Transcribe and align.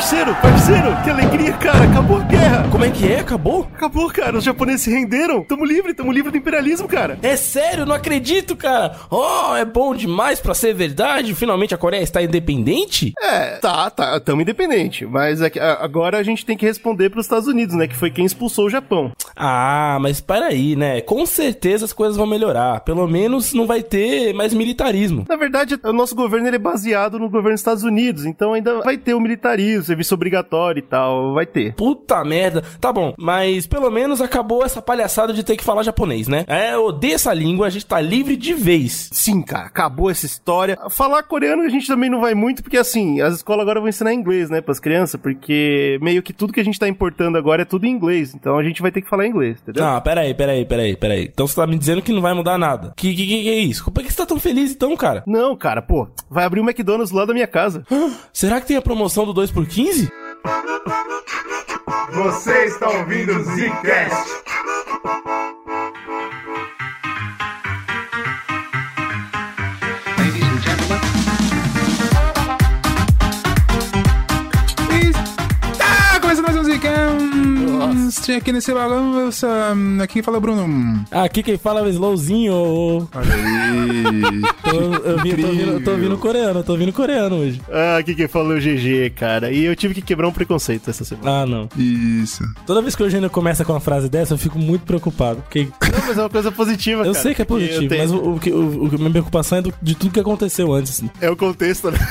Parceiro, 0.00 0.34
parceiro, 0.36 0.96
que 1.04 1.10
alegria, 1.10 1.52
cara. 1.52 1.84
Acabou 1.84 2.16
a 2.16 2.24
guerra. 2.24 2.66
Como 2.72 2.82
é 2.82 2.90
que 2.90 3.12
é? 3.12 3.20
Acabou? 3.20 3.68
Acabou, 3.74 4.10
cara. 4.10 4.38
Os 4.38 4.44
japoneses 4.44 4.80
se 4.80 4.90
renderam. 4.90 5.44
Tamo 5.44 5.62
livre, 5.62 5.92
tamo 5.92 6.10
livre 6.10 6.30
do 6.30 6.38
imperialismo, 6.38 6.88
cara. 6.88 7.18
É 7.22 7.36
sério, 7.36 7.84
não 7.84 7.94
acredito, 7.94 8.56
cara. 8.56 8.96
Oh, 9.10 9.54
é 9.54 9.62
bom 9.62 9.94
demais 9.94 10.40
pra 10.40 10.54
ser 10.54 10.72
verdade. 10.72 11.34
Finalmente 11.34 11.74
a 11.74 11.78
Coreia 11.78 12.02
está 12.02 12.22
independente? 12.22 13.12
É, 13.20 13.56
tá, 13.56 13.90
tá. 13.90 14.18
Tamo 14.20 14.40
independente. 14.40 15.04
Mas 15.04 15.42
é 15.42 15.50
que, 15.50 15.60
agora 15.60 16.16
a 16.16 16.22
gente 16.22 16.46
tem 16.46 16.56
que 16.56 16.64
responder 16.64 17.10
pros 17.10 17.26
Estados 17.26 17.46
Unidos, 17.46 17.76
né? 17.76 17.86
Que 17.86 17.94
foi 17.94 18.10
quem 18.10 18.24
expulsou 18.24 18.64
o 18.68 18.70
Japão. 18.70 19.12
Ah, 19.36 19.98
mas 20.00 20.18
para 20.18 20.46
aí, 20.46 20.76
né? 20.76 21.02
Com 21.02 21.26
certeza 21.26 21.84
as 21.84 21.92
coisas 21.92 22.16
vão 22.16 22.26
melhorar. 22.26 22.80
Pelo 22.80 23.06
menos 23.06 23.52
não 23.52 23.66
vai 23.66 23.82
ter 23.82 24.32
mais 24.32 24.54
militarismo. 24.54 25.26
Na 25.28 25.36
verdade, 25.36 25.78
o 25.84 25.92
nosso 25.92 26.14
governo 26.14 26.48
é 26.48 26.58
baseado 26.58 27.18
no 27.18 27.28
governo 27.28 27.50
dos 27.50 27.60
Estados 27.60 27.84
Unidos. 27.84 28.24
Então 28.24 28.54
ainda 28.54 28.80
vai 28.80 28.96
ter 28.96 29.12
o 29.12 29.20
militarismo, 29.20 29.89
serviço 29.90 30.14
obrigatório 30.14 30.80
e 30.80 30.82
tal. 30.82 31.34
Vai 31.34 31.46
ter. 31.46 31.74
Puta 31.74 32.24
merda. 32.24 32.62
Tá 32.80 32.92
bom, 32.92 33.14
mas 33.18 33.66
pelo 33.66 33.90
menos 33.90 34.20
acabou 34.20 34.64
essa 34.64 34.80
palhaçada 34.80 35.32
de 35.32 35.42
ter 35.42 35.56
que 35.56 35.64
falar 35.64 35.82
japonês, 35.82 36.28
né? 36.28 36.44
É, 36.46 36.74
eu 36.74 36.86
odeio 36.86 37.14
essa 37.14 37.32
língua, 37.34 37.66
a 37.66 37.70
gente 37.70 37.86
tá 37.86 38.00
livre 38.00 38.36
de 38.36 38.54
vez. 38.54 39.08
Sim, 39.12 39.42
cara, 39.42 39.66
acabou 39.66 40.10
essa 40.10 40.26
história. 40.26 40.78
Falar 40.90 41.22
coreano 41.22 41.62
a 41.62 41.68
gente 41.68 41.86
também 41.86 42.10
não 42.10 42.20
vai 42.20 42.34
muito, 42.34 42.62
porque 42.62 42.76
assim, 42.76 43.20
as 43.20 43.36
escolas 43.36 43.62
agora 43.62 43.80
vão 43.80 43.88
ensinar 43.88 44.14
inglês, 44.14 44.48
né, 44.48 44.60
pras 44.60 44.80
crianças, 44.80 45.20
porque 45.20 45.98
meio 46.00 46.22
que 46.22 46.32
tudo 46.32 46.52
que 46.52 46.60
a 46.60 46.64
gente 46.64 46.78
tá 46.78 46.88
importando 46.88 47.36
agora 47.36 47.62
é 47.62 47.64
tudo 47.64 47.86
em 47.86 47.90
inglês. 47.90 48.34
Então 48.34 48.58
a 48.58 48.62
gente 48.62 48.80
vai 48.80 48.90
ter 48.90 49.02
que 49.02 49.08
falar 49.08 49.26
inglês, 49.26 49.58
entendeu? 49.62 49.84
Ah, 49.84 50.00
peraí, 50.00 50.32
peraí, 50.34 50.64
peraí, 50.64 50.96
peraí. 50.96 51.30
Então 51.32 51.46
você 51.46 51.56
tá 51.56 51.66
me 51.66 51.78
dizendo 51.78 52.02
que 52.02 52.12
não 52.12 52.22
vai 52.22 52.34
mudar 52.34 52.58
nada. 52.58 52.92
Que 52.96 53.14
que, 53.14 53.26
que, 53.26 53.42
que 53.42 53.48
é 53.48 53.58
isso? 53.58 53.90
Por 53.90 54.02
que 54.02 54.10
você 54.10 54.16
tá 54.16 54.26
tão 54.26 54.38
feliz 54.38 54.72
então, 54.72 54.96
cara? 54.96 55.22
Não, 55.26 55.56
cara, 55.56 55.82
pô, 55.82 56.08
vai 56.30 56.44
abrir 56.44 56.60
um 56.60 56.64
McDonald's 56.64 57.12
lá 57.12 57.24
da 57.24 57.34
minha 57.34 57.46
casa. 57.46 57.84
Será 58.32 58.60
que 58.60 58.66
tem 58.66 58.76
a 58.76 58.82
promoção 58.82 59.24
do 59.24 59.32
2 59.32 59.50
por 59.50 59.66
15? 59.66 59.79
Você 62.12 62.64
está 62.64 62.90
ouvindo 62.90 63.32
o 63.34 63.44
Zcast. 63.44 64.42
Tá 75.78 76.20
começando 76.20 76.44
mais 76.44 76.56
um 76.58 76.64
Zcast 76.64 77.39
aqui 78.36 78.52
nesse 78.52 78.72
bagulho. 78.72 79.28
essa- 79.28 79.74
Aqui 80.02 80.14
quem 80.14 80.22
fala 80.22 80.36
é 80.36 80.38
o 80.38 80.40
Bruno. 80.40 81.04
Aqui 81.10 81.42
quem 81.42 81.58
fala 81.58 81.80
é 81.80 81.82
o 81.84 81.88
Slowzinho. 81.88 82.52
Olha 83.14 83.34
aí. 83.34 84.40
Eu, 84.70 84.92
eu, 85.04 85.18
vi- 85.22 85.34
tô 85.36 85.46
ouvindo, 85.48 85.80
tô 85.84 85.90
ouvindo 85.90 86.18
coreano, 86.18 86.60
eu 86.60 86.64
tô 86.64 86.72
ouvindo 86.72 86.92
coreano 86.92 87.36
hoje. 87.36 87.60
Ah, 87.72 87.96
aqui 87.98 88.14
quem 88.14 88.28
falou 88.28 88.54
é 88.54 88.58
o 88.58 88.60
GG, 88.60 89.10
cara. 89.16 89.50
E 89.50 89.64
eu 89.64 89.74
tive 89.74 89.94
que 89.94 90.00
quebrar 90.02 90.28
um 90.28 90.32
preconceito 90.32 90.88
essa 90.88 91.04
semana. 91.04 91.42
Ah, 91.42 91.46
não. 91.46 91.68
Isso. 91.76 92.44
Toda 92.66 92.80
vez 92.80 92.94
que 92.94 93.02
o 93.02 93.06
Eugênio 93.06 93.28
começa 93.28 93.64
com 93.64 93.72
uma 93.72 93.80
frase 93.80 94.08
dessa, 94.08 94.34
eu 94.34 94.38
fico 94.38 94.58
muito 94.58 94.82
preocupado. 94.82 95.42
Porque 95.42 95.64
Não, 95.92 96.06
mas 96.06 96.16
é 96.18 96.22
uma 96.22 96.30
coisa 96.30 96.52
positiva, 96.52 97.00
eu 97.06 97.12
cara. 97.12 97.22
sei 97.22 97.34
que 97.34 97.42
é 97.42 97.44
positivo, 97.44 97.88
tenho- 97.88 98.00
mas 98.00 98.12
o, 98.12 98.16
o, 98.16 98.30
o, 98.30 98.84
o, 98.94 98.98
minha 98.98 99.10
preocupação 99.10 99.58
é 99.58 99.62
do- 99.62 99.74
de 99.82 99.94
tudo 99.96 100.12
que 100.12 100.20
aconteceu 100.20 100.72
antes. 100.72 101.02
É 101.20 101.28
o 101.28 101.36
contexto, 101.36 101.90
né? 101.90 101.98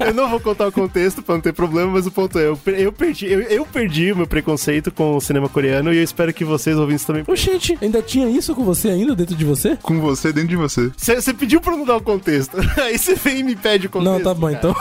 eu 0.00 0.14
não 0.14 0.28
vou 0.28 0.40
contar 0.40 0.66
o 0.68 0.72
contexto 0.72 1.22
pra 1.22 1.34
não 1.34 1.40
ter 1.42 1.52
problema, 1.52 1.92
mas 1.92 2.06
o 2.06 2.10
ponto 2.10 2.38
é, 2.38 2.46
eu, 2.48 2.56
per- 2.56 2.78
eu 2.78 2.92
perdi, 2.92 3.26
eu, 3.30 3.40
eu 3.42 3.66
perdi 3.66 4.12
o 4.12 4.16
meu 4.16 4.26
preconceito 4.26 4.90
com 4.92 5.16
o 5.16 5.20
cinema 5.20 5.48
coreano 5.48 5.92
e 5.92 5.96
eu 5.98 6.02
espero 6.02 6.32
que 6.32 6.44
vocês 6.44 6.76
ouvintes 6.76 7.04
também. 7.04 7.24
Ô, 7.26 7.34
gente, 7.36 7.76
ainda 7.80 8.02
tinha 8.02 8.28
isso 8.28 8.54
com 8.54 8.64
você 8.64 8.88
ainda 8.88 9.14
dentro 9.14 9.34
de 9.34 9.44
você? 9.44 9.76
Com 9.82 10.00
você, 10.00 10.32
dentro 10.32 10.48
de 10.50 10.56
você. 10.56 10.90
Você 10.96 11.32
pediu 11.34 11.60
pra 11.60 11.72
eu 11.72 11.78
não 11.78 11.84
dar 11.86 11.96
o 11.96 12.02
contexto. 12.02 12.56
Aí 12.80 12.98
você 12.98 13.14
vem 13.14 13.38
e 13.40 13.42
me 13.42 13.56
pede 13.56 13.86
o 13.86 13.90
contexto. 13.90 14.12
não, 14.12 14.20
tá 14.22 14.34
bom, 14.34 14.46
cara. 14.52 14.58
então. 14.58 14.74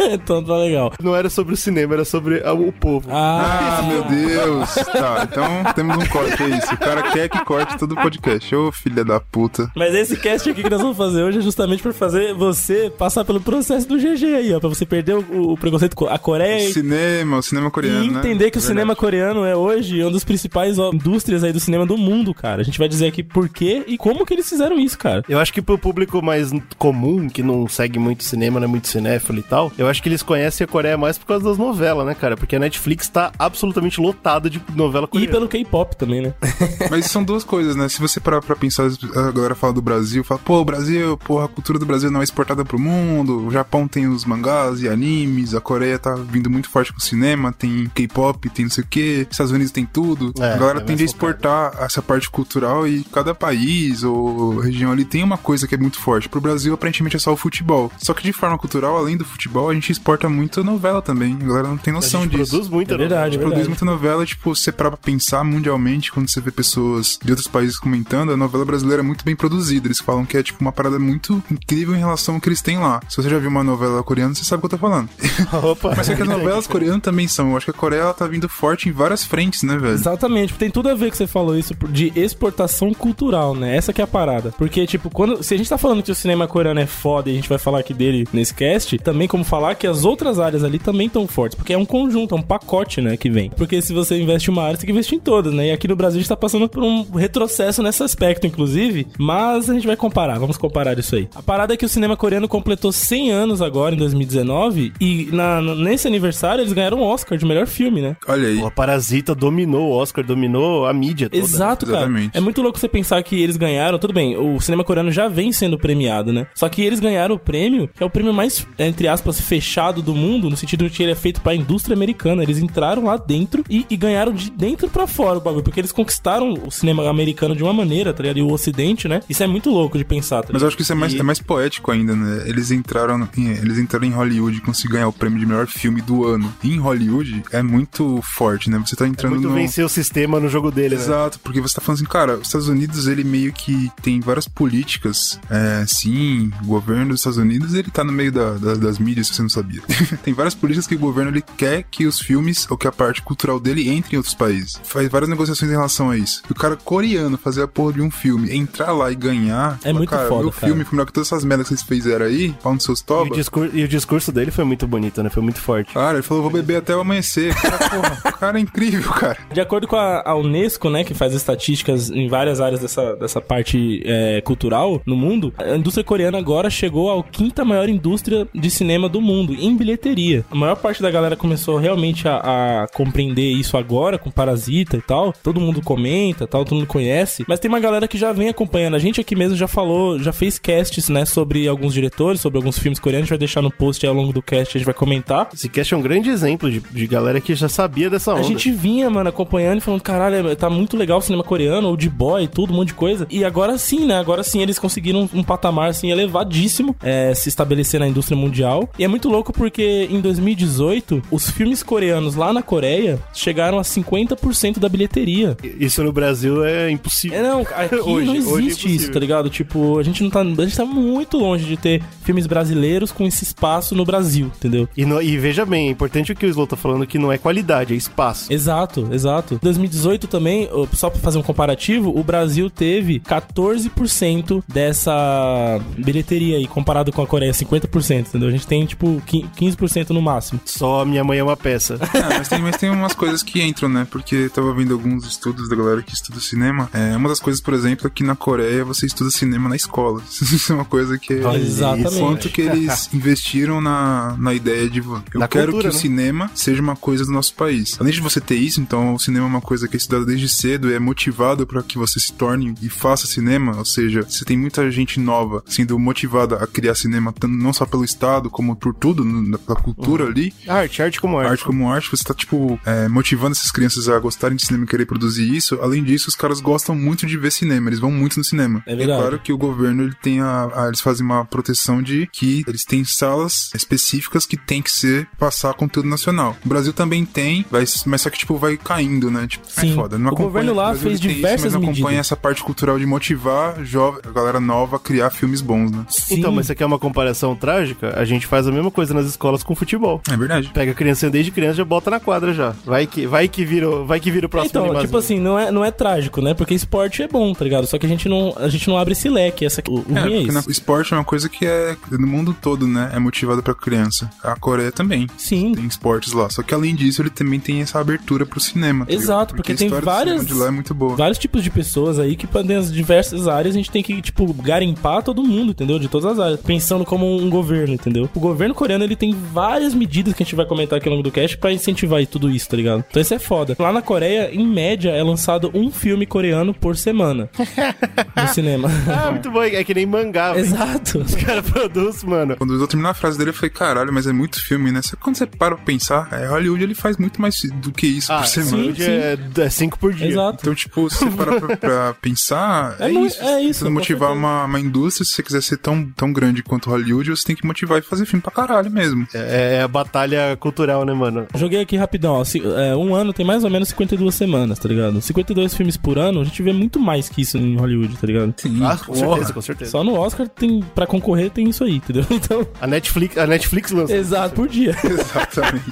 então 0.12 0.44
tá 0.44 0.56
legal. 0.56 0.92
Não 1.02 1.14
era 1.14 1.28
sobre 1.28 1.54
o 1.54 1.56
cinema, 1.56 1.94
era 1.94 2.04
sobre 2.04 2.42
o 2.48 2.72
povo. 2.72 3.08
Ah, 3.10 3.78
Ah, 3.78 3.82
meu 3.82 4.04
Deus. 4.04 4.74
Tá, 4.74 5.28
então 5.30 5.44
temos 5.74 5.96
um 5.96 6.06
corte, 6.08 6.42
é 6.42 6.48
isso. 6.58 6.74
O 6.74 6.78
cara 6.78 7.02
quer 7.12 7.28
que 7.28 7.44
corte 7.44 7.78
todo 7.78 7.92
o 7.92 7.96
podcast. 7.96 8.54
Ô, 8.54 8.72
filha 8.72 9.04
da 9.04 9.20
puta. 9.20 9.70
mas 9.76 9.94
esse 9.94 10.16
cast 10.16 10.48
aqui 10.50 10.62
que 10.62 10.70
nós 10.70 10.80
vamos 10.80 10.96
fazer 10.96 11.22
hoje 11.22 11.38
é 11.38 11.42
justamente 11.42 11.82
pra 11.82 11.92
fazer 11.92 12.34
você 12.34 12.90
passar 12.98 13.24
pelo 13.24 13.40
processo 13.40 13.81
do 13.86 13.96
GG 13.98 14.24
aí, 14.36 14.54
ó. 14.54 14.60
Pra 14.60 14.68
você 14.68 14.84
perder 14.86 15.14
o, 15.16 15.52
o 15.52 15.56
preconceito 15.58 15.94
com 15.96 16.06
a 16.06 16.18
Coreia 16.18 16.68
e- 16.68 16.72
Cinema, 16.72 17.38
o 17.38 17.42
cinema 17.42 17.70
coreano, 17.70 18.04
e 18.04 18.10
né? 18.10 18.18
entender 18.20 18.50
que 18.50 18.58
o 18.58 18.60
Verdade. 18.60 18.66
cinema 18.66 18.96
coreano 18.96 19.44
é 19.44 19.56
hoje 19.56 20.02
uma 20.02 20.10
das 20.10 20.24
principais 20.24 20.78
ó, 20.78 20.90
indústrias 20.92 21.44
aí 21.44 21.52
do 21.52 21.60
cinema 21.60 21.86
do 21.86 21.96
mundo, 21.96 22.32
cara. 22.34 22.60
A 22.60 22.64
gente 22.64 22.78
vai 22.78 22.88
dizer 22.88 23.06
aqui 23.08 23.22
por 23.22 23.48
quê 23.48 23.84
e 23.86 23.96
como 23.98 24.24
que 24.26 24.34
eles 24.34 24.48
fizeram 24.48 24.78
isso, 24.78 24.98
cara. 24.98 25.22
Eu 25.28 25.38
acho 25.38 25.52
que 25.52 25.62
pro 25.62 25.78
público 25.78 26.22
mais 26.22 26.50
comum, 26.78 27.28
que 27.28 27.42
não 27.42 27.66
segue 27.68 27.98
muito 27.98 28.24
cinema, 28.24 28.58
não 28.60 28.66
é 28.66 28.68
muito 28.70 28.88
cinéfilo 28.88 29.38
e 29.38 29.42
tal, 29.42 29.72
eu 29.78 29.88
acho 29.88 30.02
que 30.02 30.08
eles 30.08 30.22
conhecem 30.22 30.64
a 30.64 30.68
Coreia 30.68 30.96
mais 30.98 31.18
por 31.18 31.26
causa 31.26 31.44
das 31.44 31.58
novelas, 31.58 32.06
né, 32.06 32.14
cara? 32.14 32.36
Porque 32.36 32.56
a 32.56 32.58
Netflix 32.58 33.08
tá 33.08 33.32
absolutamente 33.38 34.00
lotada 34.00 34.48
de 34.50 34.60
novela 34.74 35.06
E 35.06 35.08
coreana. 35.08 35.32
pelo 35.32 35.48
K-pop 35.48 35.96
também, 35.96 36.20
né? 36.22 36.34
Mas 36.90 37.06
são 37.06 37.22
duas 37.22 37.44
coisas, 37.44 37.76
né? 37.76 37.88
Se 37.88 38.00
você 38.00 38.20
parar 38.20 38.40
pra 38.42 38.54
pensar, 38.56 38.88
a 39.16 39.30
galera 39.30 39.54
fala 39.54 39.72
do 39.72 39.82
Brasil, 39.82 40.22
fala, 40.24 40.40
pô, 40.44 40.60
o 40.60 40.64
Brasil, 40.64 41.16
porra, 41.18 41.44
a 41.46 41.48
cultura 41.48 41.78
do 41.78 41.86
Brasil 41.86 42.10
não 42.10 42.20
é 42.20 42.24
exportada 42.24 42.64
pro 42.64 42.78
mundo, 42.78 43.46
o 43.46 43.50
Japão 43.50 43.71
tem 43.88 44.06
os 44.06 44.24
mangás 44.24 44.82
e 44.82 44.88
animes, 44.88 45.54
a 45.54 45.60
Coreia 45.60 45.98
tá 45.98 46.14
vindo 46.14 46.50
muito 46.50 46.68
forte 46.68 46.92
com 46.92 46.98
o 46.98 47.02
cinema, 47.02 47.52
tem 47.52 47.90
K-pop, 47.94 48.48
tem 48.50 48.66
não 48.66 48.70
sei 48.70 48.84
o 48.84 48.86
que, 48.86 49.26
Estados 49.30 49.52
Unidos 49.52 49.72
tem 49.72 49.86
tudo. 49.86 50.32
É, 50.38 50.52
a 50.52 50.56
galera 50.56 50.80
é 50.80 50.84
tende 50.84 51.04
a 51.04 51.06
focado. 51.08 51.32
exportar 51.32 51.72
essa 51.82 52.02
parte 52.02 52.30
cultural 52.30 52.86
e 52.86 53.04
cada 53.04 53.34
país 53.34 54.02
ou 54.02 54.58
região 54.60 54.92
ali 54.92 55.04
tem 55.04 55.22
uma 55.22 55.38
coisa 55.38 55.66
que 55.66 55.74
é 55.74 55.78
muito 55.78 55.98
forte. 55.98 56.28
Pro 56.28 56.40
Brasil, 56.40 56.72
aparentemente, 56.74 57.16
é 57.16 57.18
só 57.18 57.32
o 57.32 57.36
futebol. 57.36 57.90
Só 57.98 58.12
que 58.14 58.22
de 58.22 58.32
forma 58.32 58.58
cultural, 58.58 58.96
além 58.96 59.16
do 59.16 59.24
futebol, 59.24 59.70
a 59.70 59.74
gente 59.74 59.90
exporta 59.90 60.28
muito 60.28 60.62
novela 60.62 61.00
também. 61.02 61.36
A 61.40 61.44
galera 61.44 61.68
não 61.68 61.76
tem 61.78 61.92
a 61.92 61.96
noção 61.96 62.22
gente 62.22 62.36
disso 62.36 62.50
produz 62.52 62.68
muita 62.68 62.94
É 62.94 62.98
verdade, 62.98 63.36
novela. 63.36 63.50
produz 63.50 63.68
muita 63.68 63.84
novela, 63.84 64.26
tipo, 64.26 64.54
você 64.54 64.70
parar 64.70 64.90
pra 64.90 64.98
pensar 64.98 65.44
mundialmente, 65.44 66.12
quando 66.12 66.28
você 66.28 66.40
vê 66.40 66.50
pessoas 66.50 67.18
de 67.22 67.30
outros 67.32 67.48
países 67.48 67.78
comentando, 67.78 68.32
a 68.32 68.36
novela 68.36 68.64
brasileira 68.64 69.02
é 69.02 69.04
muito 69.04 69.24
bem 69.24 69.34
produzida. 69.36 69.86
Eles 69.86 69.98
falam 70.00 70.24
que 70.24 70.36
é, 70.36 70.42
tipo, 70.42 70.60
uma 70.60 70.72
parada 70.72 70.98
muito 70.98 71.42
incrível 71.50 71.94
em 71.94 71.98
relação 71.98 72.34
ao 72.36 72.40
que 72.40 72.48
eles 72.48 72.60
têm 72.62 72.78
lá. 72.78 73.00
Se 73.08 73.16
você 73.16 73.28
já 73.28 73.38
viu 73.38 73.48
uma 73.50 73.61
novela 73.64 74.02
coreana, 74.02 74.34
você 74.34 74.44
sabe 74.44 74.58
o 74.58 74.68
que 74.68 74.74
eu 74.74 74.78
tô 74.78 74.86
falando. 74.86 75.08
Opa, 75.62 75.94
Mas 75.96 76.06
só 76.06 76.14
que 76.14 76.22
as 76.22 76.28
novelas 76.28 76.66
coreanas 76.66 77.02
também 77.02 77.28
são. 77.28 77.50
Eu 77.50 77.56
acho 77.56 77.66
que 77.66 77.70
a 77.70 77.74
Coreia, 77.74 78.02
ela 78.02 78.14
tá 78.14 78.26
vindo 78.26 78.48
forte 78.48 78.88
em 78.88 78.92
várias 78.92 79.24
frentes, 79.24 79.62
né, 79.62 79.76
velho? 79.76 79.94
Exatamente, 79.94 80.54
tem 80.54 80.70
tudo 80.70 80.88
a 80.88 80.94
ver 80.94 81.10
que 81.10 81.16
você 81.16 81.26
falou 81.26 81.56
isso 81.56 81.74
de 81.90 82.12
exportação 82.14 82.92
cultural, 82.94 83.54
né? 83.54 83.76
Essa 83.76 83.92
que 83.92 84.00
é 84.00 84.04
a 84.04 84.06
parada. 84.06 84.52
Porque, 84.56 84.86
tipo, 84.86 85.10
quando. 85.10 85.42
Se 85.42 85.54
a 85.54 85.56
gente 85.56 85.68
tá 85.68 85.78
falando 85.78 86.02
que 86.02 86.10
o 86.10 86.14
cinema 86.14 86.46
coreano 86.46 86.80
é 86.80 86.86
foda 86.86 87.28
e 87.28 87.32
a 87.32 87.36
gente 87.36 87.48
vai 87.48 87.58
falar 87.58 87.80
aqui 87.80 87.94
dele 87.94 88.26
nesse 88.32 88.54
cast, 88.54 88.98
também 88.98 89.28
como 89.28 89.44
falar 89.44 89.74
que 89.74 89.86
as 89.86 90.04
outras 90.04 90.38
áreas 90.38 90.64
ali 90.64 90.78
também 90.78 91.06
estão 91.06 91.26
fortes. 91.26 91.56
Porque 91.56 91.72
é 91.72 91.78
um 91.78 91.84
conjunto, 91.84 92.34
é 92.34 92.38
um 92.38 92.42
pacote, 92.42 93.00
né, 93.00 93.16
que 93.16 93.30
vem. 93.30 93.50
Porque 93.50 93.80
se 93.82 93.92
você 93.92 94.20
investe 94.20 94.50
em 94.50 94.52
uma 94.52 94.62
área, 94.62 94.76
você 94.76 94.80
tem 94.80 94.86
que 94.86 94.92
investir 94.92 95.18
em 95.18 95.20
todas, 95.20 95.52
né? 95.52 95.68
E 95.68 95.72
aqui 95.72 95.88
no 95.88 95.96
Brasil 95.96 96.18
a 96.18 96.22
gente 96.22 96.28
tá 96.28 96.36
passando 96.36 96.68
por 96.68 96.82
um 96.82 97.02
retrocesso 97.12 97.82
nesse 97.82 98.02
aspecto, 98.02 98.46
inclusive. 98.46 99.06
Mas 99.18 99.68
a 99.68 99.74
gente 99.74 99.86
vai 99.86 99.96
comparar, 99.96 100.38
vamos 100.38 100.56
comparar 100.56 100.98
isso 100.98 101.16
aí. 101.16 101.28
A 101.34 101.42
parada 101.42 101.74
é 101.74 101.76
que 101.76 101.84
o 101.84 101.88
cinema 101.88 102.16
coreano 102.16 102.48
completou 102.48 102.92
100 102.92 103.32
anos 103.32 103.51
agora, 103.60 103.94
em 103.94 103.98
2019, 103.98 104.92
e 105.00 105.28
na, 105.32 105.60
nesse 105.60 106.06
aniversário 106.06 106.62
eles 106.62 106.72
ganharam 106.72 106.98
o 106.98 107.02
Oscar 107.02 107.36
de 107.36 107.44
melhor 107.44 107.66
filme, 107.66 108.00
né? 108.00 108.16
Olha 108.26 108.48
aí. 108.48 108.58
O 108.62 108.70
Parasita 108.70 109.34
dominou 109.34 109.90
o 109.90 109.96
Oscar, 109.96 110.24
dominou 110.24 110.86
a 110.86 110.92
mídia 110.92 111.28
toda. 111.28 111.42
Exato, 111.42 111.86
cara. 111.86 111.98
Exatamente. 111.98 112.36
É 112.36 112.40
muito 112.40 112.62
louco 112.62 112.78
você 112.78 112.88
pensar 112.88 113.22
que 113.22 113.40
eles 113.40 113.56
ganharam. 113.56 113.98
Tudo 113.98 114.12
bem, 114.12 114.36
o 114.36 114.60
cinema 114.60 114.84
coreano 114.84 115.10
já 115.10 115.28
vem 115.28 115.52
sendo 115.52 115.78
premiado, 115.78 116.32
né? 116.32 116.46
Só 116.54 116.68
que 116.68 116.82
eles 116.82 117.00
ganharam 117.00 117.34
o 117.34 117.38
prêmio, 117.38 117.88
que 117.94 118.02
é 118.02 118.06
o 118.06 118.10
prêmio 118.10 118.32
mais, 118.32 118.66
entre 118.78 119.08
aspas, 119.08 119.40
fechado 119.40 120.00
do 120.02 120.14
mundo, 120.14 120.48
no 120.48 120.56
sentido 120.56 120.88
de 120.88 120.90
que 120.96 121.02
ele 121.02 121.12
é 121.12 121.16
feito 121.16 121.40
pra 121.40 121.54
indústria 121.54 121.94
americana. 121.94 122.42
Eles 122.42 122.58
entraram 122.58 123.04
lá 123.04 123.16
dentro 123.16 123.64
e, 123.68 123.84
e 123.90 123.96
ganharam 123.96 124.32
de 124.32 124.50
dentro 124.50 124.88
pra 124.88 125.06
fora 125.06 125.38
o 125.38 125.40
bagulho, 125.40 125.62
porque 125.64 125.80
eles 125.80 125.92
conquistaram 125.92 126.54
o 126.66 126.70
cinema 126.70 127.08
americano 127.08 127.54
de 127.56 127.62
uma 127.62 127.72
maneira, 127.72 128.12
tá 128.12 128.22
ligado? 128.22 128.38
E 128.38 128.42
o 128.42 128.50
ocidente, 128.52 129.08
né? 129.08 129.20
Isso 129.28 129.42
é 129.42 129.46
muito 129.46 129.70
louco 129.70 129.98
de 129.98 130.04
pensar, 130.04 130.42
tá 130.42 130.50
Mas 130.52 130.62
eu 130.62 130.68
acho 130.68 130.76
que 130.76 130.82
isso 130.82 130.92
é 130.92 130.94
mais, 130.94 131.12
E- 131.14 131.18
é 131.18 131.22
mais 131.22 131.40
poético 131.40 131.90
ainda, 131.90 132.14
né? 132.14 132.44
Eles 132.46 132.70
entraram, 132.70 133.18
em- 133.42 133.50
eles 133.52 133.78
entraram 133.78 134.06
em 134.06 134.10
Hollywood 134.12 134.58
e 134.58 134.60
conseguiram 134.60 134.92
ganhar 134.94 135.08
o 135.08 135.12
prêmio 135.12 135.38
de 135.38 135.46
melhor 135.46 135.66
filme 135.66 136.00
do 136.00 136.24
ano. 136.24 136.52
E 136.62 136.72
em 136.72 136.78
Hollywood 136.78 137.42
é 137.52 137.62
muito 137.62 138.20
forte, 138.22 138.68
né? 138.70 138.78
Você 138.84 138.96
tá 138.96 139.04
É 139.04 139.08
entrando 139.08 139.34
muito 139.34 139.48
no... 139.48 139.54
vencer 139.54 139.84
o 139.84 139.88
sistema 139.88 140.38
no 140.40 140.48
jogo 140.48 140.70
dele, 140.70 140.96
né? 140.96 141.00
Exato, 141.02 141.38
porque 141.40 141.60
você 141.60 141.74
tá 141.74 141.80
falando 141.80 141.96
assim, 142.00 142.06
cara, 142.08 142.34
os 142.36 142.46
Estados 142.48 142.68
Unidos, 142.68 143.06
ele 143.06 143.24
meio 143.24 143.52
que 143.52 143.90
tem 144.02 144.20
várias 144.20 144.46
políticas, 144.46 145.38
é, 145.50 145.84
sim, 145.86 146.50
o 146.62 146.66
governo 146.66 147.10
dos 147.10 147.20
Estados 147.20 147.38
Unidos, 147.38 147.74
ele 147.74 147.90
tá 147.90 148.02
no 148.02 148.12
meio 148.12 148.32
da- 148.32 148.54
da- 148.54 148.74
das 148.74 148.98
mídias, 148.98 149.28
se 149.28 149.34
você 149.34 149.42
não 149.42 149.48
sabia. 149.48 149.82
tem 150.24 150.32
várias 150.34 150.54
políticas 150.54 150.86
que 150.86 150.94
o 150.94 150.98
governo, 150.98 151.30
ele 151.30 151.44
quer 151.56 151.84
que 151.90 152.06
os 152.06 152.18
filmes, 152.20 152.66
ou 152.70 152.76
que 152.76 152.86
a 152.86 152.92
parte 152.92 153.22
cultural 153.22 153.60
dele 153.60 153.88
entre 153.88 154.14
em 154.14 154.16
outros 154.18 154.34
países. 154.34 154.80
Faz 154.84 155.08
várias 155.08 155.28
negociações 155.28 155.70
em 155.70 155.74
relação 155.74 156.10
a 156.10 156.16
isso. 156.16 156.42
E 156.48 156.52
o 156.52 156.54
cara 156.54 156.76
coreano 156.76 157.36
fazer 157.38 157.62
a 157.62 157.68
porra 157.68 157.92
de 157.94 158.00
um 158.00 158.10
filme, 158.10 158.54
entrar 158.54 158.92
lá 158.92 159.10
e 159.10 159.14
ganhar, 159.14 159.78
É 159.84 159.92
muito 159.92 160.10
cara, 160.10 160.28
foda, 160.28 160.42
meu 160.44 160.52
cara. 160.52 160.66
filme 160.66 160.84
foi 160.84 160.96
melhor 160.96 161.06
que 161.06 161.12
todas 161.12 161.28
essas 161.28 161.44
merdas 161.44 161.68
que 161.68 161.74
vocês 161.76 161.86
fizeram 161.86 162.26
aí, 162.26 162.52
pau 162.62 162.74
nos 162.74 162.84
seus 162.84 163.00
E 163.00 163.04
o, 163.32 163.34
toba. 163.34 163.40
discur- 163.40 163.70
e 163.74 163.84
o 163.84 163.88
discurso 163.88 164.30
dele 164.32 164.50
foi 164.50 164.64
muito 164.64 164.86
bonito, 164.86 165.22
né? 165.22 165.28
Foi 165.30 165.42
muito 165.42 165.60
forte. 165.60 165.92
Cara, 165.92 166.14
ele 166.18 166.22
falou, 166.22 166.42
vou 166.44 166.52
beber 166.52 166.76
até 166.76 166.94
o 166.94 167.00
amanhecer. 167.00 167.54
Cara, 167.54 167.78
porra, 167.90 168.18
o 168.30 168.38
cara 168.38 168.58
é 168.58 168.60
incrível, 168.62 169.10
cara. 169.12 169.38
De 169.52 169.60
acordo 169.60 169.86
com 169.88 169.96
a, 169.96 170.22
a 170.24 170.34
Unesco, 170.36 170.88
né, 170.88 171.02
que 171.04 171.14
faz 171.14 171.34
estatísticas 171.34 172.10
em 172.10 172.28
várias 172.28 172.60
áreas 172.60 172.80
dessa, 172.80 173.16
dessa 173.16 173.40
parte 173.40 174.02
é, 174.04 174.40
cultural 174.40 175.02
no 175.04 175.16
mundo, 175.16 175.52
a 175.58 175.76
indústria 175.76 176.04
coreana 176.04 176.38
agora 176.38 176.70
chegou 176.70 177.18
à 177.18 177.22
quinta 177.24 177.64
maior 177.64 177.88
indústria 177.88 178.46
de 178.54 178.70
cinema 178.70 179.08
do 179.08 179.20
mundo. 179.20 179.32
mundo, 179.32 179.54
em 179.54 179.74
bilheteria. 179.74 180.44
A 180.50 180.54
maior 180.54 180.76
parte 180.76 181.00
da 181.00 181.10
galera 181.10 181.34
começou 181.36 181.78
realmente 181.78 182.28
a, 182.28 182.82
a 182.82 182.88
compreender 182.88 183.50
isso 183.50 183.78
agora, 183.78 184.18
com 184.18 184.30
Parasita 184.30 184.96
e 184.96 185.00
tal. 185.00 185.32
Todo 185.42 185.58
mundo 185.58 185.80
comenta, 185.80 186.46
tal, 186.46 186.64
todo 186.64 186.74
mundo 186.76 186.86
conhece. 186.86 187.44
Mas 187.48 187.58
tem 187.58 187.68
uma 187.70 187.80
galera 187.80 188.06
que 188.06 188.18
já 188.18 188.30
vem 188.30 188.50
acompanhando. 188.50 188.94
A 188.94 188.98
gente 188.98 189.20
aqui 189.22 189.34
mesmo 189.34 189.56
já 189.56 189.66
falou, 189.66 190.18
já 190.18 190.32
fez 190.34 190.58
casts, 190.58 191.08
né, 191.08 191.24
sobre 191.24 191.66
alguns 191.66 191.94
diretores, 191.94 192.42
sobre 192.42 192.58
alguns 192.58 192.78
filmes 192.78 192.98
coreanos. 193.00 193.21
A 193.22 193.24
gente 193.24 193.30
vai 193.30 193.38
deixar 193.38 193.62
no 193.62 193.70
post 193.70 194.04
aí 194.04 194.10
ao 194.10 194.14
longo 194.16 194.32
do 194.32 194.42
cast, 194.42 194.76
a 194.76 194.78
gente 194.78 194.84
vai 194.86 194.94
comentar. 194.94 195.48
Esse 195.54 195.68
cast 195.68 195.94
é 195.94 195.96
um 195.96 196.02
grande 196.02 196.28
exemplo 196.30 196.70
de, 196.70 196.80
de 196.80 197.06
galera 197.06 197.40
que 197.40 197.54
já 197.54 197.68
sabia 197.68 198.10
dessa 198.10 198.32
onda. 198.32 198.40
A 198.40 198.44
gente 198.44 198.70
vinha, 198.70 199.08
mano, 199.08 199.28
acompanhando 199.28 199.78
e 199.78 199.80
falando, 199.80 200.00
caralho, 200.02 200.54
tá 200.56 200.68
muito 200.68 200.96
legal 200.96 201.18
o 201.18 201.22
cinema 201.22 201.42
coreano, 201.44 201.90
o 201.92 201.96
de 201.96 202.08
boy, 202.08 202.46
tudo, 202.48 202.72
um 202.72 202.76
monte 202.76 202.88
de 202.88 202.94
coisa. 202.94 203.26
E 203.30 203.44
agora 203.44 203.76
sim, 203.78 204.04
né? 204.06 204.18
Agora 204.18 204.42
sim 204.42 204.60
eles 204.60 204.78
conseguiram 204.78 205.28
um 205.32 205.42
patamar, 205.42 205.90
assim, 205.90 206.10
elevadíssimo, 206.10 206.96
é, 207.02 207.34
se 207.34 207.48
estabelecer 207.48 208.00
na 208.00 208.08
indústria 208.08 208.36
mundial. 208.36 208.88
E 208.98 209.04
é 209.04 209.08
muito 209.08 209.28
louco 209.28 209.52
porque 209.52 210.08
em 210.10 210.20
2018, 210.20 211.22
os 211.30 211.50
filmes 211.50 211.82
coreanos 211.82 212.34
lá 212.34 212.52
na 212.52 212.62
Coreia 212.62 213.18
chegaram 213.32 213.78
a 213.78 213.82
50% 213.82 214.78
da 214.78 214.88
bilheteria. 214.88 215.56
Isso 215.62 216.02
no 216.02 216.12
Brasil 216.12 216.64
é 216.64 216.90
impossível. 216.90 217.38
É, 217.38 217.42
não, 217.42 217.60
aqui 217.62 217.94
Hoje- 218.02 218.26
não 218.26 218.34
é 218.34 218.38
existe 218.38 218.68
isso, 218.68 218.86
impossível. 218.88 219.12
tá 219.12 219.20
ligado? 219.20 219.50
Tipo, 219.50 219.98
a 219.98 220.02
gente 220.02 220.22
não 220.22 220.30
tá. 220.30 220.40
A 220.40 220.44
gente 220.64 220.76
tá 220.76 220.84
muito 220.84 221.36
longe 221.38 221.64
de 221.64 221.76
ter 221.76 222.02
filmes 222.24 222.46
brasileiros 222.46 223.01
com 223.10 223.26
esse 223.26 223.42
espaço 223.42 223.94
no 223.94 224.04
Brasil, 224.04 224.46
entendeu? 224.46 224.88
E, 224.96 225.04
no- 225.04 225.20
e 225.22 225.36
veja 225.38 225.64
bem, 225.66 225.88
é 225.88 225.90
importante 225.90 226.30
o 226.32 226.36
que 226.36 226.46
o 226.46 226.48
Slow 226.48 226.66
tá 226.66 226.76
falando 226.76 227.06
que 227.06 227.18
não 227.18 227.32
é 227.32 227.38
qualidade, 227.38 227.94
é 227.94 227.96
espaço. 227.96 228.52
Exato, 228.52 229.08
exato. 229.12 229.58
2018 229.62 230.26
também, 230.28 230.68
só 230.92 231.08
pra 231.10 231.20
fazer 231.20 231.38
um 231.38 231.42
comparativo, 231.42 232.16
o 232.16 232.22
Brasil 232.22 232.68
teve 232.70 233.18
14% 233.20 234.62
dessa 234.68 235.80
bilheteria 235.96 236.56
aí, 236.56 236.66
comparado 236.66 237.12
com 237.12 237.22
a 237.22 237.26
Coreia, 237.26 237.52
50%, 237.52 238.28
entendeu? 238.28 238.48
A 238.48 238.52
gente 238.52 238.66
tem, 238.66 238.84
tipo, 238.86 239.22
15% 239.26 240.10
no 240.10 240.20
máximo. 240.22 240.60
Só 240.64 241.04
minha 241.04 241.24
mãe 241.24 241.38
é 241.38 241.42
uma 241.44 241.56
peça. 241.56 241.98
Ah, 242.00 242.28
mas, 242.38 242.48
tem, 242.48 242.58
mas 242.60 242.76
tem 242.76 242.90
umas 242.90 243.14
coisas 243.14 243.42
que 243.42 243.62
entram, 243.62 243.88
né? 243.88 244.06
Porque 244.10 244.34
eu 244.34 244.50
tava 244.50 244.72
vendo 244.74 244.92
alguns 244.92 245.26
estudos 245.26 245.68
da 245.68 245.76
galera 245.76 246.02
que 246.02 246.12
estuda 246.14 246.40
cinema. 246.40 246.88
É, 246.92 247.16
uma 247.16 247.28
das 247.28 247.40
coisas, 247.40 247.60
por 247.60 247.74
exemplo, 247.74 248.06
é 248.06 248.10
que 248.10 248.22
na 248.22 248.34
Coreia 248.36 248.84
você 248.84 249.06
estuda 249.06 249.30
cinema 249.30 249.68
na 249.68 249.76
escola. 249.76 250.22
Isso 250.30 250.72
é 250.72 250.74
uma 250.74 250.84
coisa 250.84 251.18
que 251.18 251.32
é. 251.34 251.54
Exatamente. 251.56 252.18
Quanto 252.18 252.48
que 252.48 252.62
eles 252.62 252.91
investiram 253.12 253.80
na, 253.80 254.36
na 254.38 254.54
ideia 254.54 254.88
de. 254.88 254.98
Eu 255.00 255.22
quero 255.48 255.72
cultura, 255.72 255.88
que 255.88 255.88
o 255.88 255.92
né? 255.92 255.98
cinema 255.98 256.50
seja 256.54 256.80
uma 256.82 256.96
coisa 256.96 257.24
do 257.24 257.32
nosso 257.32 257.54
país. 257.54 257.96
Além 258.00 258.12
de 258.12 258.20
você 258.20 258.40
ter 258.40 258.56
isso, 258.56 258.80
então 258.80 259.14
o 259.14 259.18
cinema 259.18 259.46
é 259.46 259.48
uma 259.48 259.60
coisa 259.60 259.86
que 259.88 259.96
é 259.96 259.98
estudada 259.98 260.26
desde 260.26 260.48
cedo 260.48 260.90
e 260.90 260.94
é 260.94 260.98
motivado 260.98 261.66
para 261.66 261.82
que 261.82 261.98
você 261.98 262.18
se 262.20 262.32
torne 262.32 262.74
e 262.82 262.88
faça 262.88 263.26
cinema. 263.26 263.76
Ou 263.76 263.84
seja, 263.84 264.22
você 264.22 264.44
tem 264.44 264.56
muita 264.56 264.90
gente 264.90 265.18
nova 265.20 265.62
sendo 265.66 265.98
motivada 265.98 266.56
a 266.56 266.66
criar 266.66 266.94
cinema, 266.94 267.34
não 267.48 267.72
só 267.72 267.84
pelo 267.86 268.04
Estado, 268.04 268.50
como 268.50 268.74
por 268.76 268.94
tudo, 268.94 269.24
pela 269.58 269.78
cultura 269.78 270.26
ali. 270.26 270.52
Arte, 270.66 271.02
arte 271.02 271.20
como 271.20 271.38
arte. 271.38 271.50
Arte 271.50 271.64
como 271.64 271.90
arte, 271.90 272.10
você 272.10 272.24
tá, 272.24 272.34
tipo, 272.34 272.78
é, 272.84 273.08
motivando 273.08 273.52
essas 273.52 273.70
crianças 273.70 274.08
a 274.08 274.18
gostarem 274.18 274.56
de 274.56 274.64
cinema 274.64 274.84
e 274.84 274.88
querer 274.88 275.06
produzir 275.06 275.54
isso. 275.54 275.78
Além 275.82 276.02
disso, 276.02 276.28
os 276.28 276.36
caras 276.36 276.60
gostam 276.60 276.94
muito 276.94 277.26
de 277.26 277.36
ver 277.36 277.50
cinema, 277.52 277.88
eles 277.88 277.98
vão 278.00 278.10
muito 278.10 278.36
no 278.38 278.44
cinema. 278.44 278.82
É 278.86 278.94
verdade. 278.94 279.20
claro 279.20 279.38
que 279.38 279.52
o 279.52 279.58
governo, 279.58 280.02
ele 280.04 280.14
tem 280.22 280.40
a, 280.40 280.68
a- 280.74 280.86
Eles 280.88 281.00
fazem 281.00 281.24
uma 281.24 281.44
proteção 281.44 282.02
de 282.02 282.28
que 282.32 282.64
eles 282.66 282.81
têm 282.84 283.04
salas 283.04 283.70
específicas 283.74 284.46
que 284.46 284.56
tem 284.56 284.80
que 284.82 284.90
ser 284.90 285.26
passar 285.38 285.74
conteúdo 285.74 286.08
nacional. 286.08 286.56
O 286.64 286.68
Brasil 286.68 286.92
também 286.92 287.24
tem, 287.24 287.64
mas 287.70 288.04
só 288.18 288.30
que, 288.30 288.38
tipo, 288.38 288.56
vai 288.56 288.76
caindo, 288.76 289.30
né? 289.30 289.46
Tipo, 289.46 289.66
Sim. 289.68 289.92
é 289.92 289.94
foda. 289.94 290.18
Não 290.18 290.26
O 290.26 290.28
acompanha- 290.28 290.48
governo 290.48 290.74
lá 290.74 290.94
fez 290.94 291.20
tem 291.20 291.34
diversas 291.34 291.64
mas 291.64 291.72
não 291.74 291.80
acompanha 291.80 292.04
medidas. 292.06 292.26
essa 292.26 292.36
parte 292.36 292.62
cultural 292.62 292.98
de 292.98 293.06
motivar 293.06 293.84
jovem, 293.84 294.20
a 294.26 294.30
galera 294.30 294.60
nova 294.60 294.96
a 294.96 294.98
criar 294.98 295.30
filmes 295.30 295.60
bons, 295.60 295.90
né? 295.90 296.04
Sim. 296.08 296.36
Então, 296.38 296.52
mas 296.52 296.66
você 296.66 296.74
quer 296.74 296.86
uma 296.86 296.98
comparação 296.98 297.54
trágica? 297.56 298.18
A 298.18 298.24
gente 298.24 298.46
faz 298.46 298.66
a 298.66 298.72
mesma 298.72 298.90
coisa 298.90 299.14
nas 299.14 299.26
escolas 299.26 299.62
com 299.62 299.74
futebol. 299.74 300.20
É 300.30 300.36
verdade. 300.36 300.70
Pega 300.72 300.92
a 300.92 300.94
criança 300.94 301.28
desde 301.30 301.50
criança 301.50 301.74
e 301.74 301.76
já 301.78 301.84
bota 301.84 302.10
na 302.10 302.20
quadra 302.20 302.52
já. 302.52 302.74
Vai 302.84 303.06
que, 303.06 303.26
vai 303.26 303.48
que 303.48 303.64
vira, 303.64 303.88
o- 303.88 304.04
vai 304.06 304.20
que 304.20 304.30
vira 304.30 304.46
o 304.46 304.48
próximo 304.48 304.70
Então, 304.70 304.82
animazinho. 304.84 305.06
tipo 305.08 305.16
assim, 305.18 305.38
não 305.40 305.58
é, 305.58 305.70
não 305.70 305.84
é 305.84 305.90
trágico, 305.90 306.40
né? 306.40 306.54
Porque 306.54 306.74
esporte 306.74 307.22
é 307.22 307.28
bom, 307.28 307.52
tá 307.54 307.64
ligado? 307.64 307.86
Só 307.86 307.98
que 307.98 308.06
a 308.06 308.08
gente 308.08 308.28
não, 308.28 308.54
a 308.56 308.68
gente 308.68 308.88
não 308.88 308.96
abre 308.98 309.12
esse 309.12 309.28
leque. 309.28 309.64
Essa, 309.64 309.82
o 309.88 310.00
o 310.02 310.16
É, 310.16 310.20
ruim 310.22 310.48
é 310.48 310.52
na- 310.52 310.60
isso. 310.60 310.68
o 310.68 310.72
esporte 310.72 311.12
é 311.14 311.16
uma 311.16 311.24
coisa 311.24 311.48
que 311.48 311.64
é 311.64 311.96
no 312.10 312.26
mundo 312.26 312.54
todo, 312.60 312.71
né? 312.86 313.10
É 313.14 313.18
motivado 313.18 313.62
pra 313.62 313.74
criança. 313.74 314.30
A 314.42 314.56
Coreia 314.56 314.90
também. 314.92 315.26
Sim. 315.36 315.72
Tem 315.74 315.86
esportes 315.86 316.32
lá. 316.32 316.48
Só 316.50 316.62
que 316.62 316.74
além 316.74 316.94
disso, 316.94 317.22
ele 317.22 317.30
também 317.30 317.60
tem 317.60 317.80
essa 317.82 317.98
abertura 318.00 318.44
pro 318.46 318.60
cinema. 318.60 319.06
tá 319.06 319.12
Exato, 319.12 319.54
porque 319.54 319.72
a 319.72 319.76
tem 319.76 319.88
várias- 319.88 320.40
cinema 320.40 320.44
de 320.44 320.54
lá 320.54 320.66
é 320.66 320.70
muito 320.70 320.94
boa. 320.94 321.16
Vários 321.16 321.38
tipos 321.38 321.62
de 321.62 321.70
pessoas 321.70 322.18
aí 322.18 322.36
que 322.36 322.46
podem 322.46 322.76
as 322.76 322.92
diversas 322.92 323.46
áreas, 323.48 323.74
a 323.74 323.78
gente 323.78 323.90
tem 323.90 324.02
que, 324.02 324.20
tipo, 324.22 324.52
garimpar 324.54 325.22
todo 325.22 325.42
mundo, 325.42 325.70
entendeu? 325.70 325.98
De 325.98 326.08
todas 326.08 326.32
as 326.32 326.38
áreas. 326.38 326.60
Pensando 326.60 327.04
como 327.04 327.36
um 327.36 327.48
governo, 327.50 327.94
entendeu? 327.94 328.28
O 328.34 328.40
governo 328.40 328.74
coreano, 328.74 329.04
ele 329.04 329.16
tem 329.16 329.32
várias 329.52 329.94
medidas 329.94 330.34
que 330.34 330.42
a 330.42 330.46
gente 330.46 330.54
vai 330.56 330.66
comentar 330.66 330.98
aqui 330.98 331.08
ao 331.08 331.12
longo 331.14 331.22
do 331.22 331.30
cast 331.30 331.56
pra 331.58 331.72
incentivar 331.72 332.24
tudo 332.26 332.50
isso, 332.50 332.68
tá 332.68 332.76
ligado? 332.76 333.04
Então 333.08 333.20
isso 333.22 333.34
é 333.34 333.38
foda. 333.38 333.76
Lá 333.78 333.92
na 333.92 334.02
Coreia, 334.02 334.50
em 334.52 334.66
média, 334.66 335.10
é 335.10 335.22
lançado 335.22 335.70
um 335.74 335.90
filme 335.90 336.26
coreano 336.26 336.72
por 336.74 336.96
semana 336.96 337.48
no 338.36 338.48
cinema. 338.48 338.88
Ah, 339.08 339.30
muito 339.30 339.50
bom. 339.50 339.62
É 339.62 339.82
que 339.84 339.94
nem 339.94 340.06
mangá. 340.06 340.56
Exato. 340.56 341.18
Os 341.20 341.34
caras 341.34 341.68
produzem, 341.68 342.28
mano. 342.28 342.56
Quando 342.62 342.80
eu 342.80 342.86
terminar 342.86 343.10
a 343.10 343.14
frase 343.14 343.36
dele, 343.36 343.50
eu 343.50 343.54
falei, 343.54 343.70
caralho, 343.70 344.12
mas 344.12 344.26
é 344.26 344.32
muito 344.32 344.62
filme, 344.62 344.92
né? 344.92 345.02
Só 345.02 345.16
que 345.16 345.22
quando 345.22 345.36
você 345.36 345.46
para 345.46 345.74
pra 345.76 345.84
pensar, 345.84 346.28
é, 346.32 346.46
Hollywood 346.46 346.82
ele 346.84 346.94
faz 346.94 347.16
muito 347.16 347.40
mais 347.40 347.56
do 347.74 347.90
que 347.92 348.06
isso 348.06 348.32
Ah, 348.32 348.38
por 348.38 348.46
semana. 348.46 348.70
sim. 348.70 348.76
Hollywood 348.76 349.02
é, 349.02 349.38
é 349.62 349.70
cinco 349.70 349.98
por 349.98 350.12
dia. 350.14 350.28
Exato. 350.28 350.58
Então, 350.60 350.74
tipo, 350.74 351.10
se 351.10 351.18
você 351.18 351.30
parar 351.30 351.60
pra, 351.60 351.76
pra 351.76 352.14
pensar, 352.22 352.96
é, 353.00 353.06
É 353.06 353.10
isso. 353.12 353.42
é 353.42 353.62
isso, 353.62 353.84
Você 353.84 353.90
motivar 353.90 354.32
uma, 354.32 354.64
uma 354.64 354.78
indústria, 354.80 355.24
se 355.24 355.32
você 355.34 355.42
quiser 355.42 355.62
ser 355.62 355.76
tão, 355.78 356.04
tão 356.16 356.32
grande 356.32 356.62
quanto 356.62 356.88
Hollywood, 356.90 357.30
você 357.30 357.44
tem 357.44 357.56
que 357.56 357.66
motivar 357.66 357.98
e 357.98 358.02
fazer 358.02 358.26
filme 358.26 358.42
pra 358.42 358.52
caralho 358.52 358.90
mesmo. 358.90 359.26
É, 359.34 359.76
é 359.78 359.82
a 359.82 359.88
batalha 359.88 360.56
cultural, 360.56 361.04
né, 361.04 361.12
mano? 361.12 361.46
Joguei 361.54 361.80
aqui 361.80 361.96
rapidão, 361.96 362.34
ó. 362.34 362.44
É, 362.80 362.94
um 362.96 363.14
ano 363.14 363.32
tem 363.32 363.44
mais 363.44 363.64
ou 363.64 363.70
menos 363.70 363.88
52 363.88 364.34
semanas, 364.34 364.78
tá 364.78 364.88
ligado? 364.88 365.20
52 365.20 365.74
filmes 365.74 365.96
por 365.96 366.18
ano, 366.18 366.40
a 366.40 366.44
gente 366.44 366.62
vê 366.62 366.72
muito 366.72 367.00
mais 367.00 367.28
que 367.28 367.42
isso 367.42 367.58
em 367.58 367.76
Hollywood, 367.76 368.16
tá 368.16 368.26
ligado? 368.26 368.54
Sim. 368.56 368.78
Ah, 368.84 368.96
com 368.96 369.14
certeza, 369.14 369.52
com 369.52 369.60
certeza. 369.62 369.90
Só 369.90 370.04
no 370.04 370.14
Oscar 370.14 370.48
tem, 370.48 370.80
pra 370.94 371.06
concorrer 371.06 371.50
tem 371.50 371.68
isso 371.68 371.82
aí, 371.84 371.96
entendeu? 371.96 372.24
Então, 372.42 372.51
A 372.80 372.86
Netflix, 372.86 373.36
a 373.38 373.46
Netflix 373.46 373.90
lança. 373.90 374.14
exato, 374.14 374.54
por 374.54 374.68
dia. 374.68 374.94
Exatamente. 375.04 375.84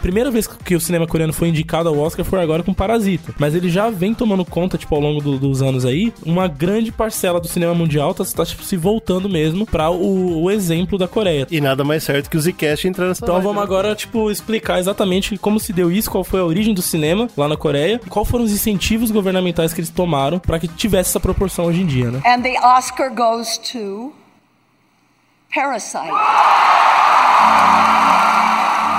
Primeira 0.00 0.30
vez 0.30 0.46
que 0.46 0.74
o 0.74 0.80
cinema 0.80 1.06
coreano 1.06 1.32
foi 1.32 1.48
indicado 1.48 1.88
ao 1.88 1.98
Oscar 1.98 2.24
foi 2.24 2.40
agora 2.40 2.62
com 2.62 2.74
Parasita. 2.74 3.34
Mas 3.38 3.54
ele 3.54 3.68
já 3.68 3.90
vem 3.90 4.14
tomando 4.14 4.44
conta, 4.44 4.76
tipo, 4.76 4.94
ao 4.94 5.00
longo 5.00 5.20
do- 5.20 5.38
dos 5.38 5.62
anos 5.62 5.84
aí, 5.84 6.12
uma 6.24 6.46
grande 6.46 6.92
parcela 6.92 7.40
do 7.40 7.48
cinema 7.48 7.74
mundial 7.74 8.12
tá, 8.14 8.24
tá, 8.24 8.44
tipo, 8.44 8.62
se 8.64 8.76
voltando 8.76 9.28
mesmo 9.28 9.66
pra 9.66 9.90
o, 9.90 10.42
o 10.42 10.50
exemplo 10.50 10.98
da 10.98 11.08
Coreia. 11.08 11.46
E 11.50 11.60
nada 11.60 11.84
mais 11.84 12.04
certo 12.04 12.28
que 12.30 12.36
o 12.36 12.40
Zcast 12.40 12.86
entrar 12.86 13.06
nessa 13.08 13.24
Então 13.24 13.34
vibe, 13.36 13.44
vamos 13.44 13.60
né? 13.60 13.64
agora, 13.64 13.94
tipo, 13.94 14.30
explicar 14.30 14.78
exatamente 14.78 15.36
como 15.38 15.58
se 15.58 15.72
deu 15.72 15.90
isso, 15.90 16.10
qual 16.10 16.24
foi 16.24 16.40
a 16.40 16.44
origem 16.44 16.74
do 16.74 16.82
cinema 16.82 17.28
lá 17.36 17.48
na 17.48 17.56
Coreia, 17.56 18.00
e 18.04 18.08
qual 18.08 18.24
foram 18.24 18.44
os 18.44 18.52
incentivos 18.52 19.10
governamentais 19.10 19.72
que 19.72 19.80
eles 19.80 19.90
tomaram 19.90 20.38
pra 20.38 20.58
que 20.58 20.68
tivesse 20.68 21.10
essa 21.10 21.20
proporção 21.20 21.66
hoje 21.66 21.80
em 21.82 21.86
dia, 21.86 22.10
né? 22.10 22.20
And 22.26 22.42
the 22.42 22.54
Oscar 22.62 23.12
goes 23.14 23.58
to 23.72 24.12
Parasite. 25.54 26.10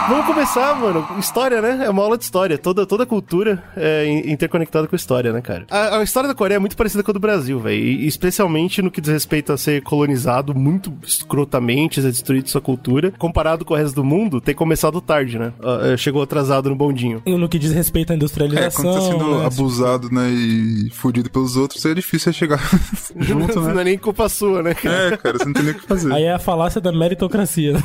Vamos 0.07 0.25
começar, 0.27 0.75
mano. 0.79 1.05
História, 1.19 1.61
né? 1.61 1.85
É 1.85 1.89
uma 1.89 2.03
aula 2.03 2.15
de 2.17 2.23
história. 2.23 2.57
Toda, 2.59 2.85
toda 2.85 3.05
cultura 3.07 3.63
é 3.75 4.05
in- 4.05 4.31
interconectada 4.33 4.87
com 4.87 4.95
história, 4.95 5.33
né, 5.33 5.41
cara? 5.41 5.65
A, 5.69 5.97
a 5.97 6.03
história 6.03 6.27
da 6.27 6.35
Coreia 6.35 6.57
é 6.57 6.59
muito 6.59 6.77
parecida 6.77 7.01
com 7.01 7.09
a 7.09 7.13
do 7.13 7.19
Brasil, 7.19 7.59
velho. 7.59 7.79
Especialmente 8.05 8.81
no 8.83 8.91
que 8.91 9.01
diz 9.01 9.11
respeito 9.11 9.51
a 9.51 9.57
ser 9.57 9.81
colonizado 9.81 10.53
muito 10.53 10.93
escrotamente, 11.03 12.01
ser 12.01 12.11
destruído 12.11 12.49
sua 12.49 12.61
cultura. 12.61 13.11
Comparado 13.17 13.65
com 13.65 13.73
o 13.73 13.77
resto 13.77 13.95
do 13.95 14.03
mundo, 14.03 14.39
ter 14.39 14.53
começado 14.53 15.01
tarde, 15.01 15.39
né? 15.39 15.51
Ah, 15.63 15.79
eh, 15.93 15.97
Chegou 15.97 16.21
atrasado 16.21 16.69
no 16.69 16.75
bondinho. 16.75 17.21
E 17.25 17.35
no 17.35 17.49
que 17.49 17.57
diz 17.57 17.71
respeito 17.71 18.11
à 18.11 18.13
É, 18.13 18.15
industrialização. 18.15 18.83
quando 18.85 18.93
tá 18.95 19.01
sendo 19.01 19.39
né? 19.39 19.45
abusado, 19.47 20.09
né, 20.11 20.29
e 20.29 20.89
fudido 20.91 21.31
pelos 21.31 21.57
outros, 21.57 21.83
é 21.83 21.93
difícil 21.95 22.31
você 22.31 22.33
chegar 22.33 22.59
junto, 23.17 23.59
Não 23.59 23.73
né? 23.73 23.81
é 23.81 23.83
nem 23.85 23.97
culpa 23.97 24.29
sua, 24.29 24.61
né? 24.61 24.73
cara? 24.75 25.13
É, 25.13 25.17
cara, 25.17 25.37
você 25.39 25.45
não 25.45 25.53
tem 25.53 25.63
nem 25.63 25.71
o 25.73 25.75
que 25.79 25.87
fazer. 25.87 26.13
Aí 26.13 26.23
é 26.23 26.33
a 26.33 26.39
falácia 26.39 26.79
da 26.79 26.91
meritocracia. 26.91 27.73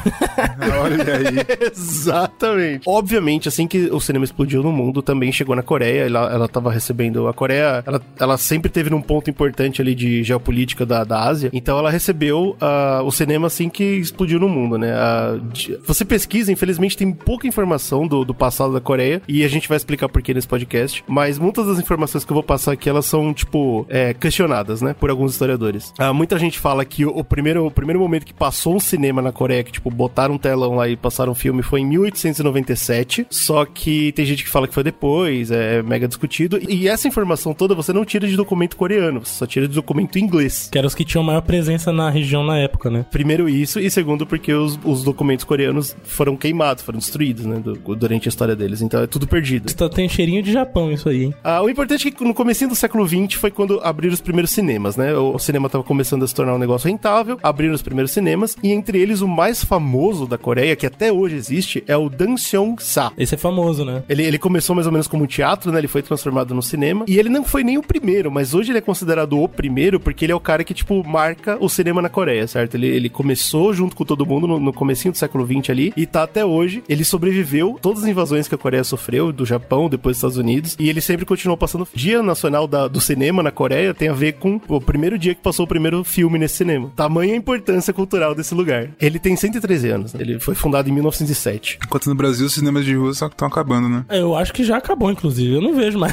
Olha 0.82 1.14
aí. 1.16 1.70
Exatamente. 2.10 2.88
Obviamente, 2.88 3.48
assim 3.48 3.66
que 3.66 3.88
o 3.90 4.00
cinema 4.00 4.24
explodiu 4.24 4.62
no 4.62 4.72
mundo, 4.72 5.02
também 5.02 5.32
chegou 5.32 5.54
na 5.56 5.62
Coreia. 5.62 6.06
Ela, 6.06 6.32
ela 6.32 6.48
tava 6.48 6.70
recebendo. 6.70 7.26
A 7.28 7.32
Coreia, 7.34 7.82
ela, 7.86 8.00
ela 8.18 8.36
sempre 8.38 8.70
teve 8.70 8.90
num 8.90 9.00
ponto 9.02 9.30
importante 9.30 9.80
ali 9.80 9.94
de 9.94 10.22
geopolítica 10.22 10.84
da, 10.86 11.04
da 11.04 11.22
Ásia. 11.22 11.50
Então 11.52 11.78
ela 11.78 11.90
recebeu 11.90 12.56
ah, 12.60 13.00
o 13.04 13.10
cinema 13.10 13.46
assim 13.46 13.68
que 13.68 13.84
explodiu 13.84 14.38
no 14.40 14.48
mundo, 14.48 14.78
né? 14.78 14.92
Ah, 14.92 15.38
de- 15.52 15.78
você 15.86 16.04
pesquisa, 16.04 16.52
infelizmente 16.52 16.96
tem 16.96 17.12
pouca 17.12 17.46
informação 17.46 18.06
do, 18.06 18.24
do 18.24 18.34
passado 18.34 18.72
da 18.72 18.80
Coreia. 18.80 19.22
E 19.28 19.44
a 19.44 19.48
gente 19.48 19.68
vai 19.68 19.76
explicar 19.76 20.08
por 20.08 20.22
que 20.22 20.34
nesse 20.34 20.48
podcast. 20.48 21.04
Mas 21.06 21.38
muitas 21.38 21.66
das 21.66 21.78
informações 21.78 22.24
que 22.24 22.32
eu 22.32 22.34
vou 22.34 22.42
passar 22.42 22.72
aqui, 22.72 22.88
elas 22.88 23.06
são, 23.06 23.32
tipo, 23.32 23.86
é, 23.88 24.14
questionadas, 24.14 24.82
né? 24.82 24.94
Por 24.98 25.10
alguns 25.10 25.32
historiadores. 25.32 25.92
Ah, 25.98 26.12
muita 26.12 26.38
gente 26.38 26.58
fala 26.58 26.84
que 26.84 27.04
o, 27.04 27.10
o 27.10 27.24
primeiro, 27.24 27.66
o 27.66 27.70
primeiro 27.70 28.00
momento 28.00 28.24
que 28.26 28.34
passou 28.34 28.74
um 28.76 28.80
cinema 28.80 29.20
na 29.22 29.32
Coreia, 29.32 29.62
que, 29.64 29.72
tipo, 29.72 29.90
botaram 29.90 30.34
um 30.34 30.38
telão 30.38 30.74
lá 30.76 30.88
e 30.88 30.96
passaram 30.96 31.32
um 31.32 31.34
filme, 31.34 31.62
foi 31.62 31.80
em 31.80 31.86
1897, 32.00 33.26
só 33.30 33.64
que 33.64 34.12
tem 34.12 34.25
gente 34.25 34.45
que 34.45 34.50
fala 34.50 34.66
que 34.69 34.75
foi 34.75 34.83
depois, 34.83 35.50
é 35.50 35.83
mega 35.83 36.07
discutido. 36.09 36.59
E 36.69 36.88
essa 36.88 37.09
informação 37.09 37.52
toda 37.54 37.75
você 37.75 37.92
não 37.92 38.04
tira 38.04 38.26
de 38.26 38.37
documento 38.37 38.76
coreano, 38.76 39.21
você 39.21 39.33
só 39.35 39.47
tira 39.47 39.66
de 39.69 39.75
documento 39.75 40.19
inglês. 40.19 40.69
Que 40.71 40.78
eram 40.78 40.87
os 40.87 40.95
que 40.95 41.04
tinham 41.04 41.23
maior 41.25 41.40
presença 41.42 41.92
na 41.92 42.11
região 42.11 42.45
na 42.45 42.59
época, 42.59 42.90
né? 42.90 43.04
Primeiro 43.11 43.49
isso, 43.49 43.80
e 43.80 43.90
segundo 43.90 44.26
porque 44.26 44.52
os, 44.52 44.78
os 44.85 45.02
documentos 45.02 45.45
coreanos 45.45 45.97
foram 46.04 46.37
queimados, 46.37 46.83
foram 46.83 46.99
destruídos, 46.99 47.45
né, 47.47 47.57
do- 47.59 47.75
durante 47.97 48.28
a 48.28 48.30
história 48.30 48.54
deles. 48.57 48.80
Então 48.83 49.02
é 49.02 49.07
tudo 49.07 49.26
perdido. 49.26 49.73
Tá- 49.75 49.88
Tem 49.88 50.09
cheirinho 50.09 50.42
de 50.42 50.52
Japão 50.52 50.92
isso 50.92 51.09
aí, 51.09 51.25
hein? 51.25 51.35
Ah, 51.42 51.62
o 51.62 51.69
importante 51.69 52.09
é 52.09 52.11
que 52.11 52.25
no 52.25 52.35
comecinho 52.35 52.71
do 52.71 52.76
século 52.76 53.07
XX 53.07 53.35
foi 53.35 53.50
quando 53.50 53.80
abriram 53.83 54.14
os 54.14 54.21
primeiros 54.21 54.50
cinemas, 54.50 54.97
né? 54.97 55.14
O, 55.14 55.35
o 55.35 55.38
cinema 55.38 55.69
tava 55.69 55.85
começando 55.85 56.23
a 56.25 56.28
se 56.28 56.35
tornar 56.35 56.54
um 56.54 56.59
negócio 56.59 56.88
rentável, 56.88 57.38
abriram 57.42 57.75
os 57.75 57.83
primeiros 57.83 58.11
cinemas, 58.12 58.57
e 58.62 58.71
entre 58.71 58.99
eles 59.00 59.21
o 59.21 59.28
mais 59.28 59.64
famoso 59.64 60.26
da 60.26 60.38
Coreia, 60.38 60.76
que 60.76 60.87
até 60.87 61.12
hoje 61.12 61.35
existe, 61.37 61.83
é 61.90 61.97
o 61.97 62.09
Dansyeong-sa. 62.09 63.12
Esse 63.18 63.35
é 63.35 63.38
famoso, 63.38 63.85
né? 63.85 64.02
Ele, 64.09 64.23
ele 64.23 64.38
começou 64.38 64.75
mais 64.75 64.87
ou 64.87 64.92
menos 64.92 65.06
como 65.06 65.25
um 65.25 65.26
teatro, 65.26 65.70
né? 65.73 65.78
Ele 65.78 65.88
foi 65.88 66.02
transformado 66.02 66.54
no 66.54 66.62
cinema. 66.62 67.04
E 67.09 67.18
ele 67.18 67.28
não 67.28 67.44
foi 67.44 67.62
nem 67.64 67.78
o 67.78 67.82
primeiro, 67.82 68.30
mas 68.30 68.54
hoje 68.54 68.70
ele 68.70 68.78
é 68.78 68.82
considerado 68.82 69.38
o 69.40 69.49
primeiro 69.49 69.99
porque 70.00 70.25
ele 70.25 70.32
é 70.32 70.35
o 70.37 70.40
cara 70.40 70.64
que, 70.64 70.75
tipo, 70.75 71.06
marca 71.06 71.56
o 71.61 71.68
cinema 71.68 72.00
na 72.02 72.09
Coreia, 72.09 72.47
certo? 72.47 72.75
Ele, 72.76 72.87
ele 72.87 73.09
começou 73.09 73.73
junto 73.73 73.94
com 73.97 74.04
todo 74.04 74.25
mundo 74.26 74.47
no, 74.47 74.59
no 74.61 74.73
comecinho 74.73 75.12
do 75.12 75.18
século 75.18 75.47
XX 75.47 75.70
ali 75.70 75.92
e 75.97 76.06
tá 76.06 76.23
até 76.23 76.44
hoje. 76.44 76.82
Ele 76.88 77.04
sobreviveu 77.04 77.78
todas 77.80 78.02
as 78.04 78.09
invasões 78.09 78.49
que 78.49 78.54
a 78.54 78.59
Coreia 78.59 78.85
sofreu, 78.85 79.32
do 79.32 79.44
Japão, 79.44 79.88
depois 79.88 80.14
dos 80.14 80.18
Estados 80.18 80.37
Unidos. 80.37 80.76
E 80.78 80.88
ele 80.88 81.00
sempre 81.00 81.25
continuou 81.26 81.56
passando. 81.56 81.87
Dia 81.94 82.23
Nacional 82.23 82.66
da- 82.66 82.88
do 82.88 83.00
Cinema 83.00 83.42
na 83.42 83.50
Coreia 83.50 83.92
tem 83.94 84.09
a 84.09 84.12
ver 84.12 84.35
com 84.35 84.61
o 84.68 84.80
primeiro 84.80 85.18
dia 85.18 85.35
que 85.35 85.40
passou 85.42 85.64
o 85.64 85.68
primeiro 85.68 86.02
filme 86.04 86.38
nesse 86.38 86.56
cinema. 86.56 86.90
Tamanha 86.94 87.35
importância 87.35 87.92
cultural 87.92 88.35
desse 88.35 88.54
lugar. 88.54 88.90
Ele 89.00 89.18
tem 89.18 89.35
113 89.37 89.88
anos. 89.88 90.12
né? 90.14 90.20
Ele 90.23 90.38
foi 90.38 90.54
fundado 90.54 90.88
em 90.88 90.92
1907. 90.92 91.78
Enquanto 91.84 92.06
no 92.08 92.14
Brasil 92.14 92.46
os 92.46 92.52
cinemas 92.54 92.84
de 92.84 92.94
rua 92.94 93.12
só 93.14 93.26
estão 93.26 93.49
acabando, 93.49 93.88
né? 93.88 94.04
Eu 94.10 94.37
acho 94.37 94.52
que 94.52 94.62
já 94.64 94.76
acabou, 94.76 95.10
inclusive. 95.10 95.54
Eu 95.54 95.60
não 95.62 95.75
vejo 95.75 95.99
mais. 95.99 96.12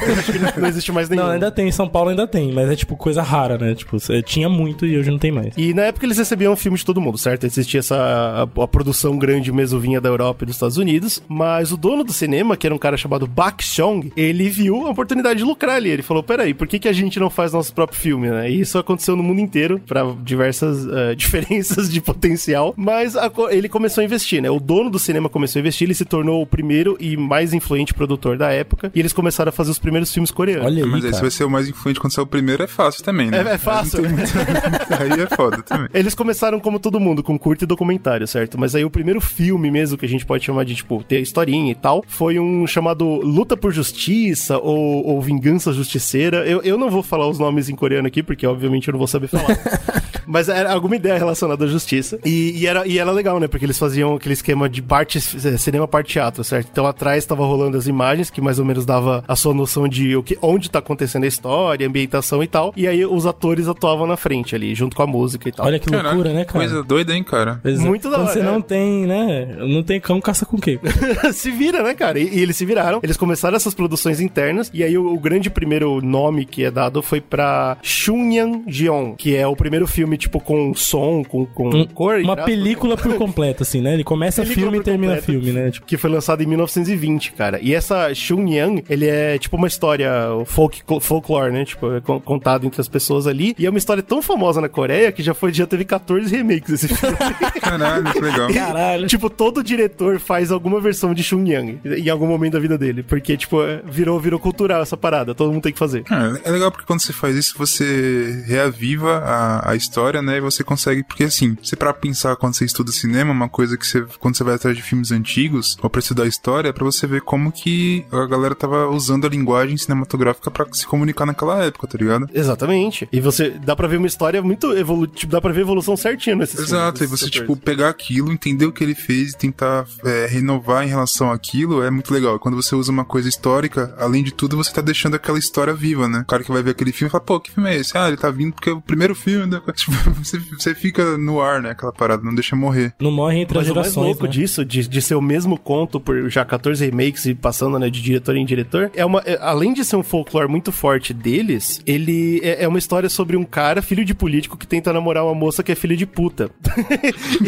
Não 0.56 0.68
existe 0.68 0.90
mais 0.92 1.08
nenhum. 1.08 1.22
Não, 1.22 1.30
ainda 1.30 1.50
tem. 1.50 1.68
Em 1.68 1.72
São 1.72 1.88
Paulo 1.88 2.10
ainda 2.10 2.26
tem. 2.26 2.52
Mas 2.52 2.70
é 2.70 2.76
tipo 2.76 2.96
coisa 2.96 3.22
rara, 3.22 3.56
né? 3.58 3.74
Tipo, 3.74 3.98
cê- 4.00 4.22
tinha 4.22 4.48
muito 4.48 4.84
e 4.86 4.98
hoje 4.98 5.10
não 5.10 5.18
tem 5.18 5.30
mais. 5.30 5.54
E 5.56 5.72
na 5.74 5.82
época 5.82 6.06
eles 6.06 6.18
recebiam 6.18 6.54
filme 6.56 6.76
de 6.78 6.84
todo 6.84 7.00
mundo, 7.00 7.18
certo? 7.18 7.44
Existia 7.44 7.80
essa 7.80 7.96
a, 7.96 8.42
a 8.62 8.68
produção 8.68 9.16
grande 9.18 9.52
mesmo 9.52 9.78
vinha 9.78 10.00
da 10.00 10.08
Europa 10.08 10.44
e 10.44 10.46
dos 10.46 10.56
Estados 10.56 10.76
Unidos, 10.76 11.22
mas 11.28 11.70
o 11.72 11.76
dono 11.76 12.02
do 12.04 12.12
cinema, 12.12 12.56
que 12.56 12.66
era 12.66 12.74
um 12.74 12.78
cara 12.78 12.96
chamado 12.96 13.26
Bak 13.26 13.62
Chong, 13.64 14.12
ele 14.16 14.48
viu 14.48 14.86
a 14.86 14.90
oportunidade 14.90 15.38
de 15.38 15.44
lucrar 15.44 15.76
ali. 15.76 15.90
Ele 15.90 16.02
falou: 16.02 16.22
"Peraí, 16.22 16.54
por 16.54 16.66
que, 16.66 16.78
que 16.78 16.88
a 16.88 16.92
gente 16.92 17.20
não 17.20 17.30
faz 17.30 17.52
nosso 17.52 17.72
próprio 17.72 17.98
filme, 17.98 18.28
né?" 18.28 18.50
E 18.50 18.60
isso 18.60 18.78
aconteceu 18.78 19.14
no 19.16 19.22
mundo 19.22 19.40
inteiro 19.40 19.80
para 19.86 20.02
diversas 20.22 20.86
eh, 20.86 21.14
diferenças 21.16 21.90
de 21.92 22.00
potencial, 22.00 22.74
mas 22.76 23.16
a 23.16 23.30
ele 23.50 23.68
começou 23.68 24.02
a 24.02 24.04
investir, 24.04 24.42
né? 24.42 24.50
O 24.50 24.58
dono 24.58 24.90
do 24.90 24.98
cinema 24.98 25.28
começou 25.28 25.57
a 25.58 25.60
investir, 25.60 25.86
ele 25.86 25.94
se 25.94 26.04
tornou 26.04 26.42
o 26.42 26.46
primeiro 26.46 26.96
e 27.00 27.16
mais 27.16 27.52
influente 27.52 27.92
produtor 27.94 28.36
da 28.36 28.50
época, 28.50 28.90
e 28.94 28.98
eles 29.00 29.12
começaram 29.12 29.50
a 29.50 29.52
fazer 29.52 29.70
os 29.70 29.78
primeiros 29.78 30.12
filmes 30.12 30.30
coreanos. 30.30 30.66
Olha 30.66 30.84
aí, 30.84 30.90
Mas 30.90 31.04
aí 31.04 31.10
se 31.10 31.10
cara. 31.12 31.22
vai 31.22 31.30
ser 31.30 31.44
o 31.44 31.50
mais 31.50 31.68
influente 31.68 32.00
quando 32.00 32.12
sair 32.12 32.24
o 32.24 32.26
primeiro, 32.26 32.62
é 32.62 32.66
fácil 32.66 33.04
também, 33.04 33.30
né? 33.30 33.38
É- 33.38 33.54
é 33.54 33.58
fácil. 33.58 34.04
Aí, 34.04 34.12
muito- 34.12 34.32
aí 35.16 35.20
é 35.20 35.26
foda 35.36 35.62
também. 35.62 35.88
Eles 35.92 36.14
começaram 36.14 36.58
como 36.60 36.78
todo 36.78 36.98
mundo, 37.00 37.22
com 37.22 37.38
curto 37.38 37.62
e 37.64 37.66
documentário, 37.66 38.26
certo? 38.26 38.58
Mas 38.58 38.74
aí 38.74 38.84
o 38.84 38.90
primeiro 38.90 39.20
filme 39.20 39.70
mesmo, 39.70 39.96
que 39.98 40.04
a 40.06 40.08
gente 40.08 40.24
pode 40.26 40.44
chamar 40.44 40.64
de, 40.64 40.74
tipo, 40.74 41.02
ter 41.02 41.20
historinha 41.20 41.72
e 41.72 41.74
tal, 41.74 42.04
foi 42.06 42.38
um 42.38 42.66
chamado 42.66 43.04
Luta 43.06 43.56
por 43.56 43.72
Justiça 43.72 44.58
ou, 44.58 45.06
ou 45.06 45.20
Vingança 45.20 45.72
Justiceira. 45.72 46.46
Eu, 46.46 46.62
eu 46.62 46.78
não 46.78 46.90
vou 46.90 47.02
falar 47.02 47.28
os 47.28 47.38
nomes 47.38 47.68
em 47.68 47.74
coreano 47.74 48.06
aqui, 48.08 48.22
porque 48.22 48.46
obviamente 48.46 48.88
eu 48.88 48.92
não 48.92 48.98
vou 48.98 49.08
saber 49.08 49.28
falar. 49.28 49.56
Mas 50.28 50.48
era 50.48 50.72
alguma 50.72 50.94
ideia 50.94 51.16
relacionada 51.16 51.64
à 51.64 51.68
justiça. 51.68 52.18
E, 52.24 52.52
e 52.58 52.66
era, 52.66 52.86
e 52.86 52.98
era 52.98 53.10
legal, 53.10 53.40
né? 53.40 53.48
Porque 53.48 53.64
eles 53.64 53.78
faziam 53.78 54.14
aquele 54.14 54.34
esquema 54.34 54.68
de 54.68 54.82
parte 54.82 55.18
eh, 55.18 55.56
cinema, 55.56 55.88
parte 55.88 56.12
teatro, 56.12 56.44
certo? 56.44 56.68
Então 56.70 56.86
atrás 56.86 57.24
tava 57.24 57.44
rolando 57.46 57.76
as 57.78 57.86
imagens, 57.86 58.28
que 58.28 58.40
mais 58.40 58.58
ou 58.58 58.64
menos 58.64 58.84
dava 58.84 59.24
a 59.26 59.34
sua 59.34 59.54
noção 59.54 59.88
de 59.88 60.14
o 60.14 60.22
que, 60.22 60.38
onde 60.42 60.70
tá 60.70 60.80
acontecendo 60.80 61.24
a 61.24 61.26
história, 61.26 61.86
a 61.86 61.88
ambientação 61.88 62.42
e 62.42 62.46
tal. 62.46 62.72
E 62.76 62.86
aí 62.86 63.04
os 63.04 63.26
atores 63.26 63.68
atuavam 63.68 64.06
na 64.06 64.16
frente 64.16 64.54
ali, 64.54 64.74
junto 64.74 64.94
com 64.94 65.02
a 65.02 65.06
música 65.06 65.48
e 65.48 65.52
tal. 65.52 65.66
Olha 65.66 65.78
que 65.78 65.88
Caralho, 65.88 66.08
loucura, 66.08 66.34
né, 66.34 66.44
cara? 66.44 66.58
Coisa 66.58 66.82
doida, 66.82 67.14
hein, 67.14 67.24
cara? 67.24 67.60
Pois 67.62 67.80
é. 67.80 67.82
muito 67.82 68.10
da 68.10 68.16
Quando 68.16 68.26
hora, 68.26 68.32
você 68.34 68.40
é. 68.40 68.42
não 68.42 68.60
tem, 68.60 69.06
né? 69.06 69.56
Não 69.60 69.82
tem 69.82 69.98
cão, 69.98 70.20
caça 70.20 70.44
com 70.44 70.58
quê? 70.58 70.78
se 71.32 71.50
vira, 71.50 71.82
né, 71.82 71.94
cara? 71.94 72.18
E, 72.18 72.36
e 72.36 72.40
eles 72.40 72.56
se 72.56 72.66
viraram. 72.66 73.00
Eles 73.02 73.16
começaram 73.16 73.56
essas 73.56 73.74
produções 73.74 74.20
internas. 74.20 74.70
E 74.74 74.84
aí 74.84 74.98
o, 74.98 75.14
o 75.14 75.18
grande 75.18 75.48
primeiro 75.48 76.00
nome 76.02 76.44
que 76.44 76.64
é 76.64 76.70
dado 76.70 77.02
foi 77.02 77.20
pra 77.20 77.78
Shunyan 77.82 78.62
Jeon, 78.66 79.14
que 79.14 79.34
é 79.34 79.46
o 79.46 79.56
primeiro 79.56 79.86
filme, 79.86 80.17
tipo, 80.18 80.40
com 80.40 80.74
som, 80.74 81.22
com, 81.24 81.46
com 81.46 81.68
Um- 81.70 81.86
cor. 81.86 82.20
e 82.20 82.24
Uma 82.24 82.36
película 82.36 82.96
por 82.96 83.14
completo, 83.16 83.62
assim, 83.62 83.80
né? 83.80 83.94
Ele 83.94 84.04
começa 84.04 84.44
filme 84.44 84.78
e 84.78 84.82
termina 84.82 85.16
completo. 85.16 85.32
filme, 85.32 85.52
né? 85.58 85.70
Tipo, 85.70 85.86
Que 85.86 85.96
foi 85.96 86.10
lançado 86.10 86.42
em 86.42 86.46
1920, 86.46 87.32
cara. 87.32 87.58
E 87.62 87.74
essa 87.74 88.12
Shunyan, 88.14 88.82
ele 88.88 89.06
é 89.06 89.38
tipo 89.38 89.56
uma 89.56 89.66
história 89.68 90.10
folk, 90.46 90.82
folklore, 91.00 91.52
né? 91.52 91.64
Tipo, 91.64 91.94
é 91.94 92.00
con- 92.00 92.20
contado 92.20 92.66
entre 92.66 92.80
as 92.80 92.88
pessoas 92.88 93.26
ali. 93.26 93.54
E 93.58 93.64
é 93.66 93.70
uma 93.70 93.78
história 93.78 94.02
tão 94.02 94.20
famosa 94.20 94.60
na 94.60 94.68
Coreia 94.68 95.10
que 95.12 95.22
já 95.22 95.34
foi 95.34 95.52
já 95.52 95.66
teve 95.66 95.84
14 95.84 96.34
remakes 96.34 96.70
esse 96.72 96.88
filme. 96.88 97.16
Caralho, 97.60 98.12
que 98.12 98.20
legal. 98.20 98.52
caralho. 98.52 99.06
tipo, 99.06 99.28
todo 99.30 99.62
diretor 99.62 100.18
faz 100.18 100.50
alguma 100.50 100.80
versão 100.80 101.12
de 101.14 101.22
Shunyang 101.22 101.78
em 101.84 102.08
algum 102.08 102.26
momento 102.26 102.54
da 102.54 102.58
vida 102.60 102.76
dele. 102.78 103.02
Porque, 103.02 103.36
tipo, 103.36 103.62
é- 103.62 103.80
virou, 103.86 104.18
virou 104.18 104.38
cultural 104.40 104.82
essa 104.82 104.96
parada. 104.96 105.34
Todo 105.34 105.52
mundo 105.52 105.62
tem 105.62 105.72
que 105.72 105.78
fazer. 105.78 106.04
É, 106.44 106.48
é 106.48 106.52
legal 106.52 106.70
porque 106.70 106.86
quando 106.86 107.00
você 107.00 107.12
faz 107.12 107.36
isso, 107.36 107.54
você 107.58 108.44
reaviva 108.46 109.18
a, 109.18 109.72
a 109.72 109.76
história, 109.76 110.07
né? 110.22 110.38
E 110.38 110.40
você 110.40 110.64
consegue. 110.64 111.02
Porque 111.02 111.24
assim, 111.24 111.56
você 111.62 111.76
pra 111.76 111.92
pensar 111.92 112.36
quando 112.36 112.54
você 112.54 112.64
estuda 112.64 112.90
cinema, 112.92 113.32
uma 113.32 113.48
coisa 113.48 113.76
que 113.76 113.86
você. 113.86 114.04
Quando 114.18 114.36
você 114.36 114.44
vai 114.44 114.54
atrás 114.54 114.76
de 114.76 114.82
filmes 114.82 115.12
antigos, 115.12 115.76
ou 115.82 115.90
pra 115.90 116.00
estudar 116.00 116.26
história, 116.26 116.68
é 116.68 116.72
pra 116.72 116.84
você 116.84 117.06
ver 117.06 117.22
como 117.22 117.52
que 117.52 118.04
a 118.10 118.26
galera 118.26 118.54
tava 118.54 118.88
usando 118.88 119.26
a 119.26 119.30
linguagem 119.30 119.76
cinematográfica 119.76 120.50
pra 120.50 120.66
se 120.72 120.86
comunicar 120.86 121.26
naquela 121.26 121.62
época, 121.64 121.86
tá 121.86 121.98
ligado? 121.98 122.28
Exatamente. 122.32 123.08
E 123.12 123.20
você 123.20 123.50
dá 123.50 123.74
pra 123.76 123.88
ver 123.88 123.98
uma 123.98 124.06
história 124.06 124.42
muito 124.42 124.72
evolutiva. 124.76 125.18
Tipo, 125.18 125.32
dá 125.32 125.40
pra 125.40 125.52
ver 125.52 125.60
a 125.60 125.62
evolução 125.62 125.96
certinha 125.96 126.36
nesses 126.36 126.58
Exato, 126.60 126.98
e 126.98 127.00
filmes, 127.00 127.20
você, 127.20 127.26
desses 127.26 127.40
tipo, 127.40 127.56
pegar 127.56 127.88
aquilo, 127.88 128.32
entender 128.32 128.66
o 128.66 128.72
que 128.72 128.84
ele 128.84 128.94
fez 128.94 129.32
e 129.32 129.36
tentar 129.36 129.86
é, 130.04 130.26
renovar 130.26 130.84
em 130.84 130.88
relação 130.88 131.30
àquilo 131.30 131.82
é 131.82 131.90
muito 131.90 132.12
legal. 132.12 132.38
Quando 132.38 132.56
você 132.56 132.74
usa 132.74 132.92
uma 132.92 133.04
coisa 133.04 133.28
histórica, 133.28 133.94
além 133.98 134.22
de 134.22 134.32
tudo, 134.32 134.56
você 134.56 134.72
tá 134.72 134.80
deixando 134.80 135.14
aquela 135.14 135.38
história 135.38 135.74
viva, 135.74 136.08
né? 136.08 136.20
O 136.20 136.26
cara 136.26 136.42
que 136.42 136.52
vai 136.52 136.62
ver 136.62 136.70
aquele 136.70 136.92
filme 136.92 137.10
fala, 137.10 137.24
pô, 137.24 137.40
que 137.40 137.50
filme 137.50 137.70
é 137.70 137.76
esse? 137.76 137.96
Ah, 137.96 138.08
ele 138.08 138.16
tá 138.16 138.30
vindo 138.30 138.52
porque 138.52 138.70
é 138.70 138.72
o 138.72 138.80
primeiro 138.80 139.14
filme. 139.14 139.46
Da... 139.46 139.62
Você, 140.18 140.38
você 140.38 140.74
fica 140.74 141.16
no 141.16 141.40
ar, 141.40 141.62
né? 141.62 141.70
Aquela 141.70 141.92
parada, 141.92 142.22
não 142.22 142.34
deixa 142.34 142.54
morrer. 142.56 142.92
Não 143.00 143.10
morre 143.10 143.40
entre 143.40 143.56
Mas 143.56 143.66
as 143.66 143.72
o 143.72 143.74
mais 143.74 143.86
gerações, 143.86 144.06
louco 144.06 144.24
né? 144.24 144.30
disso, 144.30 144.64
de, 144.64 144.86
de 144.86 145.00
ser 145.02 145.14
o 145.14 145.22
mesmo 145.22 145.56
conto 145.58 145.98
por 146.00 146.28
já 146.28 146.44
14 146.44 146.84
remakes 146.84 147.24
e 147.26 147.34
passando, 147.34 147.78
né, 147.78 147.88
de 147.88 148.02
diretor 148.02 148.36
em 148.36 148.44
diretor, 148.44 148.90
é 148.94 149.04
uma, 149.04 149.22
é- 149.24 149.38
além 149.40 149.72
de 149.72 149.84
ser 149.84 149.96
um 149.96 150.02
folclore 150.02 150.48
muito 150.48 150.70
forte 150.72 151.14
deles, 151.14 151.80
ele 151.86 152.40
é, 152.42 152.64
é 152.64 152.68
uma 152.68 152.78
história 152.78 153.08
sobre 153.08 153.36
um 153.36 153.44
cara, 153.44 153.80
filho 153.80 154.04
de 154.04 154.14
político, 154.14 154.56
que 154.56 154.66
tenta 154.66 154.92
namorar 154.92 155.24
uma 155.24 155.34
moça 155.34 155.62
que 155.62 155.72
é 155.72 155.74
filha 155.74 155.96
de 155.96 156.04
puta. 156.06 156.50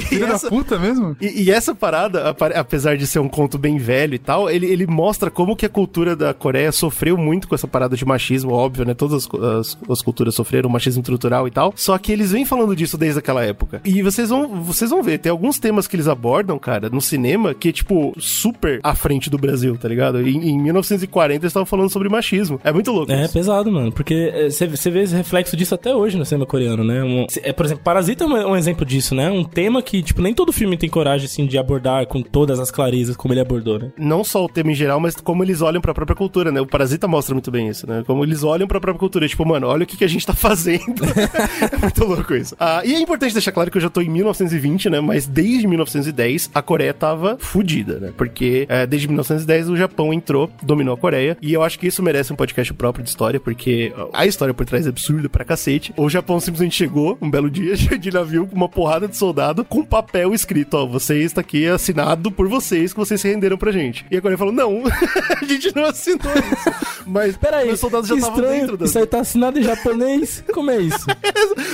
Filho 0.09 0.27
essa, 0.27 0.49
da 0.49 0.57
puta 0.57 0.79
mesmo? 0.79 1.17
e, 1.21 1.43
e 1.45 1.51
essa 1.51 1.75
parada, 1.75 2.35
apesar 2.55 2.97
de 2.97 3.07
ser 3.07 3.19
um 3.19 3.29
conto 3.29 3.59
bem 3.59 3.79
velho 3.79 4.15
e 4.15 4.19
tal, 4.19 4.49
ele, 4.49 4.67
ele 4.67 4.87
mostra 4.87 5.31
como 5.31 5.57
que 5.57 5.67
a 5.67 5.69
cultura 5.69 6.15
da 6.17 6.33
Coreia 6.33 6.73
sofreu 6.73 7.17
muito 7.17 7.49
com 7.49 7.55
essa 7.55 7.67
parada 7.69 7.97
de 7.97 8.05
machismo, 8.05 8.53
óbvio, 8.53 8.85
né? 8.85 8.95
Todas 8.95 9.27
as, 9.27 9.41
as, 9.59 9.79
as 9.89 10.03
culturas 10.03 10.35
sofreram 10.35 10.71
machismo 10.71 11.01
estrutural 11.01 11.47
e 11.47 11.51
tal. 11.51 11.73
Só 11.77 11.97
que 11.99 12.13
eles 12.13 12.30
vêm 12.31 12.45
falando 12.45 12.75
disso 12.75 12.97
desde 12.97 13.19
aquela 13.19 13.45
época. 13.45 13.81
E 13.85 14.03
vocês 14.03 14.29
vão, 14.31 14.63
vocês 14.63 14.91
vão 14.91 15.03
ver, 15.03 15.19
tem 15.19 15.31
alguns 15.31 15.59
temas 15.59 15.87
que 15.87 15.97
eles 15.97 16.09
abordam, 16.09 16.59
cara, 16.59 16.89
no 16.91 17.01
cinema, 17.01 17.55
que 17.55 17.69
é, 17.69 17.73
tipo, 17.73 18.13
super 18.19 18.81
à 18.83 18.95
frente 18.95 19.29
do 19.31 19.39
Brasil, 19.39 19.77
tá 19.77 19.89
ligado? 19.89 20.21
Em, 20.27 20.51
em 20.51 20.59
1940 20.63 21.43
eles 21.43 21.51
estavam 21.51 21.67
falando 21.67 21.91
sobre 21.91 22.09
machismo. 22.09 22.61
É 22.65 22.73
muito 22.73 22.91
louco. 22.93 23.13
É 23.13 23.25
isso. 23.25 23.33
pesado, 23.33 23.71
mano. 23.71 23.93
Porque 23.93 24.49
você 24.51 24.91
vê 24.91 25.03
esse 25.03 25.15
reflexo 25.15 25.57
disso 25.57 25.75
até 25.75 25.95
hoje 25.95 26.17
no 26.17 26.25
cinema 26.25 26.47
coreano, 26.47 26.85
né? 26.85 27.03
Um- 27.03 27.27
é, 27.43 27.53
por 27.53 27.67
exemplo, 27.67 27.83
Parasita 27.85 28.25
é 28.25 28.27
um, 28.27 28.51
um 28.51 28.57
exemplo 28.57 28.85
disso, 28.85 29.15
né? 29.15 29.31
Um 29.31 29.45
tema 29.45 29.83
que, 29.83 30.03
tipo, 30.03 30.21
nem 30.23 30.35
todo 30.35 30.53
filme 30.53 30.77
tem 30.77 30.89
coragem, 30.89 31.27
assim, 31.27 31.47
de 31.47 31.59
abordar 31.59 32.07
com 32.07 32.23
todas 32.23 32.59
as 32.59 32.71
clarezas 32.71 33.17
como 33.17 33.33
ele 33.35 33.41
abordou, 33.41 33.79
né? 33.79 33.91
não 33.99 34.25
só 34.25 34.45
o 34.45 34.49
tema 34.49 34.73
em 34.73 34.75
geral, 34.75 34.99
mas 35.01 35.15
como 35.17 35.43
eles 35.45 35.61
olham 35.63 35.81
pra 35.81 35.95
própria 35.95 36.17
cultura, 36.17 36.51
né? 36.51 36.61
O 36.61 36.67
Parasita 36.67 37.07
mostra 37.07 37.35
muito 37.35 37.51
bem 37.51 37.69
isso, 37.69 37.87
né? 37.89 38.03
Como 38.07 38.25
eles 38.25 38.43
olham 38.43 38.67
pra 38.67 38.81
própria 38.81 38.99
cultura. 38.99 39.29
Tipo, 39.29 39.47
mano, 39.47 39.67
olha 39.67 39.85
o 39.85 39.87
que, 39.87 39.97
que 39.97 40.05
a 40.05 40.09
gente 40.09 40.27
tá 40.27 40.35
fazendo. 40.35 40.81
é 41.73 41.77
muito 41.79 42.05
louco 42.05 42.20
isso. 42.41 42.57
Ah, 42.59 42.83
e 42.85 42.95
é 42.95 43.01
importante 43.01 43.33
deixar 43.33 43.53
claro 43.53 43.71
que 43.71 43.77
eu 43.77 43.83
já 43.83 43.91
tô 43.91 44.01
em 44.01 44.09
1920, 44.09 44.91
né? 44.91 45.01
Mas 45.01 45.27
desde 45.27 45.67
1910 45.67 46.51
a 46.55 46.63
Coreia 46.63 46.95
tava 46.95 47.37
fudida, 47.39 47.99
né? 47.99 48.13
Porque 48.17 48.67
é, 48.69 48.87
desde 48.87 49.09
1910 49.09 49.69
o 49.69 49.77
Japão 49.77 50.13
entrou, 50.13 50.51
dominou 50.63 50.95
a 50.95 50.97
Coreia. 50.97 51.37
E 51.41 51.53
eu 51.53 51.63
acho 51.63 51.79
que 51.79 51.87
isso 51.87 52.03
merece 52.03 52.33
um 52.33 52.37
podcast 52.37 52.73
próprio 52.75 53.03
de 53.05 53.11
história, 53.11 53.41
porque 53.41 53.93
a 54.13 54.27
história 54.27 54.55
por 54.55 54.67
trás 54.67 54.87
é 54.87 54.89
absurda 54.89 55.29
pra 55.29 55.45
cacete. 55.45 55.93
O 55.97 56.09
Japão 56.09 56.41
simplesmente 56.41 56.77
chegou 56.77 57.19
um 57.21 57.31
belo 57.31 57.51
dia 57.51 57.77
de 57.99 58.11
navio 58.11 58.47
com 58.47 58.57
uma 58.57 58.69
porrada 58.69 59.09
de 59.09 59.17
soldado 59.17 59.65
com 59.65 59.85
papel 59.85 60.35
escrito: 60.35 60.75
ó, 60.75 60.87
você 60.87 61.19
está 61.19 61.41
aqui 61.41 61.67
assinado 61.67 62.31
por 62.31 62.49
vocês 62.49 62.93
que 62.93 62.99
vocês 62.99 63.21
se 63.21 63.29
renderam 63.29 63.57
pra 63.57 63.73
gente. 63.73 64.05
E 64.11 64.17
a 64.17 64.21
Coreia 64.21 64.39
falou: 64.39 64.53
não, 64.53 64.83
a 65.41 65.45
gente 65.45 65.75
não 65.75 65.85
assinou 65.85 66.33
isso. 66.35 67.05
Mas 67.07 67.37
Peraí, 67.37 67.71
os 67.71 67.81
soldados 67.81 68.09
já 68.09 68.17
estavam 68.17 68.41
dentro 68.41 68.77
da. 68.77 68.85
Isso 68.85 68.99
aí 68.99 69.07
tá 69.07 69.21
assinado 69.21 69.59
em 69.59 69.63
japonês? 69.63 70.45
Como 70.53 70.71
é 70.71 70.79
isso? 70.79 71.07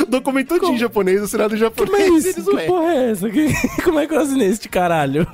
Documento 0.09 0.36
todinho 0.45 0.75
em 0.75 0.79
japonês, 0.79 1.23
assinado 1.23 1.55
em 1.55 1.59
japonês. 1.59 1.91
Como 1.91 1.97
é 1.97 2.09
isso? 2.19 2.45
Que 2.45 2.67
porra 2.67 2.93
é 2.93 3.11
essa? 3.11 3.31
Que- 3.31 3.55
Como 3.83 3.99
é 3.99 4.07
que 4.07 4.15
eu 4.15 4.21
assinei 4.21 4.49
esse 4.49 4.63
de 4.63 4.69
caralho? 4.69 5.27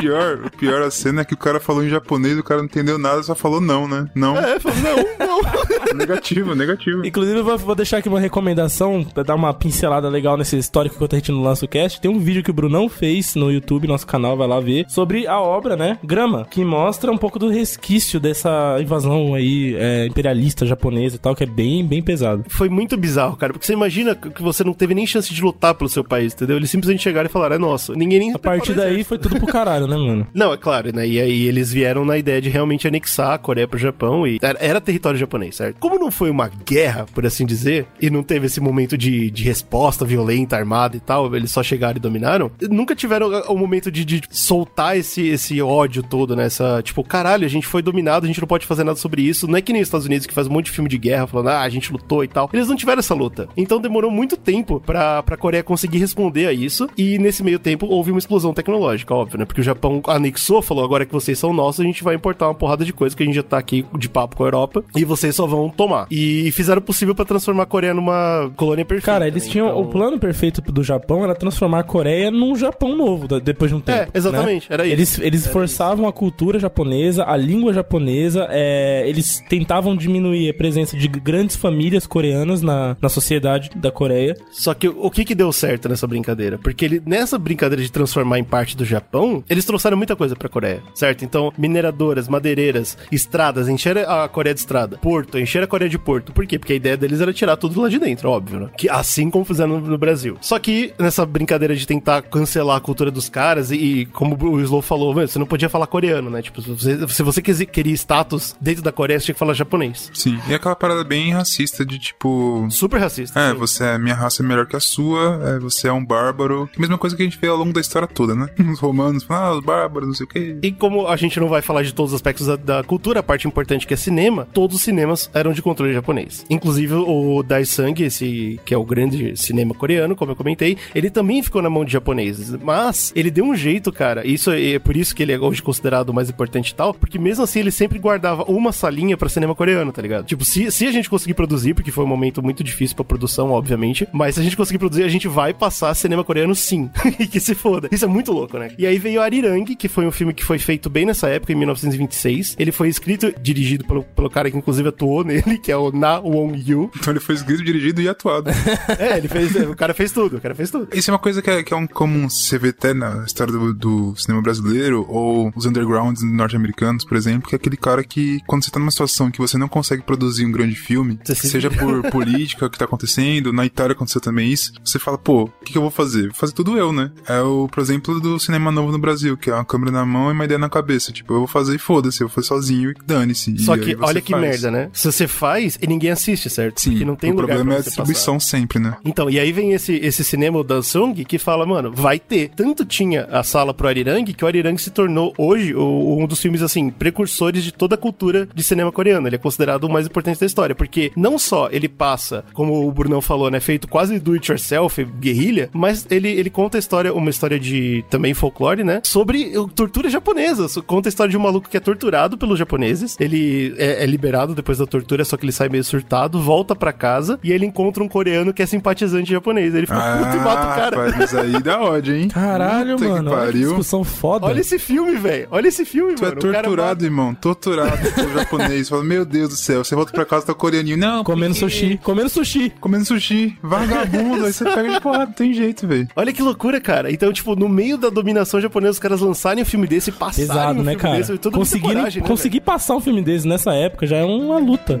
pior, 0.00 0.40
o 0.46 0.50
pior 0.50 0.82
a 0.82 0.90
cena 0.90 1.22
é 1.22 1.24
que 1.24 1.34
o 1.34 1.36
cara 1.36 1.58
falou 1.60 1.84
em 1.84 1.88
japonês, 1.88 2.38
o 2.38 2.42
cara 2.42 2.58
não 2.60 2.66
entendeu 2.66 2.98
nada, 2.98 3.22
só 3.22 3.34
falou 3.34 3.60
não, 3.60 3.88
né? 3.88 4.08
Não. 4.14 4.36
É, 4.36 4.58
falou, 4.60 4.78
não, 4.78 5.26
não. 5.26 5.36
negativo, 5.96 6.54
negativo. 6.54 7.04
Inclusive, 7.06 7.38
eu 7.38 7.58
vou, 7.58 7.74
deixar 7.74 7.98
aqui 7.98 8.08
uma 8.08 8.20
recomendação 8.20 9.04
pra 9.04 9.22
dar 9.22 9.34
uma 9.34 9.52
pincelada 9.54 10.08
legal 10.08 10.36
nesse 10.36 10.56
histórico 10.56 10.96
enquanto 10.96 11.14
a 11.14 11.18
gente 11.18 11.32
não 11.32 11.42
lança 11.42 11.64
o 11.64 11.68
cast. 11.68 12.00
Tem 12.00 12.10
um 12.10 12.18
vídeo 12.18 12.42
que 12.42 12.50
o 12.50 12.54
Brunão 12.54 12.88
fez 12.88 13.34
no 13.34 13.50
YouTube, 13.50 13.86
nosso 13.86 14.06
canal, 14.06 14.36
vai 14.36 14.46
lá 14.46 14.60
ver, 14.60 14.86
sobre 14.88 15.26
a 15.26 15.40
obra, 15.40 15.76
né? 15.76 15.98
Grama, 16.02 16.46
que 16.50 16.64
mostra 16.64 17.10
um 17.10 17.18
pouco 17.18 17.38
do 17.38 17.48
resquício 17.48 18.20
dessa 18.20 18.78
invasão 18.80 19.34
aí 19.34 19.74
é, 19.78 20.06
imperialista 20.06 20.66
japonesa 20.66 21.16
e 21.16 21.18
tal, 21.18 21.34
que 21.34 21.44
é 21.44 21.46
bem, 21.46 21.84
bem 21.86 22.02
pesado. 22.02 22.44
Foi 22.48 22.68
muito 22.68 22.96
bizarro, 22.96 23.36
cara, 23.36 23.52
porque 23.52 23.66
você 23.66 23.72
imagina 23.72 24.14
que 24.30 24.42
você 24.42 24.64
não 24.64 24.72
teve 24.72 24.94
nem 24.94 25.06
chance 25.06 25.32
de 25.32 25.42
lutar 25.42 25.74
pelo 25.74 25.88
seu 25.88 26.04
país, 26.04 26.32
entendeu? 26.34 26.56
Eles 26.56 26.70
simplesmente 26.70 27.02
chegaram 27.02 27.28
e 27.28 27.32
falaram, 27.32 27.56
é 27.56 27.58
nosso. 27.58 27.94
Ninguém 27.94 28.18
nem 28.18 28.32
A 28.34 28.38
partir 28.38 28.74
daí 28.74 29.04
foi 29.04 29.18
tudo 29.18 29.36
pro 29.36 29.46
caralho, 29.46 29.86
né, 29.86 29.96
mano? 29.96 30.26
Não, 30.34 30.52
é 30.52 30.56
claro, 30.56 30.94
né? 30.94 31.06
E 31.06 31.20
aí 31.20 31.46
eles 31.46 31.72
vieram 31.72 32.04
na 32.04 32.18
ideia 32.18 32.40
de 32.40 32.48
realmente 32.48 32.86
anexar 32.86 33.32
a 33.32 33.38
Coreia 33.38 33.68
pro 33.68 33.78
Japão 33.78 34.26
e 34.26 34.38
era, 34.42 34.58
era 34.60 34.80
território 34.80 35.18
japonês, 35.18 35.56
certo? 35.56 35.78
Como 35.78 35.98
não 35.98 36.10
foi 36.10 36.30
uma 36.30 36.48
guerra, 36.48 37.06
por 37.14 37.24
assim 37.26 37.46
dizer, 37.46 37.86
e 38.00 38.10
não 38.10 38.22
teve 38.22 38.46
esse 38.46 38.60
momento 38.60 38.96
de, 38.96 39.30
de 39.30 39.44
resposta 39.44 40.04
violenta, 40.04 40.56
armada 40.56 40.96
e 40.96 41.00
tal, 41.00 41.34
eles 41.34 41.50
só 41.50 41.62
chegaram 41.62 41.96
e 41.96 42.00
dominaram, 42.00 42.50
nunca 42.70 42.94
tiveram 42.94 43.28
o 43.48 43.56
momento 43.56 43.90
de, 43.90 44.04
de 44.04 44.22
soltar 44.30 44.96
esse, 44.96 45.26
esse 45.28 45.60
ódio 45.60 46.02
todo, 46.02 46.36
né? 46.36 46.46
Essa, 46.46 46.80
tipo, 46.82 47.02
caralho, 47.02 47.44
a 47.44 47.48
gente 47.48 47.66
foi 47.66 47.82
dominado, 47.82 48.24
a 48.24 48.26
gente 48.26 48.40
não 48.40 48.48
pode 48.48 48.66
fazer 48.66 48.84
nada 48.84 48.96
sobre 48.96 49.22
isso. 49.22 49.46
Não 49.46 49.56
é 49.56 49.62
que 49.62 49.72
nem 49.72 49.82
os 49.82 49.88
Estados 49.88 50.06
Unidos 50.06 50.26
que 50.26 50.34
faz 50.34 50.46
um 50.46 50.52
monte 50.52 50.66
de 50.66 50.72
filme 50.72 50.88
de 50.88 50.98
guerra 50.98 51.26
falando, 51.26 51.48
ah, 51.48 51.62
a 51.62 51.68
gente 51.68 51.92
lutou 51.92 52.22
e 52.22 52.28
tal. 52.28 52.48
Eles 52.52 52.68
não 52.68 52.76
tiveram 52.76 53.00
essa 53.00 53.14
luta. 53.14 53.48
Então 53.56 53.80
demorou 53.80 54.10
muito 54.16 54.36
tempo 54.36 54.80
pra, 54.84 55.22
pra 55.22 55.36
Coreia 55.36 55.62
conseguir 55.62 55.98
responder 55.98 56.46
a 56.46 56.52
isso. 56.52 56.88
E 56.96 57.18
nesse 57.18 57.42
meio 57.42 57.58
tempo 57.58 57.86
houve 57.86 58.10
uma 58.10 58.18
explosão 58.18 58.52
tecnológica, 58.54 59.14
óbvio, 59.14 59.38
né? 59.38 59.44
Porque 59.44 59.60
o 59.60 59.64
Japão 59.64 60.02
anexou, 60.06 60.62
falou, 60.62 60.84
agora 60.84 61.04
que 61.04 61.12
vocês 61.12 61.38
são 61.38 61.52
nossos, 61.52 61.80
a 61.80 61.84
gente 61.84 62.02
vai 62.02 62.14
importar 62.14 62.48
uma 62.48 62.54
porrada 62.54 62.84
de 62.84 62.92
coisa 62.92 63.14
que 63.16 63.22
a 63.22 63.26
gente 63.26 63.34
já 63.36 63.42
tá 63.42 63.58
aqui 63.58 63.84
de 63.98 64.08
papo 64.08 64.36
com 64.36 64.44
a 64.44 64.46
Europa 64.46 64.84
e 64.96 65.04
vocês 65.04 65.34
só 65.34 65.46
vão 65.46 65.68
tomar. 65.68 66.06
E 66.10 66.50
fizeram 66.52 66.78
o 66.80 66.82
possível 66.82 67.14
pra 67.14 67.24
transformar 67.24 67.64
a 67.64 67.66
Coreia 67.66 67.92
numa 67.94 68.50
colônia 68.56 68.84
perfeita. 68.84 69.12
Cara, 69.12 69.26
eles 69.28 69.44
né? 69.46 69.50
tinham. 69.52 69.66
Então- 69.68 69.80
O 69.82 69.86
plano 69.86 70.18
perfeito 70.18 70.60
do 70.72 70.82
Japão 70.82 71.22
era 71.24 71.34
transformar 71.34 71.80
a 71.80 71.84
Coreia 71.84 72.30
num 72.30 72.56
Japão 72.56 72.96
novo, 72.96 73.28
depois 73.40 73.70
de 73.70 73.76
um 73.76 73.80
tempo. 73.80 73.98
É, 73.98 74.08
exatamente, 74.14 74.68
né? 74.70 74.74
era 74.74 74.84
isso. 74.86 74.92
Eles, 74.94 75.18
eles 75.18 75.46
forçavam 75.46 76.06
a 76.08 76.12
cultura 76.12 76.58
japonesa, 76.58 77.24
a 77.26 77.36
língua 77.36 77.72
japonesa, 77.72 78.46
é, 78.50 79.04
eles 79.08 79.42
tentavam 79.48 79.96
diminuir 79.96 80.48
a 80.50 80.54
presença 80.54 80.96
de 80.96 81.08
grandes 81.08 81.56
famílias 81.56 82.06
coreanas 82.06 82.62
na, 82.62 82.96
na 83.00 83.08
sociedade 83.08 83.70
da 83.76 83.90
Coreia. 83.90 84.05
Só 84.50 84.74
que 84.74 84.88
o 84.88 85.10
que 85.10 85.24
que 85.24 85.34
deu 85.34 85.52
certo 85.52 85.88
nessa 85.88 86.06
brincadeira? 86.06 86.58
Porque 86.58 86.84
ele, 86.84 87.02
nessa 87.04 87.38
brincadeira 87.38 87.82
de 87.82 87.90
transformar 87.90 88.38
em 88.38 88.44
parte 88.44 88.76
do 88.76 88.84
Japão, 88.84 89.42
eles 89.48 89.64
trouxeram 89.64 89.96
muita 89.96 90.16
coisa 90.16 90.36
pra 90.36 90.48
Coreia, 90.48 90.82
certo? 90.94 91.24
Então, 91.24 91.52
mineradoras, 91.56 92.28
madeireiras, 92.28 92.96
estradas, 93.10 93.68
encheram 93.68 94.02
a 94.10 94.28
Coreia 94.28 94.54
de 94.54 94.60
estrada, 94.60 94.98
porto, 94.98 95.38
encheram 95.38 95.64
a 95.64 95.68
Coreia 95.68 95.88
de 95.88 95.98
porto. 95.98 96.32
Por 96.32 96.46
quê? 96.46 96.58
Porque 96.58 96.72
a 96.72 96.76
ideia 96.76 96.96
deles 96.96 97.20
era 97.20 97.32
tirar 97.32 97.56
tudo 97.56 97.80
lá 97.80 97.88
de 97.88 97.98
dentro, 97.98 98.30
óbvio, 98.30 98.60
né? 98.60 98.70
Que, 98.76 98.88
assim 98.88 99.30
como 99.30 99.44
fizeram 99.44 99.80
no, 99.80 99.88
no 99.88 99.98
Brasil. 99.98 100.36
Só 100.40 100.58
que 100.58 100.92
nessa 100.98 101.24
brincadeira 101.26 101.74
de 101.74 101.86
tentar 101.86 102.22
cancelar 102.22 102.76
a 102.76 102.80
cultura 102.80 103.10
dos 103.10 103.28
caras 103.28 103.70
e, 103.70 103.76
e 103.76 104.06
como 104.06 104.36
o 104.50 104.60
Slow 104.60 104.82
falou, 104.82 105.14
"Mano, 105.14 105.28
você 105.28 105.38
não 105.38 105.46
podia 105.46 105.68
falar 105.68 105.86
coreano, 105.86 106.30
né? 106.30 106.42
Tipo, 106.42 106.62
se 106.62 106.70
você, 106.70 107.08
se 107.08 107.22
você 107.22 107.42
queria 107.42 107.94
status 107.94 108.56
dentro 108.60 108.82
da 108.82 108.92
Coreia, 108.92 109.18
você 109.18 109.26
tinha 109.26 109.34
que 109.34 109.38
falar 109.38 109.54
japonês. 109.54 110.10
Sim. 110.14 110.38
E 110.48 110.54
aquela 110.54 110.76
parada 110.76 111.04
bem 111.04 111.32
racista 111.32 111.84
de 111.84 111.98
tipo. 111.98 112.66
Super 112.70 113.00
racista. 113.00 113.38
É, 113.38 113.52
sim. 113.52 113.58
você 113.58 113.84
é, 113.84 113.95
minha 113.98 114.14
raça 114.14 114.42
é 114.42 114.46
melhor 114.46 114.66
que 114.66 114.76
a 114.76 114.80
sua, 114.80 115.40
é, 115.44 115.58
você 115.58 115.88
é 115.88 115.92
um 115.92 116.04
bárbaro. 116.04 116.68
Mesma 116.78 116.98
coisa 116.98 117.16
que 117.16 117.22
a 117.22 117.24
gente 117.24 117.38
vê 117.38 117.48
ao 117.48 117.56
longo 117.56 117.72
da 117.72 117.80
história 117.80 118.06
toda, 118.06 118.34
né? 118.34 118.48
Os 118.72 118.78
romanos 118.78 119.24
ah, 119.28 119.52
os 119.52 119.64
bárbaros, 119.64 120.08
não 120.08 120.14
sei 120.14 120.24
o 120.24 120.28
quê. 120.28 120.58
E 120.62 120.72
como 120.72 121.08
a 121.08 121.16
gente 121.16 121.38
não 121.40 121.48
vai 121.48 121.62
falar 121.62 121.82
de 121.82 121.92
todos 121.92 122.12
os 122.12 122.16
aspectos 122.16 122.46
da, 122.46 122.56
da 122.56 122.82
cultura, 122.82 123.20
a 123.20 123.22
parte 123.22 123.46
importante 123.46 123.86
que 123.86 123.94
é 123.94 123.96
cinema, 123.96 124.46
todos 124.52 124.76
os 124.76 124.82
cinemas 124.82 125.30
eram 125.34 125.52
de 125.52 125.62
controle 125.62 125.92
japonês. 125.92 126.44
Inclusive 126.48 126.94
o 126.94 127.42
Daisang, 127.42 128.02
esse 128.02 128.60
que 128.64 128.74
é 128.74 128.76
o 128.76 128.84
grande 128.84 129.36
cinema 129.36 129.74
coreano, 129.74 130.14
como 130.14 130.32
eu 130.32 130.36
comentei, 130.36 130.76
ele 130.94 131.10
também 131.10 131.42
ficou 131.42 131.62
na 131.62 131.70
mão 131.70 131.84
de 131.84 131.92
japoneses. 131.92 132.50
Mas 132.62 133.12
ele 133.16 133.30
deu 133.30 133.44
um 133.44 133.54
jeito, 133.54 133.92
cara. 133.92 134.26
Isso 134.26 134.50
é 134.50 134.76
é 134.76 134.78
por 134.78 134.96
isso 134.96 135.14
que 135.14 135.22
ele 135.22 135.32
é 135.32 135.38
hoje 135.38 135.62
considerado 135.62 136.10
o 136.10 136.14
mais 136.14 136.30
importante 136.30 136.70
e 136.70 136.74
tal, 136.74 136.92
porque 136.92 137.18
mesmo 137.18 137.44
assim 137.44 137.60
ele 137.60 137.70
sempre 137.70 137.98
guardava 137.98 138.44
uma 138.44 138.72
salinha 138.72 139.16
pra 139.16 139.28
cinema 139.28 139.54
coreano, 139.54 139.92
tá 139.92 140.02
ligado? 140.02 140.26
Tipo, 140.26 140.44
se, 140.44 140.70
se 140.70 140.86
a 140.86 140.92
gente 140.92 141.08
conseguir 141.08 141.34
produzir, 141.34 141.74
porque 141.74 141.90
foi 141.90 142.04
um 142.04 142.08
momento 142.08 142.42
muito 142.42 142.62
difícil 142.62 142.96
pra 142.96 143.04
produção, 143.04 143.50
obviamente, 143.50 143.85
mas 144.12 144.34
se 144.34 144.40
a 144.40 144.44
gente 144.44 144.56
conseguir 144.56 144.78
produzir, 144.78 145.02
a 145.02 145.08
gente 145.08 145.28
vai 145.28 145.52
passar 145.52 145.94
cinema 145.94 146.24
coreano 146.24 146.54
sim. 146.54 146.90
e 147.18 147.26
que 147.26 147.40
se 147.40 147.54
foda. 147.54 147.88
Isso 147.92 148.04
é 148.04 148.08
muito 148.08 148.32
louco, 148.32 148.58
né? 148.58 148.70
E 148.78 148.86
aí 148.86 148.98
veio 148.98 149.20
Arirang, 149.20 149.74
que 149.74 149.88
foi 149.88 150.06
um 150.06 150.10
filme 150.10 150.32
que 150.32 150.44
foi 150.44 150.58
feito 150.58 150.88
bem 150.88 151.06
nessa 151.06 151.28
época, 151.28 151.52
em 151.52 151.56
1926. 151.56 152.56
Ele 152.58 152.72
foi 152.72 152.88
escrito, 152.88 153.32
dirigido 153.40 153.84
pelo, 153.84 154.02
pelo 154.02 154.30
cara 154.30 154.50
que 154.50 154.56
inclusive 154.56 154.88
atuou 154.88 155.22
nele, 155.24 155.58
que 155.58 155.70
é 155.70 155.76
o 155.76 155.90
Na 155.92 156.18
Wong 156.18 156.62
Yu. 156.66 156.90
Então 156.96 157.12
ele 157.12 157.20
foi 157.20 157.34
escrito, 157.34 157.62
dirigido 157.62 158.00
e 158.00 158.08
atuado. 158.08 158.50
É, 158.98 159.18
ele 159.18 159.28
fez, 159.28 159.54
o 159.56 159.74
cara 159.74 159.92
fez 159.92 160.12
tudo, 160.12 160.36
o 160.36 160.40
cara 160.40 160.54
fez 160.54 160.70
tudo. 160.70 160.88
Isso 160.94 161.10
é 161.10 161.12
uma 161.12 161.18
coisa 161.18 161.42
que 161.42 161.50
é, 161.50 161.62
que 161.62 161.74
é 161.74 161.76
um 161.76 161.86
comum 161.86 162.28
você 162.28 162.58
vê 162.58 162.68
até 162.68 162.94
na 162.94 163.24
história 163.24 163.52
do, 163.52 163.74
do 163.74 164.16
cinema 164.16 164.42
brasileiro 164.42 165.04
ou 165.08 165.52
os 165.54 165.66
undergrounds 165.66 166.22
norte-americanos, 166.22 167.04
por 167.04 167.16
exemplo, 167.16 167.48
que 167.48 167.54
é 167.54 167.56
aquele 167.56 167.76
cara 167.76 168.02
que, 168.02 168.40
quando 168.46 168.64
você 168.64 168.70
tá 168.70 168.78
numa 168.78 168.90
situação 168.90 169.30
que 169.30 169.38
você 169.38 169.58
não 169.58 169.68
consegue 169.68 170.02
produzir 170.02 170.46
um 170.46 170.52
grande 170.52 170.74
filme, 170.74 171.18
seja 171.24 171.70
por 171.70 172.10
política, 172.10 172.66
o 172.66 172.70
que 172.70 172.78
tá 172.78 172.84
acontecendo, 172.84 173.52
na 173.52 173.65
Itália 173.66 173.92
aconteceu 173.92 174.20
também 174.20 174.50
isso, 174.50 174.72
você 174.84 174.98
fala, 174.98 175.18
pô, 175.18 175.44
o 175.44 175.48
que, 175.64 175.72
que 175.72 175.78
eu 175.78 175.82
vou 175.82 175.90
fazer? 175.90 176.24
Vou 176.28 176.34
fazer 176.34 176.52
tudo 176.52 176.76
eu, 176.78 176.92
né? 176.92 177.10
É 177.28 177.40
o, 177.40 177.68
por 177.68 177.80
exemplo, 177.80 178.20
do 178.20 178.38
cinema 178.38 178.70
novo 178.70 178.92
no 178.92 178.98
Brasil, 178.98 179.36
que 179.36 179.50
é 179.50 179.54
uma 179.54 179.64
câmera 179.64 179.90
na 179.92 180.04
mão 180.06 180.30
e 180.30 180.32
uma 180.32 180.44
ideia 180.44 180.58
na 180.58 180.68
cabeça. 180.68 181.12
Tipo, 181.12 181.34
eu 181.34 181.38
vou 181.38 181.46
fazer 181.46 181.74
e 181.74 181.78
foda-se, 181.78 182.22
eu 182.22 182.28
vou 182.28 182.34
fazer 182.34 182.46
sozinho 182.48 182.90
e 182.90 182.94
dane-se. 183.06 183.58
Só 183.58 183.76
que 183.76 183.96
olha 184.00 184.20
que 184.20 184.32
faz. 184.32 184.42
merda, 184.42 184.70
né? 184.70 184.90
Se 184.92 185.10
você 185.10 185.26
faz 185.26 185.78
e 185.80 185.86
ninguém 185.86 186.10
assiste, 186.10 186.48
certo? 186.50 186.80
Sim, 186.80 186.90
Porque 186.90 187.04
não 187.04 187.16
tem 187.16 187.30
o 187.30 187.34
lugar 187.34 187.46
problema 187.56 187.74
é 187.74 187.78
a 187.78 187.82
distribuição 187.82 188.38
sempre, 188.40 188.78
né? 188.78 188.96
Então, 189.04 189.28
e 189.30 189.38
aí 189.38 189.52
vem 189.52 189.72
esse, 189.72 189.94
esse 189.96 190.24
cinema, 190.24 190.58
o 190.58 190.64
Dansung, 190.64 191.14
que 191.24 191.38
fala, 191.38 191.66
mano, 191.66 191.92
vai 191.94 192.18
ter. 192.18 192.50
Tanto 192.56 192.84
tinha 192.84 193.24
a 193.24 193.42
sala 193.42 193.72
pro 193.74 193.88
Arirang, 193.88 194.32
que 194.32 194.44
o 194.44 194.48
Arirang 194.48 194.80
se 194.80 194.90
tornou 194.90 195.32
hoje 195.38 195.74
o- 195.74 196.18
um 196.20 196.26
dos 196.26 196.40
filmes, 196.40 196.62
assim, 196.62 196.90
precursores 196.90 197.62
de 197.64 197.72
toda 197.72 197.94
a 197.94 197.98
cultura 197.98 198.48
de 198.54 198.62
cinema 198.62 198.92
coreano. 198.92 199.26
Ele 199.28 199.36
é 199.36 199.38
considerado 199.38 199.84
o 199.84 199.88
mais 199.90 200.06
importante 200.06 200.38
da 200.40 200.46
história, 200.46 200.74
porque 200.74 201.12
não 201.16 201.38
só 201.38 201.68
ele 201.70 201.88
passa, 201.88 202.44
como 202.52 202.86
o 202.86 202.92
Brunão 202.92 203.20
falou, 203.20 203.50
né, 203.50 203.55
feito 203.60 203.88
quase 203.88 204.18
do 204.18 204.32
it 204.32 204.50
yourself, 204.50 205.02
guerrilha, 205.20 205.68
mas 205.72 206.06
ele, 206.10 206.28
ele 206.28 206.50
conta 206.50 206.78
a 206.78 206.80
história, 206.80 207.12
uma 207.12 207.30
história 207.30 207.58
de, 207.58 208.04
também 208.10 208.34
folclore, 208.34 208.82
né, 208.84 209.00
sobre 209.04 209.52
tortura 209.74 210.08
japonesa. 210.10 210.66
Conta 210.82 211.08
a 211.08 211.10
história 211.10 211.30
de 211.30 211.36
um 211.36 211.40
maluco 211.40 211.68
que 211.68 211.76
é 211.76 211.80
torturado 211.80 212.36
pelos 212.38 212.58
japoneses, 212.58 213.16
ele 213.20 213.74
é, 213.78 214.02
é 214.02 214.06
liberado 214.06 214.54
depois 214.54 214.78
da 214.78 214.86
tortura, 214.86 215.24
só 215.24 215.36
que 215.36 215.44
ele 215.44 215.52
sai 215.52 215.68
meio 215.68 215.84
surtado, 215.84 216.40
volta 216.40 216.74
pra 216.74 216.92
casa, 216.92 217.38
e 217.42 217.52
ele 217.52 217.66
encontra 217.66 218.02
um 218.02 218.08
coreano 218.08 218.52
que 218.52 218.62
é 218.62 218.66
simpatizante 218.66 219.30
japonês. 219.30 219.74
Ele 219.74 219.86
fica 219.86 219.98
puto 220.18 220.36
e 220.36 220.40
mata 220.40 220.62
o 220.62 220.74
cara. 220.74 220.96
rapaz, 220.96 221.16
mas 221.16 221.34
aí 221.34 221.62
dá 221.62 221.80
ódio, 221.80 222.14
hein? 222.16 222.28
Caralho, 222.28 222.96
Puta 222.96 223.04
que 223.04 223.10
mano. 223.10 223.30
Olha 223.30 223.40
que 223.40 223.46
pariu. 223.46 223.68
discussão 223.68 224.04
foda. 224.04 224.46
Olha 224.46 224.60
esse 224.60 224.78
filme, 224.78 225.16
velho. 225.16 225.48
Olha 225.50 225.68
esse 225.68 225.84
filme, 225.84 226.14
Tu 226.14 226.24
é 226.24 226.28
mano. 226.28 226.38
O 226.38 226.42
cara 226.52 226.62
torturado, 226.64 227.04
irmão. 227.04 227.34
Torturado 227.34 228.10
pelo 228.14 228.32
japonês. 228.34 228.88
Fala, 228.88 229.02
meu 229.04 229.24
Deus 229.24 229.48
do 229.50 229.56
céu. 229.56 229.84
Você 229.84 229.94
volta 229.94 230.12
pra 230.12 230.24
casa, 230.24 230.46
tá 230.46 230.54
coreaninho. 230.54 230.96
Não, 230.96 231.22
Comendo 231.24 231.54
porque- 231.54 231.70
sushi. 231.70 232.00
Comendo 232.02 232.28
sushi. 232.28 232.72
Comendo 232.80 233.04
sushi. 233.04 233.45
Vagabundo. 233.62 234.46
aí 234.46 234.52
você 234.52 234.64
pega 234.64 234.90
de 234.90 235.00
porrada. 235.00 235.26
Não 235.26 235.32
tem 235.32 235.52
jeito, 235.52 235.86
velho. 235.86 236.08
Olha 236.16 236.32
que 236.32 236.42
loucura, 236.42 236.80
cara. 236.80 237.10
Então, 237.12 237.32
tipo, 237.32 237.56
no 237.56 237.68
meio 237.68 237.96
da 237.96 238.08
dominação 238.10 238.60
japonesa, 238.60 238.92
os 238.92 238.98
caras 238.98 239.20
lançarem 239.20 239.62
um 239.62 239.66
filme 239.66 239.86
desse 239.86 240.10
e 240.10 240.12
passarem 240.12 240.48
Pesado, 240.48 240.80
um 240.80 240.82
né, 240.82 240.92
filme 240.92 241.02
cara? 241.02 241.16
desse. 241.18 241.38
Tudo 241.38 241.56
muita 241.56 241.58
Conseguir, 241.58 241.94
coragem, 241.94 242.22
né, 242.22 242.28
conseguir 242.28 242.60
passar 242.60 242.96
um 242.96 243.00
filme 243.00 243.22
desse 243.22 243.46
nessa 243.46 243.74
época 243.74 244.06
já 244.06 244.16
é 244.16 244.24
uma 244.24 244.58
luta. 244.58 245.00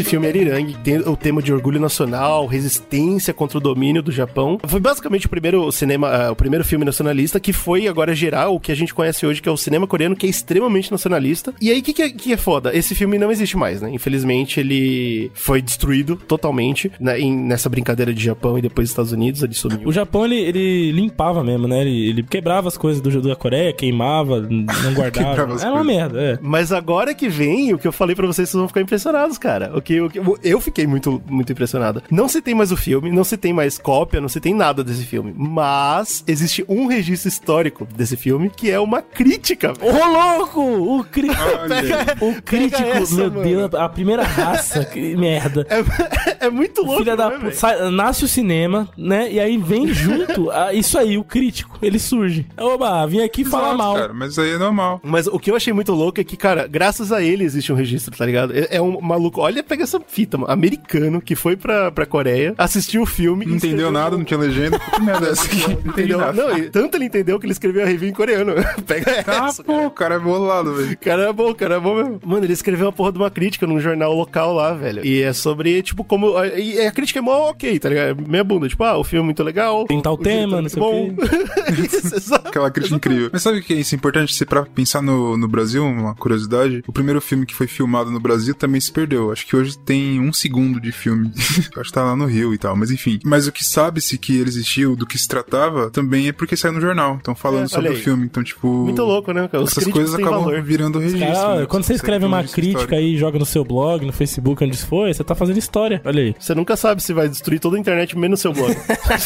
Esse 0.00 0.08
filme 0.08 0.26
Arirang 0.26 0.74
tem 0.82 0.98
o 0.98 1.14
tema 1.14 1.42
de 1.42 1.52
orgulho 1.52 1.78
nacional, 1.78 2.46
resistência 2.46 3.34
contra 3.34 3.58
o 3.58 3.60
domínio 3.60 4.02
do 4.02 4.10
Japão. 4.10 4.58
Foi 4.66 4.80
basicamente 4.80 5.26
o 5.26 5.28
primeiro 5.28 5.70
cinema, 5.70 6.08
ah, 6.08 6.32
o 6.32 6.36
primeiro 6.36 6.64
filme 6.64 6.86
nacionalista 6.86 7.38
que 7.38 7.52
foi 7.52 7.86
agora 7.86 8.14
gerar 8.14 8.48
o 8.48 8.58
que 8.58 8.72
a 8.72 8.74
gente 8.74 8.94
conhece 8.94 9.26
hoje, 9.26 9.42
que 9.42 9.48
é 9.48 9.52
o 9.52 9.58
cinema 9.58 9.86
coreano, 9.86 10.16
que 10.16 10.26
é 10.26 10.30
extremamente 10.30 10.90
nacionalista. 10.90 11.52
E 11.60 11.70
aí, 11.70 11.80
o 11.80 11.82
que, 11.82 11.92
que, 11.92 12.02
é, 12.02 12.08
que 12.08 12.32
é 12.32 12.36
foda? 12.38 12.74
Esse 12.74 12.94
filme 12.94 13.18
não 13.18 13.30
existe 13.30 13.58
mais, 13.58 13.82
né? 13.82 13.90
Infelizmente, 13.92 14.58
ele 14.58 15.30
foi 15.34 15.60
destruído 15.60 16.16
totalmente 16.16 16.90
né, 16.98 17.20
em- 17.20 17.36
nessa 17.36 17.68
brincadeira 17.68 18.14
de 18.14 18.24
Japão 18.24 18.56
e 18.58 18.62
depois 18.62 18.88
Estados 18.88 19.12
Unidos, 19.12 19.42
ele 19.42 19.52
sumiu. 19.54 19.80
O 19.86 19.92
Japão, 19.92 20.24
ele, 20.24 20.36
ele 20.40 20.92
limpava 20.92 21.44
mesmo, 21.44 21.68
né? 21.68 21.82
Ele, 21.82 22.08
ele 22.08 22.22
quebrava 22.22 22.68
as 22.68 22.78
coisas 22.78 23.02
do, 23.02 23.20
da 23.20 23.36
Coreia, 23.36 23.70
queimava, 23.72 24.40
não 24.40 24.64
guardava. 24.94 25.56
É 25.62 25.68
uma 25.70 25.84
merda, 25.84 26.20
é. 26.22 26.38
Mas 26.40 26.72
agora 26.72 27.14
que 27.14 27.28
vem, 27.28 27.74
o 27.74 27.78
que 27.78 27.86
eu 27.86 27.92
falei 27.92 28.16
pra 28.16 28.26
vocês, 28.26 28.48
vocês 28.48 28.58
vão 28.58 28.68
ficar 28.68 28.80
impressionados, 28.80 29.36
cara. 29.36 29.72
O 29.76 29.82
que 29.82 29.89
que, 29.90 30.08
que- 30.10 30.20
eu 30.44 30.60
fiquei 30.60 30.86
muito, 30.86 31.20
muito 31.28 31.50
impressionado. 31.50 32.02
Não 32.10 32.28
se 32.28 32.40
tem 32.40 32.54
mais 32.54 32.70
o 32.70 32.76
filme, 32.76 33.10
não 33.10 33.24
se 33.24 33.36
tem 33.36 33.52
mais 33.52 33.76
cópia, 33.78 34.20
não 34.20 34.28
se 34.28 34.38
tem 34.40 34.54
nada 34.54 34.84
desse 34.84 35.04
filme. 35.04 35.34
Mas 35.36 36.22
existe 36.28 36.64
um 36.68 36.86
registro 36.86 37.28
histórico 37.28 37.86
desse 37.96 38.16
filme 38.16 38.48
que 38.50 38.70
é 38.70 38.78
uma 38.78 39.02
crítica. 39.02 39.72
Ô, 39.80 40.36
louco! 40.36 40.60
O 40.98 41.04
crítico. 41.04 41.40
Pega- 41.68 42.16
O 42.24 42.40
crítico, 42.42 42.82
essa, 42.88 43.14
meu 43.16 43.30
mano. 43.30 43.42
Deus, 43.42 43.74
a 43.74 43.88
primeira 43.88 44.22
raça, 44.22 44.84
que 44.84 45.14
merda. 45.16 45.66
É, 45.68 46.46
é 46.46 46.50
muito 46.50 46.82
louco. 46.82 46.98
Filha 46.98 47.16
da 47.16 47.30
né, 47.38 47.50
sai- 47.50 47.90
nasce 47.90 48.24
o 48.24 48.28
cinema, 48.28 48.88
né? 48.96 49.30
E 49.32 49.40
aí 49.40 49.56
vem 49.58 49.88
junto 49.88 50.50
a- 50.50 50.72
isso 50.72 50.98
aí, 50.98 51.18
o 51.18 51.24
crítico. 51.24 51.78
Ele 51.82 51.98
surge. 51.98 52.46
Oba, 52.58 53.04
vim 53.06 53.22
aqui 53.22 53.44
falar 53.44 53.68
Exato, 53.74 53.78
mal. 53.78 53.94
Cara, 53.96 54.12
mas 54.14 54.38
aí 54.38 54.50
é 54.52 54.58
normal. 54.58 55.00
Mas 55.02 55.26
o 55.26 55.38
que 55.38 55.50
eu 55.50 55.56
achei 55.56 55.72
muito 55.72 55.92
louco 55.92 56.20
é 56.20 56.24
que, 56.24 56.36
cara, 56.36 56.66
graças 56.68 57.10
a 57.12 57.22
ele 57.22 57.44
existe 57.44 57.72
um 57.72 57.76
registro, 57.76 58.16
tá 58.16 58.24
ligado? 58.24 58.52
É, 58.56 58.76
é 58.76 58.82
um 58.82 59.00
maluco, 59.00 59.40
olha, 59.40 59.62
pega 59.70 59.84
essa 59.84 60.00
fita, 60.06 60.36
mano, 60.36 60.52
americano 60.52 61.20
que 61.20 61.34
foi 61.34 61.56
pra, 61.56 61.90
pra 61.90 62.04
Coreia, 62.06 62.54
assistiu 62.58 63.02
o 63.02 63.06
filme. 63.06 63.46
Não 63.46 63.54
entendeu 63.56 63.76
escreveu- 63.78 63.92
nada, 63.92 64.16
não 64.16 64.24
tinha 64.24 64.38
legenda. 64.38 64.78
Que 64.90 65.00
merda 65.02 65.28
é 65.28 65.30
essa 65.30 65.44
aqui? 65.46 65.62
Entendeu? 65.88 66.18
nada. 66.18 66.32
Não, 66.32 66.58
e 66.58 66.68
tanto 66.70 66.96
ele 66.96 67.04
entendeu 67.06 67.38
que 67.38 67.46
ele 67.46 67.52
escreveu 67.52 67.82
a 67.82 67.86
review 67.86 68.08
em 68.08 68.12
coreano. 68.12 68.52
Pega 68.86 69.24
Ah, 69.26 69.46
essa. 69.48 69.62
pô, 69.64 69.86
o 69.86 69.90
cara 69.90 70.16
é 70.16 70.18
bolado, 70.18 70.74
velho. 70.74 70.92
O 70.92 70.98
Cara, 70.98 71.22
é 71.28 71.32
bom, 71.32 71.50
o 71.50 71.54
cara 71.54 71.76
é 71.76 71.80
bom 71.80 71.94
mesmo. 71.94 72.20
Mano, 72.24 72.44
ele 72.44 72.52
escreveu 72.52 72.86
uma 72.86 72.92
porra 72.92 73.12
de 73.12 73.18
uma 73.18 73.30
crítica 73.30 73.66
num 73.66 73.80
jornal 73.80 74.12
local 74.14 74.52
lá, 74.52 74.74
velho. 74.74 75.04
E 75.06 75.22
é 75.22 75.32
sobre, 75.32 75.80
tipo, 75.82 76.02
como. 76.04 76.32
E 76.56 76.80
a 76.80 76.90
crítica 76.92 77.18
é 77.20 77.22
mó 77.22 77.50
ok, 77.50 77.78
tá 77.78 77.88
ligado? 77.88 78.26
Meia 78.28 78.42
bunda. 78.44 78.68
Tipo, 78.68 78.84
ah, 78.84 78.98
o 78.98 79.04
filme 79.04 79.22
é 79.22 79.24
muito 79.26 79.42
legal. 79.42 79.84
Tem 79.86 80.00
tal 80.02 80.18
tema, 80.18 80.58
é 80.58 80.62
não 80.62 80.68
sei 80.68 80.82
o 80.82 80.84
bom. 80.84 81.14
Isso. 82.16 82.34
Aquela 82.34 82.70
crítica 82.70 82.96
incrível. 82.96 83.30
Mas 83.32 83.42
sabe 83.42 83.58
o 83.58 83.62
que 83.62 83.72
é 83.72 83.76
isso? 83.76 83.94
É 83.94 83.96
importante 83.96 84.34
ser 84.34 84.46
pra 84.46 84.64
pensar 84.64 85.00
no, 85.02 85.36
no 85.36 85.48
Brasil, 85.48 85.84
uma 85.84 86.14
curiosidade. 86.14 86.82
O 86.86 86.92
primeiro 86.92 87.20
filme 87.20 87.46
que 87.46 87.54
foi 87.54 87.66
filmado 87.66 88.10
no 88.10 88.20
Brasil 88.20 88.54
também 88.54 88.80
se 88.80 88.92
perdeu. 88.92 89.30
Acho 89.30 89.46
que 89.46 89.56
hoje 89.60 89.78
tem 89.78 90.20
um 90.20 90.32
segundo 90.32 90.80
de 90.80 90.92
filme. 90.92 91.30
Acho 91.76 91.88
que 91.88 91.92
tá 91.92 92.02
lá 92.02 92.16
no 92.16 92.26
Rio 92.26 92.52
e 92.54 92.58
tal, 92.58 92.74
mas 92.76 92.90
enfim. 92.90 93.18
Mas 93.24 93.46
o 93.46 93.52
que 93.52 93.64
sabe-se 93.64 94.18
que 94.18 94.36
ele 94.36 94.48
existiu, 94.48 94.96
do 94.96 95.06
que 95.06 95.18
se 95.18 95.28
tratava, 95.28 95.90
também 95.90 96.28
é 96.28 96.32
porque 96.32 96.56
saiu 96.56 96.72
no 96.72 96.80
jornal. 96.80 97.18
Então 97.20 97.34
falando 97.34 97.64
É, 97.64 97.68
sobre 97.68 97.86
olha 97.88 97.94
o 97.94 97.96
aí. 97.96 98.02
filme. 98.02 98.24
Então, 98.26 98.42
tipo. 98.42 98.66
Muito 98.68 99.02
louco, 99.02 99.32
né, 99.32 99.48
cara? 99.48 99.62
Os 99.62 99.70
Essas 99.76 99.86
coisas 99.92 100.14
acabam 100.14 100.44
valor. 100.44 100.62
virando 100.62 100.98
registro. 100.98 101.32
Cara, 101.32 101.60
né? 101.60 101.66
quando 101.66 101.84
você 101.84 101.94
escreve 101.94 102.24
um 102.24 102.28
uma 102.28 102.42
crítica 102.42 102.68
histórico. 102.68 102.94
aí 102.94 103.14
e 103.14 103.18
joga 103.18 103.38
no 103.38 103.46
seu 103.46 103.64
blog, 103.64 104.04
no 104.06 104.12
Facebook, 104.12 104.62
onde 104.64 104.76
for, 104.78 105.12
você 105.12 105.22
tá 105.24 105.34
fazendo 105.34 105.58
história. 105.58 106.00
Olha 106.04 106.22
aí. 106.22 106.34
Você 106.38 106.54
nunca 106.54 106.76
sabe 106.76 107.02
se 107.02 107.12
vai 107.12 107.28
destruir 107.28 107.58
toda 107.60 107.76
a 107.76 107.80
internet 107.80 108.16
menos 108.16 108.40
seu 108.40 108.52
blog. 108.52 108.74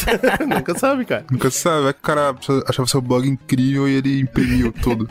nunca 0.47 0.77
sabe, 0.77 1.05
cara. 1.05 1.25
Nunca 1.31 1.49
sabe, 1.51 1.83
vai 1.83 1.93
que 1.93 1.99
o 1.99 2.03
cara 2.03 2.35
achava 2.67 2.87
seu 2.87 3.01
blog 3.01 3.27
incrível 3.27 3.87
e 3.87 3.93
ele 3.95 4.19
imprimiu 4.21 4.71
tudo. 4.71 5.07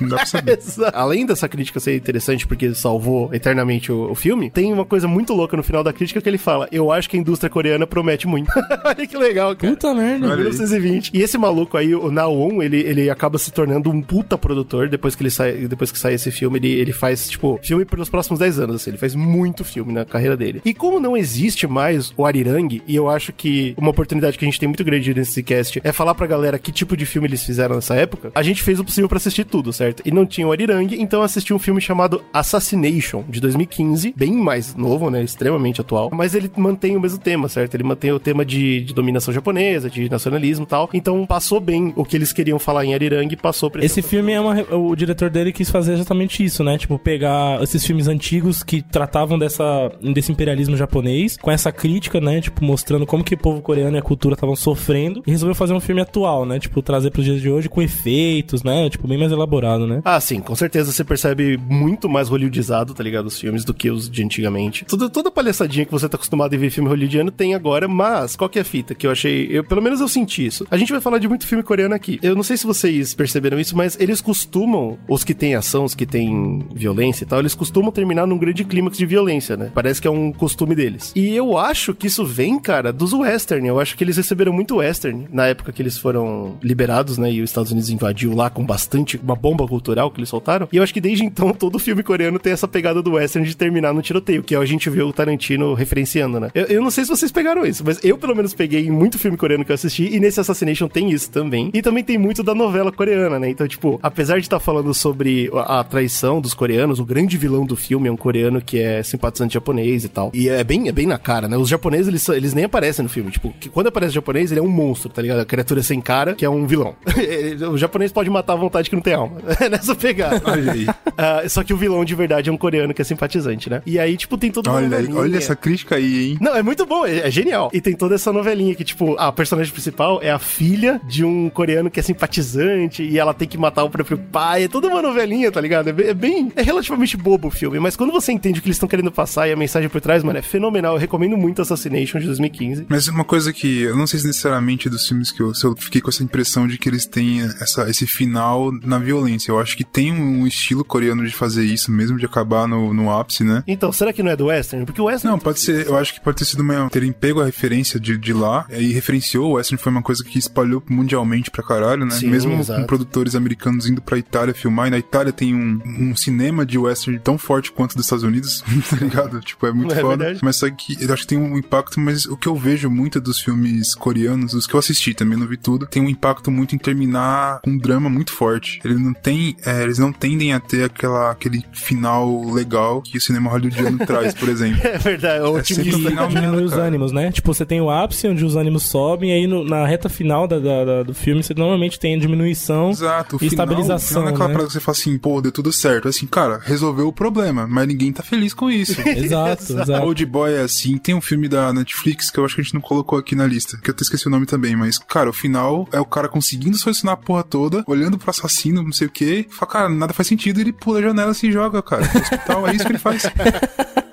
Não 0.00 0.08
dá 0.08 0.16
pra 0.16 0.26
saber. 0.26 0.58
Além 0.92 1.26
dessa 1.26 1.48
crítica 1.48 1.80
ser 1.80 1.96
interessante 1.96 2.46
porque 2.46 2.74
salvou 2.74 3.32
eternamente 3.34 3.92
o, 3.92 4.10
o 4.10 4.14
filme, 4.14 4.50
tem 4.50 4.63
uma 4.72 4.84
coisa 4.84 5.06
muito 5.08 5.32
louca 5.34 5.56
no 5.56 5.62
final 5.62 5.82
da 5.82 5.92
crítica 5.92 6.20
que 6.20 6.28
ele 6.28 6.38
fala: 6.38 6.68
Eu 6.70 6.90
acho 6.90 7.08
que 7.08 7.16
a 7.16 7.20
indústria 7.20 7.50
coreana 7.50 7.86
promete 7.86 8.26
muito. 8.26 8.50
Olha 8.84 9.06
que 9.06 9.16
legal, 9.16 9.54
cara. 9.56 9.72
Puta 9.72 9.94
merda. 9.94 10.26
Olha 10.26 10.34
aí. 10.34 10.40
1920. 10.40 11.10
E 11.14 11.22
esse 11.22 11.36
maluco 11.38 11.76
aí, 11.76 11.94
o 11.94 12.10
Naon, 12.10 12.62
ele, 12.62 12.78
ele 12.80 13.10
acaba 13.10 13.38
se 13.38 13.50
tornando 13.50 13.90
um 13.90 14.00
puta 14.02 14.36
produtor 14.36 14.88
depois 14.88 15.14
que 15.14 15.22
ele 15.22 15.30
sai, 15.30 15.52
depois 15.52 15.90
que 15.90 15.98
sai 15.98 16.14
esse 16.14 16.30
filme, 16.30 16.58
ele, 16.58 16.72
ele 16.72 16.92
faz, 16.92 17.28
tipo, 17.28 17.58
filme 17.62 17.84
pelos 17.84 18.08
próximos 18.08 18.38
10 18.38 18.58
anos, 18.60 18.76
assim, 18.76 18.90
ele 18.90 18.98
faz 18.98 19.14
muito 19.14 19.64
filme 19.64 19.92
na 19.92 20.04
carreira 20.04 20.36
dele. 20.36 20.60
E 20.64 20.72
como 20.72 21.00
não 21.00 21.16
existe 21.16 21.66
mais 21.66 22.12
o 22.16 22.24
Arirang, 22.24 22.82
e 22.86 22.94
eu 22.94 23.08
acho 23.08 23.32
que 23.32 23.74
uma 23.76 23.90
oportunidade 23.90 24.38
que 24.38 24.44
a 24.44 24.48
gente 24.48 24.60
tem 24.60 24.68
muito 24.68 24.84
grande 24.84 25.14
nesse 25.14 25.42
cast 25.42 25.80
é 25.82 25.92
falar 25.92 26.14
pra 26.14 26.26
galera 26.26 26.58
que 26.58 26.72
tipo 26.72 26.96
de 26.96 27.06
filme 27.06 27.28
eles 27.28 27.44
fizeram 27.44 27.76
nessa 27.76 27.94
época, 27.94 28.30
a 28.34 28.42
gente 28.42 28.62
fez 28.62 28.78
o 28.78 28.84
possível 28.84 29.08
pra 29.08 29.18
assistir 29.18 29.44
tudo, 29.44 29.72
certo? 29.72 30.02
E 30.04 30.10
não 30.10 30.26
tinha 30.26 30.46
o 30.46 30.52
Arirang, 30.52 30.94
então 31.00 31.20
eu 31.20 31.24
assisti 31.24 31.52
um 31.52 31.58
filme 31.58 31.80
chamado 31.80 32.22
Assassination, 32.32 33.24
de 33.28 33.40
2015, 33.40 34.14
bem 34.16 34.32
mais 34.32 34.53
novo, 34.76 35.10
né, 35.10 35.22
extremamente 35.22 35.80
atual, 35.80 36.10
mas 36.12 36.34
ele 36.34 36.50
mantém 36.56 36.96
o 36.96 37.00
mesmo 37.00 37.18
tema, 37.18 37.48
certo? 37.48 37.74
Ele 37.74 37.84
mantém 37.84 38.12
o 38.12 38.18
tema 38.18 38.44
de, 38.44 38.82
de 38.82 38.94
dominação 38.94 39.32
japonesa, 39.32 39.90
de 39.90 40.08
nacionalismo 40.08 40.64
e 40.64 40.68
tal, 40.68 40.90
então 40.92 41.26
passou 41.26 41.60
bem 41.60 41.92
o 41.96 42.04
que 42.04 42.16
eles 42.16 42.32
queriam 42.32 42.58
falar 42.58 42.84
em 42.84 42.94
Arirang, 42.94 43.34
passou 43.36 43.70
pra 43.70 43.84
Esse 43.84 44.02
filme 44.02 44.32
é 44.32 44.40
uma. 44.40 44.54
O 44.74 44.94
diretor 44.94 45.30
dele 45.30 45.52
quis 45.52 45.70
fazer 45.70 45.94
exatamente 45.94 46.44
isso, 46.44 46.62
né? 46.62 46.78
Tipo, 46.78 46.98
pegar 46.98 47.62
esses 47.62 47.84
filmes 47.84 48.08
antigos 48.08 48.62
que 48.62 48.82
tratavam 48.82 49.38
dessa, 49.38 49.90
desse 50.00 50.32
imperialismo 50.32 50.76
japonês, 50.76 51.36
com 51.36 51.50
essa 51.50 51.72
crítica, 51.72 52.20
né? 52.20 52.40
Tipo, 52.40 52.64
mostrando 52.64 53.06
como 53.06 53.24
que 53.24 53.34
o 53.34 53.38
povo 53.38 53.60
coreano 53.60 53.96
e 53.96 53.98
a 53.98 54.02
cultura 54.02 54.34
estavam 54.34 54.56
sofrendo, 54.56 55.22
e 55.26 55.30
resolveu 55.30 55.54
fazer 55.54 55.72
um 55.72 55.80
filme 55.80 56.00
atual, 56.00 56.44
né? 56.44 56.58
Tipo, 56.58 56.82
trazer 56.82 57.10
pros 57.10 57.24
dias 57.24 57.40
de 57.40 57.50
hoje 57.50 57.68
com 57.68 57.82
efeitos, 57.82 58.62
né? 58.62 58.88
Tipo, 58.90 59.08
bem 59.08 59.18
mais 59.18 59.32
elaborado, 59.32 59.86
né? 59.86 60.00
Ah, 60.04 60.20
sim, 60.20 60.40
com 60.40 60.54
certeza 60.54 60.92
você 60.92 61.04
percebe 61.04 61.56
muito 61.56 62.08
mais 62.08 62.28
hollywoodizado, 62.28 62.94
tá 62.94 63.02
ligado? 63.02 63.26
Os 63.26 63.38
filmes 63.38 63.64
do 63.64 63.74
que 63.74 63.90
os 63.90 64.08
de 64.08 64.22
antigamente. 64.22 64.43
Toda, 64.84 65.08
toda 65.08 65.30
palhaçadinha 65.30 65.84
que 65.84 65.92
você 65.92 66.08
tá 66.08 66.16
acostumado 66.16 66.54
a 66.54 66.58
ver 66.58 66.70
filme 66.70 66.88
hollywoodiano 66.88 67.30
tem 67.30 67.54
agora, 67.54 67.88
mas 67.88 68.36
qual 68.36 68.48
que 68.48 68.58
é 68.58 68.62
a 68.62 68.64
fita 68.64 68.94
que 68.94 69.06
eu 69.06 69.10
achei. 69.10 69.48
Eu, 69.50 69.64
pelo 69.64 69.82
menos 69.82 70.00
eu 70.00 70.08
senti 70.08 70.46
isso. 70.46 70.66
A 70.70 70.76
gente 70.76 70.92
vai 70.92 71.00
falar 71.00 71.18
de 71.18 71.28
muito 71.28 71.46
filme 71.46 71.62
coreano 71.62 71.94
aqui. 71.94 72.18
Eu 72.22 72.34
não 72.34 72.42
sei 72.42 72.56
se 72.56 72.66
vocês 72.66 73.14
perceberam 73.14 73.58
isso, 73.58 73.76
mas 73.76 73.98
eles 74.00 74.20
costumam, 74.20 74.98
os 75.08 75.24
que 75.24 75.34
têm 75.34 75.54
ação, 75.54 75.84
os 75.84 75.94
que 75.94 76.06
têm 76.06 76.66
violência 76.74 77.24
e 77.24 77.26
tal, 77.26 77.40
eles 77.40 77.54
costumam 77.54 77.90
terminar 77.90 78.26
num 78.26 78.38
grande 78.38 78.64
clímax 78.64 78.96
de 78.96 79.06
violência, 79.06 79.56
né? 79.56 79.70
Parece 79.74 80.00
que 80.00 80.08
é 80.08 80.10
um 80.10 80.32
costume 80.32 80.74
deles. 80.74 81.12
E 81.14 81.34
eu 81.34 81.56
acho 81.56 81.94
que 81.94 82.06
isso 82.06 82.24
vem, 82.24 82.58
cara, 82.58 82.92
dos 82.92 83.12
western. 83.12 83.66
Eu 83.66 83.80
acho 83.80 83.96
que 83.96 84.04
eles 84.04 84.16
receberam 84.16 84.52
muito 84.52 84.76
western 84.76 85.26
na 85.32 85.46
época 85.46 85.72
que 85.72 85.82
eles 85.82 85.98
foram 85.98 86.56
liberados, 86.62 87.18
né? 87.18 87.30
E 87.30 87.42
os 87.42 87.50
Estados 87.50 87.72
Unidos 87.72 87.90
invadiu 87.90 88.34
lá 88.34 88.50
com 88.50 88.64
bastante, 88.64 89.18
uma 89.22 89.36
bomba 89.36 89.66
cultural 89.66 90.10
que 90.10 90.20
eles 90.20 90.28
soltaram. 90.28 90.68
E 90.72 90.76
eu 90.76 90.82
acho 90.82 90.94
que 90.94 91.00
desde 91.00 91.24
então 91.24 91.52
todo 91.54 91.78
filme 91.78 92.02
coreano 92.02 92.38
tem 92.38 92.52
essa 92.52 92.68
pegada 92.68 93.02
do 93.02 93.12
western 93.12 93.46
de 93.46 93.56
terminar 93.56 93.92
no 93.92 94.02
tiroteio, 94.02 94.33
que 94.42 94.54
a 94.54 94.64
gente 94.64 94.88
vê 94.90 95.02
o 95.02 95.12
Tarantino 95.12 95.74
referenciando, 95.74 96.40
né? 96.40 96.50
Eu, 96.54 96.64
eu 96.66 96.82
não 96.82 96.90
sei 96.90 97.04
se 97.04 97.10
vocês 97.10 97.30
pegaram 97.30 97.64
isso, 97.64 97.82
mas 97.84 98.02
eu 98.04 98.16
pelo 98.18 98.34
menos 98.34 98.54
peguei 98.54 98.86
em 98.86 98.90
muito 98.90 99.18
filme 99.18 99.36
coreano 99.36 99.64
que 99.64 99.70
eu 99.70 99.74
assisti, 99.74 100.14
e 100.14 100.20
nesse 100.20 100.40
Assassination 100.40 100.88
tem 100.88 101.10
isso 101.10 101.30
também. 101.30 101.70
E 101.72 101.82
também 101.82 102.02
tem 102.04 102.18
muito 102.18 102.42
da 102.42 102.54
novela 102.54 102.90
coreana, 102.90 103.38
né? 103.38 103.48
Então, 103.48 103.66
tipo, 103.66 103.98
apesar 104.02 104.36
de 104.36 104.42
estar 104.42 104.60
falando 104.60 104.92
sobre 104.94 105.50
a, 105.54 105.80
a 105.80 105.84
traição 105.84 106.40
dos 106.40 106.54
coreanos, 106.54 107.00
o 107.00 107.04
grande 107.04 107.36
vilão 107.36 107.66
do 107.66 107.76
filme 107.76 108.08
é 108.08 108.12
um 108.12 108.16
coreano 108.16 108.60
que 108.60 108.78
é 108.78 109.02
simpatizante 109.02 109.54
japonês 109.54 110.04
e 110.04 110.08
tal. 110.08 110.30
E 110.34 110.48
é 110.48 110.64
bem, 110.64 110.88
é 110.88 110.92
bem 110.92 111.06
na 111.06 111.18
cara, 111.18 111.48
né? 111.48 111.56
Os 111.56 111.68
japoneses, 111.68 112.08
eles, 112.08 112.28
eles 112.28 112.54
nem 112.54 112.64
aparecem 112.64 113.02
no 113.02 113.08
filme. 113.08 113.30
Tipo, 113.30 113.54
que 113.58 113.68
quando 113.68 113.88
aparece 113.88 114.12
o 114.12 114.14
japonês, 114.14 114.50
ele 114.50 114.60
é 114.60 114.62
um 114.62 114.68
monstro, 114.68 115.08
tá 115.08 115.22
ligado? 115.22 115.40
A 115.40 115.44
criatura 115.44 115.82
sem 115.82 116.00
cara, 116.00 116.34
que 116.34 116.44
é 116.44 116.50
um 116.50 116.66
vilão. 116.66 116.94
o 117.70 117.78
japonês 117.78 118.12
pode 118.12 118.30
matar 118.30 118.54
à 118.54 118.56
vontade 118.56 118.88
que 118.88 118.96
não 118.96 119.02
tem 119.02 119.14
alma. 119.14 119.38
É 119.64 119.68
nessa 119.68 119.94
pegada. 119.94 120.42
Olha 120.44 120.72
aí. 120.72 120.86
Ah, 121.16 121.48
só 121.48 121.62
que 121.62 121.72
o 121.72 121.76
vilão 121.76 122.04
de 122.04 122.14
verdade 122.14 122.50
é 122.50 122.52
um 122.52 122.56
coreano 122.56 122.92
que 122.92 123.00
é 123.00 123.04
simpatizante, 123.04 123.70
né? 123.70 123.80
E 123.86 123.98
aí, 123.98 124.16
tipo, 124.16 124.23
tem 124.38 124.50
toda 124.50 124.70
uma 124.70 124.76
Olha, 124.78 124.88
novelinha. 124.88 125.16
olha 125.18 125.36
essa 125.36 125.54
crítica 125.56 125.96
aí, 125.96 126.30
hein? 126.30 126.38
Não, 126.40 126.54
é 126.56 126.62
muito 126.62 126.84
bom, 126.86 127.06
é, 127.06 127.18
é 127.26 127.30
genial. 127.30 127.70
E 127.72 127.80
tem 127.80 127.94
toda 127.94 128.14
essa 128.14 128.32
novelinha 128.32 128.74
que, 128.74 128.84
tipo, 128.84 129.14
a 129.18 129.30
personagem 129.32 129.72
principal 129.72 130.20
é 130.22 130.30
a 130.30 130.38
filha 130.38 131.00
de 131.06 131.24
um 131.24 131.48
coreano 131.50 131.90
que 131.90 132.00
é 132.00 132.02
simpatizante 132.02 133.02
e 133.02 133.18
ela 133.18 133.32
tem 133.34 133.46
que 133.46 133.56
matar 133.58 133.84
o 133.84 133.90
próprio 133.90 134.18
pai. 134.18 134.64
É 134.64 134.68
toda 134.68 134.88
uma 134.88 135.00
novelinha, 135.02 135.50
tá 135.52 135.60
ligado? 135.60 135.88
É 135.88 135.92
bem. 135.92 136.06
É, 136.08 136.14
bem- 136.14 136.52
é 136.56 136.62
relativamente 136.62 137.16
bobo 137.16 137.48
o 137.48 137.50
filme, 137.50 137.78
mas 137.78 137.96
quando 137.96 138.12
você 138.12 138.32
entende 138.32 138.58
o 138.58 138.62
que 138.62 138.68
eles 138.68 138.76
estão 138.76 138.88
querendo 138.88 139.10
passar 139.12 139.48
e 139.48 139.52
a 139.52 139.56
mensagem 139.56 139.88
por 139.88 140.00
trás, 140.00 140.22
mano, 140.22 140.38
é 140.38 140.42
fenomenal. 140.42 140.94
Eu 140.94 140.98
recomendo 141.00 141.36
muito 141.36 141.60
Assassination 141.62 142.18
de 142.18 142.26
2015. 142.26 142.86
Mas 142.88 143.08
uma 143.08 143.24
coisa 143.24 143.52
que 143.52 143.82
eu 143.82 143.96
não 143.96 144.06
sei 144.06 144.20
se 144.20 144.26
necessariamente 144.26 144.88
dos 144.88 145.06
filmes 145.06 145.30
que 145.30 145.40
eu, 145.42 145.52
eu 145.62 145.74
fiquei 145.76 146.00
com 146.00 146.08
essa 146.10 146.22
impressão 146.22 146.66
de 146.66 146.78
que 146.78 146.88
eles 146.88 147.06
têm 147.06 147.42
essa, 147.60 147.88
esse 147.88 148.06
final 148.06 148.70
na 148.82 148.98
violência. 148.98 149.50
Eu 149.50 149.58
acho 149.58 149.76
que 149.76 149.84
tem 149.84 150.12
um 150.12 150.46
estilo 150.46 150.84
coreano 150.84 151.24
de 151.26 151.34
fazer 151.34 151.64
isso 151.64 151.90
mesmo, 151.90 152.18
de 152.18 152.24
acabar 152.26 152.66
no, 152.68 152.92
no 152.94 153.10
ápice, 153.10 153.44
né? 153.44 153.62
Então, 153.66 153.92
será 153.92 154.12
que 154.14 154.22
não 154.22 154.30
é 154.30 154.36
do 154.36 154.46
Western? 154.46 154.86
Porque 154.86 155.00
o 155.00 155.04
Western. 155.04 155.32
Não, 155.32 155.38
pode 155.38 155.60
ser. 155.60 155.86
Eu 155.86 155.96
acho 155.96 156.14
que 156.14 156.20
pode 156.20 156.36
ter 156.38 156.44
sido 156.44 156.60
uma. 156.60 156.88
terem 156.90 157.12
pego 157.12 157.40
a 157.40 157.46
referência 157.46 157.98
de, 158.00 158.16
de 158.16 158.32
lá 158.32 158.66
e 158.70 158.92
referenciou. 158.92 159.50
O 159.50 159.54
Western 159.54 159.82
foi 159.82 159.90
uma 159.92 160.02
coisa 160.02 160.22
que 160.24 160.38
espalhou 160.38 160.82
mundialmente 160.88 161.50
pra 161.50 161.62
caralho, 161.62 162.04
né? 162.04 162.12
Sim, 162.14 162.28
Mesmo 162.28 162.52
exato. 162.54 162.80
com 162.80 162.86
produtores 162.86 163.34
americanos 163.34 163.86
indo 163.88 164.00
pra 164.02 164.16
Itália 164.18 164.54
filmar. 164.54 164.86
E 164.88 164.90
na 164.90 164.98
Itália 164.98 165.32
tem 165.32 165.54
um, 165.54 165.80
um 165.84 166.16
cinema 166.16 166.64
de 166.64 166.78
Western 166.78 167.18
tão 167.20 167.36
forte 167.38 167.72
quanto 167.72 167.94
dos 167.96 168.06
Estados 168.06 168.24
Unidos, 168.24 168.62
tá 168.90 168.96
ligado? 168.96 169.40
Tipo, 169.40 169.66
é 169.66 169.72
muito 169.72 169.94
É 169.94 170.00
foda. 170.00 170.16
verdade. 170.16 170.40
Mas 170.42 170.56
só 170.56 170.70
que 170.70 170.96
eu 171.02 171.12
acho 171.12 171.22
que 171.22 171.28
tem 171.28 171.38
um 171.38 171.56
impacto, 171.58 171.98
mas 172.00 172.26
o 172.26 172.36
que 172.36 172.46
eu 172.48 172.54
vejo 172.56 172.90
muito 172.90 173.20
dos 173.20 173.40
filmes 173.40 173.94
coreanos, 173.94 174.54
os 174.54 174.66
que 174.66 174.74
eu 174.74 174.78
assisti 174.80 175.14
também, 175.14 175.38
não 175.38 175.46
vi 175.46 175.56
tudo, 175.56 175.86
tem 175.86 176.02
um 176.02 176.08
impacto 176.08 176.50
muito 176.50 176.74
em 176.74 176.78
terminar 176.78 177.60
com 177.62 177.70
um 177.70 177.78
drama 177.78 178.08
muito 178.08 178.32
forte. 178.32 178.80
Ele 178.84 178.94
não 178.94 179.12
tem, 179.12 179.56
é, 179.64 179.82
eles 179.82 179.98
não 179.98 180.12
tendem 180.12 180.52
a 180.52 180.60
ter 180.60 180.84
aquela, 180.84 181.30
aquele 181.30 181.64
final 181.72 182.44
legal 182.52 183.02
que 183.02 183.18
o 183.18 183.20
cinema 183.20 183.50
hollywoodiano 183.50 183.93
traz, 183.98 184.34
por 184.34 184.48
exemplo. 184.48 184.80
É 184.84 184.98
verdade, 184.98 185.42
é 185.42 185.46
É 185.46 185.48
otimista. 185.48 185.74
sempre 185.84 185.94
o 186.06 186.08
final 186.10 186.28
diminui 186.28 186.64
os 186.64 186.70
cara. 186.72 186.84
ânimos, 186.84 187.12
né? 187.12 187.32
Tipo, 187.32 187.52
você 187.54 187.64
tem 187.66 187.80
o 187.80 187.90
ápice 187.90 188.28
onde 188.28 188.44
os 188.44 188.56
ânimos 188.56 188.84
sobem, 188.84 189.30
e 189.30 189.32
aí 189.32 189.46
no- 189.46 189.64
na 189.64 189.86
reta 189.86 190.08
final 190.08 190.46
da- 190.46 190.58
da- 190.58 190.84
da- 190.84 191.02
do 191.02 191.14
filme 191.14 191.42
você 191.42 191.54
normalmente 191.54 191.98
tem 191.98 192.14
a 192.14 192.18
diminuição 192.18 192.90
Exato, 192.90 193.36
o 193.36 193.38
e 193.44 193.48
final, 193.48 193.64
estabilização. 193.66 194.22
o 194.22 194.24
não 194.24 194.30
é 194.30 194.34
aquela 194.34 194.48
né? 194.48 194.54
parada 194.54 194.66
que 194.68 194.72
você 194.74 194.80
fala 194.80 194.96
assim, 194.96 195.18
pô, 195.18 195.40
deu 195.40 195.50
tudo 195.52 195.72
certo. 195.72 196.06
É 196.06 196.10
assim, 196.10 196.26
cara, 196.26 196.60
resolveu 196.62 197.08
o 197.08 197.12
problema, 197.12 197.66
mas 197.66 197.86
ninguém 197.88 198.12
tá 198.12 198.22
feliz 198.22 198.52
com 198.54 198.70
isso. 198.70 198.94
Exato, 199.08 199.62
exato. 199.72 199.92
Old 200.04 200.24
Boy 200.26 200.52
é 200.54 200.60
assim. 200.60 200.96
Tem 200.98 201.14
um 201.14 201.20
filme 201.20 201.48
da 201.48 201.72
Netflix 201.72 202.30
que 202.30 202.38
eu 202.38 202.44
acho 202.44 202.54
que 202.54 202.60
a 202.60 202.64
gente 202.64 202.74
não 202.74 202.80
colocou 202.80 203.18
aqui 203.18 203.34
na 203.34 203.46
lista, 203.46 203.76
que 203.82 203.90
eu 203.90 203.92
até 203.94 204.02
esqueci 204.02 204.26
o 204.26 204.30
nome 204.30 204.46
também, 204.46 204.76
mas, 204.76 204.98
cara, 204.98 205.28
o 205.30 205.32
final 205.32 205.88
é 205.92 206.00
o 206.00 206.04
cara 206.04 206.28
conseguindo 206.28 206.76
solucionar 206.76 207.14
a 207.14 207.16
porra 207.16 207.42
toda, 207.42 207.82
olhando 207.86 208.18
pro 208.18 208.30
assassino, 208.30 208.82
não 208.82 208.92
sei 208.92 209.06
o 209.06 209.10
quê, 209.10 209.46
e 209.50 209.54
fala, 209.54 209.70
cara, 209.72 209.88
nada 209.88 210.12
faz 210.12 210.26
sentido, 210.28 210.60
ele 210.60 210.72
pula 210.72 210.98
a 210.98 211.02
janela 211.02 211.32
e 211.32 211.34
se 211.34 211.50
joga, 211.52 211.82
cara. 211.82 212.02
No 212.12 212.20
hospital, 212.20 212.68
é 212.68 212.74
isso 212.74 212.84
que 212.84 212.92
ele 212.92 212.98
faz. 212.98 213.22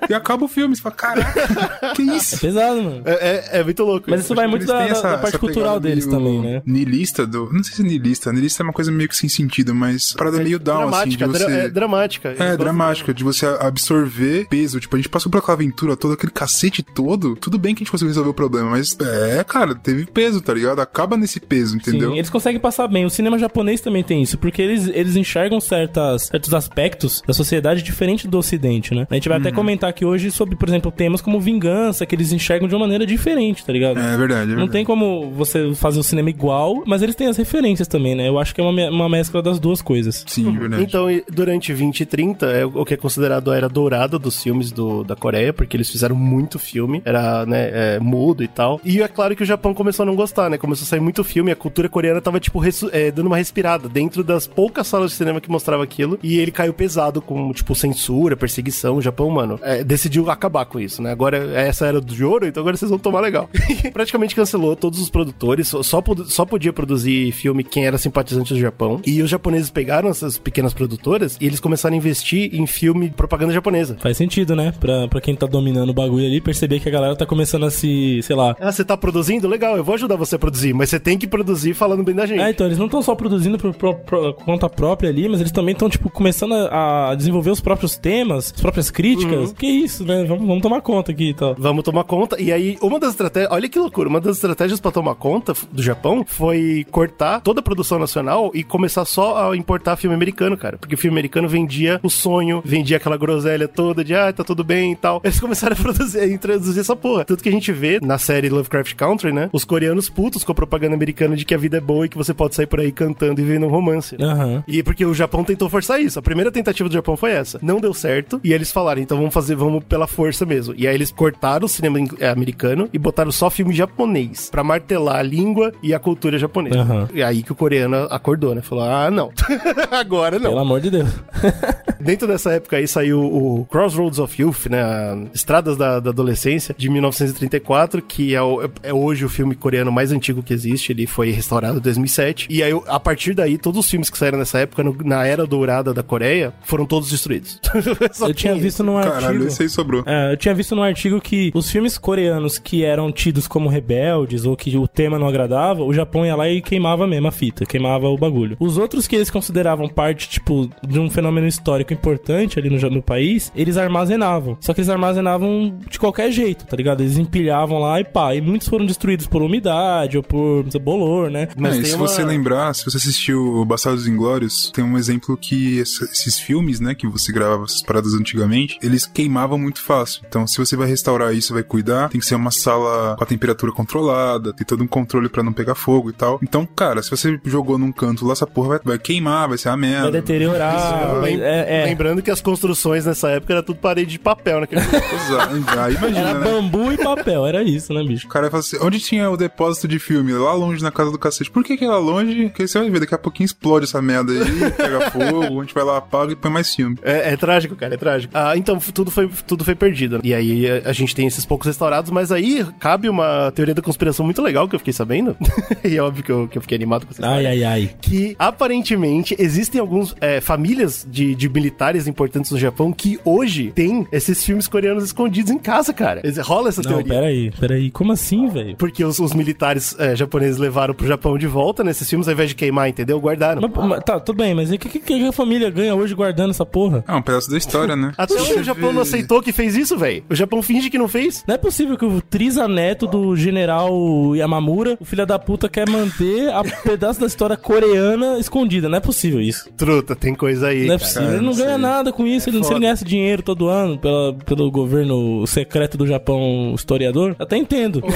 E 0.08 0.14
acaba 0.14 0.44
o 0.44 0.48
filme, 0.48 0.74
você 0.76 0.82
fala, 0.82 0.94
caraca, 0.94 1.92
que 1.94 2.02
isso? 2.02 2.38
Pesado, 2.40 2.82
mano. 2.82 3.02
É, 3.04 3.12
é- 3.54 3.60
é 3.60 3.64
muito 3.64 3.82
louco. 3.84 4.10
Mas 4.10 4.20
isso 4.24 4.34
vai 4.34 4.46
muito 4.46 4.66
da, 4.66 4.82
essa- 4.86 5.12
da 5.12 5.18
parte 5.18 5.38
cultural 5.38 5.78
deles 5.80 6.06
também, 6.06 6.40
né? 6.40 6.62
Niilista 6.66 7.26
do. 7.26 7.48
Não 7.52 7.62
sei 7.62 7.74
se 7.76 7.82
é 7.82 7.84
niilista. 7.84 8.32
Niilista 8.32 8.62
é 8.62 8.64
uma 8.64 8.72
coisa 8.72 8.90
meio 8.90 9.08
que 9.08 9.16
sem 9.16 9.28
sentido, 9.28 9.74
mas 9.74 10.12
parada 10.12 10.38
meio 10.38 10.58
down, 10.58 10.88
assim, 10.88 11.10
de 11.10 11.16
dramática, 11.16 11.26
você. 11.26 11.44
dra- 11.46 11.64
é 11.64 11.68
dramática. 11.68 12.36
É, 12.38 12.56
dramática, 12.56 13.14
de 13.14 13.24
você 13.24 13.46
absorver 13.82 14.46
peso. 14.48 14.80
Tipo, 14.80 14.96
a 14.96 14.98
gente 14.98 15.08
passou 15.08 15.30
por 15.30 15.38
aquela 15.38 15.54
aventura 15.54 15.96
toda, 15.96 16.14
aquele 16.14 16.32
cacete 16.32 16.82
todo. 16.82 17.36
Tudo 17.36 17.58
bem 17.58 17.74
que 17.74 17.82
a 17.82 17.84
gente 17.84 17.90
conseguiu 17.90 18.10
resolver 18.10 18.30
o 18.30 18.34
problema, 18.34 18.70
mas 18.70 18.96
é, 19.00 19.42
cara, 19.44 19.74
teve 19.74 20.06
peso, 20.06 20.40
tá 20.40 20.52
ligado? 20.54 20.80
Acaba 20.80 21.16
nesse 21.16 21.40
peso, 21.40 21.76
entendeu? 21.76 22.10
Sim, 22.10 22.16
eles 22.18 22.30
conseguem 22.30 22.60
passar 22.60 22.86
bem. 22.88 23.04
O 23.04 23.10
cinema 23.10 23.38
japonês 23.38 23.80
também 23.80 24.02
tem 24.02 24.22
isso, 24.22 24.38
porque 24.38 24.62
eles, 24.62 24.86
eles 24.88 25.16
enxergam 25.16 25.60
certas, 25.60 26.26
certos 26.26 26.52
aspectos 26.54 27.22
da 27.26 27.32
sociedade 27.34 27.82
diferente 27.82 28.26
do 28.28 28.38
ocidente, 28.38 28.94
né? 28.94 29.06
A 29.10 29.14
gente 29.14 29.28
vai 29.28 29.38
Uhum. 29.38 29.42
até 29.46 29.52
comentar 29.54 29.91
aqui 29.92 30.04
hoje 30.04 30.30
sobre, 30.30 30.56
por 30.56 30.68
exemplo, 30.68 30.90
temas 30.90 31.20
como 31.20 31.40
vingança, 31.40 32.04
que 32.04 32.14
eles 32.14 32.32
enxergam 32.32 32.68
de 32.68 32.74
uma 32.74 32.80
maneira 32.80 33.06
diferente, 33.06 33.64
tá 33.64 33.72
ligado? 33.72 33.98
É 33.98 34.16
verdade, 34.16 34.42
é 34.42 34.46
Não 34.46 34.46
verdade. 34.66 34.70
tem 34.72 34.84
como 34.84 35.30
você 35.30 35.74
fazer 35.74 36.00
o 36.00 36.02
cinema 36.02 36.30
igual, 36.30 36.82
mas 36.86 37.02
eles 37.02 37.14
têm 37.14 37.26
as 37.28 37.36
referências 37.36 37.86
também, 37.86 38.14
né? 38.14 38.28
Eu 38.28 38.38
acho 38.38 38.54
que 38.54 38.60
é 38.60 38.64
uma, 38.64 38.90
uma 38.90 39.08
mescla 39.08 39.42
das 39.42 39.58
duas 39.58 39.80
coisas. 39.82 40.24
Sim, 40.26 40.48
é 40.56 40.58
verdade. 40.58 40.82
Então, 40.82 41.06
durante 41.30 41.72
20 41.72 42.00
e 42.00 42.06
30, 42.06 42.46
é 42.46 42.64
o 42.64 42.84
que 42.84 42.94
é 42.94 42.96
considerado 42.96 43.50
a 43.50 43.56
era 43.56 43.68
dourada 43.68 44.18
dos 44.18 44.42
filmes 44.42 44.72
do, 44.72 45.04
da 45.04 45.14
Coreia, 45.14 45.52
porque 45.52 45.76
eles 45.76 45.88
fizeram 45.90 46.16
muito 46.16 46.58
filme, 46.58 47.02
era, 47.04 47.44
né, 47.46 47.70
é, 47.96 48.00
mudo 48.00 48.42
e 48.42 48.48
tal. 48.48 48.80
E 48.84 49.00
é 49.02 49.08
claro 49.08 49.36
que 49.36 49.42
o 49.42 49.46
Japão 49.46 49.74
começou 49.74 50.02
a 50.04 50.06
não 50.06 50.16
gostar, 50.16 50.48
né? 50.50 50.58
Começou 50.58 50.84
a 50.84 50.86
sair 50.88 51.00
muito 51.00 51.22
filme, 51.22 51.50
a 51.52 51.56
cultura 51.56 51.88
coreana 51.88 52.20
tava, 52.20 52.40
tipo, 52.40 52.60
é, 52.92 53.10
dando 53.10 53.26
uma 53.26 53.36
respirada 53.36 53.88
dentro 53.88 54.24
das 54.24 54.46
poucas 54.46 54.86
salas 54.86 55.10
de 55.10 55.16
cinema 55.16 55.40
que 55.40 55.50
mostrava 55.50 55.82
aquilo. 55.82 56.18
E 56.22 56.38
ele 56.38 56.50
caiu 56.50 56.72
pesado 56.72 57.20
com, 57.20 57.52
tipo, 57.52 57.74
censura, 57.74 58.36
perseguição. 58.36 58.96
O 58.96 59.02
Japão, 59.02 59.28
mano, 59.30 59.58
é, 59.62 59.81
decidiu 59.84 60.30
acabar 60.30 60.64
com 60.64 60.78
isso, 60.80 61.02
né? 61.02 61.10
Agora, 61.12 61.36
essa 61.58 61.86
era 61.86 62.00
do 62.00 62.12
de 62.14 62.24
ouro, 62.24 62.46
então 62.46 62.60
agora 62.60 62.76
vocês 62.76 62.90
vão 62.90 62.98
tomar 62.98 63.20
legal. 63.20 63.48
Praticamente 63.92 64.34
cancelou 64.34 64.76
todos 64.76 65.00
os 65.00 65.08
produtores, 65.10 65.68
só, 65.68 65.82
só, 65.82 66.00
pod- 66.00 66.30
só 66.30 66.44
podia 66.44 66.72
produzir 66.72 67.32
filme 67.32 67.64
quem 67.64 67.86
era 67.86 67.96
simpatizante 67.98 68.52
do 68.54 68.60
Japão. 68.60 69.00
E 69.06 69.22
os 69.22 69.30
japoneses 69.30 69.70
pegaram 69.70 70.08
essas 70.08 70.38
pequenas 70.38 70.72
produtoras 70.74 71.36
e 71.40 71.46
eles 71.46 71.60
começaram 71.60 71.94
a 71.94 71.96
investir 71.96 72.54
em 72.54 72.66
filme 72.66 73.10
propaganda 73.10 73.52
japonesa. 73.52 73.96
Faz 74.00 74.16
sentido, 74.16 74.54
né? 74.54 74.72
Pra, 74.78 75.08
pra 75.08 75.20
quem 75.20 75.34
tá 75.34 75.46
dominando 75.46 75.90
o 75.90 75.94
bagulho 75.94 76.26
ali, 76.26 76.40
perceber 76.40 76.80
que 76.80 76.88
a 76.88 76.92
galera 76.92 77.16
tá 77.16 77.24
começando 77.26 77.64
a 77.64 77.70
se, 77.70 78.20
sei 78.22 78.36
lá. 78.36 78.54
Ah, 78.60 78.70
você 78.70 78.84
tá 78.84 78.96
produzindo? 78.96 79.48
Legal, 79.48 79.76
eu 79.76 79.84
vou 79.84 79.94
ajudar 79.94 80.16
você 80.16 80.36
a 80.36 80.38
produzir, 80.38 80.72
mas 80.74 80.90
você 80.90 81.00
tem 81.00 81.16
que 81.18 81.26
produzir 81.26 81.74
falando 81.74 82.02
bem 82.04 82.14
da 82.14 82.26
gente. 82.26 82.40
Ah, 82.40 82.50
então, 82.50 82.66
eles 82.66 82.78
não 82.78 82.86
estão 82.86 83.02
só 83.02 83.14
produzindo 83.14 83.58
por, 83.58 83.72
por- 83.74 83.94
por 83.96 84.34
conta 84.34 84.68
própria 84.68 85.08
ali, 85.10 85.28
mas 85.28 85.40
eles 85.40 85.52
também 85.52 85.72
estão, 85.72 85.88
tipo, 85.88 86.10
começando 86.10 86.52
a, 86.54 87.10
a 87.10 87.14
desenvolver 87.14 87.50
os 87.50 87.60
próprios 87.60 87.96
temas, 87.96 88.52
as 88.54 88.60
próprias 88.60 88.90
críticas. 88.90 89.52
Que 89.52 89.66
isso, 89.72 90.04
né? 90.04 90.24
Vamos, 90.24 90.46
vamos 90.46 90.62
tomar 90.62 90.80
conta 90.80 91.12
aqui 91.12 91.30
e 91.30 91.34
tal. 91.34 91.54
Vamos 91.58 91.84
tomar 91.84 92.04
conta. 92.04 92.40
E 92.40 92.52
aí, 92.52 92.76
uma 92.80 92.98
das 92.98 93.10
estratégias. 93.10 93.52
Olha 93.52 93.68
que 93.68 93.78
loucura. 93.78 94.08
Uma 94.08 94.20
das 94.20 94.36
estratégias 94.36 94.80
pra 94.80 94.90
tomar 94.90 95.14
conta 95.14 95.52
do 95.70 95.82
Japão 95.82 96.24
foi 96.26 96.86
cortar 96.90 97.40
toda 97.40 97.60
a 97.60 97.62
produção 97.62 97.98
nacional 97.98 98.50
e 98.54 98.62
começar 98.62 99.04
só 99.04 99.50
a 99.50 99.56
importar 99.56 99.96
filme 99.96 100.14
americano, 100.14 100.56
cara. 100.56 100.78
Porque 100.78 100.94
o 100.94 100.98
filme 100.98 101.14
americano 101.14 101.48
vendia 101.48 102.00
o 102.02 102.10
sonho, 102.10 102.62
vendia 102.64 102.96
aquela 102.96 103.16
groselha 103.16 103.68
toda 103.68 104.04
de, 104.04 104.14
ah, 104.14 104.32
tá 104.32 104.44
tudo 104.44 104.62
bem 104.64 104.92
e 104.92 104.96
tal. 104.96 105.20
Eles 105.24 105.38
começaram 105.40 105.76
a 105.78 105.80
produzir, 105.82 106.20
a 106.20 106.26
introduzir 106.26 106.80
essa 106.80 106.96
porra. 106.96 107.24
Tanto 107.24 107.42
que 107.42 107.48
a 107.48 107.52
gente 107.52 107.72
vê 107.72 107.98
na 108.02 108.18
série 108.18 108.48
Lovecraft 108.48 108.94
Country, 108.94 109.32
né? 109.32 109.48
Os 109.52 109.64
coreanos 109.64 110.08
putos 110.08 110.44
com 110.44 110.52
a 110.52 110.54
propaganda 110.54 110.94
americana 110.94 111.36
de 111.36 111.44
que 111.44 111.54
a 111.54 111.58
vida 111.58 111.76
é 111.78 111.80
boa 111.80 112.06
e 112.06 112.08
que 112.08 112.16
você 112.16 112.32
pode 112.34 112.54
sair 112.54 112.66
por 112.66 112.80
aí 112.80 112.92
cantando 112.92 113.40
e 113.40 113.44
vendo 113.44 113.66
um 113.66 113.70
romance. 113.70 114.16
né? 114.18 114.24
Aham. 114.24 114.64
E 114.66 114.82
porque 114.82 115.04
o 115.04 115.14
Japão 115.14 115.44
tentou 115.44 115.68
forçar 115.68 116.00
isso. 116.00 116.18
A 116.18 116.22
primeira 116.22 116.50
tentativa 116.50 116.88
do 116.88 116.92
Japão 116.92 117.16
foi 117.16 117.30
essa. 117.32 117.58
Não 117.62 117.80
deu 117.80 117.94
certo. 117.94 118.40
E 118.44 118.52
eles 118.52 118.70
falaram, 118.72 119.00
então 119.00 119.16
vamos 119.16 119.32
fazer, 119.32 119.54
vamos 119.64 119.84
pela 119.84 120.06
força 120.06 120.44
mesmo. 120.46 120.74
E 120.76 120.86
aí 120.86 120.94
eles 120.94 121.10
cortaram 121.10 121.66
o 121.66 121.68
cinema 121.68 121.98
eh, 122.18 122.28
americano 122.28 122.88
e 122.92 122.98
botaram 122.98 123.30
só 123.32 123.48
filme 123.50 123.74
japonês. 123.74 124.48
Pra 124.50 124.62
martelar 124.64 125.16
a 125.16 125.22
língua 125.22 125.72
e 125.82 125.94
a 125.94 125.98
cultura 125.98 126.38
japonesa. 126.38 126.78
Aham. 126.80 127.08
E 127.14 127.22
aí 127.22 127.42
que 127.42 127.52
o 127.52 127.54
coreano 127.54 128.06
acordou, 128.10 128.54
né? 128.54 128.62
Falou, 128.62 128.84
ah, 128.84 129.10
não. 129.10 129.30
Agora 129.90 130.38
não. 130.38 130.50
Pelo 130.50 130.60
amor 130.60 130.80
de 130.80 130.90
Deus. 130.90 131.08
Dentro 132.00 132.26
dessa 132.26 132.52
época 132.52 132.76
aí 132.76 132.88
saiu 132.88 133.20
o 133.22 133.64
Crossroads 133.66 134.18
of 134.18 134.40
Youth, 134.42 134.66
né? 134.68 135.26
Estradas 135.32 135.76
da, 135.76 136.00
da 136.00 136.10
Adolescência, 136.10 136.74
de 136.76 136.88
1934, 136.88 138.02
que 138.02 138.34
é, 138.34 138.42
o- 138.42 138.68
é 138.82 138.92
hoje 138.92 139.24
o 139.24 139.28
filme 139.28 139.54
coreano 139.54 139.92
mais 139.92 140.10
antigo 140.12 140.42
que 140.42 140.52
existe. 140.52 140.92
Ele 140.92 141.06
foi 141.06 141.30
restaurado 141.30 141.78
em 141.78 141.80
2007. 141.80 142.48
E 142.50 142.62
aí, 142.62 142.72
a 142.88 142.98
partir 142.98 143.34
daí, 143.34 143.56
todos 143.56 143.80
os 143.84 143.90
filmes 143.90 144.10
que 144.10 144.18
saíram 144.18 144.38
nessa 144.38 144.58
época, 144.58 144.82
no- 144.82 144.96
na 145.04 145.24
era 145.26 145.46
dourada 145.46 145.94
da 145.94 146.02
Coreia, 146.02 146.52
foram 146.64 146.84
todos 146.86 147.08
destruídos. 147.10 147.60
Eu 148.20 148.34
tinha 148.34 148.54
visto 148.54 148.82
num 148.82 149.00
Caralho, 149.00 149.26
artigo. 149.26 149.50
Esse 149.52 149.62
aí 149.62 149.68
sobrou. 149.68 150.02
É, 150.06 150.32
eu 150.32 150.36
tinha 150.36 150.54
visto 150.54 150.74
num 150.74 150.82
artigo 150.82 151.20
que 151.20 151.50
os 151.54 151.70
filmes 151.70 151.96
coreanos 151.98 152.58
que 152.58 152.84
eram 152.84 153.10
tidos 153.12 153.46
como 153.46 153.68
rebeldes 153.68 154.44
ou 154.44 154.56
que 154.56 154.76
o 154.76 154.86
tema 154.88 155.18
não 155.18 155.26
agradava, 155.28 155.82
o 155.82 155.92
Japão 155.92 156.24
ia 156.26 156.34
lá 156.36 156.48
e 156.48 156.60
queimava 156.60 157.06
mesmo 157.06 157.28
a 157.28 157.32
fita, 157.32 157.64
queimava 157.64 158.08
o 158.08 158.16
bagulho. 158.16 158.56
Os 158.60 158.76
outros 158.78 159.06
que 159.06 159.16
eles 159.16 159.30
consideravam 159.30 159.88
parte, 159.88 160.28
tipo, 160.28 160.68
de 160.86 160.98
um 160.98 161.08
fenômeno 161.10 161.46
histórico 161.46 161.92
importante 161.92 162.58
ali 162.58 162.70
no, 162.70 162.90
no 162.90 163.02
país, 163.02 163.52
eles 163.54 163.76
armazenavam. 163.76 164.56
Só 164.60 164.72
que 164.74 164.80
eles 164.80 164.88
armazenavam 164.88 165.78
de 165.90 165.98
qualquer 165.98 166.30
jeito, 166.30 166.66
tá 166.66 166.76
ligado? 166.76 167.02
Eles 167.02 167.18
empilhavam 167.18 167.78
lá 167.78 168.00
e 168.00 168.04
pá. 168.04 168.34
E 168.34 168.40
muitos 168.40 168.68
foram 168.68 168.86
destruídos 168.86 169.26
por 169.26 169.42
umidade 169.42 170.16
ou 170.16 170.22
por 170.22 170.64
bolor, 170.80 171.30
né? 171.30 171.48
Mas 171.56 171.76
É, 171.76 171.80
e 171.80 171.84
se 171.86 171.94
uma- 171.94 172.06
você 172.08 172.24
lembrar, 172.24 172.74
se 172.74 172.84
você 172.84 172.96
assistiu 172.96 173.64
Bastardos 173.64 174.06
Inglórios, 174.06 174.70
tem 174.74 174.84
um 174.84 174.96
exemplo 174.96 175.36
que 175.36 175.78
esses 175.78 176.38
filmes, 176.38 176.80
né, 176.80 176.94
que 176.94 177.06
você 177.06 177.32
gravava 177.32 177.64
essas 177.64 177.82
paradas 177.82 178.14
antigamente, 178.14 178.78
eles 178.82 179.06
queimavam 179.06 179.41
muito 179.58 179.80
fácil. 179.82 180.22
Então, 180.28 180.46
se 180.46 180.58
você 180.58 180.76
vai 180.76 180.86
restaurar 180.88 181.34
isso, 181.34 181.52
vai 181.54 181.62
cuidar, 181.62 182.08
tem 182.08 182.20
que 182.20 182.26
ser 182.26 182.34
uma 182.34 182.50
sala 182.50 183.16
com 183.16 183.24
a 183.24 183.26
temperatura 183.26 183.72
controlada, 183.72 184.52
tem 184.52 184.66
todo 184.66 184.82
um 184.82 184.86
controle 184.86 185.28
pra 185.28 185.42
não 185.42 185.52
pegar 185.52 185.74
fogo 185.74 186.10
e 186.10 186.12
tal. 186.12 186.38
Então, 186.42 186.66
cara, 186.66 187.02
se 187.02 187.10
você 187.10 187.40
jogou 187.44 187.78
num 187.78 187.92
canto 187.92 188.24
lá, 188.26 188.32
essa 188.32 188.46
porra 188.46 188.68
vai, 188.70 188.80
vai 188.84 188.98
queimar, 188.98 189.48
vai 189.48 189.58
ser 189.58 189.68
a 189.68 189.76
merda. 189.76 190.02
Vai 190.10 190.12
deteriorar. 190.12 191.10
vai- 191.20 191.20
Lem- 191.32 191.40
é, 191.42 191.82
é. 191.82 191.84
Lembrando 191.86 192.22
que 192.22 192.30
as 192.30 192.40
construções 192.40 193.06
nessa 193.06 193.30
época 193.30 193.52
era 193.52 193.62
tudo 193.62 193.78
parede 193.78 194.10
de 194.12 194.18
papel, 194.18 194.60
né? 194.60 194.66
Exato. 194.72 195.80
Aí 195.80 195.94
imagina, 195.94 196.20
Era 196.30 196.38
né? 196.38 196.44
bambu 196.50 196.92
e 196.92 196.98
papel, 196.98 197.46
era 197.46 197.62
isso, 197.62 197.92
né, 197.92 198.02
bicho? 198.04 198.26
O 198.26 198.30
cara 198.30 198.50
fala 198.50 198.60
assim, 198.60 198.76
onde 198.80 198.98
tinha 199.00 199.30
o 199.30 199.36
depósito 199.36 199.86
de 199.88 199.98
filme? 199.98 200.32
Lá 200.32 200.52
longe, 200.54 200.82
na 200.82 200.90
casa 200.90 201.10
do 201.10 201.18
cacete. 201.18 201.50
Por 201.50 201.62
que 201.64 201.76
que 201.76 201.84
é 201.84 201.88
lá 201.88 201.98
longe? 201.98 202.44
Porque 202.48 202.66
você 202.66 202.78
vai 202.78 202.90
ver, 202.90 203.00
daqui 203.00 203.14
a 203.14 203.18
pouquinho 203.18 203.46
explode 203.46 203.84
essa 203.84 204.00
merda 204.02 204.32
aí, 204.32 204.70
pega 204.72 205.10
fogo, 205.10 205.60
a 205.60 205.64
gente 205.64 205.74
vai 205.74 205.84
lá, 205.84 205.98
apaga 205.98 206.32
e 206.32 206.36
põe 206.36 206.50
mais 206.50 206.74
filme. 206.74 206.96
É, 207.02 207.32
é 207.32 207.36
trágico, 207.36 207.74
cara, 207.76 207.94
é 207.94 207.96
trágico. 207.96 208.32
Ah, 208.36 208.56
então, 208.56 208.78
tudo 208.92 209.10
foi, 209.10 209.28
tudo 209.46 209.64
foi 209.64 209.74
perdido. 209.74 210.20
E 210.22 210.34
aí 210.34 210.66
a, 210.68 210.90
a 210.90 210.92
gente 210.92 211.14
tem 211.14 211.26
esses 211.26 211.44
poucos 211.44 211.66
restaurados, 211.66 212.10
mas 212.10 212.30
aí 212.32 212.64
cabe 212.78 213.08
uma 213.08 213.50
teoria 213.54 213.74
da 213.74 213.82
conspiração 213.82 214.24
muito 214.24 214.42
legal 214.42 214.68
que 214.68 214.74
eu 214.74 214.78
fiquei 214.78 214.92
sabendo. 214.92 215.36
e 215.84 215.96
é 215.96 216.02
óbvio 216.02 216.24
que 216.24 216.32
eu, 216.32 216.48
que 216.48 216.58
eu 216.58 216.62
fiquei 216.62 216.76
animado 216.76 217.06
com 217.06 217.12
essa 217.12 217.22
Ai, 217.26 217.38
história. 217.44 217.48
ai, 217.50 217.64
ai. 217.64 217.90
Que 218.00 218.36
aparentemente 218.38 219.34
existem 219.38 219.80
alguns 219.80 220.14
é, 220.20 220.40
famílias 220.40 221.06
de, 221.10 221.34
de 221.34 221.48
militares 221.48 222.06
importantes 222.06 222.50
no 222.50 222.58
Japão 222.58 222.92
que 222.92 223.18
hoje 223.24 223.72
têm 223.74 224.06
esses 224.12 224.42
filmes 224.44 224.68
coreanos 224.68 225.04
escondidos 225.04 225.50
em 225.50 225.58
casa, 225.58 225.92
cara. 225.92 226.22
Rola 226.42 226.68
essa 226.68 226.82
Não, 226.82 226.90
teoria. 226.90 227.12
peraí, 227.14 227.50
peraí. 227.58 227.90
Como 227.90 228.12
assim, 228.12 228.48
velho? 228.48 228.76
Porque 228.76 229.04
os, 229.04 229.18
os 229.18 229.32
militares 229.32 229.94
é, 229.98 230.14
japoneses 230.16 230.58
levaram 230.58 230.94
pro 230.94 231.06
Japão 231.06 231.36
de 231.36 231.46
volta 231.46 231.82
nesses 231.84 232.08
filmes, 232.08 232.26
ao 232.28 232.34
invés 232.34 232.48
de 232.48 232.54
queimar, 232.54 232.88
entendeu? 232.88 233.20
Guardaram. 233.20 233.60
Mas- 233.62 233.86
mas- 233.88 234.02
Tá, 234.04 234.18
tudo 234.18 234.36
bem, 234.38 234.52
mas 234.54 234.70
o 234.70 234.78
que, 234.78 234.88
que, 234.88 234.98
que 234.98 235.26
a 235.26 235.32
família 235.32 235.70
ganha 235.70 235.94
hoje 235.94 236.12
guardando 236.14 236.50
essa 236.50 236.66
porra? 236.66 237.04
É 237.06 237.12
um 237.14 237.22
pedaço 237.22 237.48
da 237.50 237.56
história, 237.56 237.94
né? 237.94 238.12
Até 238.18 238.34
hoje 238.34 238.54
o 238.60 238.64
Japão 238.64 238.92
não 238.92 239.02
aceitou 239.02 239.21
que 239.42 239.52
fez 239.52 239.76
isso, 239.76 239.96
velho. 239.96 240.22
O 240.30 240.34
Japão 240.34 240.62
finge 240.62 240.90
que 240.90 240.98
não 240.98 241.08
fez. 241.08 241.42
Não 241.46 241.54
é 241.54 241.58
possível 241.58 241.96
que 241.96 242.04
o 242.04 242.20
trisaneto 242.20 243.06
do 243.06 243.36
general 243.36 243.90
Yamamura, 244.36 244.96
o 245.00 245.04
filho 245.04 245.26
da 245.26 245.38
puta, 245.38 245.68
quer 245.68 245.88
manter 245.88 246.50
a 246.52 246.62
pedaço 246.82 247.20
da 247.20 247.26
história 247.26 247.56
coreana 247.56 248.38
escondida. 248.38 248.88
Não 248.88 248.98
é 248.98 249.00
possível 249.00 249.40
isso. 249.40 249.68
Truta, 249.76 250.14
tem 250.14 250.34
coisa 250.34 250.68
aí. 250.68 250.86
Não 250.86 250.94
é 250.94 250.98
possível. 250.98 251.22
cara, 251.22 251.34
ele 251.36 251.44
não 251.44 251.52
não 251.52 251.56
ganha 251.58 251.68
sei. 251.70 251.78
nada 251.78 252.12
com 252.12 252.26
isso. 252.26 252.48
ele, 252.48 252.56
se 252.58 252.62
ele 252.62 252.64
foda. 252.68 252.80
ganhasse 252.80 253.04
dinheiro 253.04 253.42
todo 253.42 253.68
ano 253.68 253.98
pela, 253.98 254.34
pelo 254.34 254.70
governo 254.70 255.46
secreto 255.46 255.96
do 255.98 256.06
Japão 256.06 256.72
historiador, 256.74 257.34
até 257.38 257.56
entendo. 257.56 258.00
Pô, 258.00 258.08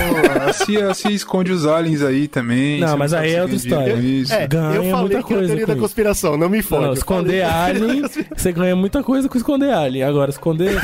a 0.49 0.53
CIA, 0.53 0.91
a 0.91 0.95
CIA 0.95 1.11
esconde 1.13 1.53
os 1.53 1.67
aliens 1.67 2.03
aí 2.03 2.29
também. 2.29 2.81
Não, 2.81 2.89
você 2.89 2.97
mas 2.97 3.11
sabe 3.11 3.27
aí 3.27 3.35
é 3.35 3.43
outra 3.43 3.57
ganha 3.57 3.57
história. 3.57 3.95
com 3.95 4.01
Isso. 4.03 4.33
É, 4.33 4.47
Ganha 4.47 4.75
eu 4.77 4.83
falei 4.85 5.01
muita 5.01 5.09
que 5.09 5.17
é 5.17 5.19
a 5.19 5.23
coisa 5.39 5.47
teoria 5.47 5.67
da 5.67 5.73
isso. 5.75 5.83
conspiração, 5.83 6.37
não 6.37 6.49
me 6.49 6.63
fode. 6.63 6.83
Não, 6.83 6.89
Eu 6.91 6.95
esconder 6.95 7.43
alien, 7.45 8.03
você 8.37 8.53
ganha 8.53 8.77
muita 8.77 9.03
coisa 9.03 9.29
com 9.29 9.37
esconder 9.37 9.71
alien. 9.73 10.05
Agora, 10.05 10.31
esconder 10.31 10.77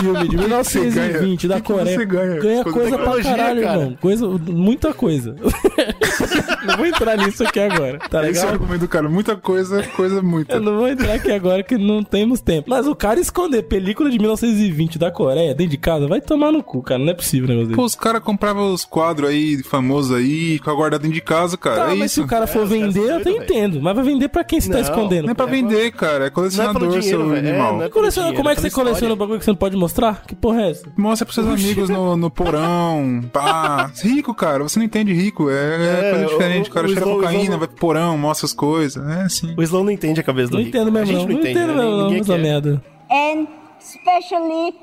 filme 0.00 0.28
de 0.28 0.36
1920 0.36 1.48
da 1.48 1.60
Coreia, 1.60 1.96
você 1.98 2.06
ganha? 2.06 2.40
ganha 2.40 2.64
coisa 2.64 2.98
pra 2.98 3.22
caralho, 3.22 3.62
cara. 3.62 3.80
irmão. 3.80 3.98
Coisa, 4.00 4.26
muita 4.28 4.92
coisa. 4.94 5.34
não 6.66 6.76
vou 6.76 6.86
entrar 6.86 7.16
nisso 7.16 7.42
aqui 7.44 7.60
agora, 7.60 7.98
tá 7.98 8.28
Esse 8.28 8.44
é 8.44 8.46
o 8.46 8.50
argumento 8.50 8.80
do 8.80 8.88
cara. 8.88 9.08
Muita 9.08 9.36
coisa, 9.36 9.82
coisa 9.96 10.22
muita. 10.22 10.54
Eu 10.54 10.60
não 10.60 10.76
vou 10.76 10.88
entrar 10.88 11.14
aqui 11.14 11.30
agora 11.30 11.62
que 11.62 11.76
não 11.76 12.02
temos 12.02 12.40
tempo. 12.40 12.68
Mas 12.70 12.86
o 12.86 12.94
cara 12.94 13.20
esconder 13.20 13.62
película 13.62 14.10
de 14.10 14.18
1920 14.18 14.98
da 14.98 15.10
Coreia 15.10 15.54
dentro 15.54 15.70
de 15.70 15.76
casa, 15.78 16.06
vai 16.06 16.20
tomar 16.20 16.52
no 16.52 16.62
cu, 16.62 16.82
cara. 16.82 17.00
Não 17.02 17.10
é 17.10 17.14
possível 17.14 17.46
o 17.46 17.48
negócio 17.48 17.68
dele. 17.68 17.76
Pô, 17.76 17.84
os 17.84 17.94
caras 17.94 18.22
compravam 18.22 18.72
os 18.72 18.84
quadros 18.84 19.28
aí, 19.30 19.62
famosos 19.62 20.14
aí, 20.16 20.58
com 20.58 20.70
a 20.70 20.74
guardada 20.74 21.02
dentro 21.02 21.14
de 21.14 21.22
casa, 21.22 21.56
cara. 21.56 21.76
Tá, 21.86 21.92
é 21.92 21.94
mas 21.94 22.12
se 22.12 22.20
isso. 22.20 22.26
o 22.26 22.28
cara 22.28 22.46
for 22.46 22.60
caras 22.60 22.68
vender, 22.70 22.92
são 23.00 23.04
eu 23.10 23.16
até 23.16 23.30
entendo. 23.30 23.80
Mas 23.80 23.94
vai 23.94 24.04
vender 24.04 24.28
pra 24.28 24.44
quem 24.44 24.60
você 24.60 24.68
tá 24.68 24.74
Não, 24.76 24.82
escondendo? 24.82 25.24
Não 25.24 25.30
é 25.32 25.34
pra 25.34 25.46
vender, 25.46 25.90
cara. 25.92 26.12
É 26.14 26.18
Não 26.20 26.26
é 26.26 26.30
colecionador, 26.30 26.80
pelo 26.80 27.00
dinheiro, 27.00 27.24
seu. 27.28 27.34
É, 27.34 27.38
animal. 27.38 27.76
não 27.78 27.82
é 27.84 27.88
Coleciona- 27.88 28.32
como 28.34 28.48
é 28.48 28.54
que 28.54 28.60
você 28.60 28.66
é 28.68 28.70
coleciona 28.70 29.12
o 29.14 29.16
história. 29.16 29.16
Bagulho 29.32 29.38
que 29.40 29.44
você 29.44 29.50
não 29.50 29.56
pode 29.56 29.76
mostrar? 29.76 30.22
Que 30.26 30.34
porra 30.34 30.62
é 30.62 30.70
essa? 30.70 30.92
Mostra 30.96 31.26
pros 31.26 31.34
seus 31.34 31.46
amigos 31.46 31.88
no, 31.88 32.16
no 32.16 32.30
porão. 32.30 33.20
Pá. 33.32 33.90
Rico, 34.02 34.34
cara. 34.34 34.62
Você 34.62 34.78
não 34.78 34.86
entende 34.86 35.12
rico. 35.12 35.50
É, 35.50 35.54
é 35.54 36.08
É, 36.08 36.10
coisa 36.10 36.26
diferente. 36.26 36.70
o- 36.70 36.72
cara 36.72 36.86
o 36.86 36.90
cheira 36.90 37.04
Slow- 37.06 37.16
cocaína, 37.20 37.42
Slow- 37.44 37.58
vai 37.58 37.68
pro 37.68 37.76
porão, 37.76 38.16
mostra 38.18 38.46
as 38.46 38.52
coisas. 38.52 39.06
É 39.18 39.22
assim. 39.22 39.54
O 39.56 39.62
Slow 39.62 39.84
não 39.84 39.90
entende 39.90 40.20
a 40.20 40.22
cabeça 40.22 40.50
do 40.50 40.56
Não 40.58 40.64
Rico. 40.64 40.76
entendo 40.76 40.88
A 40.88 40.90
mesmo, 40.92 41.06
gente 41.06 41.16
não. 41.16 41.22
não 41.22 41.28
Não 41.32 41.38
entende, 41.40 41.58
entendo 41.58 41.68
né? 41.76 41.82
mesmo, 41.82 41.90
não, 41.96 42.04
Ninguém 42.04 42.20
essa 42.20 42.32
quer. 42.34 42.42
merda. 42.42 42.84
And 43.10 43.46
especially, 43.80 44.74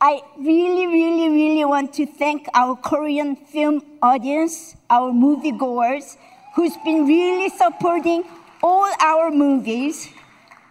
I 0.00 0.20
really, 0.38 0.86
really, 0.86 1.28
really 1.28 1.64
want 1.64 1.92
to 1.96 2.06
thank 2.18 2.44
our 2.56 2.76
Korean 2.76 3.36
film 3.50 3.80
audience, 4.02 4.76
our 4.90 5.12
moviegoers, 5.12 6.16
who's 6.56 6.76
been 6.84 7.04
really 7.06 7.50
supporting 7.50 8.22
all 8.62 8.90
our 9.04 9.30
movies 9.32 10.08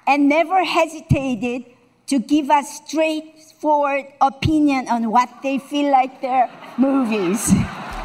and 0.07 0.27
never 0.29 0.63
hesitated 0.63 1.65
to 2.07 2.19
give 2.19 2.49
us 2.49 2.81
straightforward 2.87 4.05
opinion 4.21 4.87
on 4.87 5.11
what 5.11 5.29
they 5.43 5.59
feel 5.59 5.91
like 5.91 6.21
their 6.21 6.49
movies. 6.77 7.51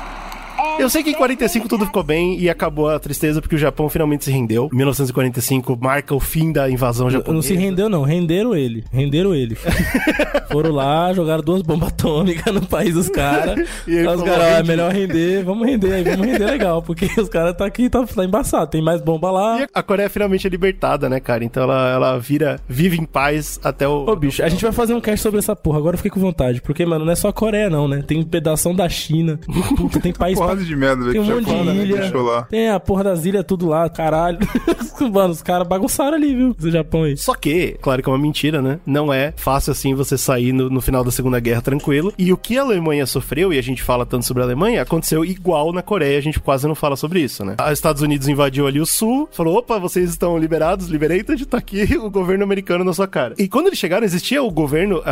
Eu 0.78 0.88
sei 0.88 1.02
que 1.02 1.10
em 1.10 1.14
45 1.14 1.68
tudo 1.68 1.86
ficou 1.86 2.02
bem 2.02 2.38
e 2.38 2.48
acabou 2.48 2.88
a 2.88 2.98
tristeza 2.98 3.40
porque 3.40 3.54
o 3.54 3.58
Japão 3.58 3.88
finalmente 3.88 4.24
se 4.24 4.30
rendeu. 4.30 4.68
1945 4.72 5.78
marca 5.80 6.14
o 6.14 6.20
fim 6.20 6.52
da 6.52 6.70
invasão 6.70 7.10
japonesa. 7.10 7.34
Não 7.34 7.42
se 7.42 7.54
rendeu, 7.54 7.88
não. 7.88 8.02
Renderam 8.02 8.54
ele. 8.54 8.84
Renderam 8.92 9.34
ele. 9.34 9.56
Foram 10.50 10.70
lá, 10.70 11.12
jogaram 11.12 11.42
duas 11.42 11.62
bombas 11.62 11.88
atômicas 11.88 12.52
no 12.52 12.66
país 12.66 12.94
dos 12.94 13.08
caras. 13.08 13.62
E 13.86 14.06
os 14.06 14.22
caras, 14.22 14.60
é 14.60 14.62
melhor 14.62 14.92
render. 14.92 15.44
Vamos 15.44 15.66
render 15.66 15.92
aí, 15.92 16.04
vamos 16.04 16.26
render 16.26 16.44
legal. 16.44 16.82
Porque 16.82 17.08
os 17.20 17.28
caras 17.28 17.56
tá 17.56 17.64
aqui, 17.64 17.90
tá, 17.90 18.04
tá 18.04 18.24
embaçado. 18.24 18.70
Tem 18.70 18.80
mais 18.82 19.00
bomba 19.00 19.30
lá. 19.30 19.62
E 19.62 19.66
a 19.72 19.82
Coreia 19.82 20.08
finalmente 20.08 20.46
é 20.46 20.50
libertada, 20.50 21.08
né, 21.08 21.20
cara? 21.20 21.44
Então 21.44 21.62
ela, 21.64 21.90
ela 21.90 22.18
vira, 22.18 22.60
vive 22.68 22.98
em 22.98 23.04
paz 23.04 23.58
até 23.62 23.88
o. 23.88 24.06
Ô, 24.06 24.16
bicho, 24.16 24.42
a 24.42 24.48
gente 24.48 24.62
vai 24.62 24.72
fazer 24.72 24.94
um 24.94 25.00
cast 25.00 25.20
sobre 25.20 25.38
essa 25.38 25.56
porra. 25.56 25.78
Agora 25.78 25.94
eu 25.94 25.98
fiquei 25.98 26.10
com 26.10 26.20
vontade. 26.20 26.60
Porque, 26.62 26.84
mano, 26.86 27.04
não 27.04 27.12
é 27.12 27.16
só 27.16 27.28
a 27.28 27.32
Coreia, 27.32 27.68
não, 27.68 27.88
né? 27.88 28.02
Tem 28.06 28.22
pedação 28.22 28.74
da 28.74 28.88
China. 28.88 29.38
Puta, 29.76 30.00
tem 30.00 30.12
país 30.12 30.38
pra 30.38 30.51
Porrada 30.52 30.64
de 30.64 30.76
merda, 30.76 31.04
velho. 31.04 31.12
Tem 31.12 31.20
um 31.20 31.24
que 31.24 31.32
o 31.32 31.34
monte 31.34 31.86
de 31.86 32.02
Japão 32.02 32.22
ilha. 32.22 32.46
Tem 32.50 32.68
a 32.70 32.80
porra 32.80 33.04
das 33.04 33.24
ilhas 33.24 33.44
tudo 33.46 33.66
lá, 33.66 33.88
caralho. 33.88 34.38
Mano, 35.12 35.32
os 35.32 35.42
caras 35.42 35.66
bagunçaram 35.66 36.16
ali, 36.16 36.34
viu? 36.34 36.54
Do 36.54 36.70
Japão 36.70 37.04
aí. 37.04 37.16
Só 37.16 37.34
que, 37.34 37.76
claro 37.80 38.02
que 38.02 38.08
é 38.08 38.12
uma 38.12 38.18
mentira, 38.18 38.62
né? 38.62 38.78
Não 38.86 39.12
é 39.12 39.32
fácil 39.36 39.72
assim 39.72 39.94
você 39.94 40.16
sair 40.16 40.52
no, 40.52 40.70
no 40.70 40.80
final 40.80 41.02
da 41.02 41.10
Segunda 41.10 41.40
Guerra 41.40 41.62
tranquilo. 41.62 42.12
E 42.16 42.32
o 42.32 42.36
que 42.36 42.58
a 42.58 42.62
Alemanha 42.62 43.06
sofreu, 43.06 43.52
e 43.52 43.58
a 43.58 43.62
gente 43.62 43.82
fala 43.82 44.06
tanto 44.06 44.26
sobre 44.26 44.42
a 44.42 44.46
Alemanha, 44.46 44.82
aconteceu 44.82 45.24
igual 45.24 45.72
na 45.72 45.82
Coreia, 45.82 46.18
a 46.18 46.22
gente 46.22 46.38
quase 46.38 46.68
não 46.68 46.74
fala 46.74 46.96
sobre 46.96 47.20
isso, 47.20 47.44
né? 47.44 47.56
Os 47.64 47.72
Estados 47.72 48.02
Unidos 48.02 48.28
invadiu 48.28 48.66
ali 48.66 48.80
o 48.80 48.86
sul, 48.86 49.28
falou: 49.32 49.56
opa, 49.56 49.78
vocês 49.78 50.10
estão 50.10 50.38
liberados, 50.38 50.88
liberated, 50.88 51.46
tá 51.46 51.58
aqui 51.58 51.96
o 51.96 52.10
governo 52.10 52.44
americano 52.44 52.84
na 52.84 52.92
sua 52.92 53.08
cara. 53.08 53.34
E 53.38 53.48
quando 53.48 53.68
eles 53.68 53.78
chegaram, 53.78 54.04
existia 54.04 54.42
o 54.42 54.50
governo 54.50 55.02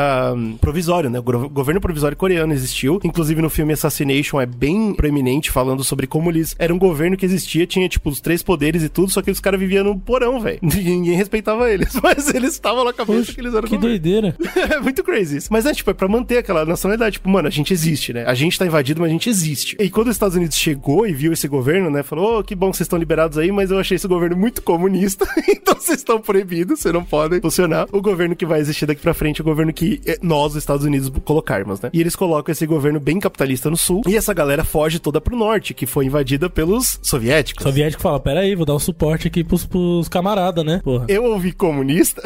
provisório, 0.61 1.11
né? 1.11 1.19
O 1.19 1.49
governo 1.49 1.81
provisório 1.81 2.17
coreano 2.17 2.53
existiu. 2.53 3.01
Inclusive 3.03 3.43
no 3.43 3.51
filme 3.51 3.73
Assassination 3.73 4.41
é 4.41 4.47
bem 4.47 4.95
proeminente 4.95 5.30
falando 5.51 5.85
sobre 5.85 6.07
como 6.07 6.31
eles. 6.31 6.57
Era 6.59 6.75
um 6.75 6.79
governo 6.79 7.17
que 7.17 7.25
existia, 7.25 7.67
tinha 7.67 7.89
tipo 7.89 8.09
os 8.09 8.21
três 8.21 8.43
poderes 8.43 8.83
e 8.83 8.89
tudo, 8.89 9.11
só 9.11 9.23
que 9.23 9.31
os 9.31 9.41
caras 9.41 9.61
viviam 9.61 9.85
no 9.85 9.99
porão, 9.99 10.41
velho. 10.41 10.59
Ninguém 10.63 11.15
respeitava 11.17 11.71
eles, 11.71 11.95
mas 12.03 12.33
eles 12.35 12.53
estavam 12.53 12.85
na 12.85 12.93
cabeça 12.93 13.19
Poxa, 13.21 13.33
que 13.35 13.41
eles 13.41 13.55
eram 13.55 13.69
que 13.69 13.77
governo. 13.77 13.99
doideira. 13.99 14.37
é 14.75 14.81
muito 14.81 15.03
crazy 15.05 15.37
isso. 15.39 15.49
Mas 15.51 15.67
é, 15.67 15.73
tipo, 15.73 15.91
é 15.91 15.95
pra 15.95 16.09
manter 16.09 16.39
aquela 16.39 16.65
nacionalidade. 16.65 17.15
Tipo, 17.15 17.29
mano, 17.29 17.49
a 17.49 17.51
gente 17.51 17.73
existe, 17.73 18.13
né? 18.13 18.25
A 18.27 18.35
gente 18.35 18.59
tá 18.59 18.67
invadido, 18.67 19.01
mas 19.01 19.11
a 19.11 19.13
gente 19.13 19.29
existe. 19.29 19.77
E 19.79 19.91
quando 19.91 20.09
os 20.09 20.15
Estados 20.17 20.37
Unidos 20.37 20.57
chegou 20.57 21.07
e 21.07 21.13
viu 21.13 21.33
esse 21.33 21.47
governo, 21.49 21.91
né? 21.91 22.03
Falou, 22.03 22.39
ô, 22.41 22.45
que 22.45 22.55
bom 22.55 22.71
que 22.71 22.77
vocês 22.77 22.87
estão 22.87 22.99
liberados 22.99 23.39
aí, 23.39 23.51
mas 23.53 23.71
eu 23.71 23.79
achei 23.79 23.97
esse 23.97 24.09
governo 24.09 24.37
muito 24.37 24.63
comunista. 24.63 25.27
então 25.49 25.75
vocês 25.75 25.99
estão 25.99 26.21
proibidos, 26.21 26.81
vocês 26.81 26.95
não 26.95 27.05
podem 27.05 27.41
funcionar. 27.41 27.87
O 27.93 28.01
governo 28.01 28.35
que 28.37 28.47
vai 28.47 28.61
existir 28.61 28.87
daqui 28.87 29.01
pra 29.03 29.15
frente 29.15 29.41
é 29.41 29.43
o 29.43 29.45
governo 29.45 29.73
que 29.73 30.01
eh, 30.07 30.19
nós, 30.23 30.53
os 30.53 30.57
Estados 30.59 30.85
Unidos, 30.85 31.11
colocarmos, 31.25 31.81
né? 31.81 31.91
E 31.93 32.01
eles 32.01 32.17
colocam 32.17 32.53
esse 32.53 32.67
governo 32.67 33.01
bem 33.01 33.19
capitalista 33.19 33.69
no 33.71 33.77
sul. 33.77 34.03
E 34.07 34.17
essa 34.17 34.33
galera 34.33 34.65
foge 34.65 34.99
toda 34.99 35.20
pro 35.21 35.37
norte, 35.37 35.75
que 35.75 35.87
foi 35.87 36.07
invadida 36.07 36.49
pelos 36.51 36.99
soviéticos. 37.03 37.63
Soviético 37.63 38.03
fala, 38.03 38.19
pera 38.21 38.41
aí, 38.41 38.55
vou 38.55 38.65
dar 38.67 38.75
o 38.75 38.81
suporte 38.81 39.29
aqui 39.29 39.45
pros, 39.45 39.65
pros 39.67 40.09
camaradas, 40.09 40.65
né? 40.65 40.81
Porra. 40.83 41.07
Eu 41.09 41.25
ouvi 41.25 41.53
comunista. 41.53 42.23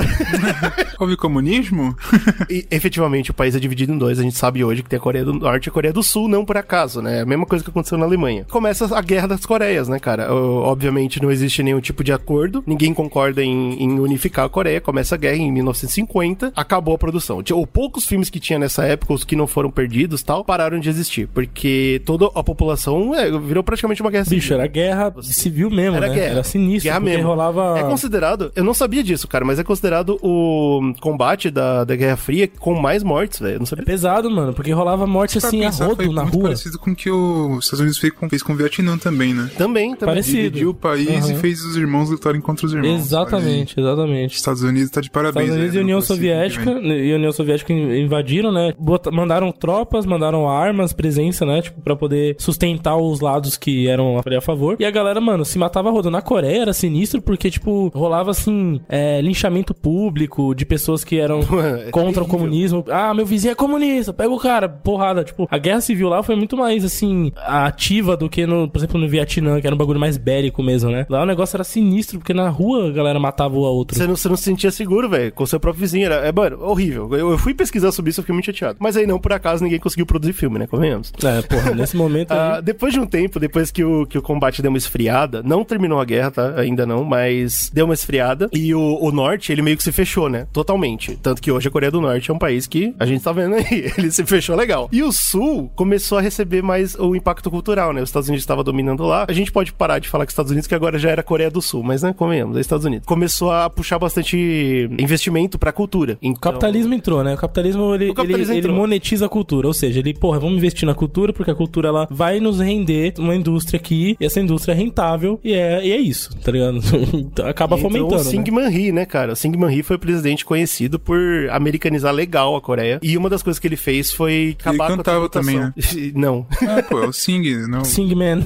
Houve 0.98 1.16
comunismo? 1.16 1.94
E 2.50 2.66
efetivamente 2.70 3.30
o 3.30 3.34
país 3.34 3.54
é 3.56 3.58
dividido 3.60 3.92
em 3.92 3.98
dois. 3.98 4.18
A 4.18 4.22
gente 4.22 4.36
sabe 4.36 4.62
hoje 4.62 4.82
que 4.82 4.88
tem 4.88 4.98
a 4.98 5.00
Coreia 5.00 5.24
do 5.24 5.32
Norte 5.32 5.66
e 5.66 5.68
a 5.70 5.72
Coreia 5.72 5.92
do 5.92 6.02
Sul, 6.02 6.28
não 6.28 6.44
por 6.44 6.56
acaso, 6.56 7.00
né? 7.00 7.22
A 7.22 7.26
mesma 7.26 7.46
coisa 7.46 7.64
que 7.64 7.70
aconteceu 7.70 7.96
na 7.96 8.04
Alemanha. 8.04 8.44
Começa 8.50 8.96
a 8.96 9.00
guerra 9.00 9.26
das 9.28 9.46
Coreias, 9.46 9.88
né, 9.88 9.98
cara? 9.98 10.32
O- 10.32 10.62
Obviamente 10.64 11.22
não 11.22 11.30
existe 11.30 11.62
nenhum 11.62 11.80
tipo 11.80 12.04
de 12.04 12.12
acordo, 12.12 12.62
ninguém 12.66 12.92
concorda 12.92 13.42
em, 13.42 13.82
em 13.82 13.98
unificar 13.98 14.44
a 14.44 14.48
Coreia. 14.48 14.80
Começa 14.80 15.14
a 15.14 15.18
guerra 15.18 15.36
em 15.36 15.50
1950, 15.52 16.52
acabou 16.54 16.94
a 16.94 16.98
produção. 16.98 17.42
Tinha- 17.42 17.56
Ou 17.56 17.66
poucos 17.66 18.04
filmes 18.04 18.28
que 18.30 18.38
tinha 18.40 18.58
nessa 18.58 18.84
época, 18.84 19.12
os 19.14 19.24
que 19.24 19.36
não 19.36 19.46
foram 19.46 19.70
perdidos 19.70 20.22
tal, 20.22 20.44
pararam 20.44 20.78
de 20.78 20.88
existir. 20.88 21.26
Porque 21.28 22.02
toda 22.04 22.26
a 22.34 22.42
população 22.42 22.83
é, 23.14 23.30
virou 23.38 23.62
praticamente 23.62 24.00
uma 24.02 24.10
guerra 24.10 24.24
Bicho, 24.28 24.52
era 24.54 24.66
guerra 24.66 25.14
civil 25.22 25.70
mesmo, 25.70 25.96
Era 25.96 26.08
né? 26.08 26.14
guerra. 26.14 26.30
Era 26.32 26.44
sinistro, 26.44 26.84
Guerra 26.88 27.00
porque 27.00 27.14
mesmo. 27.16 27.28
rolava... 27.28 27.78
É 27.78 27.82
considerado, 27.84 28.52
eu 28.56 28.64
não 28.64 28.74
sabia 28.74 29.02
disso, 29.02 29.26
cara, 29.28 29.44
mas 29.44 29.58
é 29.58 29.64
considerado 29.64 30.18
o 30.22 30.92
combate 31.00 31.50
da, 31.50 31.84
da 31.84 31.94
Guerra 31.96 32.16
Fria 32.16 32.48
com 32.58 32.74
mais 32.74 33.02
mortes, 33.02 33.38
velho. 33.40 33.58
Não 33.58 33.66
sabia. 33.66 33.84
Pesado, 33.84 34.30
mano, 34.30 34.52
porque 34.52 34.72
rolava 34.72 35.06
morte 35.06 35.38
assim, 35.38 35.62
a 35.62 35.66
pensar, 35.66 35.86
rodo 35.86 35.96
foi 36.04 36.12
na 36.14 36.22
muito 36.22 36.34
rua. 36.34 36.42
parecido 36.44 36.78
com 36.78 36.90
o 36.90 36.96
que 36.96 37.10
os 37.10 37.64
Estados 37.64 37.80
Unidos 37.80 37.98
fez 37.98 38.12
com, 38.12 38.28
fez 38.28 38.42
com 38.42 38.52
o 38.52 38.56
Vietnã 38.56 38.96
também, 38.98 39.34
né? 39.34 39.50
Também, 39.56 39.94
também. 39.94 40.14
Parecido. 40.14 40.36
Dividiu 40.42 40.70
o 40.70 40.74
país 40.74 41.08
Aham. 41.24 41.32
e 41.32 41.36
fez 41.36 41.64
os 41.64 41.76
irmãos 41.76 42.10
lutarem 42.10 42.40
contra 42.40 42.66
os 42.66 42.72
irmãos. 42.72 43.00
Exatamente, 43.00 43.78
exatamente. 43.78 44.36
Estados 44.36 44.62
Unidos 44.62 44.90
tá 44.90 45.00
de 45.00 45.10
parabéns. 45.10 45.44
Estados 45.46 45.56
Unidos 45.60 45.74
aí, 45.76 45.80
e 45.80 45.84
União 45.84 46.00
Soviética, 46.00 46.70
e 46.70 47.12
a 47.12 47.16
União 47.16 47.32
Soviética 47.32 47.72
in- 47.72 48.02
invadiram, 48.04 48.52
né? 48.52 48.72
Bota- 48.78 49.10
mandaram 49.10 49.52
tropas, 49.52 50.04
mandaram 50.06 50.48
armas, 50.48 50.92
presença, 50.92 51.44
né? 51.46 51.62
Tipo, 51.62 51.80
pra 51.80 51.94
poder 51.96 52.36
sustentar 52.38 52.63
os 53.00 53.20
lados 53.20 53.56
que 53.56 53.88
eram 53.88 54.18
a 54.18 54.40
favor. 54.40 54.76
E 54.78 54.84
a 54.84 54.90
galera, 54.90 55.20
mano, 55.20 55.44
se 55.44 55.58
matava 55.58 55.90
rodando. 55.90 56.14
Na 56.14 56.22
Coreia 56.22 56.62
era 56.62 56.72
sinistro 56.72 57.20
porque, 57.20 57.50
tipo, 57.50 57.88
rolava 57.94 58.30
assim, 58.30 58.80
é, 58.88 59.20
linchamento 59.20 59.74
público 59.74 60.54
de 60.54 60.64
pessoas 60.64 61.02
que 61.04 61.18
eram 61.18 61.40
É 61.84 61.90
contra 61.90 62.12
terrível. 62.12 62.22
o 62.22 62.26
comunismo. 62.26 62.84
Ah, 62.88 63.12
meu 63.14 63.26
vizinho 63.26 63.52
é 63.52 63.54
comunista, 63.54 64.12
pega 64.12 64.30
o 64.30 64.38
cara, 64.38 64.68
porrada. 64.68 65.24
Tipo, 65.24 65.46
a 65.50 65.58
guerra 65.58 65.80
civil 65.80 66.08
lá 66.08 66.22
foi 66.22 66.36
muito 66.36 66.56
mais, 66.56 66.84
assim, 66.84 67.32
ativa 67.36 68.16
do 68.16 68.28
que, 68.28 68.46
no, 68.46 68.68
por 68.68 68.78
exemplo, 68.78 69.00
no 69.00 69.08
Vietnã, 69.08 69.60
que 69.60 69.66
era 69.66 69.74
um 69.74 69.78
bagulho 69.78 69.98
mais 70.00 70.16
bélico 70.16 70.62
mesmo, 70.62 70.90
né? 70.90 71.06
Lá 71.08 71.22
o 71.22 71.26
negócio 71.26 71.56
era 71.56 71.64
sinistro, 71.64 72.18
porque 72.18 72.34
na 72.34 72.48
rua 72.48 72.88
a 72.88 72.92
galera 72.92 73.18
matava 73.18 73.54
o 73.56 73.60
outro. 73.60 73.96
Você 73.96 74.06
não, 74.06 74.16
você 74.16 74.28
não 74.28 74.36
se 74.36 74.44
sentia 74.44 74.70
seguro, 74.70 75.08
velho, 75.08 75.32
com 75.32 75.44
o 75.44 75.46
seu 75.46 75.58
próprio 75.58 75.80
vizinho. 75.80 76.06
Era, 76.06 76.16
é, 76.16 76.32
mano, 76.32 76.58
horrível. 76.62 77.08
Eu, 77.12 77.30
eu 77.30 77.38
fui 77.38 77.54
pesquisar 77.54 77.92
sobre 77.92 78.10
isso, 78.10 78.20
eu 78.20 78.22
fiquei 78.22 78.34
muito 78.34 78.46
chateado. 78.46 78.76
Mas 78.80 78.96
aí 78.96 79.06
não, 79.06 79.18
por 79.18 79.32
acaso, 79.32 79.62
ninguém 79.64 79.78
conseguiu 79.78 80.06
produzir 80.06 80.32
filme, 80.32 80.58
né? 80.58 80.66
Convenhamos. 80.66 81.12
É, 81.22 81.42
porra, 81.42 81.74
nesse 81.74 81.96
momento 81.96 82.32
aí... 82.32 82.53
Ah, 82.56 82.60
depois 82.60 82.92
de 82.92 83.00
um 83.00 83.06
tempo, 83.06 83.40
depois 83.40 83.70
que 83.70 83.84
o, 83.84 84.06
que 84.06 84.18
o 84.18 84.22
combate 84.22 84.62
deu 84.62 84.70
uma 84.70 84.78
esfriada, 84.78 85.42
não 85.42 85.64
terminou 85.64 86.00
a 86.00 86.04
guerra, 86.04 86.30
tá? 86.30 86.54
Ainda 86.56 86.86
não, 86.86 87.04
mas 87.04 87.70
deu 87.72 87.84
uma 87.84 87.94
esfriada. 87.94 88.48
E 88.52 88.74
o, 88.74 88.98
o 89.00 89.10
norte, 89.10 89.52
ele 89.52 89.62
meio 89.62 89.76
que 89.76 89.82
se 89.82 89.92
fechou, 89.92 90.28
né? 90.28 90.46
Totalmente. 90.52 91.16
Tanto 91.16 91.40
que 91.40 91.50
hoje 91.50 91.68
a 91.68 91.70
Coreia 91.70 91.90
do 91.90 92.00
Norte 92.00 92.30
é 92.30 92.34
um 92.34 92.38
país 92.38 92.66
que 92.66 92.94
a 92.98 93.06
gente 93.06 93.22
tá 93.22 93.32
vendo 93.32 93.54
aí. 93.54 93.92
Ele 93.96 94.10
se 94.10 94.24
fechou 94.24 94.56
legal. 94.56 94.88
E 94.92 95.02
o 95.02 95.12
sul 95.12 95.70
começou 95.74 96.18
a 96.18 96.20
receber 96.20 96.62
mais 96.62 96.94
o 96.94 97.14
impacto 97.14 97.50
cultural, 97.50 97.92
né? 97.92 98.02
Os 98.02 98.08
Estados 98.08 98.28
Unidos 98.28 98.42
estavam 98.42 98.64
dominando 98.64 99.04
lá. 99.04 99.26
A 99.28 99.32
gente 99.32 99.52
pode 99.52 99.72
parar 99.72 99.98
de 99.98 100.08
falar 100.08 100.26
que 100.26 100.30
os 100.30 100.32
Estados 100.32 100.50
Unidos, 100.50 100.66
que 100.66 100.74
agora 100.74 100.98
já 100.98 101.10
era 101.10 101.22
Coreia 101.22 101.50
do 101.50 101.62
Sul, 101.62 101.82
mas 101.82 102.02
né, 102.02 102.12
convenhamos, 102.16 102.56
é 102.56 102.60
Estados 102.60 102.84
Unidos. 102.84 103.06
Começou 103.06 103.50
a 103.52 103.68
puxar 103.70 103.98
bastante 103.98 104.88
investimento 104.98 105.58
pra 105.58 105.72
cultura. 105.72 106.18
Então, 106.20 106.32
O 106.32 106.40
capitalismo 106.40 106.94
entrou, 106.94 107.22
né? 107.22 107.34
O 107.34 107.36
capitalismo, 107.36 107.94
ele, 107.94 108.10
O 108.10 108.14
capitalismo 108.14 108.54
ele, 108.54 108.66
ele 108.66 108.72
monetiza 108.72 109.26
a 109.26 109.28
cultura. 109.28 109.66
Ou 109.66 109.74
seja, 109.74 110.00
ele, 110.00 110.14
porra, 110.14 110.38
vamos 110.38 110.56
investir 110.56 110.86
na 110.86 110.94
cultura 110.94 111.32
porque 111.32 111.50
a 111.50 111.54
cultura 111.54 111.88
ela 111.88 112.08
vai 112.10 112.40
nos 112.44 112.60
render 112.60 113.14
uma 113.18 113.34
indústria 113.34 113.78
aqui 113.78 114.16
e 114.20 114.24
essa 114.24 114.40
indústria 114.40 114.72
é 114.72 114.76
rentável 114.76 115.40
e 115.42 115.52
é, 115.52 115.84
e 115.84 115.92
é 115.92 115.98
isso, 115.98 116.30
tá 116.36 116.52
ligado? 116.52 116.80
Então, 117.14 117.46
Acaba 117.46 117.76
Entrou 117.76 117.90
fomentando. 117.90 118.20
o 118.20 118.24
né? 118.24 118.30
Syngman 118.30 118.68
Rhee, 118.68 118.92
né, 118.92 119.04
cara? 119.06 119.32
O 119.32 119.36
Syngman 119.36 119.70
Rhee 119.70 119.82
foi 119.82 119.96
o 119.96 119.98
presidente 119.98 120.44
conhecido 120.44 120.98
por 120.98 121.18
americanizar 121.50 122.12
legal 122.12 122.54
a 122.56 122.60
Coreia. 122.60 122.98
E 123.02 123.16
uma 123.16 123.28
das 123.30 123.42
coisas 123.42 123.58
que 123.58 123.66
ele 123.66 123.76
fez 123.76 124.10
foi 124.10 124.56
acabar 124.60 124.90
com 124.90 124.96
cantava 124.96 125.26
a 125.26 125.28
tributação. 125.28 125.72
Não. 126.14 126.46
Ah, 126.62 126.82
pô, 126.82 127.02
é 127.02 127.06
o 127.06 127.12
Sing, 127.12 127.66
não. 127.68 127.84
Singman. 127.84 128.42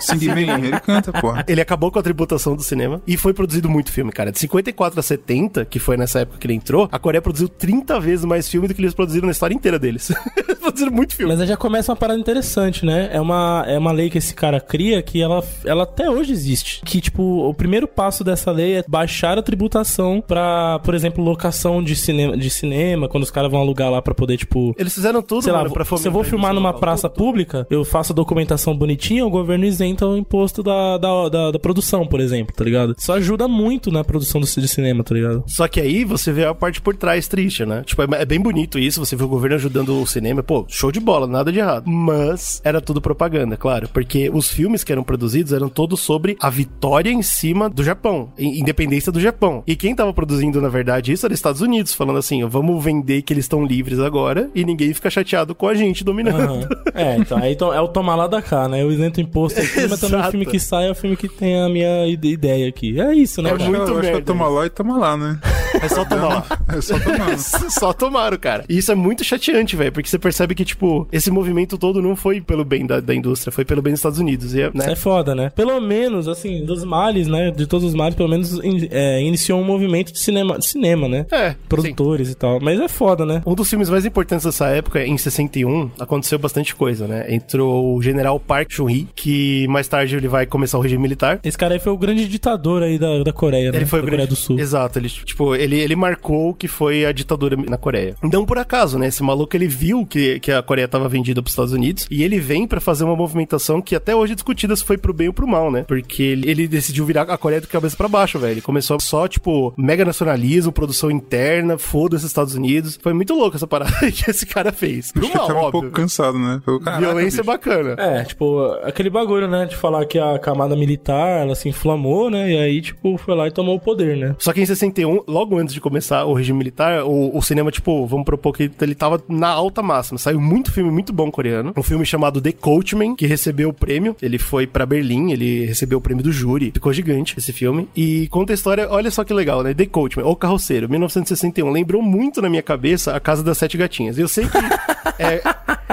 Sing 0.00 0.28
Man, 0.28 0.60
ele 0.60 0.80
canta, 0.80 1.12
pô. 1.12 1.32
Ele 1.46 1.60
acabou 1.60 1.90
com 1.90 1.98
a 1.98 2.02
tributação 2.02 2.54
do 2.54 2.62
cinema 2.62 3.00
e 3.06 3.16
foi 3.16 3.32
produzido 3.32 3.68
muito 3.68 3.90
filme, 3.90 4.12
cara. 4.12 4.30
De 4.30 4.38
54 4.38 5.00
a 5.00 5.02
70, 5.02 5.64
que 5.64 5.78
foi 5.78 5.96
nessa 5.96 6.20
época 6.20 6.38
que 6.38 6.46
ele 6.46 6.54
entrou, 6.54 6.88
a 6.90 6.98
Coreia 6.98 7.22
produziu 7.22 7.48
30 7.48 7.98
vezes 8.00 8.24
mais 8.24 8.48
filme 8.48 8.68
do 8.68 8.74
que 8.74 8.80
eles 8.80 8.94
produziram 8.94 9.26
na 9.26 9.32
história 9.32 9.54
inteira 9.54 9.78
deles. 9.78 10.12
produziram 10.60 10.92
muito 10.92 11.14
filme. 11.14 11.32
Mas 11.32 11.40
aí 11.40 11.46
já 11.48 11.56
começa 11.56 11.90
uma 11.90 11.96
parada 11.96 12.18
interessante, 12.18 12.84
né? 12.84 13.10
É 13.12 13.20
uma, 13.20 13.29
é 13.66 13.78
uma 13.78 13.92
lei 13.92 14.10
que 14.10 14.18
esse 14.18 14.34
cara 14.34 14.60
cria 14.60 15.02
que 15.02 15.20
ela, 15.20 15.42
ela 15.64 15.84
até 15.84 16.08
hoje 16.10 16.32
existe. 16.32 16.80
Que, 16.84 17.00
tipo, 17.00 17.22
o 17.48 17.54
primeiro 17.54 17.86
passo 17.86 18.24
dessa 18.24 18.50
lei 18.50 18.76
é 18.78 18.84
baixar 18.86 19.38
a 19.38 19.42
tributação 19.42 20.22
pra, 20.26 20.78
por 20.80 20.94
exemplo, 20.94 21.22
locação 21.24 21.82
de 21.82 21.94
cinema, 21.96 22.36
de 22.36 22.50
cinema 22.50 23.08
quando 23.08 23.24
os 23.24 23.30
caras 23.30 23.50
vão 23.50 23.60
alugar 23.60 23.90
lá 23.90 24.00
pra 24.02 24.14
poder, 24.14 24.36
tipo. 24.36 24.74
Eles 24.78 24.94
fizeram 24.94 25.22
tudo, 25.22 25.42
Sei 25.42 25.52
lá, 25.52 25.58
mano, 25.62 25.72
pra 25.72 25.84
se 25.84 25.90
eu 25.90 25.96
vou 26.12 26.22
fomentar 26.22 26.30
filmar 26.30 26.54
numa 26.54 26.72
praça 26.72 27.08
tudo. 27.08 27.18
pública, 27.24 27.66
eu 27.70 27.84
faço 27.84 28.12
a 28.12 28.16
documentação 28.16 28.76
bonitinha, 28.76 29.26
o 29.26 29.30
governo 29.30 29.64
isenta 29.64 30.06
o 30.06 30.16
imposto 30.16 30.62
da, 30.62 30.98
da, 30.98 31.28
da, 31.28 31.50
da 31.52 31.58
produção, 31.58 32.06
por 32.06 32.20
exemplo, 32.20 32.54
tá 32.54 32.64
ligado? 32.64 32.94
Isso 32.98 33.12
ajuda 33.12 33.46
muito 33.48 33.90
na 33.90 34.04
produção 34.04 34.40
do, 34.40 34.46
de 34.46 34.68
cinema, 34.68 35.02
tá 35.04 35.14
ligado? 35.14 35.44
Só 35.46 35.66
que 35.68 35.80
aí 35.80 36.04
você 36.04 36.32
vê 36.32 36.44
a 36.44 36.54
parte 36.54 36.80
por 36.80 36.96
trás 36.96 37.28
triste, 37.28 37.64
né? 37.64 37.82
Tipo, 37.84 38.02
é, 38.02 38.22
é 38.22 38.24
bem 38.24 38.40
bonito 38.40 38.78
isso, 38.78 39.04
você 39.04 39.16
vê 39.16 39.24
o 39.24 39.28
governo 39.28 39.56
ajudando 39.56 40.00
o 40.00 40.06
cinema, 40.06 40.42
pô, 40.42 40.64
show 40.68 40.90
de 40.92 41.00
bola, 41.00 41.26
nada 41.26 41.52
de 41.52 41.58
errado. 41.58 41.84
Mas 41.86 42.60
era 42.64 42.80
tudo 42.80 43.00
propaganda, 43.00 43.19
claro, 43.58 43.88
porque 43.92 44.30
os 44.32 44.48
filmes 44.48 44.82
que 44.84 44.92
eram 44.92 45.02
produzidos 45.02 45.52
eram 45.52 45.68
todos 45.68 46.00
sobre 46.00 46.36
a 46.40 46.48
vitória 46.48 47.10
em 47.10 47.22
cima 47.22 47.68
do 47.68 47.82
Japão, 47.84 48.32
in- 48.38 48.60
independência 48.60 49.10
do 49.12 49.20
Japão. 49.20 49.62
E 49.66 49.76
quem 49.76 49.94
tava 49.94 50.12
produzindo, 50.12 50.60
na 50.60 50.68
verdade, 50.68 51.12
isso 51.12 51.26
era 51.26 51.34
Estados 51.34 51.60
Unidos, 51.60 51.94
falando 51.94 52.18
assim, 52.18 52.42
ó, 52.42 52.48
vamos 52.48 52.82
vender 52.82 53.22
que 53.22 53.32
eles 53.32 53.44
estão 53.44 53.64
livres 53.64 53.98
agora 53.98 54.50
e 54.54 54.64
ninguém 54.64 54.92
fica 54.94 55.10
chateado 55.10 55.54
com 55.54 55.66
a 55.66 55.74
gente 55.74 56.04
dominando. 56.04 56.40
Aham. 56.40 56.68
É, 56.94 57.16
então, 57.16 57.38
aí 57.38 57.54
to- 57.56 57.72
é 57.72 57.80
o 57.80 57.88
tomar 57.88 58.16
lá 58.16 58.26
da 58.26 58.40
cá, 58.40 58.68
né? 58.68 58.82
Eu 58.82 58.90
isento 58.90 59.20
imposto 59.20 59.60
aqui, 59.60 59.86
mas 59.88 60.00
também 60.00 60.20
o 60.20 60.30
filme 60.30 60.46
que 60.46 60.58
sai 60.58 60.88
é 60.88 60.90
o 60.90 60.94
filme 60.94 61.16
que 61.16 61.28
tem 61.28 61.60
a 61.60 61.68
minha 61.68 62.06
ide- 62.06 62.28
ideia 62.32 62.68
aqui. 62.68 63.00
É 63.00 63.14
isso, 63.14 63.42
né, 63.42 63.50
É 63.50 63.56
cara? 63.56 63.64
muito 63.70 63.82
eu 63.82 63.84
acho 63.92 64.00
que 64.00 64.06
é 64.06 64.12
merda 64.12 64.26
toma 64.26 64.48
lá 64.48 64.66
e 64.66 64.70
toma 64.70 64.98
lá, 64.98 65.16
né? 65.16 65.38
É 65.74 65.88
só 65.88 66.04
tomar. 66.04 66.46
É 66.68 66.80
só 66.80 66.98
tomar. 66.98 67.38
Só 67.70 67.92
tomaram, 67.92 68.36
cara. 68.38 68.64
E 68.68 68.78
isso 68.78 68.90
é 68.90 68.94
muito 68.94 69.22
chateante, 69.24 69.76
velho, 69.76 69.92
porque 69.92 70.08
você 70.08 70.18
percebe 70.18 70.54
que, 70.54 70.64
tipo, 70.64 71.06
esse 71.12 71.30
movimento 71.30 71.78
todo 71.78 72.02
não 72.02 72.16
foi 72.16 72.40
pelo 72.40 72.64
bem 72.64 72.86
da, 72.86 73.00
da 73.00 73.14
indústria, 73.14 73.52
foi 73.52 73.64
pelo 73.64 73.80
bem 73.80 73.92
dos 73.92 74.00
Estados 74.00 74.18
Unidos. 74.18 74.54
E, 74.54 74.62
é, 74.62 74.68
Isso 74.68 74.76
né? 74.76 74.92
é 74.92 74.96
foda, 74.96 75.34
né? 75.34 75.50
Pelo 75.54 75.80
menos, 75.80 76.26
assim, 76.28 76.64
dos 76.64 76.84
males, 76.84 77.26
né? 77.28 77.50
De 77.50 77.66
todos 77.66 77.86
os 77.86 77.94
males, 77.94 78.14
pelo 78.14 78.28
menos 78.28 78.52
in- 78.64 78.88
é, 78.90 79.22
iniciou 79.22 79.60
um 79.60 79.64
movimento 79.64 80.12
de 80.12 80.18
cinema, 80.18 80.58
de 80.58 80.66
cinema 80.66 81.08
né? 81.08 81.26
É, 81.30 81.50
sim. 81.50 81.56
Produtores 81.68 82.30
e 82.30 82.34
tal. 82.34 82.58
Mas 82.60 82.80
é 82.80 82.88
foda, 82.88 83.24
né? 83.24 83.42
Um 83.46 83.54
dos 83.54 83.68
filmes 83.68 83.88
mais 83.88 84.04
importantes 84.04 84.44
dessa 84.44 84.66
época, 84.68 85.04
em 85.04 85.16
61, 85.16 85.90
aconteceu 85.98 86.38
bastante 86.38 86.74
coisa, 86.74 87.06
né? 87.06 87.26
Entrou 87.32 87.96
o 87.96 88.02
general 88.02 88.38
Park 88.40 88.70
Chung-hee, 88.72 89.06
que 89.14 89.66
mais 89.68 89.86
tarde 89.88 90.16
ele 90.16 90.28
vai 90.28 90.46
começar 90.46 90.78
o 90.78 90.80
regime 90.80 91.02
militar. 91.02 91.38
Esse 91.44 91.56
cara 91.56 91.74
aí 91.74 91.80
foi 91.80 91.92
o 91.92 91.96
grande 91.98 92.26
ditador 92.28 92.82
aí 92.82 92.98
da, 92.98 93.22
da 93.22 93.32
Coreia, 93.32 93.70
né? 93.70 93.78
Ele 93.78 93.86
foi 93.86 94.00
o 94.00 94.02
da 94.02 94.08
Coreia 94.10 94.26
grande... 94.26 94.30
do 94.30 94.36
Sul. 94.36 94.58
Exato, 94.58 94.98
ele, 94.98 95.08
tipo, 95.08 95.54
ele, 95.62 95.78
ele 95.78 95.96
marcou 95.96 96.50
o 96.50 96.54
que 96.54 96.68
foi 96.68 97.04
a 97.04 97.12
ditadura 97.12 97.56
na 97.56 97.76
Coreia. 97.76 98.14
Não 98.22 98.44
por 98.44 98.58
acaso, 98.58 98.98
né? 98.98 99.06
Esse 99.08 99.22
maluco, 99.22 99.56
ele 99.56 99.66
viu 99.68 100.06
que, 100.06 100.40
que 100.40 100.52
a 100.52 100.62
Coreia 100.62 100.88
tava 100.88 101.08
vendida 101.08 101.42
pros 101.42 101.52
Estados 101.52 101.72
Unidos 101.72 102.06
e 102.10 102.22
ele 102.22 102.38
vem 102.40 102.66
pra 102.66 102.80
fazer 102.80 103.04
uma 103.04 103.16
movimentação 103.16 103.80
que 103.80 103.94
até 103.94 104.14
hoje 104.14 104.32
é 104.32 104.34
discutida 104.34 104.74
se 104.74 104.84
foi 104.84 104.96
pro 104.98 105.12
bem 105.12 105.28
ou 105.28 105.34
pro 105.34 105.46
mal, 105.46 105.70
né? 105.70 105.84
Porque 105.86 106.22
ele, 106.22 106.50
ele 106.50 106.68
decidiu 106.68 107.04
virar 107.04 107.22
a 107.22 107.38
Coreia 107.38 107.60
do 107.60 107.68
cabeça 107.68 107.96
pra 107.96 108.08
baixo, 108.08 108.38
velho. 108.38 108.52
Ele 108.52 108.60
começou 108.60 108.98
só, 109.00 109.26
tipo, 109.28 109.72
mega 109.76 110.04
nacionalismo, 110.04 110.72
produção 110.72 111.10
interna, 111.10 111.78
foda-se 111.78 112.26
Estados 112.26 112.54
Unidos. 112.54 112.98
Foi 113.02 113.12
muito 113.12 113.34
louco 113.34 113.56
essa 113.56 113.66
parada 113.66 113.90
que 114.10 114.30
esse 114.30 114.46
cara 114.46 114.72
fez. 114.72 115.12
Pro 115.12 115.22
mal, 115.28 115.46
tava 115.46 115.54
um 115.54 115.62
óbvio. 115.62 115.72
pouco 115.72 115.90
cansado, 115.90 116.38
né? 116.38 116.60
"Caraca, 116.84 116.98
Violência 117.00 117.40
é 117.40 117.42
bicho." 117.42 117.44
bacana. 117.44 117.94
É, 117.98 118.24
tipo, 118.24 118.60
aquele 118.82 119.10
bagulho, 119.10 119.48
né? 119.48 119.66
De 119.66 119.76
falar 119.76 120.04
que 120.06 120.18
a 120.18 120.38
camada 120.38 120.76
militar, 120.76 121.42
ela 121.42 121.54
se 121.54 121.68
inflamou, 121.68 122.30
né? 122.30 122.52
E 122.52 122.58
aí, 122.58 122.80
tipo, 122.80 123.16
foi 123.18 123.34
lá 123.34 123.46
e 123.48 123.50
tomou 123.50 123.76
o 123.76 123.80
poder, 123.80 124.16
né? 124.16 124.34
Só 124.38 124.52
que 124.52 124.60
em 124.60 124.66
61, 124.66 125.22
logo 125.26 125.49
antes 125.58 125.74
de 125.74 125.80
começar 125.80 126.24
o 126.24 126.32
regime 126.32 126.58
militar, 126.58 127.04
o, 127.04 127.36
o 127.36 127.42
cinema, 127.42 127.70
tipo, 127.70 128.06
vamos 128.06 128.24
propor 128.24 128.52
que 128.52 128.70
ele 128.80 128.94
tava 128.94 129.22
na 129.28 129.48
alta 129.48 129.82
máxima. 129.82 130.18
Saiu 130.18 130.40
muito 130.40 130.72
filme 130.72 130.90
muito 130.90 131.12
bom 131.12 131.30
coreano. 131.30 131.72
Um 131.76 131.82
filme 131.82 132.04
chamado 132.04 132.40
The 132.40 132.52
Coachman, 132.52 133.14
que 133.14 133.26
recebeu 133.26 133.70
o 133.70 133.72
prêmio. 133.72 134.16
Ele 134.20 134.38
foi 134.38 134.66
pra 134.66 134.86
Berlim, 134.86 135.32
ele 135.32 135.66
recebeu 135.66 135.98
o 135.98 136.00
prêmio 136.00 136.22
do 136.22 136.32
júri. 136.32 136.70
Ficou 136.72 136.92
gigante 136.92 137.34
esse 137.38 137.52
filme. 137.52 137.88
E 137.94 138.28
conta 138.28 138.52
a 138.52 138.54
história, 138.54 138.88
olha 138.90 139.10
só 139.10 139.24
que 139.24 139.32
legal, 139.32 139.62
né? 139.62 139.74
The 139.74 139.86
Coachman, 139.86 140.26
O 140.26 140.36
Carroceiro, 140.36 140.88
1961. 140.88 141.70
Lembrou 141.70 142.02
muito 142.02 142.42
na 142.42 142.48
minha 142.48 142.62
cabeça 142.62 143.14
a 143.14 143.20
Casa 143.20 143.42
das 143.42 143.58
Sete 143.58 143.76
Gatinhas. 143.76 144.18
Eu 144.18 144.28
sei 144.28 144.46
que 144.46 144.58
é, 145.18 145.40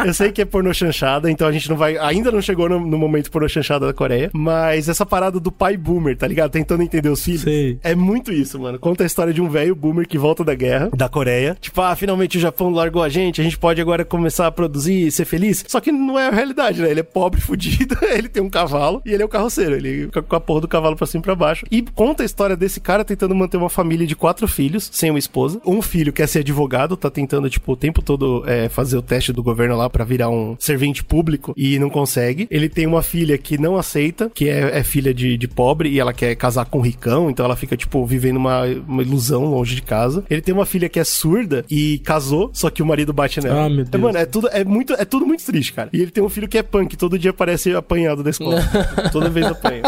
eu 0.06 0.14
sei 0.14 0.32
que 0.32 0.42
é 0.42 0.46
pornô 0.46 0.74
chanchada, 0.74 1.30
então 1.30 1.48
a 1.48 1.52
gente 1.52 1.70
não 1.70 1.78
vai. 1.78 1.98
Ainda 1.98 2.32
não 2.32 2.42
chegou 2.42 2.70
no, 2.70 2.80
no 2.80 2.98
momento 2.98 3.32
pornô 3.32 3.48
chanchada 3.48 3.86
da 3.86 3.94
Coreia. 3.94 4.30
Mas 4.34 4.90
essa 4.90 5.06
parada 5.06 5.40
do 5.40 5.52
pai 5.52 5.78
boomer, 5.78 6.18
tá 6.18 6.28
ligado? 6.28 6.52
Tentando 6.52 6.84
entender 6.84 7.10
os 7.10 7.24
filhos. 7.24 7.42
Sei. 7.42 7.80
É 7.84 7.96
muito 7.96 8.32
isso, 8.32 8.60
mano. 8.60 8.80
Conta 8.80 9.04
a 9.04 9.06
história 9.08 9.34
de 9.34 9.42
um 9.42 9.47
velho 9.50 9.76
boomer 9.76 10.08
que 10.08 10.18
volta 10.18 10.44
da 10.44 10.56
guerra, 10.56 10.90
da 10.96 11.10
Coreia. 11.10 11.58
Tipo, 11.60 11.82
ah, 11.82 11.96
finalmente 11.96 12.38
o 12.38 12.42
Japão 12.42 12.70
largou 12.70 13.04
a 13.04 13.10
gente, 13.10 13.42
a 13.42 13.44
gente 13.44 13.58
pode 13.58 13.82
agora 13.82 14.06
começar 14.06 14.48
a 14.48 14.52
produzir 14.52 15.08
e 15.08 15.12
ser 15.12 15.26
feliz. 15.26 15.64
Só 15.68 15.80
que 15.80 15.92
não 15.92 16.18
é 16.18 16.28
a 16.28 16.32
realidade, 16.32 16.82
né? 16.82 16.90
Ele 16.90 17.00
é 17.00 17.04
pobre, 17.04 17.40
fudido, 17.42 17.98
ele 18.04 18.30
tem 18.30 18.42
um 18.42 18.50
cavalo 18.50 19.02
e 19.06 19.12
ele 19.14 19.24
é 19.24 19.26
o 19.26 19.30
carroceiro. 19.30 19.76
Ele 19.76 20.06
fica 20.06 20.22
com 20.22 20.36
a 20.36 20.40
porra 20.40 20.62
do 20.62 20.68
cavalo 20.68 20.96
pra 20.96 21.08
cima 21.08 21.22
e 21.22 21.24
pra 21.24 21.36
baixo. 21.36 21.66
E 21.72 21.82
conta 21.82 22.24
a 22.24 22.26
história 22.26 22.56
desse 22.56 22.80
cara 22.80 23.06
tentando 23.06 23.36
manter 23.36 23.58
uma 23.58 23.70
família 23.70 24.08
de 24.08 24.16
quatro 24.16 24.48
filhos, 24.48 24.90
sem 24.92 25.10
uma 25.10 25.20
esposa. 25.20 25.62
Um 25.66 25.82
filho 25.82 26.14
quer 26.14 26.28
ser 26.28 26.40
advogado, 26.40 26.98
tá 26.98 27.10
tentando, 27.10 27.50
tipo, 27.50 27.72
o 27.72 27.76
tempo 27.76 28.02
todo 28.02 28.44
é, 28.48 28.70
fazer 28.70 28.98
o 28.98 29.02
teste 29.02 29.32
do 29.34 29.44
governo 29.44 29.76
lá 29.76 29.90
pra 29.90 30.04
virar 30.04 30.30
um 30.30 30.56
servente 30.60 31.04
público 31.04 31.54
e 31.56 31.78
não 31.80 31.90
consegue. 31.90 32.48
Ele 32.50 32.70
tem 32.70 32.86
uma 32.86 33.02
filha 33.02 33.38
que 33.38 33.58
não 33.58 33.78
aceita, 33.78 34.32
que 34.34 34.50
é, 34.50 34.80
é 34.80 34.84
filha 34.84 35.14
de, 35.14 35.38
de 35.38 35.48
pobre 35.48 35.90
e 35.90 36.00
ela 36.00 36.14
quer 36.14 36.36
casar 36.36 36.66
com 36.66 36.80
um 36.80 36.82
ricão, 36.82 37.30
então 37.30 37.46
ela 37.46 37.56
fica, 37.56 37.78
tipo, 37.78 38.06
vivendo 38.06 38.38
uma, 38.38 38.64
uma 38.88 39.02
ilusão 39.02 39.37
longe 39.46 39.76
de 39.76 39.82
casa. 39.82 40.24
Ele 40.30 40.42
tem 40.42 40.54
uma 40.54 40.66
filha 40.66 40.90
que 40.90 41.00
é 41.00 41.04
surda 41.04 41.66
e 41.70 42.00
casou, 42.00 42.50
só 42.54 42.70
que 42.70 42.82
o 42.82 42.86
marido 42.86 43.14
bate 43.14 43.42
nela. 43.42 43.66
Ah, 43.66 43.70
meu 43.70 43.82
É, 43.82 43.84
Deus. 43.86 44.04
mano, 44.04 44.18
é 44.18 44.26
tudo, 44.26 44.48
é 44.52 44.64
muito, 44.64 44.94
é 44.94 45.06
tudo 45.06 45.26
muito 45.26 45.44
triste, 45.46 45.74
cara. 45.74 45.90
E 45.94 46.02
ele 46.02 46.12
tem 46.12 46.24
um 46.24 46.30
filho 46.30 46.48
que 46.48 46.58
é 46.58 46.64
punk, 46.64 46.96
todo 46.98 47.18
dia 47.18 47.32
parece 47.34 47.74
apanhado 47.76 48.24
da 48.24 48.30
escola. 48.30 48.62
Toda 49.12 49.30
vez 49.30 49.46
apanha. 49.46 49.84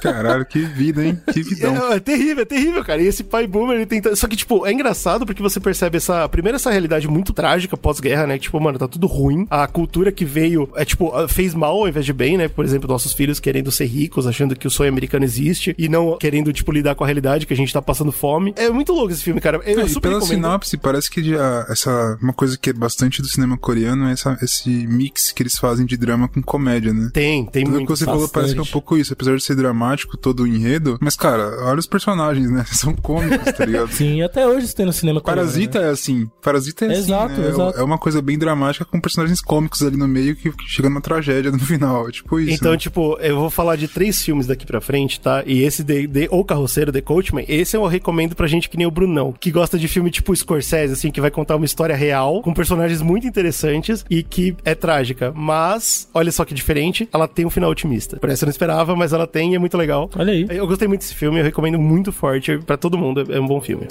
Caralho, 0.00 0.44
que 0.44 0.60
vida, 0.60 1.04
hein? 1.04 1.18
Que 1.32 1.42
vidão. 1.42 1.92
É, 1.92 1.96
é 1.96 2.00
terrível, 2.00 2.42
é 2.42 2.46
terrível, 2.46 2.84
cara. 2.84 3.02
E 3.02 3.06
esse 3.06 3.22
pai 3.24 3.46
boomer, 3.46 3.76
ele 3.76 3.86
tenta. 3.86 4.14
Só 4.16 4.26
que, 4.26 4.36
tipo, 4.36 4.66
é 4.66 4.72
engraçado 4.72 5.24
porque 5.26 5.42
você 5.42 5.60
percebe 5.60 5.96
essa. 5.96 6.28
Primeiro, 6.28 6.56
essa 6.56 6.70
realidade 6.70 7.08
muito 7.08 7.32
trágica 7.32 7.76
pós-guerra, 7.76 8.26
né? 8.26 8.38
Tipo, 8.38 8.60
mano, 8.60 8.78
tá 8.78 8.88
tudo 8.88 9.06
ruim. 9.06 9.46
A 9.50 9.66
cultura 9.66 10.10
que 10.12 10.24
veio, 10.24 10.68
é 10.76 10.84
tipo, 10.84 11.12
fez 11.28 11.54
mal 11.54 11.76
ao 11.78 11.88
invés 11.88 12.04
de 12.06 12.12
bem, 12.12 12.36
né? 12.36 12.48
Por 12.48 12.64
exemplo, 12.64 12.88
nossos 12.88 13.12
filhos 13.12 13.40
querendo 13.40 13.70
ser 13.70 13.86
ricos, 13.86 14.26
achando 14.26 14.56
que 14.56 14.66
o 14.66 14.70
sonho 14.70 14.90
americano 14.90 15.24
existe 15.24 15.74
e 15.78 15.88
não 15.88 16.16
querendo, 16.18 16.52
tipo, 16.52 16.72
lidar 16.72 16.94
com 16.94 17.04
a 17.04 17.06
realidade 17.06 17.46
que 17.46 17.52
a 17.52 17.56
gente 17.56 17.72
tá 17.72 17.80
passando 17.82 18.12
fome. 18.12 18.52
É 18.56 18.68
muito 18.80 18.92
louco 18.92 19.12
esse 19.12 19.22
filme, 19.22 19.40
cara. 19.40 19.58
Eu 19.64 19.80
É, 19.80 19.84
e 19.84 19.88
super 19.88 20.08
pela 20.08 20.14
recomendo. 20.20 20.36
sinopse, 20.44 20.76
parece 20.78 21.10
que 21.10 21.22
já, 21.22 21.66
essa 21.68 22.18
uma 22.20 22.32
coisa 22.32 22.56
que 22.58 22.70
é 22.70 22.72
bastante 22.72 23.20
do 23.22 23.28
cinema 23.28 23.56
coreano 23.56 24.06
é 24.08 24.12
essa, 24.12 24.36
esse 24.42 24.68
mix 24.86 25.32
que 25.32 25.42
eles 25.42 25.56
fazem 25.58 25.86
de 25.86 25.96
drama 25.96 26.28
com 26.28 26.42
comédia, 26.42 26.92
né? 26.92 27.10
Tem, 27.12 27.44
tem 27.46 27.64
Tudo 27.64 27.72
que 27.72 27.78
muito. 27.78 27.96
você 27.96 28.04
falou 28.04 28.28
parece 28.28 28.52
que 28.52 28.58
é 28.58 28.60
um 28.60 28.64
bastante. 28.64 28.72
pouco 28.72 28.96
isso, 28.96 29.12
apesar 29.12 29.36
de 29.36 29.42
ser 29.42 29.54
dramático 29.54 30.16
todo 30.16 30.42
o 30.42 30.46
enredo. 30.46 30.98
Mas, 31.00 31.16
cara, 31.16 31.64
olha 31.66 31.78
os 31.78 31.86
personagens, 31.86 32.50
né? 32.50 32.64
São 32.72 32.94
cômicos, 32.94 33.52
tá 33.52 33.64
ligado? 33.64 33.90
Sim, 33.92 34.22
até 34.22 34.46
hoje 34.46 34.66
isso 34.66 34.76
tem 34.76 34.86
no 34.86 34.92
cinema 34.92 35.20
coreano, 35.20 35.42
Parasita 35.48 35.80
né? 35.80 35.88
é 35.88 35.90
assim. 35.90 36.30
Parasita 36.42 36.86
é 36.86 36.92
Exato, 36.92 37.32
assim, 37.32 37.40
né? 37.42 37.48
exato. 37.48 37.78
É 37.78 37.82
uma 37.82 37.98
coisa 37.98 38.20
bem 38.22 38.38
dramática 38.38 38.84
com 38.84 39.00
personagens 39.00 39.40
cômicos 39.40 39.82
ali 39.82 39.96
no 39.96 40.08
meio 40.08 40.34
que, 40.36 40.50
que 40.50 40.64
chega 40.68 40.88
numa 40.88 41.00
tragédia 41.00 41.50
no 41.50 41.58
final. 41.60 42.08
É 42.08 42.12
tipo 42.12 42.38
isso. 42.40 42.52
Então, 42.54 42.72
né? 42.72 42.78
tipo, 42.78 43.16
eu 43.20 43.36
vou 43.36 43.50
falar 43.50 43.76
de 43.76 43.88
três 43.88 44.22
filmes 44.22 44.46
daqui 44.46 44.64
pra 44.66 44.80
frente, 44.80 45.20
tá? 45.20 45.42
E 45.46 45.62
esse 45.62 45.82
de, 45.82 46.06
de 46.06 46.28
O 46.30 46.44
Carroceiro, 46.44 46.92
The 46.92 47.00
Coachman, 47.00 47.44
esse 47.48 47.76
eu 47.76 47.86
recomendo 47.86 48.34
pra 48.34 48.46
gente 48.46 48.59
que 48.68 48.76
nem 48.76 48.86
o 48.86 48.90
Brunão, 48.90 49.32
que 49.32 49.50
gosta 49.50 49.78
de 49.78 49.88
filme 49.88 50.10
tipo 50.10 50.34
Scorsese, 50.34 50.92
assim, 50.92 51.10
que 51.10 51.20
vai 51.20 51.30
contar 51.30 51.56
uma 51.56 51.64
história 51.64 51.94
real, 51.94 52.42
com 52.42 52.52
personagens 52.52 53.00
muito 53.00 53.26
interessantes 53.26 54.04
e 54.10 54.22
que 54.22 54.56
é 54.64 54.74
trágica. 54.74 55.32
Mas, 55.34 56.08
olha 56.12 56.32
só 56.32 56.44
que 56.44 56.54
diferente, 56.54 57.08
ela 57.12 57.28
tem 57.28 57.46
um 57.46 57.50
final 57.50 57.70
otimista. 57.70 58.18
Parece 58.20 58.40
que 58.40 58.44
eu 58.44 58.46
não 58.46 58.50
esperava, 58.50 58.94
mas 58.96 59.12
ela 59.12 59.26
tem 59.26 59.52
e 59.52 59.56
é 59.56 59.58
muito 59.58 59.76
legal. 59.76 60.10
Olha 60.16 60.32
aí. 60.32 60.46
Eu 60.48 60.66
gostei 60.66 60.88
muito 60.88 61.00
desse 61.00 61.14
filme, 61.14 61.38
eu 61.38 61.44
recomendo 61.44 61.78
muito 61.78 62.12
forte 62.12 62.58
pra 62.58 62.76
todo 62.76 62.98
mundo, 62.98 63.26
é 63.32 63.40
um 63.40 63.46
bom 63.46 63.60
filme. 63.60 63.86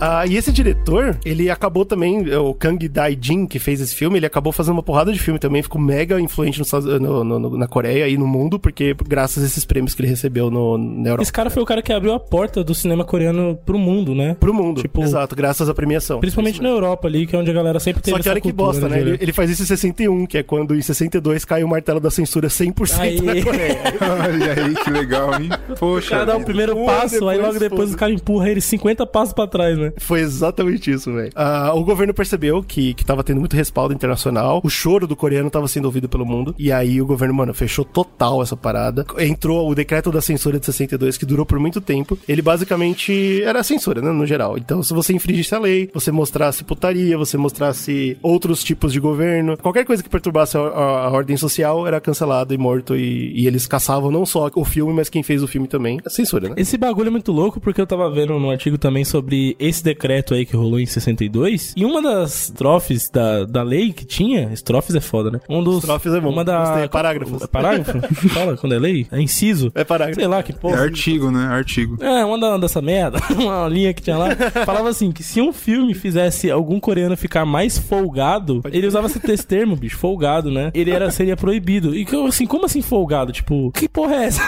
Ah, 0.00 0.26
e 0.26 0.36
esse 0.36 0.50
diretor, 0.50 1.18
ele 1.24 1.50
acabou 1.50 1.84
também, 1.84 2.34
o 2.36 2.54
Kang 2.54 2.88
Dai-jin, 2.88 3.46
que 3.46 3.58
fez 3.58 3.80
esse 3.80 3.94
filme, 3.94 4.18
ele 4.18 4.26
acabou 4.26 4.52
fazendo 4.52 4.72
uma 4.74 4.82
porrada 4.82 5.12
de 5.12 5.18
filme 5.18 5.38
também, 5.38 5.62
ficou 5.62 5.80
mega 5.80 6.20
influente 6.20 6.60
no- 6.60 6.98
no- 7.24 7.38
no- 7.38 7.56
na 7.58 7.66
Coreia 7.66 8.08
e 8.08 8.16
no 8.16 8.26
mundo, 8.26 8.58
porque 8.58 8.94
graças 9.06 9.42
a 9.42 9.46
esses 9.46 9.64
prêmios 9.64 9.94
que 9.94 10.00
ele 10.02 10.08
recebeu 10.08 10.50
no, 10.50 10.78
na 10.78 11.08
Europa. 11.10 11.22
Esse 11.22 11.32
cara 11.32 11.50
foi 11.50 11.62
o 11.62 11.66
cara 11.66 11.82
que 11.82 11.92
abriu 11.92 12.12
a 12.14 12.20
porta 12.20 12.64
do 12.64 12.74
cinema 12.74 13.04
coreano 13.04 13.58
pro 13.66 13.78
mundo, 13.78 14.14
né? 14.14 14.36
Pro 14.40 14.54
mundo, 14.54 14.80
Tipo, 14.80 15.02
exato, 15.02 15.36
graças 15.36 15.68
à 15.68 15.74
premiação. 15.74 16.18
Principalmente 16.20 16.62
na 16.62 16.68
Europa 16.70 17.06
ali, 17.06 17.26
que 17.26 17.36
é 17.36 17.38
onde 17.38 17.50
a 17.50 17.54
galera 17.54 17.78
sempre 17.78 18.02
teve 18.02 18.16
Só 18.16 18.22
que 18.22 18.28
essa 18.28 18.30
olha 18.30 18.40
que 18.40 18.52
bosta, 18.52 18.88
né? 18.88 18.96
de- 19.02 19.08
Ele, 19.10 19.18
ele 19.20 19.32
faz 19.32 19.50
isso 19.50 19.62
em 19.62 19.66
61, 19.66 20.26
que 20.26 20.38
é 20.38 20.42
quando 20.42 20.74
em 20.74 20.80
62 20.82 21.44
cai 21.44 21.62
o 21.62 21.68
martelo 21.68 22.00
da 22.00 22.10
censura 22.10 22.48
100% 22.48 23.00
Aí. 23.00 23.20
na 23.20 23.42
Coreia. 23.44 23.78
Olha 24.00 24.52
aí, 24.64 24.74
que 24.74 24.90
legal, 24.90 25.34
hein? 25.40 25.50
O 25.68 25.74
Poxa. 25.74 26.10
cara 26.10 26.24
dá 26.26 26.36
o 26.36 26.44
primeiro 26.44 26.74
passo, 26.86 27.28
aí 27.28 27.38
logo 27.38 27.58
depois 27.58 27.92
o 27.92 27.96
cara 27.96 28.12
empurra 28.12 28.48
ele 28.50 28.60
50 28.60 29.06
passos 29.06 29.32
pra 29.34 29.46
trás, 29.46 29.76
né? 29.78 29.89
Né? 29.90 29.96
Foi 29.98 30.20
exatamente 30.20 30.90
isso, 30.90 31.12
velho. 31.12 31.30
Ah, 31.34 31.72
o 31.74 31.84
governo 31.84 32.14
percebeu 32.14 32.62
que, 32.62 32.94
que 32.94 33.04
tava 33.04 33.22
tendo 33.24 33.40
muito 33.40 33.56
respaldo 33.56 33.94
internacional, 33.94 34.60
o 34.64 34.70
choro 34.70 35.06
do 35.06 35.16
coreano 35.16 35.50
tava 35.50 35.68
sendo 35.68 35.84
ouvido 35.86 36.08
pelo 36.08 36.24
mundo, 36.26 36.54
e 36.58 36.70
aí 36.72 37.00
o 37.00 37.06
governo, 37.06 37.34
mano, 37.34 37.54
fechou 37.54 37.84
total 37.84 38.42
essa 38.42 38.56
parada. 38.56 39.04
Entrou 39.18 39.68
o 39.70 39.74
decreto 39.74 40.10
da 40.10 40.20
censura 40.20 40.58
de 40.58 40.66
62, 40.66 41.16
que 41.16 41.26
durou 41.26 41.44
por 41.46 41.58
muito 41.58 41.80
tempo. 41.80 42.18
Ele 42.28 42.42
basicamente 42.42 43.42
era 43.42 43.62
censura, 43.62 44.00
né, 44.00 44.10
no 44.10 44.26
geral. 44.26 44.56
Então, 44.56 44.82
se 44.82 44.92
você 44.94 45.12
infringisse 45.12 45.54
a 45.54 45.58
lei, 45.58 45.90
você 45.92 46.10
mostrasse 46.10 46.64
putaria, 46.64 47.16
você 47.18 47.36
mostrasse 47.36 48.16
outros 48.22 48.62
tipos 48.64 48.92
de 48.92 49.00
governo, 49.00 49.56
qualquer 49.56 49.84
coisa 49.84 50.02
que 50.02 50.08
perturbasse 50.08 50.56
a, 50.56 50.60
a- 50.60 51.06
a 51.06 51.10
ordem 51.10 51.36
social 51.36 51.86
era 51.86 52.00
cancelado 52.00 52.54
e 52.54 52.58
morto, 52.58 52.96
e, 52.96 53.32
e 53.34 53.46
eles 53.46 53.66
caçavam 53.66 54.10
não 54.10 54.24
só 54.24 54.50
o 54.54 54.64
filme, 54.64 54.92
mas 54.92 55.08
quem 55.08 55.22
fez 55.22 55.42
o 55.42 55.46
filme 55.48 55.66
também. 55.68 55.98
É 56.04 56.10
censura, 56.10 56.48
né? 56.48 56.54
Esse 56.56 56.76
bagulho 56.78 57.08
é 57.08 57.10
muito 57.10 57.32
louco 57.32 57.60
porque 57.60 57.80
eu 57.80 57.86
tava 57.86 58.10
vendo 58.10 58.38
no 58.38 58.50
artigo 58.50 58.78
também 58.78 59.04
sobre 59.04 59.56
esse 59.58 59.79
decreto 59.82 60.34
aí 60.34 60.44
que 60.46 60.56
rolou 60.56 60.78
em 60.80 60.86
62. 60.86 61.74
E 61.76 61.84
uma 61.84 62.00
das 62.02 62.44
estrofes 62.44 63.08
da, 63.10 63.44
da 63.44 63.62
lei 63.62 63.92
que 63.92 64.04
tinha, 64.04 64.52
estrofes 64.52 64.94
é 64.94 65.00
foda, 65.00 65.30
né? 65.30 65.40
Um 65.48 65.62
dos. 65.62 65.78
Estrofes 65.78 66.12
é 66.14 66.20
bom. 66.20 66.30
Uma 66.30 66.44
da. 66.44 66.58
Gostei, 66.64 66.82
é 66.84 66.88
parágrafos. 66.88 67.42
É 67.42 67.46
parágrafo? 67.46 68.00
Fala 68.30 68.56
quando 68.56 68.74
é 68.74 68.78
lei? 68.78 69.06
É 69.10 69.20
inciso? 69.20 69.70
É 69.74 69.84
parágrafo. 69.84 70.20
Sei 70.20 70.28
lá 70.28 70.42
que 70.42 70.52
É 70.52 70.54
porra. 70.54 70.82
artigo, 70.82 71.30
né? 71.30 71.46
Artigo. 71.46 71.96
É, 72.02 72.24
uma 72.24 72.38
da, 72.38 72.56
dessa 72.58 72.80
merda, 72.82 73.18
uma 73.34 73.68
linha 73.68 73.92
que 73.94 74.02
tinha 74.02 74.16
lá, 74.16 74.28
falava 74.64 74.88
assim, 74.88 75.10
que 75.12 75.22
se 75.22 75.40
um 75.40 75.52
filme 75.52 75.94
fizesse 75.94 76.50
algum 76.50 76.78
coreano 76.80 77.16
ficar 77.16 77.44
mais 77.44 77.78
folgado, 77.78 78.60
ele 78.72 78.86
usava 78.86 79.06
esse 79.06 79.20
esse 79.30 79.46
termo, 79.46 79.76
bicho, 79.76 79.96
folgado, 79.98 80.50
né? 80.50 80.70
Ele 80.74 80.90
era, 80.90 81.10
seria 81.10 81.36
proibido. 81.36 81.94
E 81.94 82.06
assim, 82.26 82.46
como 82.46 82.64
assim 82.66 82.82
folgado? 82.82 83.32
Tipo, 83.32 83.70
que 83.72 83.88
porra 83.88 84.14
é 84.16 84.24
essa? 84.24 84.42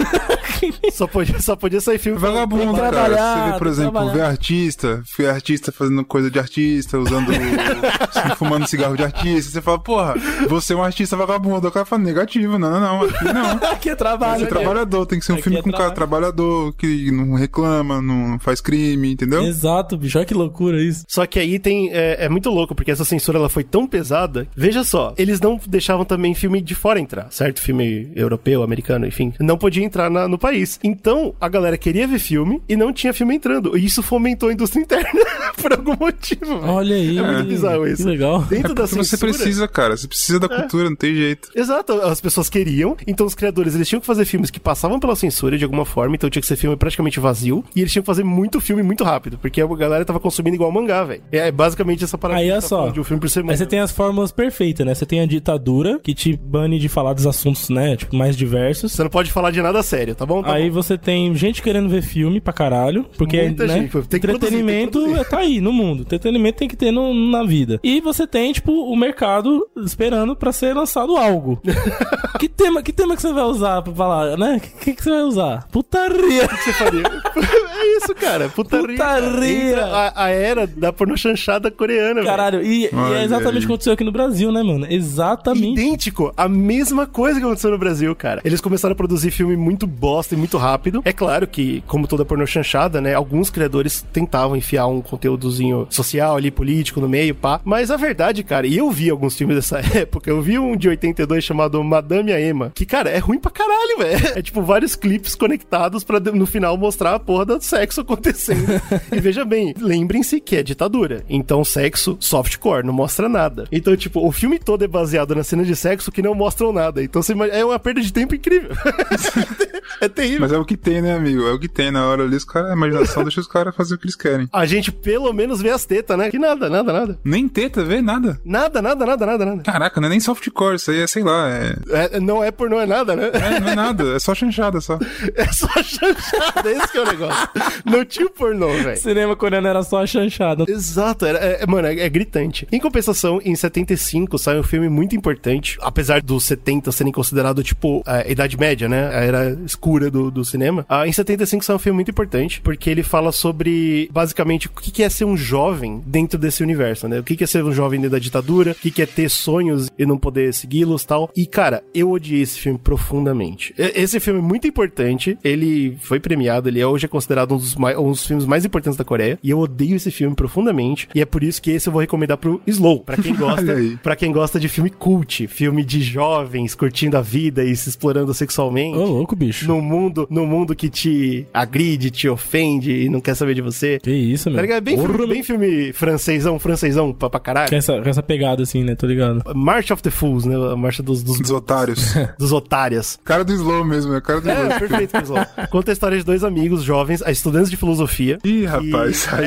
Só 0.93 1.07
podia, 1.07 1.41
só 1.41 1.57
podia 1.57 1.81
sair 1.81 1.99
filme 1.99 2.19
Vagabundo, 2.19 2.75
cara. 2.75 2.91
trabalhar, 2.91 3.45
Você 3.47 3.53
vê, 3.53 3.59
por 3.59 3.67
exemplo, 3.67 3.93
trabalhar. 3.93 4.13
vê 4.13 4.21
artista, 4.23 5.03
vê 5.23 5.31
artista 5.31 5.73
fazendo 5.73 6.05
coisa 6.05 6.31
de 6.31 6.39
artista, 6.39 6.99
usando. 6.99 7.33
fumando 8.37 8.67
cigarro 8.67 8.97
de 8.97 9.05
artista. 9.05 9.51
Você 9.51 9.61
fala, 9.63 9.79
porra, 9.79 10.15
você 10.49 10.73
é 10.73 10.77
um 10.77 10.83
artista 10.83 11.17
vagabundo. 11.17 11.69
O 11.69 11.71
cara 11.73 11.87
fala, 11.87 12.03
negativo, 12.03 12.59
não, 12.59 12.71
não, 12.71 12.81
não. 12.81 13.03
Aqui 13.05 13.25
não. 13.33 13.51
Aqui 13.73 13.91
é 13.91 13.95
trabalho. 13.95 14.41
Você 14.41 14.47
é 14.47 14.55
né? 14.55 14.61
trabalhador, 14.61 15.07
tem 15.07 15.19
que 15.19 15.25
ser 15.25 15.33
um 15.33 15.35
Aqui 15.37 15.45
filme 15.45 15.59
é 15.59 15.63
com 15.63 15.69
um 15.71 15.73
cara 15.73 15.91
trabalhador, 15.91 16.73
que 16.75 17.11
não 17.11 17.35
reclama, 17.35 18.01
não 18.01 18.39
faz 18.39 18.61
crime, 18.61 19.13
entendeu? 19.13 19.43
Exato, 19.45 19.97
bicho, 19.97 20.19
olha 20.19 20.27
que 20.27 20.35
loucura 20.35 20.83
isso. 20.83 21.05
Só 21.09 21.27
que 21.27 21.39
aí 21.39 21.59
tem. 21.59 21.91
É, 21.93 22.25
é 22.25 22.29
muito 22.29 22.51
louco, 22.51 22.75
porque 22.75 22.91
essa 22.91 23.05
censura 23.05 23.39
ela 23.39 23.49
foi 23.49 23.65
tão 23.65 23.87
pesada. 23.87 24.47
Veja 24.57 24.85
só, 24.85 25.15
eles 25.17 25.41
não 25.41 25.61
deixavam 25.67 26.05
também 26.05 26.35
filme 26.35 26.61
de 26.61 26.75
fora 26.75 27.01
entrar, 27.01 27.29
certo? 27.31 27.61
Filme 27.61 28.11
europeu, 28.15 28.63
americano, 28.63 29.07
enfim. 29.07 29.33
Não 29.41 29.57
podia 29.59 29.85
entrar 29.85 30.11
na- 30.11 30.29
no 30.29 30.39
país. 30.39 30.79
Então, 30.83 31.35
a 31.41 31.49
galera 31.49 31.77
queria 31.79 32.07
ver 32.07 32.19
filme 32.19 32.63
e 32.69 32.77
não 32.77 32.93
tinha 32.93 33.13
filme 33.13 33.35
entrando. 33.35 33.77
E 33.77 33.85
isso 33.85 34.03
fomentou 34.03 34.49
a 34.49 34.53
indústria 34.53 34.83
interna 34.83 35.12
por 35.61 35.73
algum 35.73 35.97
motivo. 35.99 36.47
velho. 36.61 36.73
Olha 36.73 36.97
aí. 36.97 37.19
É 37.19 37.23
muito 37.23 37.49
bizarro 37.49 37.87
isso. 37.87 38.03
Que 38.03 38.09
legal. 38.09 38.41
Dentro 38.43 38.73
É 38.73 38.75
da 38.75 38.83
porque 38.83 38.97
você 38.97 39.05
censura- 39.17 39.33
precisa, 39.33 39.69
cara. 39.69 39.97
Você 39.97 40.09
precisa 40.09 40.41
da 40.41 40.49
cultura, 40.49 40.89
não 40.91 40.97
tem 40.97 41.15
jeito. 41.15 41.49
Exato, 41.55 41.93
as 42.03 42.21
pessoas 42.21 42.49
queriam, 42.49 42.97
então 43.07 43.27
os 43.27 43.35
criadores 43.35 43.75
eles 43.75 43.89
tinham 43.89 44.01
que 44.01 44.07
fazer 44.07 44.25
filmes 44.25 44.51
que 44.51 44.61
passavam 44.61 44.99
pela 44.99 45.15
censura 45.17 45.57
de 45.59 45.65
alguma 45.65 45.85
forma, 45.85 46.15
então 46.15 46.29
tinha 46.31 46.41
que 46.41 46.47
ser 46.49 46.57
filme 46.57 46.77
praticamente 46.77 47.21
vazio, 47.21 47.65
e 47.75 47.81
eles 47.81 47.93
tinham 47.93 48.03
que 48.03 48.07
fazer 48.07 48.25
muito 48.25 48.61
filme 48.61 48.83
muito 48.83 49.05
rápido, 49.05 49.39
porque 49.39 49.61
a 49.61 49.67
galera 49.67 50.05
tava 50.05 50.19
consumindo 50.21 50.55
igual 50.57 50.71
mangá, 50.73 51.05
velho. 51.05 51.23
É 51.31 51.51
basicamente 51.51 52.05
essa 52.05 52.17
parada 52.19 52.41
Aí, 52.41 52.51
tá 52.51 52.61
só. 52.61 52.89
de 52.91 53.01
um 53.01 53.05
filme 53.05 53.21
por 53.21 53.29
semana. 53.31 53.53
Aí 53.53 53.57
você 53.59 53.67
tem 53.67 53.81
as 53.81 53.93
fórmulas 53.93 54.33
perfeitas, 54.33 54.87
né? 54.87 54.95
Você 54.95 55.07
tem 55.07 55.21
a 55.21 55.27
ditadura, 55.27 55.99
que 56.03 56.15
te 56.15 56.37
bane 56.37 56.79
de 56.79 56.89
falar 56.89 57.13
dos 57.13 57.27
assuntos, 57.27 57.69
né? 57.69 57.97
Tipo, 57.97 58.17
mais 58.17 58.37
diversos. 58.37 58.93
Você 58.93 59.03
não 59.03 59.11
pode 59.11 59.31
falar 59.31 59.51
de 59.51 59.61
nada 59.63 59.83
sério, 59.83 60.15
tá 60.15 60.25
bom? 60.27 60.43
Tá 60.43 60.55
aí 60.55 60.69
bom. 60.69 60.75
você 60.83 60.97
tem 60.99 61.35
gente 61.35 61.63
querendo 61.63 61.89
ver 61.89 62.03
filme 62.03 62.41
pra 62.41 62.53
caralho. 62.53 63.05
Porque, 63.17 63.41
Muita 63.43 63.67
né? 63.67 63.75
gente, 63.75 63.91
tem 64.09 64.21
que 64.21 64.27
produzir, 64.27 64.63
entretenimento 65.03 65.29
que 65.29 65.35
é- 65.35 65.39
tá 65.39 65.39
aí 65.39 65.61
no 65.61 65.73
mundo. 65.73 66.03
Entretenimento 66.03 66.59
tem 66.59 66.69
que 66.69 66.77
ter 66.77 66.91
no- 66.91 67.13
na 67.15 67.43
vida. 67.45 67.81
E 67.83 68.01
você 68.01 68.27
tem, 68.27 68.53
tipo, 68.53 68.73
o 68.73 68.97
mercado 68.97 69.67
esperando 69.85 70.35
pra 70.37 70.53
ser 70.53 70.75
lançado 70.75 71.17
algo. 71.17 71.61
que, 72.39 72.49
tema, 72.49 72.83
que 72.83 72.93
tema 72.93 73.15
que 73.17 73.23
você 73.23 73.33
vai 73.33 73.45
usar 73.45 73.83
pra 73.83 73.93
falar, 73.93 74.37
né? 74.37 74.57
O 74.63 74.79
que, 74.81 74.95
que 74.95 75.03
você 75.03 75.11
vai 75.11 75.23
usar? 75.23 75.69
Putaria. 75.71 76.47
você 76.49 76.73
faria? 76.73 77.03
é 77.83 77.97
isso, 77.97 78.15
cara. 78.15 78.49
Putaria. 78.49 78.87
Putaria. 78.97 79.85
A, 79.85 80.25
a 80.25 80.29
era 80.31 80.67
da 80.67 80.93
pornochanchada 80.93 81.71
coreana, 81.71 82.15
velho. 82.15 82.27
Caralho, 82.27 82.63
e, 82.63 82.85
e 82.85 83.15
é 83.15 83.25
exatamente 83.25 83.65
o 83.65 83.67
que 83.67 83.73
aconteceu 83.73 83.93
aqui 83.93 84.05
no 84.05 84.13
Brasil, 84.13 84.53
né, 84.53 84.63
mano? 84.63 84.87
Exatamente. 84.89 85.81
Idêntico, 85.81 86.33
a 86.37 86.49
mesma 86.49 87.07
coisa 87.07 87.39
que 87.39 87.45
aconteceu 87.45 87.71
no 87.71 87.79
Brasil, 87.79 88.15
cara. 88.15 88.41
Eles 88.45 88.61
começaram 88.61 88.93
a 88.93 88.97
produzir 88.97 89.31
filme 89.31 89.57
muito 89.57 89.87
bosta 89.87 90.35
e 90.35 90.39
muito 90.39 90.57
rápido. 90.57 91.03
É 91.05 91.13
claro 91.13 91.47
que, 91.47 91.83
como 91.87 92.07
toda 92.07 92.25
pornô 92.25 92.47
chanchada, 92.47 93.01
né, 93.01 93.15
alguns 93.15 93.51
criadores 93.51 94.05
tentavam 94.13 94.57
enfiar 94.57 94.87
um 94.87 95.01
conteúdozinho 95.01 95.87
social 95.91 96.37
ali, 96.37 96.51
político 96.51 97.01
no 97.01 97.09
meio, 97.09 97.35
pá. 97.35 97.61
Mas 97.65 97.91
a 97.91 97.97
verdade, 97.97 98.43
cara, 98.43 98.67
e 98.67 98.77
eu 98.77 98.91
vi 98.91 99.11
alguns 99.11 99.37
filmes 99.37 99.57
dessa 99.57 99.79
época, 99.99 100.31
eu 100.31 100.41
vi 100.41 100.59
um 100.59 100.77
de 100.77 100.89
82 100.89 101.45
chamado 101.45 101.83
Madame 101.83 102.33
a 102.33 102.41
Emma, 102.41 102.71
que, 102.75 102.87
cara, 102.87 103.11
é 103.11 103.19
ruim 103.19 103.39
pra 103.39 103.51
caralho, 103.51 103.99
velho. 103.99 104.39
É 104.39 104.43
tipo 104.43 104.63
vários 104.63 104.95
clipes 104.95 105.35
conectados 105.35 106.05
pra 106.05 106.21
no 106.21 106.47
final 106.47 106.77
mostrar 106.77 107.15
a 107.15 107.19
porra 107.19 107.45
do 107.45 107.53
sexo 107.73 108.03
acontecendo. 108.03 108.67
e 109.11 109.19
veja 109.21 109.45
bem, 109.45 109.75
lembrem-se 109.81 110.41
que 110.41 110.57
é 110.57 110.63
ditadura. 110.63 111.25
Então, 111.29 111.65
sexo 111.65 112.17
softcore, 112.21 112.85
não 112.85 112.93
mostra 112.93 113.29
nada. 113.29 113.65
Então, 113.73 113.97
tipo, 113.97 114.27
o 114.27 114.31
filme 114.31 114.59
todo 114.59 114.85
é 114.85 114.87
baseado 114.89 115.35
na 115.35 115.43
cena 115.43 115.65
de 115.65 115.75
sexo 115.75 116.13
que 116.13 116.21
não 116.21 116.35
mostram 116.35 116.73
nada. 116.73 117.03
Então, 117.03 117.23
você 117.23 117.33
imagina- 117.33 117.57
é 117.59 117.65
uma 117.65 117.79
perda 117.79 118.01
de 118.03 118.13
tempo 118.13 118.35
incrível. 118.35 118.71
é 120.01 120.09
terrível. 120.09 120.41
Mas 120.41 120.53
é 120.53 120.59
o 120.59 120.65
que 120.65 120.77
tem, 120.77 121.01
né, 121.01 121.15
amigo? 121.17 121.47
É 121.47 121.53
o 121.53 121.59
que 121.59 121.69
tem. 121.69 121.91
Na 121.91 122.07
hora 122.07 122.25
ali, 122.25 122.37
os 122.37 122.45
caras, 122.45 122.71
a 122.71 122.75
imaginação 122.75 123.23
deixa 123.25 123.41
os 123.41 123.47
caras 123.47 123.75
fazer 123.75 123.95
o 123.95 123.99
que 123.99 124.05
eles 124.07 124.17
querem. 124.17 124.49
A 124.53 124.67
gente 124.67 124.93
pelo 124.93 125.33
menos 125.33 125.61
vê 125.63 125.71
as 125.71 125.85
tetas, 125.85 126.17
né? 126.19 126.31
Que 126.31 126.39
nada, 126.39 126.69
nada, 126.69 126.93
nada. 126.93 127.19
Nem 127.25 127.49
teta, 127.49 127.83
vê 127.85 128.01
nada. 128.03 128.39
Nada, 128.45 128.83
nada, 128.83 129.07
nada, 129.07 129.27
nada, 129.27 129.45
nada. 129.47 129.63
Caraca, 129.63 130.01
não 130.01 130.07
é 130.09 130.11
nem 130.11 130.21
softcore, 130.21 130.77
isso 130.77 130.91
aí 130.91 131.01
é, 131.01 131.07
sei 131.07 131.23
lá, 131.23 131.49
é, 131.49 131.75
É, 132.17 132.21
não 132.21 132.43
é 132.45 132.51
pornô, 132.51 132.81
é 132.81 132.87
nada, 132.87 133.17
né? 133.17 133.31
é 133.33 133.61
não 133.61 133.69
é 133.69 133.75
nada, 133.75 134.15
é 134.15 134.19
só 134.19 134.35
chanchada 134.35 134.81
só. 134.81 134.99
É 135.35 135.47
só 135.53 135.69
chanchada, 135.83 136.71
esse 136.71 136.93
que 136.93 136.99
é 136.99 137.01
o 137.03 137.07
negócio. 137.07 137.49
Não 137.85 138.05
tinha 138.05 138.27
o 138.27 138.31
pornô, 138.31 138.69
velho. 138.69 138.97
Cinema 138.97 139.37
coreano 139.37 139.69
era 139.69 139.83
só 139.83 140.03
a 140.03 140.07
chanchada. 140.07 140.65
Exato, 140.69 141.27
era, 141.27 141.39
é, 141.39 141.67
mano, 141.67 141.89
é, 141.89 142.01
é 142.01 142.09
gritante. 142.09 142.67
Em 142.71 142.81
compensação, 142.81 143.41
em 143.45 143.55
75 143.55 144.39
sai 144.39 144.59
um 144.59 144.63
filme 144.63 144.89
muito 144.89 145.17
importante, 145.17 145.79
apesar 145.81 146.23
dos 146.23 146.45
70 146.45 146.93
serem 146.93 147.13
considerado 147.13 147.63
tipo 147.63 148.03
a 148.07 148.29
Idade 148.29 148.59
Média, 148.59 148.89
né? 148.89 149.09
A 149.09 149.21
era 149.21 149.59
escura 149.65 150.11
do, 150.11 150.31
do 150.31 150.45
cinema. 150.45 150.85
Ah, 150.89 151.07
em 151.07 151.13
75 151.13 151.65
sai 151.65 151.77
um 151.77 151.79
filme 151.79 151.97
muito 151.97 152.11
importante, 152.11 152.61
porque 152.61 152.91
ele 152.91 153.03
fala 153.03 153.33
sobre 153.33 154.09
basicamente 154.13 154.69
o 154.69 154.71
que 154.71 155.03
é 155.03 155.09
ser 155.09 155.25
um 155.25 155.37
jovem 155.37 156.03
dentro 156.07 156.39
desse 156.39 156.63
universo, 156.63 157.09
né? 157.09 157.19
O 157.19 157.23
que 157.23 157.43
é 157.43 157.47
ser 157.47 157.65
um 157.65 157.73
jovem 157.73 158.01
dentro 158.01 158.13
da 158.13 158.19
ditadura, 158.19 158.73
o 158.73 158.75
que 158.75 159.03
é 159.03 159.07
ter 159.07 159.29
sonhos 159.29 159.91
e 159.99 160.05
não 160.05 160.19
poder 160.19 160.53
segui-los 160.53 161.05
tal. 161.05 161.31
E 161.37 161.47
cara, 161.47 161.83
eu 161.95 162.11
odiei 162.11 162.43
esse 162.43 162.59
filme 162.59 162.79
profundamente. 162.79 163.75
Esse 163.77 164.21
filme 164.21 164.41
é 164.41 164.43
muito 164.43 164.67
importante, 164.67 165.39
ele 165.43 165.97
foi 166.01 166.21
premiado, 166.21 166.69
ele 166.69 166.81
é 166.81 166.87
hoje 166.87 167.07
é 167.07 167.09
considerado 167.09 167.52
um 167.53 167.57
dos, 167.57 167.75
mai- 167.77 167.97
um 167.97 168.11
dos 168.11 168.27
filmes 168.27 168.45
mais 168.47 168.65
importantes 168.65 168.97
da 168.97 169.05
Coreia, 169.05 169.39
e 169.43 169.51
eu 169.51 169.59
odeio 169.59 169.97
esse 169.97 170.11
filme 170.11 170.35
profundamente, 170.35 171.09
e 171.15 171.21
é 171.21 171.25
por 171.27 171.43
isso 171.43 171.61
que 171.61 171.71
esse 171.71 171.89
eu 171.89 171.93
vou 171.93 172.01
recomendar 172.01 172.37
pro 172.37 172.61
Slow, 172.67 173.01
pra 173.01 173.17
quem 173.17 173.35
gosta, 173.37 173.77
para 174.03 174.17
quem 174.17 174.33
gosta 174.33 174.59
de 174.61 174.69
filme 174.69 174.91
cult, 174.91 175.47
filme 175.47 175.85
de 175.85 176.03
jovens 176.03 176.75
curtindo 176.75 177.17
a 177.17 177.21
vida 177.21 177.65
e 177.65 177.75
se 177.77 177.89
explorando 177.89 178.33
sexualmente. 178.35 178.97
Ô, 178.99 179.05
louco, 179.05 179.35
bicho. 179.37 179.67
No 179.67 179.81
mundo, 179.81 180.27
no 180.31 180.47
mundo 180.47 180.75
que 180.75 180.89
te 180.89 181.47
agride, 181.53 182.11
te 182.11 182.29
ofende 182.29 182.91
e 182.93 183.09
não 183.09 183.21
quer 183.21 183.35
saber 183.35 183.55
de 183.55 183.61
você. 183.63 183.99
Que 184.01 184.11
isso, 184.11 184.49
meu. 184.49 184.57
Tá 184.57 184.63
ligado? 184.63 184.79
É 184.79 184.81
bem, 184.81 184.97
Porra, 184.97 185.13
filme, 185.15 185.27
bem 185.35 185.43
filme 185.43 185.93
francêsão, 185.93 186.59
francêsão 186.59 187.13
pra, 187.13 187.29
pra 187.31 187.41
caralho. 187.41 187.69
Com 187.71 187.77
essa, 187.77 188.01
com 188.01 188.09
essa 188.09 188.23
pegada 188.23 188.63
assim, 188.63 188.83
né? 188.85 188.95
Tô 188.95 189.07
ligado. 189.07 189.43
March 189.55 189.91
of 189.91 190.03
the 190.03 190.11
Fools, 190.11 190.45
né? 190.45 190.55
A 190.57 190.77
marcha 190.77 191.03
dos, 191.03 191.23
dos, 191.23 191.39
Dos 191.39 191.51
otários. 191.51 192.15
dos 192.39 192.53
otários. 192.53 193.19
cara 193.25 193.45
do 193.45 193.53
Slow 193.53 193.85
mesmo, 193.85 194.13
é 194.15 194.19
o 194.19 194.23
cara 194.23 194.41
do 194.41 194.49
Slow. 194.51 194.65
É, 194.67 194.79
perfeito, 194.79 195.11
pessoal. 195.13 195.47
Conta 195.71 195.91
a 195.91 195.95
história 195.95 196.19
de 196.19 196.25
dois 196.25 196.45
amigos 196.45 196.83
jovens, 196.83 197.23
estudantes 197.33 197.71
de 197.71 197.77
filosofia. 197.77 198.39
Ih, 198.45 198.65
rapaz, 198.65 199.27
E- 199.27 199.35
aí. 199.35 199.45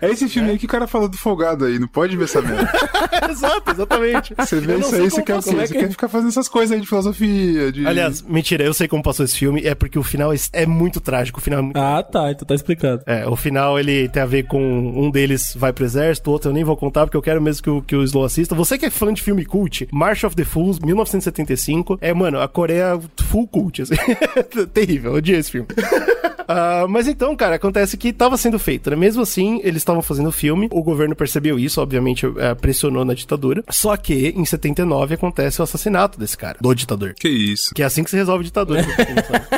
é, 0.00 0.06
É, 0.06 0.10
esse 0.10 0.28
filme 0.28 0.50
aí 0.50 0.58
que 0.58 0.66
o 0.66 0.68
cara 0.68 0.86
falou 0.86 1.08
do 1.08 1.16
folgado 1.16 1.64
aí, 1.64 1.78
não 1.78 1.88
pode 1.88 2.16
ver 2.16 2.24
essa 2.24 2.40
merda. 2.42 2.70
Exato, 3.30 3.70
exatamente. 3.70 4.34
Você 4.36 4.60
vê 4.60 4.76
isso 4.78 4.94
aí, 4.94 5.10
você 5.10 5.22
quer 5.22 5.32
o 5.34 5.36
passou. 5.36 5.54
quê? 5.54 5.66
Você 5.66 5.74
quer 5.74 5.90
ficar 5.90 6.08
fazendo 6.08 6.28
essas 6.28 6.48
coisas 6.48 6.72
aí 6.72 6.80
de 6.80 6.86
filosofia, 6.86 7.72
de. 7.72 7.86
Aliás, 7.86 8.22
mentira, 8.22 8.64
eu 8.64 8.72
sei 8.74 8.86
como 8.88 9.02
passou 9.02 9.24
esse 9.24 9.36
filme, 9.36 9.62
é 9.64 9.74
porque 9.74 9.98
o 9.98 10.02
final 10.02 10.32
é- 10.32 10.36
é 10.52 10.66
muito 10.66 11.00
trágico, 11.00 11.38
o 11.38 11.42
final 11.42 11.58
é 11.58 11.62
muito... 11.62 11.76
Ah, 11.76 12.02
tá. 12.02 12.30
Então 12.30 12.46
tá 12.46 12.54
explicado. 12.54 13.02
É, 13.06 13.26
o 13.26 13.36
final 13.36 13.78
ele 13.78 14.08
tem 14.08 14.22
a 14.22 14.26
ver 14.26 14.44
com 14.44 14.60
um 14.60 15.10
deles 15.10 15.54
vai 15.56 15.72
pro 15.72 15.84
exército, 15.84 16.30
o 16.30 16.32
outro 16.32 16.50
eu 16.50 16.54
nem 16.54 16.64
vou 16.64 16.76
contar 16.76 17.04
porque 17.06 17.16
eu 17.16 17.22
quero 17.22 17.40
mesmo 17.42 17.62
que 17.62 17.70
o, 17.70 17.82
que 17.82 17.96
o 17.96 18.02
Slow 18.04 18.24
assista. 18.24 18.54
Você 18.54 18.78
que 18.78 18.86
é 18.86 18.90
fã 18.90 19.12
de 19.12 19.22
filme 19.22 19.44
cult, 19.44 19.88
March 19.92 20.24
of 20.24 20.34
the 20.36 20.44
Fools, 20.44 20.78
1975, 20.78 21.98
é, 22.00 22.12
mano, 22.14 22.40
a 22.40 22.48
Coreia 22.48 22.98
full 23.28 23.46
cult, 23.48 23.82
assim. 23.82 23.94
Terrível, 24.72 25.12
eu 25.12 25.16
odiei 25.18 25.38
esse 25.38 25.50
filme. 25.50 25.68
Ah, 26.48 26.86
mas 26.88 27.08
então, 27.08 27.25
cara, 27.34 27.56
acontece 27.56 27.96
que 27.96 28.12
tava 28.12 28.36
sendo 28.36 28.58
feito, 28.58 28.90
né? 28.90 28.96
Mesmo 28.96 29.22
assim, 29.22 29.60
eles 29.64 29.78
estavam 29.78 30.02
fazendo 30.02 30.28
o 30.28 30.32
filme, 30.32 30.68
o 30.70 30.82
governo 30.82 31.16
percebeu 31.16 31.58
isso, 31.58 31.80
obviamente 31.80 32.26
eh, 32.26 32.54
pressionou 32.54 33.04
na 33.04 33.14
ditadura. 33.14 33.64
Só 33.70 33.96
que, 33.96 34.34
em 34.36 34.44
79, 34.44 35.14
acontece 35.14 35.60
o 35.60 35.64
assassinato 35.64 36.18
desse 36.18 36.36
cara, 36.36 36.58
do 36.60 36.74
ditador. 36.74 37.14
Que 37.14 37.28
isso. 37.28 37.74
Que 37.74 37.82
é 37.82 37.86
assim 37.86 38.04
que 38.04 38.10
se 38.10 38.16
resolve 38.16 38.44
ditadura. 38.44 38.84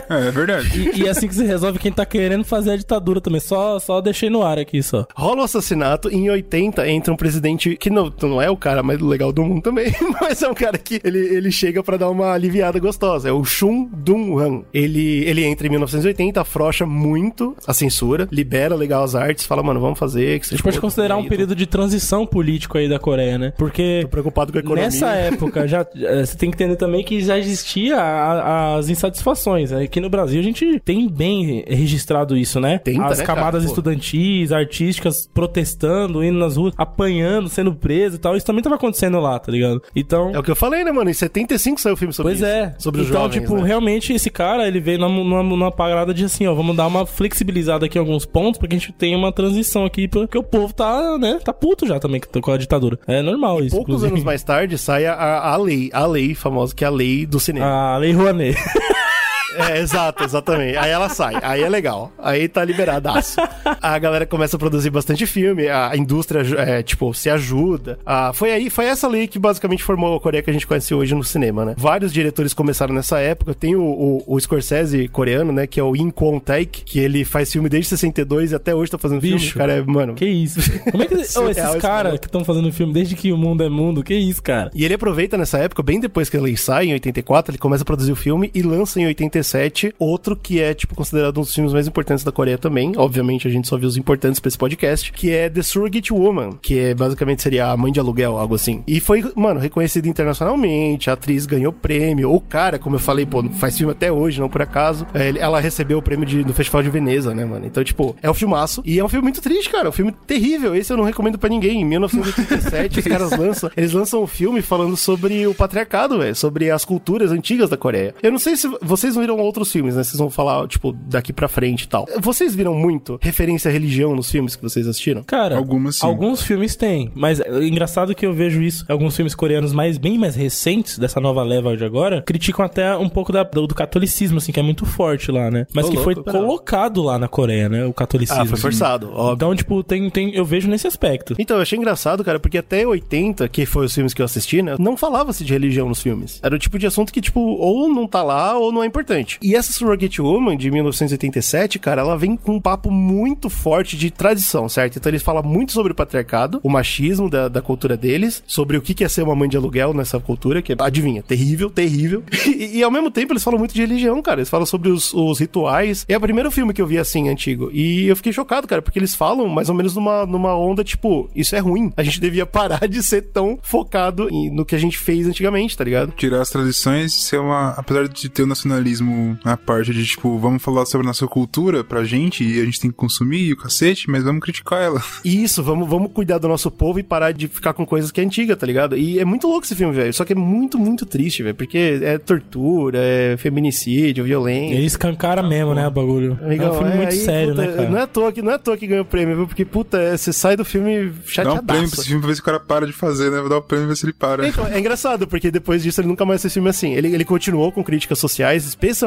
É, 0.08 0.28
é 0.28 0.30
verdade. 0.30 0.90
E, 0.94 1.02
e 1.02 1.08
assim 1.08 1.28
que 1.28 1.34
se 1.34 1.44
resolve 1.44 1.78
quem 1.78 1.92
tá 1.92 2.06
querendo 2.06 2.44
fazer 2.44 2.70
a 2.70 2.76
ditadura 2.76 3.20
também. 3.20 3.40
Só, 3.40 3.78
só 3.78 4.00
deixei 4.00 4.30
no 4.30 4.42
ar 4.42 4.58
aqui, 4.58 4.82
só. 4.82 5.06
Rola 5.14 5.42
o 5.42 5.44
assassinato, 5.44 6.10
e 6.10 6.16
em 6.16 6.30
80 6.30 6.88
entra 6.88 7.12
um 7.12 7.16
presidente 7.16 7.76
que 7.76 7.90
não, 7.90 8.12
não 8.22 8.40
é 8.40 8.50
o 8.50 8.56
cara 8.56 8.82
mais 8.82 9.00
legal 9.00 9.32
do 9.32 9.44
mundo 9.44 9.62
também, 9.62 9.92
mas 10.20 10.42
é 10.42 10.48
um 10.48 10.54
cara 10.54 10.78
que 10.78 11.00
ele, 11.04 11.18
ele 11.18 11.50
chega 11.50 11.82
pra 11.82 11.96
dar 11.96 12.08
uma 12.08 12.32
aliviada 12.32 12.78
gostosa. 12.78 13.28
É 13.28 13.32
o 13.32 13.44
Shun 13.44 13.88
Dun-han. 13.92 14.62
Ele, 14.72 15.24
ele 15.26 15.44
entra 15.44 15.66
em 15.66 15.70
1980, 15.70 16.40
afrouxa 16.40 16.86
muito 16.86 17.54
a 17.66 17.72
censura, 17.74 18.28
libera 18.30 18.74
legal 18.74 19.02
as 19.04 19.14
artes, 19.14 19.44
fala, 19.46 19.62
mano, 19.62 19.80
vamos 19.80 19.98
fazer. 19.98 20.38
Que 20.40 20.46
A 20.46 20.50
gente 20.50 20.62
pode 20.62 20.80
considerar 20.80 21.16
um 21.16 21.24
período 21.28 21.54
de 21.54 21.66
transição 21.66 22.26
político 22.26 22.78
aí 22.78 22.88
da 22.88 22.98
Coreia, 22.98 23.38
né? 23.38 23.52
Porque 23.56 24.00
Tô 24.02 24.08
preocupado 24.08 24.52
com 24.52 24.58
a 24.58 24.60
economia. 24.60 24.84
nessa 24.84 25.08
época 25.14 25.66
já 25.66 25.86
eh, 25.96 26.24
você 26.24 26.36
tem 26.36 26.50
que 26.50 26.56
entender 26.56 26.76
também 26.76 27.04
que 27.04 27.20
já 27.20 27.38
existia 27.38 27.96
a- 27.98 28.76
as 28.76 28.88
insatisfações. 28.88 29.72
Aqui 29.72 30.00
no 30.00 30.08
Brasil 30.10 30.40
a 30.40 30.44
gente 30.44 30.80
tem 30.84 31.08
bem 31.08 31.64
registrado 31.68 32.36
isso, 32.36 32.60
né? 32.60 32.78
Tenta, 32.78 33.06
as 33.06 33.18
né, 33.18 33.24
camadas 33.24 33.62
cara? 33.62 33.66
Estudantis, 33.66 34.52
artísticas 34.52 35.28
protestando, 35.32 36.22
indo 36.24 36.38
nas 36.38 36.56
ruas, 36.56 36.72
apanhando, 36.76 37.48
sendo 37.48 37.74
preso 37.74 38.16
e 38.16 38.18
tal. 38.18 38.36
Isso 38.36 38.46
também 38.46 38.62
tava 38.62 38.76
acontecendo 38.76 39.18
lá, 39.20 39.38
tá 39.38 39.50
ligado? 39.50 39.82
Então, 39.94 40.30
É 40.34 40.38
o 40.38 40.42
que 40.42 40.50
eu 40.50 40.56
falei, 40.56 40.84
né, 40.84 40.92
mano? 40.92 41.10
Em 41.10 41.14
75 41.14 41.80
saiu 41.80 41.94
o 41.94 41.96
filme 41.96 42.12
sobre 42.12 42.32
Pois 42.32 42.38
isso. 42.40 42.46
é. 42.48 42.74
Sobre 42.78 43.00
os 43.00 43.08
então, 43.08 43.22
jovens, 43.22 43.40
tipo, 43.40 43.56
né? 43.56 43.64
realmente 43.66 44.12
esse 44.12 44.30
cara, 44.30 44.66
ele 44.68 44.80
veio 44.80 44.98
numa, 44.98 45.08
numa, 45.24 45.42
numa 45.42 45.72
parada 45.72 46.12
de 46.14 46.24
assim, 46.24 46.46
ó, 46.46 46.54
vamos 46.54 46.76
dar 46.76 46.86
uma 46.86 47.04
flexibilizada 47.48 47.86
aqui 47.86 47.98
alguns 47.98 48.24
pontos 48.24 48.58
pra 48.58 48.68
que 48.68 48.76
a 48.76 48.78
gente 48.78 48.92
tenha 48.92 49.16
uma 49.16 49.32
transição 49.32 49.84
aqui, 49.84 50.06
porque 50.06 50.36
o 50.36 50.42
povo 50.42 50.72
tá, 50.72 51.18
né, 51.18 51.38
tá 51.42 51.52
puto 51.52 51.86
já 51.86 51.98
também 51.98 52.20
com 52.20 52.50
a 52.50 52.56
ditadura. 52.56 52.98
É 53.06 53.22
normal 53.22 53.60
isso, 53.62 53.74
Poucos 53.74 53.94
inclusive. 53.94 54.12
anos 54.12 54.24
mais 54.24 54.42
tarde 54.42 54.76
sai 54.78 55.06
a, 55.06 55.14
a 55.14 55.56
lei, 55.56 55.90
a 55.92 56.06
lei 56.06 56.34
famosa, 56.34 56.74
que 56.74 56.84
é 56.84 56.86
a 56.86 56.90
lei 56.90 57.26
do 57.26 57.40
cinema. 57.40 57.66
A 57.66 57.98
Lei 57.98 58.12
Rouanet. 58.12 58.56
É, 59.54 59.78
exato, 59.78 60.24
exatamente. 60.24 60.76
Aí 60.76 60.90
ela 60.90 61.08
sai, 61.08 61.36
aí 61.42 61.62
é 61.62 61.68
legal. 61.68 62.12
Aí 62.18 62.48
tá 62.48 62.64
liberadaço. 62.64 63.36
A 63.80 63.98
galera 63.98 64.26
começa 64.26 64.56
a 64.56 64.58
produzir 64.58 64.90
bastante 64.90 65.26
filme, 65.26 65.68
a 65.68 65.96
indústria, 65.96 66.40
é, 66.58 66.82
tipo, 66.82 67.12
se 67.14 67.30
ajuda. 67.30 67.98
Ah, 68.04 68.32
foi 68.34 68.52
aí, 68.52 68.70
foi 68.70 68.86
essa 68.86 69.08
lei 69.08 69.26
que 69.26 69.38
basicamente 69.38 69.82
formou 69.82 70.16
a 70.16 70.20
Coreia 70.20 70.42
que 70.42 70.50
a 70.50 70.52
gente 70.52 70.66
conhece 70.66 70.94
hoje 70.94 71.14
no 71.14 71.24
cinema, 71.24 71.64
né? 71.64 71.74
Vários 71.76 72.12
diretores 72.12 72.52
começaram 72.52 72.94
nessa 72.94 73.18
época. 73.18 73.54
Tem 73.54 73.74
o, 73.74 73.82
o, 73.82 74.24
o 74.26 74.40
Scorsese 74.40 75.08
coreano, 75.08 75.52
né? 75.52 75.66
Que 75.66 75.80
é 75.80 75.82
o 75.82 75.96
In 75.96 76.10
Kwon 76.10 76.38
Taek, 76.38 76.82
que 76.84 76.98
ele 76.98 77.24
faz 77.24 77.50
filme 77.50 77.68
desde 77.68 77.90
62 77.90 78.52
e 78.52 78.54
até 78.54 78.74
hoje 78.74 78.90
tá 78.90 78.98
fazendo 78.98 79.20
filme. 79.20 79.38
Bicho. 79.38 79.54
O 79.54 79.58
cara 79.58 79.74
é, 79.74 79.82
mano... 79.82 80.14
Que 80.14 80.26
isso? 80.26 80.60
Como 80.90 81.02
é 81.02 81.06
que 81.06 81.24
Surreal 81.24 81.50
esses 81.50 81.66
esse 81.68 81.78
caras 81.78 82.18
que 82.18 82.26
estão 82.26 82.44
fazendo 82.44 82.72
filme 82.72 82.92
desde 82.92 83.14
que 83.14 83.32
o 83.32 83.36
mundo 83.36 83.62
é 83.62 83.68
mundo? 83.68 84.02
Que 84.02 84.14
isso, 84.14 84.42
cara? 84.42 84.70
E 84.74 84.84
ele 84.84 84.94
aproveita 84.94 85.36
nessa 85.36 85.58
época, 85.58 85.82
bem 85.82 86.00
depois 86.00 86.28
que 86.28 86.36
a 86.36 86.40
lei 86.40 86.56
sai, 86.56 86.86
em 86.86 86.92
84, 86.92 87.52
ele 87.52 87.58
começa 87.58 87.82
a 87.82 87.86
produzir 87.86 88.12
o 88.12 88.16
filme 88.16 88.50
e 88.54 88.62
lança 88.62 89.00
em 89.00 89.06
87 89.38 89.94
outro 89.98 90.36
que 90.36 90.60
é, 90.60 90.74
tipo, 90.74 90.94
considerado 90.94 91.38
um 91.38 91.42
dos 91.42 91.54
filmes 91.54 91.72
mais 91.72 91.86
importantes 91.86 92.24
da 92.24 92.32
Coreia 92.32 92.58
também. 92.58 92.92
Obviamente, 92.96 93.46
a 93.46 93.50
gente 93.50 93.68
só 93.68 93.76
viu 93.76 93.88
os 93.88 93.96
importantes 93.96 94.40
pra 94.40 94.48
esse 94.48 94.58
podcast, 94.58 95.12
que 95.12 95.30
é 95.30 95.48
The 95.48 95.62
Surrogate 95.62 96.12
Woman, 96.12 96.58
que 96.60 96.78
é 96.78 96.94
basicamente 96.94 97.42
seria 97.42 97.70
a 97.70 97.76
mãe 97.76 97.92
de 97.92 98.00
aluguel, 98.00 98.38
algo 98.38 98.54
assim. 98.54 98.82
E 98.86 99.00
foi, 99.00 99.24
mano, 99.34 99.60
reconhecido 99.60 100.06
internacionalmente, 100.06 101.10
a 101.10 101.14
atriz 101.14 101.46
ganhou 101.46 101.72
prêmio, 101.72 102.32
o 102.32 102.40
cara, 102.40 102.78
como 102.78 102.96
eu 102.96 103.00
falei, 103.00 103.24
pô, 103.26 103.42
faz 103.50 103.76
filme 103.76 103.92
até 103.92 104.10
hoje, 104.10 104.40
não 104.40 104.48
por 104.48 104.62
acaso. 104.62 105.06
É, 105.14 105.32
ela 105.38 105.60
recebeu 105.60 105.98
o 105.98 106.02
prêmio 106.02 106.26
de, 106.26 106.44
no 106.44 106.52
Festival 106.52 106.82
de 106.82 106.90
Veneza, 106.90 107.34
né, 107.34 107.44
mano? 107.44 107.66
Então, 107.66 107.82
tipo, 107.82 108.16
é 108.22 108.30
um 108.30 108.34
filmaço. 108.34 108.82
E 108.84 108.98
é 108.98 109.04
um 109.04 109.08
filme 109.08 109.24
muito 109.24 109.40
triste, 109.40 109.70
cara. 109.70 109.86
É 109.86 109.88
um 109.88 109.92
filme 109.92 110.12
terrível. 110.26 110.74
Esse 110.74 110.92
eu 110.92 110.96
não 110.96 111.04
recomendo 111.04 111.38
pra 111.38 111.48
ninguém. 111.48 111.82
Em 111.82 111.84
1987, 111.84 113.00
os 113.00 113.06
caras 113.06 113.30
lançam. 113.32 113.70
Eles 113.76 113.92
lançam 113.92 114.22
um 114.22 114.26
filme 114.26 114.62
falando 114.62 114.96
sobre 114.96 115.46
o 115.46 115.54
patriarcado, 115.54 116.18
velho. 116.18 116.34
Sobre 116.34 116.70
as 116.70 116.84
culturas 116.84 117.30
antigas 117.30 117.70
da 117.70 117.76
Coreia. 117.76 118.14
Eu 118.22 118.32
não 118.32 118.38
sei 118.38 118.56
se 118.56 118.68
vocês 118.82 119.14
viram 119.28 119.44
outros 119.44 119.70
filmes, 119.70 119.94
né? 119.96 120.02
Vocês 120.02 120.18
vão 120.18 120.30
falar, 120.30 120.66
tipo, 120.68 120.92
daqui 120.92 121.32
pra 121.32 121.48
frente 121.48 121.82
e 121.82 121.88
tal. 121.88 122.06
Vocês 122.20 122.54
viram 122.54 122.74
muito 122.74 123.18
referência 123.20 123.68
à 123.68 123.72
religião 123.72 124.14
nos 124.14 124.30
filmes 124.30 124.56
que 124.56 124.62
vocês 124.62 124.86
assistiram? 124.86 125.22
Cara, 125.24 125.56
Algumas 125.56 125.96
sim. 125.96 126.06
alguns 126.06 126.42
filmes 126.42 126.74
têm, 126.76 127.10
mas 127.14 127.40
é 127.40 127.64
engraçado 127.64 128.14
que 128.14 128.24
eu 128.24 128.32
vejo 128.32 128.62
isso. 128.62 128.84
Alguns 128.88 129.14
filmes 129.14 129.34
coreanos 129.34 129.72
mais 129.72 129.98
bem 129.98 130.16
mais 130.18 130.34
recentes 130.34 130.98
dessa 130.98 131.20
nova 131.20 131.42
leva 131.42 131.76
de 131.76 131.84
agora 131.84 132.22
criticam 132.22 132.64
até 132.64 132.96
um 132.96 133.08
pouco 133.08 133.32
da- 133.32 133.42
do, 133.42 133.66
do 133.66 133.74
catolicismo, 133.74 134.38
assim, 134.38 134.52
que 134.52 134.60
é 134.60 134.62
muito 134.62 134.86
forte 134.86 135.30
lá, 135.30 135.50
né? 135.50 135.66
Mas 135.74 135.86
Ô, 135.86 135.90
que 135.90 135.96
louco, 135.96 136.14
foi 136.14 136.24
cara. 136.24 136.38
colocado 136.38 137.02
lá 137.02 137.18
na 137.18 137.28
Coreia, 137.28 137.68
né? 137.68 137.84
O 137.84 137.92
catolicismo. 137.92 138.42
Ah, 138.42 138.46
foi 138.46 138.58
forçado, 138.58 139.10
óbvio. 139.12 139.34
Então, 139.34 139.54
tipo, 139.54 139.82
tem, 139.82 140.08
tem, 140.10 140.34
eu 140.34 140.44
vejo 140.44 140.68
nesse 140.68 140.86
aspecto. 140.86 141.34
Então, 141.38 141.56
eu 141.56 141.62
achei 141.62 141.78
engraçado, 141.78 142.24
cara, 142.24 142.38
porque 142.40 142.58
até 142.58 142.86
80, 142.86 143.48
que 143.48 143.66
foi 143.66 143.84
os 143.86 143.94
filmes 143.94 144.14
que 144.14 144.22
eu 144.22 144.24
assisti, 144.26 144.62
né? 144.62 144.76
Não 144.78 144.96
falava-se 144.96 145.44
de 145.44 145.52
religião 145.52 145.88
nos 145.88 146.00
filmes. 146.02 146.40
Era 146.42 146.54
o 146.54 146.58
tipo 146.58 146.78
de 146.78 146.86
assunto 146.86 147.12
que, 147.12 147.20
tipo, 147.20 147.40
ou 147.40 147.88
não 147.88 148.06
tá 148.06 148.22
lá 148.22 148.56
ou 148.58 148.72
não 148.72 148.82
é 148.82 148.86
importante. 148.86 149.17
E 149.42 149.54
essa 149.54 149.72
Surrogate 149.72 150.20
Woman, 150.20 150.56
de 150.56 150.70
1987, 150.70 151.78
cara, 151.78 152.02
ela 152.02 152.16
vem 152.16 152.36
com 152.36 152.56
um 152.56 152.60
papo 152.60 152.90
muito 152.90 153.48
forte 153.50 153.96
de 153.96 154.10
tradição, 154.10 154.68
certo? 154.68 154.96
Então 154.98 155.10
eles 155.10 155.22
falam 155.22 155.42
muito 155.42 155.72
sobre 155.72 155.92
o 155.92 155.94
patriarcado, 155.94 156.60
o 156.62 156.68
machismo 156.70 157.28
da, 157.30 157.48
da 157.48 157.62
cultura 157.62 157.96
deles, 157.96 158.42
sobre 158.46 158.76
o 158.76 158.82
que 158.82 158.94
que 158.94 159.04
é 159.04 159.08
ser 159.08 159.22
uma 159.22 159.34
mãe 159.34 159.48
de 159.48 159.56
aluguel 159.56 159.92
nessa 159.94 160.18
cultura, 160.20 160.62
que 160.62 160.72
é, 160.72 160.76
adivinha, 160.78 161.22
terrível, 161.22 161.70
terrível. 161.70 162.22
E, 162.58 162.78
e 162.78 162.82
ao 162.82 162.90
mesmo 162.90 163.10
tempo 163.10 163.32
eles 163.32 163.44
falam 163.44 163.58
muito 163.58 163.74
de 163.74 163.80
religião, 163.80 164.20
cara. 164.22 164.40
Eles 164.40 164.48
falam 164.48 164.66
sobre 164.66 164.88
os, 164.88 165.12
os 165.12 165.38
rituais. 165.38 166.04
É 166.08 166.16
o 166.16 166.20
primeiro 166.20 166.50
filme 166.50 166.72
que 166.72 166.80
eu 166.82 166.86
vi 166.86 166.98
assim, 166.98 167.28
antigo. 167.28 167.70
E 167.72 168.06
eu 168.08 168.16
fiquei 168.16 168.32
chocado, 168.32 168.66
cara, 168.66 168.80
porque 168.82 168.98
eles 168.98 169.14
falam 169.14 169.46
mais 169.48 169.68
ou 169.68 169.74
menos 169.74 169.94
numa, 169.94 170.24
numa 170.26 170.56
onda, 170.56 170.82
tipo, 170.82 171.28
isso 171.36 171.54
é 171.54 171.58
ruim. 171.58 171.92
A 171.96 172.02
gente 172.02 172.20
devia 172.20 172.46
parar 172.46 172.88
de 172.88 173.02
ser 173.02 173.22
tão 173.22 173.58
focado 173.62 174.28
em- 174.30 174.50
no 174.50 174.64
que 174.64 174.74
a 174.74 174.78
gente 174.78 174.98
fez 174.98 175.26
antigamente, 175.26 175.76
tá 175.76 175.84
ligado? 175.84 176.12
Tirar 176.12 176.40
as 176.40 176.50
tradições 176.50 177.12
e 177.14 177.20
ser 177.20 177.38
uma. 177.38 177.70
Apesar 177.76 178.08
de 178.08 178.28
ter 178.28 178.42
o 178.42 178.46
nacionalismo 178.46 179.07
na 179.44 179.56
parte 179.56 179.92
de, 179.92 180.04
tipo, 180.04 180.38
vamos 180.38 180.62
falar 180.62 180.86
sobre 180.86 181.06
a 181.06 181.08
nossa 181.08 181.26
cultura 181.26 181.84
pra 181.84 182.04
gente 182.04 182.44
e 182.44 182.60
a 182.60 182.64
gente 182.64 182.80
tem 182.80 182.90
que 182.90 182.96
consumir 182.96 183.42
e 183.42 183.52
o 183.52 183.56
cacete, 183.56 184.10
mas 184.10 184.24
vamos 184.24 184.42
criticar 184.42 184.82
ela. 184.82 185.02
Isso, 185.24 185.62
vamos, 185.62 185.88
vamos 185.88 186.12
cuidar 186.12 186.38
do 186.38 186.48
nosso 186.48 186.70
povo 186.70 186.98
e 186.98 187.02
parar 187.02 187.32
de 187.32 187.48
ficar 187.48 187.72
com 187.72 187.86
coisas 187.86 188.10
que 188.10 188.20
é 188.20 188.24
antiga, 188.24 188.56
tá 188.56 188.66
ligado? 188.66 188.96
E 188.96 189.18
é 189.18 189.24
muito 189.24 189.46
louco 189.46 189.64
esse 189.64 189.74
filme, 189.74 189.94
velho. 189.94 190.12
Só 190.12 190.24
que 190.24 190.32
é 190.32 190.36
muito, 190.36 190.78
muito 190.78 191.06
triste, 191.06 191.42
velho. 191.42 191.54
Porque 191.54 192.00
é 192.02 192.18
tortura, 192.18 192.98
é 192.98 193.36
feminicídio, 193.36 194.24
violência. 194.24 194.74
Ele 194.74 194.86
escancara 194.86 195.42
mesmo, 195.42 195.74
né, 195.74 195.86
o 195.86 195.90
bagulho. 195.90 196.38
Amigão, 196.42 196.68
é 196.68 196.70
um 196.70 196.74
filme 196.74 196.92
é, 196.92 196.96
muito 196.96 197.12
aí, 197.12 197.18
sério, 197.18 197.54
puta, 197.54 197.66
né, 197.66 197.72
cara? 197.74 197.88
Não 197.88 197.98
é, 197.98 198.02
à 198.02 198.06
toa 198.06 198.32
que, 198.32 198.42
não 198.42 198.52
é 198.52 198.54
à 198.54 198.58
toa 198.58 198.76
que 198.76 198.86
ganhou 198.86 199.04
o 199.04 199.06
prêmio, 199.06 199.36
viu? 199.36 199.46
Porque, 199.46 199.64
puta, 199.64 199.98
é, 199.98 200.16
você 200.16 200.32
sai 200.32 200.56
do 200.56 200.64
filme 200.64 200.88
Dá 200.88 201.00
um 201.00 201.04
prêmio 201.04 201.22
pra 201.22 201.32
chateadaço. 201.32 201.94
esse 201.94 202.04
filme 202.06 202.20
pra 202.20 202.28
ver 202.28 202.34
se 202.34 202.40
o 202.40 202.44
cara 202.44 202.60
para 202.60 202.86
de 202.86 202.92
fazer, 202.92 203.30
né? 203.30 203.40
Vou 203.40 203.48
dar 203.48 203.58
um 203.58 203.62
prêmio 203.62 203.86
pra 203.86 203.94
ver 203.94 203.96
se 203.98 204.06
ele 204.06 204.12
para. 204.12 204.46
Então, 204.46 204.66
é 204.66 204.78
engraçado, 204.78 205.26
porque 205.26 205.50
depois 205.50 205.82
disso 205.82 206.00
ele 206.00 206.08
nunca 206.08 206.24
mais 206.24 206.40
fez 206.40 206.52
filme 206.52 206.68
assim. 206.68 206.94
Ele, 206.94 207.14
ele 207.14 207.24
continuou 207.24 207.72
com 207.72 207.82
críticas 207.82 208.18
sociais, 208.18 208.66
especialmente 208.66 208.97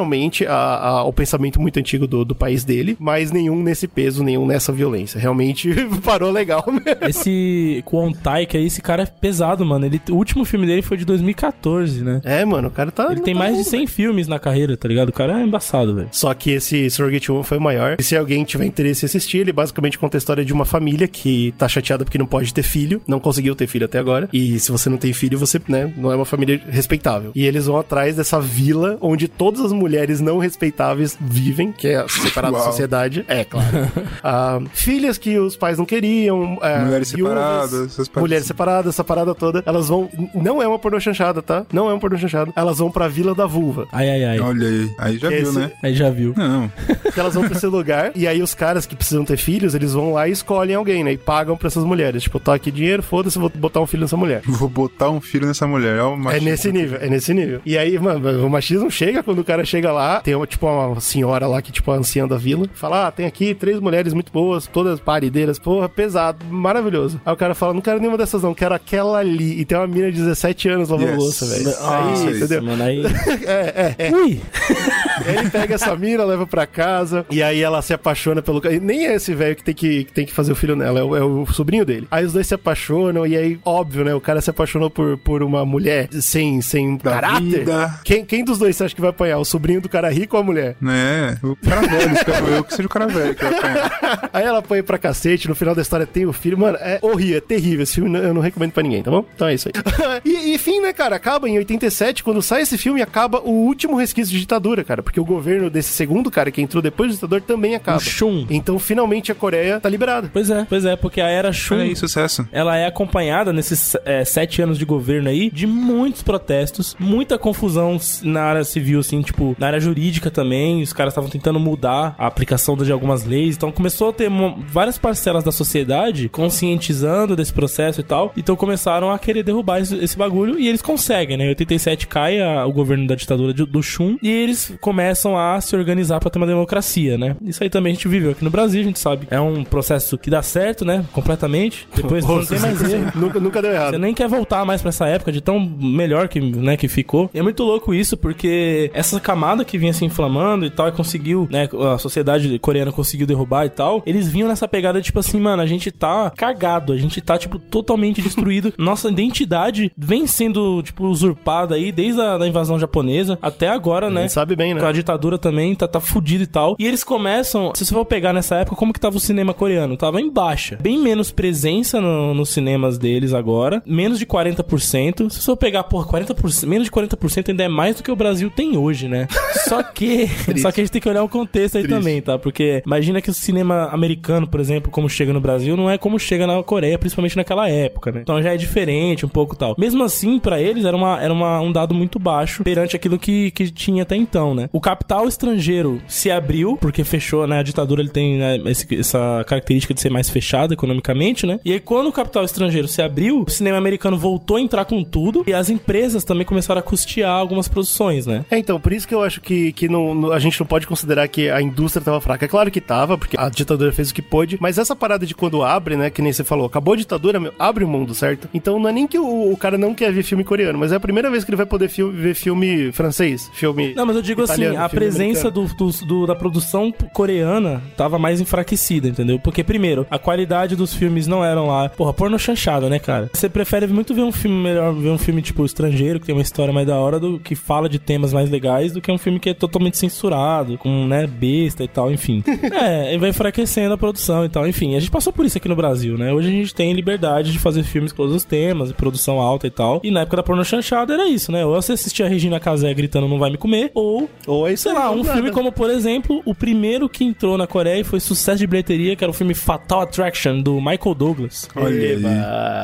a- 0.45 0.53
a- 0.53 0.89
ao 1.01 1.13
pensamento 1.13 1.59
muito 1.59 1.77
antigo 1.79 2.07
do, 2.07 2.23
do 2.25 2.35
país 2.35 2.63
dele, 2.63 2.95
mas 2.99 3.31
nenhum 3.31 3.61
nesse 3.61 3.87
peso, 3.87 4.23
nenhum 4.23 4.45
nessa 4.45 4.71
violência. 4.71 5.19
Realmente 5.19 5.69
parou 6.03 6.31
legal 6.31 6.63
mesmo. 6.67 6.81
Esse 7.07 7.81
Kwon 7.85 8.11
Taek 8.11 8.57
aí, 8.57 8.65
esse 8.65 8.81
cara 8.81 9.03
é 9.03 9.05
pesado, 9.05 9.65
mano. 9.65 9.85
Ele, 9.85 10.01
o 10.09 10.15
último 10.15 10.45
filme 10.45 10.65
dele 10.65 10.81
foi 10.81 10.97
de 10.97 11.05
2014, 11.05 12.03
né? 12.03 12.21
É, 12.23 12.43
mano, 12.45 12.67
o 12.67 12.71
cara 12.71 12.91
tá. 12.91 13.07
Ele 13.11 13.21
tem 13.21 13.33
tá 13.33 13.39
mais 13.39 13.51
de 13.51 13.57
louco, 13.57 13.69
100 13.71 13.87
filmes 13.87 14.27
na 14.27 14.39
carreira, 14.39 14.75
tá 14.77 14.87
ligado? 14.87 15.09
O 15.09 15.13
cara 15.13 15.39
é 15.39 15.43
embaçado, 15.43 15.95
velho. 15.95 16.09
Só 16.11 16.33
que 16.33 16.51
esse 16.51 16.89
Surrogate 16.89 17.31
Woman 17.31 17.43
foi 17.43 17.57
o 17.57 17.61
maior. 17.61 17.97
E 17.99 18.03
se 18.03 18.15
alguém 18.15 18.43
tiver 18.43 18.65
interesse 18.65 19.05
em 19.05 19.07
assistir, 19.07 19.39
ele 19.39 19.51
basicamente 19.51 19.97
conta 19.97 20.17
a 20.17 20.19
história 20.19 20.43
de 20.45 20.53
uma 20.53 20.65
família 20.65 21.07
que 21.07 21.53
tá 21.57 21.67
chateada 21.67 22.03
porque 22.05 22.17
não 22.17 22.25
pode 22.25 22.53
ter 22.53 22.63
filho, 22.63 23.01
não 23.07 23.19
conseguiu 23.19 23.55
ter 23.55 23.67
filho 23.67 23.85
até 23.85 23.99
agora. 23.99 24.29
E 24.31 24.59
se 24.59 24.71
você 24.71 24.89
não 24.89 24.97
tem 24.97 25.13
filho, 25.13 25.37
você, 25.37 25.59
né, 25.67 25.91
não 25.97 26.11
é 26.11 26.15
uma 26.15 26.25
família 26.25 26.61
respeitável. 26.69 27.31
E 27.35 27.45
eles 27.45 27.65
vão 27.65 27.77
atrás 27.77 28.15
dessa 28.15 28.39
vila 28.39 28.97
onde 29.01 29.27
todas 29.27 29.61
as 29.61 29.71
mulheres 29.82 30.21
não 30.21 30.38
respeitáveis 30.38 31.17
vivem, 31.19 31.71
que 31.71 31.88
é 31.88 32.05
separada 32.07 32.57
da 32.57 32.63
sociedade. 32.63 33.25
É, 33.27 33.43
claro. 33.43 33.67
Ah, 34.23 34.59
filhas 34.73 35.17
que 35.17 35.38
os 35.39 35.55
pais 35.55 35.77
não 35.77 35.86
queriam. 35.86 36.59
ah, 36.61 36.79
Mulheres 36.86 37.11
viúvas, 37.11 37.34
separadas, 37.71 38.09
Mulheres 38.15 38.43
assim. 38.43 38.47
separadas, 38.47 38.93
essa 38.93 39.03
parada 39.03 39.34
toda. 39.34 39.63
Elas 39.65 39.88
vão. 39.88 40.09
Não 40.36 40.61
é 40.61 40.67
uma 40.67 40.77
pornô 40.77 40.99
chanchada, 40.99 41.41
tá? 41.41 41.65
Não 41.73 41.89
é 41.89 41.93
uma 41.93 41.99
pornô 41.99 42.17
chanchada. 42.17 42.51
Elas 42.55 42.77
vão 42.77 42.91
pra 42.91 43.07
Vila 43.07 43.34
da 43.34 43.45
Vulva. 43.47 43.88
Ai, 43.91 44.09
ai, 44.09 44.23
ai. 44.25 44.39
Olha 44.39 44.67
aí. 44.67 44.89
Aí 44.99 45.17
já 45.17 45.29
viu, 45.29 45.38
Esse- 45.41 45.57
né? 45.59 45.71
Aí 45.82 45.93
já 45.95 46.09
viu. 46.11 46.34
Não. 46.38 46.71
que 47.11 47.19
elas 47.19 47.34
vão 47.34 47.43
pra 47.47 47.57
esse 47.57 47.65
lugar, 47.67 48.11
e 48.15 48.27
aí 48.27 48.41
os 48.43 48.53
caras 48.53 48.86
que 48.86 48.95
precisam 48.95 49.25
ter 49.25 49.38
filhos, 49.38 49.73
eles 49.73 49.93
vão 49.93 50.13
lá 50.13 50.27
e 50.27 50.32
escolhem 50.32 50.75
alguém, 50.75 51.03
né? 51.03 51.13
E 51.13 51.17
pagam 51.17 51.57
pra 51.57 51.67
essas 51.67 51.84
mulheres. 51.84 52.23
Tipo, 52.23 52.39
tô 52.39 52.51
aqui 52.51 52.69
dinheiro, 52.71 53.01
foda-se, 53.01 53.39
vou 53.39 53.49
botar 53.49 53.82
um 53.82 53.88
filho 53.88 54.01
nessa 54.01 54.17
mulher. 54.17 54.41
Vou 54.45 54.69
botar 54.69 55.09
um 55.09 55.19
filho 55.21 55.47
nessa 55.47 55.65
mulher. 55.65 55.97
É, 55.97 56.03
o 56.03 56.29
É 56.29 56.39
nesse 56.39 56.71
nível, 56.71 56.99
é 57.01 57.09
nesse 57.09 57.34
nível. 57.34 57.59
E 57.65 57.77
aí, 57.77 57.97
mano, 57.97 58.45
o 58.45 58.49
machismo 58.49 58.89
chega 58.91 59.23
quando 59.23 59.39
o 59.39 59.43
cara 59.43 59.65
chega 59.72 59.91
lá, 59.91 60.19
tem 60.19 60.36
uma, 60.36 60.45
tipo, 60.45 60.67
uma 60.67 60.99
senhora 60.99 61.47
lá 61.47 61.61
que, 61.61 61.72
tipo, 61.72 61.89
a 61.91 61.95
anciã 61.95 62.28
da 62.28 62.38
vila, 62.38 62.67
fala, 62.74 63.07
ah, 63.07 63.11
tem 63.11 63.26
aqui 63.26 63.55
três 63.55 63.80
mulheres 63.80 64.13
muito 64.13 64.32
boas, 64.32 64.67
todas 64.67 64.99
parideiras, 64.99 65.57
porra, 65.57 65.88
pesado, 65.88 66.45
maravilhoso. 66.45 67.19
Aí 67.26 67.34
o 67.34 67.38
cara 67.38 67.55
fala, 67.55 67.74
não 67.74 67.82
quero 67.82 67.99
nenhuma 67.99 68.17
dessas 68.17 68.43
não, 68.43 68.53
quero 68.53 68.76
aquela 68.76 69.19
ali. 69.19 69.59
E 69.59 69.65
tem 69.65 69.78
uma 69.78 69.88
mina 69.88 70.11
de 70.11 70.17
17 70.17 70.69
anos 70.69 70.89
lavando 70.89 71.09
Yes. 71.11 71.17
louça, 71.17 71.45
velho. 71.45 71.76
Ah, 71.80 72.07
aí, 72.07 72.13
isso 72.13 72.30
entendeu? 72.30 72.63
Mano, 72.63 72.84
aí... 72.84 73.01
É, 73.45 73.95
é, 73.97 74.07
é. 74.07 74.11
Ui! 74.13 74.41
Aí 75.26 75.38
ele 75.38 75.49
pega 75.49 75.76
essa 75.76 75.95
mina, 75.95 76.24
leva 76.24 76.45
pra 76.47 76.65
casa, 76.65 77.26
e 77.30 77.41
aí 77.41 77.61
ela 77.61 77.82
se 77.82 77.93
apaixona 77.93 78.41
pelo. 78.41 78.61
e 78.72 78.80
Nem 78.80 79.07
é 79.07 79.15
esse 79.15 79.34
velho 79.34 79.55
que 79.55 79.63
tem 79.63 79.74
que, 79.76 80.03
que 80.05 80.13
tem 80.13 80.26
que 80.26 80.34
fazer 80.34 80.51
o 80.51 80.55
filho 80.55 80.76
nela, 80.76 80.99
é 80.99 81.03
o, 81.03 81.15
é 81.15 81.24
o 81.24 81.45
sobrinho 81.47 81.86
dele. 81.86 82.07
Aí 82.11 82.26
os 82.26 82.34
dois 82.34 82.47
se 82.47 82.53
apaixonam, 82.53 83.26
e 83.26 83.36
aí, 83.36 83.59
óbvio, 83.65 84.03
né? 84.03 84.13
O 84.13 84.22
cara 84.22 84.41
se 84.41 84.49
apaixonou 84.49 84.89
por, 84.89 85.17
por 85.17 85.43
uma 85.43 85.65
mulher 85.65 86.07
sem, 86.11 86.61
sem 86.61 86.97
Da 86.97 87.11
caráter. 87.11 87.41
vida. 87.59 87.99
Quem, 88.03 88.26
quem 88.26 88.43
dos 88.43 88.57
dois 88.57 88.76
você 88.76 88.86
acha 88.86 88.95
que 88.95 89.01
vai 89.01 89.09
apanhar? 89.09 89.38
O 89.38 89.45
sobrinho 89.45 89.82
do 89.82 89.89
cara 89.89 90.09
rico 90.09 90.36
ou 90.36 90.41
a 90.41 90.45
mulher? 90.45 90.76
Né? 90.82 91.38
O 91.43 91.55
cara 91.55 91.82
velho, 91.82 92.11
eu 92.55 92.63
que 92.63 92.74
seja 92.76 92.88
o 92.88 92.89
cara 92.89 93.07
velho 93.07 93.36
que 93.36 93.43
vai 93.43 93.53
apanhar. 93.57 94.30
Aí 94.34 94.43
ela 94.43 94.59
apanha 94.59 94.84
pra 94.84 94.97
cacete, 94.97 95.47
no 95.47 95.55
final 95.55 95.76
da 95.76 95.82
história 95.82 96.05
tem 96.05 96.26
o 96.26 96.34
filho. 96.34 96.57
Mano, 96.57 96.78
é 96.80 96.99
horrível, 97.01 97.38
é 97.38 97.41
terrível. 97.41 97.84
Esse 97.84 97.95
filme 97.95 98.17
eu 98.19 98.34
não 98.34 98.41
recomendo 98.41 98.72
pra 98.72 98.84
ninguém, 98.84 99.01
tá 99.03 99.11
bom? 99.11 99.26
Então 99.36 99.47
é 99.47 99.53
isso 99.53 99.69
aí. 99.69 99.74
e, 100.26 100.53
e 100.53 100.57
fim, 100.57 100.80
né, 100.82 100.93
cara? 100.93 101.15
Acaba 101.15 101.47
em 101.49 101.57
87, 101.57 102.24
quando 102.24 102.41
sai 102.41 102.61
esse 102.61 102.78
filme, 102.78 103.01
acaba 103.01 103.39
o 103.41 103.51
último 103.51 103.95
resquício 103.95 104.34
de 104.34 104.39
ditadura, 104.39 104.84
cara. 104.84 105.01
Porque 105.12 105.20
o 105.20 105.26
governo 105.26 105.70
desse 105.70 105.89
segundo 105.91 106.32
cara 106.32 106.49
que 106.49 106.62
entrou 106.62 106.82
depois 106.82 107.09
do 107.12 107.16
ditador 107.16 107.41
também 107.41 107.76
acaba. 107.76 107.97
O 107.97 108.01
Shun. 108.01 108.45
Então, 108.49 108.80
finalmente, 108.80 109.30
a 109.30 109.36
Coreia 109.36 109.78
tá 109.78 109.89
liberada. 109.89 110.30
Pois 110.32 110.49
é, 110.49 110.66
pois 110.70 110.86
é, 110.86 110.95
porque 110.95 111.20
a 111.20 111.28
era 111.28 111.51
Shun 111.51 111.76
aí, 111.82 111.95
sucesso. 111.97 112.47
ela 112.51 112.78
é 112.78 112.86
acompanhada 112.86 113.51
nesses 113.51 113.95
é, 114.05 114.24
sete 114.24 114.62
anos 114.62 114.78
de 114.80 114.86
governo 114.86 115.28
aí 115.28 115.49
de 115.51 115.68
muitos 115.68 116.24
protestos, 116.24 116.95
muita 116.97 117.38
confusão 117.38 117.99
na 118.24 118.41
área 118.43 118.64
civil, 118.64 119.01
assim, 119.01 119.22
tipo, 119.22 119.53
na 119.59 119.68
área 119.68 119.80
jurídica 119.82 120.32
também. 120.32 120.82
Os 120.82 120.93
caras 120.93 121.12
estavam 121.12 121.30
tentando 121.30 121.59
mudar 121.59 122.16
a 122.18 122.26
aplicação 122.28 122.78
de 122.78 122.89
algumas 122.91 123.26
leis. 123.26 123.57
Então 123.57 123.70
começou 123.70 124.09
a 124.12 124.14
ter 124.14 124.30
várias 124.70 124.97
parcelas 124.97 125.43
da 125.43 125.51
sociedade 125.51 126.30
conscientizando 126.30 127.36
desse 127.36 127.51
processo 127.51 127.99
e 127.99 128.03
tal. 128.03 128.32
Então 128.38 128.55
começaram 128.55 129.12
a 129.12 129.20
querer 129.20 129.43
derrubar 129.43 129.80
esse, 129.82 129.95
esse 129.97 130.18
bagulho 130.18 130.57
e 130.57 130.70
eles 130.70 130.82
conseguem, 130.82 131.36
né? 131.36 131.45
Em 131.45 131.49
87 131.49 132.07
cai 132.07 132.39
a- 132.39 132.66
o 132.66 132.72
governo 132.72 133.05
da 133.07 133.16
ditadura 133.16 133.53
de- 133.53 133.66
do 133.66 133.84
Chun 133.84 134.18
e 134.24 134.30
eles 134.30 134.74
começam 134.80 135.01
a 135.38 135.60
se 135.62 135.76
organizar 135.76 136.20
pra 136.20 136.30
ter 136.30 136.38
uma 136.38 136.47
democracia, 136.47 137.18
né? 137.18 137.36
Isso 137.43 137.64
aí 137.64 137.70
também 137.70 137.91
a 137.91 137.95
gente 137.95 138.08
viveu 138.08 138.32
aqui 138.32 138.43
no 138.43 138.49
Brasil, 138.49 138.82
a 138.82 138.84
gente 138.84 138.99
sabe. 138.99 139.28
É 139.30 139.39
um 139.39 139.64
processo 139.64 140.18
que 140.18 140.30
dá 140.30 140.41
certo, 140.41 140.84
né? 140.86 141.04
Completamente. 141.12 141.88
Depois 141.95 142.24
não 142.28 142.45
tem 142.45 142.60
mais 142.60 142.82
erro. 142.93 143.12
nunca, 143.16 143.39
nunca 143.39 143.62
deu 143.62 143.72
errado. 143.72 143.91
Você 143.91 143.97
nem 143.97 144.14
quer 144.14 144.28
voltar 144.28 144.66
mais 144.66 144.82
pra 144.82 144.89
essa 144.89 145.08
época 145.08 145.32
de 145.32 145.41
tão 145.41 145.60
melhor 145.60 146.28
que, 146.28 146.39
né, 146.39 146.78
que 146.78 146.88
ficou. 146.88 147.30
E 147.34 147.39
é 147.39 147.41
muito 147.41 147.64
louco 147.64 147.93
isso, 147.93 148.16
porque 148.18 148.91
essa 148.93 149.20
camada 149.20 149.64
que 149.66 149.78
vinha 149.78 149.93
se 149.93 150.04
inflamando 150.06 150.66
e 150.66 150.70
tal, 150.70 150.88
e 150.88 150.91
conseguiu, 150.91 151.47
né, 151.52 151.68
a 151.93 151.97
sociedade 151.97 152.58
coreana 152.60 152.91
conseguiu 152.91 153.26
derrubar 153.28 153.66
e 153.66 153.70
tal, 153.70 154.02
eles 154.06 154.28
vinham 154.28 154.47
nessa 154.47 154.68
pegada, 154.68 155.02
tipo 155.02 155.20
assim, 155.20 155.39
mano, 155.39 155.62
a 155.62 155.66
gente 155.66 155.91
tá 155.91 156.32
cagado, 156.36 156.93
a 156.93 156.97
gente 156.97 157.22
tá, 157.22 157.38
tipo, 157.38 157.58
totalmente 157.60 158.22
destruído. 158.22 158.74
Nossa 158.78 159.10
identidade 159.10 159.91
vem 159.97 160.28
sendo, 160.28 160.82
tipo, 160.84 161.06
usurpada 161.06 161.76
aí 161.76 161.91
desde 161.91 162.22
a 162.22 162.47
invasão 162.47 162.80
japonesa 162.80 163.38
até 163.41 163.70
agora, 163.70 164.08
A 164.08 164.10
né? 164.10 164.22
gente 164.22 164.34
sabe 164.34 164.56
bem, 164.56 164.74
né? 164.74 164.80
Com 164.82 164.88
a 164.88 164.91
ditadura 164.91 165.38
também, 165.38 165.73
tá, 165.75 165.88
tá 165.88 165.99
fudido 165.99 166.43
e 166.43 166.47
tal. 166.47 166.75
E 166.79 166.86
eles 166.88 167.03
começam, 167.03 167.71
se 167.75 167.86
você 167.86 167.93
for 167.93 168.05
pegar 168.05 168.34
nessa 168.34 168.55
época, 168.55 168.75
como 168.75 168.91
que 168.93 168.99
tava 168.99 169.17
o 169.17 169.19
cinema 169.19 169.53
coreano? 169.53 169.95
Tava 169.97 170.19
em 170.21 170.29
baixa. 170.29 170.77
Bem 170.82 170.97
menos 170.99 171.32
presença 171.32 171.99
no- 172.01 172.34
nos 172.34 172.49
cinemas 172.49 172.97
deles 172.97 173.34
agora. 173.34 173.82
Menos 173.86 174.17
de 174.19 174.25
40%. 174.25 175.29
Se 175.29 175.39
você 175.39 175.45
for 175.45 175.57
pegar, 175.57 175.84
porra, 175.84 176.05
40%, 176.07 176.67
menos 176.67 176.86
de 176.86 176.91
40% 176.91 177.49
ainda 177.49 177.63
é 177.63 177.67
mais 177.67 177.95
do 177.97 178.03
que 178.03 178.11
o 178.11 178.15
Brasil 178.15 178.49
tem 178.49 178.77
hoje, 178.77 179.07
né? 179.07 179.27
Só 179.67 179.82
que, 179.84 180.27
só 180.57 180.71
que 180.71 180.82
a 180.82 180.84
gente 180.84 180.91
tem 180.91 181.01
que 181.01 181.07
olhar 181.07 181.23
o 181.23 181.29
contexto 181.29 181.77
aí 181.77 181.84
Triste. 181.84 181.97
também, 181.97 182.21
tá? 182.21 182.38
Porque 182.38 182.82
imagina 182.86 183.21
que 183.21 183.29
o 183.29 183.34
cinema 183.34 183.86
americano, 183.91 184.45
por 184.47 184.59
exemplo, 184.59 184.91
como 184.91 185.07
chega 185.09 185.32
no 185.32 185.39
Brasil, 185.39 185.77
não 185.77 185.89
é 185.89 185.97
como 185.97 186.19
chega 186.19 186.45
na 186.45 186.61
Coreia, 186.63 186.97
principalmente 186.97 187.38
naquela 187.38 187.69
época, 187.69 188.11
né? 188.11 188.19
Então 188.23 188.41
já 188.41 188.53
é 188.53 188.57
diferente 188.57 189.25
um 189.25 189.29
pouco 189.29 189.55
tal. 189.55 189.75
Mesmo 189.77 190.03
assim, 190.03 190.39
pra 190.39 190.59
eles 190.59 190.84
era, 190.84 190.95
uma, 190.97 191.21
era 191.21 191.32
uma, 191.34 191.61
um 191.61 191.71
dado 191.71 191.93
muito 191.93 192.19
baixo 192.19 192.63
perante 192.63 192.95
aquilo 192.95 193.17
que, 193.17 193.51
que 193.51 193.69
tinha 193.71 194.03
até 194.03 194.15
então, 194.15 194.53
né? 194.53 194.69
O 194.72 194.80
capital 194.80 195.28
estrangeiro 195.28 196.01
se 196.07 196.32
abriu, 196.32 196.78
porque 196.78 197.03
fechou, 197.03 197.45
né? 197.47 197.59
A 197.59 197.63
ditadura 197.63 198.01
ele 198.01 198.09
tem 198.09 198.38
né, 198.38 198.57
esse- 198.65 198.95
essa 198.95 199.43
característica 199.47 199.93
de 199.93 199.99
ser 200.01 200.09
mais 200.09 200.30
fechada 200.30 200.74
economicamente, 200.74 201.45
né? 201.45 201.59
E 201.65 201.74
aí, 201.74 201.80
quando 201.80 202.07
o 202.07 202.11
capital 202.11 202.43
estrangeiro 202.43 202.88
se 202.88 203.01
abriu, 203.01 203.43
o 203.47 203.49
cinema 203.49 203.78
americano 203.78 204.17
voltou 204.17 204.57
a 204.57 204.61
entrar 204.61 204.86
com 204.86 205.03
tudo 205.03 205.43
e 205.47 205.53
as 205.53 205.69
empresas 205.69 206.24
também 206.24 206.45
começaram 206.45 206.80
a 206.80 206.84
custear 206.84 207.32
algumas 207.32 207.67
produções, 207.67 208.26
né? 208.26 208.45
É, 208.49 208.57
então, 208.57 208.80
por 208.80 208.93
isso 208.93 209.07
que 209.07 209.13
eu 209.13 209.24
acho 209.24 209.41
que, 209.41 209.72
que 209.74 209.88
não, 209.89 210.13
não- 210.15 210.32
a 210.32 210.39
gente 210.39 210.59
não 210.59 210.67
pode 210.67 210.88
considerar 210.88 211.28
que 211.28 211.49
a 211.49 211.61
indústria 211.61 212.03
tava 212.03 212.22
fraca. 212.22 212.45
É 212.45 212.47
claro 212.47 212.72
que 212.72 212.80
tava, 212.82 213.17
porque 213.17 213.36
a 213.38 213.49
ditadura 213.49 213.91
fez 213.91 214.11
o 214.11 214.13
que 214.13 214.22
pôde, 214.22 214.57
mas 214.59 214.78
essa 214.78 214.95
parada 214.95 215.26
de 215.26 215.36
quando 215.36 215.63
abre, 215.63 215.95
né, 215.95 216.09
que 216.09 216.22
nem 216.22 216.32
você 216.32 216.43
falou, 216.43 216.65
acabou 216.65 216.93
a 216.93 216.97
ditadura, 216.97 217.39
meu, 217.39 217.53
abre 217.59 217.84
o 217.84 217.88
mundo, 217.88 218.13
certo? 218.13 218.47
Então 218.53 218.80
não 218.80 218.89
é 218.89 218.91
nem 218.91 219.07
que 219.07 219.19
o, 219.19 219.51
o 219.51 219.57
cara 219.57 219.78
não 219.78 219.93
quer 219.93 220.11
ver 220.13 220.24
filme 220.24 220.43
coreano, 220.43 220.78
mas 220.80 220.91
é 220.91 220.95
a 220.95 220.99
primeira 220.99 221.30
vez 221.30 221.43
que 221.43 221.49
ele 221.51 221.57
vai 221.57 221.65
poder 221.65 221.89
fi- 221.89 222.03
ver 222.03 222.36
filme 222.36 222.91
francês, 222.91 223.49
filme 223.53 223.93
Não, 223.95 224.05
mas 224.05 224.15
eu 224.15 224.22
digo 224.22 224.41
italiano, 224.43 224.61
assim, 224.61 224.61
a 224.68 224.89
filme 224.89 224.89
presença 225.05 225.49
do, 225.51 225.66
do- 225.66 226.05
do- 226.05 226.28
da 226.28 226.36
produção 226.36 226.91
coreana 227.14 227.82
tava 227.95 228.18
mais 228.20 228.41
enfraquecida, 228.41 229.07
entendeu? 229.07 229.39
Porque, 229.39 229.64
primeiro, 229.64 230.05
a 230.09 230.18
qualidade 230.20 230.76
dos 230.76 230.93
filmes 230.93 231.28
não 231.28 231.43
eram 231.43 231.68
lá. 231.68 231.89
Porra, 231.89 232.14
porno 232.14 232.38
chanchada, 232.39 232.89
né, 232.89 232.99
cara? 232.99 233.30
Você 233.34 233.47
prefere 233.49 233.88
muito 233.88 234.14
ver 234.14 234.22
um 234.22 234.32
filme 234.32 234.57
melhor, 234.57 234.93
ver 234.93 235.09
um 235.09 235.18
filme, 235.18 235.41
tipo, 235.41 235.66
estrangeiro, 235.66 236.20
que 236.20 236.26
tem 236.26 236.36
uma 236.36 236.41
história 236.41 236.74
mais 236.74 236.88
da 236.88 236.97
hora, 236.97 237.20
do 237.20 237.39
que 237.39 237.55
fala 237.55 237.88
de 237.89 237.99
temas 237.99 238.34
mais 238.34 238.49
legais, 238.49 238.91
do 238.93 239.01
que 239.01 239.12
um 239.12 239.18
filme 239.18 239.39
que 239.39 239.49
é 239.49 239.53
totalmente 239.53 239.97
censurado, 239.97 240.78
com, 240.78 241.05
né, 241.07 241.28
besta 241.28 241.84
e 241.84 241.88
tal, 241.88 242.12
enfim. 242.12 242.43
é, 242.82 243.14
e 243.14 243.18
vai 243.18 243.30
enfraquecendo 243.30 243.93
a 243.93 243.97
produção 243.97 244.45
e 244.45 244.49
tal, 244.49 244.68
enfim. 244.68 244.95
A 244.95 244.99
gente 244.99 245.12
passou 245.12 245.32
por 245.34 245.45
isso 245.45 245.57
aqui 245.57 245.68
no 245.70 245.76
Brasil, 245.76 246.18
né? 246.18 246.34
Hoje 246.34 246.47
a 246.49 246.51
gente 246.51 246.74
tem 246.74 246.93
liberdade 246.93 247.51
de 247.51 247.59
fazer 247.59 247.84
filmes 247.84 248.12
com 248.12 248.18
todos 248.24 248.36
os 248.36 248.43
temas, 248.43 248.91
produção 248.91 249.39
alta 249.39 249.68
e 249.68 249.72
tal. 249.72 250.01
E 250.03 250.12
na 250.12 250.22
época 250.22 250.38
da 250.38 250.43
porno 250.43 250.64
chanchada 250.66 251.14
era 251.14 251.28
isso, 251.28 251.51
né? 251.51 251.66
Ou 251.66 251.74
você 251.82 251.93
assistia 251.93 252.26
a 252.26 252.30
Regina 252.30 252.59
Casé 252.59 252.93
gritando 252.93 253.28
não 253.28 253.39
vai 253.39 253.49
me 253.49 253.57
comer, 253.57 253.91
ou 253.93 254.30
Ou 254.47 254.51
é 254.68 254.74
isso 254.74 254.84
sei 254.84 254.93
lá, 254.93 255.10
ou 255.10 255.18
um 255.18 255.24
nada. 255.24 255.34
filme 255.34 255.52
como, 255.52 255.72
por 255.72 255.89
exemplo, 255.89 256.41
o 256.45 256.54
primeiro 256.54 257.08
que 257.08 257.24
entrou 257.24 257.58
na 257.58 257.68
Coreia 257.68 258.02
e 258.02 258.04
foi 258.04 258.20
sucesso 258.20 258.60
de 258.60 258.68
bilheteria, 258.68 259.16
que 259.16 259.24
era 259.24 259.32
o 259.32 259.34
filme 259.34 259.54
Fatal 259.54 260.02
Attraction, 260.02 260.62
do 260.62 260.76
Michael 260.76 261.16
Douglas. 261.16 261.70
Olha 261.76 261.88
aí. 261.88 262.22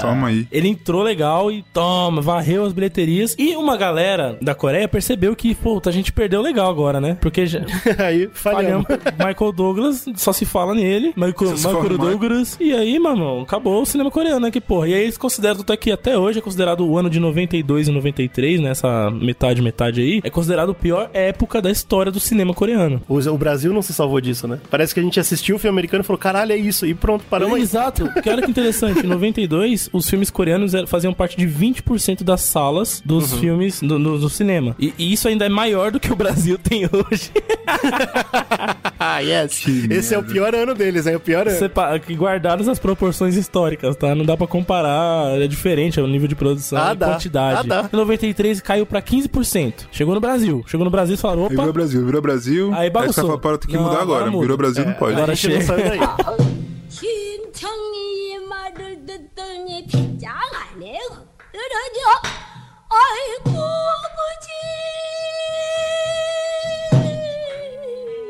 Toma 0.02 0.28
aí. 0.28 0.48
Ele 0.52 0.68
entrou 0.68 1.04
legal 1.04 1.52
e 1.52 1.64
toma, 1.74 2.22
varreu 2.22 2.66
as 2.66 2.74
bilheterias. 2.74 3.36
E 3.38 3.56
uma 3.56 3.78
galera 3.78 4.38
da 4.42 4.54
Coreia 4.56 4.88
percebeu 4.88 5.36
que, 5.36 5.54
pô, 5.56 5.82
a 5.86 5.92
gente 5.92 6.12
perdeu 6.12 6.42
legal 6.42 6.70
agora, 6.70 7.00
né? 7.00 7.18
Porque 7.20 7.46
já 7.46 7.60
aí 8.00 8.30
falhamos. 8.34 8.86
falhamos. 8.88 8.88
Michael 9.18 9.52
Douglas, 9.52 10.06
só 10.16 10.34
se 10.34 10.46
fala 10.46 10.74
nele. 10.74 11.14
Michael, 11.16 11.52
Michael. 11.52 11.98
Douglas. 11.98 12.58
E 12.60 12.74
aí, 12.74 13.00
mano, 13.00 13.42
acabou 13.42 13.82
o 13.82 13.86
cinema 13.86 14.12
coreano, 14.12 14.40
né? 14.42 14.52
Que 14.52 14.62
porra. 14.62 14.90
E 14.90 14.94
aí 14.94 15.04
eles 15.04 15.18
consideram, 15.18 15.58
tanto 15.58 15.74
é 15.74 15.78
que 15.78 15.92
até 15.92 16.18
hoje 16.18 16.40
é 16.40 16.42
considerado 16.42 16.86
o 16.86 16.98
ano 16.98 17.10
de 17.10 17.20
92 17.20 17.88
e 17.88 17.92
93, 17.92 18.60
nessa 18.60 19.10
metade, 19.12 19.62
metade 19.62 20.02
aí, 20.02 20.22
é 20.24 20.30
considerado 20.30 20.72
a 20.72 20.76
pior 20.76 21.10
época 21.14 21.57
da 21.62 21.72
história 21.72 22.12
do 22.12 22.20
cinema 22.20 22.54
coreano. 22.54 23.02
O, 23.08 23.18
o 23.20 23.38
Brasil 23.38 23.74
não 23.74 23.82
se 23.82 23.94
salvou 23.94 24.20
disso, 24.22 24.48
né? 24.48 24.60
Parece 24.70 24.94
que 24.94 25.00
a 25.00 25.04
gente 25.04 25.20
assistiu 25.20 25.56
o 25.56 25.60
filme 25.60 25.74
americano 25.76 26.02
e 26.04 26.06
falou, 26.06 26.18
caralho, 26.20 26.52
é 26.52 26.58
isso. 26.58 26.86
E 26.86 26.94
pronto, 26.94 27.24
paramos 27.30 27.56
aí. 27.56 27.62
Exato. 27.62 28.10
Que 28.22 28.30
olha 28.30 28.42
que 28.42 28.50
interessante, 28.52 29.06
em 29.06 29.08
92, 29.10 29.90
os 29.94 30.10
filmes 30.10 30.30
coreanos 30.30 30.74
eram- 30.74 30.88
faziam 30.88 31.14
parte 31.14 31.38
de 31.38 31.46
20% 31.48 32.24
das 32.24 32.42
salas 32.42 33.02
dos 33.06 33.32
Uhum. 33.34 33.40
filmes 33.40 33.80
do, 33.82 33.98
no- 34.00 34.18
do 34.20 34.30
cinema. 34.30 34.76
E, 34.80 34.94
e 34.98 35.14
isso 35.14 35.28
ainda 35.28 35.46
é 35.46 35.50
maior 35.50 35.92
do 35.92 36.00
que 36.00 36.12
o 36.12 36.16
Brasil 36.16 36.58
tem 36.58 36.84
hoje. 36.86 37.32
Ah, 39.16 39.20
yes. 39.20 39.60
Que 39.60 39.88
Esse 39.94 40.14
é 40.14 40.18
o 40.20 40.24
pior 40.24 40.54
ano 40.56 40.74
deles, 40.74 41.08
é 41.08 41.16
o 41.16 41.20
pior 41.20 41.48
ano. 41.48 41.58
Sepa- 41.58 41.98
que 42.00 42.14
guardadas 42.16 42.68
as 42.68 42.78
proporções 42.80 43.36
históricas, 43.36 43.96
tá? 43.96 44.14
Não 44.14 44.26
dá 44.26 44.36
pra 44.36 44.48
comparar, 44.48 45.40
é 45.42 45.48
diferente 45.48 46.00
é 46.00 46.04
o 46.04 46.08
nível 46.08 46.28
de 46.28 46.36
produção 46.36 46.78
Ah, 46.82 46.94
e 46.94 46.96
dá. 46.96 47.08
quantidade. 47.08 47.60
Ah, 47.72 47.82
dá. 47.84 47.90
Em 47.92 47.96
93 47.96 48.62
caiu 48.62 48.86
pra 48.86 49.02
15%. 49.02 49.88
Chegou 49.92 50.14
no 50.14 50.20
Brasil. 50.22 50.64
Chegou 50.68 50.84
no 50.84 50.92
Brasil 50.92 51.16
e 51.16 51.18
falaram, 51.18 51.44
Aí 51.44 51.50
virou 51.50 51.64
opa, 51.66 51.74
Brasil, 51.74 52.06
virou 52.06 52.22
Brasil. 52.22 52.72
Aí 52.74 52.90
bagunçou. 52.90 53.14
você 53.24 53.28
fala, 53.28 53.40
para, 53.40 53.58
tem 53.58 53.70
que 53.72 53.76
Não, 53.78 53.84
mudar 53.84 54.02
agora 54.02 54.18
agora. 54.26 54.32
muda. 54.32 54.42
Virou 54.44 54.58
Brasil, 54.58 54.86
não 54.86 54.94
pode. 54.94 55.14
agora 55.14 55.28
não 55.28 55.36
chega. 55.36 55.64
daí. 55.66 56.00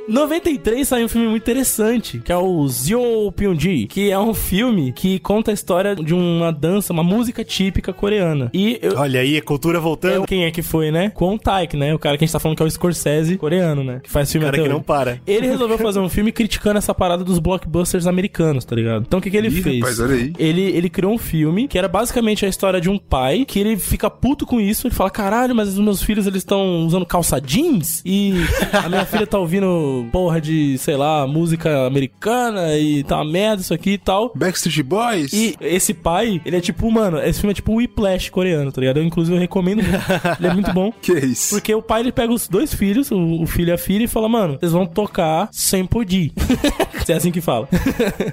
93 0.08 0.88
saiu 0.88 1.06
um 1.06 1.10
filme 1.10 1.28
muito 1.28 1.44
interessante, 1.44 2.20
que 2.20 2.32
é 2.32 2.38
o 2.38 2.68
Zyo 2.68 3.32
Pyonji, 3.34 3.88
que 3.88 4.10
é 4.10 4.18
um 4.18 4.34
filme 4.34 4.92
que 4.94 5.20
conta 5.20 5.52
a 5.52 5.54
história 5.54 5.96
de 5.96 6.14
uma 6.14 6.52
dança, 6.52 6.94
uma 6.94 7.04
música 7.04 7.44
típica 7.44 7.92
coreana. 7.92 8.50
E 8.54 8.80
eu, 8.82 8.98
Olha 8.98 9.20
aí, 9.20 9.36
a 9.38 9.42
cultura 9.42 9.78
é, 9.78 9.82
voltando. 9.82 10.26
quem 10.26 10.46
é 10.46 10.52
que 10.52 10.62
foi, 10.62 10.92
né? 10.92 11.10
Kwon 11.10 11.38
Taek, 11.38 11.76
né? 11.76 11.94
O 11.94 12.00
cara 12.00 12.18
que 12.18 12.24
a 12.24 12.28
gente 12.28 12.32
tá 12.34 12.40
falando 12.40 12.56
que 12.58 12.64
é 12.64 12.66
o 12.66 12.72
Scorsese 12.72 13.38
coreano, 13.38 13.84
né? 13.84 14.00
Que 14.02 14.10
faz 14.10 14.32
filme 14.32 14.46
cara 14.46 14.56
até 14.56 14.64
que 14.64 14.70
hoje. 14.70 14.78
não 14.78 14.84
para. 14.84 15.20
Ele 15.28 15.48
resolveu 15.48 15.78
fazer 15.78 16.00
um 16.00 16.10
filme 16.10 16.32
criticando 16.32 16.78
essa 16.78 16.94
parada 16.94 17.24
dos 17.24 17.40
blockbusters 17.40 18.08
americanos, 18.08 18.64
tá 18.64 18.76
ligado? 18.76 19.04
Então 19.06 19.20
o 19.20 19.22
que, 19.22 19.30
que 19.30 19.38
ele 19.38 19.50
Ih, 19.50 19.62
fez? 19.62 19.80
rapaz, 19.80 20.00
olha 20.00 20.16
aí. 20.16 20.34
Ele, 20.40 20.62
ele 20.62 20.90
criou 20.90 21.14
um 21.14 21.18
filme 21.18 21.68
que 21.68 21.78
era 21.78 21.88
basicamente 21.88 22.46
a 22.46 22.50
história 22.50 22.80
de 22.80 22.90
um 22.90 22.98
pai 22.98 23.44
que 23.46 23.60
ele 23.60 23.76
fica 23.78 24.10
puto 24.10 24.46
com 24.46 24.60
isso. 24.60 24.88
Ele 24.88 24.96
fala: 24.96 25.10
caralho, 25.10 25.54
mas 25.54 25.70
os 25.70 25.80
meus 25.80 26.02
filhos 26.02 26.26
eles 26.26 26.40
estão 26.40 26.86
usando 26.86 27.06
calça 27.06 27.42
jeans 27.42 28.02
e 28.06 28.34
a 28.72 28.88
minha 28.88 29.06
filha 29.06 29.28
tá 29.28 29.38
ouvindo 29.38 29.97
ouvindo 29.98 30.12
porra 30.12 30.40
de, 30.40 30.78
sei 30.78 30.96
lá, 30.96 31.26
música 31.28 31.86
americana 31.86 32.78
e 32.78 33.04
tá 33.04 33.18
uma 33.18 33.32
merda 33.32 33.62
isso 33.62 33.74
aqui 33.74 33.92
e 33.92 33.98
tal. 33.98 34.32
Backstreet 34.36 34.84
Boys? 34.84 35.34
E 35.34 35.56
esse 35.62 35.94
pai, 35.94 36.42
ele 36.46 36.58
é 36.58 36.62
tipo, 36.62 36.90
mano, 36.92 37.20
esse 37.20 37.40
filme 37.40 37.52
é 37.52 37.56
tipo 37.56 37.74
o 37.74 37.76
Whiplash 37.78 38.30
coreano, 38.30 38.72
tá 38.72 38.82
ligado? 38.82 38.98
Eu, 38.98 39.04
inclusive, 39.04 39.36
eu 39.36 39.40
recomendo 39.40 39.82
ele 40.40 40.48
é 40.48 40.54
muito 40.54 40.74
bom. 40.74 40.92
Que 41.02 41.14
isso? 41.14 41.56
Porque 41.56 41.74
o 41.74 41.82
pai, 41.82 42.02
ele 42.02 42.12
pega 42.12 42.34
os 42.34 42.48
dois 42.48 42.74
filhos, 42.74 43.12
o, 43.12 43.42
o 43.42 43.46
filho 43.46 43.70
e 43.70 43.72
a 43.72 43.78
filha, 43.78 44.04
e 44.04 44.08
fala, 44.08 44.30
mano, 44.30 44.58
vocês 44.60 44.72
vão 44.72 44.86
tocar 44.86 45.50
sem 45.52 45.86
podir. 45.86 46.32
é 47.08 47.14
assim 47.14 47.32
que 47.32 47.40
fala. 47.40 47.68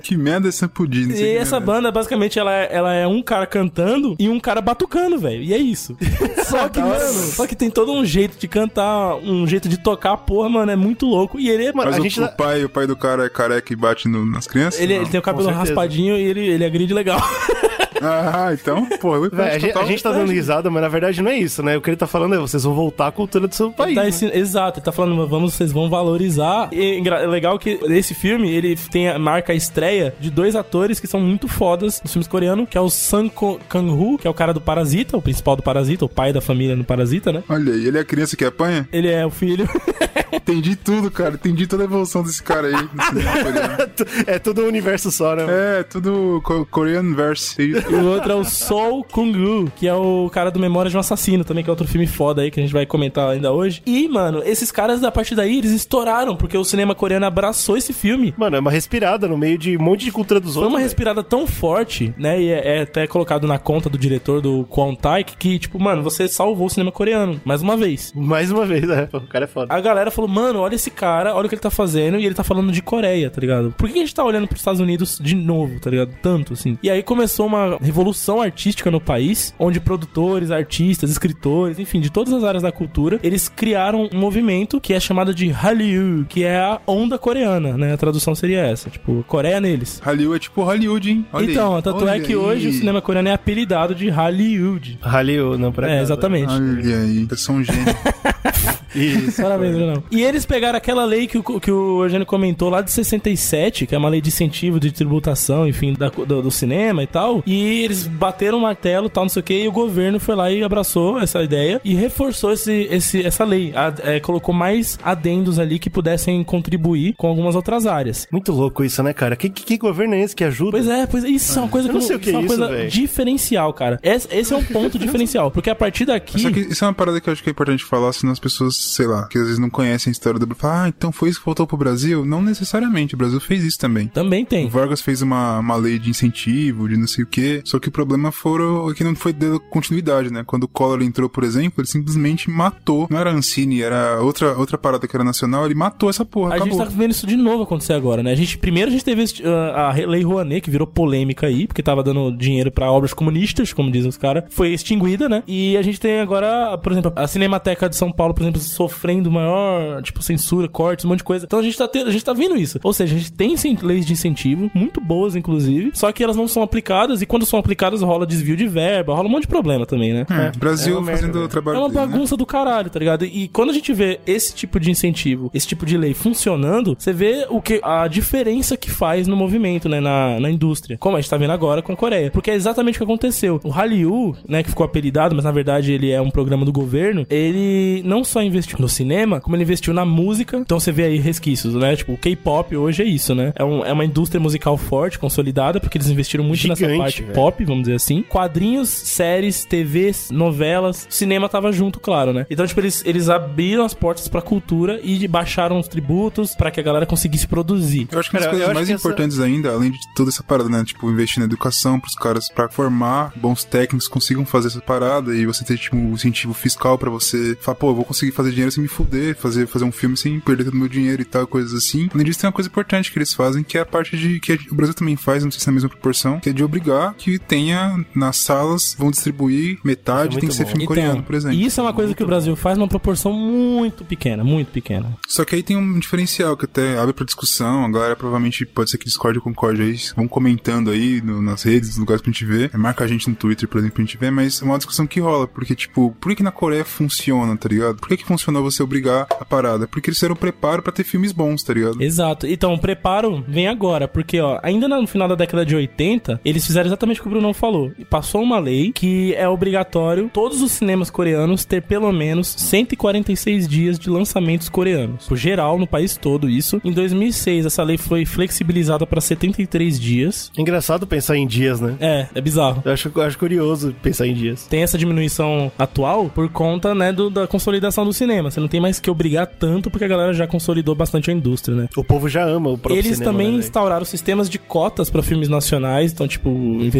Que 0.02 0.16
merda 0.16 0.48
é 0.48 0.52
Sampudin? 0.52 1.10
E 1.10 1.36
essa 1.36 1.60
banda, 1.60 1.92
basicamente, 1.92 2.38
ela 2.38 2.52
é, 2.52 2.68
ela 2.72 2.92
é 2.92 3.06
um 3.06 3.22
cara 3.22 3.46
cantando 3.46 4.16
e 4.18 4.28
um 4.28 4.40
cara 4.40 4.60
batucando, 4.60 5.18
velho. 5.18 5.42
E 5.42 5.54
é 5.54 5.58
isso. 5.58 5.96
Só 6.44 6.68
que, 6.68 6.80
mano, 6.80 7.12
só 7.32 7.46
que 7.46 7.56
tem 7.56 7.70
todo 7.70 7.92
um 7.92 8.04
jeito 8.04 8.38
de 8.38 8.46
cantar, 8.46 9.16
um 9.16 9.46
jeito 9.46 9.68
de 9.68 9.78
tocar, 9.78 10.16
porra, 10.16 10.48
mano, 10.48 10.72
é 10.72 10.76
muito 10.76 11.06
louco. 11.06 11.38
E 11.38 11.50
é, 11.62 11.72
mano, 11.72 11.90
Mas 11.90 11.98
a 11.98 12.00
o, 12.00 12.02
gente 12.02 12.18
o 12.20 12.22
tá- 12.22 12.28
pai, 12.32 12.64
o 12.64 12.68
pai 12.68 12.86
do 12.86 12.96
cara 12.96 13.24
é 13.26 13.28
careca 13.28 13.72
e 13.72 13.76
bate 13.76 14.08
no- 14.08 14.26
nas 14.26 14.46
crianças? 14.46 14.80
ele, 14.80 14.94
ele 14.94 15.06
tem 15.08 15.20
o 15.20 15.22
cabelo 15.22 15.48
raspadinho 15.50 16.16
e 16.16 16.22
ele, 16.22 16.40
ele 16.48 16.64
agride 16.64 16.92
legal. 16.94 17.20
Ah, 18.04 18.50
então, 18.52 18.86
pô, 19.00 19.20
Véi, 19.30 19.50
a, 19.50 19.58
gente, 19.58 19.78
a 19.78 19.84
gente 19.84 20.02
tá 20.02 20.12
dando 20.12 20.30
risada, 20.30 20.70
mas 20.70 20.82
na 20.82 20.88
verdade 20.88 21.22
não 21.22 21.30
é 21.30 21.38
isso, 21.38 21.62
né? 21.62 21.76
O 21.76 21.80
que 21.80 21.90
ele 21.90 21.96
tá 21.96 22.06
falando 22.06 22.34
é 22.34 22.38
vocês 22.38 22.62
vão 22.64 22.74
voltar 22.74 23.08
à 23.08 23.12
cultura 23.12 23.48
do 23.48 23.54
seu 23.54 23.70
país. 23.70 23.94
Tá 23.94 24.26
né? 24.26 24.36
Exato, 24.36 24.78
ele 24.78 24.84
tá 24.84 24.92
falando, 24.92 25.26
vamos, 25.26 25.54
vocês 25.54 25.72
vão 25.72 25.88
valorizar. 25.88 26.68
E 26.72 27.00
é 27.00 27.14
é 27.14 27.26
legal 27.26 27.58
que 27.58 27.78
esse 27.84 28.14
filme, 28.14 28.50
ele 28.50 28.76
tem 28.90 29.08
a 29.08 29.18
marca 29.18 29.52
a 29.52 29.56
estreia 29.56 30.14
de 30.20 30.30
dois 30.30 30.56
atores 30.56 31.00
que 31.00 31.06
são 31.06 31.20
muito 31.20 31.48
fodas 31.48 32.00
nos 32.02 32.12
filmes 32.12 32.28
coreanos, 32.28 32.68
que 32.68 32.76
é 32.76 32.80
o 32.80 32.90
Sang 32.90 33.30
Kang-ho, 33.68 34.18
que 34.18 34.26
é 34.26 34.30
o 34.30 34.34
cara 34.34 34.52
do 34.52 34.60
Parasita, 34.60 35.16
o 35.16 35.22
principal 35.22 35.56
do 35.56 35.62
Parasita, 35.62 36.04
o 36.04 36.08
pai 36.08 36.32
da 36.32 36.40
família 36.40 36.76
no 36.76 36.84
Parasita, 36.84 37.32
né? 37.32 37.42
Olha 37.48 37.72
aí, 37.72 37.86
ele 37.86 37.98
é 37.98 38.00
a 38.00 38.04
criança 38.04 38.36
que 38.36 38.44
apanha? 38.44 38.88
Ele 38.92 39.08
é 39.08 39.24
o 39.24 39.30
filho. 39.30 39.68
Entendi 40.32 40.76
tudo, 40.76 41.10
cara. 41.10 41.34
Entendi 41.34 41.66
toda 41.66 41.84
a 41.84 41.86
evolução 41.86 42.22
desse 42.22 42.42
cara 42.42 42.68
aí. 42.68 42.74
É 44.26 44.38
tudo 44.38 44.62
um 44.62 44.66
universo 44.66 45.10
só, 45.10 45.34
né? 45.36 45.44
É, 45.48 45.82
tudo 45.82 46.40
co 46.44 46.66
Korean 46.66 47.14
verse. 47.14 47.72
E 47.94 47.96
o 47.96 48.06
outro 48.08 48.32
é 48.32 48.34
o 48.34 48.44
Sol 48.44 49.04
Kung-woo, 49.04 49.70
que 49.76 49.86
é 49.86 49.94
o 49.94 50.28
cara 50.32 50.50
do 50.50 50.58
Memória 50.58 50.90
de 50.90 50.96
um 50.96 51.00
Assassino, 51.00 51.44
também, 51.44 51.62
que 51.62 51.70
é 51.70 51.72
outro 51.72 51.86
filme 51.86 52.06
foda 52.08 52.42
aí 52.42 52.50
que 52.50 52.58
a 52.58 52.62
gente 52.62 52.72
vai 52.72 52.84
comentar 52.84 53.30
ainda 53.30 53.52
hoje. 53.52 53.82
E, 53.86 54.08
mano, 54.08 54.42
esses 54.44 54.72
caras, 54.72 55.04
a 55.04 55.12
partir 55.12 55.36
daí, 55.36 55.58
eles 55.58 55.70
estouraram, 55.70 56.34
porque 56.34 56.58
o 56.58 56.64
cinema 56.64 56.94
coreano 56.94 57.24
abraçou 57.26 57.76
esse 57.76 57.92
filme. 57.92 58.34
Mano, 58.36 58.56
é 58.56 58.60
uma 58.60 58.70
respirada 58.70 59.28
no 59.28 59.38
meio 59.38 59.56
de 59.56 59.76
um 59.76 59.80
monte 59.82 60.04
de 60.04 60.10
cultura 60.10 60.40
dos 60.40 60.54
Foi 60.54 60.62
outros. 60.62 60.72
uma 60.72 60.78
velho. 60.78 60.88
respirada 60.88 61.22
tão 61.22 61.46
forte, 61.46 62.12
né? 62.18 62.40
E 62.40 62.50
é, 62.50 62.78
é 62.78 62.82
até 62.82 63.06
colocado 63.06 63.46
na 63.46 63.58
conta 63.58 63.88
do 63.88 63.96
diretor 63.96 64.40
do 64.40 64.64
Kwon 64.64 64.94
Taek 64.94 65.36
que, 65.36 65.58
tipo, 65.58 65.80
mano, 65.80 66.02
você 66.02 66.26
salvou 66.26 66.66
o 66.66 66.70
cinema 66.70 66.90
coreano, 66.90 67.40
mais 67.44 67.62
uma 67.62 67.76
vez. 67.76 68.12
Mais 68.14 68.50
uma 68.50 68.66
vez, 68.66 68.82
né? 68.88 69.08
O 69.12 69.20
cara 69.20 69.44
é 69.44 69.48
foda. 69.48 69.72
A 69.72 69.80
galera 69.80 70.10
falou, 70.10 70.28
mano, 70.28 70.58
olha 70.58 70.74
esse 70.74 70.90
cara, 70.90 71.34
olha 71.34 71.46
o 71.46 71.48
que 71.48 71.54
ele 71.54 71.62
tá 71.62 71.70
fazendo, 71.70 72.18
e 72.18 72.26
ele 72.26 72.34
tá 72.34 72.42
falando 72.42 72.72
de 72.72 72.82
Coreia, 72.82 73.30
tá 73.30 73.40
ligado? 73.40 73.72
Por 73.78 73.88
que 73.88 73.98
a 73.98 74.02
gente 74.02 74.14
tá 74.14 74.24
olhando 74.24 74.46
pros 74.48 74.60
Estados 74.60 74.80
Unidos 74.80 75.18
de 75.22 75.34
novo, 75.34 75.78
tá 75.80 75.90
ligado? 75.90 76.10
Tanto, 76.20 76.52
assim. 76.54 76.76
E 76.82 76.90
aí 76.90 77.02
começou 77.02 77.46
uma 77.46 77.78
revolução 77.84 78.40
artística 78.40 78.90
no 78.90 79.00
país, 79.00 79.54
onde 79.58 79.78
produtores, 79.80 80.50
artistas, 80.50 81.10
escritores, 81.10 81.78
enfim, 81.78 82.00
de 82.00 82.10
todas 82.10 82.32
as 82.32 82.42
áreas 82.44 82.62
da 82.62 82.72
cultura, 82.72 83.18
eles 83.22 83.48
criaram 83.48 84.08
um 84.12 84.18
movimento 84.18 84.80
que 84.80 84.92
é 84.92 85.00
chamado 85.00 85.34
de 85.34 85.48
Hallyu, 85.48 86.24
que 86.28 86.42
é 86.44 86.56
a 86.58 86.80
onda 86.86 87.18
coreana, 87.18 87.76
né? 87.76 87.92
A 87.92 87.96
tradução 87.96 88.34
seria 88.34 88.60
essa, 88.60 88.90
tipo, 88.90 89.24
Coreia 89.28 89.60
neles. 89.60 90.00
Hollywood 90.04 90.36
é 90.36 90.38
tipo 90.40 90.62
Hollywood, 90.62 91.10
hein? 91.10 91.26
Olha 91.32 91.50
então, 91.50 91.76
aí. 91.76 91.82
tanto 91.82 92.06
é 92.08 92.12
Olha 92.12 92.20
que 92.20 92.34
hoje 92.36 92.66
o 92.66 92.70
aí. 92.70 92.76
cinema 92.76 93.00
coreano 93.02 93.28
é 93.28 93.32
apelidado 93.32 93.94
de 93.94 94.08
Hollywood. 94.08 94.98
Hallyu, 95.02 95.58
não, 95.58 95.72
pra 95.72 95.90
É, 95.90 96.00
exatamente. 96.02 96.52
Olha 96.52 96.96
aí, 96.98 97.26
sou 97.36 97.56
um 97.56 97.62
gênio. 97.64 97.84
Isso. 98.94 99.42
Parabéns, 99.42 99.74
Brunão. 99.74 100.02
E 100.10 100.22
eles 100.22 100.46
pegaram 100.46 100.76
aquela 100.76 101.04
lei 101.04 101.26
que 101.26 101.36
o, 101.38 101.42
que 101.60 101.70
o 101.70 102.04
Eugênio 102.04 102.24
comentou 102.24 102.70
lá 102.70 102.80
de 102.80 102.92
67, 102.92 103.86
que 103.86 103.94
é 103.94 103.98
uma 103.98 104.08
lei 104.08 104.20
de 104.20 104.28
incentivo 104.28 104.78
de 104.78 104.92
tributação, 104.92 105.66
enfim, 105.66 105.94
da- 105.94 106.08
do, 106.10 106.42
do 106.42 106.50
cinema 106.50 107.02
e 107.02 107.06
tal. 107.06 107.42
E 107.44 107.63
eles 107.64 108.06
bateram 108.06 108.58
o 108.58 108.62
martelo 108.62 109.08
tal, 109.08 109.24
não 109.24 109.28
sei 109.28 109.40
o 109.40 109.42
que, 109.44 109.62
e 109.64 109.68
o 109.68 109.72
governo 109.72 110.18
foi 110.20 110.34
lá 110.34 110.50
e 110.50 110.62
abraçou 110.62 111.18
essa 111.20 111.42
ideia 111.42 111.80
e 111.84 111.94
reforçou 111.94 112.52
esse, 112.52 112.88
esse, 112.90 113.24
essa 113.24 113.44
lei. 113.44 113.72
A- 113.74 113.94
é, 114.02 114.20
colocou 114.20 114.54
mais 114.54 114.98
adendos 115.02 115.58
ali 115.58 115.78
que 115.78 115.88
pudessem 115.90 116.42
contribuir 116.44 117.14
com 117.16 117.26
algumas 117.28 117.54
outras 117.54 117.86
áreas. 117.86 118.26
Muito 118.30 118.52
louco 118.52 118.84
isso, 118.84 119.02
né, 119.02 119.12
cara? 119.12 119.36
Que, 119.36 119.48
que, 119.48 119.64
que 119.64 119.78
governo 119.78 120.14
é 120.14 120.22
esse 120.22 120.34
que 120.36 120.44
ajuda? 120.44 120.72
Pois 120.72 120.88
é, 120.88 121.06
pois 121.06 121.24
é, 121.24 121.28
isso 121.28 121.58
é 121.58 121.62
uma 121.62 121.68
coisa 121.68 121.88
Eu 121.88 121.94
não 121.94 122.00
sei 122.00 122.16
o 122.16 122.18
que 122.18 122.30
isso 122.30 122.36
é 122.36 122.40
é 122.40 122.42
uma 122.42 122.46
isso, 122.46 122.56
coisa 122.58 122.86
diferencial, 122.88 123.72
cara. 123.72 123.98
Esse, 124.02 124.28
esse 124.30 124.52
é 124.52 124.56
um 124.56 124.64
ponto 124.64 124.98
diferencial, 124.98 125.50
porque 125.50 125.70
a 125.70 125.74
partir 125.74 126.04
daqui 126.04 126.40
Só 126.40 126.50
que 126.50 126.60
isso 126.60 126.84
é 126.84 126.88
uma 126.88 126.94
parada 126.94 127.20
que 127.20 127.28
eu 127.28 127.32
acho 127.32 127.42
que 127.42 127.50
é 127.50 127.52
importante 127.52 127.84
falar, 127.84 128.12
senão 128.12 128.32
as 128.32 128.38
pessoas, 128.38 128.76
sei 128.76 129.06
lá, 129.06 129.26
que 129.28 129.38
às 129.38 129.44
vezes 129.44 129.58
não 129.58 129.70
conhecem 129.70 130.10
a 130.10 130.12
história 130.12 130.38
do 130.38 130.46
Brasil, 130.46 130.60
falam, 130.60 130.84
ah, 130.84 130.88
então 130.88 131.12
foi 131.12 131.28
isso 131.28 131.38
que 131.38 131.44
voltou 131.46 131.66
pro 131.66 131.76
Brasil? 131.76 132.24
Não 132.24 132.42
necessariamente, 132.42 133.14
o 133.14 133.18
Brasil 133.18 133.40
fez 133.40 133.62
isso 133.64 133.78
também. 133.78 134.08
também 134.08 134.44
O 134.44 134.46
tem. 134.46 134.68
Vargas 134.68 135.00
fez 135.00 135.22
uma, 135.22 135.58
uma 135.58 135.76
lei 135.76 135.98
de 135.98 136.10
incentivo, 136.10 136.88
de 136.88 136.96
não 136.96 137.06
sei 137.06 137.24
o 137.24 137.26
Só 137.64 137.78
que 137.78 137.88
o 137.88 137.92
problema 137.92 138.32
foram 138.32 138.92
que 138.94 139.04
não 139.04 139.14
foi 139.14 139.32
dando 139.32 139.60
continuidade, 139.60 140.32
né? 140.32 140.42
Quando 140.46 140.64
o 140.64 140.68
Collor 140.68 141.02
entrou, 141.02 141.28
por 141.28 141.44
exemplo, 141.44 141.80
ele 141.80 141.88
simplesmente 141.88 142.50
matou. 142.50 143.06
Não 143.10 143.18
era 143.18 143.30
Ancine, 143.30 143.82
era 143.82 144.20
outra, 144.20 144.56
outra 144.56 144.78
parada 144.78 145.06
que 145.06 145.16
era 145.16 145.24
nacional, 145.24 145.66
ele 145.66 145.74
matou 145.74 146.10
essa 146.10 146.24
porra. 146.24 146.52
A 146.52 146.56
acabou. 146.56 146.78
gente 146.78 146.84
tá 146.84 146.96
vendo 146.96 147.10
isso 147.10 147.26
de 147.26 147.36
novo 147.36 147.62
acontecer 147.62 147.92
agora, 147.92 148.22
né? 148.22 148.32
A 148.32 148.34
gente, 148.34 148.58
primeiro 148.58 148.90
a 148.90 148.92
gente 148.92 149.04
teve 149.04 149.22
esse, 149.22 149.42
uh, 149.42 149.48
a 149.74 149.92
Lei 149.92 150.22
Rouanet, 150.22 150.60
que 150.60 150.70
virou 150.70 150.86
polêmica 150.86 151.46
aí, 151.46 151.66
porque 151.66 151.82
tava 151.82 152.02
dando 152.02 152.30
dinheiro 152.36 152.70
pra 152.70 152.90
obras 152.90 153.12
comunistas, 153.12 153.72
como 153.72 153.90
dizem 153.90 154.08
os 154.08 154.16
caras, 154.16 154.44
foi 154.50 154.72
extinguida, 154.72 155.28
né? 155.28 155.42
E 155.46 155.76
a 155.76 155.82
gente 155.82 156.00
tem 156.00 156.20
agora, 156.20 156.76
por 156.78 156.92
exemplo, 156.92 157.12
a 157.14 157.26
Cinemateca 157.26 157.88
de 157.88 157.96
São 157.96 158.10
Paulo, 158.12 158.34
por 158.34 158.42
exemplo, 158.42 158.60
sofrendo 158.60 159.30
maior, 159.30 160.02
tipo, 160.02 160.22
censura, 160.22 160.68
cortes, 160.68 161.04
um 161.04 161.08
monte 161.08 161.18
de 161.18 161.24
coisa. 161.24 161.44
Então 161.44 161.58
a 161.58 161.62
gente 161.62 161.76
tá, 161.76 161.88
tendo, 161.88 162.08
a 162.08 162.12
gente 162.12 162.24
tá 162.24 162.32
vendo 162.32 162.56
isso. 162.56 162.78
Ou 162.82 162.92
seja, 162.92 163.14
a 163.14 163.18
gente 163.18 163.32
tem 163.32 163.54
leis 163.82 164.06
de 164.06 164.12
incentivo, 164.12 164.70
muito 164.74 165.00
boas, 165.00 165.36
inclusive, 165.36 165.90
só 165.94 166.10
que 166.12 166.22
elas 166.22 166.36
não 166.36 166.48
são 166.48 166.62
aplicadas, 166.62 167.22
e 167.22 167.26
quando 167.26 167.43
são 167.44 167.58
aplicadas 167.58 168.02
rola 168.02 168.26
desvio 168.26 168.56
de 168.56 168.66
verba, 168.66 169.14
rola 169.14 169.28
um 169.28 169.30
monte 169.30 169.42
de 169.42 169.48
problema 169.48 169.86
também, 169.86 170.12
né? 170.12 170.26
É, 170.30 170.52
Brasil 170.58 170.94
é 170.96 170.98
uma 170.98 171.06
merda, 171.06 171.20
fazendo 171.20 171.44
o 171.44 171.48
trabalho 171.48 171.76
É 171.76 171.80
uma 171.80 171.88
dele, 171.88 172.00
né? 172.00 172.06
bagunça 172.06 172.36
do 172.36 172.46
caralho, 172.46 172.90
tá 172.90 172.98
ligado? 172.98 173.24
E 173.24 173.48
quando 173.48 173.70
a 173.70 173.72
gente 173.72 173.92
vê 173.92 174.20
esse 174.26 174.54
tipo 174.54 174.78
de 174.80 174.90
incentivo, 174.90 175.50
esse 175.54 175.66
tipo 175.66 175.84
de 175.86 175.96
lei 175.96 176.14
funcionando, 176.14 176.96
você 176.98 177.12
vê 177.12 177.46
o 177.48 177.60
que 177.60 177.80
a 177.82 178.06
diferença 178.08 178.76
que 178.76 178.90
faz 178.90 179.26
no 179.26 179.36
movimento, 179.36 179.88
né, 179.88 180.00
na, 180.00 180.38
na 180.40 180.50
indústria. 180.50 180.96
Como 180.98 181.16
a 181.16 181.20
gente 181.20 181.30
tá 181.30 181.36
vendo 181.36 181.52
agora 181.52 181.82
com 181.82 181.92
a 181.92 181.96
Coreia. 181.96 182.30
Porque 182.30 182.50
é 182.50 182.54
exatamente 182.54 182.96
o 182.96 182.98
que 182.98 183.04
aconteceu. 183.04 183.60
O 183.64 183.68
Hallyu, 183.68 184.36
né, 184.48 184.62
que 184.62 184.68
ficou 184.70 184.84
apelidado, 184.84 185.34
mas 185.34 185.44
na 185.44 185.52
verdade 185.52 185.92
ele 185.92 186.10
é 186.10 186.20
um 186.20 186.30
programa 186.30 186.64
do 186.64 186.72
governo, 186.72 187.26
ele 187.30 188.02
não 188.04 188.24
só 188.24 188.42
investiu 188.42 188.78
no 188.78 188.88
cinema, 188.88 189.40
como 189.40 189.56
ele 189.56 189.62
investiu 189.62 189.92
na 189.94 190.04
música. 190.04 190.58
Então 190.58 190.78
você 190.80 190.90
vê 190.92 191.04
aí 191.04 191.18
resquícios, 191.18 191.74
né? 191.74 191.96
Tipo, 191.96 192.12
o 192.12 192.18
K-pop 192.18 192.76
hoje 192.76 193.02
é 193.02 193.06
isso, 193.06 193.34
né? 193.34 193.52
É, 193.56 193.64
um- 193.64 193.84
é 193.84 193.92
uma 193.92 194.04
indústria 194.04 194.40
musical 194.40 194.76
forte, 194.76 195.18
consolidada, 195.18 195.80
porque 195.80 195.96
eles 195.98 196.08
investiram 196.08 196.44
muito 196.44 196.66
nessa 196.68 196.80
Gigante, 196.84 196.98
parte 196.98 197.22
velho. 197.22 197.33
Pop, 197.34 197.64
vamos 197.64 197.82
dizer 197.84 197.96
assim. 197.96 198.22
Quadrinhos, 198.22 198.88
séries, 198.88 199.64
TVs, 199.64 200.30
novelas, 200.30 201.06
cinema 201.10 201.48
tava 201.48 201.72
junto, 201.72 201.98
claro, 202.00 202.32
né? 202.32 202.46
Então, 202.50 202.66
tipo, 202.66 202.80
eles, 202.80 203.02
eles 203.04 203.28
abriram 203.28 203.84
as 203.84 203.94
portas 203.94 204.28
pra 204.28 204.40
cultura 204.42 205.00
e 205.02 205.26
baixaram 205.26 205.78
os 205.78 205.88
tributos 205.88 206.54
pra 206.54 206.70
que 206.70 206.80
a 206.80 206.82
galera 206.82 207.06
conseguisse 207.06 207.46
produzir. 207.46 208.08
Eu 208.10 208.18
acho 208.20 208.30
que 208.30 208.36
uma 208.36 208.40
das 208.42 208.50
coisas 208.50 208.74
mais 208.74 208.86
que 208.86 208.92
essa- 208.94 209.00
importantes 209.08 209.40
ainda, 209.40 209.72
além 209.72 209.90
de 209.90 209.98
toda 210.14 210.30
essa 210.30 210.42
parada, 210.42 210.68
né? 210.68 210.84
Tipo, 210.84 211.10
investir 211.10 211.38
na 211.40 211.44
educação 211.46 211.98
pros 212.00 212.14
caras, 212.14 212.48
pra 212.54 212.68
formar 212.68 213.32
bons 213.36 213.64
técnicos, 213.64 214.08
consigam 214.08 214.44
fazer 214.46 214.68
essa 214.68 214.80
parada 214.80 215.34
e 215.34 215.44
você 215.46 215.64
ter, 215.64 215.78
tipo, 215.78 215.96
um 215.96 216.12
incentivo 216.12 216.54
fiscal 216.54 216.96
pra 216.98 217.10
você 217.10 217.56
falar, 217.60 217.74
pô, 217.76 217.90
eu 217.90 217.94
vou 217.94 218.04
conseguir 218.04 218.32
fazer 218.32 218.50
dinheiro 218.50 218.70
sem 218.70 218.82
me 218.82 218.88
fuder, 218.88 219.36
fazer, 219.36 219.66
fazer 219.66 219.84
um 219.84 219.92
filme 219.92 220.16
sem 220.16 220.38
perder 220.40 220.64
todo 220.64 220.74
o 220.74 220.76
meu 220.76 220.88
dinheiro 220.88 221.22
e 221.22 221.24
tal, 221.24 221.46
coisas 221.46 221.72
assim. 221.74 222.08
Além 222.12 222.24
disso, 222.26 222.40
tem 222.40 222.48
uma 222.48 222.52
coisa 222.52 222.68
importante 222.68 223.10
que 223.10 223.18
eles 223.18 223.32
fazem, 223.34 223.62
que 223.62 223.76
é 223.78 223.80
a 223.80 223.86
parte 223.86 224.16
de, 224.16 224.38
que 224.40 224.58
o 224.70 224.74
Brasil 224.74 224.94
também 224.94 225.16
faz, 225.16 225.42
não 225.44 225.50
sei 225.50 225.60
se 225.60 225.68
é 225.68 225.70
na 225.70 225.74
mesma 225.74 225.88
proporção, 225.88 226.38
que 226.40 226.50
é 226.50 226.52
de 226.52 226.62
obrigar 226.62 227.14
que 227.24 227.38
tenha 227.38 228.04
nas 228.14 228.36
salas, 228.36 228.94
vão 228.98 229.10
distribuir 229.10 229.78
metade, 229.82 230.36
é 230.36 230.40
tem 230.40 230.48
que 230.48 230.54
ser 230.54 230.64
muito 230.64 230.72
filme 230.72 230.86
coreano, 230.86 231.22
por 231.22 231.34
exemplo. 231.34 231.58
isso 231.58 231.80
é 231.80 231.82
uma 231.82 231.92
coisa 231.92 232.14
que 232.14 232.22
o 232.22 232.26
Brasil 232.26 232.54
faz 232.56 232.76
numa 232.76 232.88
proporção 232.88 233.32
muito 233.32 234.04
pequena, 234.04 234.44
muito 234.44 234.70
pequena. 234.70 235.16
Só 235.26 235.44
que 235.44 235.54
aí 235.54 235.62
tem 235.62 235.76
um 235.76 235.98
diferencial 235.98 236.56
que 236.56 236.64
até 236.66 236.98
abre 236.98 237.12
pra 237.14 237.24
discussão. 237.24 237.84
A 237.84 237.90
galera 237.90 238.16
provavelmente 238.16 238.66
pode 238.66 238.90
ser 238.90 238.98
que 238.98 239.04
discorde 239.06 239.38
ou 239.38 239.44
concorde 239.44 239.82
aí. 239.82 239.96
Vão 240.16 240.28
comentando 240.28 240.90
aí 240.90 241.20
no- 241.22 241.40
nas 241.40 241.62
redes, 241.62 241.90
nos 241.90 241.98
lugares 241.98 242.20
pra 242.22 242.30
gente 242.30 242.44
ver. 242.44 242.70
É, 242.72 242.76
marca 242.76 243.04
a 243.04 243.06
gente 243.06 243.28
no 243.28 243.34
Twitter, 243.34 243.68
por 243.68 243.78
exemplo, 243.78 243.94
pra 243.96 244.04
gente 244.04 244.16
ver. 244.18 244.30
Mas 244.30 244.60
é 244.60 244.64
uma 244.64 244.76
discussão 244.76 245.06
que 245.06 245.20
rola. 245.20 245.46
Porque, 245.46 245.74
tipo, 245.74 246.14
por 246.20 246.28
que, 246.30 246.36
que 246.36 246.42
na 246.42 246.50
Coreia 246.52 246.84
funciona, 246.84 247.56
tá 247.56 247.68
ligado? 247.68 247.96
Por 247.96 248.08
que, 248.08 248.16
que 248.18 248.24
funcionou 248.24 248.62
você 248.62 248.82
obrigar 248.82 249.26
a 249.40 249.44
parada? 249.44 249.86
Porque 249.86 250.10
eles 250.10 250.18
fizeram 250.18 250.36
preparo 250.36 250.82
pra 250.82 250.92
ter 250.92 251.04
filmes 251.04 251.32
bons, 251.32 251.62
tá 251.62 251.72
ligado? 251.74 252.02
Exato. 252.02 252.46
Então, 252.46 252.74
o 252.74 252.78
preparo 252.78 253.42
vem 253.48 253.68
agora, 253.68 254.06
porque, 254.08 254.40
ó, 254.40 254.58
ainda 254.62 254.88
no 254.88 255.06
final 255.06 255.28
da 255.28 255.34
década 255.34 255.64
de 255.64 255.74
80, 255.74 256.40
eles 256.44 256.66
fizeram 256.66 256.86
exatamente 256.88 257.13
exatamente 257.14 257.20
o 257.20 257.22
que 257.22 257.28
o 257.28 257.30
Bruno 257.30 257.54
falou. 257.54 257.92
Passou 258.10 258.42
uma 258.42 258.58
lei 258.58 258.92
que 258.92 259.34
é 259.34 259.48
obrigatório 259.48 260.30
todos 260.32 260.60
os 260.62 260.72
cinemas 260.72 261.10
coreanos 261.10 261.64
ter 261.64 261.82
pelo 261.82 262.12
menos 262.12 262.48
146 262.58 263.68
dias 263.68 263.98
de 263.98 264.10
lançamentos 264.10 264.68
coreanos. 264.68 265.26
Por 265.26 265.36
geral, 265.36 265.78
no 265.78 265.86
país 265.86 266.16
todo, 266.16 266.48
isso. 266.48 266.80
Em 266.84 266.92
2006, 266.92 267.66
essa 267.66 267.82
lei 267.82 267.96
foi 267.96 268.24
flexibilizada 268.24 269.06
para 269.06 269.20
73 269.20 269.98
dias. 269.98 270.50
Engraçado 270.56 271.06
pensar 271.06 271.36
em 271.36 271.46
dias, 271.46 271.80
né? 271.80 271.96
É, 272.00 272.26
é 272.34 272.40
bizarro. 272.40 272.82
Eu 272.84 272.92
acho, 272.92 273.10
eu 273.14 273.22
acho 273.22 273.38
curioso 273.38 273.94
pensar 274.02 274.26
em 274.26 274.34
dias. 274.34 274.66
Tem 274.66 274.82
essa 274.82 274.98
diminuição 274.98 275.70
atual 275.78 276.30
por 276.34 276.48
conta, 276.50 276.94
né, 276.94 277.12
do- 277.12 277.30
da 277.30 277.46
consolidação 277.46 278.04
do 278.04 278.12
cinema. 278.12 278.50
Você 278.50 278.60
não 278.60 278.68
tem 278.68 278.80
mais 278.80 278.98
que 279.00 279.10
obrigar 279.10 279.46
tanto 279.46 279.90
porque 279.90 280.04
a 280.04 280.08
galera 280.08 280.32
já 280.32 280.46
consolidou 280.46 280.94
bastante 280.94 281.30
a 281.30 281.34
indústria, 281.34 281.76
né? 281.76 281.88
O 281.96 282.04
povo 282.04 282.28
já 282.28 282.44
ama 282.44 282.70
o 282.70 282.78
próprio 282.78 282.98
Eles 283.00 283.16
cinema, 283.18 283.32
também 283.32 283.52
né, 283.52 283.58
instauraram 283.58 284.04
sistemas 284.04 284.48
de 284.48 284.58
cotas 284.58 285.10
pra 285.10 285.22
filmes 285.22 285.48
nacionais, 285.48 286.12
então, 286.12 286.26
tipo, 286.26 286.48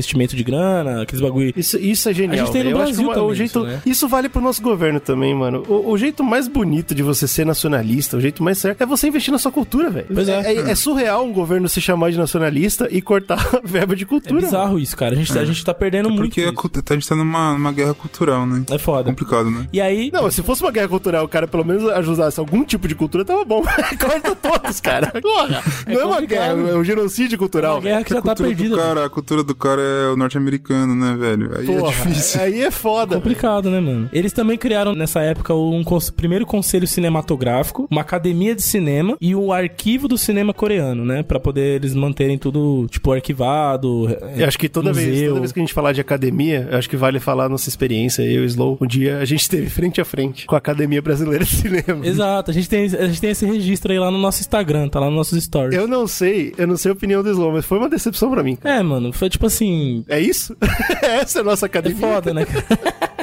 investimento 0.05 0.37
de 0.37 0.45
grana, 0.45 1.03
aqueles 1.03 1.21
bagulho. 1.23 1.53
Isso, 1.57 1.79
isso 1.79 2.09
é 2.09 2.15
genial. 2.15 2.35
A 2.35 2.47
gente 2.47 2.53
tem 2.53 2.65
no. 2.65 2.71
Eu 2.71 2.77
Brasil 2.77 3.03
uma- 3.05 3.13
o 3.13 3.15
também 3.15 3.35
jeito, 3.35 3.59
isso, 3.59 3.63
né? 3.65 3.83
isso 3.87 4.09
vale 4.09 4.29
pro 4.29 4.41
nosso 4.41 4.63
governo 4.63 5.01
também, 5.01 5.35
mano. 5.35 5.63
O, 5.69 5.91
o 5.93 5.99
jeito 5.99 6.23
mais 6.23 6.47
bonito 6.49 6.95
de 6.95 7.03
você 7.03 7.27
ser 7.27 7.45
nacionalista, 7.47 8.17
o 8.17 8.21
jeito 8.21 8.43
mais 8.43 8.59
certo, 8.59 8.83
é 8.83 8.87
você 8.87 9.09
investir 9.09 9.33
na 9.33 9.39
sua 9.39 9.51
cultura, 9.51 9.91
velho. 9.91 10.07
Pois 10.13 10.29
é. 10.29 10.71
é. 10.71 10.75
surreal 10.75 11.25
um 11.25 11.33
governo 11.33 11.69
se 11.69 11.81
chamar 11.81 12.11
de 12.11 12.19
nacionalista 12.19 12.89
e 12.91 13.01
cortar 13.01 13.39
verba 13.65 13.97
de 13.97 14.05
É 14.05 14.07
cultura. 14.07 14.41
bizarro 14.41 14.79
isso, 14.79 14.97
cara. 14.97 15.15
A 15.15 15.17
gente, 15.17 15.37
a 15.39 15.45
gente 15.45 15.65
tá 15.65 15.73
perdendo 15.73 16.11
muito. 16.11 16.23
Porque 16.35 16.43
a, 16.43 16.95
gente 16.95 17.09
tá 17.09 17.17
numa, 17.17 17.53
numa 17.55 17.73
guerra 17.73 17.95
cultural, 17.95 18.47
né? 18.47 18.65
É 18.71 18.79
foda. 18.79 19.05
Complicado, 19.05 19.51
né? 19.51 19.67
E 19.73 19.81
aí, 19.81 20.11
Não, 20.13 20.31
se 20.31 20.43
fosse 20.43 20.63
uma 20.63 20.71
guerra 20.71 20.89
cultural, 20.89 21.25
o 21.25 21.29
cara 21.29 21.47
pelo 21.47 21.65
menos 21.65 21.89
ajudasse 21.91 22.39
algum 22.39 22.65
tipo 22.65 22.87
de 22.89 22.95
cultura, 22.95 23.25
tava 23.25 23.45
bom. 23.45 23.63
Corta 23.99 24.35
todos, 24.37 24.81
cara. 24.81 25.13
Porra. 25.21 25.63
não 25.87 26.01
é 26.01 26.05
uma 26.05 26.21
guerra, 26.21 26.53
é 26.71 26.75
um 26.77 26.85
genocídio 26.85 27.37
é 27.37 27.39
cultural. 27.39 27.75
uma 27.77 27.81
guerra 27.83 28.05
que 28.05 28.13
já 28.13 28.23
tá 28.23 28.35
perdida. 28.35 28.77
cara, 28.77 29.07
a 29.07 29.11
cultura 29.11 29.43
do 29.43 29.55
cara 29.55 29.81
é 29.81 29.93
o 30.12 30.16
norte-americano, 30.16 30.95
né, 30.95 31.16
velho? 31.18 31.51
Aí 31.59 31.70
é 31.70 31.78
Porra, 31.78 31.90
difícil. 31.92 32.40
Aí 32.40 32.61
é 32.62 32.70
foda. 32.70 33.16
Complicado, 33.16 33.70
né, 33.70 33.80
mano? 33.80 34.09
Eles 34.12 34.32
também 34.32 34.57
criaram 34.59 34.95
nessa 34.95 35.20
época 35.20 35.55
um 35.55 35.82
cons- 35.84 36.11
primeiro 36.11 36.45
conselho 36.47 36.86
cinematográfico, 36.86 37.86
uma 37.90 38.01
academia 38.03 38.55
de 38.55 38.62
cinema 38.62 39.16
e 39.20 39.34
o 39.34 39.53
arquivo 39.53 40.09
do 40.09 40.18
cinema 40.18 40.53
coreano, 40.53 41.05
né? 41.05 41.22
Pra 41.22 41.40
poder 41.40 41.76
eles 41.76 41.95
manterem 41.95 42.36
tudo, 42.38 42.86
tipo, 42.90 43.12
arquivado. 43.12 44.09
é, 44.20 44.42
Eu 44.42 44.47
acho 44.49 44.59
que 44.59 44.68
toda 44.68 44.92
vez, 44.92 45.09
museu. 45.09 45.28
toda 45.28 45.40
vez 45.40 45.53
que 45.53 45.61
a 45.61 45.62
gente 45.62 45.72
falar 45.74 45.92
de 45.92 46.01
academia, 46.01 46.68
eu 46.70 46.78
acho 46.78 46.88
que 46.88 46.97
vale 46.97 47.20
falar 47.20 47.45
a 47.45 47.49
nossa 47.49 47.68
experiência. 47.68 48.22
Eu 48.22 48.42
e 48.42 48.45
o 48.45 48.45
Slow, 48.47 48.78
um 48.80 48.86
dia 48.86 49.18
a 49.18 49.24
gente 49.24 49.40
esteve 49.42 49.68
frente 49.68 50.01
a 50.01 50.05
frente 50.05 50.47
com 50.47 50.55
a 50.55 50.59
Academia 50.59 51.01
Brasileira 51.03 51.45
de 51.45 51.51
Cinema. 51.55 52.05
Exato, 52.07 52.51
a 52.51 52.55
gente, 52.55 52.68
tem, 52.68 52.84
a 52.84 53.07
gente 53.07 53.20
tem 53.20 53.30
esse 53.30 53.47
registro 53.47 53.92
aí 53.92 53.99
lá 53.99 54.11
no 54.11 54.18
nosso 54.18 54.40
Instagram, 54.40 54.88
tá 54.88 55.01
lá 55.01 55.07
nos 55.07 55.16
nossos 55.16 55.42
stories. 55.45 55.74
Eu 55.76 55.86
não 55.86 56.07
sei, 56.07 56.53
eu 56.59 56.66
não 56.66 56.76
sei 56.76 56.90
a 56.90 56.95
opinião 56.95 57.22
do 57.22 57.30
Slow, 57.30 57.53
mas 57.53 57.64
foi 57.64 57.78
uma 57.78 57.88
decepção 57.88 58.30
pra 58.30 58.42
mim. 58.42 58.57
cara. 58.57 58.76
É, 58.76 58.82
mano, 58.82 59.12
foi 59.12 59.28
tipo 59.28 59.47
assim. 59.47 59.64
É 60.09 60.20
isso? 60.20 60.57
Essa 61.03 61.39
é 61.39 61.41
a 61.41 61.45
nossa 61.45 61.66
É 61.66 61.68
academia? 61.68 62.01
foda, 62.01 62.32
né? 62.35 62.47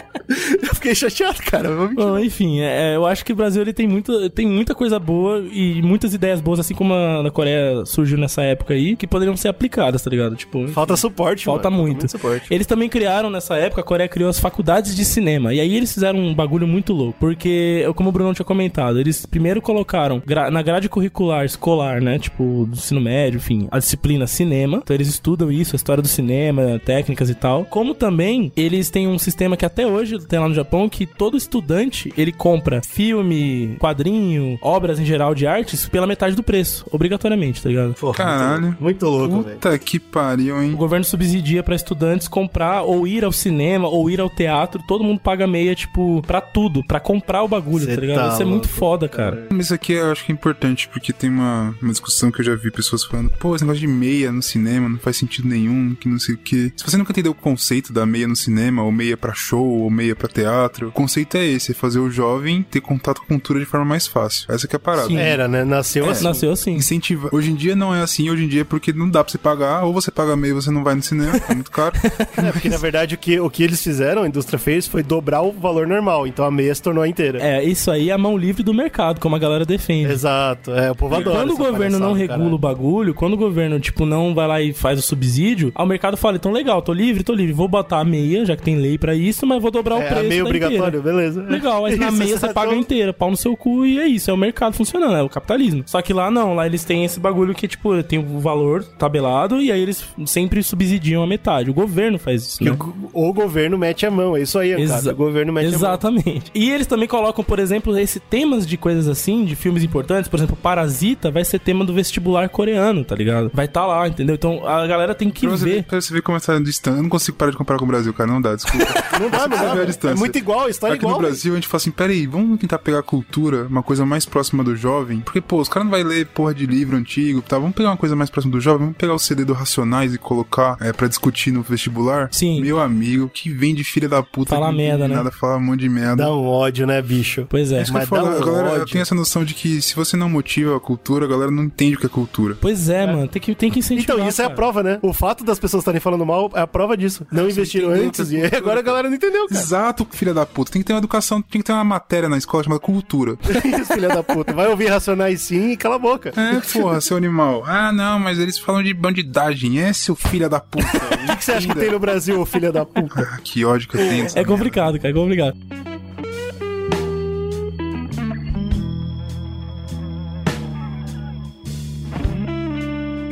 Fiquei 0.81 0.95
chateado, 0.95 1.39
cara. 1.43 1.69
Bom, 1.93 2.17
enfim, 2.19 2.59
é, 2.61 2.95
eu 2.95 3.05
acho 3.05 3.23
que 3.23 3.31
o 3.33 3.35
Brasil 3.35 3.61
ele 3.61 3.73
tem, 3.73 3.87
muito, 3.87 4.29
tem 4.31 4.47
muita 4.47 4.73
coisa 4.73 4.97
boa 4.99 5.39
e 5.51 5.81
muitas 5.81 6.13
ideias 6.13 6.41
boas, 6.41 6.59
assim 6.59 6.73
como 6.73 6.93
a 6.93 7.21
da 7.21 7.29
Coreia 7.31 7.85
surgiu 7.85 8.17
nessa 8.17 8.41
época 8.41 8.73
aí, 8.73 8.95
que 8.95 9.05
poderiam 9.05 9.37
ser 9.37 9.47
aplicadas, 9.49 10.01
tá 10.01 10.09
ligado? 10.09 10.35
Tipo, 10.35 10.67
Falta 10.69 10.95
suporte, 10.97 11.45
Falta 11.45 11.69
mano. 11.69 11.83
muito. 11.83 12.09
suporte. 12.09 12.47
Eles 12.49 12.65
também 12.65 12.89
criaram 12.89 13.29
nessa 13.29 13.55
época, 13.55 13.81
a 13.81 13.83
Coreia 13.83 14.09
criou 14.09 14.29
as 14.29 14.39
faculdades 14.39 14.95
de 14.95 15.05
cinema. 15.05 15.53
E 15.53 15.59
aí 15.59 15.75
eles 15.75 15.93
fizeram 15.93 16.17
um 16.19 16.33
bagulho 16.33 16.67
muito 16.67 16.93
louco. 16.93 17.17
Porque, 17.19 17.85
como 17.95 18.09
o 18.09 18.11
Bruno 18.11 18.33
tinha 18.33 18.45
comentado, 18.45 18.99
eles 18.99 19.25
primeiro 19.25 19.61
colocaram 19.61 20.21
gra- 20.25 20.49
na 20.49 20.61
grade 20.61 20.89
curricular 20.89 21.45
escolar, 21.45 22.01
né? 22.01 22.17
Tipo, 22.17 22.65
do 22.67 22.73
ensino 22.75 22.99
médio, 23.01 23.37
enfim, 23.37 23.67
a 23.69 23.77
disciplina 23.77 24.25
cinema. 24.25 24.79
Então 24.83 24.95
eles 24.95 25.07
estudam 25.07 25.51
isso, 25.51 25.75
a 25.75 25.77
história 25.77 26.01
do 26.01 26.07
cinema, 26.07 26.79
técnicas 26.83 27.29
e 27.29 27.35
tal. 27.35 27.65
Como 27.65 27.93
também 27.93 28.51
eles 28.57 28.89
têm 28.89 29.07
um 29.07 29.19
sistema 29.19 29.55
que 29.55 29.65
até 29.65 29.85
hoje 29.85 30.17
tem 30.27 30.39
lá 30.39 30.47
no 30.47 30.55
Japão 30.55 30.70
que 30.89 31.05
todo 31.05 31.37
estudante 31.37 32.13
ele 32.17 32.31
compra 32.31 32.81
filme, 32.83 33.75
quadrinho, 33.79 34.57
obras 34.61 34.99
em 34.99 35.05
geral 35.05 35.35
de 35.35 35.45
artes 35.45 35.87
pela 35.87 36.07
metade 36.07 36.35
do 36.35 36.43
preço, 36.43 36.85
obrigatoriamente, 36.91 37.61
tá 37.61 37.69
ligado? 37.69 37.93
Porra, 37.95 38.15
Caralho. 38.17 38.61
Muito, 38.63 38.81
muito 38.81 39.05
louco, 39.05 39.41
velho. 39.41 39.55
Puta 39.55 39.77
que 39.79 39.99
pariu, 39.99 40.55
O 40.55 40.61
hein? 40.61 40.71
governo 40.73 41.03
subsidia 41.03 41.61
pra 41.63 41.75
estudantes 41.75 42.27
comprar 42.27 42.83
ou 42.83 43.07
ir 43.07 43.23
ao 43.23 43.31
cinema 43.31 43.87
ou 43.87 44.09
ir 44.09 44.19
ao 44.21 44.29
teatro. 44.29 44.81
Todo 44.87 45.03
mundo 45.03 45.19
paga 45.19 45.45
meia, 45.47 45.75
tipo, 45.75 46.21
pra 46.25 46.39
tudo, 46.41 46.83
pra 46.83 46.99
comprar 46.99 47.43
o 47.43 47.47
bagulho, 47.47 47.85
Cê 47.85 47.95
tá 47.95 48.01
ligado? 48.01 48.27
tá 48.27 48.33
Isso 48.33 48.41
é 48.41 48.45
muito 48.45 48.67
foda, 48.67 49.07
cara. 49.09 49.47
Mas 49.51 49.65
isso 49.65 49.73
aqui 49.73 49.93
eu 49.93 50.11
acho 50.11 50.25
que 50.25 50.31
é 50.31 50.35
importante, 50.35 50.87
porque 50.89 51.11
tem 51.11 51.29
uma, 51.29 51.75
uma 51.81 51.91
discussão 51.91 52.31
que 52.31 52.41
eu 52.41 52.45
já 52.45 52.55
vi 52.55 52.71
pessoas 52.71 53.03
falando, 53.03 53.29
pô, 53.39 53.55
esse 53.55 53.63
negócio 53.63 53.81
de 53.81 53.87
meia 53.87 54.31
no 54.31 54.41
cinema 54.41 54.87
não 54.87 54.97
faz 54.99 55.17
sentido 55.17 55.47
nenhum, 55.47 55.95
que 55.95 56.07
não 56.07 56.19
sei 56.19 56.35
o 56.35 56.37
quê. 56.37 56.71
Se 56.75 56.83
você 56.85 56.97
nunca 56.97 57.11
entendeu 57.11 57.31
o 57.31 57.35
conceito 57.35 57.91
da 57.91 58.05
meia 58.05 58.27
no 58.27 58.35
cinema, 58.35 58.83
ou 58.83 58.91
meia 58.91 59.17
pra 59.17 59.33
show, 59.33 59.65
ou 59.65 59.89
meia 59.89 60.15
pra 60.15 60.27
teatro, 60.27 60.60
o 60.65 60.91
conceito 60.91 61.37
é 61.37 61.45
esse, 61.45 61.71
é 61.71 61.75
fazer 61.75 61.99
o 61.99 62.09
jovem 62.09 62.63
ter 62.63 62.81
contato 62.81 63.19
com 63.19 63.25
a 63.25 63.27
cultura 63.27 63.59
de 63.59 63.65
forma 63.65 63.85
mais 63.85 64.07
fácil. 64.07 64.45
Essa 64.49 64.67
que 64.67 64.75
é 64.75 64.77
a 64.77 64.79
parada. 64.79 65.07
Sim. 65.07 65.17
Era, 65.17 65.47
né? 65.47 65.63
Nasceu 65.63 66.09
assim. 66.09 66.23
Nasceu 66.23 66.51
assim. 66.51 66.73
Incentiva. 66.73 67.29
Hoje 67.31 67.51
em 67.51 67.55
dia 67.55 67.75
não 67.75 67.93
é 67.93 68.01
assim, 68.01 68.29
hoje 68.29 68.45
em 68.45 68.47
dia 68.47 68.61
é 68.61 68.63
porque 68.63 68.91
não 68.93 69.09
dá 69.09 69.23
pra 69.23 69.31
você 69.31 69.37
pagar, 69.37 69.83
ou 69.83 69.93
você 69.93 70.11
paga 70.11 70.35
meia 70.35 70.51
e 70.51 70.53
você 70.53 70.71
não 70.71 70.83
vai 70.83 70.95
no 70.95 71.01
cinema, 71.01 71.33
é 71.49 71.53
muito 71.53 71.71
caro. 71.71 71.95
É, 72.41 72.51
porque 72.51 72.69
na 72.69 72.77
verdade 72.77 73.13
o 73.13 73.17
que, 73.17 73.39
o 73.39 73.49
que 73.49 73.61
eles 73.63 73.83
fizeram, 73.83 74.23
a 74.23 74.27
indústria 74.27 74.57
fez, 74.57 74.87
foi 74.87 75.03
dobrar 75.03 75.41
o 75.41 75.51
valor 75.51 75.85
normal. 75.85 76.25
Então 76.25 76.45
a 76.45 76.51
meia 76.51 76.73
se 76.73 76.81
tornou 76.81 77.03
a 77.03 77.07
inteira. 77.07 77.39
É, 77.41 77.63
isso 77.63 77.91
aí 77.91 78.09
é 78.09 78.13
a 78.13 78.17
mão 78.17 78.37
livre 78.37 78.63
do 78.63 78.73
mercado, 78.73 79.19
como 79.19 79.35
a 79.35 79.39
galera 79.39 79.65
defende. 79.65 80.11
Exato. 80.11 80.71
É, 80.71 80.89
o 80.91 80.95
povo 80.95 81.15
adora. 81.15 81.37
Quando 81.37 81.51
o 81.51 81.57
governo 81.57 81.99
não 81.99 82.13
regula 82.13 82.53
o 82.53 82.57
bagulho, 82.57 83.13
quando 83.13 83.33
o 83.33 83.37
governo, 83.37 83.79
tipo, 83.79 84.05
não 84.05 84.33
vai 84.33 84.47
lá 84.47 84.61
e 84.61 84.73
faz 84.73 84.97
o 84.97 85.01
subsídio, 85.01 85.71
o 85.75 85.85
mercado 85.85 86.17
fala, 86.17 86.37
então 86.37 86.51
legal, 86.51 86.81
tô 86.81 86.93
livre, 86.93 87.23
tô 87.23 87.33
livre, 87.33 87.53
vou 87.53 87.67
botar 87.67 87.99
a 87.99 88.05
meia, 88.05 88.45
já 88.45 88.55
que 88.55 88.63
tem 88.63 88.77
lei 88.77 88.97
pra 88.97 89.13
isso, 89.13 89.45
mas 89.45 89.61
vou 89.61 89.71
dobrar 89.71 89.95
o 89.95 89.99
caralho. 89.99 90.27
É, 90.27 90.29
preço 90.29 90.41
a 90.41 90.43
meia 90.43 90.50
da 90.59 90.65
obrigatória, 90.67 90.97
inteira. 90.99 91.17
beleza. 91.17 91.41
Legal, 91.43 91.81
na 91.83 91.89
Isso, 92.09 92.17
meia 92.17 92.37
você 92.37 92.53
paga 92.53 92.75
inteira, 92.75 93.13
pau 93.13 93.29
no 93.31 93.37
seu 93.37 93.55
cu 93.55 93.85
e 93.85 93.99
é 93.99 94.07
isso, 94.07 94.29
é 94.29 94.33
o 94.33 94.37
mercado 94.37 94.73
funcionando, 94.73 95.15
é 95.15 95.21
o 95.23 95.29
capitalismo. 95.29 95.83
Só 95.85 96.01
que 96.01 96.13
lá 96.13 96.29
não, 96.31 96.53
lá 96.55 96.65
eles 96.65 96.83
têm 96.83 97.03
esse 97.05 97.19
bagulho 97.19 97.53
que, 97.53 97.67
tipo, 97.67 98.01
tem 98.03 98.19
o 98.19 98.39
valor 98.39 98.83
tabelado 98.83 99.61
e 99.61 99.71
aí 99.71 99.81
eles 99.81 100.03
sempre 100.25 100.61
subsidiam 100.63 101.23
a 101.23 101.27
metade. 101.27 101.69
O 101.69 101.73
governo 101.73 102.17
faz 102.19 102.43
isso, 102.43 102.57
Que 102.59 102.65
né? 102.69 102.77
o, 103.13 103.29
o 103.29 103.33
governo 103.33 103.77
mete 103.77 104.05
a 104.05 104.11
mão, 104.11 104.35
é 104.35 104.41
isso 104.41 104.57
aí, 104.59 104.71
Exa- 104.73 104.99
cara. 105.01 105.13
O 105.13 105.15
governo 105.17 105.53
mete 105.53 105.73
Exatamente. 105.73 106.51
E 106.53 106.69
eles 106.71 106.87
também 106.87 107.07
colocam, 107.07 107.43
por 107.43 107.59
exemplo, 107.59 107.97
esse 107.97 108.19
temas 108.19 108.65
de 108.67 108.77
coisas 108.77 109.07
assim, 109.07 109.45
de 109.45 109.55
filmes 109.55 109.83
importantes, 109.83 110.27
por 110.29 110.37
exemplo, 110.37 110.55
Parasita 110.55 111.29
vai 111.31 111.43
ser 111.45 111.59
tema 111.59 111.83
do 111.85 111.93
vestibular 111.93 112.49
coreano, 112.49 113.03
tá 113.03 113.15
ligado? 113.15 113.51
Vai 113.53 113.65
estar 113.65 113.85
lá, 113.85 114.07
entendeu? 114.07 114.35
Então 114.35 114.65
a 114.67 114.85
galera 114.87 115.13
tem 115.15 115.29
que 115.29 115.41
Pra 115.47 115.57
você, 115.57 115.65
ver, 115.65 115.71
ver. 115.75 115.83
pra 115.83 116.01
você 116.01 116.13
ver 116.13 116.21
como 116.21 116.37
é 116.37 116.41
tá 116.41 116.57
distante. 116.59 116.97
Eu 116.97 117.03
não 117.03 117.09
consigo 117.09 117.37
parar 117.37 117.51
de 117.51 117.57
comparar 117.57 117.77
com 117.79 117.85
o 117.85 117.87
Brasil, 117.87 118.13
cara. 118.13 118.31
Não 118.31 118.41
dá, 118.41 118.55
desculpa. 118.55 118.85
a 118.85 119.19
mão. 119.19 119.21
Não 119.21 119.29
dá, 119.29 119.47
não 119.47 119.57
Você 119.57 119.63
dá. 119.65 119.73
a 119.73 119.83
É 119.83 119.85
distância. 119.85 120.15
muito 120.17 120.37
igual, 120.41 120.65
a 120.65 120.69
história 120.69 120.93
é 120.93 120.95
Aqui 120.95 121.05
igual. 121.05 121.19
no 121.19 121.27
Brasil, 121.27 121.53
a 121.53 121.55
gente 121.55 121.67
fala 121.67 121.81
assim, 121.81 121.91
peraí, 121.91 122.27
vamos 122.27 122.59
tentar 122.59 122.79
pegar 122.79 122.99
a 122.99 123.03
cultura, 123.03 123.67
uma 123.67 123.83
coisa 123.83 124.05
mais 124.05 124.25
próxima 124.25 124.63
do 124.63 124.75
jovem. 124.75 125.19
Porque, 125.19 125.41
pô, 125.41 125.57
os 125.61 125.69
caras 125.69 125.85
não 125.85 125.91
vai 125.91 126.03
ler 126.03 126.25
porra 126.27 126.53
de 126.53 126.65
livro 126.65 126.97
antigo, 126.97 127.41
tá? 127.41 127.57
Vamos 127.57 127.75
pegar 127.75 127.89
uma 127.89 127.97
coisa 127.97 128.15
mais 128.15 128.29
próxima 128.29 128.51
do 128.51 128.59
jovem, 128.59 128.79
vamos 128.87 128.97
pegar 128.97 129.13
o 129.13 129.19
CD 129.19 129.45
do 129.45 129.53
Racionais 129.53 130.13
e 130.13 130.17
colocar 130.17 130.77
é, 130.81 130.91
pra 130.91 131.07
discutir 131.07 131.51
no 131.51 131.61
vestibular. 131.61 132.29
Sim. 132.31 132.61
Meu 132.61 132.79
amigo, 132.79 133.29
que 133.29 133.49
vem 133.49 133.73
de 133.75 133.83
filha 133.83 134.09
da 134.09 134.21
puta. 134.23 134.55
Fala 134.55 134.71
merda, 134.71 135.07
né? 135.07 135.15
Nada, 135.15 135.31
fala 135.31 135.57
um 135.57 135.61
monte 135.61 135.81
de 135.81 135.89
merda. 135.89 136.23
Dá 136.23 136.35
um 136.35 136.45
ódio, 136.45 136.85
né, 136.85 137.01
bicho? 137.01 137.45
Pois 137.49 137.71
é. 137.71 137.81
Isso 137.81 137.91
que 137.91 137.97
eu 137.97 138.01
Mas 138.01 138.09
falo, 138.09 138.29
dá 138.29 138.37
um 138.37 138.45
galera 138.45 138.69
ódio. 138.73 138.85
tem 138.87 139.01
essa 139.01 139.15
noção 139.15 139.43
de 139.43 139.53
que 139.53 139.81
se 139.81 139.95
você 139.95 140.17
não 140.17 140.29
motiva 140.29 140.75
a 140.75 140.79
cultura, 140.79 141.25
a 141.25 141.27
galera 141.27 141.51
não 141.51 141.63
entende 141.63 141.95
o 141.95 141.99
que 141.99 142.05
é 142.05 142.09
cultura. 142.09 142.57
Pois 142.59 142.89
é, 142.89 143.05
mano, 143.05 143.27
tem 143.27 143.41
que, 143.41 143.55
tem 143.55 143.71
que 143.71 143.79
incentivar. 143.79 144.15
Então, 144.17 144.27
isso 144.27 144.41
é 144.41 144.45
a 144.45 144.47
cara. 144.47 144.55
prova, 144.55 144.83
né? 144.83 144.99
O 145.01 145.13
fato 145.13 145.43
das 145.43 145.59
pessoas 145.59 145.81
estarem 145.81 145.99
falando 145.99 146.25
mal 146.25 146.51
é 146.53 146.61
a 146.61 146.67
prova 146.67 146.97
disso. 146.97 147.25
Não 147.31 147.49
investiram 147.49 147.89
antes 147.89 148.31
é 148.31 148.35
e 148.35 148.55
agora 148.55 148.79
a 148.79 148.83
galera 148.83 149.09
não 149.09 149.15
entendeu, 149.15 149.47
cara. 149.47 149.59
Exato, 149.59 150.07
filha 150.11 150.30
da 150.33 150.45
puta. 150.45 150.71
Tem 150.71 150.81
que 150.81 150.85
ter 150.85 150.93
uma 150.93 150.99
educação, 150.99 151.41
tem 151.41 151.61
que 151.61 151.65
ter 151.65 151.73
uma 151.73 151.83
matéria 151.83 152.29
na 152.29 152.37
escola 152.37 152.63
chamada 152.63 152.81
cultura. 152.81 153.37
Isso, 153.63 153.93
filha 153.93 154.09
da 154.09 154.23
puta. 154.23 154.53
Vai 154.53 154.67
ouvir 154.67 154.87
Racionais 154.87 155.41
sim 155.41 155.71
e 155.71 155.77
cala 155.77 155.95
a 155.95 155.99
boca. 155.99 156.33
É, 156.35 156.59
porra, 156.73 156.99
seu 157.01 157.17
animal. 157.17 157.63
Ah, 157.65 157.91
não, 157.91 158.19
mas 158.19 158.39
eles 158.39 158.57
falam 158.57 158.83
de 158.83 158.93
bandidagem. 158.93 159.79
É, 159.79 159.93
seu 159.93 160.15
filho 160.15 160.49
da 160.49 160.59
puta. 160.59 160.85
O 161.31 161.37
que 161.37 161.45
você 161.45 161.51
acha 161.53 161.67
que 161.67 161.75
tem 161.75 161.91
no 161.91 161.99
Brasil, 161.99 162.45
filha 162.45 162.71
da 162.71 162.85
puta? 162.85 163.21
Ah, 163.21 163.39
que 163.43 163.63
ódio 163.63 163.87
que 163.87 163.95
eu 163.95 164.01
tenho. 164.01 164.21
É 164.21 164.23
merda. 164.23 164.45
complicado, 164.45 164.97
cara, 164.97 165.09
é 165.09 165.13
complicado. 165.13 165.55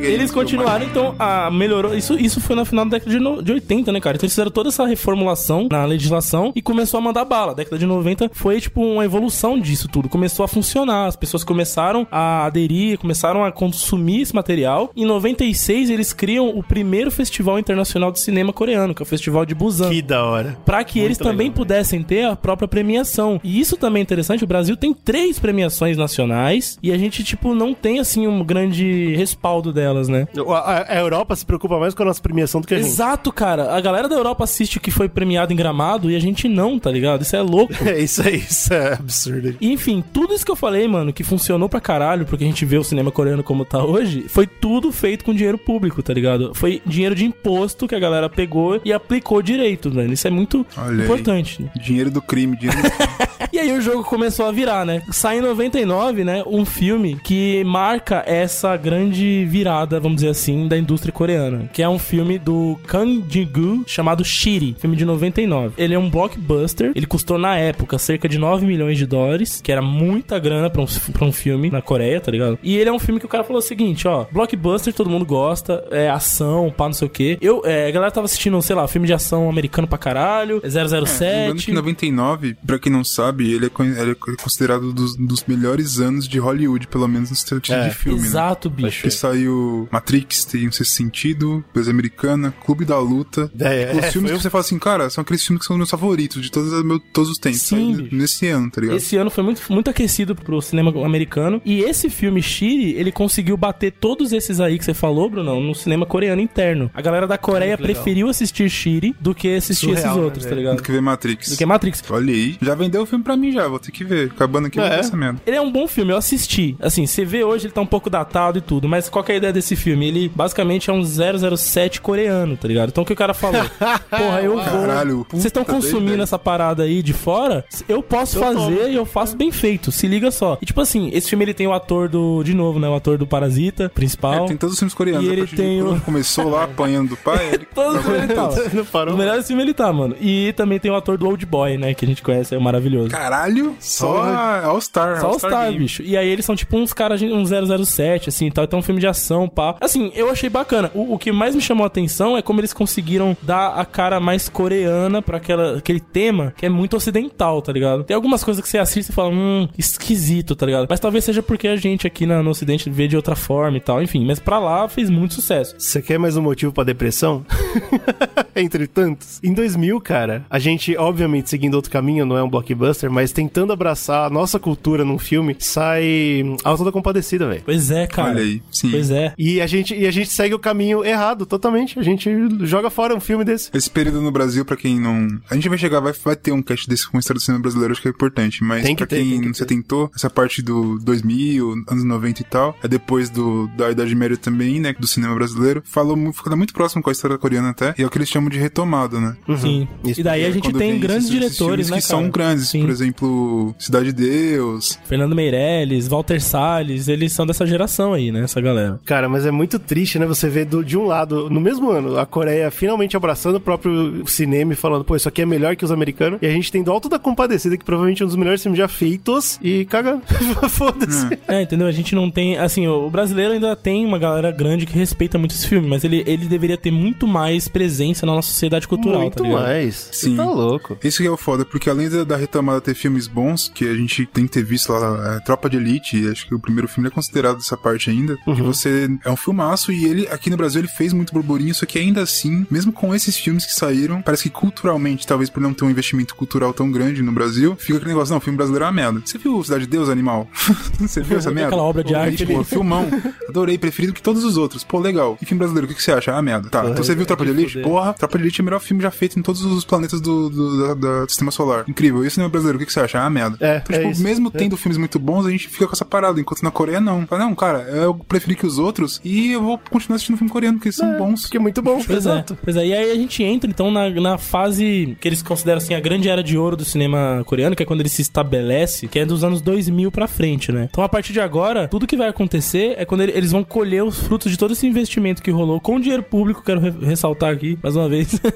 Eles 0.00 0.30
continuaram, 0.30 0.84
então, 0.84 1.14
a 1.18 1.50
melhorou. 1.50 1.94
Isso, 1.94 2.14
isso 2.18 2.40
foi 2.40 2.56
no 2.56 2.64
final 2.64 2.84
da 2.84 2.92
década 2.92 3.10
de, 3.10 3.18
no- 3.18 3.42
de 3.42 3.52
80, 3.52 3.92
né, 3.92 4.00
cara? 4.00 4.16
Então 4.16 4.24
eles 4.26 4.32
fizeram 4.32 4.50
toda 4.50 4.68
essa 4.68 4.86
reformulação 4.86 5.68
na 5.70 5.84
legislação 5.84 6.52
e 6.54 6.62
começou 6.62 6.98
a 6.98 7.00
mandar 7.00 7.24
bala. 7.24 7.52
A 7.52 7.54
década 7.54 7.78
de 7.78 7.86
90 7.86 8.30
foi, 8.32 8.60
tipo, 8.60 8.82
uma 8.82 9.04
evolução 9.04 9.58
disso 9.58 9.88
tudo. 9.88 10.08
Começou 10.08 10.44
a 10.44 10.48
funcionar. 10.48 11.06
As 11.06 11.16
pessoas 11.16 11.44
começaram 11.44 12.06
a 12.10 12.46
aderir, 12.46 12.98
começaram 12.98 13.44
a 13.44 13.52
consumir 13.52 14.22
esse 14.22 14.34
material. 14.34 14.90
Em 14.96 15.04
96, 15.04 15.90
eles 15.90 16.12
criam 16.12 16.48
o 16.48 16.62
primeiro 16.62 17.10
Festival 17.10 17.58
Internacional 17.58 18.10
de 18.10 18.20
Cinema 18.20 18.52
Coreano, 18.52 18.94
que 18.94 19.02
é 19.02 19.04
o 19.04 19.06
Festival 19.06 19.44
de 19.44 19.54
Busan. 19.54 19.90
Que 19.90 20.02
da 20.02 20.24
hora. 20.24 20.56
Pra 20.64 20.82
que 20.82 20.98
eles 20.98 21.18
também 21.18 21.48
legal, 21.48 21.56
pudessem 21.56 22.02
ter 22.02 22.24
a 22.24 22.34
própria 22.36 22.66
premiação. 22.68 23.40
E 23.44 23.60
isso 23.60 23.76
também 23.76 24.00
é 24.00 24.02
interessante, 24.02 24.44
o 24.44 24.46
Brasil 24.46 24.76
tem 24.76 24.92
três 24.94 25.38
premiações 25.38 25.96
nacionais 25.96 26.78
e 26.82 26.90
a 26.92 26.96
gente, 26.98 27.22
tipo, 27.22 27.54
não 27.54 27.74
tem, 27.74 27.98
assim, 27.98 28.26
um 28.26 28.42
grande 28.42 29.14
respaldo 29.14 29.72
delas. 29.72 29.89
Delas, 29.90 30.08
né? 30.08 30.26
A, 30.48 30.94
a 30.94 30.98
Europa 30.98 31.34
se 31.36 31.44
preocupa 31.44 31.78
mais 31.78 31.94
com 31.94 32.02
a 32.02 32.06
nossa 32.06 32.20
premiação 32.20 32.60
do 32.60 32.66
que 32.66 32.74
a 32.74 32.78
gente. 32.78 32.86
Exato, 32.86 33.32
cara. 33.32 33.74
A 33.74 33.80
galera 33.80 34.08
da 34.08 34.14
Europa 34.14 34.44
assiste 34.44 34.78
o 34.78 34.80
que 34.80 34.90
foi 34.90 35.08
premiado 35.08 35.52
em 35.52 35.56
gramado 35.56 36.10
e 36.10 36.16
a 36.16 36.20
gente 36.20 36.48
não, 36.48 36.78
tá 36.78 36.90
ligado? 36.90 37.22
Isso 37.22 37.36
é 37.36 37.42
louco. 37.42 37.74
É 37.90 37.98
isso 37.98 38.22
aí, 38.22 38.36
isso 38.36 38.72
é 38.72 38.92
absurdo. 38.92 39.56
Enfim, 39.60 40.04
tudo 40.12 40.32
isso 40.32 40.44
que 40.44 40.50
eu 40.50 40.56
falei, 40.56 40.86
mano, 40.86 41.12
que 41.12 41.24
funcionou 41.24 41.68
pra 41.68 41.80
caralho, 41.80 42.24
porque 42.24 42.44
a 42.44 42.46
gente 42.46 42.64
vê 42.64 42.76
o 42.78 42.84
cinema 42.84 43.10
coreano 43.10 43.42
como 43.42 43.64
tá 43.64 43.82
hoje, 43.82 44.26
foi 44.28 44.46
tudo 44.46 44.92
feito 44.92 45.24
com 45.24 45.34
dinheiro 45.34 45.58
público, 45.58 46.00
tá 46.02 46.12
ligado? 46.12 46.52
Foi 46.54 46.80
dinheiro 46.86 47.14
de 47.14 47.24
imposto 47.24 47.88
que 47.88 47.94
a 47.94 47.98
galera 47.98 48.28
pegou 48.28 48.80
e 48.84 48.92
aplicou 48.92 49.42
direito, 49.42 49.92
mano. 49.92 50.12
Isso 50.12 50.28
é 50.28 50.30
muito 50.30 50.64
Olha 50.76 50.98
aí. 50.98 51.04
importante. 51.04 51.68
Dinheiro 51.74 52.10
do 52.10 52.22
crime, 52.22 52.56
dinheiro 52.56 52.80
do 52.80 52.90
crime. 52.90 53.30
E 53.52 53.58
aí 53.58 53.72
o 53.72 53.80
jogo 53.80 54.04
começou 54.04 54.46
a 54.46 54.52
virar, 54.52 54.84
né? 54.84 55.02
Sai 55.10 55.38
em 55.38 55.40
99, 55.40 56.22
né? 56.22 56.44
Um 56.46 56.64
filme 56.64 57.18
que 57.24 57.64
marca 57.64 58.22
essa 58.26 58.76
grande 58.76 59.44
virada, 59.46 59.79
vamos 59.84 60.16
dizer 60.16 60.28
assim, 60.28 60.68
da 60.68 60.76
indústria 60.76 61.12
coreana. 61.12 61.68
Que 61.72 61.82
é 61.82 61.88
um 61.88 61.98
filme 61.98 62.38
do 62.38 62.78
Kang 62.86 63.24
Jin-gu 63.28 63.84
chamado 63.86 64.24
Shiri, 64.24 64.76
filme 64.78 64.96
de 64.96 65.04
99. 65.04 65.74
Ele 65.76 65.94
é 65.94 65.98
um 65.98 66.08
blockbuster. 66.10 66.92
Ele 66.94 67.06
custou 67.06 67.38
na 67.38 67.56
época 67.56 67.98
cerca 67.98 68.28
de 68.28 68.38
9 68.38 68.66
milhões 68.66 68.98
de 68.98 69.06
dólares, 69.06 69.60
que 69.62 69.70
era 69.72 69.82
muita 69.82 70.38
grana 70.38 70.68
pra 70.70 70.82
um, 70.82 70.86
pra 71.12 71.24
um 71.24 71.32
filme 71.32 71.70
na 71.70 71.80
Coreia, 71.82 72.20
tá 72.20 72.30
ligado? 72.30 72.58
E 72.62 72.76
ele 72.76 72.88
é 72.90 72.92
um 72.92 72.98
filme 72.98 73.20
que 73.20 73.26
o 73.26 73.28
cara 73.28 73.44
falou 73.44 73.58
o 73.60 73.62
seguinte, 73.62 74.06
ó, 74.08 74.26
blockbuster 74.30 74.92
todo 74.92 75.10
mundo 75.10 75.24
gosta, 75.24 75.84
é 75.90 76.08
ação, 76.10 76.72
pá, 76.76 76.86
não 76.86 76.92
sei 76.92 77.06
o 77.06 77.10
quê. 77.10 77.38
Eu, 77.40 77.62
é, 77.64 77.88
a 77.88 77.90
galera 77.90 78.10
tava 78.10 78.24
assistindo, 78.26 78.60
sei 78.62 78.74
lá, 78.76 78.86
filme 78.88 79.06
de 79.06 79.12
ação 79.12 79.48
americano 79.48 79.86
pra 79.88 79.98
caralho, 79.98 80.60
É, 80.62 80.68
lembrando 80.68 81.06
007. 81.06 81.66
que 81.66 81.72
99, 81.72 82.56
pra 82.66 82.78
quem 82.78 82.92
não 82.92 83.04
sabe, 83.04 83.52
ele 83.52 83.66
é, 83.66 83.70
ele 84.02 84.12
é 84.12 84.14
considerado 84.42 84.92
dos, 84.92 85.16
dos 85.16 85.44
melhores 85.44 85.98
anos 86.00 86.28
de 86.28 86.38
Hollywood, 86.38 86.86
pelo 86.88 87.06
menos 87.08 87.30
no 87.30 87.36
sentido 87.36 87.74
É, 87.74 87.88
de 87.88 87.94
filme, 87.94 88.20
né? 88.20 88.26
Exato, 88.26 88.68
bicho. 88.70 89.02
Que 89.02 89.10
saiu 89.10 89.69
Matrix, 89.90 90.44
tem 90.44 90.68
um 90.68 90.72
sexto 90.72 90.92
sentido, 90.92 91.64
Coisa 91.72 91.90
Americana, 91.90 92.52
Clube 92.64 92.84
da 92.84 92.98
Luta. 92.98 93.50
É, 93.58 93.86
Tipo, 93.86 93.98
os 93.98 94.04
é, 94.04 94.10
filmes 94.10 94.30
foi 94.30 94.38
que 94.38 94.42
você 94.42 94.50
fala 94.50 94.60
assim, 94.62 94.78
cara, 94.78 95.10
são 95.10 95.22
aqueles 95.22 95.44
filmes 95.44 95.60
que 95.62 95.66
são 95.66 95.76
meus 95.76 95.90
favoritos 95.90 96.42
de 96.42 96.50
todos, 96.50 96.72
os 96.72 96.84
meu- 96.84 96.98
todos 97.00 97.30
os 97.30 97.38
tempos. 97.38 97.60
Sim, 97.62 97.92
sabe? 97.94 98.02
bicho. 98.04 98.16
Nesse 98.16 98.46
ano, 98.48 98.70
tá 98.70 98.80
ligado? 98.80 98.96
Esse 98.96 99.16
ano 99.16 99.30
foi 99.30 99.44
muito, 99.44 99.60
muito 99.70 99.90
aquecido 99.90 100.34
pro 100.34 100.60
cinema 100.60 100.90
americano. 101.04 101.60
E 101.64 101.80
esse 101.80 102.08
filme 102.10 102.42
Shiri, 102.42 102.92
ele 102.96 103.12
conseguiu 103.12 103.56
bater 103.56 103.92
todos 103.92 104.32
esses 104.32 104.60
aí 104.60 104.78
que 104.78 104.84
você 104.84 104.94
falou, 104.94 105.28
Bruno, 105.30 105.60
no 105.60 105.74
cinema 105.74 106.06
coreano 106.06 106.40
interno. 106.40 106.90
A 106.94 107.00
galera 107.02 107.26
da 107.26 107.38
Coreia 107.38 107.76
preferiu 107.78 108.28
assistir 108.28 108.68
Shiri 108.70 109.14
do 109.20 109.34
que 109.34 109.54
assistir 109.56 109.86
Surreal, 109.86 109.98
esses 110.04 110.16
né, 110.16 110.22
outros, 110.22 110.44
tá 110.44 110.48
velho? 110.50 110.60
ligado? 110.60 110.76
Do 110.76 110.82
que 110.82 110.92
ver 110.92 111.00
Matrix. 111.00 111.48
Do 111.50 111.56
que 111.56 111.66
Matrix. 111.66 112.02
Olha 112.10 112.32
aí. 112.32 112.56
Já 112.60 112.74
vendeu 112.74 113.02
o 113.02 113.06
filme 113.06 113.24
pra 113.24 113.36
mim 113.36 113.52
já, 113.52 113.66
vou 113.68 113.78
ter 113.78 113.90
que 113.92 114.04
ver. 114.04 114.30
Acabando 114.30 114.66
aqui, 114.66 114.80
É. 114.80 114.98
essa 115.00 115.16
merda. 115.16 115.40
Ele 115.46 115.56
é 115.56 115.60
um 115.60 115.70
bom 115.70 115.86
filme, 115.86 116.12
eu 116.12 116.16
assisti. 116.16 116.76
Assim, 116.80 117.06
você 117.06 117.24
vê 117.24 117.44
hoje, 117.44 117.66
ele 117.66 117.72
tá 117.72 117.80
um 117.80 117.86
pouco 117.86 118.08
datado 118.10 118.58
e 118.58 118.60
tudo. 118.60 118.88
Mas 118.88 119.08
qual 119.08 119.24
que 119.24 119.32
é 119.32 119.34
a 119.34 119.38
ideia 119.38 119.52
desse 119.60 119.76
filme? 119.76 120.06
Ele 120.08 120.28
basicamente 120.34 120.90
é 120.90 120.92
um 120.92 121.02
007 121.04 122.00
coreano, 122.00 122.56
tá 122.56 122.66
ligado? 122.68 122.88
Então 122.90 123.02
o 123.02 123.06
que 123.06 123.12
o 123.12 123.16
cara 123.16 123.34
falou? 123.34 123.62
Porra, 124.10 124.40
eu 124.42 124.54
vou. 124.56 124.64
Caralho, 124.64 125.26
Vocês 125.30 125.46
estão 125.46 125.64
consumindo 125.64 126.22
essa 126.22 126.38
parada 126.38 126.82
aí 126.84 127.02
de 127.02 127.12
fora? 127.12 127.64
Eu 127.88 128.02
posso 128.02 128.38
Eu 128.38 128.42
fazer 128.42 128.76
tomo. 128.76 128.88
e 128.88 128.94
eu 128.94 129.04
faço 129.06 129.36
bem 129.36 129.50
feito. 129.52 129.92
Se 129.92 130.06
liga 130.06 130.30
só. 130.30 130.58
E 130.60 130.66
tipo 130.66 130.80
assim, 130.80 131.10
esse 131.12 131.28
filme 131.28 131.44
ele 131.44 131.54
tem 131.54 131.66
o 131.66 131.72
ator 131.72 132.08
do. 132.08 132.42
De 132.42 132.54
novo, 132.54 132.78
né? 132.78 132.88
O 132.88 132.94
ator 132.94 133.18
do 133.18 133.26
Parasita, 133.26 133.88
principal. 133.94 134.44
É, 134.44 134.48
tem 134.48 134.56
todos 134.56 134.74
os 134.74 134.78
filmes 134.78 134.94
coreanos. 134.94 135.26
E 135.26 135.30
a 135.30 135.32
ele 135.32 135.46
tem 135.46 135.82
o- 135.82 136.00
Começou 136.00 136.48
lá 136.48 136.64
apanhando 136.64 137.10
do 137.10 137.16
pai, 137.16 137.50
ele... 137.54 137.66
Todos 137.74 137.96
os 137.96 138.02
filmes 138.02 138.22
ele 138.24 138.34
tá. 138.34 138.48
Não 138.74 138.84
parou? 138.84 139.14
Os 139.14 139.18
melhores 139.18 139.46
filmes 139.46 139.64
ele 139.64 139.74
tá, 139.74 139.92
mano. 139.92 140.16
E 140.20 140.52
também 140.56 140.78
tem 140.78 140.90
o 140.90 140.94
ator 140.94 141.16
do 141.18 141.26
Old 141.26 141.44
Boy, 141.46 141.76
né? 141.76 141.94
Que 141.94 142.04
a 142.04 142.08
gente 142.08 142.22
conhece, 142.22 142.54
é 142.54 142.58
o 142.58 142.60
maravilhoso. 142.60 143.10
Caralho, 143.10 143.74
só 143.80 144.22
a 144.22 144.64
All-Star. 144.66 145.20
Só 145.20 145.26
All-Star 145.28 145.50
Star, 145.50 145.64
Game. 145.66 145.78
bicho. 145.78 146.02
E 146.02 146.16
aí 146.16 146.28
eles 146.28 146.44
são 146.44 146.54
tipo 146.56 146.76
uns 146.76 146.92
caras, 146.92 147.20
um 147.22 147.44
007, 147.84 148.28
assim, 148.28 148.46
e 148.46 148.50
tal. 148.50 148.64
Então 148.64 148.78
é 148.78 148.80
um 148.80 148.82
filme 148.84 149.00
de 149.00 149.06
ação, 149.06 149.48
pá. 149.50 149.76
Assim, 149.80 150.10
eu 150.14 150.30
achei 150.30 150.48
bacana. 150.48 150.90
O, 150.94 151.14
o 151.14 151.18
que 151.18 151.30
mais 151.32 151.54
me 151.54 151.60
chamou 151.60 151.84
a 151.84 151.86
atenção 151.88 152.36
é 152.36 152.42
como 152.42 152.60
eles 152.60 152.72
conseguiram 152.72 153.36
dar 153.42 153.74
a 153.74 153.84
cara 153.84 154.18
mais 154.20 154.48
coreana 154.48 155.20
pra 155.22 155.36
aquela, 155.38 155.78
aquele 155.78 156.00
tema 156.00 156.52
que 156.56 156.66
é 156.66 156.68
muito 156.68 156.96
ocidental, 156.96 157.60
tá 157.62 157.72
ligado? 157.72 158.04
Tem 158.04 158.14
algumas 158.14 158.42
coisas 158.44 158.62
que 158.62 158.68
você 158.68 158.78
assiste 158.78 159.10
e 159.10 159.12
fala, 159.12 159.30
hum, 159.30 159.68
esquisito, 159.76 160.54
tá 160.56 160.64
ligado? 160.66 160.86
Mas 160.88 161.00
talvez 161.00 161.24
seja 161.24 161.42
porque 161.42 161.68
a 161.68 161.76
gente 161.76 162.06
aqui 162.06 162.26
na- 162.26 162.42
no 162.42 162.50
ocidente 162.50 162.88
vê 162.88 163.06
de 163.08 163.16
outra 163.16 163.34
forma 163.36 163.76
e 163.76 163.80
tal. 163.80 164.02
Enfim, 164.02 164.24
mas 164.24 164.38
pra 164.38 164.58
lá 164.58 164.88
fez 164.88 165.10
muito 165.10 165.34
sucesso. 165.34 165.74
Você 165.78 166.00
quer 166.00 166.18
mais 166.18 166.36
um 166.36 166.42
motivo 166.42 166.72
pra 166.72 166.84
depressão? 166.84 167.44
Entre 168.54 168.86
tantos. 168.86 169.40
Em 169.42 169.52
2000, 169.52 170.00
cara, 170.00 170.44
a 170.50 170.58
gente, 170.58 170.96
obviamente, 170.96 171.48
seguindo 171.50 171.74
outro 171.74 171.90
caminho, 171.90 172.26
não 172.26 172.36
é 172.36 172.42
um 172.42 172.48
blockbuster, 172.48 173.10
mas 173.10 173.32
tentando 173.32 173.72
abraçar 173.72 174.26
a 174.26 174.30
nossa 174.30 174.58
cultura 174.58 175.04
num 175.04 175.18
filme, 175.18 175.56
sai 175.58 176.44
Alta 176.64 176.84
da 176.84 176.92
Compadecida, 176.92 177.46
velho. 177.48 177.62
Pois 177.64 177.90
é, 177.90 178.06
cara. 178.06 178.30
Olha 178.30 178.40
aí, 178.42 178.62
sim. 178.70 178.90
Pois 178.90 179.10
é. 179.10 179.29
E 179.38 179.60
a, 179.60 179.66
gente, 179.66 179.94
e 179.94 180.06
a 180.06 180.10
gente 180.10 180.28
segue 180.30 180.54
o 180.54 180.58
caminho 180.58 181.04
errado, 181.04 181.46
totalmente. 181.46 181.98
A 181.98 182.02
gente 182.02 182.30
joga 182.62 182.90
fora 182.90 183.14
um 183.14 183.20
filme 183.20 183.44
desse. 183.44 183.70
Esse 183.74 183.90
período 183.90 184.20
no 184.20 184.30
Brasil, 184.30 184.64
pra 184.64 184.76
quem 184.76 184.98
não. 185.00 185.28
A 185.50 185.54
gente 185.54 185.68
vai 185.68 185.78
chegar, 185.78 186.00
vai, 186.00 186.12
vai 186.12 186.36
ter 186.36 186.52
um 186.52 186.62
cast 186.62 186.88
desse 186.88 187.08
com 187.10 187.16
a 187.16 187.20
história 187.20 187.38
do 187.38 187.42
cinema 187.42 187.62
brasileiro, 187.62 187.92
acho 187.92 188.02
que 188.02 188.08
é 188.08 188.10
importante. 188.10 188.62
Mas 188.64 188.82
Tem 188.84 188.94
que 188.94 188.98
pra 188.98 189.06
ter, 189.06 189.16
quem 189.22 189.30
tem 189.30 189.40
que 189.40 189.46
não 189.46 189.54
se 189.54 189.62
atentou, 189.62 190.10
essa 190.14 190.28
parte 190.30 190.62
do 190.62 190.98
2000, 190.98 191.84
anos 191.88 192.04
90 192.04 192.40
e 192.40 192.44
tal, 192.44 192.76
é 192.82 192.88
depois 192.88 193.30
do, 193.30 193.68
da 193.76 193.90
Idade 193.90 194.14
Média 194.14 194.36
também, 194.36 194.80
né? 194.80 194.94
Do 194.98 195.06
cinema 195.06 195.34
brasileiro. 195.34 195.82
Falou, 195.84 196.16
fica 196.32 196.54
muito 196.56 196.72
próximo 196.72 197.02
com 197.02 197.10
a 197.10 197.12
história 197.12 197.38
coreana 197.38 197.70
até. 197.70 197.94
E 197.98 198.02
é 198.02 198.06
o 198.06 198.10
que 198.10 198.18
eles 198.18 198.28
chamam 198.28 198.48
de 198.50 198.58
retomada, 198.58 199.20
né? 199.20 199.36
Sim. 199.58 199.88
Isso 200.04 200.20
E 200.20 200.22
daí 200.22 200.44
a 200.44 200.48
É, 200.48 200.52
gente 200.52 200.72
tem 200.72 200.98
grandes 200.98 201.26
esses- 201.26 201.36
esses 201.42 201.56
diretores, 201.56 201.86
filmes 201.86 201.90
né, 201.90 201.96
que 201.98 202.02
são 202.04 202.20
cara? 202.20 202.30
grandes. 202.32 202.68
Sim. 202.68 202.80
Por 202.82 202.90
exemplo, 202.90 203.74
Cidade 203.78 204.12
de 204.12 204.12
Deus. 204.12 204.98
Fernando 205.04 205.34
Meirelles, 205.34 206.08
Walter 206.08 206.40
Salles, 206.40 207.08
eles 207.08 207.32
são 207.32 207.46
dessa 207.46 207.66
geração 207.66 208.12
aí, 208.12 208.30
né? 208.32 208.42
Essa 208.42 208.60
galera. 208.60 209.00
Cara, 209.04 209.19
mas 209.28 209.46
é 209.46 209.50
muito 209.50 209.78
triste, 209.78 210.18
né? 210.18 210.26
Você 210.26 210.48
vê 210.48 210.64
do- 210.64 210.84
de 210.84 210.96
um 210.96 211.06
lado, 211.06 211.48
no 211.50 211.60
mesmo 211.60 211.90
ano, 211.90 212.18
a 212.18 212.26
Coreia 212.26 212.70
finalmente 212.70 213.16
abraçando 213.16 213.56
o 213.56 213.60
próprio 213.60 214.26
cinema 214.26 214.72
e 214.72 214.76
falando, 214.76 215.04
pô, 215.04 215.16
isso 215.16 215.28
aqui 215.28 215.42
é 215.42 215.46
melhor 215.46 215.76
que 215.76 215.84
os 215.84 215.90
americanos. 215.92 216.38
E 216.42 216.46
a 216.46 216.50
gente 216.50 216.70
tem 216.72 216.82
do 216.82 216.90
Alto 216.90 217.08
da 217.08 217.18
Compadecida, 217.18 217.76
que 217.76 217.84
provavelmente 217.84 218.22
é 218.22 218.24
um 218.24 218.28
dos 218.28 218.36
melhores 218.36 218.62
filmes 218.62 218.78
já 218.78 218.88
feitos. 218.88 219.58
E 219.62 219.84
caga, 219.86 220.20
foda-se. 220.68 221.26
É, 221.48 221.62
entendeu? 221.62 221.86
A 221.86 221.92
gente 221.92 222.14
não 222.14 222.30
tem. 222.30 222.56
Assim, 222.58 222.86
o 222.86 223.08
brasileiro 223.10 223.52
ainda 223.54 223.74
tem 223.76 224.04
uma 224.06 224.18
galera 224.18 224.50
grande 224.50 224.86
que 224.86 224.96
respeita 224.96 225.38
muito 225.38 225.54
esse 225.54 225.66
filme, 225.66 225.88
mas 225.88 226.04
ele, 226.04 226.22
ele 226.26 226.46
deveria 226.46 226.76
ter 226.76 226.90
muito 226.90 227.26
mais 227.26 227.68
presença 227.68 228.26
na 228.26 228.32
nossa 228.34 228.48
sociedade 228.50 228.86
cultural, 228.88 229.20
Muito 229.22 229.42
tá 229.42 229.48
mais. 229.48 230.08
Sim. 230.12 230.30
Você 230.30 230.36
tá 230.36 230.44
louco. 230.44 230.98
Esse 231.02 231.18
que 231.22 231.26
é 231.28 231.30
o 231.30 231.36
foda, 231.36 231.64
porque 231.64 231.88
além 231.90 232.08
da, 232.08 232.24
da 232.24 232.36
retomada 232.36 232.80
ter 232.80 232.94
filmes 232.94 233.26
bons, 233.26 233.70
que 233.74 233.84
a 233.88 233.94
gente 233.94 234.26
tem 234.26 234.46
que 234.46 234.52
ter 234.52 234.64
visto 234.64 234.92
lá, 234.92 235.36
é, 235.36 235.40
Tropa 235.44 235.68
de 235.68 235.76
Elite, 235.76 236.28
acho 236.28 236.46
que 236.46 236.54
o 236.54 236.58
primeiro 236.60 236.88
filme 236.88 237.08
é 237.08 237.10
considerado 237.10 237.58
essa 237.58 237.76
parte 237.76 238.10
ainda, 238.10 238.36
que 238.44 238.62
você 238.62 239.08
é 239.24 239.30
um 239.30 239.36
filmaço 239.36 239.92
e 239.92 240.04
ele, 240.04 240.28
aqui 240.28 240.50
no 240.50 240.56
Brasil, 240.56 240.80
ele 240.80 240.88
fez 240.88 241.12
muito 241.12 241.32
burburinho, 241.32 241.74
só 241.74 241.86
que 241.86 241.98
ainda 241.98 242.22
assim, 242.22 242.66
mesmo 242.70 242.92
com 242.92 243.14
esses 243.14 243.36
filmes 243.36 243.64
que 243.66 243.72
saíram, 243.72 244.22
parece 244.22 244.44
que 244.44 244.50
culturalmente, 244.50 245.26
talvez 245.26 245.48
por 245.50 245.60
não 245.60 245.72
ter 245.74 245.84
um 245.84 245.90
investimento 245.90 246.34
cultural 246.34 246.72
tão 246.72 246.90
grande 246.90 247.22
no 247.22 247.32
Brasil, 247.32 247.76
fica 247.78 247.96
aquele 247.98 248.10
negócio, 248.12 248.30
não, 248.32 248.38
o 248.38 248.40
filme 248.40 248.56
brasileiro 248.56 248.84
é 248.84 248.88
uma 248.88 248.92
merda. 248.92 249.22
Você 249.24 249.38
viu 249.38 249.62
Cidade 249.64 249.84
de 249.84 249.90
Deus, 249.90 250.08
Animal? 250.08 250.48
você 250.98 251.20
viu 251.22 251.38
essa 251.38 251.50
merda? 251.50 251.68
Aquela 251.68 251.82
obra 251.82 252.02
de 252.04 252.12
Pô, 252.12 252.18
arte 252.18 252.36
Tipo, 252.46 252.64
filmão. 252.64 253.08
Adorei, 253.48 253.76
preferido 253.78 254.12
que 254.12 254.22
todos 254.22 254.44
os 254.44 254.56
outros. 254.56 254.82
Pô, 254.84 254.98
legal. 254.98 255.36
E 255.40 255.46
filme 255.46 255.58
brasileiro, 255.58 255.86
o 255.86 255.88
que, 255.88 255.94
que 255.94 256.02
você 256.02 256.12
acha? 256.12 256.34
Ah, 256.34 256.40
merda. 256.42 256.68
Tá, 256.70 256.88
então 256.88 257.02
você 257.04 257.14
viu 257.14 257.26
Tropa 257.26 257.44
de 257.44 257.50
Elite? 257.50 257.80
Porra, 257.80 258.12
Tropa 258.14 258.38
de 258.38 258.44
Elite 258.44 258.60
é 258.60 258.62
o 258.62 258.64
melhor 258.64 258.80
filme 258.80 259.02
já 259.02 259.10
feito 259.10 259.38
em 259.38 259.42
todos 259.42 259.62
os 259.64 259.84
planetas 259.84 260.20
do, 260.20 260.48
do, 260.48 260.78
da- 260.88 260.94
da- 260.94 261.24
do 261.24 261.28
sistema 261.30 261.50
solar. 261.50 261.84
Incrível. 261.88 262.24
E 262.24 262.28
o 262.28 262.30
cinema 262.30 262.48
brasileiro, 262.48 262.76
o 262.76 262.78
que, 262.80 262.86
que 262.86 262.92
você 262.92 263.00
acha? 263.00 263.20
Ah, 263.20 263.28
merda. 263.30 263.56
É, 263.60 263.76
então, 263.84 263.94
é 263.96 263.98
tipo, 264.00 264.10
isso. 264.12 264.22
mesmo 264.22 264.50
tendo 264.50 264.76
filmes 264.76 264.96
muito 264.96 265.18
bons, 265.18 265.46
a 265.46 265.50
gente 265.50 265.68
fica 265.68 265.86
com 265.86 265.92
essa 265.92 266.04
parada. 266.04 266.40
Enquanto 266.40 266.62
na 266.62 266.70
Coreia, 266.70 267.00
não. 267.00 267.26
Fala, 267.26 267.44
não, 267.44 267.54
cara, 267.54 267.80
eu 267.82 268.14
preferi 268.14 268.54
que 268.56 268.66
os 268.66 268.78
outros 268.78 268.99
e 269.24 269.52
eu 269.52 269.62
vou 269.62 269.78
continuar 269.90 270.16
assistindo 270.16 270.36
filme 270.36 270.50
coreano, 270.52 270.78
porque 270.78 270.88
eles 270.88 270.96
são 270.96 271.16
bons. 271.18 271.42
Porque 271.42 271.56
é 271.56 271.60
muito 271.60 271.80
bom. 271.82 272.00
Pois 272.04 272.18
Exato. 272.18 272.54
é, 272.54 272.56
pois 272.64 272.76
é. 272.76 272.86
E 272.86 272.92
aí 272.94 273.10
a 273.10 273.14
gente 273.14 273.42
entra, 273.42 273.68
então, 273.70 273.90
na, 273.90 274.08
na 274.10 274.38
fase 274.38 275.16
que 275.20 275.28
eles 275.28 275.42
consideram, 275.42 275.78
assim, 275.78 275.94
a 275.94 276.00
grande 276.00 276.28
era 276.28 276.42
de 276.42 276.56
ouro 276.58 276.76
do 276.76 276.84
cinema 276.84 277.42
coreano, 277.46 277.74
que 277.76 277.82
é 277.82 277.86
quando 277.86 278.00
ele 278.00 278.08
se 278.08 278.22
estabelece, 278.22 279.06
que 279.08 279.18
é 279.18 279.24
dos 279.24 279.44
anos 279.44 279.60
2000 279.62 280.10
pra 280.10 280.26
frente, 280.26 280.72
né? 280.72 280.88
Então, 280.90 281.02
a 281.04 281.08
partir 281.08 281.32
de 281.32 281.40
agora, 281.40 281.88
tudo 281.88 282.06
que 282.06 282.16
vai 282.16 282.28
acontecer 282.28 282.94
é 282.98 283.04
quando 283.04 283.22
ele- 283.22 283.32
eles 283.32 283.52
vão 283.52 283.62
colher 283.64 284.02
os 284.04 284.18
frutos 284.18 284.50
de 284.50 284.58
todo 284.58 284.72
esse 284.72 284.86
investimento 284.86 285.42
que 285.42 285.50
rolou 285.50 285.80
com 285.80 285.98
dinheiro 286.00 286.22
público, 286.22 286.62
quero 286.64 286.80
re- 286.80 286.92
ressaltar 287.06 287.52
aqui, 287.52 287.78
mais 287.82 287.96
uma 287.96 288.08
vez. 288.08 288.40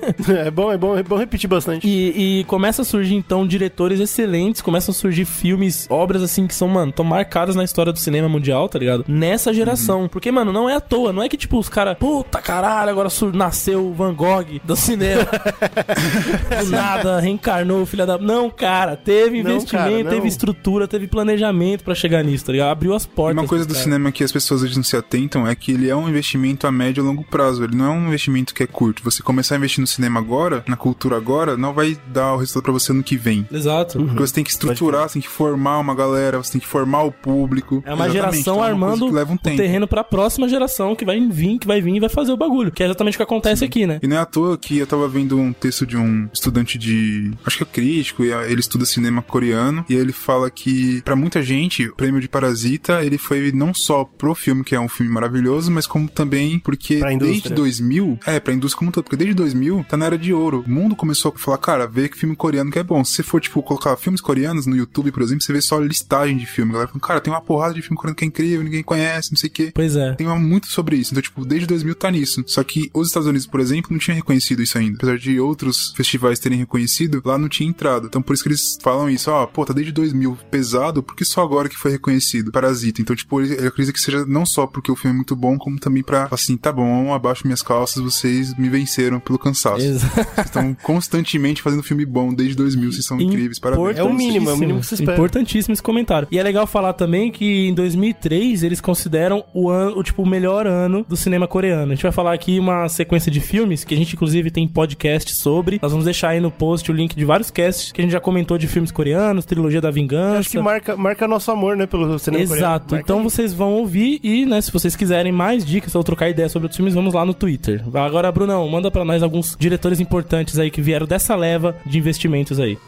É 0.44 0.50
bom, 0.50 0.70
é 0.72 0.76
bom, 0.76 0.96
é 0.96 1.02
bom 1.02 1.16
repetir 1.16 1.48
bastante. 1.48 1.86
E, 1.86 2.40
e 2.40 2.44
começa 2.44 2.82
a 2.82 2.84
surgir, 2.84 3.14
então, 3.14 3.46
diretores 3.46 4.00
excelentes, 4.00 4.60
começam 4.62 4.92
a 4.92 4.94
surgir 4.94 5.24
filmes, 5.24 5.86
obras, 5.90 6.22
assim, 6.22 6.46
que 6.46 6.54
são, 6.54 6.68
mano, 6.68 6.92
tão 6.92 7.04
marcadas 7.04 7.54
na 7.56 7.64
história 7.64 7.92
do 7.92 7.98
cinema 7.98 8.28
mundial, 8.28 8.68
tá 8.68 8.78
ligado? 8.78 9.04
Nessa 9.08 9.52
geração. 9.52 10.08
Porque, 10.08 10.30
mano, 10.34 10.52
não 10.52 10.68
é 10.68 10.74
à 10.76 10.80
toa, 10.80 11.12
não 11.12 11.22
é 11.22 11.28
que, 11.28 11.36
tipo, 11.36 11.58
os 11.58 11.68
caras, 11.68 11.96
puta 11.98 12.40
caralho, 12.40 12.90
agora 12.90 13.08
nasceu 13.32 13.86
o 13.86 13.94
Van 13.94 14.12
Gogh 14.14 14.60
do 14.64 14.76
cinema. 14.76 15.24
do 16.64 16.70
nada, 16.70 17.20
reencarnou 17.20 17.82
o 17.82 17.86
filho 17.86 18.06
da. 18.06 18.18
Não, 18.18 18.50
cara, 18.50 18.96
teve 18.96 19.42
Não, 19.42 19.50
investimento, 19.52 19.90
cara, 19.90 20.02
não. 20.04 20.10
teve 20.10 20.28
estrutura, 20.28 20.88
teve 20.88 21.06
planejamento 21.06 21.84
pra 21.84 21.94
chegar 21.94 22.22
nisso, 22.22 22.44
tá 22.46 22.52
ligado? 22.52 22.70
Abriu 22.70 22.94
as 22.94 23.04
E 23.04 23.08
portas. 23.08 23.42
uma 23.42 23.48
coisa 23.48 23.64
do 23.64 23.68
caras. 23.68 23.82
cinema 23.84 24.12
que 24.12 24.24
as 24.24 24.32
pessoas 24.32 24.62
hoje 24.62 24.76
não 24.76 24.82
se 24.82 24.96
atentam 24.96 25.46
é 25.46 25.54
que 25.54 25.72
ele 25.72 25.88
é 25.88 25.96
um 25.96 26.08
investimento 26.08 26.66
a 26.66 26.72
médio 26.72 27.02
e 27.02 27.06
longo 27.06 27.24
prazo. 27.24 27.64
Ele 27.64 27.76
não 27.76 27.86
é 27.86 27.90
um 27.90 28.06
investimento 28.08 28.54
que 28.54 28.62
é 28.62 28.66
curto. 28.66 29.02
Você 29.04 29.22
começar 29.22 29.54
a 29.54 29.58
investir 29.58 29.80
no 29.80 29.86
cinema 29.86 30.18
agora, 30.20 30.64
na 30.66 30.76
cultura 30.76 31.16
agora, 31.16 31.56
não 31.56 31.72
vai 31.72 31.96
dar 32.08 32.34
o 32.34 32.38
resultado 32.38 32.62
pra 32.64 32.72
você 32.72 32.92
no 32.92 33.02
que 33.02 33.16
vem. 33.16 33.46
Exato. 33.52 33.98
Porque 33.98 34.20
você 34.20 34.34
tem 34.34 34.44
que 34.44 34.50
estruturar, 34.50 35.08
você 35.08 35.14
tem 35.14 35.22
que 35.22 35.28
formar 35.28 35.78
uma 35.78 35.94
galera, 35.94 36.38
você 36.38 36.52
tem 36.52 36.60
que 36.60 36.66
formar 36.66 37.02
o 37.02 37.12
público. 37.12 37.82
É 37.86 37.94
uma 37.94 38.06
Exatamente. 38.06 38.12
geração 38.12 38.40
Então 38.40 38.54
é 38.64 38.72
uma 38.72 38.86
armando 38.88 39.06
um 39.06 39.34
o 39.34 39.38
terreno 39.38 39.86
pra 39.86 40.02
próxima 40.04 40.23
próxima 40.24 40.48
geração 40.48 40.96
que 40.96 41.04
vai 41.04 41.20
vir, 41.28 41.58
que 41.58 41.66
vai 41.66 41.82
vir 41.82 41.96
e 41.96 42.00
vai 42.00 42.08
fazer 42.08 42.32
o 42.32 42.36
bagulho. 42.36 42.72
Que 42.72 42.82
é 42.82 42.86
exatamente 42.86 43.14
o 43.14 43.18
que 43.18 43.22
acontece 43.22 43.62
aqui, 43.62 43.86
né? 43.86 43.98
E 44.02 44.06
não 44.06 44.16
é 44.16 44.20
à 44.20 44.24
toa 44.24 44.56
que 44.56 44.78
eu 44.78 44.86
tava 44.86 45.06
vendo 45.06 45.38
um 45.38 45.52
texto 45.52 45.84
de 45.86 45.98
um 45.98 46.28
estudante 46.32 46.78
de. 46.78 47.30
Acho 47.44 47.58
que 47.58 47.62
é 47.62 47.66
crítico, 47.66 48.24
e 48.24 48.32
ele 48.32 48.60
estuda 48.60 48.86
cinema 48.86 49.20
coreano. 49.20 49.84
E 49.86 49.94
ele 49.94 50.12
fala 50.12 50.50
que, 50.50 51.02
pra 51.02 51.14
muita 51.14 51.42
gente, 51.42 51.88
o 51.88 51.94
prêmio 51.94 52.22
de 52.22 52.28
Parasita 52.28 53.04
ele 53.04 53.18
foi 53.18 53.52
não 53.52 53.74
só 53.74 54.04
pro 54.04 54.34
filme, 54.34 54.64
que 54.64 54.74
é 54.74 54.80
um 54.80 54.88
filme 54.88 55.12
maravilhoso, 55.12 55.70
mas 55.70 55.86
como 55.86 56.08
também 56.08 56.58
porque 56.58 56.96
Pra 56.96 57.10
desde 57.10 57.26
indústria. 57.26 57.56
2000, 57.56 58.18
é, 58.26 58.40
pra 58.40 58.54
indústria 58.54 58.78
como 58.78 58.88
um 58.88 58.92
todo, 58.92 59.04
porque 59.04 59.16
desde 59.16 59.34
2000 59.34 59.84
tá 59.86 59.96
na 59.98 60.06
era 60.06 60.16
de 60.16 60.32
ouro. 60.32 60.64
O 60.66 60.70
mundo 60.70 60.96
começou 60.96 61.34
a 61.34 61.38
falar, 61.38 61.58
cara, 61.58 61.86
vê 61.86 62.08
que 62.08 62.16
filme 62.16 62.34
coreano 62.34 62.70
que 62.70 62.78
é 62.78 62.82
bom. 62.82 63.04
Se 63.04 63.16
você 63.16 63.22
for, 63.22 63.42
tipo, 63.42 63.62
colocar 63.62 63.94
filmes 63.98 64.22
coreanos 64.22 64.64
no 64.64 64.74
YouTube, 64.74 65.12
por 65.12 65.22
exemplo, 65.22 65.42
você 65.44 65.52
vê 65.52 65.60
só 65.60 65.78
listagem 65.78 66.38
de 66.38 66.46
filme. 66.46 66.70
A 66.70 66.74
galera 66.74 66.88
fala, 66.88 67.00
cara, 67.00 67.20
tem 67.20 67.30
uma 67.30 67.42
porrada 67.42 67.74
de 67.74 67.82
filme 67.82 67.96
coreano 67.96 68.16
que 68.16 68.24
é 68.24 68.28
incrível, 68.28 68.64
ninguém 68.64 68.82
conhece, 68.82 69.30
não 69.30 69.36
sei 69.36 69.50
o 69.50 69.52
quê. 69.52 69.72
Pois 69.74 69.96
é. 69.96 70.13
Tem 70.14 70.26
uma- 70.26 70.38
muito 70.38 70.66
sobre 70.68 70.96
isso. 70.96 71.12
Então, 71.12 71.22
tipo, 71.22 71.44
desde 71.44 71.66
2000 71.66 71.94
tá 71.94 72.10
nisso. 72.10 72.42
Só 72.46 72.62
que 72.62 72.90
os 72.92 73.08
Estados 73.08 73.28
Unidos, 73.28 73.46
por 73.46 73.60
exemplo, 73.60 73.88
não 73.92 73.98
tinha 73.98 74.14
reconhecido 74.14 74.62
isso 74.62 74.76
ainda. 74.78 74.96
Apesar 74.96 75.18
de 75.18 75.38
outros 75.40 75.92
festivais 75.96 76.38
terem 76.38 76.58
reconhecido, 76.58 77.22
lá 77.24 77.38
não 77.38 77.48
tinha 77.48 77.68
entrado. 77.68 78.06
Então, 78.06 78.20
por 78.22 78.34
isso 78.34 78.42
que 78.42 78.48
eles 78.48 78.78
falam 78.82 79.08
isso. 79.10 79.30
Ó, 79.30 79.46
pô, 79.46 79.64
tá 79.64 79.72
desde 79.72 79.92
2000 79.92 80.36
pesado, 80.50 81.02
porque 81.02 81.24
só 81.24 81.42
agora 81.42 81.68
que 81.68 81.76
foi 81.76 81.90
reconhecido. 81.92 82.50
Parasita. 82.52 83.00
Então, 83.00 83.14
tipo, 83.16 83.40
ele 83.40 83.54
acredita 83.66 83.92
que 83.92 84.00
seja 84.00 84.24
não 84.26 84.44
só 84.46 84.66
porque 84.66 84.90
o 84.90 84.96
filme 84.96 85.14
é 85.14 85.16
muito 85.16 85.34
bom, 85.36 85.56
como 85.58 85.78
também 85.78 86.02
pra, 86.02 86.28
assim, 86.30 86.56
tá 86.56 86.72
bom, 86.72 87.12
abaixo 87.14 87.42
minhas 87.46 87.62
calças, 87.62 88.02
vocês 88.02 88.56
me 88.56 88.68
venceram 88.68 89.18
pelo 89.20 89.38
cansaço. 89.38 89.84
Exa- 89.84 90.08
Vocês 90.08 90.46
estão 90.46 90.74
constantemente 90.82 91.62
fazendo 91.62 91.82
filme 91.82 92.04
bom 92.04 92.32
desde 92.32 92.54
2000. 92.56 92.92
Vocês 92.92 93.04
são 93.06 93.20
incríveis. 93.20 93.58
Parabéns. 93.58 93.98
É 93.98 94.02
o 94.02 94.12
mínimo, 94.14 94.50
é 94.50 94.52
o 94.52 94.56
mínimo 94.56 94.80
que 94.80 94.94
espera. 94.94 95.12
Importantíssimo 95.14 95.72
esse 95.72 95.82
comentário. 95.82 96.28
E 96.30 96.38
é 96.38 96.42
legal 96.42 96.66
falar 96.66 96.92
também 96.92 97.30
que 97.32 97.68
em 97.68 97.74
2003 97.74 98.62
eles 98.62 98.80
consideram 98.80 99.44
o 99.54 99.68
ano, 99.68 99.98
o 99.98 100.02
tipo 100.04 100.22
o 100.22 100.26
melhor 100.26 100.66
ano 100.66 101.04
do 101.08 101.16
cinema 101.16 101.48
coreano. 101.48 101.92
A 101.92 101.94
gente 101.94 102.02
vai 102.02 102.12
falar 102.12 102.32
aqui 102.32 102.58
uma 102.58 102.88
sequência 102.88 103.30
de 103.30 103.40
filmes 103.40 103.84
que 103.84 103.94
a 103.94 103.96
gente 103.96 104.14
inclusive 104.14 104.50
tem 104.50 104.68
podcast 104.68 105.34
sobre. 105.34 105.78
Nós 105.82 105.90
vamos 105.90 106.04
deixar 106.04 106.28
aí 106.28 106.40
no 106.40 106.50
post 106.50 106.90
o 106.90 106.94
link 106.94 107.16
de 107.16 107.24
vários 107.24 107.50
casts 107.50 107.92
que 107.92 108.00
a 108.00 108.04
gente 108.04 108.12
já 108.12 108.20
comentou 108.20 108.58
de 108.58 108.68
filmes 108.68 108.92
coreanos, 108.92 109.44
trilogia 109.44 109.80
da 109.80 109.90
vingança. 109.90 110.40
Acho 110.40 110.50
que 110.50 110.60
marca, 110.60 110.96
marca 110.96 111.26
nosso 111.26 111.50
amor, 111.50 111.76
né, 111.76 111.86
pelo 111.86 112.18
cinema 112.18 112.46
coreano. 112.46 112.66
Exato. 112.66 112.96
Então 112.96 113.18
aí. 113.18 113.24
vocês 113.24 113.52
vão 113.52 113.72
ouvir 113.72 114.20
e, 114.22 114.46
né, 114.46 114.60
se 114.60 114.70
vocês 114.70 114.94
quiserem 114.94 115.32
mais 115.32 115.64
dicas 115.64 115.94
ou 115.94 116.04
trocar 116.04 116.28
ideia 116.28 116.48
sobre 116.48 116.66
outros 116.66 116.76
filmes, 116.76 116.94
vamos 116.94 117.14
lá 117.14 117.24
no 117.24 117.34
Twitter. 117.34 117.82
Agora, 117.94 118.30
Brunão, 118.30 118.68
manda 118.68 118.90
pra 118.90 119.04
nós 119.04 119.22
alguns 119.22 119.56
diretores 119.58 120.00
importantes 120.00 120.58
aí 120.58 120.70
que 120.70 120.82
vieram 120.82 121.06
dessa 121.06 121.34
leva 121.34 121.76
de 121.86 121.98
investimentos 121.98 122.60
aí. 122.60 122.78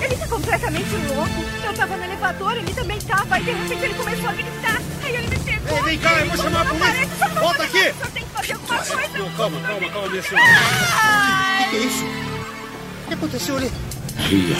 Ele 0.00 0.16
tá 0.16 0.26
completamente 0.26 0.90
louco. 1.14 1.59
Eu 1.70 1.76
tava 1.76 1.96
no 1.96 2.02
elevador, 2.04 2.56
ele 2.56 2.74
também 2.74 2.98
tava. 3.02 3.38
E 3.38 3.44
de 3.44 3.50
repente 3.52 3.84
ele 3.84 3.94
começou 3.94 4.28
a 4.28 4.32
gritar. 4.32 4.82
Aí 5.04 5.14
ele 5.14 5.28
me 5.28 5.38
pegou. 5.38 5.76
Ei, 5.78 5.82
vem 5.84 5.98
cá, 5.98 6.12
eu 6.18 6.26
vou 6.26 6.36
chamar 6.36 6.62
a 6.62 6.64
polícia. 6.64 7.08
não 7.28 7.40
Volta 7.42 7.62
aqui. 7.62 7.78
fazer, 7.78 7.94
só 7.94 8.06
tem 8.10 8.24
que 8.24 8.30
fazer 8.30 8.52
alguma 8.54 8.78
coisa. 8.78 8.96
Calma, 9.36 9.60
calma, 9.60 9.88
calma, 9.90 10.08
minha 10.08 10.22
senhora. 10.24 10.46
O 10.50 11.58
que, 11.62 11.70
que 11.70 11.76
é 11.76 11.78
isso? 11.78 12.04
O 12.04 13.06
que 13.08 13.14
aconteceu 13.14 13.56
ali? 13.56 13.72
Ria. 14.16 14.56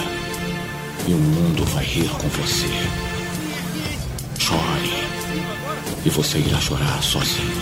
E 1.08 1.12
o 1.14 1.18
mundo 1.18 1.64
vai 1.64 1.84
rir 1.84 2.08
com 2.10 2.28
você. 2.28 2.68
Chore. 4.38 5.04
E 6.04 6.10
você 6.10 6.38
irá 6.38 6.60
chorar 6.60 7.02
sozinho. 7.02 7.60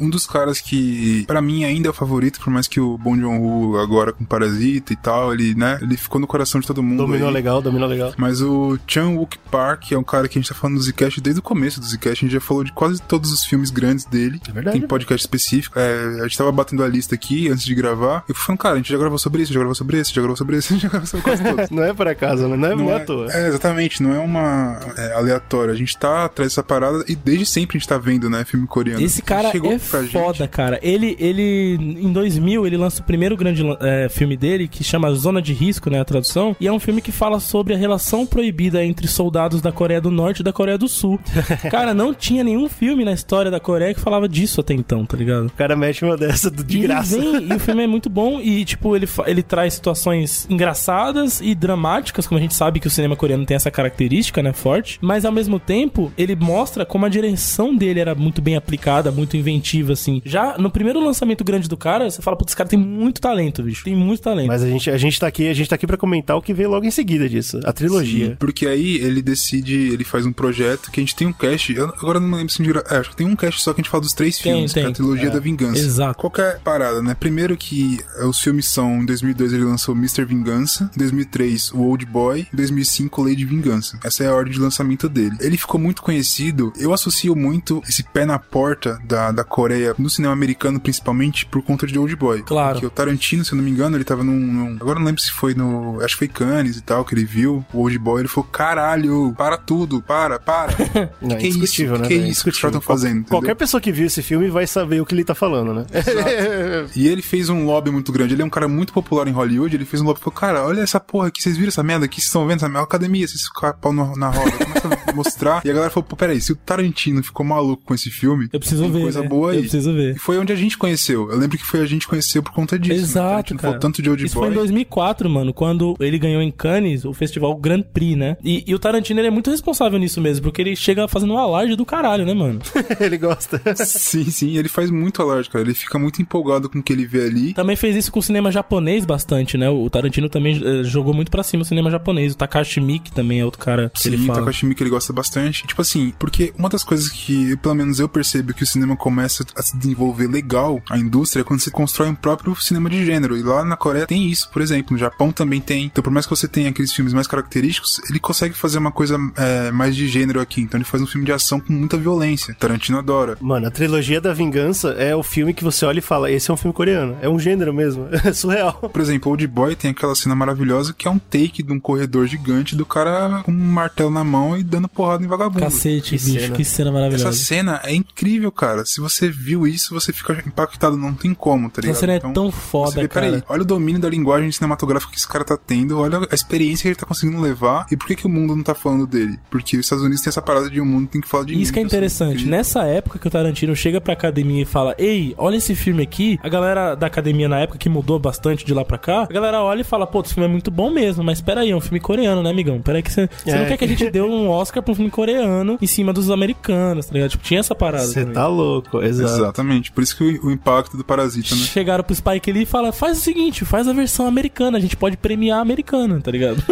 Um 0.00 0.08
dos 0.08 0.26
caras 0.26 0.60
que, 0.60 1.24
pra 1.26 1.40
mim, 1.40 1.64
ainda 1.64 1.88
é 1.88 1.90
o 1.90 1.94
favorito, 1.94 2.40
por 2.40 2.50
mais 2.50 2.66
que 2.66 2.80
o 2.80 2.96
Bong 2.98 3.20
Joon-ho 3.20 3.78
agora 3.78 4.12
com 4.12 4.24
Parasita 4.24 4.92
e 4.92 4.96
tal, 4.96 5.32
ele, 5.32 5.54
né, 5.54 5.78
ele 5.82 5.96
ficou 5.96 6.20
no 6.20 6.26
coração 6.26 6.60
de 6.60 6.66
todo 6.66 6.82
mundo. 6.82 6.98
Dominou 6.98 7.28
aí. 7.28 7.34
legal, 7.34 7.62
dominou 7.62 7.88
legal. 7.88 8.12
Mas 8.16 8.40
o 8.40 8.78
Chan 8.86 9.10
Wook 9.10 9.38
Park 9.50 9.92
é 9.92 9.98
um 9.98 10.04
cara 10.04 10.28
que 10.28 10.38
a 10.38 10.42
gente 10.42 10.48
tá 10.48 10.54
falando 10.54 10.76
do 10.76 10.82
Zcast 10.82 11.20
desde 11.20 11.40
o 11.40 11.42
começo 11.42 11.80
do 11.80 11.86
Zcast. 11.86 12.24
A 12.24 12.26
gente 12.26 12.32
já 12.32 12.40
falou 12.40 12.64
de 12.64 12.72
quase 12.72 13.00
todos 13.02 13.32
os 13.32 13.44
filmes 13.44 13.70
grandes 13.70 14.04
dele. 14.04 14.40
É 14.48 14.52
verdade. 14.52 14.78
Tem 14.78 14.88
podcast 14.88 15.24
específico. 15.24 15.78
É, 15.78 16.20
a 16.20 16.22
gente 16.22 16.38
tava 16.38 16.52
batendo 16.52 16.82
a 16.82 16.88
lista 16.88 17.14
aqui 17.14 17.48
antes 17.48 17.64
de 17.64 17.74
gravar. 17.74 18.24
Eu 18.28 18.34
fui 18.34 18.44
falando, 18.46 18.60
cara, 18.60 18.74
a 18.74 18.78
gente 18.78 18.90
já 18.90 18.98
gravou 18.98 19.18
sobre 19.18 19.42
isso, 19.42 19.52
já 19.52 19.58
gravou 19.58 19.74
sobre 19.74 19.98
esse, 19.98 20.12
já 20.12 20.20
gravou 20.20 20.36
sobre 20.36 20.56
esse, 20.56 20.76
já 20.78 20.88
gravou 20.88 21.06
sobre 21.06 21.24
quase 21.24 21.42
todos. 21.42 21.70
Não 21.70 21.84
é 21.84 21.92
por 21.92 22.08
acaso, 22.08 22.48
né? 22.48 22.56
Não 22.56 22.68
é, 22.68 22.76
não 22.76 22.90
é 22.90 22.96
à 22.96 23.04
toa. 23.04 23.30
É, 23.32 23.48
exatamente, 23.48 24.02
não 24.02 24.14
é 24.14 24.18
uma 24.18 24.78
é, 24.96 25.14
aleatória. 25.14 25.72
A 25.72 25.76
gente 25.76 25.96
tá 25.96 26.24
atrás 26.24 26.50
dessa 26.50 26.62
parada 26.62 27.04
e 27.08 27.14
desde 27.14 27.46
sempre 27.46 27.76
a 27.76 27.80
gente 27.80 27.88
tá 27.88 27.98
vendo, 27.98 28.28
né, 28.28 28.44
filme 28.44 28.66
coreano. 28.66 29.02
Esse 29.02 29.22
cara 29.22 29.50
Chegou 29.50 29.72
é 29.72 29.78
pra 29.90 30.02
gente- 30.02 30.12
foda, 30.12 30.46
cara. 30.48 30.78
Ele, 30.82 31.16
ele, 31.18 31.74
em 32.00 32.12
2000, 32.12 32.66
ele 32.66 32.76
lança 32.76 33.00
o 33.02 33.04
primeiro 33.04 33.36
grande 33.36 33.62
é, 33.80 34.08
filme 34.08 34.36
dele, 34.36 34.68
que 34.68 34.82
chama 34.84 35.12
Zona 35.14 35.40
de 35.42 35.52
Risco, 35.52 35.90
né, 35.90 36.00
a 36.00 36.04
tradução. 36.04 36.54
E 36.60 36.66
é 36.66 36.72
um 36.72 36.78
filme 36.80 37.00
que 37.00 37.12
fala 37.12 37.40
sobre 37.40 37.74
a 37.74 37.76
relação 37.76 38.26
proibida 38.26 38.84
entre 38.84 39.06
soldados 39.08 39.60
da 39.60 39.72
Coreia 39.72 40.00
do 40.00 40.10
Norte 40.10 40.40
e 40.40 40.42
da 40.42 40.52
Coreia 40.52 40.78
do 40.78 40.88
Sul. 40.88 41.18
cara, 41.70 41.92
não 41.94 42.14
tinha 42.14 42.44
nenhum 42.44 42.68
filme 42.68 43.04
na 43.04 43.12
história 43.12 43.50
da 43.50 43.60
Coreia 43.60 43.94
que 43.94 44.00
falava 44.00 44.28
disso 44.28 44.60
até 44.60 44.74
então, 44.74 45.04
tá 45.04 45.16
ligado? 45.16 45.46
O 45.46 45.52
cara 45.52 45.74
mete 45.76 46.04
uma 46.04 46.16
dessa 46.16 46.50
de 46.50 46.78
E 46.78 46.80
graça. 46.82 47.18
Vem, 47.18 47.48
e 47.50 47.54
o 47.54 47.58
filme 47.58 47.82
é 47.82 47.86
muito 47.86 48.08
bom 48.08 48.40
e, 48.40 48.64
tipo, 48.64 48.94
ele, 48.94 49.08
ele 49.26 49.42
traz 49.42 49.74
situações 49.74 50.46
engraçadas 50.48 51.40
e 51.40 51.54
dramáticas, 51.54 52.26
como 52.26 52.38
a 52.38 52.42
gente 52.42 52.54
sabe 52.54 52.80
que 52.80 52.86
o 52.86 52.90
cinema 52.90 53.16
coreano 53.16 53.44
tem 53.44 53.54
essa 53.56 53.70
característica, 53.70 54.42
né, 54.42 54.52
forte. 54.52 54.98
Mas, 55.02 55.24
ao 55.24 55.32
mesmo 55.32 55.58
tempo, 55.58 56.12
ele 56.16 56.34
mostra 56.36 56.84
como 56.86 57.06
a 57.06 57.08
direção 57.08 57.74
dele 57.74 58.00
era 58.00 58.14
muito 58.14 58.40
bem 58.40 58.56
aplicada, 58.56 59.10
muito 59.10 59.36
inventiva, 59.36 59.79
assim. 59.88 60.20
Já 60.24 60.58
no 60.58 60.70
primeiro 60.70 61.00
lançamento 61.02 61.42
grande 61.44 61.68
do 61.68 61.76
cara, 61.76 62.10
você 62.10 62.20
fala, 62.20 62.36
putz, 62.36 62.50
esse 62.50 62.56
cara 62.56 62.68
tem 62.68 62.78
muito 62.78 63.20
talento, 63.20 63.62
bicho. 63.62 63.84
Tem 63.84 63.96
muito 63.96 64.20
talento. 64.22 64.48
Mas 64.48 64.62
a 64.62 64.68
gente, 64.68 64.90
a 64.90 64.98
gente 64.98 65.18
tá 65.18 65.26
aqui, 65.26 65.48
a 65.48 65.54
gente 65.54 65.68
tá 65.68 65.74
aqui 65.76 65.86
pra 65.86 65.96
comentar 65.96 66.36
o 66.36 66.42
que 66.42 66.52
veio 66.52 66.68
logo 66.70 66.84
em 66.84 66.90
seguida 66.90 67.28
disso. 67.28 67.60
A 67.64 67.72
trilogia. 67.72 68.30
Sim, 68.30 68.36
porque 68.38 68.66
aí 68.66 68.96
ele 68.96 69.22
decide, 69.22 69.74
ele 69.92 70.04
faz 70.04 70.26
um 70.26 70.32
projeto 70.32 70.90
que 70.90 71.00
a 71.00 71.02
gente 71.02 71.14
tem 71.16 71.26
um 71.26 71.32
cast. 71.32 71.72
Eu, 71.74 71.86
agora 71.86 72.18
não 72.20 72.30
lembro 72.36 72.52
se 72.52 72.60
a 72.60 72.64
gente 72.64 72.72
gra- 72.74 72.84
é, 72.90 72.96
acho 72.98 73.10
que 73.10 73.16
tem 73.16 73.26
um 73.26 73.36
cast 73.36 73.62
só 73.62 73.72
que 73.72 73.80
a 73.80 73.82
gente 73.82 73.90
fala 73.90 74.02
dos 74.02 74.12
três 74.12 74.38
Tem, 74.38 74.52
filmes, 74.52 74.72
que 74.72 74.78
é 74.80 74.82
tem. 74.82 74.90
a 74.90 74.94
trilogia 74.94 75.28
É, 75.28 75.30
da 75.30 75.38
vingança. 75.40 75.78
exato. 75.78 76.18
Qual 76.18 76.30
que 76.30 76.40
é 76.40 76.52
parada, 76.62 77.00
né? 77.02 77.14
Primeiro 77.18 77.56
que 77.56 77.98
eh, 78.18 78.24
os 78.26 78.40
filmes 78.40 78.66
são, 78.66 79.02
em 79.02 79.06
2002 79.06 79.52
ele 79.52 79.64
lançou 79.64 79.94
Mr. 79.94 80.24
Vingança, 80.24 80.90
em 80.94 80.98
2003 80.98 81.72
o 81.72 81.80
Old 81.82 82.04
Boy, 82.06 82.46
em 82.52 82.56
2005 82.56 83.22
Lady 83.22 83.44
Vingança. 83.44 83.98
Essa 84.02 84.24
é 84.24 84.28
a 84.28 84.34
ordem 84.34 84.52
de 84.52 84.58
lançamento 84.58 85.08
dele. 85.08 85.36
Ele 85.40 85.56
ficou 85.56 85.80
muito 85.80 86.02
conhecido, 86.02 86.72
eu 86.78 86.92
associo 86.92 87.34
muito 87.36 87.82
esse 87.88 88.02
pé 88.02 88.24
na 88.24 88.38
porta 88.38 88.98
da, 89.06 89.30
da 89.32 89.44
Coreia, 89.44 89.69
no 89.98 90.08
cinema 90.10 90.32
americano 90.32 90.78
principalmente, 90.80 91.46
por 91.46 91.62
conta 91.62 91.86
de 91.86 91.98
Old 91.98 92.14
Boy. 92.16 92.42
Claro. 92.42 92.72
Porque 92.74 92.86
o 92.86 92.90
Tarantino, 92.90 93.44
se 93.44 93.52
eu 93.52 93.56
não 93.56 93.64
me 93.64 93.70
engano, 93.70 93.96
ele 93.96 94.04
tava 94.04 94.22
num, 94.24 94.32
num- 94.38 94.76
Agora 94.80 94.98
não 94.98 95.06
lembro 95.06 95.20
se 95.20 95.30
foi 95.32 95.54
no... 95.54 96.00
Acho 96.02 96.14
que 96.14 96.26
foi 96.26 96.28
Cannes 96.28 96.76
e 96.76 96.82
tal, 96.82 97.04
que 97.04 97.14
ele 97.14 97.24
viu 97.24 97.64
o 97.72 97.78
Old 97.80 97.98
Boy, 97.98 98.20
ele 98.22 98.28
falou, 98.28 98.48
caralho, 98.50 99.34
para 99.36 99.56
tudo, 99.56 100.00
para, 100.02 100.38
para. 100.38 100.72
Não, 101.20 101.36
que 101.36 101.48
indiscutível, 101.48 101.94
isso? 101.94 102.02
né? 102.02 102.08
Que 102.08 102.18
velho? 102.18 102.30
isso 102.30 102.44
que 102.44 102.50
os 102.50 102.60
caras 102.60 102.76
estão 102.76 102.80
fazendo, 102.80 103.12
entendeu? 103.20 103.30
Qualquer 103.30 103.54
pessoa 103.54 103.80
que 103.80 103.92
viu 103.92 104.06
esse 104.06 104.22
filme 104.22 104.48
vai 104.48 104.66
saber 104.66 105.00
o 105.00 105.06
que 105.06 105.14
ele 105.14 105.24
tá 105.24 105.34
falando, 105.34 105.74
né? 105.74 105.86
E 106.96 107.06
ele 107.08 107.22
fez 107.22 107.48
um 107.48 107.64
lobby 107.64 107.90
muito 107.90 108.12
grande. 108.12 108.34
Ele 108.34 108.42
é 108.42 108.44
um 108.44 108.50
cara 108.50 108.68
muito 108.68 108.92
popular 108.92 109.26
em 109.28 109.32
Hollywood. 109.32 109.74
Ele 109.74 109.84
fez 109.84 110.00
um 110.02 110.04
lobby 110.06 110.20
e 110.20 110.22
falou: 110.24 110.38
Cara, 110.38 110.64
olha 110.66 110.80
essa 110.80 110.98
porra 111.00 111.28
aqui. 111.28 111.42
Vocês 111.42 111.56
viram 111.56 111.68
essa 111.68 111.82
merda 111.82 112.04
aqui? 112.06 112.16
Vocês 112.16 112.26
estão 112.28 112.46
vendo 112.46 112.56
essa 112.58 112.68
merda? 112.68 112.82
Academia, 112.84 113.26
vocês 113.26 113.42
pau 113.80 113.92
no- 113.92 114.16
na 114.16 114.28
roda. 114.30 114.50
Começa 114.52 114.88
a 115.06 115.12
mostrar. 115.12 115.62
E 115.64 115.70
a 115.70 115.72
galera 115.72 115.90
falou: 115.90 116.04
Pô, 116.08 116.16
peraí, 116.16 116.40
se 116.40 116.52
o 116.52 116.56
Tarantino 116.56 117.22
ficou 117.22 117.44
maluco 117.44 117.82
com 117.84 117.94
esse 117.94 118.10
filme, 118.10 118.48
Eu 118.52 118.58
preciso 118.60 118.88
ver, 118.90 119.02
coisa 119.02 119.20
né? 119.22 119.28
boa 119.28 119.49
aí. 119.50 119.56
Eu 119.58 119.62
preciso 119.62 119.92
ver. 119.92 120.16
E 120.16 120.18
foi 120.18 120.38
onde 120.38 120.52
a 120.52 120.56
gente 120.56 120.76
conheceu. 120.78 121.30
Eu 121.30 121.38
lembro 121.38 121.56
que 121.58 121.64
foi 121.64 121.80
a 121.80 121.86
gente 121.86 122.06
conheceu 122.06 122.42
por 122.42 122.52
conta 122.52 122.78
disso. 122.78 122.94
né? 122.94 123.00
O 123.00 123.04
Exato, 123.04 123.30
Tarantino 123.30 123.58
cara. 123.60 123.78
tanto 123.78 124.02
de 124.02 124.10
Old 124.10 124.24
Isso 124.24 124.34
Boy. 124.34 124.44
foi 124.44 124.52
em 124.52 124.56
2004, 124.56 125.28
mano, 125.30 125.52
quando 125.52 125.96
ele 126.00 126.18
ganhou 126.18 126.42
em 126.42 126.50
Cannes 126.50 127.04
o 127.04 127.12
festival 127.12 127.54
Grand 127.56 127.82
Prix, 127.82 128.16
né? 128.16 128.36
E, 128.42 128.64
e 128.66 128.74
o 128.74 128.78
Tarantino 128.78 129.20
ele 129.20 129.28
é 129.28 129.30
muito 129.30 129.50
responsável 129.50 129.98
nisso 129.98 130.20
mesmo, 130.20 130.42
porque 130.44 130.60
ele 130.62 130.74
chega 130.76 131.06
fazendo 131.08 131.34
um 131.34 131.38
alarde 131.38 131.76
do 131.76 131.84
caralho, 131.86 132.24
né, 132.24 132.34
mano? 132.34 132.60
ele 133.00 133.18
gosta. 133.18 133.60
Sim, 133.76 134.24
sim. 134.30 134.56
Ele 134.56 134.68
faz 134.68 134.90
muito 134.90 135.22
alarde, 135.22 135.48
cara. 135.50 135.64
Ele 135.64 135.74
fica 135.74 135.98
muito 135.98 136.20
empolgado 136.22 136.68
com 136.68 136.78
o 136.78 136.82
que 136.82 136.92
ele 136.92 137.06
vê 137.06 137.24
ali. 137.24 137.54
Também 137.54 137.76
fez 137.76 137.96
isso 137.96 138.12
com 138.12 138.18
o 138.18 138.22
cinema 138.22 138.50
japonês 138.50 139.04
bastante, 139.04 139.56
né? 139.56 139.68
O 139.70 139.88
Tarantino 139.90 140.28
também 140.28 140.60
eh, 140.62 140.84
jogou 140.84 141.12
muito 141.14 141.30
pra 141.30 141.42
cima 141.42 141.62
o 141.62 141.66
cinema 141.66 141.90
japonês. 141.90 142.32
O 142.32 142.36
Takashi 142.36 142.80
Miike 142.80 143.12
também 143.12 143.40
é 143.40 143.44
outro 143.44 143.60
cara 143.60 143.90
que 143.94 144.02
Sim, 144.02 144.10
ele 144.10 144.26
fala. 144.26 144.40
Takashi 144.40 144.66
Miike 144.66 144.82
ele 144.82 144.90
gosta 144.90 145.12
bastante. 145.12 145.66
Tipo 145.66 145.82
assim, 145.82 146.12
porque 146.18 146.52
uma 146.58 146.68
das 146.68 146.84
coisas 146.84 147.08
que, 147.08 147.56
pelo 147.58 147.74
menos 147.74 147.98
eu 148.00 148.08
percebo 148.08 148.52
que 148.54 148.62
o 148.62 148.66
cinema 148.66 148.96
começa 148.96 149.39
a 149.56 149.62
se 149.62 149.76
desenvolver 149.76 150.26
legal, 150.28 150.82
a 150.90 150.98
indústria, 150.98 151.40
é 151.42 151.44
quando 151.44 151.60
você 151.60 151.70
constrói 151.70 152.08
um 152.08 152.14
próprio 152.14 152.54
cinema 152.56 152.88
de 152.90 153.04
gênero. 153.04 153.36
E 153.36 153.42
lá 153.42 153.64
na 153.64 153.76
Coreia 153.76 154.06
tem 154.06 154.28
isso, 154.28 154.48
por 154.50 154.62
exemplo. 154.62 154.92
No 154.92 154.98
Japão 154.98 155.32
também 155.32 155.60
tem. 155.60 155.84
Então, 155.86 156.02
por 156.02 156.12
mais 156.12 156.26
que 156.26 156.30
você 156.30 156.48
tenha 156.48 156.70
aqueles 156.70 156.92
filmes 156.92 157.12
mais 157.12 157.26
característicos, 157.26 158.00
ele 158.08 158.18
consegue 158.18 158.54
fazer 158.54 158.78
uma 158.78 158.92
coisa 158.92 159.16
é, 159.36 159.70
mais 159.70 159.94
de 159.96 160.06
gênero 160.08 160.40
aqui. 160.40 160.60
Então, 160.62 160.78
ele 160.78 160.84
faz 160.84 161.02
um 161.02 161.06
filme 161.06 161.24
de 161.26 161.32
ação 161.32 161.60
com 161.60 161.72
muita 161.72 161.96
violência. 161.96 162.54
Tarantino 162.58 162.98
adora. 162.98 163.36
Mano, 163.40 163.66
a 163.66 163.70
trilogia 163.70 164.20
da 164.20 164.32
vingança 164.32 164.90
é 164.90 165.14
o 165.14 165.22
filme 165.22 165.54
que 165.54 165.64
você 165.64 165.84
olha 165.84 165.98
e 165.98 166.02
fala: 166.02 166.30
esse 166.30 166.50
é 166.50 166.54
um 166.54 166.56
filme 166.56 166.74
coreano. 166.74 167.16
É 167.20 167.28
um 167.28 167.38
gênero 167.38 167.72
mesmo. 167.72 168.08
É 168.22 168.32
surreal. 168.34 168.74
Por 168.74 169.00
exemplo, 169.00 169.30
Old 169.30 169.46
Boy 169.46 169.74
tem 169.74 169.90
aquela 169.92 170.14
cena 170.14 170.34
maravilhosa 170.34 170.92
que 170.92 171.08
é 171.08 171.10
um 171.10 171.18
take 171.18 171.62
de 171.62 171.72
um 171.72 171.80
corredor 171.80 172.26
gigante 172.26 172.76
do 172.76 172.84
cara 172.84 173.42
com 173.42 173.50
um 173.50 173.54
martelo 173.54 174.10
na 174.10 174.22
mão 174.22 174.56
e 174.58 174.62
dando 174.62 174.88
porrada 174.88 175.24
em 175.24 175.26
vagabundo. 175.26 175.60
Cacete, 175.60 176.16
Que 176.18 176.24
bicho, 176.24 176.40
cena. 176.40 176.54
que 176.56 176.64
cena 176.64 176.90
Essa 176.90 176.98
maravilhosa. 176.98 177.32
cena 177.32 177.80
é 177.82 177.94
incrível, 177.94 178.52
cara. 178.52 178.84
Se 178.84 179.00
você 179.00 179.29
viu 179.30 179.66
isso, 179.66 179.94
você 179.94 180.12
fica 180.12 180.32
impactado, 180.46 180.96
não 180.96 181.14
tem 181.14 181.32
como, 181.34 181.68
tá 181.70 181.80
ligado? 181.80 181.92
Essa 181.96 182.00
cena 182.00 182.12
é 182.14 182.20
tão 182.20 182.50
foda, 182.50 182.92
você 182.92 183.02
vê, 183.02 183.08
cara. 183.08 183.26
Peraí, 183.26 183.42
olha 183.48 183.62
o 183.62 183.64
domínio 183.64 184.00
da 184.00 184.08
linguagem 184.08 184.50
cinematográfica 184.52 185.12
que 185.12 185.18
esse 185.18 185.28
cara 185.28 185.44
tá 185.44 185.56
tendo, 185.56 185.98
olha 185.98 186.20
a 186.30 186.34
experiência 186.34 186.82
que 186.82 186.88
ele 186.88 186.94
tá 186.96 187.06
conseguindo 187.06 187.40
levar 187.40 187.86
e 187.90 187.96
por 187.96 188.06
que, 188.06 188.16
que 188.16 188.26
o 188.26 188.30
mundo 188.30 188.54
não 188.56 188.62
tá 188.62 188.74
falando 188.74 189.06
dele? 189.06 189.38
Porque 189.50 189.76
os 189.76 189.86
Estados 189.86 190.04
Unidos 190.04 190.22
tem 190.22 190.30
essa 190.30 190.42
parada 190.42 190.68
de 190.70 190.80
o 190.80 190.84
mundo 190.84 191.08
tem 191.08 191.20
que 191.20 191.28
falar 191.28 191.44
de 191.44 191.54
mim. 191.54 191.60
Isso 191.62 191.72
que 191.72 191.78
é 191.78 191.82
eu 191.82 191.88
sou 191.88 191.96
interessante. 191.98 192.30
incrível. 192.32 192.50
Nessa 192.50 192.84
época 192.84 193.18
que 193.18 193.26
o 193.26 193.30
Tarantino 193.30 193.74
chega 193.76 194.00
pra 194.00 194.12
academia 194.12 194.62
e 194.62 194.66
fala: 194.66 194.94
Ei, 194.98 195.34
olha 195.38 195.56
esse 195.56 195.74
filme 195.74 196.02
aqui. 196.02 196.38
A 196.42 196.48
galera 196.48 196.94
da 196.94 197.06
academia 197.06 197.48
na 197.48 197.60
época, 197.60 197.78
que 197.78 197.88
mudou 197.88 198.18
bastante 198.18 198.64
de 198.64 198.72
lá 198.74 198.84
pra 198.84 198.98
cá, 198.98 199.22
a 199.28 199.32
galera 199.32 199.62
olha 199.62 199.80
e 199.80 199.84
fala: 199.84 200.06
Pô, 200.06 200.20
esse 200.20 200.34
filme 200.34 200.48
é 200.48 200.52
muito 200.52 200.70
bom 200.70 200.90
mesmo, 200.90 201.22
mas 201.24 201.40
peraí, 201.40 201.70
é 201.70 201.76
um 201.76 201.80
filme 201.80 202.00
coreano, 202.00 202.42
né, 202.42 202.50
amigão? 202.50 202.80
Peraí 202.80 203.02
que 203.02 203.12
você 203.12 203.28
você 203.44 203.50
É. 203.50 203.58
não 203.58 203.66
quer 203.66 203.76
que 203.76 203.84
a 203.84 203.88
gente 203.88 204.10
dê 204.10 204.20
um 204.20 204.48
Oscar 204.48 204.82
pra 204.82 204.92
um 204.92 204.94
filme 204.94 205.10
coreano 205.10 205.78
em 205.80 205.86
cima 205.86 206.12
dos 206.12 206.30
americanos, 206.30 207.06
tá 207.06 207.12
ligado? 207.14 207.30
Tipo, 207.30 207.44
tinha 207.44 207.60
essa 207.60 207.74
parada. 207.74 208.06
Você 208.06 208.24
tá 208.24 208.46
louco, 208.46 209.02
exato. 209.02 209.19
Exatamente, 209.24 209.92
por 209.92 210.02
isso 210.02 210.16
que 210.16 210.24
o, 210.24 210.46
o 210.46 210.50
impacto 210.50 210.96
do 210.96 211.04
Parasita, 211.04 211.54
né? 211.54 211.62
Chegaram 211.62 212.02
pro 212.04 212.14
Spike 212.14 212.52
Lee 212.52 212.62
e 212.62 212.66
fala: 212.66 212.92
faz 212.92 213.18
o 213.18 213.20
seguinte, 213.20 213.64
faz 213.64 213.86
a 213.88 213.92
versão 213.92 214.26
americana, 214.26 214.78
a 214.78 214.80
gente 214.80 214.96
pode 214.96 215.16
premiar 215.16 215.58
a 215.58 215.62
americana, 215.62 216.20
tá 216.20 216.30
ligado? 216.30 216.62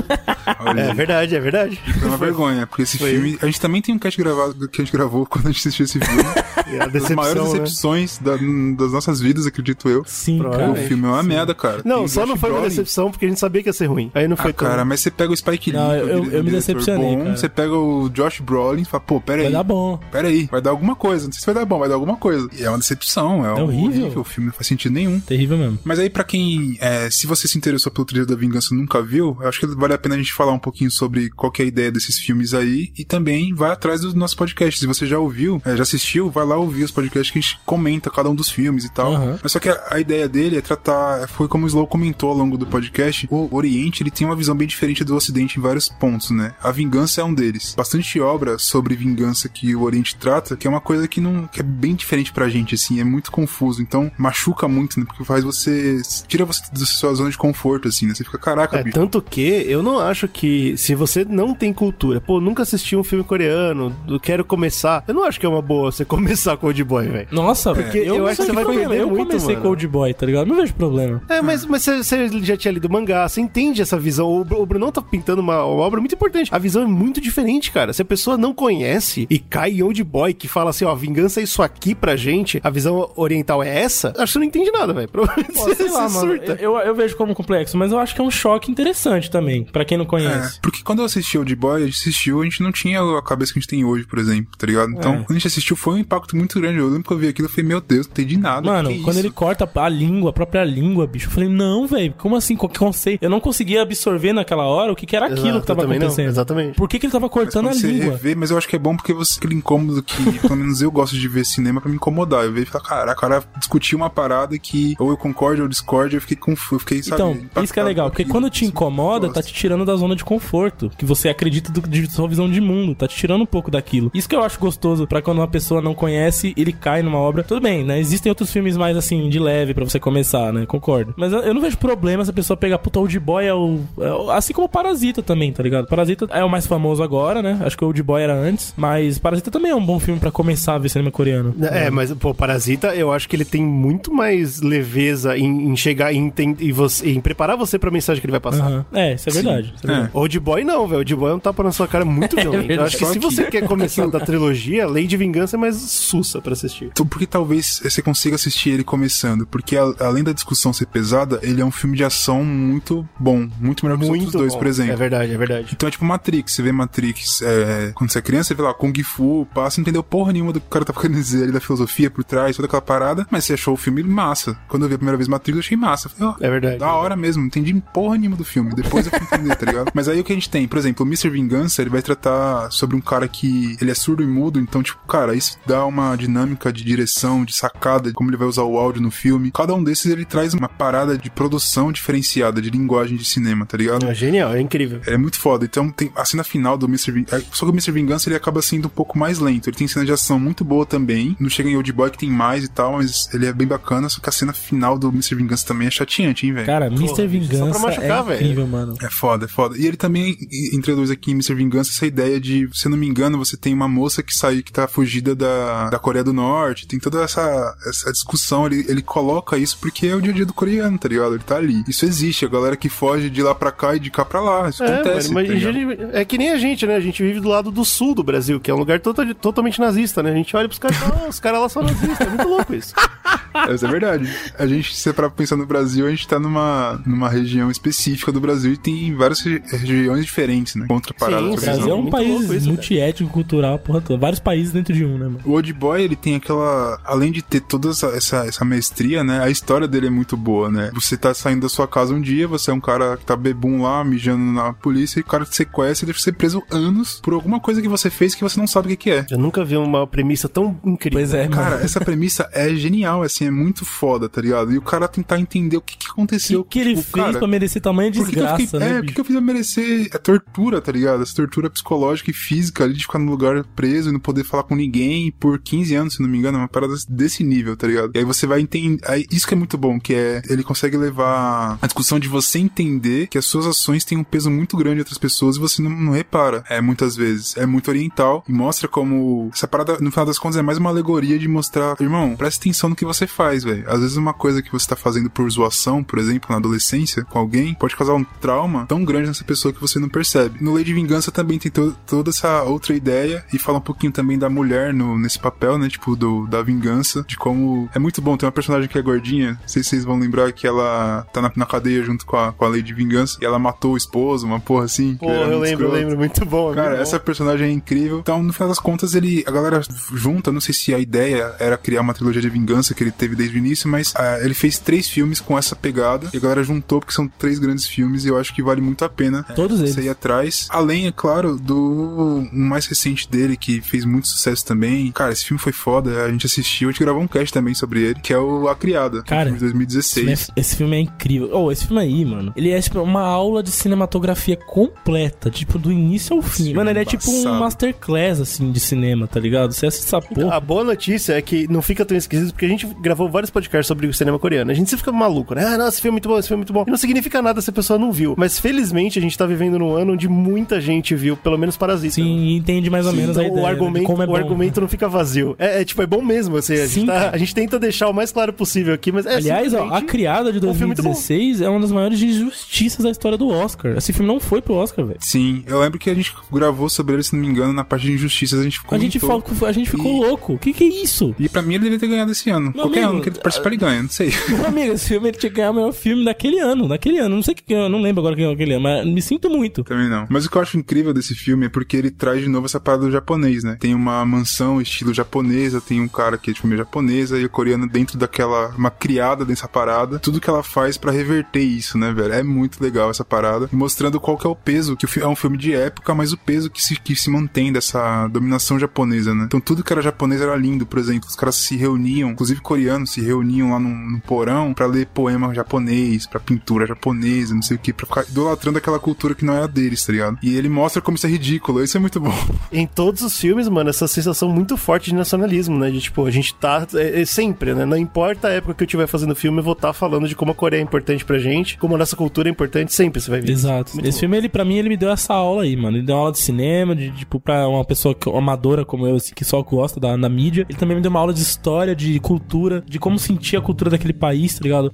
Olha 0.61 0.81
É 0.83 0.95
verdade, 0.95 1.37
é 1.37 1.41
verdade. 1.41 1.81
Foi 1.99 2.09
uma 2.09 2.17
vergonha, 2.17 2.67
porque 2.67 2.83
esse 2.83 2.99
Foi. 2.99 3.11
filme. 3.11 3.39
A 3.43 3.47
gente 3.47 3.61
também 3.61 3.83
tem 3.83 3.95
um 3.95 3.99
cast 3.99 4.21
gravado 4.21 4.69
que 4.69 4.81
a 4.81 4.85
gente 4.85 4.93
gravou 4.93 5.27
quando 5.27 5.47
a 5.47 5.51
gente 5.51 5.61
assistiu 5.69 5.85
esse 5.85 5.99
filme. 6.01 6.23
E 6.71 6.79
a 6.79 6.87
das 6.87 7.09
maiores 7.09 7.45
né? 7.45 7.61
decepções 7.61 8.19
da- 8.19 8.37
das 8.77 8.93
nossas 8.93 9.21
vidas, 9.21 9.47
acredito 9.47 9.89
eu. 9.89 10.03
Sim, 10.07 10.43
cara. 10.43 10.71
O 10.73 10.77
filme 10.77 11.07
é 11.07 11.09
uma 11.09 11.23
merda, 11.23 11.55
cara. 11.55 11.81
Não, 11.83 12.01
Tem 12.01 12.09
só 12.09 12.21
Josh 12.21 12.29
não 12.29 12.37
foi 12.37 12.51
uma 12.51 12.57
Brolin. 12.59 12.69
decepção 12.69 13.11
porque 13.11 13.25
a 13.25 13.29
gente 13.31 13.41
sabia 13.41 13.63
que 13.63 13.71
ia 13.71 13.73
ser 13.73 13.87
ruim. 13.87 14.11
Aí 14.15 14.29
não 14.29 14.37
foi 14.37 14.51
Ah, 14.51 14.53
cara, 14.55 14.77
tão... 14.77 14.85
mas 14.85 15.01
você 15.01 15.11
pega 15.11 15.33
o 15.33 15.37
Spike 15.37 15.71
Lee, 15.71 15.81
Não, 15.81 15.91
é 15.93 16.01
eu- 16.03 16.09
eu- 16.09 16.25
eu 16.31 16.45
me 16.45 16.51
decepcionei, 16.51 17.17
bom, 17.17 17.25
cara. 17.25 17.37
você 17.39 17.49
pega 17.49 17.73
o 17.75 18.11
Josh 18.11 18.41
Brolin 18.41 18.83
e 18.83 18.85
fala, 18.85 19.01
pô, 19.03 19.19
pera 19.19 19.39
Vai 19.39 19.47
aí. 19.47 19.53
dar 19.53 19.63
bom. 19.63 19.99
Pera 20.13 20.29
aí, 20.29 20.45
vai 20.51 20.61
dar 20.61 20.69
alguma 20.71 20.95
coisa. 20.95 21.25
Não 21.25 21.33
sei 21.33 21.41
se 21.41 21.47
vai 21.47 21.55
dar 21.55 21.65
bom, 21.65 21.79
vai 21.79 21.89
dar 21.89 21.95
alguma 21.95 22.17
coisa. 22.17 22.38
E 22.59 22.65
é 22.65 22.69
uma 22.69 22.79
decepção, 22.79 23.45
é, 23.45 23.59
É 23.59 23.63
horrível. 23.63 24.21
O 24.21 24.25
filme 24.25 24.47
não 24.47 24.55
faz 24.55 24.67
sentido 24.67 24.93
nenhum. 24.93 25.21
Terrível 25.21 25.59
mesmo. 25.59 25.79
Mas 25.85 25.99
aí, 25.99 26.11
pra 26.11 26.25
quem. 26.25 26.77
é, 26.81 27.11
se 27.11 27.27
você 27.27 27.49
se 27.49 27.57
interessou 27.57 27.91
pelo 27.93 28.05
Trilho 28.05 28.27
da 28.27 28.35
Vingança 28.35 28.75
e 28.75 28.77
nunca 28.77 29.03
viu, 29.03 29.37
eu 29.41 29.49
acho 29.49 29.61
que 29.61 29.67
vale 29.67 29.95
a 29.95 29.99
pena 29.99 30.15
a 30.15 30.19
gente 30.19 30.33
falar 30.33 30.53
um 30.53 30.59
pouquinho 30.59 30.91
sobre 30.91 31.31
qual 31.31 31.51
que 31.51 31.63
é 31.63 31.65
a 31.65 31.69
ideia 31.69 31.91
desses 31.91 32.19
filmes 32.19 32.55
aí. 32.55 32.93
E 32.97 33.05
também 33.05 33.55
vai 33.55 33.71
atrás 33.71 34.01
dos 34.01 34.15
nossos 34.15 34.35
podcasts. 34.37 34.81
Se 34.81 34.87
você 34.87 35.07
já 35.07 35.19
ouviu, 35.19 35.61
é, 35.65 35.77
já 35.77 35.83
assistiu, 35.83 36.31
vai 36.31 36.45
lá 36.45 36.57
ouvir 36.57 36.85
os 36.85 36.91
podcasts 36.91 37.31
que 37.31 37.39
a 37.39 37.43
gente 37.43 37.59
comenta 37.65 38.11
cada 38.11 38.29
um 38.31 38.35
dos 38.35 38.51
filmes 38.51 38.85
e 38.85 38.93
tal. 38.93 39.15
Aham. 39.15 39.39
Mas 39.43 39.53
só 39.53 39.59
que 39.59 39.69
a, 39.69 39.81
a 39.91 40.01
ideia 40.01 40.29
dele 40.29 40.57
é 40.57 40.61
tratar. 40.61 41.29
Foi 41.29 41.49
como 41.49 41.65
o 41.65 41.69
Slow 41.69 41.87
comentou 41.87 42.31
ao 42.31 42.37
longo 42.37 42.57
do 42.57 42.67
podcast. 42.67 43.27
O 43.31 43.55
Oriente 43.55 44.03
ele 44.03 44.11
tem 44.11 44.27
uma 44.27 44.37
visão 44.37 44.57
bem 44.57 44.67
diferente 44.67 45.05
do 45.05 45.15
Ocidente 45.15 45.59
em 45.59 45.63
vários 45.63 45.89
pontos, 45.89 46.31
né? 46.31 46.55
A 46.63 46.71
vingança 46.71 47.21
é 47.21 47.25
um 47.25 47.35
deles. 47.35 47.75
Bastante 47.77 48.21
obra 48.21 48.59
sobre 48.59 48.95
vingança 48.95 49.49
que 49.49 49.75
o 49.75 49.83
Oriente 49.83 50.17
trata, 50.17 50.57
que 50.57 50.67
é 50.67 50.71
uma 50.71 50.81
coisa 50.81 51.07
que 51.09 51.21
não 51.21 51.47
que 51.47 51.61
é 51.61 51.63
bem 51.63 51.95
diferente 51.95 52.28
pra 52.33 52.49
gente, 52.49 52.75
assim, 52.75 53.01
é 53.01 53.05
muito 53.05 53.31
confuso. 53.31 53.83
Então 53.83 54.11
machuca 54.19 54.67
muito, 54.69 54.99
né? 54.99 55.07
Porque 55.07 55.25
faz 55.25 55.45
você. 55.45 56.01
tira 56.27 56.45
você 56.45 56.63
da 56.73 56.85
sua 56.87 57.15
zona 57.15 57.31
de 57.31 57.39
conforto, 57.39 57.89
assim, 57.89 58.07
né? 58.07 58.15
Você 58.15 58.25
fica, 58.25 58.39
caraca, 58.39 58.79
É, 58.79 58.83
bicho. 58.83 58.95
tanto 58.99 59.21
que 59.23 59.41
eu 59.69 59.83
não 59.83 59.99
acho 59.99 60.29
que 60.29 60.77
se 60.77 60.95
você 60.95 61.25
não 61.25 61.55
tem 61.55 61.73
cultura, 61.73 62.21
pô, 62.21 62.41
nunca 62.41 62.63
assisti 62.63 62.97
um 62.97 63.05
filme 63.05 63.25
coreano, 63.25 63.95
eu 64.09 64.19
quero 64.21 64.45
começar, 64.45 65.05
eu 65.07 65.15
não 65.15 65.25
acho 65.25 65.39
que 65.41 65.47
é 65.47 65.49
uma 65.49 65.63
boa 65.63 65.91
você 65.93 66.05
começar 66.07 66.57
com 66.57 66.67
Old 66.67 66.85
Boy, 66.85 67.07
velho. 67.09 67.29
Nossa, 67.31 67.75
porque 67.75 67.99
eu 67.99 68.17
eu, 68.17 68.27
acho 68.27 68.37
que 68.41 68.47
você 68.47 68.53
vai 68.53 68.65
problema. 68.65 68.89
perder 68.91 69.03
Eu 69.03 69.09
muito, 69.11 69.27
comecei 69.29 69.49
mano. 69.55 69.63
com 69.63 69.69
Old 69.69 69.89
Boy, 69.89 70.15
tá 70.15 70.27
ligado? 70.27 70.47
Não 70.47 70.57
vejo 70.57 70.75
problema. 70.75 71.23
É, 71.29 71.41
mas, 71.43 71.65
mas 71.65 71.83
você, 71.85 72.03
você 72.03 72.29
já 72.43 72.57
tinha 72.57 72.73
lido 72.73 72.89
mangá, 72.91 73.29
você 73.29 73.41
entende 73.41 73.81
essa 73.83 73.99
visão. 73.99 74.27
O, 74.29 74.41
o 74.41 74.67
Brunão 74.67 74.91
tá 74.93 75.01
pintando 75.03 75.41
uma, 75.43 75.65
uma 75.65 75.83
obra 75.85 76.01
muito 76.01 76.15
importante. 76.15 76.49
A 76.55 76.59
visão 76.59 76.83
é 76.83 76.87
muito 76.87 77.21
diferente, 77.21 77.71
cara. 77.71 77.93
Se 77.93 78.03
a 78.03 78.05
pessoa 78.05 78.37
não 78.37 78.53
conhece 78.55 79.27
e 79.31 79.39
cai 79.39 79.73
em 79.73 79.83
Old 79.83 80.03
Boy, 80.05 80.35
que 80.35 80.49
fala 80.49 80.71
assim, 80.71 80.85
ó, 80.85 80.95
vingança 80.95 81.41
é 81.41 81.43
isso 81.45 81.63
aqui 81.63 81.95
pra 81.95 82.17
gente, 82.19 82.61
a 82.63 82.69
visão 82.71 83.11
oriental 83.17 83.63
é 83.63 83.79
essa, 83.83 84.09
acho 84.09 84.19
que 84.27 84.33
você 84.33 84.39
não 84.39 84.47
entende 84.47 84.71
nada, 84.71 84.93
velho. 84.93 85.09
Provavelmente 85.09 85.55
Pô, 85.55 85.61
você, 85.65 85.75
sei 85.77 85.91
lá, 85.91 86.09
mano. 86.09 86.11
surta. 86.29 86.53
Eu, 86.61 86.77
eu 86.79 86.95
vejo 86.95 87.17
como 87.17 87.35
complexo, 87.35 87.77
mas 87.79 87.93
eu 87.93 87.99
acho 87.99 88.15
que 88.15 88.21
é 88.21 88.25
um 88.25 88.31
choque 88.31 88.71
interessante 88.71 89.31
também, 89.31 89.65
pra 89.65 89.85
quem 89.85 89.97
não 89.97 90.05
É, 90.05 90.09
conhece. 90.09 90.61
porque 90.61 90.83
quando 90.83 90.99
eu 91.01 91.05
assisti 91.05 91.39
Old 91.39 91.55
Boy, 91.57 91.83
a 91.83 91.87
gente 91.87 91.97
assistiu, 92.01 92.41
a 92.43 92.45
gente 92.45 92.63
não 92.63 92.73
tinha 92.73 93.01
a 93.01 93.23
cabeça 93.23 93.53
que 93.53 93.59
a 93.59 93.63
gente 93.63 93.71
tem 93.71 93.85
hoje, 93.85 94.05
por 94.07 94.19
exemplo, 94.19 94.51
tá 94.59 94.67
ligado? 94.67 94.91
Então, 94.93 95.15
É. 95.15 95.17
quando 95.19 95.31
a 95.31 95.35
gente 95.35 95.47
assistiu, 95.47 95.77
foi 95.77 95.95
um 95.95 95.99
impacto 95.99 96.37
muito 96.37 96.61
grande. 96.61 96.79
Eu 96.79 96.89
lembro 96.89 97.05
que 97.05 97.13
eu 97.13 97.19
vi 97.19 97.29
aquilo 97.29 97.49
e 97.49 97.51
falei, 97.51 97.67
meu 97.67 97.81
Deus, 97.81 98.07
não 98.07 98.13
entendi 98.13 98.37
nada. 98.37 98.67
Mano, 98.69 98.89
que 98.91 99.01
quando 99.03 99.17
isso? 99.17 99.27
ele 99.27 99.31
corta 99.33 99.69
a 99.75 99.89
língua, 99.89 100.31
a 100.31 100.33
própria 100.33 100.65
língua, 100.65 101.07
bicho, 101.07 101.29
eu 101.29 101.31
falei, 101.31 101.49
não, 101.49 101.87
velho, 101.87 102.13
como 102.19 102.35
assim? 102.37 102.57
Qual 102.57 102.69
que 102.69 102.79
conceito? 102.79 103.23
Eu 103.23 103.31
não 103.31 103.41
conseguia 103.41 103.83
absorver 103.83 104.33
naquela 104.33 104.65
hora 104.67 104.93
o 104.93 104.97
que, 104.97 105.07
que 105.07 105.15
era 105.17 105.27
aquilo 105.27 105.47
Exato, 105.49 105.61
que 105.61 105.67
tava 105.67 105.81
eu 105.81 105.85
também 105.85 105.99
não, 105.99 106.07
acontecendo. 106.07 106.29
exatamente. 106.29 106.75
Por 106.77 106.89
que, 106.89 106.99
que 106.99 107.07
ele 107.07 107.13
tava 107.13 107.27
Mas 107.27 107.33
cortando 107.33 107.69
a 107.69 107.73
língua? 107.73 108.13
rever, 108.13 108.37
mas 108.37 108.51
eu 108.51 108.59
acho 108.59 108.69
que 108.69 108.77
é 108.77 108.79
bom 108.79 108.97
porque 108.97 109.13
você 109.13 109.39
aquele 109.39 109.55
incômodo 109.55 110.03
que, 110.03 110.39
pelo 110.41 110.57
menos 110.57 110.81
eu 110.83 110.91
gosto 110.91 111.17
de 111.17 111.29
ver 111.29 111.45
cinema 111.45 111.81
pra 111.81 111.89
me 111.89 111.97
incomodar. 111.97 112.08
Eu 112.45 112.53
vejo 112.53 112.67
e 112.67 112.71
falo, 112.71 112.85
caraca, 112.85 113.19
o 113.19 113.21
cara 113.21 113.45
discutiu 113.57 113.99
uma 113.99 114.11
parada 114.11 114.59
que 114.59 114.95
ou 114.99 115.11
eu 115.11 115.17
concordo 115.17 115.63
ou 115.63 115.65
eu 115.65 115.69
discordo, 115.69 116.17
eu 116.17 116.21
fiquei 116.21 116.37
confuso, 116.37 116.77
eu 116.77 116.79
fiquei, 116.81 117.03
sabe, 117.03 117.23
Então, 117.23 117.63
isso 117.63 117.73
que 117.73 117.81
é 117.81 117.83
legal, 117.83 118.11
porque 118.11 118.25
quando 118.25 118.51
te 118.51 118.65
eu 118.65 118.69
incomoda, 118.69 119.33
tá 119.33 119.43
te 119.43 119.53
tirando 119.53 119.85
da 119.85 119.97
zona 119.97 120.15
de 120.15 120.25
conforto, 120.25 120.91
que 120.97 121.05
você 121.05 121.29
acredita 121.29 121.73
do, 121.73 121.81
de 121.81 122.11
sua 122.11 122.29
visão 122.29 122.49
de 122.51 122.61
mundo, 122.61 122.95
tá 122.95 123.07
te 123.07 123.17
tirando 123.17 123.43
um 123.43 123.47
pouco 123.47 123.71
daquilo. 123.71 124.11
Isso 124.15 124.29
que 124.29 124.35
eu 124.35 124.43
acho 124.43 124.59
gostoso 124.59 125.07
pra 125.07 125.23
quando 125.23 125.39
uma 125.39 125.49
pessoa 125.49 125.81
não 125.81 125.95
conhece, 125.95 126.55
ele 126.57 126.73
cai 126.73 127.03
numa 127.03 127.19
obra. 127.19 127.43
Tudo 127.43 127.61
bem, 127.61 127.85
né? 127.85 127.99
Existem 127.99 128.31
outros 128.31 128.53
filmes 128.53 128.77
mais 128.77 128.97
assim, 128.97 129.29
de 129.29 129.39
leve 129.39 129.75
pra 129.75 129.85
você 129.85 129.99
começar, 129.99 130.53
né? 130.53 130.67
Concordo. 130.67 131.15
Mas 131.17 131.33
eu, 131.33 131.41
eu 131.41 131.55
não 131.55 131.61
vejo 131.61 131.77
problema 131.79 132.25
se 132.25 132.31
a 132.31 132.35
pessoa 132.35 132.57
pegar, 132.57 132.79
puta, 132.79 132.99
Old 132.99 133.19
Boy 133.19 133.47
é 133.47 133.55
o, 133.55 133.81
é 133.99 134.37
Assim 134.37 134.53
como 134.53 134.69
Parasita 134.69 135.23
também, 135.23 135.53
tá 135.53 135.63
ligado? 135.63 135.87
Parasita 135.87 136.27
é 136.31 136.45
o 136.45 136.49
mais 136.49 136.67
famoso 136.67 137.03
agora, 137.03 137.43
né? 137.43 137.59
Acho 137.63 137.77
que 137.77 137.85
o 137.85 137.89
Old 137.89 138.03
Boy 138.03 138.23
era 138.23 138.35
antes, 138.35 138.75
mas 138.77 139.19
Parasita 139.19 139.51
também 139.51 139.71
é 139.71 139.75
um 139.75 139.85
bom 139.85 139.99
filme 139.99 140.21
pra 140.21 140.31
começar 140.31 140.75
a 140.75 140.79
ver 140.79 140.89
cinema 140.89 141.11
coreano. 141.11 141.55
É, 141.63 141.91
mas, 141.99 142.13
pô, 142.15 142.33
Parasita, 142.33 142.95
eu 142.95 143.13
acho 143.13 143.29
que 143.29 143.35
ele 143.37 143.45
tem 143.45 143.63
muito 143.63 144.13
mais 144.13 144.61
leveza 144.61 145.37
em, 145.37 145.71
em 145.71 145.77
chegar 145.77 146.13
em, 146.13 146.27
enten- 146.27 146.57
em, 146.61 146.73
você, 146.73 147.11
em 147.11 147.21
preparar 147.21 147.57
você 147.57 147.79
pra 147.79 147.91
mensagem 147.91 148.21
que 148.21 148.27
ele 148.27 148.31
vai 148.33 148.41
passar. 148.41 148.65
Aham. 148.67 148.87
É, 148.93 149.15
isso 149.15 149.29
é 149.29 149.33
verdade. 149.33 149.73
Isso 149.77 149.87
é 149.87 149.91
É. 149.91 149.93
verdade. 149.95 150.11
Old 150.15 150.41
Boy 150.41 150.65
não, 150.65 150.87
velho. 150.87 150.99
Old 150.99 151.17
Boy 151.17 151.31
é 151.33 151.35
um 151.35 151.39
tapa 151.39 151.63
na 151.63 151.73
sua 151.73 151.89
cara 151.89 152.05
muito 152.05 152.37
violento. 152.41 152.71
eu 152.73 152.83
acho 152.85 152.97
que 152.97 153.05
Só 153.05 153.13
se 153.13 153.19
que- 153.19 153.25
você 153.25 153.45
quer 153.45 153.65
começar 153.67 154.07
da 154.09 154.21
trilogia, 154.21 154.87
Lei 154.87 155.07
de 155.07 155.17
Vingança 155.17 155.57
é 155.57 155.59
mais 155.59 155.77
sussa 155.77 156.41
pra 156.41 156.53
assistir. 156.53 156.87
Então, 156.93 157.07
porque 157.07 157.27
talvez 157.27 157.81
você 157.83 158.01
consiga 158.01 158.37
assistir 158.37 158.71
ele 158.71 158.85
começando, 158.85 159.47
porque 159.47 159.77
a- 159.77 159.95
além 160.01 160.23
da 160.23 160.33
discussão 160.33 160.73
ser 160.73 160.87
pesada, 160.87 161.41
ele 161.43 161.61
é 161.61 161.65
um 161.65 161.71
filme 161.71 161.97
de 161.97 162.05
ação 162.05 162.45
muito 162.45 163.07
bom, 163.19 163.49
muito 163.61 163.85
melhor 163.85 163.99
que 163.99 164.05
os 164.05 164.11
outros 164.11 164.33
dois, 164.33 164.53
bom. 164.53 164.59
por 164.59 164.67
exemplo. 164.67 164.93
É 164.93 164.97
verdade, 164.97 165.33
é 165.33 165.37
verdade. 165.37 165.69
Então 165.73 165.89
é 165.89 165.91
tipo 165.93 166.05
Matrix, 166.05 166.53
você 166.53 166.63
vê 166.63 166.71
Matrix, 166.73 167.43
é, 167.43 167.93
quando 167.95 168.11
você 168.11 168.19
é 168.19 168.23
criança, 168.23 168.49
você 168.49 168.55
vê 168.55 168.63
lá 168.63 168.73
Kung 168.75 168.93
Fu, 169.03 169.47
passa, 169.55 169.79
não 169.81 169.83
entendeu 169.83 170.03
porra 170.03 170.33
nenhuma 170.33 170.53
do 170.53 170.61
que 170.61 170.67
o 170.67 170.71
cara 170.71 170.85
tá 170.85 170.93
querendo 170.93 171.17
dizer 171.17 171.43
ali, 171.45 171.53
da 171.53 171.61
filosofia 171.61 171.78
por 171.87 172.25
trás, 172.25 172.57
toda 172.57 172.67
aquela 172.67 172.83
parada, 172.83 173.27
mas 173.31 173.45
você 173.45 173.55
achou 173.55 173.75
o 173.75 173.77
filme 173.77 174.03
massa. 174.03 174.57
Quando 174.69 174.85
eu 174.85 174.89
vi 174.89 174.95
a 174.95 174.99
primeira 174.99 175.17
vez 175.17 175.29
Matrix, 175.29 175.57
eu 175.57 175.61
achei 175.61 175.77
massa. 175.77 176.09
Falei, 176.09 176.35
ó, 176.35 176.45
É 176.45 176.51
verdade. 176.51 176.79
Da 176.79 176.93
hora 176.93 177.17
mesmo, 177.17 177.41
não 177.41 177.47
entendi 177.49 177.75
porra 177.93 178.17
nenhuma 178.17 178.37
do 178.37 178.45
filme. 178.45 178.75
Depois 178.75 179.07
eu 179.07 179.13
fui 179.13 179.23
entender, 179.23 179.55
tá 179.57 179.67
ligado? 179.67 179.91
Mas 179.95 180.09
aí 180.09 180.21
o 180.21 180.25
que 180.25 180.33
a 180.33 180.35
gente 180.35 180.51
tem, 180.51 180.67
por 180.67 180.79
exemplo, 180.79 181.05
o 181.05 181.09
Mr. 181.09 181.31
Vingança, 181.31 181.83
ele 181.83 181.91
vai 181.91 182.03
tratar 182.03 182.71
sobre 182.71 182.97
um 182.97 183.01
cara 183.01 183.29
que 183.29 183.77
ele 183.81 183.91
é 183.91 183.95
surdo 183.95 184.23
e 184.23 184.27
mudo, 184.27 184.59
então, 184.61 184.83
tipo, 184.83 184.99
cara, 185.07 185.35
isso 185.35 185.59
dá 185.67 185.85
uma 185.85 186.15
dinâmica 186.17 186.73
de 186.73 186.85
direção, 186.85 187.45
de 187.45 187.55
sacada, 187.55 188.09
de 188.09 188.15
como 188.15 188.31
ele 188.31 188.37
vai 188.37 188.49
usar 188.49 188.63
o 188.63 188.79
áudio 188.79 189.03
no 189.03 189.11
filme. 189.11 189.51
Cada 189.51 189.75
um 189.75 189.83
desses 189.83 190.07
ele 190.07 190.25
traz 190.25 190.55
uma 190.55 190.69
parada 190.69 191.17
de 191.17 191.31
produção 191.31 191.93
diferenciada, 191.93 192.61
de 192.61 192.71
linguagem 192.71 193.17
de 193.17 193.25
cinema, 193.25 193.67
tá 193.67 193.77
ligado? 193.77 194.07
É 194.07 194.15
genial, 194.15 194.53
é 194.53 194.61
incrível. 194.61 195.01
É 195.07 195.17
muito 195.17 195.39
foda. 195.39 195.65
Então, 195.65 195.91
tem 195.91 196.11
a 196.15 196.25
cena 196.25 196.45
final 196.45 196.77
do 196.77 196.87
Mr. 196.87 197.13
Vingança. 197.13 197.45
Só 197.53 197.65
que 197.67 197.71
o 197.71 197.75
Mr. 197.75 197.93
Vingança 197.93 198.29
ele 198.29 198.37
acaba 198.37 198.63
sendo 198.63 198.87
um 198.87 198.91
pouco 198.91 199.19
mais 199.19 199.39
lento. 199.39 199.69
Ele 199.69 199.77
tem 199.77 199.89
cena 199.89 200.05
de 200.05 200.13
ação 200.13 200.39
muito 200.39 200.65
boa 200.65 200.85
também. 200.87 201.37
Não 201.39 201.49
chega 201.49 201.68
em 201.69 201.77
Old 201.77 201.93
Boy 201.93 202.11
que 202.11 202.19
tem 202.19 202.31
mais 202.31 202.65
e 202.65 202.69
tal, 202.69 202.95
mas 202.95 203.29
ele 203.33 203.47
é 203.47 203.53
bem 203.53 203.67
bacana. 203.67 204.09
Só 204.09 204.21
que 204.21 204.29
a 204.29 204.33
cena 204.33 204.53
final 204.53 204.99
do 204.99 205.09
Mr. 205.09 205.35
Vingança 205.35 205.67
também 205.67 205.89
é 205.89 205.91
chateante, 205.91 206.47
hein, 206.47 206.53
velho? 206.53 206.67
Cara, 206.67 206.87
Mr. 206.87 207.09
só 207.09 207.15
pra 207.15 207.27
Vingança 207.27 207.79
machucar, 207.79 208.21
é 208.21 208.23
velho. 208.23 208.35
incrível, 208.43 208.67
mano. 208.67 208.95
É 209.03 209.11
foda, 209.11 209.45
é 209.45 209.49
foda. 209.49 209.77
E 209.79 209.87
ele 209.87 209.97
também 209.97 210.37
introduz 210.73 211.11
aqui 211.11 211.31
em 211.31 211.35
Mr. 211.35 211.55
Vingança 211.55 211.91
essa 211.91 212.07
ideia 212.07 212.41
de, 212.41 212.69
se 212.73 212.87
eu 212.87 212.91
não 212.91 212.99
me 212.99 213.07
engano, 213.07 213.39
você 213.39 213.57
tem 213.57 213.73
uma 213.75 213.89
moça 213.89 214.23
que 214.23 214.33
saiu, 214.35 214.63
que 214.63 214.73
tá 214.73 214.87
fugida 214.89 215.35
da, 215.35 215.91
da 215.91 215.99
Coreia 215.99 216.25
do 216.25 216.33
Norte, 216.33 216.87
tem 216.87 216.99
toda 216.99 217.23
essa, 217.23 217.75
essa 217.87 218.11
discussão, 218.13 218.67
ele, 218.67 218.85
ele 218.89 219.03
coloca 219.03 219.57
isso 219.57 219.79
porque 219.81 220.07
é 220.07 220.15
o 220.15 220.21
dia 220.21 220.33
a 220.33 220.35
dia 220.35 220.47
do 220.47 220.55
coreano, 220.55 220.99
tá 220.99 221.09
ligado? 221.09 221.35
Ele 221.35 221.43
tá 221.45 221.57
ali. 221.57 221.83
Isso 221.89 222.05
existe, 222.05 222.45
a 222.45 222.49
galera 222.49 222.77
que 222.77 222.89
foge 222.89 223.29
de 223.31 223.43
lá 223.43 223.55
pra 223.55 223.71
cá 223.73 223.95
e 223.97 223.99
de 224.01 224.11
cá 224.11 224.25
pra 224.25 224.41
lá, 224.41 224.69
isso 224.69 224.83
É, 224.83 224.95
acontece. 224.95 225.33
mano, 225.33 225.47
tá 225.49 225.53
mas 225.55 225.63
gente- 225.63 225.99
é 226.13 226.25
que 226.25 226.39
nem 226.39 226.51
a 226.51 226.59
gente, 226.59 226.87
né? 226.87 226.97
A 226.97 227.01
gente 227.01 227.23
vive 227.23 227.41
do 227.41 227.49
lado 227.49 227.71
do 227.71 227.85
sul 227.85 228.15
do 228.15 228.23
Brasil, 228.23 228.61
que 228.61 228.71
é 228.71 228.75
um 228.75 228.79
lugar 228.79 229.01
tota- 229.01 229.35
totalmente 229.35 229.81
nazista, 229.81 230.23
né? 230.23 230.31
A 230.31 230.35
gente 230.35 230.55
olha 230.57 230.69
pros 230.69 230.79
caras 230.79 230.97
e 230.97 231.01
fala, 231.01 231.23
"Ah, 231.25 231.29
os 231.29 231.41
caras 231.41 231.58
nazistas. 231.61 232.21
É 232.21 232.31
muito 232.31 232.49
louco 232.49 232.75
isso. 232.75 232.95
Mas 233.53 233.83
é 233.83 233.89
verdade. 233.89 234.29
A 234.59 234.67
gente, 234.67 234.95
se 234.95 235.13
pra 235.13 235.29
pensar 235.29 235.57
no 235.57 235.67
Brasil, 235.67 236.07
a 236.07 236.11
gente 236.11 236.29
tá 236.29 236.39
numa, 236.39 237.01
numa 237.05 237.29
região 237.29 237.71
específica 237.71 238.31
do 238.31 238.41
Brasil 238.41 238.73
e 238.73 238.77
tem 238.77 239.13
várias 239.15 239.41
re- 239.41 239.61
regiões 239.71 240.25
diferentes, 240.25 240.77
né? 240.77 240.87
Contra 240.87 241.13
paradas. 241.13 241.49
Sim, 241.51 241.57
O 241.57 241.61
Brasil 241.61 241.91
é 241.91 241.95
um 241.95 242.03
Muito 242.03 242.11
país 242.13 242.51
isso, 242.51 242.69
multiétnico, 242.69 243.33
cultural, 243.33 243.79
porra 243.79 244.01
toda. 244.01 244.21
Vários 244.21 244.39
países 244.39 244.73
dentro 244.73 244.95
de 244.95 245.05
um, 245.05 245.19
né, 245.19 245.25
mano? 245.25 245.41
O 245.45 245.53
Old 245.53 245.73
Boy, 245.73 246.03
ele 246.03 246.15
tem 246.15 246.37
aquela. 246.37 247.01
Além 247.05 247.33
de 247.33 247.43
ter 247.43 247.61
toda 247.61 247.89
essa, 247.91 248.07
essa, 248.09 248.37
essa 248.47 248.65
mestria, 248.65 249.25
né? 249.25 249.43
A 249.43 249.51
história 249.51 249.89
dele 249.89 250.07
é 250.07 250.11
muito 250.11 250.37
boa, 250.37 250.71
né? 250.71 250.91
Você 250.95 251.17
tá 251.17 251.35
saindo 251.35 251.63
da 251.63 251.69
sua 251.69 251.89
casa 251.89 252.15
um 252.15 252.21
dia, 252.21 252.47
você 252.47 252.71
é 252.71 252.75
um 252.75 252.81
cara 252.81 253.17
que 253.17 253.25
tá 253.25 253.35
bebum 253.35 253.83
lá, 253.83 254.05
mijando 254.05 254.45
na 254.45 254.73
polícia, 254.73 255.19
e 255.19 255.23
o 255.23 255.27
cara 255.27 255.45
te 255.45 255.57
sequestra 255.57 256.05
e 256.05 256.07
deixa 256.07 256.21
você 256.21 256.33
preso 256.33 256.63
anos 256.71 257.21
por 257.23 257.33
alguma 257.35 257.59
coisa 257.59 257.83
que 257.83 257.89
você 257.89 258.09
fez 258.11 258.35
que 258.35 258.43
você 258.45 258.61
não 258.61 258.67
sabe 258.69 258.87
o 258.87 258.91
que, 258.91 258.97
que 258.97 259.11
é. 259.11 259.27
Eu 259.31 259.39
nunca 259.39 259.65
vi 259.65 259.77
uma 259.77 260.07
premissa 260.07 260.49
tão 260.49 260.79
incrível. 260.85 261.19
Pois 261.19 261.35
é, 261.35 261.48
Cara, 261.49 261.71
mano. 261.71 261.85
essa 261.85 262.01
premissa 262.01 262.49
é 262.53 262.75
genial, 262.75 263.23
assim, 263.23 263.47
é 263.47 263.51
muito 263.51 263.85
foda, 263.85 264.29
tá 264.29 264.41
ligado? 264.41 264.73
E 264.73 264.79
o 264.79 264.83
cara 264.83 265.07
tentar 265.09 265.39
entender 265.39 265.77
o 265.77 265.81
que, 265.81 265.97
que 265.97 266.09
O 266.09 266.13
aconteceu. 266.13 266.65
que, 266.65 266.71
que 266.71 266.79
ele 266.81 266.91
tipo, 266.97 267.03
fez 267.03 267.25
cara, 267.27 267.39
pra 267.39 267.49
merecer 267.49 267.81
tamanha 267.83 268.13
Por 268.13 268.27
que 268.27 268.33
desgraça, 268.35 268.57
fiquei- 268.59 268.81
né, 268.81 268.91
É, 268.99 269.01
bicho? 269.03 269.15
que 269.15 269.21
eu 269.21 269.25
fiz 269.25 269.37
a 269.37 269.41
merecer 269.41 270.09
a 270.15 270.19
tortura, 270.19 270.81
tá 270.81 270.93
ligado? 270.93 271.23
Essa 271.23 271.35
tortura 271.35 271.69
psicológica 271.71 272.31
e 272.31 272.35
física 272.35 272.85
ali 272.85 272.95
de 272.95 273.03
ficar 273.03 273.19
no 273.19 273.31
lugar 273.31 273.65
preso 273.77 274.11
e 274.11 274.13
não 274.13 274.21
poder 274.21 274.45
falar 274.45 274.63
com 274.65 274.75
ninguém 274.75 275.33
por 275.39 275.59
15 275.59 275.95
anos, 275.95 276.15
se 276.15 276.23
não 276.23 276.29
me 276.29 276.39
engano, 276.39 276.59
é 276.59 276.61
uma 276.63 276.69
parada 276.69 276.95
desse 277.09 277.43
nível, 277.45 277.77
tá 277.77 277.87
ligado? 277.87 278.13
E 278.15 278.19
aí 278.19 278.25
você 278.25 278.47
vai 278.47 278.61
entender. 278.61 279.01
aí 279.07 279.25
Isso 279.31 279.47
que 279.47 279.55
é 279.55 279.57
muito 279.57 279.77
bom, 279.79 279.99
que 280.01 280.15
é 280.15 280.43
ele 280.49 280.63
consegue 280.63 280.97
levar 280.97 281.79
a 281.81 281.87
discussão 281.87 282.19
de 282.19 282.29
você 282.29 282.59
entender 282.59 283.27
que 283.29 283.39
as 283.39 283.45
suas 283.45 283.67
ações 283.67 284.05
têm 284.05 284.19
um 284.19 284.25
peso 284.25 284.51
muito 284.51 284.77
grande 284.77 284.97
em 284.97 285.01
outras 285.01 285.19
pessoas 285.19 285.57
e 285.57 285.61
você 285.61 285.83
não, 285.83 285.91
não 285.91 286.13
repara. 286.13 286.65
É 286.69 286.81
muitas 286.81 287.17
vezes. 287.17 287.57
É 287.57 287.67
muito 287.67 287.89
oriental 287.89 288.45
e 288.49 288.53
mostra 288.53 288.89
como. 288.89 289.51
Essa 289.53 289.67
parada, 289.69 289.99
no 290.01 290.11
final 290.11 290.27
das 290.27 290.39
contas, 290.39 290.57
é 290.59 290.63
mais 290.63 290.79
uma 290.79 290.91
alegoria 290.91 291.38
de 291.39 291.49
mostrar, 291.49 291.97
irmão, 292.01 292.35
presta 292.37 292.61
atenção 292.63 292.91
no 292.91 292.97
que 292.97 293.05
você 293.05 293.27
faz, 293.27 293.65
velho. 293.65 293.85
Às 293.89 294.01
vezes 294.01 294.17
uma 294.17 294.33
coisa 294.35 294.63
que 294.63 294.73
você 294.73 294.87
tá 294.89 294.97
fazendo 294.97 295.31
por 295.31 295.49
zoação, 295.51 296.03
por 296.03 296.19
exemplo, 296.19 296.49
na 296.51 296.57
adolescência, 296.57 297.25
com 297.25 297.39
alguém, 297.39 297.75
pode 297.75 297.97
causar 297.97 298.15
um 298.15 298.25
trauma 298.25 298.87
tão 298.87 299.05
grande 299.05 299.29
nessa 299.29 299.45
pessoa 299.45 299.73
que 299.73 299.81
você 299.81 299.99
não 299.99 300.09
percebe. 300.09 300.63
No 300.63 300.75
Lei 300.75 300.85
de 300.85 300.93
Vingança 300.95 301.31
também 301.31 301.59
tem 301.59 301.71
to- 301.71 301.97
toda 302.07 302.31
essa 302.31 302.63
outra 302.63 302.95
ideia 302.95 303.45
e 303.53 303.59
fala 303.59 303.79
um 303.79 303.83
pouquinho 303.83 304.13
também 304.13 304.39
da 304.39 304.49
mulher 304.51 304.93
no, 304.93 305.19
nesse 305.19 305.39
papel, 305.39 305.79
né? 305.79 305.89
Tipo, 305.89 306.17
do, 306.17 306.47
da 306.47 306.63
vingança, 306.63 307.25
de 307.27 307.37
como. 307.37 307.89
É 307.95 307.99
muito 307.99 308.21
bom. 308.21 308.37
Tem 308.37 308.47
uma 308.47 308.53
personagem 308.53 308.89
que 308.89 308.99
é 308.99 309.03
gordinha, 309.03 309.53
não 309.61 309.69
sei 309.69 309.83
se 309.83 309.91
vocês 309.91 310.05
vão 310.05 310.19
lembrar 310.19 310.53
que 310.53 310.67
ela 310.67 311.27
tá 311.33 311.41
na, 311.41 311.53
na 311.55 311.67
cadeia 311.67 312.03
junto 312.03 312.25
com 312.27 312.37
a, 312.37 312.53
com 312.53 312.65
a 312.65 312.69
Lei 312.69 312.83
de 312.83 312.93
Vingança 312.95 313.39
e 313.41 313.45
ela 313.45 313.59
matou 313.59 313.93
o 313.95 313.97
esposo, 313.97 314.47
uma 314.47 314.61
porra 314.61 314.85
assim. 314.85 315.17
Pô, 315.17 315.31
eu 315.31 315.59
lembro, 315.59 315.59
eu 315.59 315.65
escroto. 315.65 315.93
lembro. 315.95 316.17
Muito 316.19 316.45
bom. 316.45 316.75
Cara, 316.75 316.89
muito 316.89 316.97
bom. 316.99 317.03
essa 317.03 317.21
personagem 317.21 317.69
é 317.69 317.71
incrível. 317.71 318.19
Então, 318.21 318.43
no 318.43 318.53
final 318.53 318.69
das 318.69 318.79
contas, 318.79 319.15
ele. 319.15 319.45
A 319.47 319.51
galera 319.51 319.81
junta, 320.15 320.51
não 320.53 320.61
sei 320.61 320.75
se 320.75 320.95
a 320.95 320.99
ideia 320.99 321.28
era 321.59 321.77
criar 321.77 322.01
uma 322.01 322.15
trilogia 322.15 322.41
de 322.41 322.49
vingança 322.49 322.95
que 322.95 323.03
ele 323.03 323.11
teve 323.11 323.35
desde 323.37 323.57
o 323.57 323.59
início, 323.59 323.89
mas 323.89 324.15
ah, 324.17 324.39
ele 324.41 324.55
fez 324.55 324.79
três 324.79 325.09
filmes 325.09 325.41
com 325.41 325.59
essa 325.59 325.77
pegada. 325.77 326.29
E 326.33 326.37
a 326.37 326.41
galera 326.41 326.63
juntou, 326.63 327.01
porque 327.01 327.13
são 327.13 327.29
três 327.29 327.59
grandes 327.59 327.87
filmes, 327.87 328.25
e 328.25 328.29
eu 328.29 328.39
acho 328.39 328.55
que 328.55 328.63
vale 328.63 328.81
muito 328.81 329.05
a 329.05 329.09
pena. 329.09 329.43
Todos 329.55 329.81
eles. 329.81 330.09
Atrás. 330.09 330.69
Além, 330.71 331.07
é 331.07 331.13
claro, 331.13 331.57
do 331.57 332.49
um 332.53 332.65
mais 332.69 332.87
recente 332.87 333.29
dele, 333.29 333.57
que 333.57 333.81
fez 333.81 334.05
muito 334.05 334.29
sucesso 334.29 334.65
também. 334.65 335.11
Cara, 335.13 335.33
esse 335.33 335.45
filme 335.45 335.61
foi 335.61 335.73
foda. 335.73 336.25
A 336.25 336.31
gente 336.31 336.47
assistiu, 336.47 336.89
a 336.89 336.93
gente 336.93 337.03
gravou 337.03 337.23
um 337.23 337.27
cast 337.27 337.53
também 337.53 337.75
sobre 337.75 338.01
ele, 338.03 338.21
que 338.21 338.33
é 338.33 338.39
o 338.39 338.69
A 338.69 338.75
Criada, 338.75 339.23
Cara, 339.23 339.45
filme 339.45 339.59
de 339.59 339.65
2016. 339.65 340.29
Esse, 340.29 340.53
esse 340.57 340.77
filme 340.77 340.97
é 340.97 341.01
incrível. 341.01 341.51
Oh, 341.53 341.71
esse 341.71 341.87
filme 341.87 342.01
aí, 342.01 342.25
mano. 342.25 342.53
Ele 342.57 342.71
é 342.71 342.81
tipo 342.81 343.01
uma 343.01 343.23
aula 343.23 343.63
de 343.63 343.71
cinematografia 343.71 344.57
completa, 344.57 345.51
tipo, 345.51 345.79
do 345.79 345.93
início 345.93 346.37
ao 346.37 346.43
fim. 346.43 346.75
Mano, 346.75 346.91
ele 346.91 347.01
é 347.01 347.05
filme 347.05 347.19
tipo 347.19 347.31
um 347.31 347.59
masterclass, 347.59 348.41
assim, 348.41 348.71
de 348.71 348.81
cinema, 348.81 349.27
tá 349.27 349.41
ligado? 349.41 349.73
Você 349.73 349.87
assiste 349.87 350.07
essa 350.07 350.21
porra. 350.21 350.55
A 350.55 350.61
boa 350.61 350.85
notícia 350.85 351.18
é 351.29 351.41
que 351.43 351.67
não 351.71 351.83
fica 351.83 352.05
tão 352.05 352.17
esquisito, 352.17 352.53
porque 352.53 352.65
a 352.67 352.69
gente 352.69 352.87
gravou 353.01 353.29
vários 353.31 353.51
podcasts 353.51 353.87
sobre 353.87 354.07
o 354.07 354.15
cinema 354.15 354.39
coreano. 354.39 354.71
A 354.71 354.75
gente 354.75 354.89
sempre 354.91 355.01
fica 355.05 355.13
maluco, 355.13 355.55
né? 355.55 355.65
Ah, 355.65 355.79
nossa, 355.79 355.91
esse 355.97 356.01
filme 356.03 356.13
é 356.13 356.17
muito 356.17 356.29
bom, 356.29 356.39
esse 356.39 356.49
filme 356.49 356.59
é 356.59 356.63
muito 356.63 356.73
bom. 356.73 356.85
E 356.87 356.91
não 356.91 356.97
significa 356.99 357.41
nada 357.43 357.61
se 357.61 357.71
a 357.71 357.73
pessoa 357.73 357.99
não 357.99 358.13
viu. 358.13 358.35
Mas 358.37 358.59
felizmente 358.59 359.19
a 359.19 359.23
gente 359.23 359.37
tá 359.37 359.47
vivendo 359.47 359.79
num 359.79 359.95
ano 359.95 360.13
onde 360.13 360.29
muita 360.29 360.81
gente 360.81 361.15
viu, 361.15 361.37
pelo 361.37 361.59
menos 361.59 361.77
Parasita. 361.77 362.15
Sim, 362.15 362.57
entende 362.57 362.89
mais 362.91 363.07
ou 363.07 363.13
menos 363.13 363.31
Então 363.31 363.43
a 363.43 363.47
ideia. 363.47 363.53
o 363.61 363.63
né, 363.63 363.69
de 363.69 363.75
argumento, 363.75 364.07
como 364.07 364.23
é 364.23 364.25
o 364.25 364.29
bom. 364.29 364.37
argumento 364.37 364.81
não 364.81 364.89
fica 364.89 365.09
vazio. 365.09 365.55
É, 365.59 365.81
é, 365.81 365.85
tipo, 365.85 366.03
é 366.03 366.07
bom 366.07 366.23
mesmo, 366.23 366.57
assim, 366.57 366.75
a, 366.75 366.87
Sim, 366.87 367.01
gente 367.01 367.07
tá- 367.07 367.31
a 367.33 367.37
gente 367.39 367.55
tenta 367.55 367.79
deixar 367.79 368.09
o 368.09 368.13
mais 368.15 368.31
claro 368.33 368.53
possível 368.53 368.95
aqui, 368.95 369.11
mas 369.13 369.27
é 369.27 369.35
Aliás, 369.37 369.73
ó, 369.75 369.89
A 369.89 370.03
Criada 370.03 370.53
de 370.53 370.59
um 370.59 370.73
filme 370.75 370.87
muito 370.89 371.03
bom. 371.03 371.11
2016 371.13 371.61
é 371.61 371.69
uma 371.69 371.81
das 371.81 371.93
maiores 371.93 372.21
injustiças 372.21 373.05
da 373.05 373.11
história 373.11 373.39
do 373.39 373.49
Oscar. 373.49 373.97
Esse 373.97 374.13
filme 374.13 374.27
não 374.31 374.41
foi 374.41 374.61
pro 374.61 374.75
Oscar, 374.75 375.05
velho. 375.05 375.19
Sim, 375.21 375.63
eu 375.67 375.81
lembro 375.81 375.99
que 375.99 376.11
a 376.11 376.15
gente 376.15 376.33
gravou 376.53 376.89
sobre 376.89 377.15
ele, 377.15 377.23
se 377.23 377.35
não 377.35 377.41
me 377.43 377.49
engano, 377.49 377.73
na 377.73 377.85
parte 377.85 378.07
de 378.07 378.13
injustiças 378.13 378.61
a 378.61 378.63
gente 378.63 378.81
A 378.91 378.99
gente, 378.99 379.19
falou, 379.19 379.43
a 379.67 379.73
gente 379.73 379.91
ficou 379.91 380.11
E- 380.25 380.27
louco. 380.27 380.55
O 380.55 380.59
que 380.59 380.73
que 380.73 380.85
é 380.85 380.87
isso? 380.89 381.08
E 381.39 381.49
pra 381.49 381.63
mim 381.63 381.75
ele 381.75 381.85
deveria 381.85 381.99
ter 381.99 382.07
ganhado 382.09 382.33
esse 382.33 382.51
ano. 382.51 382.73
Meu 382.75 382.85
Qualquer 382.85 383.01
amigo, 383.01 383.13
ano 383.13 383.23
que 383.23 383.29
ele 383.31 383.39
participar, 383.39 383.69
ele 383.71 383.77
ganha, 383.77 384.03
não 384.03 384.11
sei. 384.11 384.33
Meu 384.49 384.67
amigo, 384.67 384.93
esse 384.93 385.09
filme 385.09 385.29
ele 385.29 385.39
tinha 385.39 385.51
que 385.51 385.57
ganhar 385.57 385.71
o 385.71 385.75
melhor 385.75 385.93
filme 385.93 386.25
daquele 386.25 386.59
ano. 386.59 386.89
Daquele 386.89 387.19
ano. 387.19 387.37
Não 387.37 387.43
sei 387.43 387.55
o 387.55 387.57
que 387.57 387.73
eu 387.73 387.89
não 387.89 388.01
lembro 388.01 388.21
agora 388.21 388.37
quem 388.37 388.45
é 388.45 388.53
aquele 388.53 388.75
ano, 388.75 388.83
mas 388.83 389.07
me 389.07 389.23
sinto 389.23 389.51
muito. 389.51 389.85
Também 389.85 390.09
não. 390.09 390.27
Mas 390.29 390.47
o 390.47 390.51
que 390.51 390.57
eu 390.57 390.63
acho 390.63 390.79
incrível 390.79 391.13
desse 391.13 391.35
filme 391.35 391.67
é 391.67 391.69
porque 391.69 391.97
ele 391.97 392.11
traz 392.11 392.43
de 392.43 392.49
novo 392.49 392.67
essa 392.67 392.81
parada 392.81 393.05
do 393.05 393.11
japonês, 393.11 393.65
né? 393.65 393.77
Tem 393.81 393.95
uma 393.95 394.25
mansão 394.25 394.81
estilo 394.81 395.13
japonesa, 395.15 395.81
tem 395.81 396.01
um 396.01 396.09
cara 396.09 396.37
que 396.39 396.51
é 396.51 396.55
de 396.55 396.61
família 396.61 396.85
japonesa 396.85 397.39
e 397.39 397.45
a 397.45 397.49
coreana 397.49 397.87
dentro 397.87 398.19
daquela. 398.19 398.69
uma 398.77 398.91
criada 398.91 399.45
dessa 399.45 399.69
parada. 399.69 400.19
Tudo 400.19 400.41
que 400.41 400.49
ela 400.49 400.63
faz 400.63 400.97
pra 400.97 401.13
reverter 401.13 401.63
isso, 401.63 401.99
né, 401.99 402.13
velho? 402.13 402.33
É 402.33 402.43
muito 402.43 402.83
legal 402.83 403.11
essa 403.11 403.25
parada. 403.25 403.69
E 403.73 403.77
mostrando 403.77 404.21
qual 404.21 404.37
que 404.37 404.47
é 404.47 404.51
o 404.51 404.57
peso, 404.57 404.97
que 404.97 405.07
o 405.07 405.09
é 405.21 405.27
um 405.27 405.37
filme 405.37 405.57
de 405.57 405.75
época, 405.75 406.15
mas 406.15 406.33
o 406.33 406.37
peso 406.37 406.71
que 406.71 406.83
se, 406.83 406.97
que 406.97 407.15
se 407.17 407.31
mantém 407.31 407.73
dessa 407.73 408.27
dominação 408.29 408.79
japonesa, 408.79 409.35
né? 409.35 409.45
Então 409.47 409.61
tudo 409.61 409.83
que 409.83 409.93
era 409.93 410.03
japonês 410.03 410.41
era 410.41 410.55
lindo, 410.57 410.87
por 410.89 410.99
exemplo. 410.99 411.29
Os 411.29 411.37
caras 411.37 411.55
se 411.57 411.77
reuniam, 411.77 412.31
inclusive 412.31 412.61
coreanos 412.61 413.11
se 413.13 413.21
reuniam 413.21 413.71
lá 413.71 413.79
no, 413.79 413.89
no 413.89 414.21
porão 414.21 414.73
pra 414.75 414.87
ler 414.87 415.07
poema 415.07 415.55
japonês, 415.55 416.27
pra 416.27 416.41
pintura 416.41 416.87
japonesa, 416.87 417.55
não 417.55 417.63
sei 417.63 417.77
o 417.77 417.81
que, 417.81 417.93
pra 417.93 418.07
ficar 418.07 418.23
idolatrando 418.29 418.79
aquela 418.79 418.99
cultura 418.99 419.35
que 419.35 419.45
não 419.45 419.55
é 419.55 419.63
a 419.63 419.67
deles, 419.67 420.05
tá 420.05 420.13
ligado? 420.13 420.39
E 420.43 420.57
ele 420.57 420.69
mostra 420.69 421.01
como 421.03 421.17
isso 421.17 421.27
é 421.27 421.31
ridículo, 421.31 421.83
isso 421.83 421.97
é 421.97 422.01
muito 422.01 422.21
bom. 422.21 422.33
Em 422.73 422.87
todos 422.87 423.23
os 423.23 423.39
filmes, 423.39 423.69
mano, 423.69 423.91
essa 423.91 424.07
sensação 424.09 424.49
muito 424.49 424.77
forte 424.77 425.11
de 425.11 425.15
nacionalismo, 425.17 425.79
né? 425.79 425.91
De 425.91 426.01
tipo, 426.01 426.25
a 426.25 426.31
gente 426.31 426.55
tá. 426.55 426.87
É, 426.95 427.23
é 427.23 427.25
sempre, 427.25 427.75
né? 427.75 427.85
Não 427.85 427.97
importa 427.97 428.49
a 428.49 428.53
época 428.53 428.75
que 428.75 428.83
eu 428.83 428.87
estiver 428.87 429.07
fazendo 429.07 429.35
filme, 429.35 429.59
eu 429.59 429.63
vou 429.65 429.73
estar 429.75 429.93
falando 429.93 430.29
de 430.29 430.35
como 430.35 430.53
a 430.53 430.55
Coreia 430.55 430.81
é 430.81 430.83
importante 430.83 431.25
pra 431.25 431.39
gente, 431.39 431.77
como 431.79 431.95
a 431.95 431.99
nossa 431.99 432.17
cultura 432.17 432.49
é 432.49 432.53
importante, 432.53 432.93
sempre 432.95 433.21
você 433.21 433.31
vai 433.31 433.41
ver. 433.41 433.51
Exato. 433.53 433.93
Muito 433.95 434.07
Esse 434.09 434.17
bom. 434.17 434.21
filme, 434.21 434.37
ele, 434.37 434.49
pra 434.49 434.65
mim, 434.65 434.77
ele 434.77 434.89
me 434.89 434.97
deu 434.97 435.11
essa 435.11 435.35
aula 435.35 435.63
aí, 435.63 435.77
mano. 435.77 435.97
Ele 435.97 436.07
deu 436.07 436.15
uma 436.15 436.21
aula 436.23 436.33
de 436.33 436.39
cinema, 436.39 436.95
de, 436.95 437.11
tipo, 437.11 437.41
pra 437.41 437.67
uma 437.69 437.85
pessoa 437.85 438.15
que- 438.15 438.29
amadora 438.31 438.85
como 438.85 439.07
eu, 439.07 439.17
assim, 439.17 439.35
que 439.35 439.45
só 439.45 439.61
gosta 439.63 439.99
da, 439.99 440.17
da 440.17 440.29
mídia. 440.29 440.67
Ele 440.69 440.78
também 440.79 440.97
me 440.97 441.03
deu 441.03 441.11
uma 441.11 441.21
aula 441.21 441.35
de 441.35 441.43
história, 441.43 441.95
de 441.95 442.19
cultura, 442.21 442.83
de 442.87 442.99
como 442.99 443.19
sentir 443.19 443.57
a 443.57 443.61
cultura 443.61 443.91
daquele 443.91 444.13
país, 444.13 444.55
tá 444.55 444.63
ligado? 444.63 444.93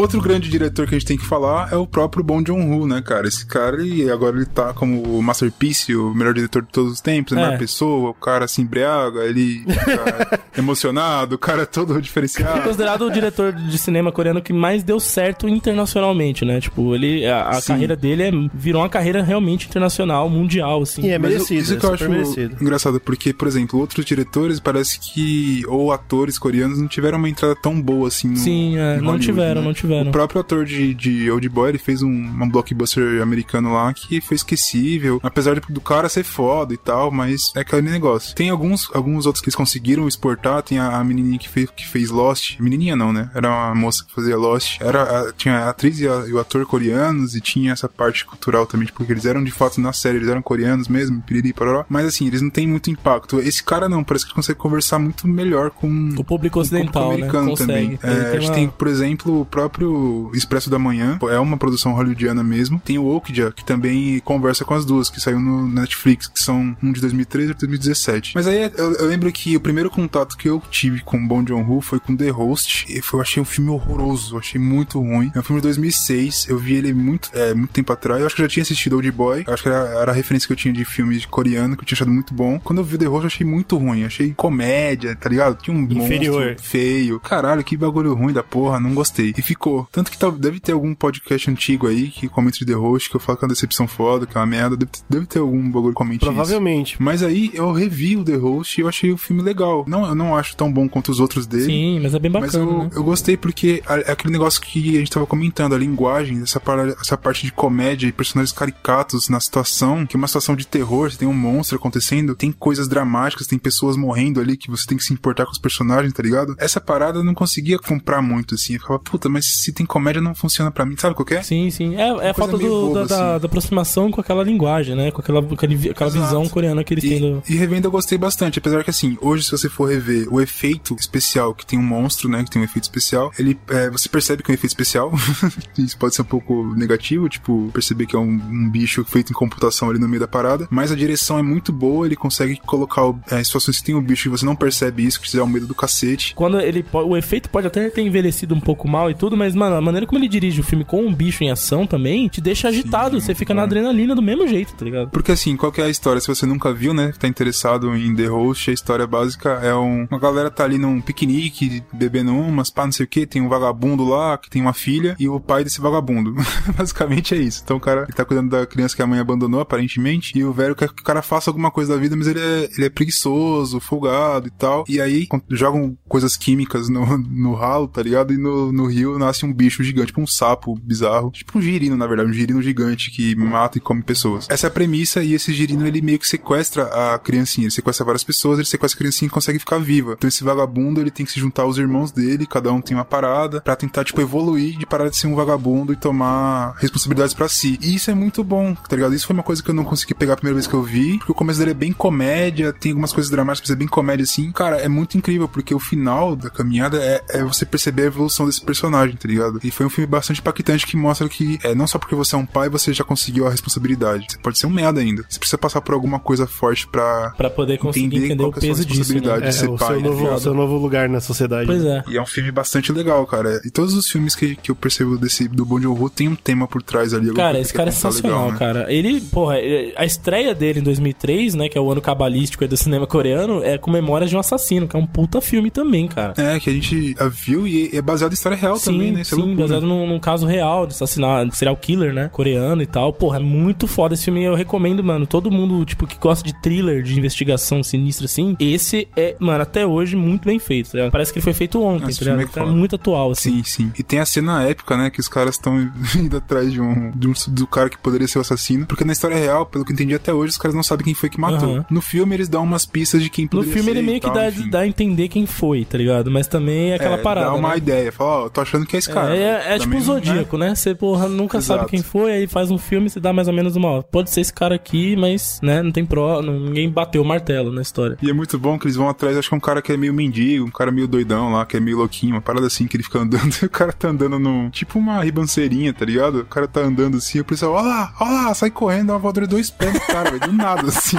Outro 0.00 0.20
grande 0.20 0.48
diretor 0.48 0.86
que 0.86 0.94
a 0.94 0.98
gente 0.98 1.06
tem 1.06 1.16
que 1.18 1.26
falar 1.26 1.72
é 1.72 1.76
o 1.76 1.86
próprio 1.86 2.24
Bong 2.24 2.44
Joon-ho, 2.46 2.86
né, 2.86 3.02
cara? 3.02 3.28
Esse 3.28 3.44
cara, 3.44 3.80
ele, 3.82 4.10
agora 4.10 4.36
ele 4.36 4.46
tá 4.46 4.72
como 4.72 5.02
o 5.02 5.22
Masterpiece, 5.22 5.94
o 5.94 6.14
melhor 6.14 6.32
diretor 6.34 6.62
de 6.62 6.68
todos 6.68 6.92
os 6.94 7.00
tempos, 7.00 7.32
a 7.36 7.40
É. 7.40 7.44
melhor 7.44 7.58
pessoa, 7.58 8.10
o 8.10 8.14
cara 8.14 8.48
se 8.48 8.62
embriaga, 8.62 9.20
ele 9.24 9.64
fica 9.66 10.40
emocionado, 10.56 11.34
o 11.34 11.38
cara 11.38 11.62
é 11.62 11.66
todo 11.66 12.00
diferenciado. 12.00 12.62
Considerado 12.62 13.02
o 13.02 13.10
diretor 13.10 13.52
de 13.52 13.78
cinema 13.78 14.10
coreano 14.10 14.40
que 14.40 14.52
mais 14.52 14.82
deu 14.82 14.98
certo 14.98 15.48
internacionalmente, 15.48 16.44
né? 16.44 16.60
Tipo, 16.60 16.94
ele, 16.94 17.26
a, 17.26 17.50
a 17.50 17.62
carreira 17.62 17.94
dele 17.96 18.22
é- 18.22 18.30
virou 18.54 18.82
uma 18.82 18.88
carreira 18.88 19.22
realmente 19.22 19.66
internacional, 19.68 20.28
mundial, 20.30 20.82
assim. 20.82 21.02
E 21.02 21.10
é 21.10 21.18
Mas 21.18 21.32
merecido, 21.32 21.60
isso 21.60 21.74
é 21.74 21.76
que 21.76 21.84
eu 21.84 21.90
super 21.90 22.04
acho 22.04 22.10
merecido. 22.10 22.56
engraçado, 22.60 23.00
porque, 23.00 23.32
por 23.32 23.46
exemplo, 23.48 23.78
outros 23.78 24.04
diretores 24.04 24.58
parece 24.60 24.98
que, 24.98 25.62
ou 25.68 25.92
atores 25.92 26.38
coreanos, 26.38 26.78
não 26.78 26.88
tiveram 26.88 27.18
uma 27.18 27.28
entrada 27.28 27.54
tão 27.54 27.80
boa 27.80 28.08
assim 28.08 28.28
no, 28.28 28.36
Sim, 28.36 28.76
é, 28.76 28.96
não 28.96 29.04
Hollywood, 29.12 29.24
tiveram, 29.26 29.60
né? 29.60 29.66
não 29.66 29.74
tiveram. 29.74 29.89
O 29.92 30.10
próprio 30.10 30.40
ator 30.40 30.64
de, 30.64 30.94
de 30.94 31.30
Old 31.30 31.48
Boy, 31.48 31.70
ele 31.70 31.78
fez 31.78 32.02
um, 32.02 32.08
um 32.10 32.48
blockbuster 32.48 33.22
americano 33.22 33.72
lá 33.72 33.92
que 33.92 34.20
foi 34.20 34.34
esquecível, 34.36 35.20
apesar 35.22 35.54
de- 35.54 35.72
do 35.72 35.80
cara 35.80 36.08
ser 36.08 36.24
foda 36.24 36.72
e 36.74 36.76
tal, 36.76 37.10
mas 37.10 37.52
é 37.56 37.60
aquele 37.60 37.82
negócio. 37.90 38.34
Tem 38.34 38.50
alguns, 38.50 38.88
alguns 38.94 39.26
outros 39.26 39.40
que 39.42 39.48
eles 39.48 39.54
conseguiram 39.56 40.06
exportar, 40.08 40.62
tem 40.62 40.78
a, 40.78 40.98
a 40.98 41.04
menininha 41.04 41.38
que 41.38 41.48
fez, 41.48 41.70
que 41.70 41.86
fez 41.86 42.10
Lost, 42.10 42.58
menininha 42.60 42.94
não, 42.96 43.12
né? 43.12 43.30
Era 43.34 43.48
uma 43.48 43.74
moça 43.74 44.04
que 44.04 44.14
fazia 44.14 44.36
Lost, 44.36 44.80
era, 44.80 45.02
a- 45.02 45.32
tinha 45.32 45.58
a 45.58 45.70
atriz 45.70 46.00
e, 46.00 46.08
a- 46.08 46.24
e 46.28 46.32
o 46.32 46.38
ator 46.38 46.64
coreanos 46.66 47.34
e 47.34 47.40
tinha 47.40 47.72
essa 47.72 47.88
parte 47.88 48.24
cultural 48.24 48.66
também, 48.66 48.86
tipo, 48.86 48.98
porque 48.98 49.12
eles 49.12 49.24
eram 49.24 49.42
de 49.42 49.50
fato 49.50 49.80
na 49.80 49.92
série, 49.92 50.18
eles 50.18 50.28
eram 50.28 50.42
coreanos 50.42 50.88
mesmo, 50.88 51.20
piriri, 51.22 51.52
parará, 51.52 51.84
mas 51.88 52.06
assim, 52.06 52.26
eles 52.26 52.42
não 52.42 52.50
têm 52.50 52.66
muito 52.66 52.90
impacto. 52.90 53.38
Esse 53.40 53.62
cara 53.62 53.88
não, 53.88 54.02
parece 54.04 54.26
que 54.26 54.34
consegue 54.34 54.58
conversar 54.58 54.98
muito 54.98 55.26
melhor 55.26 55.70
com 55.70 55.88
O 56.16 56.24
público 56.24 56.54
com 56.54 56.60
ocidental, 56.60 57.08
né? 57.10 57.14
americano 57.14 57.50
Consegue. 57.50 57.96
também. 57.98 57.98
É, 58.02 58.36
a 58.36 58.40
gente 58.40 58.52
tem, 58.52 58.68
por 58.68 58.88
exemplo, 58.88 59.40
o 59.40 59.44
próprio 59.44 59.79
próprio 59.80 60.30
Expresso 60.34 60.68
da 60.68 60.78
Manhã, 60.78 61.18
é 61.30 61.38
uma 61.38 61.56
produção 61.56 61.92
hollywoodiana 61.92 62.42
mesmo. 62.42 62.80
Tem 62.84 62.98
o 62.98 63.06
Okja, 63.06 63.52
que 63.54 63.64
também 63.64 64.20
conversa 64.20 64.64
com 64.64 64.74
as 64.74 64.84
duas, 64.84 65.08
que 65.08 65.20
saiu 65.20 65.40
no 65.40 65.66
Netflix, 65.66 66.28
que 66.28 66.40
são 66.40 66.76
um 66.82 66.92
de 66.92 67.00
2013 67.00 67.46
e 67.46 67.50
outro 67.50 67.66
de 67.66 67.78
2017. 67.78 68.32
Mas 68.34 68.46
aí 68.46 68.70
eu, 68.76 68.92
eu 68.94 69.06
lembro 69.06 69.32
que 69.32 69.56
o 69.56 69.60
primeiro 69.60 69.90
contato 69.90 70.36
que 70.36 70.48
eu 70.48 70.62
tive 70.70 71.00
com 71.00 71.26
Bong 71.26 71.48
Joon-ho 71.48 71.80
foi 71.80 71.98
com 71.98 72.14
The 72.14 72.30
Host, 72.30 72.86
e 72.88 73.00
foi, 73.00 73.18
eu 73.18 73.22
achei 73.22 73.42
um 73.42 73.46
filme 73.46 73.70
horroroso, 73.70 74.34
eu 74.34 74.38
achei 74.38 74.60
muito 74.60 75.00
ruim. 75.00 75.32
É 75.34 75.38
um 75.38 75.42
filme 75.42 75.60
de 75.60 75.68
2006, 75.68 76.48
eu 76.48 76.58
vi 76.58 76.74
ele 76.74 76.92
muito, 76.92 77.30
é, 77.32 77.54
muito 77.54 77.72
tempo 77.72 77.92
atrás, 77.92 78.20
eu 78.20 78.26
acho 78.26 78.36
que 78.36 78.42
eu 78.42 78.46
já 78.46 78.50
tinha 78.50 78.62
assistido 78.62 78.94
Old 78.94 79.10
Boy, 79.12 79.44
eu 79.46 79.54
acho 79.54 79.62
que 79.62 79.68
era, 79.68 79.88
era 80.00 80.12
a 80.12 80.14
referência 80.14 80.46
que 80.46 80.52
eu 80.52 80.56
tinha 80.56 80.74
de 80.74 80.84
filme 80.84 81.20
coreano, 81.26 81.76
que 81.76 81.82
eu 81.82 81.86
tinha 81.86 81.96
achado 81.96 82.10
muito 82.10 82.34
bom. 82.34 82.58
Quando 82.60 82.80
eu 82.80 82.84
vi 82.84 82.98
The 82.98 83.06
Host, 83.06 83.22
eu 83.22 83.26
achei 83.28 83.46
muito 83.46 83.76
ruim, 83.76 84.04
achei 84.04 84.34
comédia, 84.34 85.16
tá 85.16 85.28
ligado? 85.28 85.60
Tinha 85.60 85.76
um 85.76 85.82
Inferior. 85.82 86.46
monstro 86.46 86.64
feio. 86.66 87.20
Caralho, 87.20 87.64
que 87.64 87.76
bagulho 87.76 88.14
ruim 88.14 88.32
da 88.32 88.42
porra, 88.42 88.80
não 88.80 88.94
gostei. 88.94 89.34
E 89.36 89.42
ficou. 89.42 89.69
Tanto 89.92 90.10
que 90.10 90.18
tal, 90.18 90.32
deve 90.32 90.60
ter 90.60 90.72
algum 90.72 90.94
podcast 90.94 91.50
antigo 91.50 91.86
aí 91.86 92.08
que 92.08 92.28
comenta 92.28 92.58
de 92.58 92.66
The 92.66 92.74
Host, 92.74 93.10
que 93.10 93.16
eu 93.16 93.20
falo 93.20 93.38
que 93.38 93.44
é 93.44 93.46
uma 93.46 93.54
decepção 93.54 93.86
foda, 93.86 94.26
que 94.26 94.36
é 94.36 94.40
uma 94.40 94.46
merda. 94.46 94.76
Deve, 94.76 94.90
deve 95.08 95.26
ter 95.26 95.38
algum 95.38 95.70
bagulho 95.70 95.92
que 95.92 95.94
comente 95.98 96.22
isso. 96.24 96.26
Provavelmente. 96.32 97.00
Mas 97.02 97.22
aí 97.22 97.50
eu 97.54 97.72
revi 97.72 98.16
o 98.16 98.24
The 98.24 98.36
Host 98.36 98.80
e 98.80 98.82
eu 98.84 98.88
achei 98.88 99.12
o 99.12 99.16
filme 99.16 99.42
legal. 99.42 99.84
Não, 99.88 100.06
eu 100.06 100.14
não 100.14 100.36
acho 100.36 100.56
tão 100.56 100.72
bom 100.72 100.88
quanto 100.88 101.10
os 101.10 101.20
outros 101.20 101.46
dele. 101.46 101.64
Sim, 101.64 102.00
mas 102.02 102.14
é 102.14 102.18
bem 102.18 102.30
Mas 102.30 102.52
bacana, 102.52 102.70
eu, 102.70 102.78
né? 102.84 102.90
eu 102.94 103.04
gostei 103.04 103.36
porque 103.36 103.82
é 104.06 104.12
aquele 104.12 104.32
negócio 104.32 104.60
que 104.60 104.96
a 104.96 104.98
gente 105.00 105.10
tava 105.10 105.26
comentando, 105.26 105.74
a 105.74 105.78
linguagem, 105.78 106.40
essa, 106.42 106.58
para- 106.60 106.96
essa 107.00 107.16
parte 107.16 107.44
de 107.46 107.52
comédia 107.52 108.06
e 108.06 108.12
personagens 108.12 108.52
caricatos 108.56 109.28
na 109.28 109.40
situação, 109.40 110.06
que 110.06 110.16
é 110.16 110.18
uma 110.18 110.26
situação 110.26 110.54
de 110.56 110.66
terror, 110.66 111.10
você 111.10 111.18
tem 111.18 111.28
um 111.28 111.32
monstro 111.34 111.76
acontecendo, 111.76 112.34
tem 112.34 112.52
coisas 112.52 112.88
dramáticas, 112.88 113.46
tem 113.46 113.58
pessoas 113.58 113.96
morrendo 113.96 114.40
ali 114.40 114.56
que 114.56 114.70
você 114.70 114.86
tem 114.86 114.96
que 114.98 115.04
se 115.04 115.12
importar 115.12 115.44
com 115.46 115.52
os 115.52 115.58
personagens, 115.58 116.12
tá 116.12 116.22
ligado? 116.22 116.54
Essa 116.58 116.80
parada 116.80 117.18
eu 117.18 117.24
não 117.24 117.34
conseguia 117.34 117.78
comprar 117.78 118.20
muito, 118.22 118.54
assim. 118.54 118.74
Eu 118.74 118.80
ficava, 118.80 118.98
puta, 118.98 119.28
mas 119.28 119.59
se 119.60 119.72
tem 119.72 119.84
comédia 119.86 120.20
não 120.22 120.34
funciona 120.34 120.70
pra 120.70 120.84
mim, 120.84 120.94
sabe 120.98 121.14
qual 121.14 121.24
que 121.26 121.34
é? 121.34 121.42
Sim, 121.42 121.70
sim. 121.70 121.96
É, 121.96 122.08
é 122.26 122.30
a 122.30 122.34
falta 122.34 122.56
do- 122.56 122.66
boba, 122.68 123.00
da, 123.00 123.06
da- 123.06 123.32
assim. 123.34 123.40
da 123.42 123.46
aproximação 123.46 124.10
com 124.10 124.20
aquela 124.20 124.42
linguagem, 124.42 124.94
né? 124.96 125.10
Com 125.10 125.20
aquela, 125.20 125.40
aquele- 125.40 125.90
aquela 125.90 126.10
Exato. 126.10 126.24
visão 126.26 126.48
coreana 126.48 126.82
que 126.84 126.94
eles 126.94 127.04
têm 127.04 127.20
do. 127.20 127.42
E, 127.48 127.52
e 127.52 127.56
revendo 127.56 127.86
eu 127.88 127.90
gostei 127.90 128.16
bastante, 128.18 128.58
apesar 128.58 128.82
que 128.84 128.90
assim, 128.90 129.16
hoje 129.20 129.44
se 129.44 129.50
você 129.50 129.68
for 129.68 129.88
rever 129.88 130.26
o 130.32 130.40
efeito 130.40 130.94
especial, 130.98 131.54
que 131.54 131.64
tem 131.66 131.78
um 131.78 131.82
monstro, 131.82 132.28
né, 132.28 132.42
que 132.44 132.50
tem 132.50 132.60
um 132.62 132.64
efeito 132.64 132.84
especial, 132.84 133.30
ele, 133.38 133.58
é, 133.68 133.90
você 133.90 134.08
percebe 134.08 134.42
que 134.42 134.50
é 134.50 134.52
um 134.52 134.54
efeito 134.54 134.70
especial, 134.70 135.12
isso 135.78 135.96
pode 135.98 136.14
ser 136.14 136.22
um 136.22 136.26
pouco 136.26 136.74
negativo, 136.76 137.28
tipo, 137.28 137.70
perceber 137.72 138.06
que 138.06 138.16
é 138.16 138.18
um, 138.18 138.30
um 138.32 138.70
bicho 138.70 139.04
feito 139.04 139.30
em 139.30 139.34
computação 139.34 139.90
ali 139.90 139.98
no 139.98 140.08
meio 140.08 140.20
da 140.20 140.28
parada, 140.28 140.66
mas 140.70 140.90
a 140.92 140.94
direção 140.96 141.38
é 141.38 141.42
muito 141.42 141.72
boa, 141.72 142.06
ele 142.06 142.16
consegue 142.16 142.56
colocar 142.64 143.06
o- 143.06 143.20
é, 143.30 143.42
situações 143.42 143.78
que 143.78 143.84
tem 143.84 143.94
o 143.94 144.00
bicho 144.00 144.28
e 144.28 144.30
você 144.30 144.44
não 144.44 144.56
percebe 144.56 145.04
isso, 145.04 145.20
que 145.20 145.28
te 145.28 145.36
dá 145.36 145.44
um 145.44 145.46
medo 145.48 145.66
do 145.66 145.74
cacete. 145.74 146.34
Quando 146.34 146.60
ele 146.60 146.84
o 146.92 147.16
efeito 147.16 147.48
pode 147.50 147.66
até 147.66 147.88
ter 147.90 148.02
envelhecido 148.02 148.54
um 148.54 148.60
pouco 148.60 148.88
mal 148.88 149.10
e 149.10 149.14
tudo, 149.14 149.36
mas 149.40 149.54
mano, 149.54 149.76
a 149.76 149.80
maneira 149.80 150.06
como 150.06 150.18
ele 150.18 150.28
dirige 150.28 150.60
o 150.60 150.64
filme 150.64 150.84
com 150.84 151.06
um 151.06 151.14
bicho 151.14 151.42
em 151.42 151.50
ação 151.50 151.86
também 151.86 152.28
te 152.28 152.42
deixa 152.42 152.68
agitado, 152.68 153.18
você 153.18 153.34
fica 153.34 153.54
na 153.54 153.62
adrenalina 153.62 154.14
do 154.14 154.20
mesmo 154.20 154.46
jeito, 154.46 154.74
tá 154.74 154.84
ligado? 154.84 155.08
Porque 155.10 155.32
assim, 155.32 155.56
qual 155.56 155.72
que 155.72 155.80
é 155.80 155.84
a 155.84 155.88
história? 155.88 156.20
Se 156.20 156.28
você 156.28 156.44
nunca 156.44 156.74
viu, 156.74 156.92
né, 156.92 157.10
tá 157.18 157.26
interessado 157.26 157.96
em 157.96 158.14
The 158.14 158.26
Host, 158.26 158.70
a 158.70 158.74
história 158.74 159.06
básica 159.06 159.48
é 159.62 159.74
um, 159.74 160.06
uma 160.10 160.20
galera 160.20 160.50
tá 160.50 160.64
ali 160.64 160.76
num 160.76 161.00
piquenique, 161.00 161.82
bebendo 161.90 162.34
umas, 162.34 162.68
pá, 162.68 162.84
não 162.84 162.92
sei 162.92 163.06
o 163.06 163.08
que, 163.08 163.26
tem 163.26 163.40
um 163.40 163.48
vagabundo 163.48 164.04
lá, 164.04 164.36
que 164.36 164.50
tem 164.50 164.60
uma 164.60 164.74
filha, 164.74 165.16
e 165.18 165.26
o 165.26 165.40
pai 165.40 165.64
desse 165.64 165.80
vagabundo. 165.80 166.34
Basicamente 166.76 167.34
é 167.34 167.38
isso. 167.38 167.62
Então 167.64 167.78
o 167.78 167.80
cara 167.80 168.02
ele 168.02 168.12
tá 168.12 168.24
cuidando 168.24 168.50
da 168.50 168.66
criança 168.66 168.94
que 168.94 169.02
a 169.02 169.06
mãe 169.06 169.18
abandonou, 169.18 169.60
aparentemente, 169.60 170.38
e 170.38 170.44
o 170.44 170.52
velho 170.52 170.74
quer 170.74 170.88
que 170.88 171.00
o 171.00 171.04
cara 171.04 171.22
faça 171.22 171.48
alguma 171.48 171.70
coisa 171.70 171.94
da 171.94 172.00
vida, 172.00 172.14
mas 172.14 172.26
ele 172.26 172.40
é, 172.40 172.68
ele 172.76 172.86
é 172.86 172.90
preguiçoso, 172.90 173.80
folgado 173.80 174.48
e 174.48 174.50
tal. 174.50 174.84
E 174.86 175.00
aí 175.00 175.26
jogam 175.48 175.96
coisas 176.08 176.36
químicas 176.36 176.88
no, 176.88 177.18
no 177.18 177.54
ralo, 177.54 177.88
tá 177.88 178.02
ligado? 178.02 178.32
E 178.32 178.36
no, 178.36 178.72
no 178.72 178.86
rio 178.86 179.18
nasce 179.30 179.46
um 179.46 179.52
bicho 179.52 179.82
gigante, 179.82 180.08
tipo 180.08 180.20
um 180.20 180.26
sapo 180.26 180.78
bizarro, 180.82 181.30
tipo 181.30 181.58
um 181.58 181.62
girino, 181.62 181.96
na 181.96 182.06
verdade, 182.06 182.28
um 182.28 182.32
girino 182.32 182.60
gigante 182.60 183.10
que 183.10 183.34
mata 183.34 183.78
e 183.78 183.80
come 183.80 184.02
pessoas. 184.02 184.46
Essa 184.50 184.66
é 184.66 184.68
a 184.68 184.70
premissa, 184.70 185.22
e 185.22 185.34
esse 185.34 185.52
girino 185.52 185.86
ele 185.86 186.02
meio 186.02 186.18
que 186.18 186.26
sequestra 186.26 186.84
a 186.84 187.18
criancinha, 187.18 187.66
ele 187.66 187.72
sequestra 187.72 188.04
várias 188.04 188.24
pessoas, 188.24 188.58
ele 188.58 188.66
sequestra 188.66 188.96
a 188.96 188.98
criancinha 188.98 189.28
e 189.28 189.30
consegue 189.30 189.58
ficar 189.58 189.78
viva. 189.78 190.14
Então 190.18 190.28
esse 190.28 190.44
vagabundo 190.44 191.00
ele 191.00 191.10
tem 191.10 191.24
que 191.24 191.32
se 191.32 191.40
juntar 191.40 191.62
aos 191.62 191.78
irmãos 191.78 192.10
dele, 192.10 192.46
cada 192.46 192.72
um 192.72 192.80
tem 192.80 192.96
uma 192.96 193.04
parada, 193.04 193.60
pra 193.60 193.76
tentar, 193.76 194.04
tipo, 194.04 194.20
evoluir 194.20 194.76
de 194.78 194.86
parar 194.86 195.08
de 195.08 195.16
ser 195.16 195.26
um 195.26 195.34
vagabundo 195.34 195.92
e 195.92 195.96
tomar 195.96 196.74
responsabilidades 196.78 197.34
pra 197.34 197.48
si. 197.48 197.78
E 197.80 197.94
isso 197.94 198.10
é 198.10 198.14
muito 198.14 198.42
bom, 198.42 198.74
tá 198.74 198.96
ligado? 198.96 199.14
Isso 199.14 199.26
foi 199.26 199.34
uma 199.34 199.42
coisa 199.42 199.62
que 199.62 199.70
eu 199.70 199.74
não 199.74 199.84
consegui 199.84 200.14
pegar 200.14 200.34
a 200.34 200.36
primeira 200.36 200.54
vez 200.54 200.66
que 200.66 200.74
eu 200.74 200.82
vi, 200.82 201.18
porque 201.18 201.32
o 201.32 201.34
começo 201.34 201.58
dele 201.58 201.70
é 201.70 201.74
bem 201.74 201.92
comédia, 201.92 202.72
tem 202.72 202.92
algumas 202.92 203.12
coisas 203.12 203.30
dramáticas, 203.30 203.70
mas 203.70 203.76
é 203.76 203.78
bem 203.78 203.88
comédia 203.88 204.24
assim. 204.24 204.50
Cara, 204.52 204.76
é 204.76 204.88
muito 204.88 205.16
incrível, 205.16 205.48
porque 205.48 205.74
o 205.74 205.78
final 205.78 206.34
da 206.34 206.50
caminhada 206.50 206.98
é, 206.98 207.22
é 207.28 207.44
você 207.44 207.64
perceber 207.64 208.02
a 208.02 208.06
evolução 208.06 208.46
desse 208.46 208.60
personagem, 208.60 209.16
tá 209.20 209.28
ligado? 209.28 209.60
E 209.62 209.70
foi 209.70 209.86
um 209.86 209.90
filme 209.90 210.06
bastante 210.06 210.40
impactante 210.40 210.86
que 210.86 210.96
mostra 210.96 211.28
que 211.28 211.58
é 211.62 211.74
não 211.74 211.86
só 211.86 211.98
porque 211.98 212.14
você 212.14 212.34
é 212.34 212.38
um 212.38 212.46
pai, 212.46 212.68
você 212.68 212.92
já 212.92 213.04
conseguiu 213.04 213.46
a 213.46 213.50
responsabilidade. 213.50 214.26
Você 214.30 214.38
pode 214.38 214.58
ser 214.58 214.66
um 214.66 214.70
merda 214.70 215.00
ainda. 215.00 215.24
Você 215.28 215.38
precisa 215.38 215.58
passar 215.58 215.80
por 215.80 215.94
alguma 215.94 216.18
coisa 216.18 216.46
forte 216.46 216.86
pra. 216.86 217.32
Pra 217.36 217.50
poder 217.50 217.78
conseguir 217.78 218.06
Entender 218.06 218.24
entender 218.26 218.42
qual 218.44 218.50
o 218.50 218.54
é 218.54 218.56
a 218.56 218.60
sua 218.60 218.68
peso 218.68 218.84
disso, 218.86 219.14
né? 219.14 219.20
responsabilidade. 219.20 219.44
É, 219.44 219.48
de 219.48 219.54
ser 219.54 219.68
o 219.68 219.76
pai, 219.76 219.88
seu 219.88 220.00
né? 220.00 220.08
novo, 220.08 220.34
o 220.34 220.38
seu 220.40 220.54
novo 220.54 220.76
lugar 220.78 221.08
na 221.08 221.20
sociedade. 221.20 221.66
Pois 221.66 221.84
é. 221.84 222.02
E 222.08 222.16
é 222.16 222.22
um 222.22 222.26
filme 222.26 222.50
bastante 222.50 222.92
legal, 222.92 223.26
cara. 223.26 223.60
E 223.64 223.70
todos 223.70 223.94
os 223.94 224.08
filmes 224.08 224.34
que, 224.34 224.56
que 224.56 224.70
eu 224.70 224.74
percebo 224.74 225.16
desse 225.18 225.46
do 225.48 225.64
Bong 225.64 225.82
Joon-ho 225.82 226.10
tem 226.10 226.28
um 226.28 226.36
tema 226.36 226.66
por 226.66 226.82
trás 226.82 227.12
ali. 227.14 227.32
Cara, 227.34 227.58
esse 227.58 227.72
cara 227.72 227.90
é 227.90 227.92
contar 227.92 228.10
sensacional, 228.10 228.46
legal, 228.46 228.52
né? 228.52 228.58
cara. 228.58 228.92
Ele, 228.92 229.20
porra, 229.20 229.58
é- 229.58 229.92
a 229.96 230.04
estreia 230.04 230.54
dele 230.54 230.80
em 230.80 230.82
2003, 230.82 231.54
né, 231.54 231.68
que 231.68 231.76
é 231.76 231.80
o 231.80 231.90
ano 231.90 232.00
cabalístico 232.00 232.66
do 232.66 232.76
cinema 232.76 233.06
coreano, 233.06 233.62
é 233.62 233.78
com 233.78 233.90
Memórias 233.90 234.30
de 234.30 234.36
um 234.36 234.40
Assassino, 234.40 234.86
que 234.88 234.96
é 234.96 234.98
um 234.98 235.06
puta 235.06 235.40
filme 235.40 235.70
também, 235.70 236.06
cara. 236.08 236.34
É, 236.36 236.58
que 236.58 236.70
a 236.70 236.72
gente 236.72 237.14
viu 237.44 237.66
e 237.66 237.90
é 237.92 238.00
baseado 238.02 238.32
em 238.32 238.34
história 238.34 238.56
real 238.56 238.76
Sim, 238.76 238.92
também, 238.92 239.09
né? 239.12 239.20
Isso 239.22 239.34
é 239.34 239.42
sim, 239.42 239.56
baseado 239.56 239.86
num, 239.86 240.06
num 240.06 240.18
caso 240.18 240.46
real 240.46 240.86
de 240.86 240.94
assassinato, 240.94 241.54
serial 241.56 241.76
killer, 241.76 242.12
né? 242.12 242.28
Coreano 242.32 242.82
e 242.82 242.86
tal. 242.86 243.12
Porra, 243.12 243.38
é 243.38 243.42
muito 243.42 243.86
foda 243.86 244.14
esse 244.14 244.24
filme. 244.24 244.42
Eu 244.42 244.54
recomendo, 244.54 245.02
mano. 245.02 245.26
Todo 245.26 245.50
mundo, 245.50 245.84
tipo, 245.84 246.06
que 246.06 246.16
gosta 246.18 246.44
de 246.46 246.52
thriller, 246.60 247.02
de 247.02 247.16
investigação 247.18 247.82
sinistra, 247.82 248.26
assim. 248.26 248.56
Esse 248.58 249.08
é, 249.16 249.36
mano, 249.38 249.62
até 249.62 249.86
hoje, 249.86 250.16
muito 250.16 250.44
bem 250.44 250.58
feito, 250.58 250.90
tá 250.90 250.98
ligado? 250.98 251.12
Parece 251.12 251.32
que 251.32 251.38
ele 251.38 251.44
foi 251.44 251.52
feito 251.52 251.82
ontem, 251.82 252.08
Esse 252.10 252.18
tá 252.20 252.24
filme 252.26 252.38
ligado? 252.40 252.52
é 252.52 252.54
Tá 252.60 252.66
foda. 252.66 252.76
muito 252.76 252.96
atual, 252.96 253.30
assim. 253.30 253.62
Sim, 253.62 253.62
sim. 253.64 253.92
E 253.98 254.02
tem 254.02 254.18
a 254.20 254.26
cena 254.26 254.62
épica, 254.62 254.96
né? 254.96 255.10
Que 255.10 255.20
os 255.20 255.28
caras 255.28 255.54
estão 255.54 255.90
indo 256.16 256.36
atrás 256.36 256.72
de 256.72 256.80
um, 256.80 257.10
de 257.14 257.28
um- 257.28 257.32
do 257.48 257.66
cara 257.66 257.88
que 257.88 257.98
poderia 257.98 258.26
ser 258.28 258.38
o 258.38 258.40
assassino. 258.40 258.86
Porque 258.86 259.04
na 259.04 259.12
história 259.12 259.36
real, 259.36 259.66
pelo 259.66 259.84
que 259.84 259.92
eu 259.92 259.94
entendi 259.94 260.14
até 260.14 260.32
hoje, 260.32 260.50
os 260.52 260.58
caras 260.58 260.74
não 260.74 260.82
sabem 260.82 261.04
quem 261.04 261.14
foi 261.14 261.28
que 261.28 261.40
matou. 261.40 261.74
Aham. 261.76 261.84
No 261.90 262.00
filme, 262.00 262.34
eles 262.34 262.48
dão 262.48 262.62
umas 262.62 262.84
pistas 262.84 263.22
de 263.22 263.30
quem 263.30 263.44
No 263.44 263.50
poderia 263.50 263.72
filme 263.74 263.90
ser 263.92 263.98
ele 263.98 264.06
meio 264.06 264.20
que 264.20 264.26
tal, 264.26 264.34
dá, 264.34 264.48
enfim. 264.48 264.70
dá 264.70 264.78
a 264.80 264.86
entender 264.86 265.28
quem 265.28 265.46
foi, 265.46 265.84
tá 265.84 265.96
ligado? 265.98 266.30
Mas 266.30 266.46
também 266.46 266.90
é 266.90 266.94
aquela 266.96 267.16
É, 267.16 267.18
parada. 267.18 267.46
Dá 267.46 267.54
uma 267.54 267.70
né? 267.70 267.76
ideia. 267.78 268.12
Fala, 268.12 268.30
ó, 268.42 268.44
eu 268.46 268.50
tô 268.50 268.60
achando 268.60 268.86
que 268.86 268.96
é 268.96 268.99
esse 269.00 269.10
cara. 269.12 269.36
É, 269.36 269.40
é, 269.72 269.74
é 269.74 269.78
tipo 269.78 269.90
o 269.92 269.98
não- 269.98 270.04
Zodíaco, 270.04 270.56
né? 270.56 270.74
Você, 270.74 270.94
porra, 270.94 271.28
nunca 271.28 271.60
sabe 271.60 271.80
Exato. 271.80 271.90
quem 271.90 272.02
foi, 272.02 272.32
aí 272.32 272.46
faz 272.46 272.70
um 272.70 272.78
filme 272.78 273.06
e 273.06 273.10
você 273.10 273.20
dá 273.20 273.32
mais 273.32 273.48
ou 273.48 273.54
menos 273.54 273.76
uma. 273.76 273.88
ó, 273.88 274.02
Pode 274.02 274.30
ser 274.30 274.40
esse 274.40 274.52
cara 274.52 274.74
aqui, 274.74 275.16
mas, 275.16 275.58
né, 275.62 275.82
não 275.82 275.90
tem 275.92 276.04
pró, 276.04 276.40
ninguém 276.42 276.88
bateu 276.90 277.22
o 277.22 277.24
martelo 277.24 277.72
na 277.72 277.82
história. 277.82 278.16
E 278.22 278.30
é 278.30 278.32
muito 278.32 278.58
bom 278.58 278.78
que 278.78 278.86
eles 278.86 278.96
vão 278.96 279.08
atrás, 279.08 279.36
acho 279.36 279.48
que 279.48 279.54
é 279.54 279.58
um 279.58 279.60
cara 279.60 279.82
que 279.82 279.92
é 279.92 279.96
meio 279.96 280.14
mendigo, 280.14 280.64
um 280.66 280.70
cara 280.70 280.90
meio 280.90 281.08
doidão 281.08 281.52
lá, 281.52 281.64
que 281.66 281.76
é 281.76 281.80
meio 281.80 281.98
louquinho, 281.98 282.34
uma 282.34 282.40
parada 282.40 282.66
assim 282.66 282.86
que 282.86 282.96
ele 282.96 283.04
fica 283.04 283.18
andando, 283.18 283.54
e 283.62 283.64
o 283.66 283.70
cara 283.70 283.92
tá 283.92 284.08
andando 284.08 284.38
num. 284.38 284.70
Tipo 284.70 284.98
uma 284.98 285.22
ribanceirinha, 285.22 285.92
tá 285.92 286.04
ligado? 286.04 286.40
O 286.40 286.44
cara 286.44 286.66
tá 286.68 286.80
andando 286.80 287.16
assim, 287.16 287.40
o 287.40 287.44
pessoal, 287.44 287.72
ó 287.74 287.80
lá, 287.80 288.14
ó 288.20 288.24
lá, 288.24 288.54
sai 288.54 288.70
correndo, 288.70 289.08
dá 289.08 289.12
uma 289.14 289.18
voadora 289.18 289.46
de 289.46 289.50
dois 289.54 289.70
pés 289.70 289.92
no 289.94 290.00
cara, 290.00 290.30
velho, 290.30 290.40
do 290.40 290.52
nada, 290.52 290.88
assim. 290.88 291.16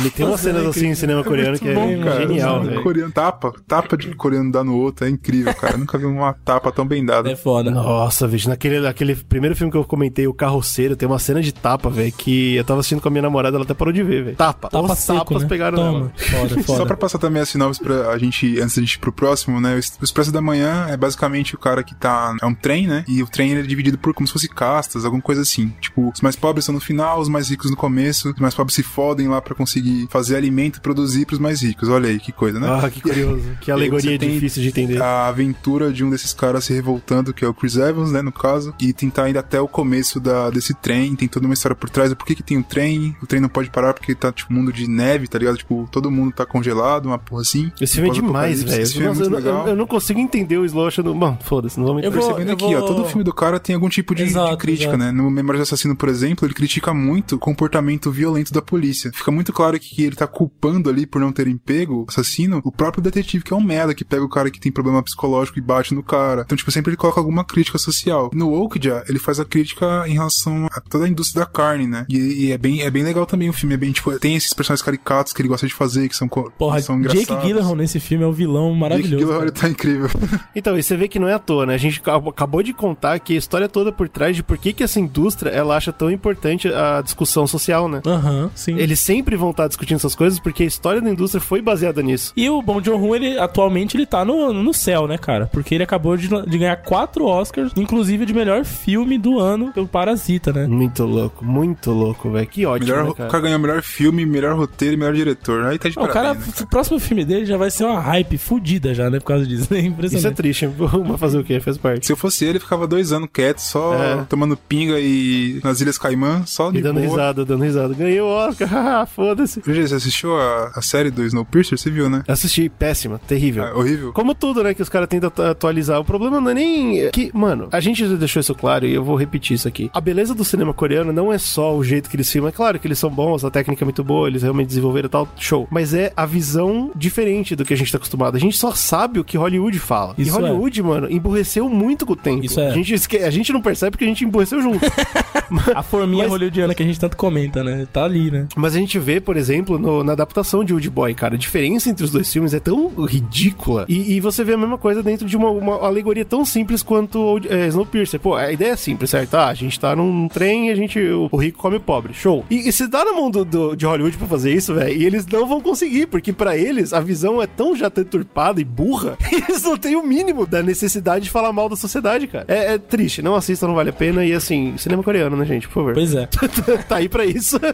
Ele 0.00 0.10
tem 0.10 0.26
umas 0.26 0.40
cenas 0.40 0.66
assim 0.66 0.88
em 0.88 0.94
cinema 0.94 1.22
coreano 1.24 1.58
que 1.58 1.68
é 1.68 1.74
bom, 1.74 2.02
cara. 2.02 2.20
genial, 2.26 2.62
velho. 2.62 2.82
coreano 2.82 3.12
tapa, 3.12 3.52
tapa 3.66 3.96
de 3.96 4.14
coreano 4.14 4.50
dá 4.50 4.62
no 4.64 4.76
outro, 4.76 5.06
é 5.06 5.10
incrível, 5.10 5.54
cara. 5.54 5.76
Nunca 5.76 5.98
vi 5.98 6.06
uma 6.06 6.32
tapa 6.32 6.70
tão 6.72 6.86
bem 6.86 7.04
dada. 7.04 7.19
É 7.28 7.36
foda. 7.36 7.70
Nossa, 7.70 8.26
bicho, 8.26 8.48
naquele, 8.48 8.80
naquele 8.80 9.14
primeiro 9.14 9.54
filme 9.56 9.70
que 9.70 9.76
eu 9.76 9.84
comentei, 9.84 10.26
O 10.26 10.34
Carroceiro, 10.34 10.96
tem 10.96 11.08
uma 11.08 11.18
cena 11.18 11.40
de 11.42 11.52
tapa, 11.52 11.90
velho, 11.90 12.12
que 12.12 12.56
eu 12.56 12.64
tava 12.64 12.80
assistindo 12.80 13.00
com 13.00 13.08
a 13.08 13.10
minha 13.10 13.22
namorada, 13.22 13.56
ela 13.56 13.64
até 13.64 13.74
parou 13.74 13.92
de 13.92 14.02
ver, 14.02 14.24
velho. 14.24 14.36
Tapa. 14.36 14.68
Tapa 14.68 14.92
Os 14.92 14.98
seco, 14.98 15.18
tapas 15.18 15.42
né? 15.42 15.48
pegaram 15.48 15.76
Toma. 15.78 15.92
nela. 15.92 16.12
Foda, 16.16 16.62
foda. 16.62 16.78
Só 16.78 16.86
pra 16.86 16.96
passar 16.96 17.18
também 17.18 17.42
a 17.42 17.46
sinopse 17.46 17.80
pra 17.82 18.10
a 18.10 18.18
gente, 18.18 18.60
antes 18.60 18.76
da 18.76 18.82
gente 18.82 18.94
ir 18.94 18.98
pro 18.98 19.12
próximo, 19.12 19.60
né? 19.60 19.74
O 20.00 20.04
Expresso 20.04 20.32
da 20.32 20.40
Manhã 20.40 20.86
é 20.88 20.96
basicamente 20.96 21.54
o 21.54 21.58
cara 21.58 21.82
que 21.82 21.94
tá. 21.94 22.34
É 22.40 22.46
um 22.46 22.54
trem, 22.54 22.86
né? 22.86 23.04
E 23.08 23.22
o 23.22 23.26
trem 23.26 23.50
ele 23.50 23.60
é 23.60 23.62
dividido 23.64 23.98
por 23.98 24.14
como 24.14 24.26
se 24.26 24.32
fosse 24.32 24.48
castas, 24.48 25.04
alguma 25.04 25.22
coisa 25.22 25.42
assim. 25.42 25.72
Tipo, 25.80 26.10
os 26.14 26.20
mais 26.20 26.36
pobres 26.36 26.64
são 26.64 26.74
no 26.74 26.80
final, 26.80 27.20
os 27.20 27.28
mais 27.28 27.48
ricos 27.50 27.70
no 27.70 27.76
começo, 27.76 28.30
os 28.30 28.38
mais 28.40 28.54
pobres 28.54 28.74
se 28.74 28.82
fodem 28.82 29.28
lá 29.28 29.40
pra 29.40 29.54
conseguir 29.54 30.06
fazer 30.10 30.36
alimento 30.36 30.76
e 30.78 30.80
produzir 30.80 31.26
pros 31.26 31.38
mais 31.38 31.62
ricos. 31.62 31.88
Olha 31.88 32.08
aí, 32.08 32.18
que 32.18 32.32
coisa, 32.32 32.58
né? 32.58 32.68
Ah, 32.70 32.90
que 32.90 33.00
curioso. 33.00 33.40
Que 33.60 33.70
alegoria 33.70 34.16
difícil 34.18 34.62
de 34.62 34.68
entender. 34.68 35.02
A 35.02 35.26
aventura 35.28 35.92
de 35.92 36.04
um 36.04 36.10
desses 36.10 36.32
caras 36.32 36.64
se 36.64 36.72
revoltando, 36.72 37.09
que 37.34 37.44
é 37.44 37.48
o 37.48 37.54
Chris 37.54 37.76
Evans, 37.76 38.12
né, 38.12 38.22
no 38.22 38.32
caso, 38.32 38.74
e 38.80 38.92
tentar 38.92 39.28
ir 39.28 39.36
até 39.36 39.60
o 39.60 39.68
começo 39.68 40.20
da, 40.20 40.48
desse 40.50 40.74
trem, 40.74 41.14
tem 41.16 41.28
toda 41.28 41.46
uma 41.46 41.54
história 41.54 41.74
por 41.74 41.90
trás 41.90 42.10
do 42.10 42.16
porquê 42.16 42.34
que 42.34 42.42
tem 42.42 42.56
um 42.56 42.62
trem, 42.62 43.16
o 43.22 43.26
trem 43.26 43.40
não 43.40 43.48
pode 43.48 43.70
parar 43.70 43.92
porque 43.94 44.14
tá, 44.14 44.32
tipo, 44.32 44.52
mundo 44.52 44.72
de 44.72 44.88
neve, 44.88 45.26
tá 45.28 45.38
ligado? 45.38 45.56
Tipo, 45.58 45.88
todo 45.90 46.10
mundo 46.10 46.32
tá 46.32 46.46
congelado, 46.46 47.06
uma 47.06 47.18
porra 47.18 47.42
assim. 47.42 47.70
Esse 47.80 47.94
filme 47.94 48.10
é 48.10 48.12
demais, 48.12 48.62
velho. 48.62 48.82
Esse 48.82 48.92
filme 48.94 49.08
é 49.08 49.26
eu, 49.26 49.38
eu, 49.38 49.66
eu 49.68 49.76
não 49.76 49.86
consigo 49.86 50.18
entender 50.20 50.56
o 50.58 50.64
slow 50.64 50.86
achando. 50.86 51.14
Bom, 51.14 51.36
foda-se, 51.42 51.78
não 51.78 51.86
vou 51.86 51.94
me 51.94 52.04
Eu 52.04 52.10
vou- 52.10 52.20
Percebendo 52.20 52.52
aqui, 52.52 52.64
ó, 52.74 52.78
vou- 52.80 52.86
todo 52.88 53.04
filme 53.06 53.24
do 53.24 53.32
cara 53.34 53.58
tem 53.58 53.74
algum 53.74 53.88
tipo 53.88 54.14
de, 54.14 54.24
de 54.24 54.30
Exato, 54.30 54.56
crítica, 54.58 54.90
exato. 54.90 54.98
né? 54.98 55.10
No 55.10 55.30
Memórias 55.30 55.60
do 55.60 55.62
Assassino, 55.62 55.96
por 55.96 56.08
exemplo, 56.08 56.46
ele 56.46 56.54
critica 56.54 56.92
muito 56.94 57.36
o 57.36 57.38
comportamento 57.38 58.10
violento 58.10 58.52
da 58.52 58.62
polícia. 58.62 59.10
Fica 59.12 59.30
muito 59.30 59.52
claro 59.52 59.78
que 59.78 60.02
ele 60.02 60.16
tá 60.16 60.26
culpando 60.26 60.88
ali 60.90 61.06
por 61.06 61.20
não 61.20 61.32
terem 61.32 61.56
pego 61.56 62.02
o 62.02 62.06
assassino, 62.08 62.60
o 62.64 62.70
próprio 62.72 63.02
detetive, 63.02 63.42
que 63.44 63.52
é 63.52 63.56
um 63.56 63.60
merda, 63.62 63.94
que 63.94 64.04
pega 64.04 64.22
o 64.22 64.28
cara 64.28 64.50
que 64.50 64.60
tem 64.60 64.70
problema 64.70 65.02
psicológico 65.02 65.58
e 65.58 65.62
bate 65.62 65.94
no 65.94 66.02
cara. 66.02 66.42
Então, 66.44 66.56
tipo, 66.56 66.70
sempre 66.70 66.90
ele 66.90 66.96
coloca 67.00 67.20
alguma 67.20 67.44
crítica 67.44 67.78
social. 67.78 68.30
No 68.34 68.52
Okja, 68.62 69.04
ele 69.08 69.18
faz 69.18 69.40
a 69.40 69.44
crítica 69.44 70.04
em 70.06 70.12
relação 70.14 70.66
a 70.70 70.80
toda 70.80 71.04
a 71.06 71.08
indústria 71.08 71.44
da 71.44 71.50
carne, 71.50 71.86
né? 71.86 72.04
E, 72.08 72.46
e 72.46 72.52
é, 72.52 72.58
bem, 72.58 72.82
é 72.82 72.90
bem 72.90 73.02
legal 73.02 73.26
também 73.26 73.48
o 73.48 73.52
filme. 73.52 73.74
É 73.74 73.78
bem, 73.78 73.92
tipo, 73.92 74.16
tem 74.18 74.36
esses 74.36 74.52
personagens 74.52 74.84
caricatos 74.84 75.32
que 75.32 75.40
ele 75.40 75.48
gosta 75.48 75.66
de 75.66 75.74
fazer, 75.74 76.08
que 76.08 76.16
são, 76.16 76.28
Porra, 76.28 76.76
que 76.76 76.82
são 76.82 77.00
Jake 77.00 77.16
engraçados. 77.18 77.44
Gyllenhaal 77.44 77.74
nesse 77.76 77.98
filme 78.00 78.24
é 78.24 78.26
um 78.26 78.32
vilão 78.32 78.68
Jake 78.68 78.78
maravilhoso. 78.80 79.16
Gyllenhaal, 79.16 79.42
ele 79.42 79.52
cara. 79.52 79.62
tá 79.66 79.68
incrível. 79.68 80.08
Então, 80.54 80.76
e 80.78 80.82
você 80.82 80.96
vê 80.96 81.08
que 81.08 81.18
não 81.18 81.28
é 81.28 81.34
à 81.34 81.38
toa, 81.38 81.64
né? 81.64 81.74
A 81.74 81.78
gente 81.78 82.00
ac- 82.04 82.28
acabou 82.28 82.62
de 82.62 82.72
contar 82.72 83.18
que 83.20 83.34
a 83.34 83.36
história 83.38 83.68
toda 83.68 83.92
por 83.92 84.08
trás 84.08 84.34
de 84.36 84.42
por 84.42 84.58
que, 84.58 84.72
que 84.72 84.82
essa 84.82 84.98
indústria 85.00 85.50
ela 85.50 85.76
acha 85.76 85.92
tão 85.92 86.10
importante 86.10 86.68
a 86.68 87.00
discussão 87.02 87.46
social, 87.46 87.88
né? 87.88 88.02
Aham, 88.06 88.50
sim. 88.54 88.76
Eles 88.76 89.00
sempre 89.00 89.36
vão 89.36 89.50
estar 89.50 89.68
discutindo 89.68 89.96
essas 89.96 90.14
coisas 90.14 90.38
porque 90.40 90.62
a 90.64 90.66
história 90.66 91.00
da 91.00 91.08
indústria 91.10 91.40
foi 91.40 91.62
baseada 91.62 92.02
nisso. 92.02 92.32
E 92.36 92.48
o 92.50 92.60
Bong 92.60 92.84
Joon-ho, 92.84 93.14
ele 93.14 93.38
atualmente 93.38 93.96
ele 93.96 94.06
tá 94.06 94.24
no, 94.24 94.52
no 94.52 94.74
céu, 94.74 95.06
né, 95.06 95.16
cara? 95.16 95.46
Porque 95.52 95.74
ele 95.74 95.84
acabou 95.84 96.16
de, 96.16 96.28
de 96.28 96.58
ganhar 96.58 96.76
quatro 96.90 97.24
Oscars, 97.24 97.72
inclusive 97.76 98.26
de 98.26 98.34
melhor 98.34 98.64
filme 98.64 99.16
do 99.16 99.38
ano 99.38 99.70
pelo 99.72 99.86
Parasita, 99.86 100.52
né? 100.52 100.66
Muito 100.66 101.04
louco, 101.04 101.44
muito 101.44 101.92
louco, 101.92 102.30
velho. 102.32 102.46
Que 102.48 102.66
ótimo, 102.66 102.88
Melhor, 102.90 103.04
né, 103.04 103.10
o 103.10 103.14
cara? 103.14 103.30
cara 103.30 103.42
ganhou 103.44 103.58
melhor 103.60 103.80
filme, 103.80 104.26
melhor 104.26 104.56
roteiro 104.56 104.94
e 104.94 104.96
melhor 104.96 105.14
diretor. 105.14 105.66
Aí 105.66 105.78
tá 105.78 105.88
de 105.88 105.96
Ah, 105.96 106.02
o 106.02 106.08
cara, 106.08 106.28
parabéns, 106.34 106.46
né? 106.48 106.52
o 106.62 106.66
próximo 106.66 106.98
filme 106.98 107.24
dele 107.24 107.46
já 107.46 107.56
vai 107.56 107.70
ser 107.70 107.84
uma 107.84 108.00
hype 108.00 108.36
fudida 108.36 108.92
já, 108.92 109.08
né? 109.08 109.20
Por 109.20 109.26
causa 109.26 109.46
disso. 109.46 109.68
É 109.80 110.06
Isso 110.16 110.26
é 110.26 110.30
triste, 110.32 110.68
mas 111.08 111.20
fazer 111.20 111.38
o 111.38 111.44
quê? 111.44 111.60
Faz 111.60 111.78
parte. 111.78 112.04
Se 112.06 112.12
eu 112.12 112.16
fosse 112.16 112.44
ele, 112.44 112.58
ficava 112.58 112.86
dois 112.88 113.12
anos 113.12 113.28
quieto, 113.32 113.58
só 113.60 113.94
É. 113.94 114.24
tomando 114.28 114.56
pinga 114.56 114.98
e 114.98 115.60
nas 115.62 115.80
Ilhas 115.80 115.96
Caimã, 115.98 116.42
só 116.46 116.70
de 116.72 116.78
E 116.78 116.82
dando 116.82 116.96
boa. 117.00 117.08
risada, 117.08 117.44
dando 117.44 117.62
risada. 117.62 117.94
Ganhei 117.94 118.20
o 118.20 118.26
Oscar, 118.26 118.68
haha, 118.68 119.06
foda-se. 119.06 119.60
Você 119.60 119.94
assistiu 119.94 120.36
a, 120.36 120.72
a 120.74 120.82
série 120.82 121.10
do 121.10 121.22
Snowpiercer? 121.24 121.78
Você 121.78 121.90
viu, 121.90 122.10
né? 122.10 122.24
Assisti, 122.26 122.68
péssima, 122.68 123.18
terrível. 123.28 123.64
É 123.64 123.72
horrível. 123.74 124.12
Como 124.12 124.34
tudo, 124.34 124.62
né, 124.64 124.74
que 124.74 124.82
os 124.82 124.88
caras 124.88 125.08
tentam 125.08 125.28
atu- 125.28 125.42
atualizar. 125.42 126.00
O 126.00 126.04
problema 126.04 126.40
não 126.40 126.50
é 126.50 126.54
nem 126.54 126.69
que, 127.12 127.30
mano, 127.34 127.68
a 127.72 127.80
gente 127.80 128.06
já 128.06 128.14
deixou 128.16 128.40
isso 128.40 128.54
claro 128.54 128.86
e 128.86 128.94
eu 128.94 129.02
vou 129.04 129.16
repetir 129.16 129.54
isso 129.54 129.68
aqui. 129.68 129.90
A 129.92 130.00
beleza 130.00 130.34
do 130.34 130.44
cinema 130.44 130.72
coreano 130.72 131.12
não 131.12 131.32
é 131.32 131.38
só 131.38 131.74
o 131.76 131.82
jeito 131.84 132.08
que 132.08 132.16
eles 132.16 132.30
filmam. 132.30 132.48
É 132.48 132.52
claro 132.52 132.78
que 132.78 132.86
eles 132.86 132.98
são 132.98 133.10
bons, 133.10 133.44
a 133.44 133.50
técnica 133.50 133.84
é 133.84 133.86
muito 133.86 134.02
boa, 134.04 134.28
eles 134.28 134.42
realmente 134.42 134.68
desenvolveram 134.68 135.08
tal, 135.08 135.28
show. 135.38 135.66
Mas 135.70 135.94
é 135.94 136.12
a 136.16 136.26
visão 136.26 136.90
diferente 136.94 137.54
do 137.56 137.64
que 137.64 137.74
a 137.74 137.76
gente 137.76 137.90
tá 137.90 137.98
acostumado. 137.98 138.36
A 138.36 138.40
gente 138.40 138.56
só 138.56 138.72
sabe 138.72 139.18
o 139.20 139.24
que 139.24 139.36
Hollywood 139.36 139.78
fala. 139.78 140.14
Isso 140.18 140.30
e 140.30 140.32
Hollywood, 140.32 140.82
mano, 140.82 141.10
emburreceu 141.10 141.68
muito 141.68 142.04
com 142.06 142.12
o 142.12 142.16
tempo. 142.16 142.44
Isso 142.44 142.60
é. 142.60 142.68
A 142.68 142.72
gente, 142.72 142.94
esque- 142.94 143.18
a 143.18 143.30
gente 143.30 143.52
não 143.52 143.60
percebe 143.60 143.92
porque 143.92 144.04
a 144.04 144.08
gente 144.08 144.24
emburreceu 144.24 144.60
junto. 144.62 144.80
A 145.74 145.82
forminha 145.82 146.24
Mas- 146.24 146.32
hollywoodiana 146.32 146.74
que 146.74 146.82
a 146.82 146.86
gente 146.86 146.98
tanto 147.00 147.16
comenta, 147.16 147.64
né? 147.64 147.86
Tá 147.92 148.04
ali, 148.04 148.30
né? 148.30 148.46
Mas 148.56 148.74
a 148.76 148.78
gente 148.78 148.98
vê, 148.98 149.20
por 149.20 149.36
exemplo, 149.36 149.78
no- 149.78 150.04
na 150.04 150.12
adaptação 150.12 150.64
de 150.64 150.72
Old 150.72 150.88
Boy, 150.90 151.12
cara, 151.14 151.34
a 151.34 151.38
diferença 151.38 151.90
entre 151.90 152.04
os 152.04 152.10
dois 152.10 152.32
filmes 152.32 152.54
é 152.54 152.60
tão 152.60 152.88
ridícula. 153.04 153.84
E, 153.88 154.14
e 154.14 154.20
você 154.20 154.44
vê 154.44 154.54
a 154.54 154.56
mesma 154.56 154.78
coisa 154.78 155.02
dentro 155.02 155.26
de 155.26 155.36
uma, 155.36 155.50
uma 155.50 155.74
alegoria 155.84 156.24
tão 156.24 156.44
simples 156.44 156.59
quanto 156.84 157.18
Old- 157.18 157.48
é, 157.48 157.66
Snowpiercer. 157.68 158.18
Pô, 158.20 158.34
a 158.34 158.50
ideia 158.52 158.72
é 158.72 158.76
simples, 158.76 159.10
certo? 159.10 159.34
Ah, 159.34 159.48
a 159.48 159.54
gente 159.54 159.78
tá 159.78 159.94
num 159.96 160.28
trem 160.28 160.68
e 160.68 160.70
a 160.70 160.74
gente, 160.74 160.98
o, 161.00 161.28
rico 161.36 161.58
come 161.58 161.76
o 161.76 161.80
pobre. 161.80 162.12
Show. 162.14 162.44
E, 162.50 162.68
e 162.68 162.72
se 162.72 162.86
dá 162.86 163.04
na 163.04 163.12
mão 163.12 163.30
do, 163.30 163.44
do- 163.44 163.74
de 163.76 163.86
Hollywood 163.86 164.16
pra 164.16 164.26
fazer 164.26 164.52
isso, 164.54 164.74
velho, 164.74 164.92
e 164.96 165.04
eles 165.06 165.26
não 165.26 165.46
vão 165.46 165.60
conseguir, 165.60 166.06
porque 166.06 166.32
pra 166.32 166.56
eles 166.56 166.92
a 166.92 167.00
visão 167.00 167.40
é 167.42 167.46
tão 167.46 167.74
já 167.76 167.88
deturpada 167.88 168.60
e 168.60 168.64
burra, 168.64 169.16
eles 169.32 169.62
não 169.62 169.76
têm 169.76 169.96
o 169.96 170.02
mínimo 170.02 170.46
da 170.46 170.62
necessidade 170.62 171.24
de 171.24 171.30
falar 171.30 171.52
mal 171.52 171.68
da 171.68 171.76
sociedade, 171.76 172.26
cara. 172.26 172.44
É, 172.48 172.74
é 172.74 172.78
triste, 172.78 173.22
não 173.22 173.34
assista, 173.34 173.66
não 173.66 173.74
vale 173.74 173.90
a 173.90 173.92
pena. 173.92 174.24
E 174.24 174.32
assim, 174.32 174.76
cinema 174.78 175.02
coreano, 175.02 175.36
né, 175.36 175.44
gente? 175.44 175.66
Por 175.68 175.74
favor. 175.74 175.94
Pois 175.94 176.14
é. 176.14 176.26
tá 176.88 176.96
aí 176.96 177.08
pra 177.08 177.24
isso. 177.24 177.58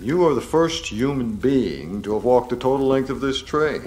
You 0.00 0.24
are 0.28 0.34
the 0.36 0.40
first 0.46 0.92
human 0.94 1.30
being 1.42 2.00
to 2.02 2.14
have 2.14 2.24
walked 2.24 2.50
the 2.50 2.56
total 2.56 2.86
length 2.88 3.10
of 3.10 3.20
this 3.20 3.42
train, 3.42 3.80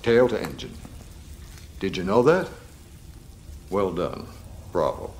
tail 0.00 0.28
to 0.28 0.36
engine. 0.36 0.70
Did 1.80 1.96
you 1.96 2.04
know 2.04 2.22
that? 2.22 2.48
Well 3.70 3.92
done. 3.92 4.26
Bravo. 4.72 5.12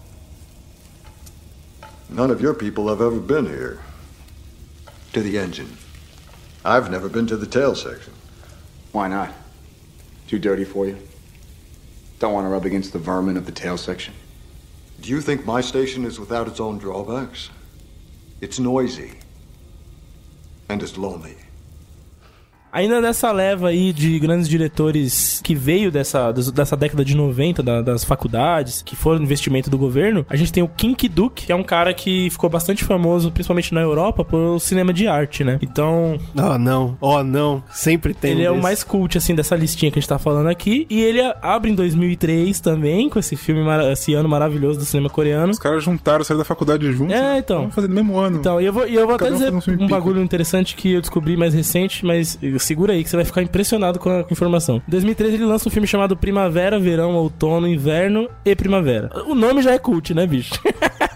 None 2.09 2.31
of 2.31 2.41
your 2.41 2.55
people 2.55 2.89
have 2.89 3.01
ever 3.01 3.19
been 3.19 3.47
here. 3.47 3.81
To 5.12 5.21
the 5.21 5.39
engine. 5.39 5.77
I've 6.65 6.91
never 6.91 7.09
been 7.09 7.27
to 7.29 7.37
the 7.37 7.47
tail 7.47 7.75
section. 7.75 8.12
Why 8.93 9.09
not? 9.09 9.33
Too 10.29 10.39
dirty 10.39 10.65
for 10.65 10.87
you? 10.87 10.99
Don't 12.19 12.33
want 12.33 12.47
to 12.47 12.49
rub 12.49 12.65
against 12.65 12.93
the 12.93 12.99
vermin 12.99 13.37
of 13.37 13.47
the 13.47 13.53
tail 13.53 13.77
section? 13.77 14.15
Do 15.01 15.11
you 15.11 15.21
think 15.21 15.45
my 15.45 15.61
station 15.61 16.05
is 16.05 16.19
without 16.19 16.49
its 16.49 16.61
own 16.61 16.79
drawbacks? 16.79 17.51
It's 18.41 18.59
noisy. 18.59 19.12
And 20.69 20.83
it's 20.83 20.97
lonely. 20.97 21.37
Ainda 22.74 23.01
nessa 23.01 23.30
leva 23.32 23.68
aí 23.68 23.92
de 23.92 24.18
grandes 24.18 24.48
diretores 24.48 25.40
que 25.44 25.55
veio 25.55 25.90
dessa, 25.90 26.32
des- 26.32 26.51
dessa 26.51 26.76
década 26.76 27.05
de 27.05 27.16
90, 27.16 27.62
da- 27.62 27.80
das 27.80 28.05
faculdades, 28.05 28.82
que 28.82 28.96
foram 28.96 29.22
investimento 29.22 29.70
do 29.70 29.78
governo, 29.78 30.26
a 30.28 30.36
gente 30.36 30.52
tem 30.52 30.62
o 30.62 30.68
Kim 30.68 30.92
Ki-duk, 30.94 31.46
que 31.46 31.52
é 31.52 31.55
um 31.55 31.62
cara 31.62 31.94
que 31.94 32.28
ficou 32.30 32.51
bastante 32.51 32.82
famoso, 32.84 33.30
principalmente 33.30 33.72
na 33.72 33.80
Europa, 33.80 34.24
por 34.24 34.59
cinema 34.60 34.92
de 34.92 35.06
arte, 35.06 35.44
né? 35.44 35.59
Então, 35.62 36.18
Oh, 36.36 36.59
não. 36.59 36.96
Oh, 37.01 37.22
não. 37.22 37.62
Sempre 37.70 38.12
tem 38.12 38.32
ele 38.32 38.42
um 38.42 38.46
é 38.46 38.51
o 38.51 38.55
desse. 38.55 38.62
mais 38.62 38.82
cult, 38.82 39.16
assim, 39.18 39.34
dessa 39.34 39.55
listinha 39.55 39.90
que 39.92 39.98
a 39.98 40.01
gente 40.01 40.09
tá 40.09 40.18
falando 40.18 40.48
aqui. 40.48 40.86
E 40.90 41.01
ele 41.01 41.20
abre 41.40 41.70
em 41.70 41.74
2003 41.74 42.59
também, 42.60 43.09
com 43.09 43.18
esse 43.18 43.36
filme, 43.36 43.62
esse 43.92 44.14
ano 44.14 44.28
maravilhoso 44.28 44.78
do 44.80 44.84
cinema 44.84 45.09
coreano. 45.09 45.52
Os 45.52 45.59
caras 45.59 45.84
juntaram, 45.84 46.24
saíram 46.24 46.38
da 46.40 46.44
faculdade 46.44 46.90
juntos. 46.92 47.14
É, 47.14 47.38
então. 47.38 47.60
Vamos 47.60 47.74
fazer 47.74 47.88
no 47.88 47.94
mesmo 47.94 48.18
ano. 48.18 48.38
Então, 48.38 48.60
e 48.60 48.64
eu 48.66 48.72
vou, 48.72 48.86
e 48.88 48.94
eu 48.94 49.06
vou 49.06 49.14
até 49.16 49.30
dizer 49.30 49.52
um 49.52 49.60
um 49.84 49.88
bagulho 49.88 50.20
interessante 50.22 50.74
que 50.74 50.92
eu 50.92 51.01
descobri 51.01 51.36
mais 51.36 51.55
recente, 51.55 52.05
mas 52.05 52.38
segura 52.65 52.93
aí 52.93 53.05
que 53.05 53.11
você 53.11 53.16
vai 53.16 53.24
ficar 53.24 53.43
impressionado 53.43 53.99
com 53.99 54.11
a 54.11 54.24
informação. 54.31 54.82
Em 54.89 54.91
2013 54.91 55.35
ele 55.35 55.45
lança 55.45 55.69
um 55.69 55.73
filme 55.73 55.86
chamado 55.86 56.16
Primavera, 56.16 56.78
Verão, 56.78 57.15
Outono, 57.15 57.69
Inverno 57.69 58.28
e 58.45 58.55
Primavera. 58.57 59.11
O 59.27 59.35
nome 59.35 59.62
já 59.62 59.73
é 59.73 59.78
cult, 59.78 60.15
né, 60.15 60.27
bicho? 60.27 60.55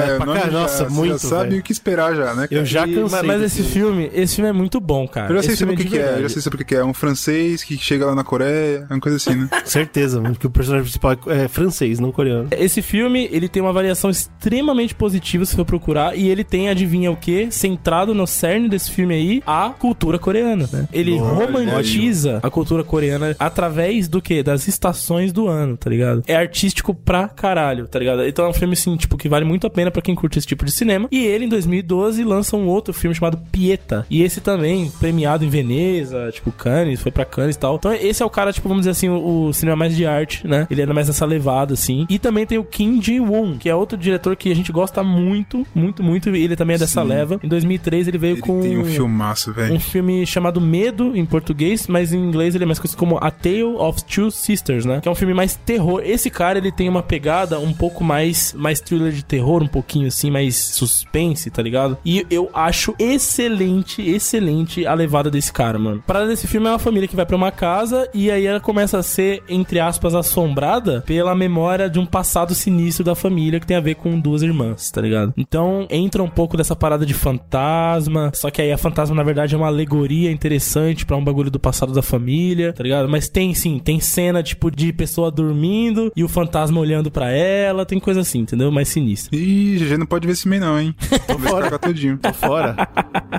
É, 0.00 0.16
pra 0.16 0.26
cá, 0.34 0.40
já- 0.40 0.50
nossa, 0.50 0.84
você 0.84 0.92
muito, 0.94 1.12
Já 1.12 1.18
sabe 1.18 1.48
velho. 1.50 1.60
o 1.60 1.62
que 1.62 1.72
esperar 1.72 2.14
já, 2.14 2.34
né? 2.34 2.46
cara? 2.48 2.60
Eu 2.60 2.64
já 2.64 2.86
E- 2.86 2.94
cansei. 2.94 3.18
mas 3.18 3.26
mas 3.26 3.42
esse 3.42 3.62
filme, 3.62 4.10
esse 4.14 4.36
filme 4.36 4.50
é 4.50 4.52
muito 4.52 4.80
bom, 4.80 5.06
cara. 5.08 5.30
Eu 5.32 5.36
já 5.36 5.42
sei 5.42 5.50
Esse 5.52 5.58
sobre 5.60 5.74
o 5.74 5.76
filme 5.78 5.90
que, 5.90 5.96
que 5.96 6.02
é, 6.02 6.22
já 6.22 6.28
sei 6.28 6.42
sobre 6.42 6.56
o 6.56 6.58
que 6.58 6.64
que 6.64 6.74
é. 6.74 6.84
Um 6.84 6.94
francês 6.94 7.62
que 7.64 7.76
chega 7.76 8.06
lá 8.06 8.14
na 8.14 8.24
Coreia, 8.24 8.86
é 8.88 8.94
uma 8.94 9.00
coisa 9.00 9.16
assim, 9.16 9.34
né? 9.34 9.48
Certeza, 9.64 10.20
mano, 10.20 10.34
que 10.36 10.46
o 10.46 10.50
personagem 10.50 10.84
principal 10.84 11.16
é 11.26 11.48
francês, 11.48 11.98
não 11.98 12.12
coreano. 12.12 12.48
Esse 12.52 12.80
filme, 12.82 13.28
ele 13.32 13.48
tem 13.48 13.62
uma 13.62 13.72
variação 13.72 14.10
extremamente 14.10 14.94
positiva, 14.94 15.44
se 15.44 15.54
for 15.56 15.64
procurar, 15.64 16.16
e 16.16 16.28
ele 16.28 16.44
tem, 16.44 16.68
adivinha 16.68 17.10
o 17.10 17.16
que? 17.16 17.50
Centrado 17.50 18.14
no 18.14 18.26
cerne 18.26 18.68
desse 18.68 18.90
filme 18.90 19.14
aí, 19.14 19.42
a 19.46 19.70
cultura 19.70 20.18
coreana, 20.18 20.68
né? 20.72 20.88
Ele 20.92 21.18
Olha 21.18 21.46
romantiza 21.46 22.40
a 22.42 22.50
cultura 22.50 22.84
coreana 22.84 23.34
através 23.38 24.08
do 24.08 24.20
que? 24.20 24.42
Das 24.42 24.68
estações 24.68 25.32
do 25.32 25.48
ano, 25.48 25.76
tá 25.76 25.88
ligado? 25.90 26.22
É 26.26 26.36
artístico 26.36 26.94
pra 26.94 27.28
caralho, 27.28 27.86
tá 27.86 27.98
ligado? 27.98 28.24
Então 28.26 28.44
é 28.44 28.48
um 28.48 28.52
filme, 28.54 28.74
assim, 28.74 28.96
tipo, 28.96 29.16
que 29.16 29.28
vale 29.28 29.44
muito 29.44 29.66
a 29.66 29.70
pena 29.70 29.83
pra 29.90 30.02
quem 30.02 30.14
curte 30.14 30.38
esse 30.38 30.46
tipo 30.46 30.64
de 30.64 30.72
cinema. 30.72 31.08
E 31.10 31.24
ele, 31.24 31.44
em 31.44 31.48
2012, 31.48 32.22
lança 32.24 32.56
um 32.56 32.66
outro 32.66 32.92
filme 32.92 33.14
chamado 33.14 33.38
Pieta. 33.50 34.06
E 34.10 34.22
esse 34.22 34.40
também, 34.40 34.90
premiado 34.98 35.44
em 35.44 35.48
Veneza, 35.48 36.30
tipo, 36.32 36.50
Cannes, 36.52 37.00
foi 37.00 37.10
pra 37.12 37.24
Cannes 37.24 37.56
e 37.56 37.58
tal. 37.58 37.76
Então 37.76 37.92
esse 37.92 38.22
é 38.22 38.26
o 38.26 38.30
cara, 38.30 38.52
tipo, 38.52 38.68
vamos 38.68 38.82
dizer 38.82 38.90
assim, 38.92 39.08
o, 39.08 39.46
o 39.46 39.52
cinema 39.52 39.76
mais 39.76 39.96
de 39.96 40.06
arte, 40.06 40.46
né? 40.46 40.66
Ele 40.70 40.82
é 40.82 40.86
mais 40.86 41.08
nessa 41.08 41.24
levada, 41.26 41.74
assim. 41.74 42.06
E 42.08 42.18
também 42.18 42.46
tem 42.46 42.58
o 42.58 42.64
Kim 42.64 43.00
Ji-woon, 43.00 43.56
que 43.58 43.68
é 43.68 43.74
outro 43.74 43.96
diretor 43.98 44.36
que 44.36 44.50
a 44.50 44.54
gente 44.56 44.72
gosta 44.72 45.02
muito, 45.02 45.66
muito, 45.74 46.02
muito. 46.02 46.34
E 46.34 46.42
ele 46.42 46.56
também 46.56 46.76
é 46.76 46.78
dessa 46.78 47.02
Sim. 47.02 47.08
leva. 47.08 47.40
Em 47.42 47.48
2003 47.48 48.08
ele 48.08 48.18
veio 48.18 48.34
Ele 48.34 48.40
com 48.40 48.60
tem 48.60 48.78
um 48.78 48.84
filmaço, 48.84 49.52
velho. 49.52 49.74
um 49.74 49.80
filme 49.80 50.26
chamado 50.26 50.60
Medo 50.60 51.16
em 51.16 51.24
português, 51.24 51.86
mas 51.86 52.12
em 52.12 52.18
inglês 52.18 52.54
ele 52.54 52.64
é 52.64 52.66
mais 52.66 52.78
conhecido 52.78 52.98
como 52.98 53.18
A 53.20 53.30
Tale 53.30 53.62
of 53.64 54.04
Two 54.04 54.30
Sisters, 54.30 54.84
né? 54.84 55.00
Que 55.00 55.08
é 55.08 55.10
um 55.10 55.14
filme 55.14 55.34
mais 55.34 55.54
terror. 55.56 56.02
Esse 56.04 56.30
cara, 56.30 56.58
ele 56.58 56.72
tem 56.72 56.88
uma 56.88 57.02
pegada 57.02 57.58
um 57.58 57.72
pouco 57.72 58.02
mais 58.04 58.52
mais 58.54 58.80
thriller 58.80 59.12
de 59.12 59.24
terror, 59.24 59.62
um 59.62 59.68
pouquinho 59.74 60.06
assim, 60.06 60.30
mais 60.30 60.54
suspense, 60.54 61.50
tá 61.50 61.60
ligado? 61.60 61.98
E 62.04 62.24
eu 62.30 62.48
acho 62.54 62.94
excelente, 62.96 64.00
excelente 64.08 64.86
a 64.86 64.94
levada 64.94 65.28
desse 65.28 65.52
cara, 65.52 65.80
mano. 65.80 66.00
A 66.04 66.06
parada 66.06 66.28
desse 66.28 66.46
filme 66.46 66.68
é 66.68 66.70
uma 66.70 66.78
família 66.78 67.08
que 67.08 67.16
vai 67.16 67.26
pra 67.26 67.34
uma 67.34 67.50
casa 67.50 68.08
e 68.14 68.30
aí 68.30 68.46
ela 68.46 68.60
começa 68.60 68.98
a 68.98 69.02
ser, 69.02 69.42
entre 69.48 69.80
aspas, 69.80 70.14
assombrada 70.14 71.02
pela 71.04 71.34
memória 71.34 71.90
de 71.90 71.98
um 71.98 72.06
passado 72.06 72.54
sinistro 72.54 73.04
da 73.04 73.16
família 73.16 73.58
que 73.58 73.66
tem 73.66 73.76
a 73.76 73.80
ver 73.80 73.96
com 73.96 74.20
duas 74.20 74.42
irmãs, 74.42 74.92
tá 74.92 75.00
ligado? 75.00 75.34
Então 75.36 75.88
entra 75.90 76.22
um 76.22 76.30
pouco 76.30 76.56
dessa 76.56 76.76
parada 76.76 77.04
de 77.04 77.14
fantasma, 77.14 78.30
só 78.32 78.50
que 78.50 78.62
aí 78.62 78.70
a 78.70 78.78
fantasma 78.78 79.16
na 79.16 79.24
verdade 79.24 79.56
é 79.56 79.58
uma 79.58 79.66
alegoria 79.66 80.30
interessante 80.30 81.04
pra 81.04 81.16
um 81.16 81.24
bagulho 81.24 81.50
do 81.50 81.58
passado 81.58 81.92
da 81.92 82.02
família, 82.02 82.72
tá 82.72 82.84
ligado? 82.84 83.08
Mas 83.08 83.28
tem 83.28 83.52
sim, 83.54 83.80
tem 83.80 83.98
cena 83.98 84.40
tipo 84.40 84.70
de 84.70 84.92
pessoa 84.92 85.32
dormindo 85.32 86.12
e 86.14 86.22
o 86.22 86.28
fantasma 86.28 86.78
olhando 86.78 87.10
pra 87.10 87.32
ela, 87.32 87.84
tem 87.84 87.98
coisa 87.98 88.20
assim, 88.20 88.40
entendeu? 88.40 88.70
Mais 88.70 88.88
sinistra. 88.88 89.36
Ih, 89.36 89.63
Ih, 89.64 89.78
GG 89.78 89.98
não 89.98 90.06
pode 90.06 90.26
ver 90.26 90.32
esse 90.34 90.42
filme 90.42 90.58
não, 90.58 90.78
hein? 90.78 90.94
Tô 91.26 91.38
fora. 91.38 91.78
todinho. 91.78 92.18
Tô 92.18 92.32
fora. 92.32 92.88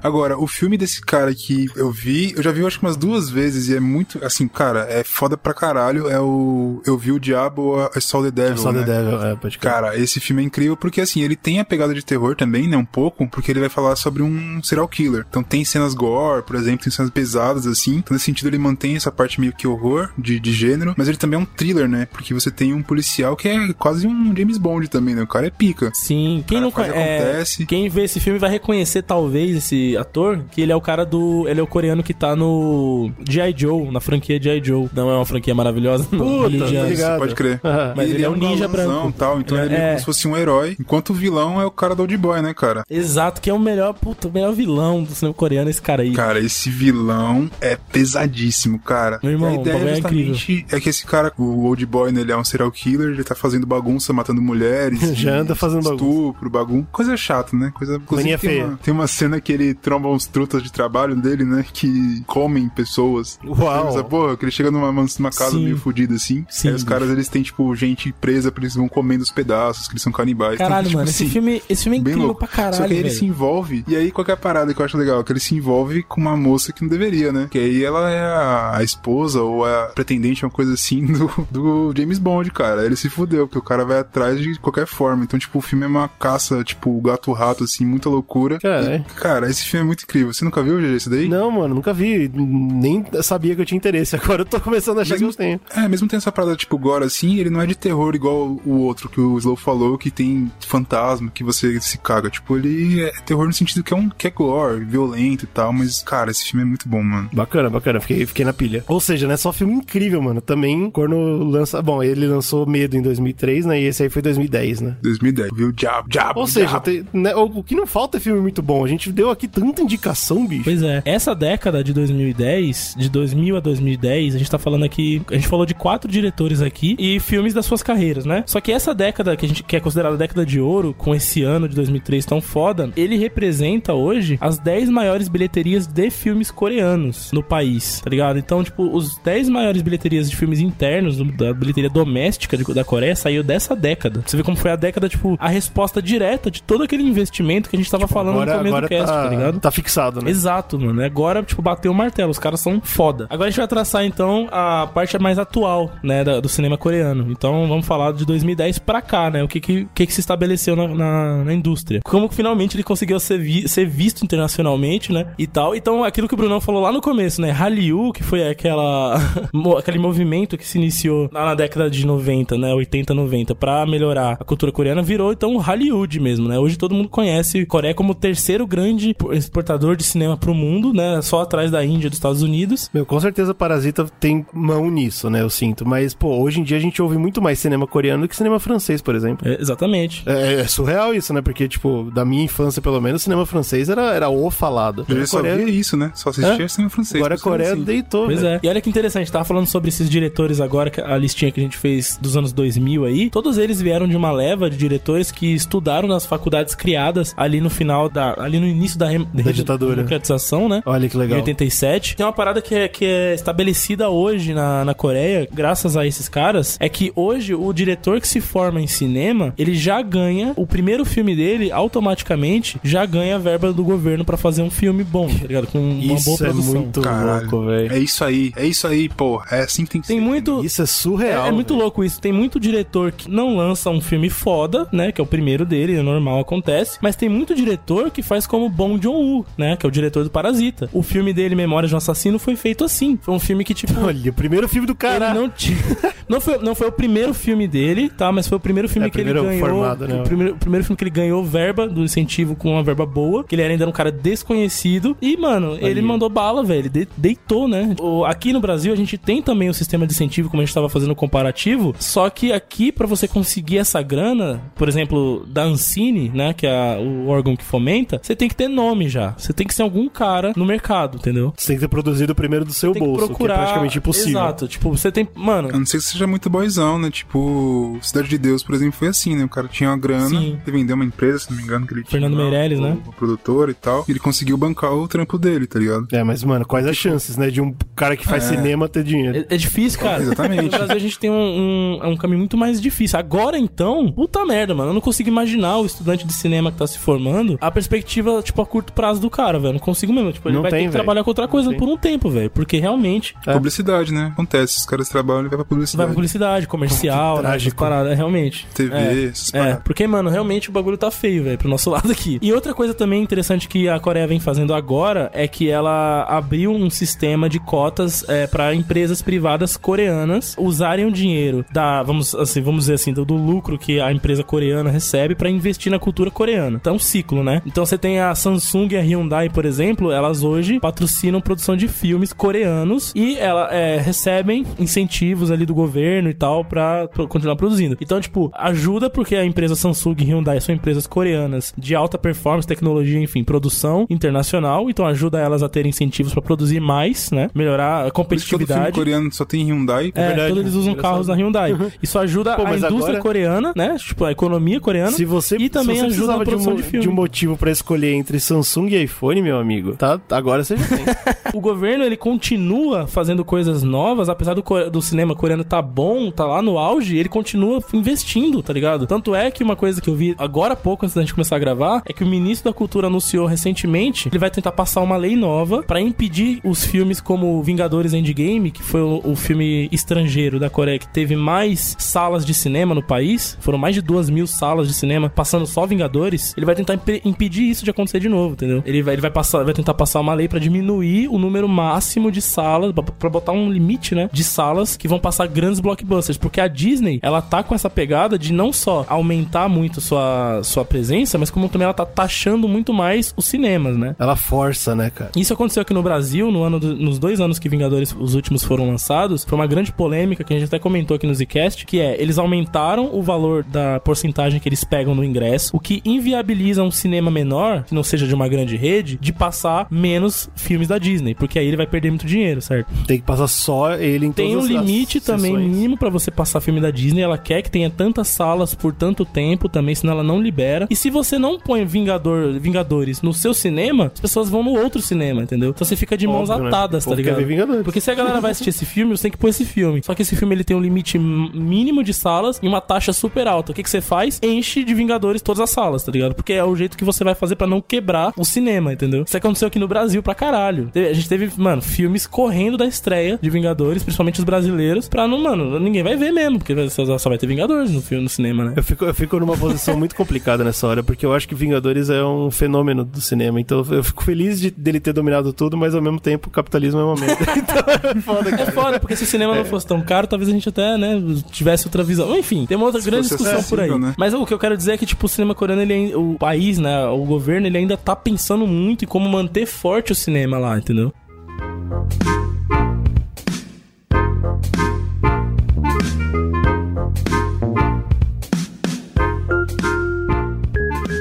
Agora, 0.03 0.38
o 0.38 0.47
filme 0.47 0.77
desse 0.77 1.02
cara 1.02 1.34
que 1.34 1.68
eu 1.76 1.91
vi, 1.91 2.34
eu 2.35 2.41
já 2.41 2.52
vi 2.52 2.65
acho 2.65 2.80
que 2.80 2.85
umas 2.85 2.97
duas 2.97 3.30
vezes 3.30 3.69
e 3.69 3.76
é 3.76 3.80
muito, 3.80 4.23
assim, 4.23 4.47
cara, 4.47 4.88
é 4.89 5.03
foda 5.03 5.38
pra 5.38 5.53
caralho. 5.53 6.10
É 6.10 6.19
o 6.19 6.81
Eu 6.85 6.97
Vi 6.97 7.11
o 7.11 7.19
Diabo, 7.19 7.76
a 7.93 7.99
Saw 8.02 8.23
the 8.23 8.31
Devil, 8.31 8.57
Só 8.57 8.72
né? 8.72 8.84
The 8.84 8.85
Devil, 8.85 9.22
é, 9.23 9.35
pode 9.35 9.57
crer. 9.57 9.72
Cara, 9.72 9.97
esse 9.97 10.19
filme 10.19 10.41
é 10.41 10.45
incrível 10.45 10.76
porque, 10.76 11.02
assim, 11.02 11.22
ele 11.22 11.35
tem 11.35 11.60
a 11.60 11.65
pegada 11.65 11.93
de 11.93 12.03
terror 12.03 12.35
também, 12.35 12.68
né? 12.68 12.77
Um 12.77 12.85
pouco, 12.85 13.27
porque 13.27 13.52
ele 13.52 13.60
vai 13.60 13.69
falar 13.69 13.95
sobre 13.95 14.23
um 14.23 14.61
serial 14.64 14.88
killer. 14.88 15.26
Então 15.30 15.43
tem 15.43 15.64
cenas 15.64 15.93
gore, 15.93 16.43
por 16.43 16.56
exemplo, 16.56 16.84
tem 16.84 16.91
cenas 16.91 17.11
pesadas, 17.11 17.68
assim. 17.68 17.97
Então, 17.97 18.14
nesse 18.14 18.26
sentido, 18.26 18.47
ele 18.47 18.57
mantém 18.57 18.95
essa 18.95 19.11
parte 19.11 19.39
meio 19.39 19.53
que 19.53 19.68
horror, 19.68 20.10
de, 20.18 20.39
de 20.39 20.52
gênero, 20.52 20.93
mas 20.97 21.07
ele 21.07 21.18
também 21.18 21.39
é 21.39 21.41
um 21.41 21.45
thriller, 21.45 21.88
né? 21.88 22.07
Porque 22.11 22.34
você 22.34 22.49
tem 22.49 22.73
um 22.73 22.81
policial 22.81 23.35
que 23.35 23.47
é 23.47 23.73
quase 23.73 24.07
um 24.07 24.35
James 24.35 24.57
Bond 24.57 24.88
também, 24.89 25.15
né? 25.15 25.22
O 25.22 25.27
cara 25.27 25.47
é 25.47 25.49
pica. 25.49 25.91
Sim, 25.93 26.14
quem 26.47 26.57
Cara, 26.57 26.61
não 26.61 26.71
conhece. 26.71 26.93
acontece. 26.93 27.65
quem 27.65 27.89
vê 27.89 28.03
esse 28.03 28.19
filme 28.19 28.39
vai 28.39 28.49
reconhecer, 28.49 29.01
talvez, 29.01 29.55
esse 29.57 29.95
ator, 29.97 30.39
que 30.51 30.61
ele 30.61 30.71
é 30.71 30.75
o 30.75 30.81
cara 30.81 31.05
do. 31.05 31.47
Ele 31.47 31.59
é 31.59 31.63
o 31.63 31.67
coreano 31.67 32.03
que 32.03 32.13
tá 32.13 32.35
no 32.35 33.11
G.I. 33.27 33.53
Joe, 33.57 33.89
na 33.91 33.99
franquia 33.99 34.41
G.I. 34.41 34.61
Joe. 34.63 34.89
Não 34.93 35.09
é 35.09 35.15
uma 35.15 35.25
franquia 35.25 35.53
maravilhosa? 35.55 36.07
não, 36.11 36.43
Puta. 36.43 37.17
Pode 37.17 37.35
crer. 37.35 37.59
Mas 37.95 38.09
ele 38.09 38.23
é 38.23 38.29
um 38.29 38.35
ninja 38.35 38.67
branco. 38.67 39.13
Tal, 39.17 39.39
então 39.39 39.57
Ele 39.57 39.67
ele 39.67 39.75
é- 39.75 39.77
é 39.77 39.87
como 39.89 39.99
se 39.99 40.05
fosse 40.05 40.27
um 40.27 40.35
herói, 40.37 40.75
enquanto 40.79 41.09
o 41.11 41.13
vilão 41.13 41.59
é 41.61 41.65
o 41.65 41.71
cara 41.71 41.95
do 41.95 42.01
Old 42.01 42.17
Boy, 42.17 42.41
né, 42.41 42.53
cara? 42.53 42.83
Exato, 42.89 43.41
que 43.41 43.49
é 43.49 43.53
o 43.53 43.59
melhor, 43.59 43.93
puta, 43.93 44.27
o 44.27 44.31
melhor 44.31 44.53
vilão 44.53 45.03
do 45.03 45.13
cinema 45.13 45.33
coreano, 45.33 45.69
esse 45.69 45.81
cara 45.81 46.03
aí. 46.03 46.11
Cara, 46.13 46.39
esse 46.39 46.69
vilão 46.69 47.49
é 47.61 47.75
pesadíssimo, 47.91 48.79
cara. 48.79 49.19
Meu 49.21 49.31
irmão, 49.33 49.51
e 49.53 49.57
a 49.57 49.61
ideia 49.61 49.75
é 49.75 49.95
justamente 49.95 50.65
é 50.71 50.79
que 50.79 50.89
esse 50.89 51.05
cara, 51.05 51.31
o 51.37 51.65
Old 51.65 51.85
Boy, 51.85 52.11
né, 52.11 52.21
ele 52.21 52.31
é 52.31 52.37
um 52.37 52.43
serial 52.43 52.71
killer, 52.71 53.09
ele 53.09 53.23
tá 53.23 53.35
fazendo 53.35 53.65
bagunça, 53.65 54.13
matando 54.13 54.41
mulheres. 54.41 54.99
Já 55.17 55.37
anda 55.39 55.55
fazendo 55.55 55.83
bagunça. 55.83 55.94
Estupro, 55.95 56.49
bagunça. 56.49 56.88
Coisa 56.91 57.17
chata, 57.17 57.55
né? 57.55 57.72
Coisa 57.73 58.01
Mania 58.11 58.38
tem 58.38 58.49
feia. 58.49 58.65
Uma, 58.65 58.77
tem 58.77 58.93
uma 58.93 59.07
cena 59.07 59.39
que 59.39 59.51
ele 59.51 59.73
tromba 59.73 60.09
uns 60.09 60.26
trutas 60.26 60.63
de 60.63 60.72
trabalho 60.72 61.15
dele, 61.15 61.43
né? 61.43 61.65
Que 61.72 62.22
comem 62.26 62.69
pessoas. 62.69 63.39
Uau. 63.45 63.89
Essa 63.89 64.03
porra, 64.03 64.38
que 64.38 64.45
ele 64.45 64.51
chega 64.51 64.72
numa, 64.72 64.91
numa 64.91 65.31
casa 65.31 65.51
Sim. 65.51 65.63
meio 65.63 65.77
fodida 65.77 66.15
assim. 66.15 66.45
Sim, 66.49 66.69
aí 66.69 66.73
os 66.76 66.84
caras, 66.84 67.09
eles 67.09 67.27
têm, 67.27 67.43
tipo, 67.43 67.76
gente 67.76 68.11
presa, 68.13 68.51
pra 68.51 68.63
eles 68.63 68.76
vão 68.76 68.88
comendo 68.88 69.23
os 69.23 69.31
pedaços, 69.31 69.88
que 69.88 69.93
eles 69.93 70.01
são 70.01 70.11
canibais. 70.11 70.55
Então, 70.55 70.67
Caralho, 70.67 70.88
tipo 70.88 70.97
mano, 70.97 71.09
esse 71.09 71.23
assim, 71.23 71.31
filme, 71.31 71.61
esse 71.69 71.84
filme 71.84 71.97
é 71.97 72.01
bem 72.01 72.11
incrível 72.13 72.27
louco. 72.27 72.39
pra 72.39 72.47
caralho, 72.47 72.76
Só 72.76 72.88
que 72.88 72.93
aí 72.93 72.99
ele 72.99 73.09
se 73.09 73.26
envolve. 73.26 73.84
E 73.88 73.95
aí, 73.95 74.11
qual 74.11 74.23
que 74.26 74.31
é 74.31 74.34
a 74.34 74.38
parada 74.38 74.73
que 74.73 74.81
eu 74.81 74.85
acho 74.85 74.97
legal? 74.97 75.23
Que 75.23 75.31
ele 75.31 75.39
se 75.39 75.55
envolve 75.55 76.03
com 76.03 76.22
uma 76.22 76.35
moça 76.35 76.72
que 76.72 76.81
não 76.81 76.89
deveria, 76.89 77.31
né? 77.31 77.47
Que 77.49 77.57
aí 77.57 77.84
ela 77.84 78.09
é 78.09 78.22
a, 78.22 78.77
a 78.77 78.84
esposa 78.84 79.41
ou 79.41 79.65
a 79.65 79.91
pretendente, 79.93 80.45
uma 80.45 80.51
coisa 80.51 80.73
assim, 80.73 81.05
do, 81.11 81.47
do 81.51 81.93
James 81.95 82.19
Bond, 82.19 82.51
cara. 82.51 82.85
Ele 82.85 82.95
se 82.95 83.09
fudeu, 83.09 83.47
porque 83.47 83.59
o 83.59 83.61
cara 83.61 83.85
vai 83.85 83.99
atrás 83.99 84.39
de 84.39 84.59
qualquer 84.59 84.88
forma. 84.88 85.23
Então, 85.23 85.39
tipo, 85.39 85.59
o 85.59 85.61
filme 85.61 85.85
é 85.86 85.88
uma 85.88 86.07
caça, 86.07 86.64
tipo, 86.64 86.99
gato-rato, 87.02 87.64
assim, 87.64 87.86
muita 87.86 88.10
loucura. 88.10 88.60
Caralho. 88.60 89.06
E, 89.10 89.14
cara, 89.14 89.49
esse 89.49 89.64
filme 89.64 89.84
é 89.84 89.88
muito 89.88 90.03
incrível. 90.03 90.34
Você 90.34 90.44
nunca 90.45 90.62
viu, 90.64 90.78
GG, 90.80 90.95
esse 90.95 91.10
daí? 91.10 91.28
Não, 91.28 91.49
mano, 91.52 91.76
nunca 91.76 91.94
vi. 91.94 92.30
Nem 92.34 93.06
sabia 93.22 93.56
que 93.56 93.62
eu 93.62 93.66
tinha 93.66 93.78
interesse. 93.78 94.16
Agora 94.26 94.41
eu 94.41 94.45
tô 94.45 94.60
começando 94.60 94.99
a 94.99 95.02
achar 95.02 95.16
Mesmo- 95.16 95.28
que 95.30 95.34
eu 95.34 95.38
tenho. 95.38 95.60
É, 95.76 95.88
mesmo 95.88 96.07
tem 96.07 96.18
essa 96.18 96.32
parada 96.32 96.56
tipo 96.56 96.78
gore 96.78 97.03
assim, 97.06 97.38
ele 97.40 97.49
não 97.49 97.62
é 97.62 97.66
de 97.66 97.76
terror 97.76 98.16
igual 98.16 98.60
o 98.66 98.78
outro 98.80 99.10
que 99.10 99.20
o 99.20 99.38
Slow 99.38 99.56
falou, 99.56 99.98
que 99.98 100.10
tem 100.12 100.52
fantasma, 100.60 101.32
que 101.32 101.44
você 101.44 101.80
se 101.82 101.98
caga. 101.98 102.30
Tipo, 102.30 102.57
ele 102.57 103.02
é 103.03 103.12
terror 103.26 103.45
no 103.45 103.53
sentido 103.53 103.84
que 103.84 103.94
é 103.94 103.98
um 103.98 104.10
que 104.10 104.28
é 104.28 104.32
gore, 104.32 104.84
violento 104.86 105.44
e 105.45 105.48
tal, 105.48 105.72
mas, 105.74 106.02
cara, 106.02 106.32
esse 106.32 106.45
filme 106.45 106.64
é 106.64 106.66
muito 106.66 106.88
bom, 106.88 107.03
mano. 107.03 107.30
Bacana, 107.34 107.70
bacana. 107.70 107.99
Fiquei, 107.99 108.26
fiquei 108.26 108.45
na 108.45 108.53
pilha. 108.53 108.84
Ou 108.88 108.99
seja, 108.99 109.28
né? 109.28 109.38
Só 109.38 109.52
filme 109.53 109.74
incrível, 109.74 110.22
mano. 110.22 110.41
Também, 110.41 110.90
quando 110.91 111.16
lança. 111.18 111.82
Bom, 111.82 112.02
ele 112.03 112.28
lançou 112.28 112.66
Medo 112.66 112.95
em 112.98 113.02
2003, 113.02 113.66
né? 113.66 113.80
E 113.82 113.86
esse 113.86 114.03
aí 114.03 114.10
foi 114.10 114.22
2010, 114.22 114.82
né? 114.82 114.98
2010, 115.02 115.49
viu? 115.56 115.72
Diabo, 115.76 116.07
diabo, 116.10 116.39
Ou 116.39 116.47
seja, 116.47 116.68
diabo. 116.68 116.85
tem- 116.85 117.06
né, 117.14 117.35
o, 117.35 117.43
o 117.43 117.64
que 117.64 117.76
não 117.76 117.85
falta 117.85 118.18
é 118.18 118.19
filme 118.19 118.39
muito 118.41 118.61
bom. 118.61 118.84
A 118.84 118.88
gente 118.88 119.11
deu 119.11 119.30
aqui 119.30 119.47
tanta 119.47 119.81
indicação, 119.81 120.45
bicho. 120.47 120.64
Pois 120.64 120.81
é. 120.81 121.02
Essa 121.06 121.35
década 121.35 121.84
de 121.84 121.93
2010, 121.93 122.95
de 122.97 123.10
2000 123.10 123.57
a 123.57 123.60
2010, 123.60 124.35
a 124.35 124.38
gente 124.38 124.49
tá 124.49 124.57
falando 124.57 124.84
aqui, 124.85 125.22
a 125.30 125.35
gente 125.35 125.47
falou 125.47 125.65
de 125.65 125.73
quatro 125.73 126.10
diretores 126.11 126.61
aqui 126.61 126.95
e 126.99 127.19
filmes 127.19 127.53
das 127.53 127.65
suas 127.65 127.84
carreiras, 127.84 128.26
né? 128.26 128.43
Só 128.47 128.60
que 128.61 128.72
essa 128.72 128.93
década 128.93 129.35
que 129.35 129.45
a 129.45 129.47
gente 129.49 129.64
que 129.64 129.76
é 129.76 129.80
considerada 129.80 130.15
a 130.15 130.18
década 130.18 130.45
de 130.45 130.60
ouro, 130.60 130.93
com 130.97 131.14
esse 131.14 131.41
ano 131.43 131.68
de 131.68 131.76
2003 131.76 132.26
tão 132.26 132.41
foda, 132.41 132.89
ele 132.95 133.18
representa 133.18 133.93
hoje 133.93 134.38
as 134.41 134.57
10 134.57 134.89
maiores 134.89 135.27
bilheterias 135.27 135.88
de 135.88 136.10
filmes 136.10 136.52
coreanos 136.52 137.31
no 137.31 137.43
país, 137.43 137.99
tá 138.02 138.10
ligado? 138.10 138.38
Então, 138.39 138.64
tipo, 138.64 138.84
os 138.95 139.18
10 139.18 139.49
maiores 139.49 139.81
bilheterias 139.81 140.30
de 140.30 140.35
filmes 140.35 140.60
internos 140.60 141.18
da 141.35 141.53
bilheteria 141.53 141.89
doméstica 141.89 142.57
de- 142.57 142.73
da 142.73 142.84
Coreia 142.84 143.15
saiu 143.15 143.43
dessa 143.43 143.76
década. 143.76 144.22
Você 144.26 144.38
vê 144.38 144.43
como 144.43 144.57
foi 144.57 144.72
a 144.72 144.76
década, 144.76 145.10
tipo, 145.10 145.35
a 145.39 145.47
resposta 145.65 146.01
direta 146.01 146.49
de 146.51 146.61
todo 146.61 146.83
aquele 146.83 147.03
investimento 147.03 147.69
que 147.69 147.75
a 147.75 147.79
gente 147.79 147.89
tava 147.89 148.07
falando 148.07 148.35
agora 148.41 148.57
no 148.63 148.69
começo 148.69 148.81
do 148.81 148.87
cast, 148.87 149.05
tá, 149.07 149.23
tá 149.23 149.29
ligado? 149.29 149.59
tá 149.59 149.71
fixado, 149.71 150.21
né? 150.21 150.29
Exato, 150.29 150.79
mano. 150.79 151.03
Agora, 151.03 151.41
tipo, 151.43 151.61
bateu 151.61 151.91
o 151.91 151.95
martelo. 151.95 152.29
Os 152.31 152.39
caras 152.39 152.59
são 152.59 152.79
foda. 152.81 153.25
Agora 153.29 153.47
a 153.47 153.49
gente 153.49 153.57
vai 153.57 153.67
traçar, 153.67 154.05
então, 154.05 154.47
a 154.51 154.87
parte 154.93 155.17
mais 155.19 155.39
atual, 155.39 155.91
né, 156.03 156.23
do 156.23 156.47
cinema 156.49 156.77
coreano. 156.77 157.27
Então, 157.31 157.67
vamos 157.67 157.85
falar 157.85 158.13
de 158.13 158.25
2010 158.25 158.79
pra 158.79 159.01
cá, 159.01 159.29
né? 159.29 159.43
O 159.43 159.47
que 159.47 159.59
que, 159.59 159.87
que, 159.93 160.05
que 160.05 160.13
se 160.13 160.19
estabeleceu 160.19 160.75
na, 160.75 160.87
na, 160.87 161.43
na 161.45 161.53
indústria. 161.53 162.01
Como 162.03 162.29
que 162.29 162.35
finalmente 162.35 162.75
ele 162.75 162.83
conseguiu 162.83 163.19
ser, 163.19 163.39
vi- 163.39 163.67
ser 163.67 163.85
visto 163.87 164.23
internacionalmente, 164.23 165.11
né? 165.11 165.27
E 165.37 165.47
tal. 165.47 165.75
Então, 165.75 166.03
aquilo 166.03 166.27
que 166.27 166.33
o 166.33 166.37
Brunão 166.37 166.61
falou 166.61 166.81
lá 166.81 166.91
no 166.91 167.01
começo, 167.01 167.41
né? 167.41 167.49
Hallyu, 167.51 168.11
que 168.13 168.23
foi 168.23 168.47
aquela... 168.47 169.15
aquele 169.77 169.97
movimento 169.99 170.57
que 170.57 170.65
se 170.67 170.77
iniciou 170.77 171.29
lá 171.31 171.45
na 171.45 171.55
década 171.55 171.89
de 171.89 172.05
90, 172.05 172.57
né? 172.57 172.73
80, 172.73 173.13
90, 173.13 173.55
pra 173.55 173.85
melhorar 173.85 174.37
a 174.39 174.43
cultura 174.43 174.71
coreana, 174.71 175.01
virou, 175.01 175.31
então, 175.31 175.55
Hollywood 175.57 176.19
mesmo, 176.19 176.48
né? 176.48 176.57
Hoje 176.60 176.77
todo 176.77 176.94
mundo 176.95 177.10
conhece 177.10 177.65
Coreia 177.65 177.94
como 177.94 178.11
o 178.11 178.15
terceiro 178.15 178.65
grande 178.68 179.15
exportador 179.32 179.95
de 179.95 180.03
cinema 180.03 180.38
pro 180.38 180.53
mundo, 180.53 180.94
né? 180.94 181.22
Só 181.22 181.41
atrás 181.41 181.72
da 181.72 181.84
Índia 181.84 182.07
e 182.07 182.10
dos 182.10 182.18
Estados 182.18 182.41
Unidos. 182.41 182.90
Meu, 182.94 183.06
com 183.06 183.19
certeza 183.19 183.53
Parasita 183.53 184.06
tem 184.19 184.45
mão 184.53 184.90
nisso, 184.90 185.30
né? 185.30 185.41
Eu 185.41 185.49
sinto. 185.49 185.86
Mas, 185.86 186.14
pô, 186.14 186.38
hoje 186.38 186.60
em 186.60 186.64
dia 186.64 186.77
a 186.77 186.80
gente 186.80 187.02
ouve 187.02 187.18
muito 187.18 187.41
mais 187.41 187.60
cinema 187.60 187.86
coreano 187.88 188.23
do 188.23 188.27
que 188.30 188.36
cinema 188.36 188.60
francês, 188.60 189.02
por 189.02 189.15
exemplo. 189.15 189.48
É, 189.48 189.60
exatamente. 189.61 190.23
É, 190.26 190.61
é 190.61 190.68
surreal 190.68 191.14
isso, 191.14 191.34
né? 191.34 191.41
Porque, 191.41 191.68
tipo, 191.68 192.10
da 192.14 192.26
minha 192.26 192.44
infância, 192.44 192.82
pelo 192.82 192.99
menos, 193.02 193.22
o 193.22 193.23
cinema 193.23 193.45
francês 193.45 193.90
era, 193.90 194.14
era 194.14 194.30
o 194.30 194.49
falado. 194.49 195.06
Eu 195.07 195.26
só 195.27 195.41
via 195.41 195.69
isso, 195.69 195.95
né? 195.98 196.11
Só 196.15 196.30
assistia 196.30 196.65
É? 196.65 196.68
cinema 196.68 196.90
francês. 196.90 197.15
Agora 197.22 197.36
a 197.36 197.40
Coreia 197.40 197.73
assim. 197.73 197.84
deitou. 197.84 198.26
Pois 198.26 198.41
velho. 198.41 198.56
é. 198.56 198.60
E 198.64 198.69
olha 198.69 198.82
que 198.82 198.90
interessante, 198.90 199.32
tava 199.32 199.45
falando 199.45 199.68
sobre 199.68 199.90
esses 199.90 200.10
diretores 200.10 200.60
agora, 200.61 200.91
a 201.06 201.18
listinha 201.18 201.52
que 201.52 201.60
a 201.60 201.64
gente 201.64 201.77
fez 201.77 202.18
dos 202.22 202.36
anos 202.38 202.52
2000 202.53 203.06
aí. 203.06 203.30
Todos 203.30 203.57
eles 203.57 203.82
vieram 203.82 204.07
de 204.07 204.15
uma 204.15 204.32
leva 204.32 204.69
de 204.69 204.77
diretores 204.77 205.32
que 205.32 205.44
estudaram 205.53 206.07
nas 206.07 206.26
faculdades 206.26 206.76
criadas 206.76 207.34
ali 207.38 207.59
no 207.61 207.69
final 207.69 208.09
da. 208.09 208.35
ali 208.39 208.59
no 208.59 208.67
início 208.67 208.97
da, 208.97 209.07
rem- 209.07 209.27
Da 209.34 209.51
ditadura. 209.51 209.95
democratização, 209.97 210.67
né? 210.69 210.81
Olha 210.85 211.07
que 211.09 211.15
Em 211.15 211.19
legal. 211.19 211.39
87. 211.39 212.15
Tem 212.15 212.26
uma 212.26 212.34
parada 212.34 212.61
que 212.61 212.73
é, 212.76 212.88
que 212.88 213.05
é 213.05 213.34
estabelecida 213.34 214.09
hoje 214.09 214.53
na, 214.53 214.84
na 214.85 214.93
Coreia, 214.93 215.47
graças 215.51 215.95
a 215.97 216.05
esses 216.05 216.27
caras, 216.30 216.77
é 216.80 216.88
que 216.89 217.11
hoje 217.15 217.53
o 217.53 217.72
diretor 217.73 218.19
que 218.22 218.27
se 218.27 218.41
forma 218.41 218.81
em 218.81 218.88
cinema, 218.88 219.53
ele 219.57 219.76
já 219.76 220.01
ganha, 220.01 220.53
o 220.55 220.65
primeiro 220.65 221.05
filme 221.05 221.35
dele, 221.35 221.72
automaticamente, 221.72 222.80
já 222.84 223.05
ganha 223.05 223.35
a 223.35 223.39
verba 223.39 223.73
do 223.73 223.84
governo 223.84 224.23
pra 224.23 224.38
fazer 224.38 224.61
um 224.61 224.69
filme 224.69 225.03
bom, 225.03 225.27
tá 225.27 225.47
ligado? 225.47 225.67
Com 225.67 225.80
uma 225.80 226.01
boa 226.05 226.15
Isso 226.15 226.34
é 226.34 226.38
produção. 226.49 226.73
muito 226.76 227.01
Caralho. 227.01 227.49
louco, 227.49 227.65
velho. 227.67 227.93
É 227.93 227.99
isso 227.99 228.23
aí, 228.23 228.53
é 228.55 228.65
isso 228.65 228.88
aí, 228.88 229.09
pô. 229.09 229.41
É 229.51 229.61
assim 229.61 229.84
que 229.85 229.91
tem 229.91 230.01
que 230.01 230.07
Tem 230.07 230.19
ser. 230.19 230.23
muito. 230.26 230.63
Isso 230.63 230.81
é 230.81 230.85
surreal. 230.85 231.45
É, 231.45 231.49
é 231.49 231.51
muito 231.51 231.73
louco 231.73 232.03
isso. 232.03 232.19
Tem 232.22 232.31
muito 232.31 232.59
diretor 232.59 233.11
que 233.11 233.30
não 233.30 233.55
lança 233.57 233.89
um 233.89 233.99
filme 234.01 234.30
foda, 234.30 234.88
né? 234.91 235.11
Que 235.11 235.19
é 235.19 235.23
o 235.23 235.27
primeiro 235.36 235.66
dele, 235.66 235.95
é 235.98 236.02
normal, 236.02 236.40
acontece. 236.40 236.98
Mas 237.02 237.16
tem 237.16 237.28
muito 237.28 237.53
diretor 237.53 238.10
que 238.12 238.22
faz 238.24 238.48
como 238.48 238.70
Bong 238.70 239.02
Joon-woo, 239.02 239.45
né? 239.57 239.76
Que 239.76 239.86
é 239.86 239.90
o 239.90 239.91
diretor 239.91 240.24
do 240.24 240.30
Parasita. 240.30 240.90
O 240.94 241.02
filme 241.03 241.34
dele, 241.34 241.56
Memórias 241.56 241.90
de 241.90 241.95
um 241.95 241.98
Assassino, 241.98 242.40
foi 242.40 242.56
feito 242.56 242.84
assim. 242.84 243.18
Foi 243.22 243.34
um 243.34 243.40
filme 243.40 243.64
que, 243.64 243.74
tipo... 243.74 243.94
Olha, 243.99 244.30
o 244.30 244.34
primeiro 244.34 244.68
filme 244.70 244.88
do 244.88 244.91
Ele 244.91 244.98
cara. 244.98 245.34
não 245.34 245.49
tinha. 245.49 245.76
Não 246.28 246.41
foi, 246.41 246.57
não 246.57 246.74
foi 246.74 246.88
o 246.88 246.91
primeiro 246.91 247.36
filme 247.36 247.68
dele, 247.68 248.10
tá? 248.10 248.32
Mas 248.32 248.48
foi 248.48 248.57
o 248.57 248.60
primeiro 248.60 248.90
filme 248.90 249.07
É, 249.07 249.12
que 249.12 249.18
ele 249.18 249.26
primeiro 249.32 249.48
ganhou. 249.48 249.68
formado, 249.70 250.07
né? 250.07 250.22
O 250.22 250.24
primeiro, 250.24 250.56
o 250.56 250.57
primeiro 250.57 250.84
filme 250.84 250.98
que 250.98 251.03
ele 251.03 251.12
ganhou 251.12 251.44
verba 251.45 251.88
do 251.88 252.02
incentivo 252.03 252.56
com 252.56 252.72
uma 252.72 252.82
verba 252.82 253.06
boa. 253.06 253.44
Que 253.44 253.53
ele 253.53 253.62
era 253.62 253.72
ainda 253.72 253.88
um 253.88 253.91
cara 253.91 254.12
desconhecido. 254.12 255.16
E, 255.22 255.38
mano, 255.38 255.78
ele 255.80 256.02
mandou 256.02 256.28
bala, 256.28 256.64
velho. 256.64 256.80
Ele 256.80 256.90
de- 256.90 257.07
deitou, 257.16 257.68
né? 257.68 257.95
O- 257.99 258.26
aqui 258.26 258.52
no 258.53 258.60
Brasil 258.60 258.91
a 258.91 258.95
gente 258.95 259.20
tem 259.20 259.40
também 259.40 259.70
o 259.70 259.74
sistema 259.74 260.07
de 260.07 260.14
incentivo, 260.14 260.49
como 260.49 260.62
a 260.64 260.66
gente 260.66 260.74
tava 260.74 260.90
fazendo 260.90 261.12
o 261.12 261.16
comparativo. 261.16 261.95
Só 261.99 262.28
que 262.30 262.52
aqui, 262.52 262.91
pra 262.91 263.06
você 263.06 263.28
conseguir 263.28 263.78
essa 263.78 264.02
grana, 264.02 264.62
por 264.76 264.88
exemplo, 264.90 265.24
da 265.47 265.64
Ancine, 265.64 266.30
né? 266.34 266.53
Que 266.53 266.65
é 266.68 266.69
a- 266.95 266.99
o 266.99 267.27
órgão 267.27 267.56
que 267.56 267.64
fomenta, 267.64 268.19
você 268.22 268.35
tem 268.35 268.47
que 268.47 268.56
ter 268.56 268.68
nome 268.68 269.07
já. 269.10 269.34
Você 269.38 269.53
tem 269.53 269.65
que 269.68 269.73
ser 269.73 269.81
algum 269.84 270.07
cara 270.10 270.53
no 270.56 270.65
mercado, 270.65 271.18
entendeu? 271.18 271.53
Você 271.56 271.68
tem 271.68 271.76
que 271.77 271.81
ter 271.81 271.88
produzido 271.88 272.34
primeiro 272.35 272.65
do 272.65 272.73
seu 272.73 272.91
Tem 272.93 273.02
que 273.02 273.07
bolso, 273.07 273.27
procurar. 273.27 273.53
que 273.56 273.60
é 273.60 273.64
praticamente 273.64 273.97
impossível. 273.97 274.30
Exato. 274.41 274.68
Tipo, 274.68 274.89
você 274.89 275.11
tem. 275.11 275.27
Mano. 275.35 275.69
A 275.73 275.77
não 275.77 275.85
ser 275.85 275.97
que 275.97 276.03
seja 276.03 276.26
muito 276.27 276.49
boizão, 276.49 276.97
né? 276.99 277.10
Tipo, 277.10 277.97
Cidade 278.02 278.30
de 278.30 278.38
Deus, 278.38 278.64
por 278.64 278.76
exemplo, 278.76 278.93
foi 278.93 279.07
assim, 279.10 279.35
né? 279.35 279.43
O 279.45 279.49
cara 279.49 279.68
tinha 279.68 279.89
uma 279.89 279.97
grana, 279.97 280.30
Sim. 280.30 280.57
ele 280.65 280.77
vendeu 280.77 280.95
uma 280.95 281.06
empresa, 281.06 281.39
se 281.39 281.49
não 281.52 281.57
me 281.57 281.64
engano, 281.64 281.85
que 281.88 281.93
ele 281.93 282.03
Fernando 282.06 282.34
tinha. 282.34 282.43
lá, 282.43 282.49
Meirelles, 282.49 282.80
né? 282.80 282.97
O 283.07 283.11
produtor 283.14 283.69
e 283.69 283.73
tal. 283.73 284.06
E 284.07 284.11
ele 284.11 284.19
conseguiu 284.19 284.57
bancar 284.57 284.93
o 284.93 285.07
trampo 285.07 285.38
dele, 285.38 285.68
tá 285.68 285.80
ligado? 285.80 286.07
É, 286.11 286.23
mas, 286.23 286.43
mano, 286.43 286.65
quais 286.65 286.85
as 286.85 286.95
chances, 286.95 287.38
né, 287.38 287.49
de 287.49 287.61
um 287.61 287.73
cara 287.95 288.15
que 288.15 288.26
faz 288.26 288.43
É. 288.52 288.56
cinema 288.56 288.88
ter 288.88 289.03
dinheiro? 289.03 289.45
É, 289.49 289.56
é 289.56 289.57
difícil, 289.57 289.99
cara. 289.99 290.22
Exatamente. 290.22 290.65
No 290.65 290.69
Brasil 290.69 290.95
a 290.95 290.99
gente 290.99 291.19
tem 291.19 291.30
um, 291.30 291.34
um, 291.35 291.99
é 292.03 292.07
um 292.07 292.18
caminho 292.18 292.39
muito 292.39 292.57
mais 292.57 292.81
difícil. 292.81 293.18
Agora, 293.19 293.57
então, 293.57 294.11
puta 294.11 294.43
merda, 294.45 294.73
mano. 294.73 294.89
Eu 294.89 294.93
não 294.93 295.02
consigo 295.06 295.30
imaginar 295.30 295.77
o 295.77 295.86
estudante 295.86 296.26
de 296.26 296.34
cinema 296.34 296.72
que 296.72 296.77
tá 296.77 296.88
se 296.88 296.98
formando, 296.99 297.57
a 297.61 297.72
perspectiva, 297.72 298.41
tipo, 298.41 298.61
a 298.61 298.65
curto 298.65 298.91
prazo 298.94 299.22
do 299.22 299.30
cara, 299.30 299.60
velho. 299.60 299.73
Não 299.73 299.80
consigo 299.80 300.11
mesmo. 300.11 300.32
Tipo, 300.34 300.49
ele 300.49 300.56
Não 300.56 300.61
vai 300.64 300.72
ter 300.72 300.77
tem, 300.77 300.86
que 300.88 300.91
velho. 300.91 301.03
trabalhar 301.03 301.23
com 301.23 301.30
outra 301.30 301.48
coisa 301.48 301.73
por 301.73 301.88
um 301.88 301.98
tempo, 301.98 302.30
velho. 302.30 302.49
Porque 302.49 302.77
realmente 302.77 303.36
É. 303.45 303.53
Publicidade, 303.53 304.11
né? 304.14 304.32
Acontece, 304.34 304.80
os 304.80 304.86
caras 304.86 305.07
trabalham 305.07 305.41
e 305.41 305.44
vai 305.44 305.49
pra 305.49 305.57
vai 305.60 305.65
publicidade. 305.65 306.07
pra 306.07 306.14
publicidade, 306.14 306.68
comercial, 306.68 307.41
né? 307.41 307.57
Paradas, 307.76 308.11
é, 308.14 308.15
realmente. 308.15 308.68
TV, 308.73 308.95
É. 308.95 309.23
essas 309.26 309.53
É, 309.53 309.76
porque, 309.76 310.07
mano, 310.07 310.30
realmente 310.30 310.69
o 310.69 310.72
bagulho 310.72 310.98
tá 310.98 311.11
feio, 311.11 311.44
velho, 311.44 311.57
pro 311.57 311.69
nosso 311.69 311.90
lado 311.91 312.11
aqui. 312.11 312.40
E 312.41 312.52
outra 312.52 312.73
coisa 312.73 312.94
também 312.94 313.22
interessante 313.22 313.68
que 313.68 313.88
a 313.88 313.99
Coreia 313.99 314.26
vem 314.27 314.40
fazendo 314.40 314.73
agora 314.73 315.30
é 315.34 315.48
que 315.48 315.69
ela 315.69 316.23
abriu 316.23 316.72
um 316.72 316.90
sistema 316.90 317.48
de 317.49 317.60
cotas 317.60 318.27
é, 318.27 318.48
para 318.48 318.73
empresas 318.73 319.22
privadas 319.22 319.77
coreanas 319.77 320.56
usarem 320.57 321.06
o 321.06 321.11
dinheiro 321.11 321.65
da, 321.72 322.02
vamos 322.03 322.34
assim, 322.36 322.61
vamos 322.61 322.82
dizer 322.82 322.95
assim, 322.95 323.14
do, 323.14 323.23
do 323.26 323.36
lucro 323.36 323.77
que 323.77 323.99
a 323.99 324.11
empresa 324.11 324.44
coreana 324.44 324.90
recebe 324.95 325.35
pra 325.35 325.49
investir 325.49 325.91
na 325.91 325.99
cultura 325.99 326.31
coreana. 326.31 326.77
Então 326.81 326.93
é 326.93 326.95
um 326.95 326.99
ciclo, 326.99 327.43
né? 327.43 327.61
Então 327.65 327.85
você 327.85 327.97
tem 327.97 328.19
a 328.19 328.34
Samsung 328.34 328.88
e 328.91 328.97
a 328.97 329.01
Hyundai, 329.01 329.49
por 329.49 329.65
exemplo, 329.65 330.11
elas 330.11 330.43
hoje 330.43 330.80
patrocinam 330.80 331.39
produção 331.41 331.76
de 331.77 331.88
filmes 331.88 332.34
coreanos 332.34 333.11
e 333.15 333.38
ela 333.38 333.69
é, 333.73 333.97
recebem 333.97 334.65
incentivos 334.80 335.51
ali 335.51 335.65
do 335.65 335.73
governo 335.73 336.30
e 336.30 336.34
tal 336.34 336.63
pra, 336.63 337.07
pra 337.07 337.27
continuar 337.27 337.55
produzindo. 337.55 337.97
Então, 338.01 338.19
tipo, 338.19 338.49
ajuda 338.53 339.09
porque 339.09 339.35
a 339.35 339.45
empresa 339.45 339.76
Samsung 339.76 340.15
e 340.19 340.23
Hyundai 340.26 340.59
são 340.61 340.73
empresas 340.73 341.05
coreanas 341.05 341.73
de 341.77 341.93
alta 341.95 342.17
performance, 342.17 342.67
tecnologia, 342.67 343.19
enfim, 343.19 343.43
produção 343.43 344.05
internacional. 344.09 344.89
Então 344.89 345.05
ajuda 345.05 345.39
elas 345.39 345.61
a 345.63 345.69
ter 345.69 345.85
incentivos 345.85 346.34
pra 346.34 346.41
produzir 346.41 346.80
mais, 346.80 347.31
né? 347.31 347.49
Melhorar 347.53 348.07
a 348.07 348.11
Por 348.11 348.35
isso 348.35 348.45
que 348.45 348.51
todo 348.51 348.65
filme 348.65 348.65
competitividade. 348.65 348.95
coreano 348.95 349.31
só 349.31 349.45
tem 349.45 349.63
Hyundai. 349.69 350.11
É, 350.15 350.27
verdade, 350.27 350.49
todos 350.49 350.63
eles 350.63 350.73
usam 350.76 350.95
carros 350.95 351.27
da 351.27 351.34
Hyundai. 351.35 351.76
Isso 352.01 352.17
ajuda 352.19 352.55
Pô, 352.55 352.63
a 352.65 352.76
indústria 352.76 352.95
agora- 353.17 353.19
coreana, 353.22 353.73
né? 353.76 353.95
Tipo, 353.99 354.26
a 354.26 354.31
economia 354.31 354.80
Se 355.12 355.26
você, 355.26 355.57
e 355.57 355.70
também 355.70 355.95
se 355.95 356.02
você 356.02 356.07
ajuda 356.07 356.38
na 356.38 356.40
precisava 356.40 356.45
de 356.45 356.49
produção 356.49 356.74
um, 356.74 356.76
de, 356.76 356.84
filme. 356.84 356.99
de 357.02 357.10
um 357.10 357.14
motivo 357.14 357.57
pra 357.57 357.72
escolher 357.72 358.14
entre 358.14 358.40
Samsung 358.40 358.90
e 358.90 359.03
iPhone, 359.03 359.41
meu 359.41 359.57
amigo, 359.57 359.95
tá? 359.95 360.20
Agora 360.30 360.64
você 360.64 360.78
já 360.78 360.86
tem. 360.88 361.06
o 361.53 361.60
governo 361.60 362.03
ele 362.03 362.18
continua 362.18 363.07
fazendo 363.07 363.44
coisas 363.44 363.84
novas, 363.84 364.30
apesar 364.30 364.53
do, 364.53 364.64
do 364.90 365.02
cinema 365.02 365.36
coreano 365.36 365.64
tá 365.64 365.82
bom, 365.82 366.32
tá 366.32 366.45
lá 366.45 366.62
no 366.62 366.78
auge, 366.78 367.18
ele 367.18 367.30
continua 367.30 367.82
investindo, 367.94 368.62
tá 368.62 368.74
ligado? 368.74 369.07
Tanto 369.07 369.34
é 369.34 369.49
que 369.49 369.64
uma 369.64 369.76
coisa 369.76 370.02
que 370.02 370.10
eu 370.10 370.16
vi 370.16 370.36
agora 370.38 370.74
há 370.74 370.78
pouco, 370.78 371.06
antes 371.06 371.16
da 371.16 371.22
gente 371.22 371.34
começar 371.34 371.56
a 371.56 371.60
gravar, 371.60 372.03
é 372.06 372.14
que 372.14 372.24
o 372.24 372.28
ministro 372.28 372.72
da 372.72 372.76
Cultura 372.76 373.07
anunciou 373.07 373.45
recentemente 373.45 373.95
ele 374.28 374.40
vai 374.40 374.49
tentar 374.49 374.72
passar 374.72 375.02
uma 375.02 375.18
lei 375.18 375.36
nova 375.36 375.82
pra 375.84 376.02
impedir 376.02 376.60
os 376.64 376.84
filmes 376.84 377.22
como 377.22 377.62
Vingadores 377.64 378.14
Endgame, 378.14 378.72
que 378.72 378.84
foi 378.84 379.02
o, 379.02 379.22
o 379.24 379.36
filme 379.36 379.88
estrangeiro 379.91 380.60
da 380.60 380.70
Coreia 380.70 380.99
que 380.99 381.07
teve 381.07 381.36
mais 381.36 381.95
salas 381.98 382.45
de 382.45 382.53
cinema 382.53 382.94
no 382.94 383.03
país, 383.03 383.57
foram 383.62 383.78
mais 383.78 383.95
de 383.95 384.02
duas 384.02 384.30
mil 384.30 384.45
salas 384.45 384.74
de 384.84 384.93
cinema 384.93 385.30
passando 385.30 385.65
só 385.65 385.85
Vingadores, 385.85 386.53
ele 386.57 386.65
vai 386.65 386.76
tentar 386.76 386.93
impe- 386.95 387.22
impedir 387.23 387.69
isso 387.69 387.84
de 387.84 387.89
acontecer 387.91 388.19
de 388.19 388.27
novo, 388.30 388.53
entendeu? 388.53 388.81
Ele 388.85 389.02
vai, 389.03 389.14
ele 389.15 389.22
vai 389.22 389.31
passar, 389.31 389.64
vai 389.64 389.73
tentar 389.73 389.93
passar 389.93 390.19
uma 390.19 390.34
lei 390.34 390.47
pra 390.47 390.60
diminuir 390.60 391.27
o 391.30 391.38
número 391.38 391.68
máximo 391.68 392.31
de 392.31 392.41
salas, 392.41 392.91
pra- 392.91 393.03
pra 393.03 393.30
botar 393.30 393.52
um 393.52 393.69
limite, 393.72 394.15
né, 394.15 394.30
de 394.31 394.43
salas 394.43 394.95
que 394.97 395.07
vão 395.07 395.19
passar 395.19 395.47
grandes 395.47 395.80
blockbusters, 395.80 396.38
porque 396.38 396.60
a 396.60 396.68
Disney, 396.68 397.19
ela 397.22 397.41
tá 397.41 397.64
com 397.64 397.73
essa 397.76 397.89
pegada 397.89 398.38
de 398.38 398.52
não 398.52 398.73
só 398.73 399.06
aumentar 399.07 399.69
muito 399.69 400.02
sua, 400.02 400.61
sua 400.64 400.84
presença, 400.85 401.38
mas 401.38 401.49
como 401.49 401.69
também 401.69 401.85
ela 401.85 401.93
tá 401.93 402.06
taxando 402.06 402.68
muito 402.68 402.93
mais 402.93 403.34
os 403.38 403.45
cinemas, 403.45 403.97
né? 403.97 404.15
Ela 404.19 404.35
força, 404.35 404.95
né, 404.95 405.10
cara? 405.10 405.31
Isso 405.35 405.53
aconteceu 405.53 405.81
aqui 405.81 405.93
no 405.93 406.02
Brasil, 406.03 406.52
no 406.52 406.64
ano 406.64 406.80
do- 406.80 406.95
nos 406.95 407.19
dois 407.19 407.39
anos 407.39 407.60
que 407.60 407.69
Vingadores, 407.69 408.15
os 408.19 408.35
últimos, 408.35 408.64
foram 408.64 408.88
lançados. 408.89 409.43
Foi 409.43 409.57
uma 409.57 409.68
grande 409.68 409.91
polêmica 409.91 410.43
que 410.43 410.53
a 410.53 410.57
gente 410.60 410.68
até 410.68 410.80
comentou 410.80 411.15
aqui 411.15 411.27
no 411.27 411.34
Zcast, 411.35 411.85
que 411.85 411.99
é, 411.99 412.19
eles 412.22 412.38
aumentaram 412.38 413.10
o 413.14 413.22
valor 413.22 413.64
da 413.64 413.99
porcentagem 413.99 414.60
que 414.65 414.69
eles 414.69 414.83
pegam 414.83 415.13
no 415.13 415.23
ingresso, 415.23 415.69
o 415.75 415.79
que 415.79 416.01
inviabiliza 416.03 416.81
um 416.81 416.89
cinema 416.89 417.29
menor, 417.29 417.83
que 417.83 417.93
não 417.93 418.01
seja 418.01 418.25
de 418.25 418.33
uma 418.33 418.47
grande 418.47 418.75
rede, 418.75 419.15
de 419.21 419.31
passar 419.31 419.85
menos 419.91 420.49
filmes 420.55 420.87
da 420.87 420.97
Disney, 420.97 421.35
porque 421.35 421.59
aí 421.59 421.67
ele 421.67 421.77
vai 421.77 421.85
perder 421.85 422.09
muito 422.09 422.25
dinheiro, 422.25 422.59
certo? 422.63 422.87
Tem 423.05 423.19
que 423.19 423.23
passar 423.23 423.45
só 423.47 423.93
ele 423.93 424.25
em 424.25 424.31
Tem 424.31 424.57
um 424.57 424.65
limite 424.65 425.21
também 425.21 425.51
sessões. 425.51 425.69
mínimo 425.71 425.97
pra 425.99 426.09
você 426.09 426.31
passar 426.31 426.61
filme 426.61 426.81
da 426.81 426.89
Disney. 426.89 427.21
Ela 427.21 427.37
quer 427.37 427.61
que 427.61 427.69
tenha 427.69 427.91
tantas 427.91 428.27
salas 428.29 428.73
por 428.73 428.91
tanto 428.91 429.23
tempo 429.23 429.69
também, 429.69 429.93
senão 429.93 430.13
ela 430.13 430.23
não 430.23 430.41
libera. 430.41 430.87
E 430.89 430.95
se 430.95 431.11
você 431.11 431.37
não 431.37 431.59
põe 431.59 431.85
Vingador, 431.85 432.59
Vingadores 432.59 433.21
no 433.21 433.35
seu 433.35 433.53
cinema, 433.53 434.11
as 434.15 434.19
pessoas 434.19 434.49
vão 434.49 434.63
no 434.63 434.71
outro 434.71 434.99
cinema, 434.99 435.43
entendeu? 435.43 435.69
Então 435.69 435.85
você 435.85 435.95
fica 435.95 436.17
de 436.17 436.25
mãos 436.25 436.49
Óbvio, 436.49 436.63
né? 436.63 436.69
atadas, 436.69 437.05
O 437.05 437.11
tá 437.11 437.15
quer 437.17 437.21
ligado? 437.21 437.37
ver 437.37 437.45
Vingadores. 437.45 437.83
Porque 437.83 438.01
se 438.01 438.09
a 438.09 438.15
galera 438.15 438.41
vai 438.41 438.49
assistir 438.49 438.71
esse 438.71 438.83
filme, 438.85 439.15
você 439.15 439.21
tem 439.23 439.31
que 439.31 439.37
pôr 439.37 439.49
esse 439.49 439.63
filme. 439.63 440.01
Só 440.03 440.15
que 440.15 440.23
esse 440.23 440.35
filme 440.35 440.55
ele 440.55 440.63
tem 440.63 440.75
um 440.75 440.81
limite 440.81 441.19
mínimo 441.19 442.03
de 442.03 442.15
salas 442.15 442.59
e 442.63 442.67
uma 442.67 442.81
taxa 442.81 443.13
super 443.13 443.47
alta. 443.47 443.71
O 443.71 443.75
que, 443.75 443.83
que 443.83 443.89
você 443.89 444.01
faz? 444.01 444.39
Enche 444.57 444.84
de 444.84 444.94
Vingadores 444.94 445.41
todas 445.41 445.60
as 445.61 445.69
salas, 445.69 446.03
tá 446.03 446.11
ligado? 446.11 446.36
Porque 446.36 446.53
é 446.53 446.64
o 446.64 446.76
jeito 446.76 446.98
que 446.98 447.03
você 447.03 447.23
vai 447.23 447.36
fazer 447.36 447.56
pra 447.56 447.68
não 447.68 447.82
quebrar 447.82 448.34
o 448.38 448.44
cinema, 448.45 448.94
entendeu? 448.94 449.23
Isso 449.26 449.36
aconteceu 449.38 449.68
aqui 449.68 449.80
no 449.80 449.88
Brasil 449.88 450.22
pra 450.23 450.36
caralho. 450.36 450.90
A 450.95 451.14
gente 451.14 451.27
teve, 451.30 451.49
mano, 451.57 451.82
filmes 451.82 452.26
correndo 452.27 452.77
da 452.77 452.86
estreia 452.86 453.40
de 453.41 453.49
Vingadores, 453.49 454.03
principalmente 454.03 454.40
os 454.40 454.45
brasileiros, 454.45 455.07
pra 455.07 455.27
não, 455.27 455.41
mano, 455.41 455.80
ninguém 455.80 456.03
vai 456.03 456.15
ver 456.15 456.32
mesmo, 456.32 456.57
porque 456.60 456.90
só 456.90 457.18
só 457.18 457.30
vai 457.30 457.38
ter 457.38 457.48
Vingadores 457.48 457.91
no 457.91 458.02
filme, 458.02 458.23
no 458.23 458.30
cinema, 458.30 458.65
né? 458.65 458.73
Eu 458.76 458.84
fico, 458.84 459.06
eu 459.06 459.14
fico 459.14 459.40
numa 459.40 459.57
posição 459.57 459.98
muito 459.98 460.15
complicada 460.15 460.64
nessa 460.64 460.88
hora, 460.88 461.03
porque 461.03 461.26
eu 461.26 461.34
acho 461.34 461.48
que 461.48 461.56
Vingadores 461.56 462.10
é 462.10 462.23
um 462.23 462.49
fenômeno 462.52 463.03
do 463.06 463.22
cinema. 463.22 463.60
Então 463.60 463.86
eu 463.91 464.03
fico 464.03 464.23
feliz 464.23 464.60
de, 464.60 464.72
dele 464.72 464.99
ter 464.99 465.14
dominado 465.14 465.52
tudo, 465.53 465.77
mas 465.77 465.94
ao 465.95 466.02
mesmo 466.02 466.19
tempo 466.19 466.48
o 466.48 466.52
capitalismo 466.52 466.99
é 466.99 467.03
uma 467.03 467.15
merda. 467.15 467.45
então 467.56 467.84
é 468.11 468.22
foda, 468.22 468.49
É 468.49 468.57
cara. 468.57 468.72
foda, 468.72 468.99
porque 468.99 469.15
se 469.15 469.23
o 469.23 469.27
cinema 469.27 469.56
não 469.56 469.65
fosse 469.65 469.86
tão 469.88 470.02
caro, 470.02 470.27
talvez 470.27 470.49
a 470.49 470.53
gente 470.53 470.68
até, 470.69 470.98
né, 470.98 471.22
tivesse 471.52 471.88
outra 471.88 472.03
visão. 472.03 472.36
Enfim, 472.38 472.65
tem 472.65 472.76
uma 472.77 472.86
outra 472.88 473.02
grande 473.02 473.27
fosse 473.30 473.44
discussão 473.44 473.64
por 473.64 473.80
aí. 473.80 473.98
né? 473.99 474.14
Mas 474.18 474.34
o 474.34 474.44
que 474.45 474.53
eu 474.53 474.59
quero 474.59 474.77
dizer 474.77 474.93
é 474.93 474.97
que, 474.97 475.05
tipo, 475.05 475.26
o 475.26 475.30
cinema 475.30 475.55
coreano, 475.55 475.81
ele, 475.81 476.15
o 476.15 476.35
país, 476.38 476.77
né, 476.77 477.05
o 477.07 477.26
governo, 477.26 477.67
ele 477.67 477.77
ainda 477.77 477.97
tá 477.97 478.15
pensando 478.15 478.65
muito 478.67 479.05
em 479.05 479.07
como 479.07 479.30
manter 479.30 479.65
forte 479.65 480.11
o 480.11 480.15
cinema 480.15 480.57
lá, 480.57 480.77
entendeu? 480.77 481.13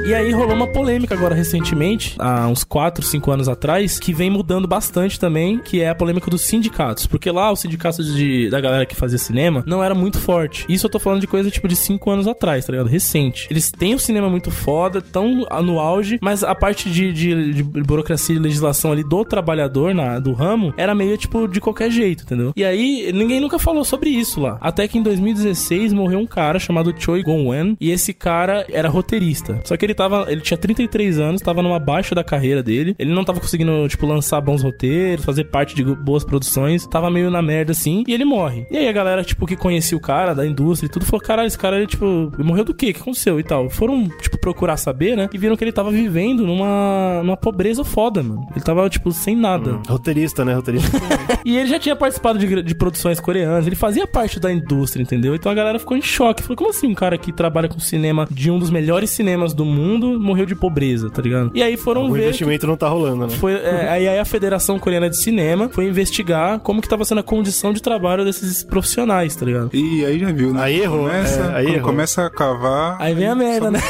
E 0.05 0.13
aí 0.13 0.33
rolou 0.33 0.55
uma 0.55 0.67
polêmica 0.67 1.15
agora 1.15 1.35
recentemente, 1.35 2.15
há 2.19 2.47
uns 2.47 2.63
4, 2.63 3.03
5 3.03 3.31
anos 3.31 3.49
atrás, 3.49 3.99
que 3.99 4.13
vem 4.13 4.29
mudando 4.29 4.69
bastante 4.69 5.19
também, 5.19 5.59
que 5.59 5.81
é 5.81 5.89
a 5.89 5.95
polêmica 5.95 6.31
dos 6.31 6.43
sindicatos. 6.43 7.07
Porque 7.07 7.31
lá 7.31 7.51
o 7.51 7.57
sindicato 7.57 8.05
de, 8.05 8.51
da 8.51 8.61
galera 8.61 8.85
que 8.85 8.95
fazia 8.95 9.17
cinema 9.17 9.65
não 9.67 9.83
era 9.83 9.95
muito 9.95 10.19
forte. 10.19 10.67
Isso 10.69 10.85
eu 10.85 10.91
tô 10.91 10.99
falando 10.99 11.23
de 11.23 11.27
coisa 11.27 11.51
tipo 11.51 11.67
de 11.67 11.75
5 11.75 12.11
anos 12.11 12.29
atrás, 12.29 12.67
tá 12.67 12.73
ligado? 12.73 12.87
Recente. 12.87 13.49
Eles 13.51 13.71
têm 13.71 13.95
o 13.95 13.99
cinema 13.99 14.29
muito 14.29 14.51
foda, 14.51 15.01
tão 15.01 15.47
no 15.63 15.81
auge, 15.81 16.19
mas 16.21 16.45
a 16.45 16.55
parte 16.55 16.91
de, 16.91 17.11
de, 17.11 17.55
de 17.55 17.63
burocracia 17.63 18.37
e 18.37 18.39
legislação 18.39 18.93
ali 18.93 19.03
do 19.03 19.25
trabalhador, 19.25 19.95
na, 19.95 20.19
do 20.19 20.35
ramo, 20.35 20.75
era 20.77 20.95
meio 20.95 21.17
tipo 21.17 21.49
de 21.49 21.63
qualquer 21.63 21.91
jeito, 21.91 22.25
entendeu? 22.25 22.53
E 22.55 22.63
aí 22.63 23.11
ninguém 23.11 23.41
nunca 23.41 23.59
falou 23.59 23.85
sobre 23.85 24.11
isso 24.11 24.39
lá. 24.39 24.59
Até 24.61 24.87
que 24.87 24.99
em 24.99 25.03
2016 25.03 25.95
morreu 25.95 26.19
um 26.19 26.27
cara 26.27 26.59
chamado 26.59 26.95
Choi 26.95 27.23
Gon-wen, 27.23 27.75
e 27.81 27.91
esse 27.91 28.13
cara 28.13 28.67
era 28.69 28.91
roteirista. 28.91 29.63
Só 29.65 29.79
que 29.79 29.87
ele 29.87 29.94
tava, 29.95 30.27
ele 30.29 30.41
tinha 30.41 30.59
33 30.59 31.19
anos, 31.19 31.41
tava 31.41 31.63
numa 31.63 31.79
baixa 31.79 32.15
da 32.15 32.25
carreira 32.25 32.63
dele. 32.63 32.95
Ele 32.99 33.13
não 33.13 33.25
tava 33.25 33.41
conseguindo, 33.41 33.89
tipo, 33.89 34.07
lançar 34.07 34.41
bons 34.41 34.63
roteiros, 34.63 35.25
fazer 35.25 35.45
parte 35.45 35.75
de 35.75 35.85
boas 35.85 36.25
produções. 36.25 36.87
Tava 36.87 37.11
meio 37.11 37.31
na 37.31 37.43
merda 37.43 37.73
assim, 37.73 38.05
e 38.07 38.13
ele 38.13 38.25
morre. 38.25 38.67
E 38.71 38.77
aí 38.77 38.89
a 38.89 38.93
galera, 38.93 39.25
tipo, 39.25 39.47
que 39.47 39.57
conhecia 39.57 39.97
o 39.97 40.01
cara 40.01 40.35
da 40.35 40.47
indústria 40.47 40.87
e 40.87 40.91
tudo, 40.91 41.05
falou: 41.05 41.21
caralho, 41.21 41.47
esse 41.47 41.59
cara, 41.59 41.77
ele, 41.77 41.87
tipo, 41.87 42.33
morreu 42.39 42.65
do 42.65 42.75
quê? 42.75 42.91
O 42.91 42.95
que 42.95 43.01
aconteceu 43.01 43.39
e 43.41 43.43
tal? 43.43 43.71
Foram, 43.71 44.09
tipo, 44.21 44.34
procurar 44.45 44.77
saber, 44.77 45.17
né? 45.17 45.27
E 45.33 45.39
viram 45.39 45.57
que 45.57 45.65
ele 45.65 45.73
tava 45.73 45.91
vivendo 45.91 46.47
numa, 46.47 47.23
numa 47.25 47.37
pobreza 47.37 47.83
foda, 47.83 48.23
mano. 48.23 48.47
Ele 48.55 48.63
tava, 48.63 48.87
tipo, 48.91 49.11
sem 49.11 49.35
nada. 49.35 49.81
Roteirista, 49.89 50.45
né? 50.45 50.53
Roteirista. 50.53 50.91
E 51.45 51.59
ele 51.59 51.69
já 51.69 51.79
tinha 51.79 51.95
participado 51.95 52.39
de, 52.39 52.63
de 52.63 52.75
produções 52.75 53.21
coreanas, 53.21 53.67
ele 53.67 53.77
fazia 53.77 54.07
parte 54.07 54.41
da 54.41 54.51
indústria, 54.51 55.03
entendeu? 55.03 55.35
Então 55.35 55.53
a 55.53 55.55
galera 55.55 55.79
ficou 55.79 55.95
em 55.95 56.01
choque. 56.01 56.43
Falou, 56.43 56.57
como 56.57 56.71
assim 56.71 56.87
um 56.87 56.95
cara 56.95 57.19
que 57.19 57.33
trabalha 57.33 57.69
com 57.69 57.79
cinema 57.79 58.27
de 58.31 58.51
um 58.51 58.59
dos 58.59 58.71
melhores 58.71 59.11
cinemas 59.11 59.53
do 59.53 59.63
mundo 59.63 60.19
morreu 60.19 60.47
de 60.47 60.55
pobreza, 60.55 61.11
tá 61.11 61.21
ligado? 61.21 61.51
E 61.55 61.63
aí 61.63 61.77
foram 61.77 62.07
o 62.07 62.13
ver. 62.13 62.23
investimento 62.23 62.67
não 62.67 62.79
tá 62.79 62.89
rolando, 62.89 63.27
né? 63.27 63.29
Foi, 63.29 63.53
é, 63.53 63.89
aí 63.91 64.19
a 64.19 64.25
Federação 64.25 64.79
Coreana 64.79 65.11
de 65.11 65.19
Cinema 65.19 65.69
foi 65.69 65.87
investigar 65.87 66.61
como 66.61 66.81
que 66.81 66.89
tava 66.89 67.05
sendo 67.05 67.19
a 67.19 67.23
condição 67.23 67.75
de 67.75 67.83
trabalho 67.83 68.25
desses 68.25 68.63
profissionais, 68.65 69.37
tá 69.37 69.45
ligado? 69.45 69.71
E 69.75 70.03
aí 70.03 70.19
já 70.19 70.33
viu, 70.33 70.55
né? 70.55 70.63
Aí 70.63 70.81
errou, 70.81 71.05
Começa, 71.05 71.41
é, 71.41 71.57
aí 71.57 71.67
errou. 71.67 71.83
começa 71.83 72.25
a 72.25 72.31
cavar. 72.31 72.97
Aí 73.01 73.15
vem 73.15 73.29
a 73.29 73.35
merda, 73.35 73.71
né? 73.71 73.81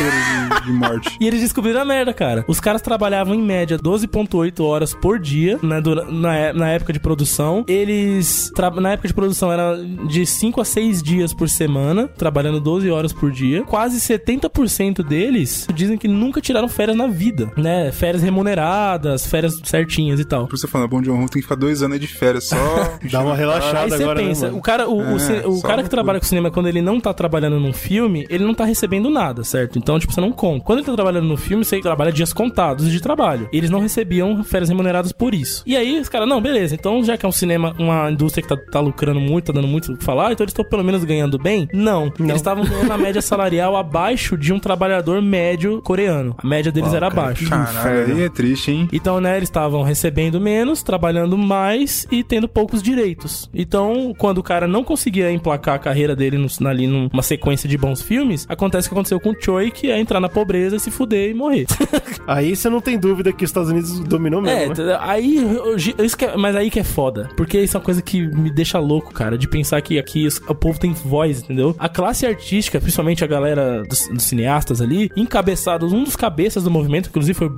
De- 0.64 0.72
morte. 0.72 1.16
E 1.20 1.26
eles 1.26 1.40
descobriram 1.40 1.80
a 1.80 1.84
merda, 1.84 2.12
cara. 2.12 2.44
Os 2.48 2.60
caras 2.60 2.82
trabalhavam 2.82 3.34
em 3.34 3.42
média 3.42 3.78
12,8 3.78 4.60
horas 4.64 4.94
por 4.94 5.18
dia 5.18 5.58
né, 5.62 5.80
na, 6.10 6.36
é- 6.36 6.52
na 6.52 6.68
época 6.70 6.92
de 6.92 7.00
produção. 7.00 7.64
Eles, 7.68 8.50
tra- 8.54 8.70
na 8.70 8.92
época 8.92 9.08
de 9.08 9.14
produção, 9.14 9.52
era 9.52 9.76
de 10.08 10.26
5 10.26 10.60
a 10.60 10.64
6 10.64 11.02
dias 11.02 11.32
por 11.32 11.48
semana, 11.48 12.08
trabalhando 12.08 12.60
12 12.60 12.90
horas 12.90 13.12
por 13.12 13.30
dia. 13.30 13.62
Quase 13.64 14.00
70% 14.00 15.02
deles 15.02 15.66
dizem 15.74 15.96
que 15.98 16.08
nunca 16.08 16.40
tiraram 16.40 16.68
férias 16.68 16.96
na 16.96 17.06
vida, 17.06 17.50
né? 17.56 17.90
Férias 17.92 18.22
remuneradas, 18.22 19.26
férias 19.26 19.60
certinhas 19.64 20.20
e 20.20 20.24
tal. 20.24 20.46
Por 20.46 20.58
você 20.58 20.66
falando, 20.66 20.88
Bom 20.88 21.00
John 21.02 21.14
Ho 21.22 21.28
tem 21.28 21.40
que 21.40 21.42
ficar 21.42 21.54
dois 21.54 21.82
anos 21.82 21.94
aí 21.94 22.00
de 22.00 22.06
férias 22.06 22.48
só. 22.48 22.56
Dá 23.10 23.20
uma 23.22 23.34
relaxada 23.36 23.80
Aí 23.84 23.90
você 23.90 24.02
agora, 24.02 24.20
né, 24.20 24.28
pensa, 24.28 24.46
mano? 24.46 24.58
o 24.58 24.62
cara, 24.62 24.88
o, 24.88 24.98
o 24.98 25.18
É, 25.18 25.46
o 25.46 25.56
só 25.56 25.66
cara 25.66 25.82
que 25.82 25.90
trabalha 25.90 26.18
com 26.20 26.26
cinema, 26.26 26.50
quando 26.50 26.68
ele 26.68 26.80
não 26.82 27.00
tá 27.00 27.12
trabalhando 27.12 27.58
num 27.60 27.72
filme, 27.72 28.26
ele 28.30 28.44
não 28.44 28.54
tá 28.54 28.64
recebendo 28.64 29.10
nada, 29.10 29.44
certo? 29.44 29.78
Então, 29.78 29.98
tipo, 29.98 30.12
você 30.12 30.20
não 30.20 30.32
conta. 30.34 30.64
Quando 30.64 30.78
ele 30.80 30.86
tá 30.86 30.94
trabalhando 30.94 31.26
no 31.26 31.36
filme, 31.36 31.64
você 31.64 31.80
trabalha 31.80 32.12
dias 32.12 32.32
contados 32.32 32.90
de 32.90 33.00
trabalho. 33.00 33.48
E 33.52 33.56
eles 33.56 33.70
não 33.70 33.80
recebiam 33.80 34.42
férias 34.44 34.68
remuneradas 34.68 35.12
por 35.12 35.34
isso. 35.34 35.62
E 35.66 35.76
aí, 35.76 35.98
os 36.00 36.08
caras, 36.08 36.28
não, 36.28 36.40
beleza, 36.40 36.74
então 36.74 37.02
já 37.04 37.16
que 37.16 37.24
é 37.24 37.28
um 37.28 37.32
cinema, 37.32 37.74
uma 37.78 38.10
indústria 38.10 38.42
que 38.42 38.48
tá, 38.48 38.56
tá 38.70 38.80
lucrando 38.80 39.20
muito, 39.20 39.46
tá 39.46 39.52
dando 39.52 39.68
muito 39.68 39.92
o 39.92 39.96
que 39.96 40.04
falar, 40.04 40.32
então 40.32 40.44
eles 40.44 40.52
estão 40.52 40.64
pelo 40.64 40.84
menos 40.84 41.04
ganhando 41.04 41.38
bem? 41.38 41.68
Não. 41.72 42.12
Eles 42.18 42.36
estavam 42.36 42.64
ganhando 42.64 42.92
a 42.92 42.98
média 42.98 43.22
salarial 43.22 43.76
abaixo 43.76 44.36
de 44.36 44.52
um 44.52 44.58
trabalhador 44.58 45.20
médio 45.22 45.80
coreano. 45.82 46.34
A 46.38 46.46
média 46.46 46.72
deles 46.72 46.92
era 46.92 47.06
abaixo. 47.06 47.48
Caralho, 47.48 48.14
aí 48.14 48.22
é 48.22 48.28
triste, 48.28 48.70
hein? 48.70 48.88
Então, 48.92 49.20
né, 49.20 49.36
eles 49.36 49.48
estavam 49.48 49.82
recebendo 49.82 50.40
menos, 50.40 50.82
trabalhando 50.82 51.36
mais 51.36 52.06
e 52.10 52.22
tendo 52.24 52.48
poucos 52.48 52.82
direitos. 52.82 53.48
Então, 53.54 54.14
quando 54.16 54.38
o 54.38 54.42
cara 54.42 54.66
não 54.66 54.84
conseguia 54.84 55.30
emplacar 55.30 55.74
a 55.74 55.78
carreira 55.78 56.16
dele 56.16 56.38
no, 56.38 56.48
ali 56.68 56.86
numa 56.86 57.22
sequência 57.22 57.68
de 57.68 57.76
bons 57.76 58.02
filmes, 58.02 58.46
acontece 58.48 58.88
o 58.88 58.90
que 58.90 58.94
aconteceu 58.94 59.20
com 59.20 59.30
o 59.30 59.36
Choi, 59.40 59.70
que 59.70 59.90
é 59.90 59.98
entrar 59.98 60.20
na 60.24 60.28
pobreza, 60.28 60.78
se 60.78 60.90
fuder 60.90 61.30
e 61.30 61.34
morrer. 61.34 61.66
Aí 62.26 62.56
você 62.56 62.68
não 62.70 62.80
tem 62.80 62.98
dúvida 62.98 63.32
que 63.32 63.44
os 63.44 63.50
Estados 63.50 63.70
Unidos 63.70 64.00
dominou 64.00 64.40
mesmo, 64.40 64.72
É, 64.72 64.84
né? 64.86 64.96
aí, 65.00 65.36
eu- 65.36 65.76
isso 65.76 66.16
que 66.16 66.24
é- 66.24 66.36
mas 66.36 66.56
aí 66.56 66.70
que 66.70 66.80
é 66.80 66.84
foda. 66.84 67.28
Porque 67.36 67.60
isso 67.60 67.76
é 67.76 67.78
uma 67.78 67.84
coisa 67.84 68.00
que 68.00 68.22
me 68.22 68.50
deixa 68.50 68.78
louco, 68.78 69.12
cara, 69.12 69.36
de 69.36 69.46
pensar 69.46 69.80
que 69.82 69.98
aqui 69.98 70.26
os- 70.26 70.38
o 70.48 70.54
povo 70.54 70.78
tem 70.78 70.92
voz, 70.92 71.42
entendeu? 71.42 71.74
A 71.78 71.88
classe 71.88 72.24
artística, 72.26 72.80
principalmente 72.80 73.22
a 73.22 73.26
galera 73.26 73.82
dos, 73.82 74.08
dos 74.08 74.22
cineastas 74.24 74.80
ali, 74.80 75.10
encabeçados, 75.16 75.92
um 75.92 76.02
dos 76.04 76.16
cabeças 76.16 76.64
do 76.64 76.70
movimento, 76.70 77.08
inclusive 77.10 77.34
foi 77.34 77.48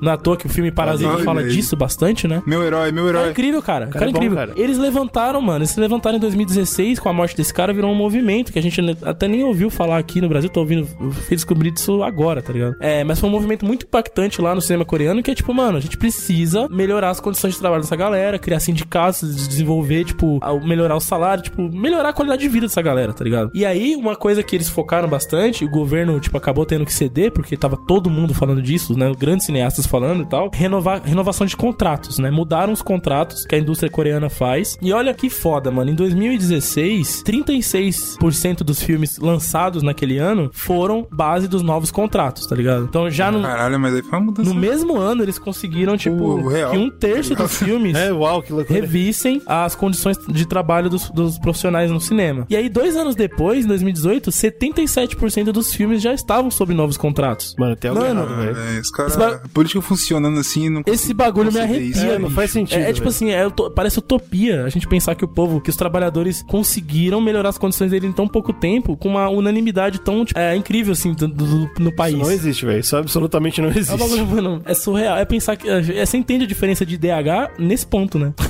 não 0.00 0.10
é 0.10 0.14
à 0.14 0.16
toa 0.16 0.36
que 0.36 0.46
o 0.46 0.48
filme 0.48 0.70
Parasita 0.70 1.10
Olha 1.10 1.24
fala 1.24 1.42
disso 1.44 1.76
bastante, 1.76 2.28
né? 2.28 2.42
Meu 2.46 2.62
herói, 2.62 2.92
meu 2.92 3.06
É 3.06 3.08
herói. 3.10 3.30
incrível, 3.30 3.62
cara. 3.62 3.86
O 3.86 3.90
cara, 3.90 4.04
é 4.06 4.08
é 4.08 4.12
bom, 4.12 4.18
incrível. 4.18 4.36
cara. 4.36 4.52
Eles 4.56 4.78
levantaram, 4.78 5.40
mano. 5.40 5.58
Eles 5.58 5.70
se 5.70 5.80
levantaram 5.80 6.16
em 6.16 6.20
2016 6.20 6.98
com 6.98 7.08
a 7.08 7.12
morte 7.12 7.36
desse 7.36 7.52
cara, 7.52 7.72
virou 7.72 7.90
um 7.90 7.94
movimento 7.94 8.52
que 8.52 8.58
a 8.58 8.62
gente 8.62 8.80
até 9.02 9.26
nem 9.28 9.42
ouviu 9.42 9.68
falar 9.70 9.98
aqui 9.98 10.20
no 10.20 10.28
Brasil. 10.28 10.48
Tô 10.50 10.60
ouvindo, 10.60 10.86
fui 10.86 11.36
descobrir 11.36 11.72
agora, 12.02 12.42
tá 12.42 12.52
ligado? 12.52 12.76
É, 12.80 13.04
mas 13.04 13.20
foi 13.20 13.28
um 13.28 13.32
movimento 13.32 13.64
muito 13.64 13.86
impactante 13.86 14.40
lá 14.40 14.54
no 14.54 14.60
cinema 14.60 14.84
coreano 14.84 15.22
que 15.22 15.30
é 15.30 15.34
tipo, 15.34 15.52
mano, 15.52 15.78
a 15.78 15.80
gente 15.80 15.96
precisa 15.96 16.68
melhorar 16.68 17.10
as 17.10 17.20
condições 17.20 17.54
de 17.54 17.60
trabalho 17.60 17.82
dessa 17.82 17.96
galera, 17.96 18.38
criar 18.38 18.60
sindicatos, 18.60 19.46
desenvolver, 19.48 20.04
tipo, 20.04 20.40
melhorar 20.64 20.96
o 20.96 21.00
salário, 21.00 21.42
tipo, 21.42 21.62
melhorar 21.62 22.10
a 22.10 22.12
qualidade 22.12 22.42
de 22.42 22.48
vida 22.48 22.66
dessa 22.66 22.82
galera, 22.82 23.12
tá 23.12 23.24
ligado? 23.24 23.50
E 23.54 23.64
aí, 23.64 23.96
uma 23.96 24.16
coisa 24.16 24.42
que 24.42 24.54
eles 24.56 24.68
focaram 24.68 25.08
bastante, 25.08 25.64
o 25.64 25.70
governo, 25.70 26.18
tipo, 26.20 26.36
acabou 26.36 26.64
tendo 26.64 26.84
que 26.84 26.92
ceder, 26.92 27.32
porque 27.32 27.56
tava 27.56 27.76
todo 27.76 28.10
mundo 28.10 28.34
falando 28.34 28.62
disso, 28.62 28.96
né? 28.98 29.12
Grandes 29.18 29.46
cineastas 29.46 29.86
falando 29.86 30.22
e 30.22 30.26
tal. 30.26 30.50
Renovar, 30.52 31.02
renovação 31.02 31.46
de 31.46 31.56
contratos, 31.56 32.18
né? 32.18 32.30
Mudaram 32.30 32.72
os 32.72 32.82
contratos 32.82 33.44
que 33.46 33.54
a 33.54 33.58
indústria 33.58 33.90
coreana 33.90 34.28
faz. 34.28 34.76
E 34.80 34.92
olha 34.92 35.14
que 35.14 35.30
foda, 35.30 35.70
mano. 35.70 35.90
Em 35.90 35.94
2016, 35.94 37.22
36% 37.24 38.58
dos 38.58 38.82
filmes 38.82 39.18
lançados 39.18 39.82
naquele 39.82 40.18
ano 40.18 40.50
foram 40.52 41.06
base 41.10 41.48
dos 41.48 41.62
novos 41.62 41.85
contratos, 41.90 42.46
tá 42.46 42.54
ligado? 42.56 42.84
Então 42.84 43.10
já 43.10 43.30
no, 43.30 43.42
Caralho, 43.42 43.78
mas 43.78 43.94
aí 43.94 44.02
foi 44.02 44.18
uma 44.18 44.26
mudança. 44.26 44.48
no 44.52 44.58
mesmo 44.58 44.96
ano 44.96 45.22
eles 45.22 45.38
conseguiram, 45.38 45.96
tipo, 45.96 46.16
O 46.22 46.48
real. 46.48 46.70
que 46.70 46.76
um 46.78 46.90
terço 46.90 47.34
dos 47.34 47.56
filmes 47.58 47.96
É, 47.96 48.12
uau, 48.12 48.42
que 48.42 48.52
loucura. 48.52 48.80
revissem 48.80 49.40
as 49.46 49.74
condições 49.74 50.16
de 50.28 50.46
trabalho 50.46 50.88
dos, 50.90 51.10
dos 51.10 51.38
profissionais 51.38 51.90
no 51.90 52.00
cinema. 52.00 52.46
E 52.48 52.56
aí, 52.56 52.68
dois 52.68 52.96
anos 52.96 53.14
depois, 53.14 53.64
em 53.64 53.68
2018, 53.68 54.30
77% 54.30 55.52
dos 55.52 55.72
filmes 55.74 56.02
já 56.02 56.12
estavam 56.12 56.50
sob 56.50 56.74
novos 56.74 56.96
contratos. 56.96 57.54
Mano, 57.58 57.76
tem 57.76 57.90
algo 57.90 58.02
Mano, 58.02 58.20
errado, 58.22 58.36
velho. 58.36 58.56
É, 58.76 58.80
os 58.80 58.90
caras. 58.90 59.12
Esse 59.12 59.18
ba- 59.20 59.40
A 59.44 59.48
política 59.48 59.80
funcionando 59.80 60.38
assim. 60.38 60.68
Não 60.68 60.82
Esse 60.86 61.12
bagulho 61.14 61.52
me 61.52 61.60
arrepia, 61.60 61.86
isso, 61.86 62.04
É, 62.04 62.18
não 62.18 62.30
faz 62.30 62.50
sentido. 62.50 62.78
É, 62.80 62.90
é 62.90 62.92
tipo 62.92 63.08
assim, 63.08 63.30
é 63.30 63.46
parece 63.74 63.98
utopia 63.98 64.64
a 64.64 64.68
gente 64.68 64.86
pensar 64.86 65.14
que 65.14 65.24
o 65.24 65.28
povo, 65.28 65.60
que 65.60 65.70
os 65.70 65.76
trabalhadores 65.76 66.42
conseguiram 66.42 67.20
melhorar 67.20 67.48
as 67.50 67.58
condições 67.58 67.90
dele 67.90 68.06
em 68.06 68.12
tão 68.12 68.26
pouco 68.28 68.52
tempo, 68.52 68.96
com 68.96 69.08
uma 69.10 69.28
unanimidade 69.28 70.00
tão 70.00 70.24
tipo, 70.24 70.38
é, 70.38 70.56
incrível, 70.56 70.92
assim, 70.92 71.12
do, 71.14 71.28
do- 71.28 71.65
no 71.78 71.92
país. 71.92 72.14
Isso 72.14 72.24
não 72.24 72.30
existe, 72.32 72.66
velho. 72.66 72.80
Isso 72.80 72.96
absolutamente 72.96 73.60
não 73.60 73.68
É, 73.68 73.72
existe. 73.78 73.96
bagulho, 73.96 74.26
mano, 74.26 74.62
é 74.64 74.74
surreal. 74.74 75.16
É 75.16 75.24
pensar 75.24 75.56
que. 75.56 75.68
É, 75.68 76.04
você 76.04 76.16
entende 76.16 76.44
a 76.44 76.46
diferença 76.48 76.84
de 76.86 76.96
DH 76.96 77.50
nesse 77.58 77.86
ponto, 77.86 78.18
né? 78.18 78.32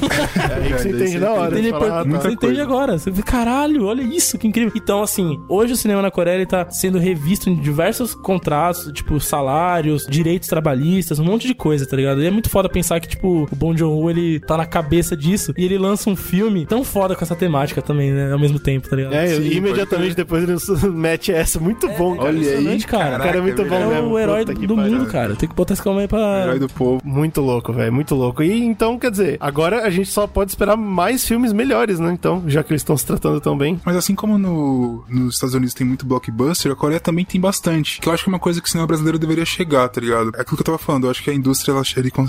É 0.47 0.79
você 0.79 0.89
É, 0.89 0.93
daí 0.93 0.93
entende 0.93 1.11
você 1.13 1.19
na 1.19 1.31
hora. 1.33 1.51
Entende, 1.51 1.63
Você 1.69 1.71
fala, 1.79 2.05
por- 2.05 2.13
tá. 2.13 2.21
você 2.21 2.29
entende 2.31 2.61
agora. 2.61 2.99
Você 2.99 3.11
vê, 3.11 3.23
caralho, 3.23 3.85
olha 3.87 4.03
isso, 4.03 4.39
que 4.39 4.47
incrível. 4.47 4.73
Então, 4.75 5.03
assim, 5.03 5.39
hoje 5.49 5.73
o 5.73 5.77
cinema 5.77 6.01
na 6.03 6.11
Coreia 6.11 6.37
ele 6.37 6.47
tá 6.47 6.69
sendo 6.71 6.99
revisto 6.99 7.49
em 7.51 7.55
diversos 7.57 8.15
contratos, 8.15 8.91
tipo, 8.93 9.19
salários, 9.21 10.07
direitos 10.09 10.49
trabalhistas, 10.49 11.19
um 11.19 11.25
monte 11.25 11.47
de 11.47 11.55
coisa, 11.55 11.87
tá 11.87 11.97
ligado? 11.97 12.23
E 12.23 12.27
é 12.27 12.31
muito 12.31 12.49
foda 12.51 12.69
pensar 12.69 13.01
que, 13.01 13.09
tipo, 13.09 13.49
o 13.51 13.57
Bong 13.57 13.77
Joon-ho, 13.79 14.11
ele 14.11 14.41
tá 14.41 14.57
na 14.57 14.67
cabeça 14.67 15.17
disso 15.17 15.53
e 15.57 15.65
ele 15.65 15.79
lança 15.79 16.09
um 16.11 16.17
filme 16.17 16.65
tão 16.67 16.83
foda 16.85 17.15
com 17.15 17.25
essa 17.25 17.35
temática 17.37 17.81
também, 17.83 18.13
né? 18.13 18.33
Ao 18.33 18.39
mesmo 18.39 18.59
tempo, 18.59 18.89
tá 18.89 18.97
ligado? 18.97 19.15
É, 19.15 19.27
Sim, 19.29 19.43
e 19.43 19.57
imediatamente 19.57 20.15
depois 20.15 20.43
ele 20.43 20.57
mete 20.93 21.33
essa. 21.33 21.59
Muito 21.61 21.89
bom, 21.89 22.17
cara. 22.17 22.29
Olha 22.29 22.39
aí, 22.39 22.47
impressionante, 22.47 22.87
cara. 23.11 23.23
O 23.23 23.27
cara 23.27 23.39
é 23.39 23.41
muito 23.41 23.65
bom 23.65 23.75
É 23.75 23.87
mesmo. 23.89 24.09
o 24.11 24.19
herói 24.19 24.45
Puta 24.45 24.67
do 24.67 24.77
mundo, 24.77 25.07
cara. 25.07 25.35
Tem 25.37 25.49
que 25.49 25.55
botar 25.55 25.75
esse 25.75 25.83
calma 25.83 26.01
aí 26.01 26.09
pra. 26.09 26.43
Herói 26.43 26.59
do 26.59 26.69
povo. 26.69 27.01
Muito 27.05 27.41
louco, 27.41 27.73
velho. 27.73 27.93
Muito 27.93 28.15
louco. 28.15 28.43
E 28.43 28.63
então, 28.65 28.99
quer 28.99 29.11
dizer, 29.11 29.37
agora 29.41 29.85
a 29.87 29.91
gente 29.91 30.11
só 30.11 30.27
pode 30.27 30.51
esperar 30.51 30.77
mais 30.77 31.27
filmes 31.27 31.53
melhores, 31.53 31.99
né? 31.99 32.13
Então, 32.13 32.43
já 32.47 32.63
que 32.63 32.73
eles 32.73 32.81
estão 32.83 32.97
se 32.97 33.07
tratando 33.07 33.41
tão 33.41 33.57
bem. 33.57 33.81
Mas 33.85 33.97
assim 33.97 34.15
como 34.15 34.39
no, 34.39 35.05
nos 35.09 35.35
Estados 35.35 35.55
Unidos 35.55 35.75
tem 35.75 35.87
muito 35.87 36.07
blockbuster, 36.07 36.71
a 36.73 36.77
Coreia 36.77 37.01
também 37.01 37.25
tem 37.25 37.41
bastante. 37.41 38.01
Que 38.01 38.09
eu 38.09 38.13
acho 38.13 38.25
que 38.25 38.31
é 38.31 38.33
uma 38.33 38.39
coisa 38.39 38.61
que 38.61 38.69
o 38.69 38.71
cinema 38.71 38.87
brasileiro 38.87 39.19
deveria 39.19 39.45
chegar, 39.45 39.89
tá 39.89 40.01
ligado? 40.01 40.31
É 40.37 40.41
aquilo 40.41 40.57
que 40.57 40.63
eu 40.63 40.67
tava 40.67 40.79
falando. 40.79 41.05
Eu 41.05 41.11
acho 41.11 41.23
que 41.23 41.31
a 41.31 41.35
indústria 41.35 41.73
ela, 41.73 41.83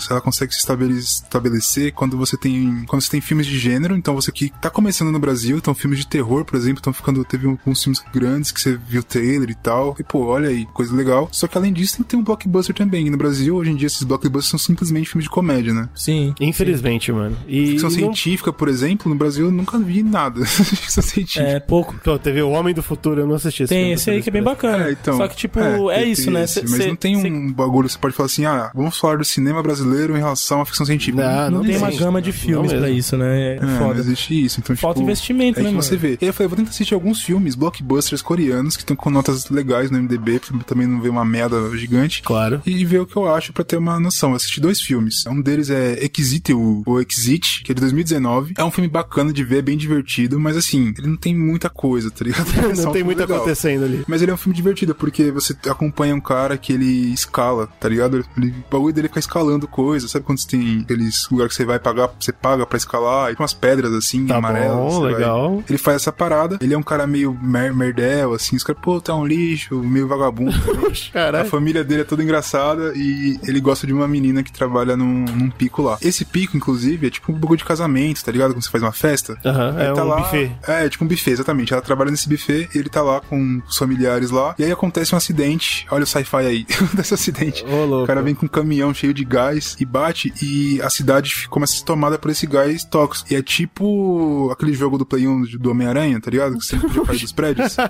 ela 0.09 0.21
consegue 0.21 0.53
se 0.53 0.59
estabele- 0.59 0.97
estabelecer 0.99 1.91
quando 1.93 2.17
você 2.17 2.37
tem 2.37 2.83
quando 2.87 3.01
você 3.01 3.11
tem 3.11 3.21
filmes 3.21 3.45
de 3.45 3.57
gênero. 3.57 3.95
Então 3.95 4.15
você 4.15 4.31
que 4.31 4.49
tá 4.61 4.69
começando 4.69 5.11
no 5.11 5.19
Brasil, 5.19 5.57
então 5.57 5.73
filmes 5.73 5.99
de 5.99 6.07
terror, 6.07 6.45
por 6.45 6.55
exemplo, 6.55 6.79
estão 6.79 6.93
ficando 6.93 7.23
teve 7.25 7.47
alguns 7.47 7.83
filmes 7.83 8.03
grandes 8.13 8.51
que 8.51 8.61
você 8.61 8.77
viu 8.77 9.01
o 9.01 9.03
trailer 9.03 9.49
e 9.49 9.55
tal. 9.55 9.95
E 9.99 10.03
pô, 10.03 10.25
olha 10.25 10.49
aí, 10.49 10.66
coisa 10.73 10.95
legal. 10.95 11.27
Só 11.31 11.47
que 11.47 11.57
além 11.57 11.73
disso 11.73 11.97
tem 11.97 12.03
que 12.03 12.09
ter 12.09 12.15
um 12.17 12.23
blockbuster 12.23 12.75
também. 12.75 13.07
E 13.07 13.09
no 13.09 13.17
Brasil 13.17 13.55
hoje 13.55 13.71
em 13.71 13.75
dia 13.75 13.87
esses 13.87 14.03
blockbusters 14.03 14.49
são 14.49 14.59
simplesmente 14.59 15.09
filmes 15.09 15.23
de 15.25 15.29
comédia, 15.29 15.73
né? 15.73 15.89
Sim. 15.95 16.33
Infelizmente, 16.39 17.11
mano. 17.11 17.37
E 17.47 17.67
Ficção 17.71 17.89
não- 17.89 17.97
científica, 17.97 18.51
por 18.53 18.67
exemplo, 18.67 19.09
no 19.11 19.15
Brasil 19.17 19.45
eu 19.45 19.51
nunca 19.51 19.77
vi 19.79 20.03
nada. 20.03 20.43
Ficção 20.45 21.03
científica. 21.03 21.45
É, 21.45 21.59
pouco. 21.59 21.95
Pô, 22.03 22.17
teve 22.17 22.41
O 22.41 22.49
Homem 22.51 22.73
do 22.73 22.81
Futuro, 22.83 23.21
eu 23.21 23.27
não 23.27 23.35
assisti 23.35 23.63
esse 23.63 23.69
Tem 23.73 23.79
filme, 23.83 23.93
esse 23.95 24.09
aí 24.09 24.21
que 24.21 24.29
é 24.29 24.31
bem 24.31 24.43
bacana. 24.43 24.87
É, 24.87 24.91
então, 24.91 25.17
Só 25.17 25.27
que, 25.27 25.35
tipo, 25.35 25.59
é, 25.91 25.99
tem- 26.01 26.11
isso, 26.11 26.23
tem 26.25 26.33
né? 26.33 26.43
esse, 26.43 26.61
mas 26.61 26.71
cê- 26.71 26.87
não 26.87 26.95
tem 26.95 27.21
cê- 27.21 27.27
um 27.29 27.51
bagulho, 27.51 27.89
você 27.89 27.97
pode 27.97 28.15
falar 28.15 28.27
assim, 28.27 28.45
ah, 28.45 28.71
vamos 28.73 28.97
falar 28.97 29.17
do 29.17 29.25
cinema 29.25 29.61
brasileiro 29.61 30.15
em 30.15 30.19
relação 30.19 30.61
à 30.61 30.65
ficção 30.65 30.85
científica. 30.85 31.17
Não, 31.49 31.57
Não, 31.59 31.65
tem 31.65 31.77
uma 31.77 31.87
existe, 31.87 32.03
gama 32.03 32.21
de 32.21 32.31
filmes 32.31 32.71
Não 32.71 32.79
pra 32.79 32.89
isso, 32.89 33.17
né? 33.17 33.37
É, 33.37 33.55
É, 33.57 33.59
não 33.61 33.77
foda. 33.79 33.99
existe 33.99 34.45
isso. 34.45 34.59
Então, 34.59 34.75
Falta 34.75 34.99
tipo, 34.99 35.09
investimento, 35.09 35.59
é 35.59 35.63
né, 35.63 35.69
que 35.69 35.75
você 35.75 35.91
mano? 35.95 36.01
vê. 36.01 36.13
E 36.13 36.17
aí 36.21 36.27
eu 36.29 36.33
falei, 36.33 36.47
vou 36.47 36.57
tentar 36.57 36.69
assistir 36.69 36.93
alguns 36.93 37.21
filmes, 37.21 37.55
blockbusters 37.55 38.21
coreanos, 38.21 38.75
que 38.75 38.83
estão 38.83 38.95
com 38.95 39.09
notas 39.09 39.49
legais 39.49 39.91
no 39.91 39.97
MDB, 39.97 40.39
também 40.63 40.87
não 40.87 41.01
ver 41.01 41.09
uma 41.09 41.25
merda 41.25 41.75
gigante. 41.77 42.21
Claro. 42.23 42.61
E 42.65 42.83
ver 42.85 42.99
o 42.99 43.05
que 43.05 43.15
eu 43.15 43.33
acho 43.33 43.53
pra 43.53 43.63
ter 43.63 43.77
uma 43.77 43.99
noção. 43.99 44.31
Eu 44.31 44.35
assisti 44.35 44.59
dois 44.59 44.81
filmes. 44.81 45.25
Um 45.25 45.41
deles 45.41 45.69
é 45.69 45.97
Exit, 46.17 46.53
o, 46.53 46.83
o 46.85 46.99
Exit, 46.99 47.63
que 47.63 47.71
é 47.71 47.75
de 47.75 47.81
2019. 47.81 48.53
É 48.57 48.63
um 48.63 48.71
filme 48.71 48.89
bacana 48.89 49.31
de 49.31 49.43
ver, 49.43 49.59
é 49.59 49.61
bem 49.61 49.77
divertido, 49.77 50.39
mas 50.39 50.57
assim, 50.57 50.93
ele 50.97 51.07
não 51.07 51.17
tem 51.17 51.35
muita 51.35 51.69
coisa, 51.69 52.09
tá 52.11 52.23
ligado? 52.23 52.47
É 52.57 52.73
Não 52.81 52.89
um 52.89 52.93
tem 52.93 53.03
muito 53.03 53.19
legal. 53.19 53.37
acontecendo 53.37 53.85
ali. 53.85 54.03
Mas 54.07 54.21
ele 54.21 54.31
é 54.31 54.33
um 54.33 54.37
filme 54.37 54.55
divertido, 54.55 54.93
porque 54.95 55.31
você 55.31 55.55
acompanha 55.69 56.13
um 56.15 56.19
cara 56.21 56.57
que 56.57 56.73
ele 56.73 57.13
escala, 57.13 57.67
tá 57.79 57.87
ligado? 57.87 58.25
Ele, 58.37 58.49
o 58.49 58.71
bagulho 58.71 58.93
dele 58.93 59.07
fica 59.07 59.19
escalando 59.19 59.67
coisas. 59.67 60.09
Sabe 60.11 60.25
quando 60.25 60.39
você 60.39 60.47
tem 60.47 60.81
aqueles 60.81 61.27
lugares 61.31 61.53
que 61.53 61.57
você 61.57 61.65
vai 61.65 61.79
pagar, 61.79 62.09
você 62.19 62.31
paga 62.31 62.65
pra 62.65 62.77
escalar, 62.77 63.31
e 63.31 63.35
tem 63.35 63.43
umas 63.43 63.53
pedras 63.53 63.93
assim, 63.93 64.25
Tá 64.25 64.37
amarelas. 64.37 64.75
bom, 64.77 64.89
você 64.89 65.01
vai- 65.01 65.13
legal. 65.13 65.63
Ele 65.69 65.77
faz 65.77 65.97
essa 65.97 66.11
parada, 66.11 66.57
ele 66.61 66.73
é 66.73 66.77
um 66.77 66.83
cara 66.83 67.05
meio 67.07 67.37
mer 67.41 67.73
merdel, 67.73 68.33
assim, 68.33 68.55
os 68.55 68.63
caras, 68.63 68.81
pô, 68.81 68.99
tá 68.99 69.15
um 69.15 69.25
lixo, 69.25 69.75
meio 69.83 70.07
vagabundo. 70.07 70.46
A 71.09 71.13
Caralho. 71.13 71.49
família 71.49 71.83
dele 71.83 72.01
é 72.01 72.03
toda 72.03 72.23
engraçada 72.23 72.93
e 72.95 73.39
ele 73.47 73.59
gosta 73.59 73.85
de 73.87 73.93
uma 73.93 74.07
menina 74.07 74.43
que 74.43 74.51
trabalha 74.51 74.95
num, 74.97 75.25
num 75.25 75.49
pico 75.49 75.81
lá. 75.81 75.97
Esse 76.01 76.25
pico, 76.25 76.55
inclusive, 76.57 77.07
é 77.07 77.09
tipo 77.09 77.31
um 77.31 77.35
bagulho 77.35 77.57
de 77.57 77.65
casamento, 77.65 78.23
tá 78.23 78.31
ligado? 78.31 78.53
Quando 78.53 78.63
você 78.63 78.69
faz 78.69 78.83
uma 78.83 78.91
festa. 78.91 79.37
Aham, 79.45 79.75
é 79.79 79.93
tá 79.93 80.03
um 80.03 80.07
lá- 80.07 80.17
buffet. 80.21 80.51
É, 80.67 80.85
é 80.85 80.89
tipo 80.89 81.03
um 81.03 81.07
buffet, 81.07 81.31
exatamente. 81.31 81.73
Ela 81.73 81.81
trabalha 81.81 82.11
nesse 82.11 82.27
buffet 82.29 82.69
e 82.73 82.77
ele 82.77 82.89
tá 82.89 83.01
lá 83.01 83.19
com 83.21 83.61
os 83.67 83.77
familiares 83.77 84.29
lá. 84.31 84.55
E 84.57 84.63
aí 84.63 84.71
acontece 84.71 85.13
um 85.13 85.17
acidente. 85.17 85.85
Olha 85.91 86.03
o 86.03 86.07
sci-fi 86.07 86.37
aí. 86.37 86.65
acontece 86.81 87.13
um 87.13 87.15
acidente. 87.15 87.65
Ô, 87.65 87.85
louco. 87.85 88.03
O 88.03 88.07
cara 88.07 88.21
vem 88.21 88.35
com 88.35 88.45
um 88.45 88.49
caminhão 88.49 88.93
cheio 88.93 89.13
de 89.13 89.23
gás 89.25 89.75
e 89.79 89.85
bate 89.85 90.33
e 90.41 90.81
a 90.81 90.89
cidade 90.89 91.47
começa 91.49 91.73
a 91.73 91.77
ser 91.77 91.85
tomada 91.85 92.17
por 92.17 92.31
esse 92.31 92.45
gás 92.47 92.83
tóxico. 92.83 93.31
E 93.31 93.35
é 93.35 93.41
tipo 93.41 94.49
aquele 94.51 94.73
jogo 94.73 94.97
do 94.97 95.05
Play 95.05 95.27
1 95.27 95.43
do 95.59 95.71
Homem-Aranha, 95.71 96.19
tá 96.19 96.29
ligado? 96.31 96.57
Que 96.57 96.65
sempre 96.65 96.89
cair 97.01 97.19
dos 97.19 97.31
prédios. 97.31 97.77
É 97.79 97.87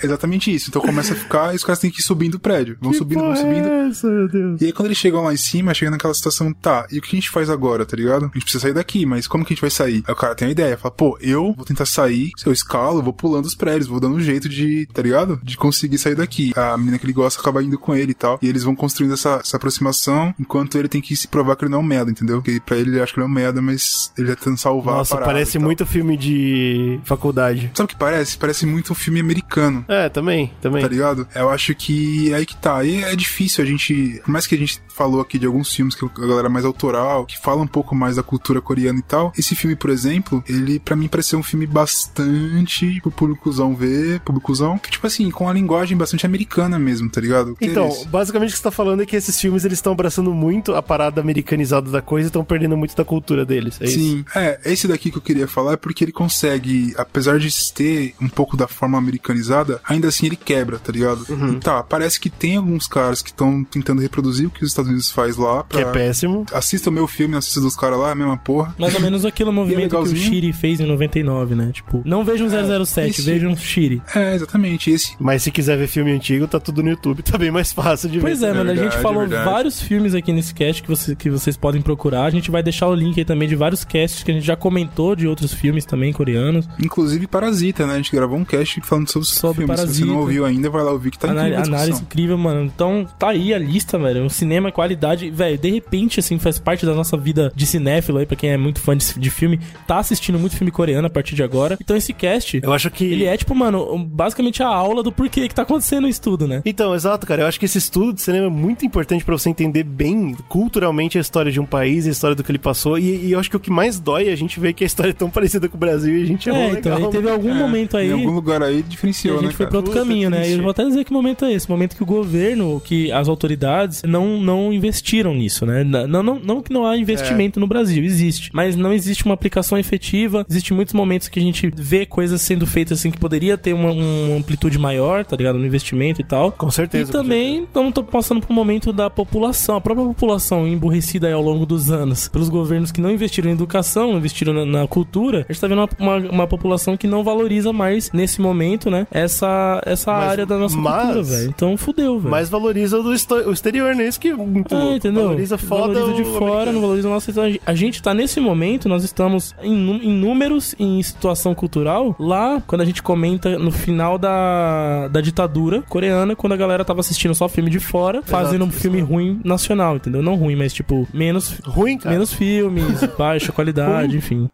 exatamente 0.04 0.54
isso. 0.54 0.68
Então 0.70 0.82
começa 0.82 1.12
a 1.12 1.16
ficar, 1.16 1.54
caras 1.66 1.78
têm 1.78 1.90
que 1.90 2.00
ir 2.00 2.04
subindo 2.04 2.34
o 2.34 2.40
prédio. 2.40 2.76
Vão 2.80 2.92
subindo, 2.92 3.20
vão 3.20 3.36
subindo. 3.36 3.68
É 3.68 3.88
essa, 3.88 4.08
meu 4.08 4.28
Deus. 4.28 4.60
E 4.60 4.66
aí 4.66 4.72
quando 4.72 4.86
eles 4.86 4.98
chegam 4.98 5.22
lá 5.22 5.32
em 5.32 5.36
cima, 5.36 5.74
chega 5.74 5.90
naquela 5.90 6.14
situação, 6.14 6.52
tá, 6.52 6.86
e 6.90 6.98
o 6.98 7.02
que 7.02 7.16
a 7.16 7.20
gente 7.20 7.30
faz 7.30 7.50
agora, 7.50 7.84
tá 7.84 7.96
ligado? 7.96 8.24
A 8.24 8.26
gente 8.26 8.42
precisa 8.42 8.62
sair 8.62 8.74
daqui, 8.74 9.04
mas 9.06 9.26
como 9.26 9.44
que 9.44 9.52
a 9.52 9.54
gente 9.54 9.60
vai 9.60 9.70
sair? 9.70 10.02
Aí 10.06 10.12
o 10.12 10.16
cara 10.16 10.34
tem 10.34 10.48
uma 10.48 10.52
ideia, 10.52 10.76
fala, 10.76 10.94
pô, 10.94 11.18
eu 11.20 11.52
vou 11.54 11.64
tentar 11.64 11.86
sair, 11.86 12.30
se 12.36 12.46
eu 12.46 12.52
escalo, 12.52 12.98
eu 12.98 13.02
vou 13.02 13.12
pulando 13.12 13.46
os 13.46 13.54
prédios, 13.54 13.86
vou 13.86 14.00
dando 14.00 14.16
um 14.16 14.20
jeito 14.20 14.48
de, 14.48 14.86
tá 14.92 15.02
ligado? 15.02 15.40
De 15.42 15.56
conseguir 15.56 15.98
sair 15.98 16.14
daqui. 16.14 16.52
A 16.56 16.76
menina 16.76 16.98
que 16.98 17.06
ele 17.06 17.12
gosta 17.12 17.40
acaba 17.40 17.62
indo 17.62 17.78
com 17.78 17.94
ele 17.94 18.12
e 18.12 18.14
tal, 18.14 18.38
e 18.42 18.48
eles 18.48 18.62
vão 18.62 18.74
construindo 18.74 19.14
essa, 19.14 19.40
essa 19.42 19.56
aproximação, 19.56 20.34
enquanto 20.38 20.76
ele 20.78 20.88
tem 20.88 21.00
que 21.00 21.16
se 21.16 21.28
provar 21.28 21.56
que 21.56 21.64
ele 21.64 21.72
não 21.72 21.78
é 21.78 21.82
um 21.82 21.84
merda, 21.84 22.10
entendeu? 22.10 22.36
Porque 22.42 22.60
pra 22.60 22.76
ele 22.76 22.90
ele 22.90 23.00
acha 23.00 23.12
que 23.12 23.18
ele 23.18 23.26
é 23.26 23.28
um 23.28 23.32
merda, 23.32 23.60
mas 23.60 24.12
ele 24.16 24.28
tá 24.28 24.36
tentando 24.36 24.58
salvar 24.58 24.96
Nossa, 24.96 25.16
parece 25.16 25.52
e 25.52 25.60
tal. 25.60 25.62
muito 25.62 25.86
filme 25.86 26.16
de 26.16 27.00
faculdade. 27.04 27.70
Sabe 27.74 27.86
o 27.86 27.88
que 27.88 27.96
parece? 27.96 28.36
Parece 28.38 28.66
muito 28.66 28.92
um 28.92 28.94
filme 28.94 29.20
americano. 29.20 29.84
É, 29.88 30.08
também, 30.08 30.52
também. 30.60 30.82
Tá 30.82 30.88
ligado? 30.88 31.26
Eu 31.34 31.50
acho 31.56 31.74
que 31.74 32.32
é 32.32 32.36
aí 32.36 32.46
que 32.46 32.56
tá. 32.56 32.84
E 32.84 33.02
é 33.02 33.16
difícil 33.16 33.64
a 33.64 33.66
gente. 33.66 34.20
Por 34.24 34.30
mais 34.30 34.46
que 34.46 34.54
a 34.54 34.58
gente 34.58 34.80
falou 34.88 35.20
aqui 35.20 35.38
de 35.38 35.44
alguns 35.46 35.74
filmes 35.74 35.94
que 35.94 36.04
a 36.04 36.08
galera 36.26 36.46
é 36.46 36.50
mais 36.50 36.64
autoral, 36.64 37.26
que 37.26 37.36
fala 37.38 37.60
um 37.60 37.66
pouco 37.66 37.94
mais 37.94 38.16
da 38.16 38.22
cultura 38.22 38.60
coreana 38.62 38.98
e 38.98 39.02
tal. 39.02 39.30
Esse 39.36 39.54
filme, 39.54 39.76
por 39.76 39.90
exemplo, 39.90 40.42
ele 40.48 40.78
para 40.78 40.96
mim 40.96 41.06
pareceu 41.08 41.38
um 41.38 41.42
filme 41.42 41.66
bastante 41.66 43.00
pro 43.02 43.10
públicozão 43.10 43.74
ver, 43.74 44.20
públicozão, 44.20 44.78
que 44.78 44.90
tipo 44.90 45.06
assim, 45.06 45.30
com 45.30 45.48
a 45.48 45.52
linguagem 45.52 45.96
bastante 45.96 46.24
americana 46.26 46.78
mesmo, 46.78 47.08
tá 47.10 47.20
ligado? 47.20 47.56
Então, 47.60 47.86
eles- 47.86 48.04
basicamente 48.04 48.50
o 48.50 48.52
que 48.52 48.58
você 48.58 48.62
tá 48.64 48.70
falando 48.70 49.02
é 49.02 49.06
que 49.06 49.16
esses 49.16 49.38
filmes 49.40 49.64
eles 49.64 49.78
estão 49.78 49.92
abraçando 49.92 50.32
muito 50.32 50.74
a 50.74 50.82
parada 50.82 51.20
americanizada 51.20 51.90
da 51.90 52.00
coisa 52.02 52.26
e 52.26 52.28
estão 52.28 52.44
perdendo 52.44 52.76
muito 52.76 52.96
da 52.96 53.04
cultura 53.04 53.44
deles. 53.44 53.78
É 53.80 53.84
isso? 53.86 53.98
Sim, 53.98 54.24
é, 54.34 54.60
esse 54.64 54.88
daqui 54.88 55.10
que 55.10 55.18
eu 55.18 55.22
queria 55.22 55.46
falar 55.48 55.72
é 55.72 55.76
porque 55.76 56.04
ele 56.04 56.12
consegue, 56.12 56.94
apesar 56.96 57.38
de 57.38 57.46
ter 57.74 58.14
um 58.20 58.28
pouco 58.28 58.56
da 58.56 58.66
forma 58.68 58.96
americanizada, 58.98 59.80
ainda 59.84 60.08
assim 60.08 60.26
ele 60.26 60.36
quebra, 60.36 60.78
tá 60.78 60.92
ligado? 60.92 61.26
Uhum. 61.28 61.45
E 61.54 61.56
tá, 61.60 61.82
parece 61.82 62.18
que 62.20 62.28
tem 62.30 62.56
alguns 62.56 62.86
caras 62.86 63.22
que 63.22 63.30
estão 63.30 63.64
tentando 63.64 64.00
reproduzir 64.00 64.46
o 64.46 64.50
que 64.50 64.62
os 64.64 64.70
Estados 64.70 64.90
Unidos 64.90 65.10
faz 65.10 65.36
lá. 65.36 65.64
Que 65.68 65.78
é 65.78 65.82
pra- 65.82 65.92
péssimo. 65.92 66.44
Assista 66.52 66.90
o 66.90 66.92
meu 66.92 67.06
filme, 67.06 67.36
assista 67.36 67.60
dos 67.60 67.76
caras 67.76 67.98
lá, 67.98 68.08
é 68.08 68.12
a 68.12 68.14
mesma 68.14 68.36
porra. 68.36 68.74
Mais 68.78 68.94
ou 68.94 69.00
menos 69.00 69.24
aquele 69.24 69.50
movimento 69.52 69.90
que 69.96 69.96
o. 70.12 70.16
Shiri 70.16 70.52
fez 70.52 70.80
em 70.80 70.86
99, 70.86 71.54
né? 71.54 71.70
Tipo, 71.72 72.02
não 72.04 72.24
vejam 72.24 72.48
007, 72.48 73.10
esse- 73.10 73.22
vejam 73.22 73.56
Shiri. 73.56 74.02
É, 74.14 74.34
exatamente, 74.34 74.90
esse. 74.90 75.14
Mas 75.20 75.42
se 75.42 75.50
quiser 75.50 75.76
ver 75.78 75.86
filme 75.86 76.12
antigo, 76.12 76.46
tá 76.46 76.58
tudo 76.58 76.82
no 76.82 76.90
YouTube, 76.90 77.22
tá 77.24 77.36
bem 77.38 77.50
mais 77.50 77.72
fácil 77.72 78.08
de 78.08 78.18
Pois 78.20 78.40
ver. 78.40 78.46
é, 78.46 78.52
mano, 78.52 78.70
a 78.70 78.74
gente 78.74 78.82
verdade, 78.82 79.02
falou 79.02 79.20
verdade. 79.20 79.44
vários 79.50 79.80
filmes 79.80 80.14
aqui 80.14 80.32
nesse 80.32 80.54
cast 80.54 80.82
que, 80.82 80.88
você, 80.88 81.14
que 81.14 81.28
vocês 81.30 81.56
podem 81.56 81.80
procurar. 81.82 82.24
A 82.24 82.30
gente 82.30 82.50
vai 82.50 82.62
deixar 82.62 82.88
o 82.88 82.94
link 82.94 83.18
aí 83.18 83.24
também 83.24 83.48
de 83.48 83.54
vários 83.56 83.84
casts 83.84 84.22
que 84.22 84.30
a 84.30 84.34
gente 84.34 84.44
já 84.46 84.56
comentou 84.56 85.14
de 85.16 85.26
outros 85.26 85.52
filmes 85.52 85.84
também 85.84 86.12
coreanos. 86.12 86.68
Inclusive 86.82 87.26
Parasita, 87.26 87.86
né? 87.86 87.94
A 87.94 87.96
gente 87.96 88.12
gravou 88.12 88.38
um 88.38 88.44
cast 88.44 88.80
falando 88.82 89.08
sobre, 89.10 89.26
Sobre 89.28 89.64
filme. 89.64 89.72
Se 89.76 89.82
você 89.82 89.86
Parasita. 89.86 90.06
não 90.06 90.16
ouviu 90.18 90.44
ainda, 90.44 90.70
vai 90.70 90.82
lá 90.82 90.92
ouvir 90.92 91.10
que 91.10 91.18
tá 91.18 91.28
incrível 91.42 91.64
análise 91.74 92.02
incrível, 92.02 92.38
mano. 92.38 92.64
Então, 92.64 93.06
tá 93.18 93.28
aí 93.30 93.52
a 93.54 93.58
lista, 93.58 93.98
velho. 93.98 94.24
O 94.24 94.30
cinema, 94.30 94.70
qualidade. 94.72 95.30
Velho, 95.30 95.58
de 95.58 95.70
repente, 95.70 96.20
assim, 96.20 96.38
faz 96.38 96.58
parte 96.58 96.84
da 96.86 96.94
nossa 96.94 97.16
vida 97.16 97.52
de 97.54 97.66
cinéfilo 97.66 98.18
aí, 98.18 98.26
pra 98.26 98.36
quem 98.36 98.50
é 98.50 98.56
muito 98.56 98.80
fã 98.80 98.96
de, 98.96 99.18
de 99.18 99.30
filme. 99.30 99.58
Tá 99.86 99.98
assistindo 99.98 100.38
muito 100.38 100.56
filme 100.56 100.70
coreano 100.70 101.06
a 101.06 101.10
partir 101.10 101.34
de 101.34 101.42
agora. 101.42 101.76
Então, 101.80 101.96
esse 101.96 102.12
cast, 102.12 102.60
Eu 102.62 102.72
acho 102.72 102.90
que. 102.90 103.04
ele 103.04 103.24
é, 103.24 103.36
tipo, 103.36 103.54
mano, 103.54 103.98
basicamente 103.98 104.62
a 104.62 104.68
aula 104.68 105.02
do 105.02 105.12
porquê 105.12 105.48
que 105.48 105.54
tá 105.54 105.62
acontecendo 105.62 106.08
isso 106.08 106.20
tudo, 106.22 106.46
né? 106.46 106.62
Então, 106.64 106.94
exato, 106.94 107.26
cara. 107.26 107.42
Eu 107.42 107.46
acho 107.46 107.58
que 107.58 107.64
esse 107.66 107.78
estudo 107.78 108.12
de 108.12 108.20
cinema 108.22 108.46
é 108.46 108.50
muito 108.50 108.84
importante 108.86 109.24
pra 109.24 109.36
você 109.36 109.48
entender 109.50 109.82
bem 109.84 110.34
culturalmente 110.48 111.18
a 111.18 111.20
história 111.20 111.50
de 111.52 111.60
um 111.60 111.66
país, 111.66 112.06
a 112.06 112.10
história 112.10 112.34
do 112.34 112.42
que 112.42 112.50
ele 112.50 112.58
passou. 112.58 112.98
E, 112.98 113.26
e 113.26 113.32
eu 113.32 113.38
acho 113.38 113.50
que 113.50 113.56
o 113.56 113.60
que 113.60 113.70
mais 113.70 113.98
dói 114.00 114.28
é 114.28 114.32
a 114.32 114.36
gente 114.36 114.58
ver 114.58 114.72
que 114.72 114.84
a 114.84 114.86
história 114.86 115.10
é 115.10 115.14
tão 115.14 115.28
parecida 115.30 115.68
com 115.68 115.76
o 115.76 115.80
Brasil 115.80 116.16
e 116.18 116.22
a 116.22 116.26
gente 116.26 116.48
É, 116.48 116.52
errou 116.52 116.78
então, 116.78 116.94
legal. 116.94 117.08
aí 117.08 117.12
teve 117.16 117.30
algum 117.30 117.54
momento 117.54 117.96
aí. 117.96 118.08
Em 118.08 118.12
algum 118.12 118.30
lugar 118.32 118.62
aí 118.62 118.82
diferenciou, 118.82 119.38
a 119.38 119.42
gente 119.42 119.50
né, 119.50 119.54
foi 119.56 119.66
cara? 119.66 119.70
pra 119.70 119.78
outro 119.78 119.92
caminho, 119.92 120.30
né? 120.30 120.48
E 120.48 120.52
eu 120.52 120.62
vou 120.62 120.70
até 120.70 120.84
dizer 120.84 121.04
que 121.04 121.12
momento 121.16 121.44
é 121.44 121.52
esse. 121.52 121.68
Momento 121.68 121.96
que 121.96 122.02
o 122.02 122.06
governo, 122.06 122.80
que 122.84 123.10
as 123.12 123.28
autoridades 123.28 124.02
não, 124.04 124.40
não 124.40 124.72
investiram 124.72 125.34
nisso, 125.34 125.64
né? 125.66 125.82
Não, 125.84 126.22
não, 126.22 126.38
não 126.38 126.62
que 126.62 126.72
não 126.72 126.86
há 126.86 126.96
investimento 126.96 127.58
no 127.60 127.66
Brasil, 127.66 128.04
existe. 128.04 128.50
Mas 128.52 128.76
não 128.76 128.92
existe 128.92 129.24
uma 129.24 129.34
aplicação 129.34 129.78
efetiva. 129.78 130.44
Existem 130.48 130.74
muitos 130.76 130.94
momentos 130.94 131.28
que 131.28 131.38
a 131.38 131.42
gente 131.42 131.70
vê 131.74 132.06
coisas 132.06 132.40
sendo 132.42 132.66
feitas 132.66 132.98
assim 132.98 133.10
que 133.10 133.18
poderia 133.18 133.56
ter 133.58 133.72
uma, 133.72 133.90
uma 133.90 134.36
amplitude 134.36 134.78
maior, 134.78 135.24
tá 135.24 135.36
ligado? 135.36 135.58
No 135.58 135.66
investimento 135.66 136.20
e 136.20 136.24
tal. 136.24 136.52
Com 136.52 136.70
certeza. 136.70 137.10
E 137.10 137.12
também 137.12 137.62
estamos 137.64 137.92
passando 138.10 138.40
por 138.40 138.52
um 138.52 138.54
momento 138.56 138.92
da 138.92 139.08
população, 139.10 139.76
a 139.76 139.80
própria 139.80 140.06
população 140.06 140.66
emburrecida 140.66 141.26
aí 141.26 141.32
ao 141.32 141.42
longo 141.42 141.66
dos 141.66 141.90
anos, 141.90 142.28
pelos 142.28 142.48
governos 142.48 142.90
que 142.92 143.00
não 143.00 143.10
investiram 143.10 143.50
em 143.50 143.54
educação, 143.54 144.12
não 144.12 144.18
investiram 144.18 144.52
na, 144.52 144.64
na 144.64 144.86
cultura. 144.86 145.44
A 145.48 145.52
gente 145.52 145.60
tá 145.60 145.66
vendo 145.68 145.78
uma, 145.78 145.88
uma, 145.98 146.30
uma 146.30 146.46
população 146.46 146.96
que 146.96 147.06
não 147.06 147.22
valoriza 147.24 147.72
mais, 147.72 148.10
nesse 148.12 148.40
momento, 148.40 148.90
né, 148.90 149.06
essa, 149.10 149.80
essa 149.84 150.12
Mas- 150.12 150.30
área 150.30 150.46
da 150.46 150.56
nossa 150.56 150.76
mas- 150.76 150.94
cultura, 150.94 151.05
velho. 151.14 151.48
Então 151.48 151.76
fudeu, 151.76 152.18
velho. 152.18 152.30
Mas 152.30 152.48
valoriza 152.48 152.98
o, 152.98 153.04
o 153.08 153.52
exterior, 153.52 153.94
né? 153.94 154.06
Isso 154.08 154.20
que 154.20 154.28
é 154.28 154.34
muito 154.34 154.74
É, 154.74 154.78
louco. 154.78 154.96
entendeu? 154.96 155.24
Valoriza 155.24 155.58
foda 155.58 155.94
Valoriza 156.00 156.22
de 156.22 156.24
fora, 156.30 156.44
americano. 156.46 156.72
não 156.72 156.80
valoriza 156.80 157.08
o 157.08 157.10
nosso. 157.10 157.30
A 157.66 157.74
gente- 157.74 158.02
tá 158.02 158.12
nesse 158.14 158.40
momento, 158.40 158.88
nós 158.88 159.04
estamos 159.04 159.54
em, 159.62 159.72
em 159.72 160.12
números 160.12 160.74
em 160.78 161.02
situação 161.02 161.54
cultural. 161.54 162.14
Lá, 162.18 162.62
quando 162.66 162.80
a 162.82 162.84
gente 162.84 163.02
comenta 163.02 163.58
no 163.58 163.70
final 163.70 164.18
da, 164.18 165.08
da 165.08 165.20
ditadura 165.20 165.82
coreana, 165.88 166.36
quando 166.36 166.52
a 166.52 166.56
galera 166.56 166.84
tava 166.84 167.00
assistindo 167.00 167.34
só 167.34 167.48
filme 167.48 167.70
de 167.70 167.80
fora, 167.80 168.22
fazendo 168.22 168.64
um 168.64 168.70
filme 168.70 169.00
ruim 169.00 169.40
nacional, 169.44 169.96
entendeu? 169.96 170.22
Não 170.22 170.34
ruim, 170.34 170.56
mas 170.56 170.72
tipo, 170.72 171.06
menos, 171.12 171.58
Ruim, 171.64 171.98
cara. 171.98 172.12
menos 172.14 172.32
filmes, 172.32 173.00
baixa 173.18 173.52
qualidade, 173.52 174.16
enfim. 174.16 174.48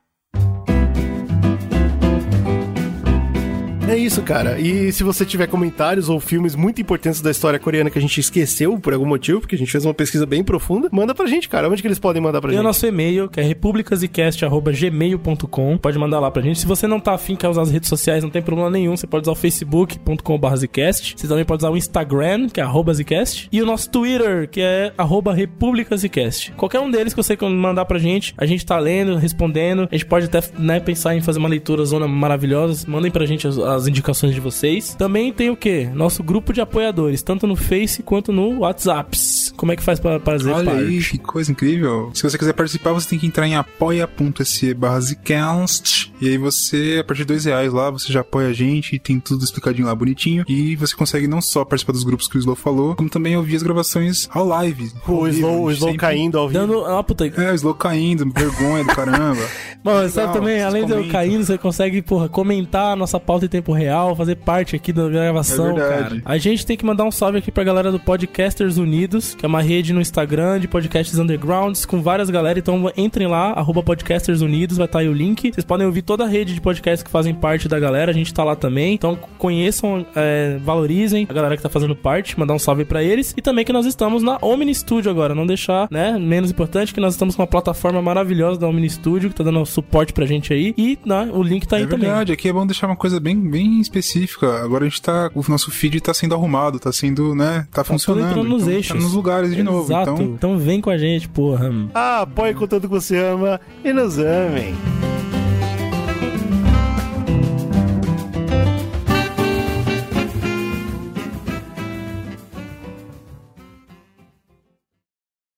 É 3.88 3.96
isso, 3.98 4.22
cara. 4.22 4.59
E 4.60 4.92
se 4.92 5.02
você 5.02 5.24
tiver 5.26 5.48
comentários 5.48 6.09
ou 6.09 6.18
filmes 6.20 6.54
muito 6.54 6.80
importantes 6.80 7.20
da 7.20 7.30
história 7.30 7.59
coreana 7.59 7.90
que 7.90 7.98
a 7.98 8.00
gente 8.00 8.18
esqueceu 8.20 8.78
por 8.78 8.94
algum 8.94 9.04
motivo, 9.04 9.40
porque 9.40 9.54
a 9.56 9.59
gente 9.59 9.70
fez 9.70 9.84
uma 9.84 9.92
pesquisa 9.92 10.24
bem 10.24 10.42
profunda, 10.44 10.88
manda 10.92 11.14
pra 11.14 11.26
gente, 11.26 11.46
cara. 11.48 11.68
Onde 11.68 11.82
que 11.82 11.88
eles 11.88 11.98
podem 11.98 12.22
mandar 12.22 12.40
pra 12.40 12.48
Tem 12.50 12.59
o 12.59 12.62
gente? 12.62 12.66
nosso 12.66 12.86
e-mail, 12.86 13.28
que 13.28 13.40
é 13.40 13.42
republicasecast.gmail.com. 13.42 15.76
Pode 15.78 15.98
mandar 15.98 16.20
lá 16.20 16.30
pra 16.30 16.40
gente. 16.42 16.60
Se 16.60 16.66
você 16.66 16.86
não 16.86 17.00
tá 17.00 17.12
afim, 17.14 17.34
quer 17.36 17.48
usar 17.48 17.62
as 17.62 17.70
redes 17.70 17.88
sociais, 17.88 18.22
não 18.22 18.30
tem 18.30 18.40
problema 18.40 18.70
nenhum. 18.70 18.96
Você 18.96 19.06
pode 19.06 19.24
usar 19.24 19.32
o 19.32 19.34
facebook.com.br 19.34 20.56
Zcast. 20.56 21.14
Você 21.16 21.28
também 21.28 21.44
pode 21.44 21.60
usar 21.60 21.70
o 21.70 21.76
Instagram, 21.76 22.48
que 22.48 22.60
é 22.60 22.64
arroba 22.64 22.94
Zcast. 22.94 23.48
E 23.50 23.60
o 23.60 23.66
nosso 23.66 23.90
Twitter, 23.90 24.48
que 24.48 24.60
é 24.62 24.92
arroba 24.96 25.34
republicasecast. 25.34 26.52
Qualquer 26.52 26.80
um 26.80 26.90
deles 26.90 27.12
que 27.12 27.22
você 27.22 27.36
mandar 27.42 27.84
pra 27.84 27.98
gente, 27.98 28.32
a 28.38 28.46
gente 28.46 28.64
tá 28.64 28.78
lendo, 28.78 29.16
respondendo. 29.16 29.86
A 29.90 29.94
gente 29.94 30.06
pode 30.06 30.24
até 30.26 30.40
né, 30.56 30.78
pensar 30.80 31.14
em 31.16 31.20
fazer 31.20 31.38
uma 31.40 31.48
leitura 31.48 31.84
zona 31.84 32.06
maravilhosa. 32.06 32.86
Mandem 32.88 33.10
pra 33.10 33.26
gente 33.26 33.44
as, 33.46 33.59
as 33.74 33.86
indicações 33.86 34.35
de 34.35 34.40
vocês. 34.40 34.94
Também 34.94 35.32
tem 35.32 35.51
o 35.51 35.57
quê? 35.57 35.89
Nosso 35.93 36.23
grupo 36.23 36.53
de 36.53 36.61
apoiadores, 36.61 37.23
tanto 37.23 37.47
no 37.47 37.57
Face 37.57 38.03
quanto 38.03 38.32
no 38.32 38.61
WhatsApp. 38.61 39.16
Como 39.57 39.70
é 39.73 39.77
que 39.77 39.83
faz 39.83 40.01
pra 40.01 40.19
fazer 40.20 40.51
Olha 40.51 40.70
parte? 40.70 40.85
aí, 40.87 41.03
que 41.03 41.19
coisa 41.19 41.51
incrível. 41.53 42.11
Se 42.15 42.23
você 42.23 42.37
quiser 42.37 42.53
participar, 42.53 42.93
você 42.93 43.09
tem 43.09 43.19
que 43.19 43.27
entrar 43.27 43.47
em 43.47 43.55
apoia.se 43.55 44.74
barra 44.74 45.01
Zcast. 45.01 46.12
E 46.20 46.29
aí 46.29 46.39
você, 46.39 46.99
a 47.01 47.05
partir 47.05 47.23
de 47.23 47.27
dois 47.29 47.45
reais 47.45 47.73
lá, 47.73 47.91
você 47.91 48.12
já 48.12 48.20
apoia 48.20 48.49
a 48.49 48.53
gente 48.53 48.95
e 48.95 48.99
tem 48.99 49.19
tudo 49.19 49.45
explicadinho 49.45 49.87
lá 49.87 49.95
bonitinho. 49.95 50.45
E 50.49 50.77
você 50.77 50.95
consegue 50.97 51.27
não 51.27 51.41
só 51.41 51.65
participar 51.65 51.93
dos 51.93 52.05
grupos 52.05 52.29
que 52.29 52.37
o 52.37 52.39
Slow 52.39 52.55
falou, 52.57 52.95
como 52.95 53.09
também 53.09 53.37
ouvir 53.37 53.57
as 53.57 53.62
gravações 53.62 54.29
ao 54.33 54.45
live. 54.47 54.91
ao 55.07 55.15
O 55.15 55.24
vivo. 55.24 55.37
Slow, 55.37 55.62
o 55.65 55.70
Slow 55.73 55.91
sempre- 55.91 55.99
caindo 56.07 56.39
ao 56.39 56.49
vivo. 56.49 56.61
Dando 56.61 56.81
uma 56.81 57.03
puta. 57.05 57.27
É, 57.27 57.53
o 57.53 57.55
Slow 57.55 57.74
caindo, 57.74 58.31
vergonha 58.33 58.85
do 58.85 58.95
caramba. 58.95 59.43
Mano, 59.83 60.09
sabe 60.09 60.33
também, 60.33 60.62
além 60.62 60.87
de 60.87 60.93
eu 60.93 61.09
caindo, 61.09 61.45
você 61.45 61.59
consegue, 61.59 62.01
porra, 62.03 62.29
comentar 62.29 62.93
a 62.93 62.97
nossa 62.97 63.19
pauta 63.19 63.47
em 63.47 63.49
tempo 63.49 63.73
real, 63.73 64.15
fazer 64.15 64.37
parte 64.37 64.77
aqui 64.77 64.93
da 64.93 65.09
gravação, 65.09 65.70
É 65.70 65.74
verdade. 65.74 66.20
cara. 66.20 66.23
A 66.24 66.39
gente 66.39 66.65
tem 66.65 66.77
que 66.77 66.85
mandar 66.87 67.03
um 67.05 67.11
salve 67.11 67.39
aqui 67.39 67.51
pra 67.51 67.65
galera 67.65 67.91
do 67.91 67.99
Podcasters 67.99 68.77
Unidos, 68.77 69.35
que 69.43 69.47
é 69.47 69.48
uma 69.48 69.60
rede 69.60 69.93
no 69.93 70.01
Instagram 70.01 70.60
de 70.60 70.69
podcasts 70.69 71.19
undergrounds 71.19 71.85
com 71.85 72.01
várias 72.01 72.31
galera. 72.31 72.60
Então 72.60 72.93
entrem 72.97 73.27
lá, 73.27 73.51
arroba 73.51 73.82
Podcasters 73.82 74.40
Unidos, 74.40 74.77
vai 74.77 74.86
estar 74.86 75.01
aí 75.01 75.09
o 75.09 75.12
link. 75.12 75.51
Vocês 75.52 75.64
podem 75.64 75.85
ouvir 75.85 76.02
toda 76.02 76.23
a 76.23 76.28
rede 76.28 76.55
de 76.55 76.60
podcasts 76.60 77.02
que 77.02 77.10
fazem 77.10 77.35
parte 77.35 77.66
da 77.69 77.81
galera, 77.81 78.12
a 78.12 78.14
gente 78.14 78.32
tá 78.32 78.44
lá 78.44 78.55
também. 78.55 78.94
Então 78.94 79.19
conheçam, 79.39 80.06
é, 80.14 80.59
valorizem 80.62 81.27
a 81.28 81.32
galera 81.32 81.56
que 81.56 81.62
tá 81.62 81.69
fazendo 81.69 81.97
parte, 81.97 82.39
mandar 82.39 82.55
um 82.55 82.59
salve 82.59 82.85
pra 82.85 83.02
eles. 83.02 83.35
E 83.36 83.43
também 83.43 83.64
que 83.64 83.73
nós 83.73 83.85
estamos 83.85 84.23
na 84.23 84.39
Omni 84.40 84.73
Studio 84.73 85.10
agora, 85.10 85.35
não 85.35 85.44
deixar, 85.44 85.89
né, 85.90 86.16
menos 86.20 86.52
importante 86.52 86.94
que 86.94 87.01
nós 87.01 87.14
estamos 87.14 87.35
com 87.35 87.43
uma 87.43 87.48
plataforma 87.48 88.01
maravilhosa 88.01 88.60
da 88.60 88.69
Omni 88.69 88.89
Studio, 88.89 89.28
que 89.28 89.35
tá 89.35 89.43
dando 89.43 89.66
suporte 89.66 90.12
pra 90.12 90.24
gente 90.24 90.52
aí. 90.52 90.73
E 90.78 90.97
né, 91.05 91.28
o 91.32 91.43
link 91.43 91.66
tá 91.66 91.78
aí 91.78 91.82
é 91.82 91.86
também. 91.86 92.06
verdade, 92.06 92.31
aqui 92.31 92.48
é 92.48 92.52
bom 92.52 92.64
deixar 92.64 92.86
uma 92.86 92.94
coisa 92.94 93.19
bem, 93.19 93.36
bem 93.36 93.81
específica. 93.81 94.62
Agora 94.62 94.85
a 94.85 94.89
gente 94.89 95.02
tá. 95.02 95.32
O 95.35 95.43
nosso 95.48 95.73
feed 95.73 96.01
tá 96.01 96.14
sendo 96.14 96.32
arrumado, 96.36 96.78
tá 96.78 96.93
sendo, 96.93 97.35
né? 97.35 97.66
Tá, 97.73 97.82
Tá 97.82 97.85
tudo 97.85 97.93
funcionando. 97.94 98.31
entrando 98.31 98.48
nos 98.48 98.62
então, 98.62 98.74
eixos. 98.74 98.97
Tá 98.97 99.02
nos 99.02 99.14
lugares 99.23 99.55
de 99.55 99.62
novo. 99.62 99.85
Exato. 99.85 100.11
Então, 100.11 100.24
então 100.24 100.59
vem 100.59 100.81
com 100.81 100.90
a 100.90 100.99
gente, 100.99 101.28
porra. 101.28 101.70
Ah, 101.94 102.23
apoie 102.23 102.53
com 102.53 102.66
tanto 102.66 102.89
que 102.89 102.94
você 102.94 103.16
ama 103.16 103.61
e 103.85 103.93
nos 103.93 104.19
amem. 104.19 104.74